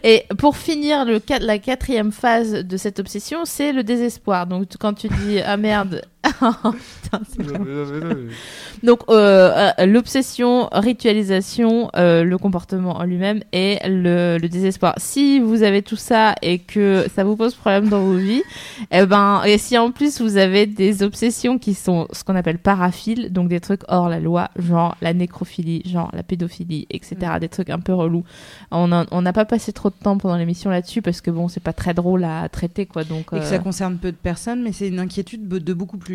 Et 0.03 0.25
pour 0.37 0.57
finir, 0.57 1.05
le, 1.05 1.19
la 1.41 1.57
quatrième 1.57 2.11
phase 2.11 2.51
de 2.51 2.77
cette 2.77 2.99
obsession, 2.99 3.45
c'est 3.45 3.71
le 3.71 3.83
désespoir. 3.83 4.45
Donc, 4.45 4.67
quand 4.79 4.93
tu 4.93 5.04
dis 5.09 5.41
Ah 5.41 5.57
merde. 5.57 6.01
Putain, 7.03 7.21
c'est 7.29 7.39
Non, 7.39 7.59
mais 7.65 7.71
non, 7.73 7.85
mais 7.91 7.99
non, 7.99 8.15
mais- 8.25 8.87
Donc 8.87 9.01
euh, 9.09 9.71
euh, 9.79 9.85
l'obsession, 9.85 10.67
ritualisation, 10.71 11.89
euh, 11.95 12.23
le 12.23 12.37
comportement 12.37 12.97
en 12.97 13.03
lui-même 13.03 13.41
et 13.53 13.79
le, 13.85 14.37
le 14.41 14.49
désespoir. 14.49 14.93
Si 14.97 15.39
vous 15.39 15.63
avez 15.63 15.81
tout 15.81 15.95
ça 15.95 16.35
et 16.41 16.59
que 16.59 17.05
ça 17.13 17.23
vous 17.23 17.35
pose 17.35 17.53
problème 17.55 17.89
dans 17.89 18.01
vos 18.01 18.15
vies, 18.17 18.43
eh 18.91 19.05
ben 19.05 19.41
et 19.45 19.57
si 19.57 19.77
en 19.77 19.91
plus 19.91 20.21
vous 20.21 20.37
avez 20.37 20.65
des 20.65 21.03
obsessions 21.03 21.57
qui 21.57 21.73
sont 21.73 22.07
ce 22.11 22.23
qu'on 22.23 22.35
appelle 22.35 22.57
paraphiles, 22.57 23.31
donc 23.31 23.47
des 23.49 23.59
trucs 23.59 23.81
hors 23.87 24.09
la 24.09 24.19
loi, 24.19 24.49
genre 24.57 24.95
la 25.01 25.13
nécrophilie, 25.13 25.83
genre 25.85 26.09
la 26.13 26.23
pédophilie, 26.23 26.87
etc. 26.89 27.15
Des 27.39 27.49
trucs 27.49 27.69
un 27.69 27.79
peu 27.79 27.93
relous. 27.93 28.23
On 28.71 28.87
n'a 28.87 29.33
pas 29.33 29.45
passé 29.45 29.73
trop 29.73 29.89
de 29.89 29.95
temps 30.01 30.17
pendant 30.17 30.37
l'émission 30.37 30.69
là-dessus 30.69 31.01
parce 31.01 31.21
que 31.21 31.31
bon 31.31 31.47
c'est 31.47 31.63
pas 31.63 31.73
très 31.73 31.93
drôle 31.93 32.23
à 32.23 32.47
traiter 32.49 32.85
quoi. 32.85 33.03
Donc 33.03 33.27
Et 33.33 33.39
que 33.39 33.45
ça 33.45 33.59
concerne 33.59 33.97
peu 33.97 34.11
de 34.11 34.17
personnes, 34.17 34.63
mais 34.63 34.71
c'est 34.71 34.87
une 34.87 34.99
inquiétude 34.99 35.47
de 35.47 35.73
beaucoup 35.73 35.97
plus. 35.97 36.14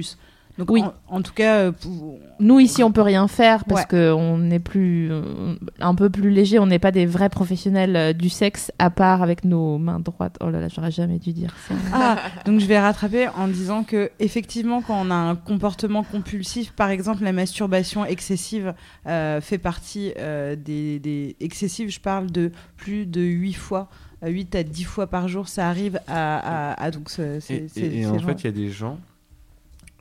Donc, 0.59 0.69
Oui. 0.71 0.83
en, 0.83 0.93
en 1.09 1.23
tout 1.23 1.33
cas, 1.33 1.55
euh, 1.59 1.73
pour- 1.73 2.19
Nous 2.39 2.59
ici 2.61 2.83
on 2.83 2.93
peut 2.93 3.01
rien 3.01 3.29
faire 3.29 3.65
parce 3.65 3.83
Ouais. 3.83 3.87
que 3.89 4.13
on 4.13 4.51
est 4.51 4.59
plus 4.59 5.11
euh, 5.11 5.55
un 5.79 5.95
peu 5.95 6.11
plus 6.11 6.29
léger, 6.31 6.59
on 6.59 6.67
n'est 6.67 6.81
pas 6.81 6.91
des 6.91 7.07
vrais 7.07 7.31
professionnels 7.31 7.97
euh, 7.97 8.13
du 8.13 8.29
sexe 8.29 8.71
à 8.79 8.91
part 8.91 9.23
avec 9.23 9.45
nos 9.45 9.79
mains 9.79 10.01
droites. 10.01 10.37
Oh 10.43 10.51
là 10.51 10.61
là, 10.61 10.69
j'aurais 10.69 10.91
jamais 10.91 11.19
dû 11.19 11.33
dire 11.33 11.55
ça. 11.67 11.75
Ah, 11.95 12.19
donc 12.45 12.61
je 12.61 12.67
vais 12.67 12.79
rattraper 12.79 13.29
en 13.29 13.49
disant 13.49 13.85
que 13.85 14.11
effectivement, 14.19 14.83
quand 14.83 15.01
on 15.01 15.11
a 15.11 15.15
un 15.15 15.37
comportement 15.37 16.03
compulsif, 16.03 16.73
par 16.73 16.91
exemple 16.91 17.23
la 17.25 17.33
masturbation 17.33 18.05
excessive 18.05 18.75
euh, 19.07 19.41
fait 19.41 19.59
partie 19.59 20.13
euh, 20.19 20.57
des, 20.57 20.99
des 20.99 21.37
excessives. 21.41 21.89
Je 21.91 22.01
parle 22.01 22.31
de 22.31 22.51
plus 22.77 23.07
de 23.07 23.23
8 23.23 23.53
fois, 23.55 23.89
euh, 24.25 24.29
8 24.29 24.55
à 24.57 24.63
10 24.63 24.85
fois 24.85 25.07
par 25.07 25.29
jour. 25.29 25.49
Ça 25.49 25.69
arrive 25.69 26.01
à, 26.07 26.73
à- 26.73 26.83
à- 26.83 26.91
donc 26.91 27.09
Et, 27.19 27.41
c'est- 27.41 27.67
et- 27.77 28.07
en 28.07 28.19
fait, 28.19 28.41
il 28.43 28.45
y 28.45 28.49
a 28.49 28.53
des 28.53 28.69
gens 28.69 28.99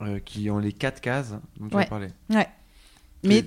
euh, 0.01 0.19
qui 0.19 0.49
ont 0.49 0.59
les 0.59 0.71
quatre 0.73 1.01
cases 1.01 1.33
dont 1.59 1.67
tu 1.69 1.75
Ouais. 1.75 1.83
as 1.83 1.87
parlé. 1.87 2.07
Mais 3.23 3.43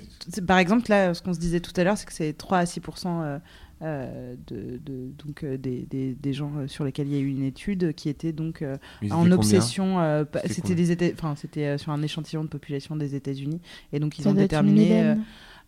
par 0.47 0.59
exemple, 0.59 0.89
là, 0.89 1.13
ce 1.13 1.21
qu'on 1.23 1.33
se 1.33 1.39
disait 1.39 1.59
tout 1.59 1.71
à 1.77 1.83
l'heure, 1.83 1.97
c'est 1.97 2.05
que 2.05 2.13
c'est 2.13 2.33
3 2.33 2.59
à 2.59 2.65
6 2.67 2.79
euh, 3.07 3.39
euh, 3.81 4.35
de, 4.47 4.77
de- 4.77 5.11
donc, 5.25 5.43
euh, 5.43 5.57
des, 5.57 5.87
des- 5.89 6.13
des 6.13 6.33
gens 6.33 6.51
sur 6.67 6.83
lesquels 6.85 7.07
il 7.07 7.13
y 7.13 7.17
a 7.17 7.19
eu 7.19 7.27
une 7.27 7.43
étude 7.43 7.93
qui 7.95 8.07
étaient 8.07 8.31
donc 8.31 8.61
euh, 8.61 8.77
en 9.09 9.29
obsession. 9.31 9.99
euh, 9.99 10.25
C'était 10.33 10.47
C'était 10.47 10.61
combien 10.61 10.75
des 10.75 10.95
Éta- 10.95 11.13
enfin, 11.15 11.35
c'était 11.35 11.77
sur 11.79 11.91
un 11.91 12.01
échantillon 12.03 12.43
de 12.43 12.49
population 12.49 12.95
des 12.95 13.15
États-Unis, 13.15 13.59
et 13.91 13.99
donc 13.99 14.19
ils 14.19 14.23
Ça 14.23 14.29
ont 14.29 14.33
déterminé 14.33 15.15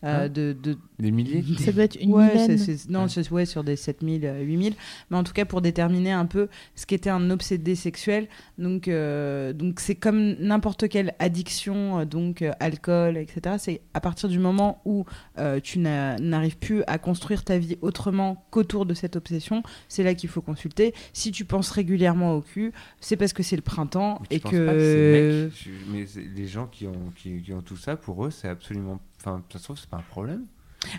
euh, 0.03 0.07
euh, 0.07 0.26
Hein 0.26 0.30
de, 0.30 0.55
de 0.61 0.77
Des 0.99 1.11
milliers 1.11 1.43
Ça 1.59 1.72
doit 1.72 1.84
être 1.85 1.95
une 1.99 2.11
ouais, 2.13 2.27
millaine. 2.34 2.57
non, 2.89 3.03
Ouais. 3.03 3.09
c'est- 3.09 3.31
ouais, 3.31 3.45
sur 3.45 3.63
des 3.63 3.76
7000, 3.76 4.26
euh, 4.26 4.41
8000. 4.41 4.73
Mais 5.09 5.17
en 5.17 5.23
tout 5.23 5.34
cas, 5.34 5.45
pour 5.45 5.61
déterminer 5.61 6.11
un 6.11 6.26
peu 6.26 6.47
ce 6.76 6.85
qu'était 6.85 7.09
un 7.09 7.30
obsédé 7.31 7.76
sexuel. 7.76 8.27
Donc, 8.57 8.88
euh, 8.88 9.51
donc 9.53 9.80
c'est 9.80 9.95
comme 9.95 10.34
n'importe 10.39 10.88
quelle 10.89 11.13
addiction, 11.19 11.99
euh, 11.99 12.05
donc 12.05 12.41
euh, 12.41 12.51
alcool, 12.59 13.17
etc. 13.17 13.55
C'est 13.59 13.81
à 13.93 13.99
partir 14.01 14.30
du 14.30 14.39
moment 14.39 14.81
où 14.85 15.05
euh, 15.38 15.59
tu 15.59 15.80
n'arrives 15.80 16.57
plus 16.57 16.84
à 16.88 16.97
construire 16.97 17.43
ta 17.43 17.57
vie 17.57 17.77
autrement 17.81 18.45
qu'autour 18.51 18.85
de 18.85 18.93
cette 18.93 19.15
obsession, 19.15 19.63
c'est 19.89 20.03
là 20.03 20.13
qu'il 20.13 20.30
faut 20.30 20.41
consulter. 20.41 20.93
Si 21.13 21.31
tu 21.31 21.45
penses 21.45 21.69
régulièrement 21.72 22.35
au 22.35 22.41
cul, 22.41 22.72
c'est 23.01 23.17
parce 23.17 23.34
que 23.34 23.43
c'est 23.43 23.55
le 23.55 23.61
printemps 23.61 24.22
Mais 24.30 24.38
et 24.38 24.39
que. 24.39 25.49
pas 25.49 25.55
mais 25.91 26.05
les 26.35 26.47
gens 26.47 26.67
qui 26.67 26.88
ont, 26.88 27.11
qui, 27.15 27.41
qui 27.41 27.53
ont 27.53 27.61
tout 27.61 27.77
ça, 27.77 27.95
pour 27.95 28.26
eux, 28.26 28.31
c'est 28.31 28.47
absolument. 28.47 28.99
Ça 29.26 29.60
se 29.60 29.64
trouve, 29.64 29.88
pas 29.88 29.97
un 29.97 30.02
problème. 30.02 30.45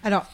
Alors, 0.03 0.27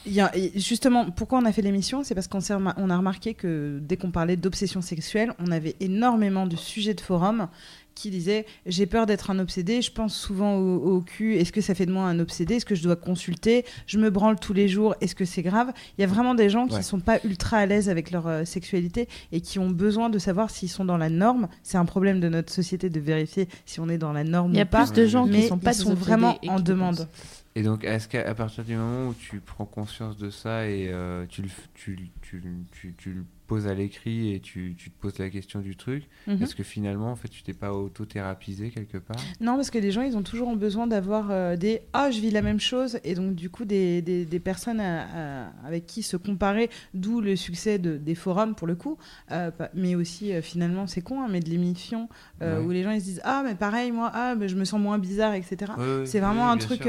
justement, 0.55 1.11
pourquoi 1.11 1.39
on 1.39 1.45
a 1.45 1.51
fait 1.51 1.61
l'émission 1.61 2.03
C'est 2.03 2.15
parce 2.15 2.27
qu'on 2.27 2.39
a 2.39 2.97
remarqué 2.97 3.33
que 3.33 3.79
dès 3.81 3.97
qu'on 3.97 4.11
parlait 4.11 4.35
d'obsession 4.35 4.81
sexuelle, 4.81 5.33
on 5.39 5.51
avait 5.51 5.75
énormément 5.79 6.47
de 6.47 6.55
sujets 6.55 6.93
de 6.93 7.01
forum 7.01 7.47
qui 7.95 8.09
disait 8.09 8.45
J'ai 8.65 8.85
peur 8.85 9.05
d'être 9.05 9.29
un 9.31 9.39
obsédé, 9.39 9.81
je 9.81 9.91
pense 9.91 10.15
souvent 10.15 10.55
au, 10.57 10.75
au 10.97 11.01
cul, 11.01 11.35
est-ce 11.35 11.51
que 11.51 11.61
ça 11.61 11.75
fait 11.75 11.85
de 11.85 11.91
moi 11.91 12.03
un 12.05 12.19
obsédé 12.19 12.55
Est-ce 12.55 12.65
que 12.65 12.75
je 12.75 12.83
dois 12.83 12.95
consulter 12.95 13.65
Je 13.87 13.97
me 13.99 14.09
branle 14.09 14.39
tous 14.39 14.53
les 14.53 14.67
jours, 14.67 14.95
est-ce 15.01 15.15
que 15.15 15.25
c'est 15.25 15.41
grave? 15.43 15.71
Il 15.97 16.01
y 16.01 16.03
a 16.03 16.07
vraiment 16.07 16.35
des 16.35 16.49
gens 16.49 16.67
qui 16.67 16.75
Ouais. 16.75 16.81
sont 16.81 16.99
pas 16.99 17.19
ultra 17.23 17.57
à 17.57 17.65
l'aise 17.65 17.89
avec 17.89 18.11
leur 18.11 18.27
euh, 18.27 18.45
sexualité 18.45 19.07
et 19.31 19.41
qui 19.41 19.59
ont 19.59 19.69
besoin 19.69 20.09
de 20.09 20.17
savoir 20.19 20.49
s'ils 20.49 20.69
sont 20.69 20.85
dans 20.85 20.97
la 20.97 21.09
norme. 21.09 21.47
C'est 21.63 21.77
un 21.77 21.85
problème 21.85 22.19
de 22.19 22.29
notre 22.29 22.51
société 22.51 22.89
de 22.89 22.99
vérifier 22.99 23.47
si 23.65 23.79
on 23.79 23.89
est 23.89 23.97
dans 23.97 24.13
la 24.13 24.23
norme 24.23 24.51
Il 24.53 24.57
y 24.57 24.61
a 24.61 24.63
ou 24.63 24.67
pas. 24.67 24.85
plus 24.85 24.93
de 24.93 25.05
gens 25.07 25.25
mais 25.27 25.41
qui 25.41 25.47
sont 25.47 25.57
pas 25.59 25.71
ils 25.71 25.75
sont 25.75 25.93
vraiment 25.93 26.37
en 26.47 26.59
demande. 26.59 26.97
pensent. 26.97 27.07
Et 27.55 27.61
donc, 27.61 27.83
est-ce 27.83 28.07
qu'à 28.07 28.33
partir 28.33 28.63
du 28.63 28.75
moment 28.75 29.09
où 29.09 29.13
tu 29.13 29.39
prends 29.39 29.65
conscience 29.65 30.17
de 30.17 30.31
ça 30.31 30.65
et 30.67 30.87
euh, 30.89 31.25
tu, 31.29 31.43
le, 31.43 31.49
tu, 31.75 32.09
tu, 32.23 32.41
tu, 32.71 32.95
tu 32.97 33.09
le 33.11 33.23
poses 33.45 33.67
à 33.67 33.73
l'écrit 33.73 34.33
et 34.33 34.39
tu, 34.39 34.75
tu 34.77 34.89
te 34.91 34.99
poses 34.99 35.17
la 35.19 35.29
question 35.29 35.59
du 35.59 35.75
truc, 35.75 36.03
Mhm. 36.27 36.41
est-ce 36.41 36.55
que 36.55 36.63
finalement, 36.63 37.11
en 37.11 37.15
fait, 37.15 37.27
tu 37.27 37.43
t'es 37.43 37.53
pas 37.53 37.73
auto-thérapisé 37.73 38.69
quelque 38.71 38.97
part? 38.97 39.17
Non, 39.41 39.55
parce 39.55 39.69
que 39.69 39.77
les 39.77 39.91
gens, 39.91 40.01
ils 40.01 40.15
ont 40.17 40.23
toujours 40.23 40.55
besoin 40.55 40.87
d'avoir 40.87 41.31
euh, 41.31 41.55
des 41.55 41.81
Ah, 41.93 42.11
je 42.11 42.19
vis 42.19 42.31
la 42.31 42.41
même 42.41 42.59
chose, 42.59 42.99
et 43.03 43.15
donc 43.15 43.35
du 43.35 43.49
coup, 43.49 43.65
des, 43.65 44.01
des, 44.01 44.25
des 44.25 44.39
personnes 44.39 44.79
à- 44.79 45.47
à- 45.47 45.51
avec 45.65 45.85
qui 45.85 46.03
se 46.03 46.17
comparer, 46.17 46.69
d'où 46.93 47.21
le 47.21 47.35
succès 47.35 47.77
de, 47.79 47.97
des 47.97 48.15
forums 48.15 48.55
pour 48.55 48.67
le 48.67 48.75
coup, 48.75 48.97
euh, 49.31 49.51
mais 49.73 49.95
aussi 49.95 50.33
euh, 50.33 50.41
finalement, 50.41 50.87
c'est 50.87 51.01
con, 51.01 51.21
hein, 51.21 51.27
mais 51.29 51.39
de 51.39 51.49
l'émission 51.49 52.09
Ouais. 52.41 52.57
où 52.57 52.71
les 52.71 52.83
gens 52.83 52.91
ils 52.91 52.99
se 53.01 53.05
disent 53.05 53.21
Ah, 53.23 53.41
mais 53.45 53.55
pareil, 53.55 53.91
moi, 53.91 54.11
ah, 54.13 54.35
mais 54.35 54.47
je 54.47 54.55
me 54.55 54.65
sens 54.65 54.79
moins 54.79 54.97
bizarre, 54.97 55.33
etc. 55.33 55.71
Ouais, 55.77 56.05
C'est 56.05 56.19
vraiment 56.19 56.49
un 56.49 56.57
truc. 56.57 56.85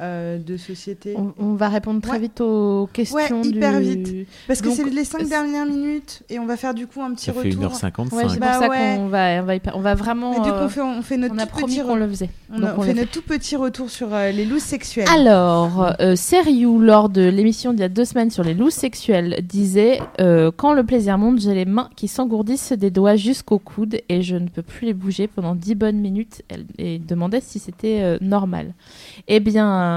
Euh, 0.00 0.04
euh, 0.08 0.38
de 0.38 0.56
société. 0.56 1.14
On, 1.16 1.32
on 1.38 1.54
va 1.54 1.68
répondre 1.68 2.00
très 2.00 2.12
Ouais. 2.12 2.18
vite 2.18 2.40
aux 2.40 2.88
questions. 2.92 3.42
hyper 3.42 3.78
du- 3.80 3.84
vite. 3.84 4.28
Parce 4.46 4.60
que 4.62 4.70
c'est 4.70 4.84
les 4.84 5.04
cinq 5.04 5.20
c'est- 5.22 5.28
dernières 5.28 5.66
minutes, 5.66 6.22
et 6.30 6.38
on 6.38 6.46
va 6.46 6.56
faire 6.56 6.72
du 6.74 6.86
coup 6.86 7.02
un 7.02 7.12
petit 7.14 7.26
Ça 7.26 7.32
fait 7.32 7.48
retour. 7.50 7.62
1h55. 7.64 8.12
Ouais, 8.16 8.24
c'est 8.28 8.38
Bah 8.40 8.46
pour 8.52 8.62
ça 8.62 8.68
ouais. 8.70 8.94
qu'on 8.96 9.08
va, 9.08 9.42
on 9.42 9.44
va, 9.44 9.54
hyper- 9.56 9.76
on 9.76 9.80
va 9.80 9.94
vraiment. 9.94 10.30
Mais 10.32 10.36
du 10.40 10.50
coup, 10.50 10.56
euh, 10.56 10.64
on 10.64 10.68
fait, 10.68 10.80
on 10.80 11.02
fait 11.02 11.16
notre 11.18 11.34
on 11.34 11.38
a 11.38 11.46
tout 11.46 11.48
promis 11.58 11.76
petit 11.76 11.84
qu'on 11.86 11.94
le 11.96 12.08
faisait. 12.08 12.30
on, 12.52 12.58
Donc, 12.60 12.68
a- 12.68 12.72
on 12.72 12.78
on 12.78 12.80
le 12.82 12.86
fait 12.88 12.94
fait. 12.94 13.00
notre 13.00 13.12
tout 13.12 13.22
petit 13.22 13.56
retour 13.56 13.90
sur 13.90 14.12
euh, 14.14 14.30
les 14.30 14.44
loups 14.44 14.58
sexuelles. 14.58 15.06
Alors, 15.14 15.92
euh, 16.00 16.16
Seriou, 16.16 16.80
lors 16.80 17.08
de 17.08 17.22
l'émission 17.22 17.72
d'il 17.72 17.80
y 17.80 17.84
a 17.84 17.88
deux 17.88 18.04
semaines 18.04 18.30
sur 18.30 18.44
les 18.44 18.54
loups 18.54 18.70
sexuels, 18.70 19.40
disait 19.42 20.00
euh, 20.20 20.50
Quand 20.56 20.72
le 20.72 20.84
plaisir 20.84 21.18
monte, 21.18 21.40
j'ai 21.40 21.54
les 21.54 21.64
mains 21.64 21.90
qui 21.96 22.08
s'engourdissent 22.08 22.72
des 22.72 22.90
doigts 22.90 23.16
jusqu'au 23.16 23.58
coude 23.58 24.00
et 24.08 24.22
je 24.22 24.36
ne 24.36 24.48
peux 24.48 24.62
plus 24.62 24.86
les 24.86 24.94
bouger 24.94 25.26
pendant 25.28 25.54
dix 25.54 25.74
bonnes 25.74 25.98
minutes. 25.98 26.42
Elle, 26.48 26.64
et 26.78 26.98
demandait 26.98 27.40
si 27.40 27.58
c'était 27.58 28.00
euh, 28.02 28.18
normal. 28.20 28.72
Eh 29.26 29.40
bien, 29.40 29.87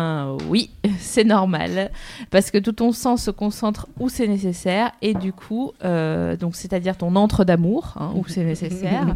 oui, 0.49 0.69
c'est 0.99 1.23
normal. 1.23 1.91
Parce 2.29 2.51
que 2.51 2.57
tout 2.57 2.71
ton 2.71 2.91
sang 2.91 3.17
se 3.17 3.31
concentre 3.31 3.87
où 3.99 4.09
c'est 4.09 4.27
nécessaire 4.27 4.91
et 5.01 5.13
du 5.13 5.33
coup, 5.33 5.71
euh, 5.83 6.35
donc 6.35 6.55
c'est-à-dire 6.55 6.97
ton 6.97 7.15
entre 7.15 7.43
d'amour, 7.43 7.93
hein, 7.99 8.11
où 8.15 8.25
c'est 8.27 8.43
nécessaire. 8.45 9.15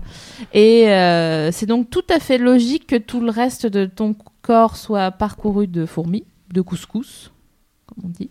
Et 0.53 0.89
euh, 0.89 1.51
c'est 1.51 1.65
donc 1.65 1.89
tout 1.89 2.05
à 2.09 2.19
fait 2.19 2.37
logique 2.37 2.87
que 2.87 2.95
tout 2.95 3.21
le 3.21 3.31
reste 3.31 3.65
de 3.65 3.85
ton 3.85 4.15
corps 4.41 4.77
soit 4.77 5.11
parcouru 5.11 5.67
de 5.67 5.85
fourmis, 5.85 6.25
de 6.53 6.61
couscous, 6.61 7.31
comme 7.87 8.05
on 8.05 8.09
dit. 8.09 8.29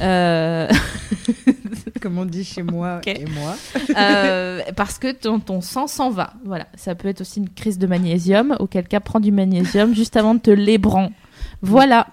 Euh, 0.00 0.68
Comme 2.00 2.18
on 2.18 2.24
dit 2.24 2.44
chez 2.44 2.62
moi 2.62 3.00
et 3.06 3.24
moi. 3.24 3.56
euh, 3.96 4.60
parce 4.76 4.98
que 4.98 5.12
ton, 5.12 5.40
ton 5.40 5.60
sang 5.60 5.86
s'en 5.86 6.10
va. 6.10 6.34
Voilà, 6.44 6.66
ça 6.76 6.94
peut 6.94 7.08
être 7.08 7.22
aussi 7.22 7.40
une 7.40 7.48
crise 7.48 7.78
de 7.78 7.86
magnésium, 7.86 8.54
auquel 8.60 8.86
cas 8.86 9.00
prends 9.00 9.20
du 9.20 9.32
magnésium 9.32 9.94
juste 9.94 10.16
avant 10.16 10.34
de 10.34 10.40
te 10.40 10.50
lébran. 10.50 11.10
Voilà. 11.62 12.06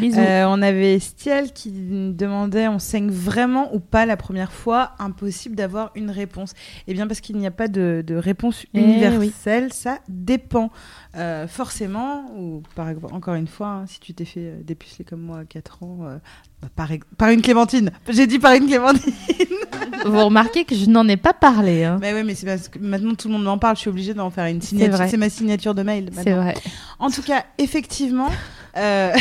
Euh, 0.00 0.44
on 0.48 0.60
avait 0.60 0.98
Stiel 0.98 1.52
qui 1.52 1.70
demandait 1.70 2.68
on 2.68 2.78
saigne 2.78 3.10
vraiment 3.10 3.74
ou 3.74 3.80
pas 3.80 4.06
la 4.06 4.16
première 4.16 4.52
fois? 4.52 4.92
Impossible 4.98 5.54
d'avoir 5.54 5.90
une 5.94 6.10
réponse. 6.10 6.54
Eh 6.86 6.94
bien, 6.94 7.06
parce 7.06 7.20
qu'il 7.20 7.36
n'y 7.36 7.46
a 7.46 7.50
pas 7.50 7.68
de, 7.68 8.02
de 8.06 8.14
réponse 8.16 8.66
Eh 8.74 8.80
universelle, 8.80 9.72
ça 9.72 9.98
dépend. 10.08 10.70
Euh, 11.16 11.48
forcément, 11.48 12.30
ou 12.36 12.62
par 12.74 12.88
encore 13.12 13.34
une 13.34 13.48
fois, 13.48 13.68
hein, 13.68 13.84
si 13.86 13.98
tu 13.98 14.12
t'es 14.12 14.26
fait 14.26 14.40
euh, 14.40 14.62
dépuceler 14.62 15.04
comme 15.04 15.22
moi 15.22 15.38
à 15.38 15.44
4 15.44 15.82
ans, 15.82 15.98
euh, 16.02 16.18
bah, 16.60 16.86
par, 17.16 17.30
une 17.30 17.40
clémentine. 17.40 17.90
J'ai 18.08 18.26
dit 18.26 18.38
par 18.38 18.52
une 18.52 18.66
clémentine. 18.66 19.14
Vous 20.06 20.24
remarquez 20.24 20.64
que 20.64 20.74
je 20.74 20.84
n'en 20.86 21.08
ai 21.08 21.16
pas 21.16 21.32
parlé. 21.32 21.84
hein. 21.84 21.98
Mais 22.00 22.12
ouais, 22.12 22.24
mais 22.24 22.34
c'est 22.34 22.46
parce 22.46 22.68
que 22.68 22.78
maintenant 22.78 23.14
tout 23.14 23.28
le 23.28 23.34
monde 23.34 23.44
m'en 23.44 23.58
parle, 23.58 23.76
je 23.76 23.80
suis 23.80 23.90
obligée 23.90 24.14
d'en 24.14 24.30
faire 24.30 24.46
une 24.46 24.60
signature. 24.60 24.98
C'est 25.08 25.16
ma 25.16 25.30
signature 25.30 25.74
de 25.74 25.82
mail. 25.82 26.10
C'est 26.12 26.32
vrai. 26.32 26.54
En 26.98 27.10
tout 27.10 27.22
cas, 27.22 27.44
effectivement, 27.56 28.28
euh, 28.76 29.12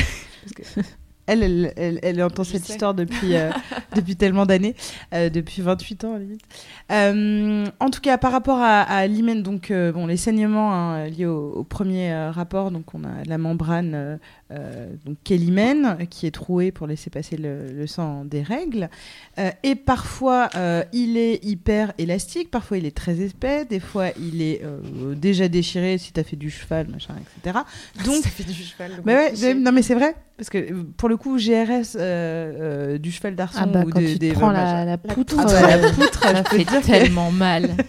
elle, 1.28 1.44
elle, 1.44 1.74
elle, 1.76 2.00
elle 2.04 2.24
entend 2.24 2.44
Je 2.44 2.52
cette 2.52 2.66
sais. 2.66 2.74
histoire 2.74 2.94
depuis, 2.94 3.36
euh, 3.36 3.52
depuis 3.96 4.16
tellement 4.16 4.46
d'années, 4.46 4.76
euh, 5.14 5.30
depuis 5.30 5.62
28 5.62 6.06
ans 6.06 6.12
à 6.14 6.18
la 6.18 6.24
limite. 6.24 6.42
Euh, 6.92 7.66
en 7.80 7.90
tout 7.90 8.00
cas, 8.02 8.18
par 8.18 8.32
rapport 8.32 8.60
à, 8.60 8.82
à 8.82 9.06
l'hymen, 9.08 9.44
donc 9.44 9.72
bon, 9.72 10.08
les 10.08 10.18
saignements 10.18 10.74
hein, 10.74 11.08
liés 11.08 11.26
au, 11.26 11.52
au 11.52 11.64
premier 11.64 12.16
rapport, 12.30 12.72
donc 12.72 12.94
on 12.94 13.04
a 13.04 13.24
la 13.26 13.38
membrane 13.38 14.20
euh, 14.52 14.88
donc 15.06 15.18
l'hymen, 15.30 15.98
qui 16.10 16.26
est 16.28 16.32
trouée 16.32 16.72
pour 16.72 16.88
laisser 16.88 17.10
passer 17.10 17.36
le, 17.38 17.72
le 17.72 17.88
sang 17.88 18.24
des 18.26 18.42
règles. 18.42 18.90
Euh, 19.40 19.52
et 19.64 19.76
parfois, 19.76 20.50
euh, 20.56 20.84
il 20.94 21.18
est 21.18 21.44
hyper 21.44 21.94
élastique, 21.98 22.50
parfois 22.50 22.78
il 22.78 22.86
est 22.86 22.96
très 22.96 23.20
épais, 23.20 23.66
des 23.66 23.80
fois 23.80 24.08
il 24.20 24.42
est 24.42 24.62
euh, 24.64 25.16
déjà 25.16 25.48
déchiré 25.48 25.98
si 25.98 26.14
tu 26.14 26.20
as 26.20 26.24
fait 26.24 26.36
du 26.38 26.50
cheval, 26.50 26.88
machin, 26.88 27.14
etc. 27.42 27.60
Donc, 28.06 28.24
ça 28.24 28.30
fait 28.30 28.44
du 28.44 28.54
cheval. 28.54 28.92
mais 29.06 29.14
ouais, 29.16 29.34
mais- 29.42 29.54
non 29.54 29.72
mais 29.72 29.82
c'est 29.82 29.96
vrai 29.96 30.16
parce 30.38 30.50
que 30.52 30.72
pour 30.98 31.10
le 31.10 31.18
coup 31.18 31.38
GRS 31.38 31.96
euh, 31.96 31.98
euh, 32.00 32.98
du 33.00 33.12
cheval 33.12 33.36
d'arçon 33.36 33.60
Ah 33.64 33.66
bah 33.66 33.84
ou 33.86 33.90
quand 33.90 34.00
de- 34.02 34.06
tu 34.08 34.18
des 34.20 34.32
prends 34.34 34.52
la, 34.52 34.86
la 34.86 34.98
poutre, 34.98 35.36
Ah 35.40 35.46
bah, 35.46 35.78
la 35.82 35.90
poutre, 35.92 36.20
ça 36.22 36.44
fait 36.44 36.82
tellement 36.82 37.32
mal. 37.32 37.72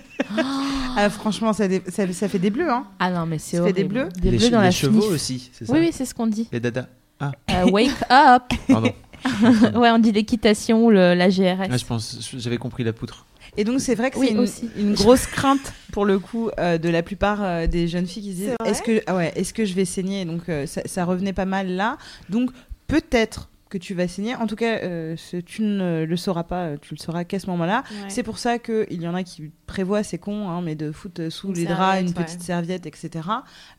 Ah, 0.97 1.09
franchement 1.11 1.53
ça, 1.53 1.69
dé- 1.69 1.83
ça, 1.89 2.11
ça 2.13 2.29
fait 2.29 2.39
des 2.39 2.51
bleus 2.51 2.71
hein. 2.71 2.85
Ah 2.99 3.11
non 3.11 3.27
mais 3.27 3.39
c'est 3.39 3.57
Ça 3.59 3.65
fait 3.65 3.73
des 3.73 3.83
horrible. 3.85 3.95
bleus 3.95 4.09
Des 4.21 4.31
les 4.33 4.39
bleus 4.39 4.51
dans 4.51 4.59
les 4.61 4.65
la 4.67 4.71
chevaux 4.71 5.01
snif. 5.03 5.13
aussi, 5.13 5.51
c'est 5.53 5.65
ça 5.65 5.73
Oui 5.73 5.79
oui 5.81 5.91
c'est 5.93 6.05
ce 6.05 6.15
qu'on 6.15 6.27
dit. 6.27 6.49
Les 6.53 6.61
dadas. 6.61 6.87
Euh, 7.23 7.65
wake 7.71 7.91
up. 8.11 8.43
Pardon. 8.69 8.93
ouais 9.79 9.91
on 9.91 9.99
dit 9.99 10.13
l'équitation 10.13 10.87
ou 10.87 10.91
la 10.91 11.29
GRS. 11.29 11.69
Ah, 11.71 11.77
je 11.77 11.85
pense, 11.85 12.19
j'avais 12.37 12.59
compris 12.59 12.85
la 12.85 12.93
poutre. 12.93 13.27
et 13.57 13.65
donc 13.65 13.81
c'est 13.81 13.95
vrai 13.97 14.11
que 14.11 14.19
Oui, 14.19 14.27
c'est 14.29 14.33
une, 14.35 14.39
aussi. 14.41 14.71
une 14.77 14.95
grosse 14.95 15.27
crainte 15.27 15.73
pour 15.93 16.05
le 16.05 16.19
coup 16.19 16.51
euh, 16.59 16.79
de 16.79 16.89
la 16.89 17.03
plupart 17.03 17.43
euh, 17.43 17.67
des 17.67 17.89
jeunes 17.89 18.07
filles 18.07 18.23
qui 18.23 18.33
se 18.33 18.37
disent 18.37 18.55
est-ce 18.65 18.83
que 18.83 19.03
ah 19.07 19.17
ouais 19.17 19.33
est-ce 19.37 19.53
que 19.53 19.65
je 19.65 19.75
vais 19.75 19.85
saigner? 19.85 20.25
Donc 20.25 20.49
euh, 20.49 20.67
ça, 20.67 20.83
ça 20.87 21.05
revenait 21.05 21.33
pas 21.33 21.45
mal 21.47 21.69
là 21.69 21.97
donc 22.29 22.51
peut-être 22.87 23.49
que 23.69 23.79
tu 23.79 23.95
vas 23.95 24.09
saigner 24.09 24.35
en 24.35 24.47
tout 24.47 24.57
cas 24.57 24.79
euh, 24.83 25.17
tu 25.47 25.63
ne 25.63 26.05
le 26.05 26.17
sauras 26.17 26.43
pas 26.45 26.65
euh, 26.67 26.77
tu 26.81 26.95
le 26.95 26.99
sauras 26.99 27.25
qu'à 27.25 27.39
ce 27.39 27.47
moment-là 27.49 27.85
Ouais. 27.91 28.09
C'est 28.09 28.23
pour 28.23 28.39
ça 28.39 28.59
qu'il 28.59 29.01
y 29.03 29.07
en 29.09 29.15
a 29.15 29.23
qui 29.23 29.51
prévoient, 29.67 30.03
c'est 30.03 30.19
con, 30.19 30.49
hein, 30.49 30.63
mais 30.63 30.75
de 30.75 30.91
foutre 30.93 31.31
sous 31.31 31.49
Une 31.49 31.55
les 31.55 31.65
draps 31.67 32.01
une 32.01 32.13
petite 32.15 32.43
serviette, 32.43 32.87
etc. 32.87 33.29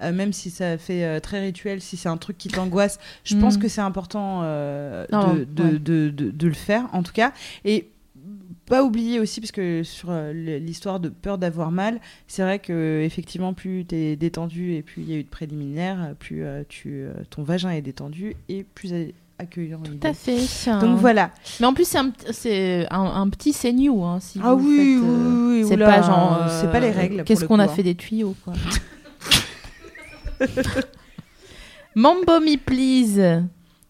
Euh, 0.02 0.12
même 0.12 0.32
si 0.34 0.50
ça 0.52 0.78
fait 0.78 1.04
euh, 1.04 1.20
très 1.20 1.40
rituel, 1.42 1.82
si 1.82 1.98
c'est 1.98 2.10
un 2.10 2.18
truc 2.18 2.38
qui 2.38 2.48
t'angoisse, 2.50 3.00
je 3.24 3.36
Mm. 3.36 3.40
pense 3.40 3.58
que 3.58 3.68
c'est 3.68 3.82
important 3.82 4.42
Non, 5.12 5.34
de, 5.34 5.44
de, 5.46 5.64
ouais. 5.64 5.72
de- 5.80 6.10
de- 6.10 6.32
de 6.32 6.48
le 6.48 6.54
faire, 6.54 6.88
en 6.94 7.04
tout 7.04 7.12
cas. 7.14 7.34
Et 7.66 7.88
pas 8.66 8.84
oublier 8.84 9.20
aussi, 9.20 9.42
parce 9.42 9.52
que 9.52 9.82
sur 9.84 10.12
l'histoire 10.34 11.00
de 11.00 11.10
peur 11.10 11.38
d'avoir 11.40 11.72
mal, 11.72 12.00
c'est 12.28 12.44
vrai 12.44 12.60
que 12.60 13.02
effectivement, 13.04 13.54
plus 13.56 13.86
tu 13.86 13.96
es 13.96 14.16
détendu 14.16 14.74
et 14.74 14.84
plus 14.84 15.02
il 15.02 15.10
y 15.10 15.14
a 15.14 15.18
eu 15.18 15.24
de 15.24 15.30
préliminaires, 15.30 16.14
plus 16.20 16.44
tu, 16.68 17.04
ton 17.32 17.42
vagin 17.44 17.72
est 17.72 17.82
détendu 17.82 18.36
et 18.48 18.64
plus 18.76 18.94
accueillant. 19.40 19.80
il 19.86 19.98
Tout 19.98 20.08
à 20.08 20.14
fait. 20.14 20.40
Donc 20.82 21.00
voilà. 21.00 21.32
Mais 21.60 21.66
en 21.66 21.74
plus 21.74 21.86
c'est 21.86 21.98
un, 21.98 22.12
c'est 22.32 22.86
un, 22.92 23.02
un 23.02 23.30
petit 23.30 23.54
seignou 23.54 24.04
hein, 24.04 24.20
si 24.22 24.40
Ah 24.44 24.54
vous 24.54 24.68
oui, 24.68 24.76
faites, 24.78 24.86
oui, 24.86 25.02
euh, 25.04 25.48
oui, 25.50 25.62
oui, 25.64 25.68
C'est 25.68 25.74
oula, 25.76 25.86
pas 25.88 26.02
genre. 26.04 26.40
euh, 26.44 26.60
c'est 26.62 26.72
pas 26.72 26.80
les 26.80 26.92
règles, 26.92 27.16
pour 27.18 27.26
Qu'est-ce 27.26 27.42
le 27.42 27.48
qu'on 27.48 27.60
a 27.60 27.66
coup, 27.66 27.72
hein. 27.72 27.76
fait 27.76 27.84
des 27.84 27.96
tuyaux 27.96 28.36
quoi. 28.44 28.54
Mambo 31.96 32.40
Me 32.40 32.56
Please, 32.58 33.20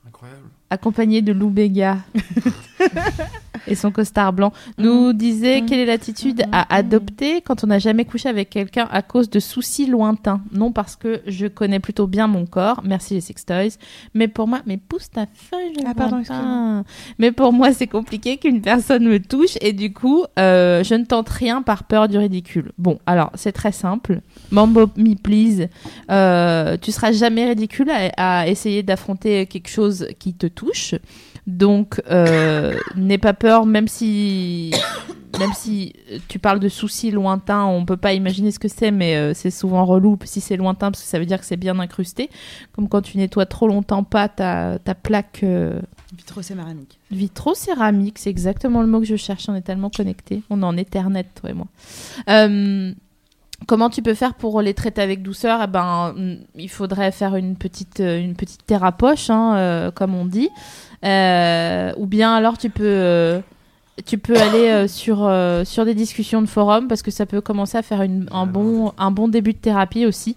Incroyable. 0.08 0.48
accompagné 0.70 1.22
de 1.22 1.32
Lou 1.34 1.50
Béga 1.50 1.98
et 3.68 3.76
son 3.76 3.92
costard 3.92 4.34
blanc, 4.34 4.52
nous 4.78 5.14
disait 5.14 5.62
Mhm. 5.62 5.66
quelle 5.68 5.80
est 5.80 5.86
l'attitude 5.86 6.44
à 6.52 6.74
adopter 6.76 7.42
quand 7.42 7.64
on 7.64 7.68
n'a 7.68 7.80
jamais 7.80 8.06
couché 8.06 8.30
avec 8.30 8.50
quelqu'un 8.50 8.88
à 8.92 9.02
cause 9.02 9.30
de 9.30 9.40
soucis 9.40 9.86
lointains. 9.86 10.42
Non 10.52 10.72
parce 10.72 10.96
que 10.96 11.22
je 11.28 11.48
connais 11.48 11.80
plutôt 11.80 12.08
bien 12.08 12.28
mon 12.28 12.46
corps, 12.46 12.82
merci 12.84 13.14
les 13.16 13.22
sextoys, 13.22 13.78
mais 14.14 14.28
pour 14.28 14.48
moi, 14.48 14.60
mais 14.66 14.78
pousse 14.78 15.10
ta 15.10 15.26
feuille. 15.34 15.74
je 15.80 15.84
Ah, 15.86 15.94
pardon. 15.94 16.84
Mais 17.18 17.32
pour 17.32 17.54
moi, 17.54 17.74
c'est 17.74 17.88
compliqué 17.88 18.38
qu'une 18.38 18.62
personne 18.62 19.08
me 19.08 19.20
touche 19.20 19.58
et 19.62 19.74
du 19.74 19.94
coup, 19.94 20.24
euh, 20.38 20.84
je 20.84 20.96
ne 20.96 21.06
tente 21.06 21.30
rien 21.30 21.62
par 21.62 21.84
peur 21.84 22.08
du 22.08 22.18
ridicule. 22.18 22.72
Bon, 22.78 23.00
alors 23.06 23.32
c'est 23.36 23.52
très 23.52 23.72
simple. 23.72 24.22
Mambo 24.52 24.90
me 24.98 25.16
please. 25.16 25.68
Euh, 26.12 26.78
tu 26.82 26.92
seras 26.92 27.12
jamais 27.12 27.46
ridicule 27.50 27.90
à, 27.90 28.42
à 28.42 28.48
essayer 28.48 28.84
d'affronter 28.84 29.46
quelque 29.48 29.70
chose 29.70 30.08
qui 30.20 30.34
te 30.34 30.48
touche. 30.48 30.96
Donc, 31.48 32.02
euh, 32.10 32.78
n'aie 32.96 33.18
pas 33.18 33.34
peur, 33.34 33.66
même 33.66 33.88
si, 33.88 34.72
même 35.40 35.54
si 35.54 35.94
tu 36.28 36.40
parles 36.40 36.60
de 36.60 36.70
soucis 36.70 37.12
lointains, 37.12 37.66
on 37.66 37.86
peut 37.86 37.98
pas 37.98 38.14
imaginer 38.14 38.52
ce 38.52 38.60
que 38.60 38.68
c'est, 38.68 38.92
mais 38.92 39.16
euh, 39.16 39.34
c'est 39.34 39.52
souvent 39.52 39.86
relou 39.86 40.18
si 40.24 40.42
c'est 40.42 40.58
lointain 40.58 40.92
parce 40.92 41.04
que 41.04 41.10
ça 41.10 41.20
veut 41.20 41.26
dire 41.26 41.40
que 41.40 41.46
c'est 41.46 41.58
bien 41.58 41.80
incrusté. 41.80 42.30
Comme 42.74 42.90
quand 42.90 43.02
tu 43.02 43.18
nettoies 43.18 43.46
trop 43.46 43.68
longtemps 43.68 44.04
pas 44.04 44.28
ta, 44.28 44.80
ta 44.80 44.96
plaque 44.96 45.42
euh, 45.44 45.80
Vitrocéramanique. 46.16 47.00
Vitrocéramique, 47.12 48.18
c'est 48.18 48.32
exactement 48.32 48.82
le 48.82 48.88
mot 48.88 49.00
que 49.00 49.06
je 49.06 49.16
cherche. 49.16 49.48
On 49.48 49.54
est 49.56 49.62
tellement 49.62 49.92
connectés. 49.92 50.42
On 50.50 50.64
est 50.64 50.66
en 50.66 50.76
Ethernet, 50.76 51.26
toi 51.36 51.52
et 51.52 51.54
moi. 51.54 51.68
Euh, 52.30 52.94
Comment 53.68 53.90
tu 53.90 54.02
peux 54.02 54.14
faire 54.14 54.36
pour 54.36 54.62
les 54.62 54.74
traiter 54.74 55.02
avec 55.02 55.22
douceur? 55.22 55.60
Eh 55.64 55.68
ben, 55.68 56.16
il 56.56 56.70
faudrait 56.70 57.12
faire 57.12 57.36
une 57.36 57.56
petite, 57.56 58.00
une 58.00 58.36
petite 58.36 58.66
terre 58.66 58.84
à 58.84 58.92
poche, 58.92 59.30
hein, 59.30 59.56
euh, 59.58 59.92
comme 59.92 60.16
on 60.16 60.26
dit. 60.26 60.50
Euh, 61.04 61.94
ou 61.98 62.06
bien 62.06 62.34
alors 62.36 62.58
tu 62.58 62.70
peux, 62.70 62.84
euh, 62.86 63.40
tu 64.06 64.18
peux 64.18 64.36
aller 64.36 64.68
euh, 64.68 64.88
sur, 64.88 65.26
euh, 65.26 65.64
sur 65.66 65.86
des 65.86 65.94
discussions 65.94 66.42
de 66.42 66.48
forum 66.48 66.88
parce 66.88 67.02
que 67.02 67.12
ça 67.12 67.26
peut 67.26 67.42
commencer 67.42 67.78
à 67.78 67.82
faire 67.82 68.02
une- 68.02 68.28
un, 68.32 68.46
bon, 68.46 68.94
un 68.98 69.12
bon 69.12 69.28
début 69.28 69.54
de 69.54 69.58
thérapie 69.60 70.06
aussi. 70.06 70.36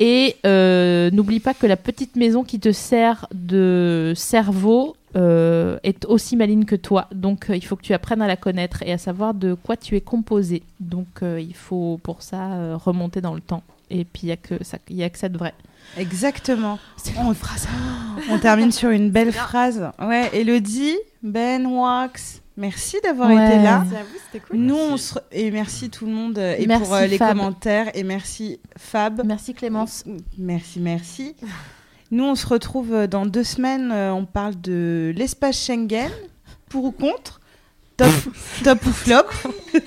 Et 0.00 0.36
euh, 0.46 1.10
n'oublie 1.12 1.40
pas 1.40 1.54
que 1.54 1.66
la 1.66 1.76
petite 1.76 2.16
maison 2.16 2.42
qui 2.44 2.58
te 2.60 2.72
sert 2.72 3.26
de 3.34 4.12
cerveau 4.16 4.96
est 5.14 6.06
aussi 6.06 6.36
maligne 6.36 6.64
que 6.64 6.74
toi. 6.76 7.06
Donc 7.14 7.46
il 7.50 7.62
faut 7.64 7.76
que 7.76 7.82
tu 7.82 7.92
apprennes 7.92 8.22
à 8.22 8.26
la 8.26 8.36
connaître 8.36 8.82
et 8.82 8.92
à 8.92 8.98
savoir 8.98 9.34
de 9.34 9.52
quoi 9.52 9.76
tu 9.76 9.94
es 9.94 10.00
composé. 10.00 10.62
Donc 10.80 11.06
il 11.22 11.54
faut 11.54 12.00
pour 12.02 12.22
ça 12.22 12.76
remonter 12.82 13.20
dans 13.20 13.34
le 13.34 13.42
temps. 13.42 13.62
Et 13.90 14.04
puis 14.06 14.22
il 14.22 14.26
n'y 14.26 14.32
a, 14.32 14.36
que 14.38 14.64
ça- 14.64 14.78
il 14.88 14.96
y 14.96 15.02
a 15.02 15.10
que 15.10 15.18
ça 15.18 15.28
de 15.28 15.36
vrai. 15.36 15.52
Exactement. 15.96 16.78
C'est 16.96 17.12
On, 17.18 17.34
on 18.30 18.38
termine 18.38 18.72
sur 18.72 18.90
une 18.90 19.10
belle 19.10 19.32
phrase. 19.32 19.90
Ouais, 20.00 20.30
Elodie, 20.32 20.96
Ben, 21.22 21.66
Wax, 21.66 22.40
merci 22.56 22.96
d'avoir 23.02 23.28
Ouais. 23.30 23.46
été 23.54 23.62
là. 23.62 23.84
C'est 23.90 23.96
à 23.96 24.02
vous, 24.02 24.18
c'était 24.26 24.44
cool. 24.46 24.56
Nous, 24.56 24.74
Merci. 24.74 24.90
on 24.92 24.96
se... 24.96 25.14
et 25.32 25.50
merci 25.50 25.90
tout 25.90 26.06
le 26.06 26.12
monde 26.12 26.38
euh, 26.38 26.54
et 26.58 26.66
Merci, 26.66 26.84
pour 26.84 26.94
euh, 26.94 27.06
les 27.06 27.18
Fab. 27.18 27.36
commentaires 27.36 27.90
et 27.94 28.02
merci 28.04 28.58
Fab. 28.78 29.22
Merci 29.24 29.52
Clémence. 29.54 30.04
Merci, 30.38 30.80
merci. 30.80 31.34
Nous, 32.10 32.24
on 32.24 32.34
se 32.34 32.46
retrouve 32.46 32.92
euh, 32.94 33.06
dans 33.06 33.26
deux 33.26 33.44
semaines. 33.44 33.90
euh, 33.92 34.12
On 34.12 34.24
parle 34.24 34.60
de 34.60 35.12
l'espace 35.16 35.62
Schengen. 35.64 36.10
Pour 36.68 36.84
ou 36.84 36.90
contre? 36.92 37.40
Top, 37.98 38.08
top 38.64 38.86
ou 38.86 38.90
flop? 38.92 39.26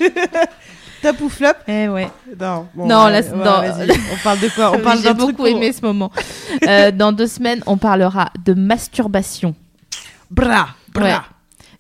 Top 1.06 1.22
ou 1.22 1.30
flop 1.30 1.48
Eh 1.68 1.88
ouais. 1.88 2.10
Non, 2.40 2.68
bon, 2.74 2.88
Non, 2.88 3.06
ouais, 3.06 3.22
là, 3.22 3.22
ouais, 3.22 3.88
non. 3.88 3.94
On 4.14 4.24
parle 4.24 4.40
de 4.40 4.50
quoi 4.50 4.72
On 4.76 4.80
parle 4.80 4.98
J'ai 4.98 5.04
d'un 5.04 5.14
truc 5.16 5.20
beaucoup 5.38 5.44
pour- 5.44 5.48
aimé 5.48 5.72
ce 5.72 5.82
moment. 5.82 6.12
Euh, 6.68 6.90
dans 6.92 7.12
deux 7.12 7.28
semaines, 7.28 7.62
on 7.68 7.78
parlera 7.78 8.30
de 8.46 8.54
masturbation. 8.54 9.54
Bra, 10.32 10.68
bra. 10.94 11.04
Ouais. 11.04 11.14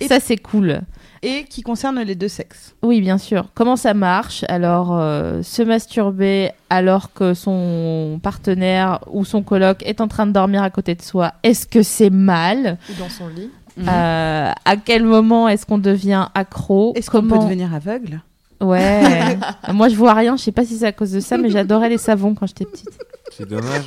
Et- 0.02 0.07
Ça, 0.07 0.19
c'est 0.19 0.38
cool. 0.38 0.81
Et 1.23 1.45
qui 1.45 1.61
concerne 1.64 1.99
les 2.02 2.14
deux 2.14 2.27
sexes. 2.27 2.76
Oui, 2.84 3.02
bien 3.02 3.18
sûr. 3.18 3.47
Comment 3.56 3.77
ça 3.77 3.93
marche 3.95 4.43
Alors, 4.47 4.89
euh, 4.95 5.41
se 5.41 5.64
masturber 5.64 6.52
alors 6.69 7.14
que 7.14 7.34
son 7.34 8.19
partenaire 8.22 8.99
ou 9.11 9.26
son 9.26 9.41
coloc 9.41 9.81
est 9.84 10.02
en 10.02 10.07
train 10.07 10.27
de 10.27 10.34
dormir 10.34 10.61
à 10.61 10.69
côté 10.69 10.93
de 10.93 11.02
soi, 11.02 11.34
est-ce 11.41 11.65
que 11.65 11.81
c'est 11.81 12.11
mal? 12.11 12.77
Ou 12.91 13.02
dans 13.02 13.10
son 13.10 13.27
lit. 13.30 13.49
Euh, 13.88 14.52
À 14.65 14.76
quel 14.77 15.03
moment 15.03 15.47
est-ce 15.49 15.65
qu'on 15.65 15.80
devient 15.80 16.27
accro? 16.35 16.93
Est-ce 16.95 17.10
qu'on 17.10 17.23
peut 17.27 17.39
devenir 17.39 17.73
aveugle? 17.73 18.22
Ouais. 18.61 19.38
Moi, 19.73 19.90
je 19.90 19.95
vois 19.95 20.14
rien. 20.14 20.38
Je 20.38 20.44
sais 20.44 20.52
pas 20.52 20.65
si 20.65 20.77
c'est 20.77 20.86
à 20.88 20.91
cause 20.91 21.11
de 21.11 21.19
ça, 21.19 21.38
mais 21.38 21.49
j'adorais 21.49 21.90
les 21.90 21.98
savons 21.98 22.34
quand 22.36 22.48
j'étais 22.48 22.65
petite. 22.65 22.90
C'est 23.32 23.48
dommage. 23.48 23.84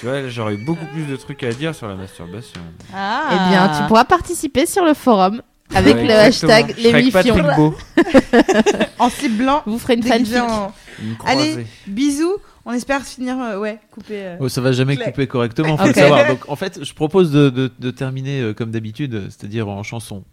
Tu 0.00 0.06
vois, 0.06 0.28
j'aurais 0.28 0.54
eu 0.54 0.64
beaucoup 0.64 0.84
plus 0.92 1.04
de 1.04 1.16
trucs 1.16 1.42
à 1.42 1.50
dire 1.52 1.74
sur 1.74 1.88
la 1.88 1.94
masturbation. 1.96 2.60
Ah 2.94 3.22
Eh 3.32 3.50
bien, 3.50 3.68
tu 3.80 3.88
pourras 3.88 4.04
participer 4.04 4.66
sur 4.66 4.84
le 4.84 4.94
forum 4.94 5.42
avec 5.74 5.96
Ouais, 5.96 6.04
le 6.04 6.10
exactement. 6.10 6.52
hashtag. 6.52 7.10
Patrick 7.12 7.56
Beau. 7.56 7.74
En 8.98 9.10
slip 9.10 9.36
blanc. 9.38 9.62
Vous 9.66 9.78
ferez 9.78 9.94
une 9.94 10.02
fanfic. 10.02 10.36
en-. 10.36 10.72
Allez, 11.26 11.66
bisous. 11.86 12.36
On 12.66 12.72
espère 12.72 13.02
finir, 13.02 13.36
euh, 13.40 13.58
ouais, 13.58 13.78
couper. 13.90 14.24
euh. 14.24 14.36
Oh, 14.40 14.48
ça 14.48 14.62
va 14.62 14.72
jamais 14.72 14.96
couper 14.96 15.26
correctement, 15.26 15.76
faut 15.76 15.86
le 15.86 15.92
savoir. 15.92 16.26
Donc 16.28 16.48
en 16.48 16.56
fait, 16.56 16.82
je 16.82 16.94
propose 16.94 17.30
de, 17.30 17.50
de- 17.50 17.70
de 17.78 17.90
terminer 17.90 18.40
euh, 18.40 18.54
comme 18.54 18.70
d'habitude, 18.70 19.24
c'est-à-dire 19.28 19.68
en 19.68 19.82
chanson. 19.82 20.24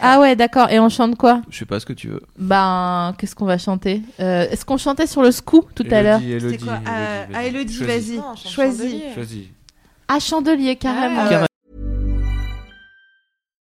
Ah 0.00 0.20
ouais, 0.20 0.36
d'accord. 0.36 0.68
Et 0.70 0.78
on 0.78 0.88
chante 0.88 1.16
quoi? 1.16 1.42
Je 1.50 1.58
sais 1.58 1.64
pas 1.66 1.80
ce 1.80 1.86
que 1.86 1.92
tu 1.92 2.08
veux. 2.08 2.22
Ben, 2.38 3.14
qu'est-ce 3.18 3.34
qu'on 3.34 3.44
va 3.46 3.58
chanter? 3.58 4.02
Euh, 4.20 4.48
Est-ce 4.50 4.64
qu'on 4.64 4.76
chantait 4.76 5.06
sur 5.06 5.22
le 5.22 5.30
scoop 5.32 5.74
tout 5.74 5.84
à 5.90 6.02
l'heure? 6.02 6.20
Elodie, 6.20 6.38
C'est 6.40 6.46
Elodie, 6.46 6.64
quoi? 6.64 6.74
Elodie, 6.74 6.88
Euh, 6.90 7.24
Ah, 7.34 7.44
Elodie, 7.46 7.74
Choisis. 7.74 7.86
vas-y. 8.16 8.16
Chante 8.16 8.36
Choisis. 8.52 8.80
chandelier. 8.82 9.14
Choisis. 9.14 9.44
Ah, 10.08 10.18
chandelier, 10.20 10.76
carrément. 10.76 11.24
Ah, 11.28 11.46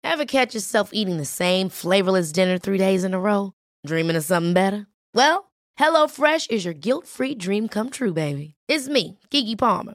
Ever 0.02 0.26
catch 0.26 0.55
yourself 0.55 0.90
eating 0.93 1.16
the 1.16 1.24
same 1.24 1.68
flavorless 1.70 2.31
dinner 2.32 2.59
three 2.59 2.78
days 2.78 3.05
in 3.05 3.14
a 3.14 3.18
row? 3.18 3.52
Dreaming 3.86 4.16
of 4.16 4.24
something 4.24 4.52
better? 4.52 4.86
Well, 5.14 5.51
HelloFresh 5.81 6.51
is 6.51 6.64
your 6.64 6.74
guilt-free 6.74 7.36
dream 7.36 7.68
come 7.68 7.90
true, 7.90 8.12
baby. 8.12 8.55
It's 8.68 8.89
me, 8.89 9.18
Kiki 9.31 9.56
Palmer. 9.56 9.94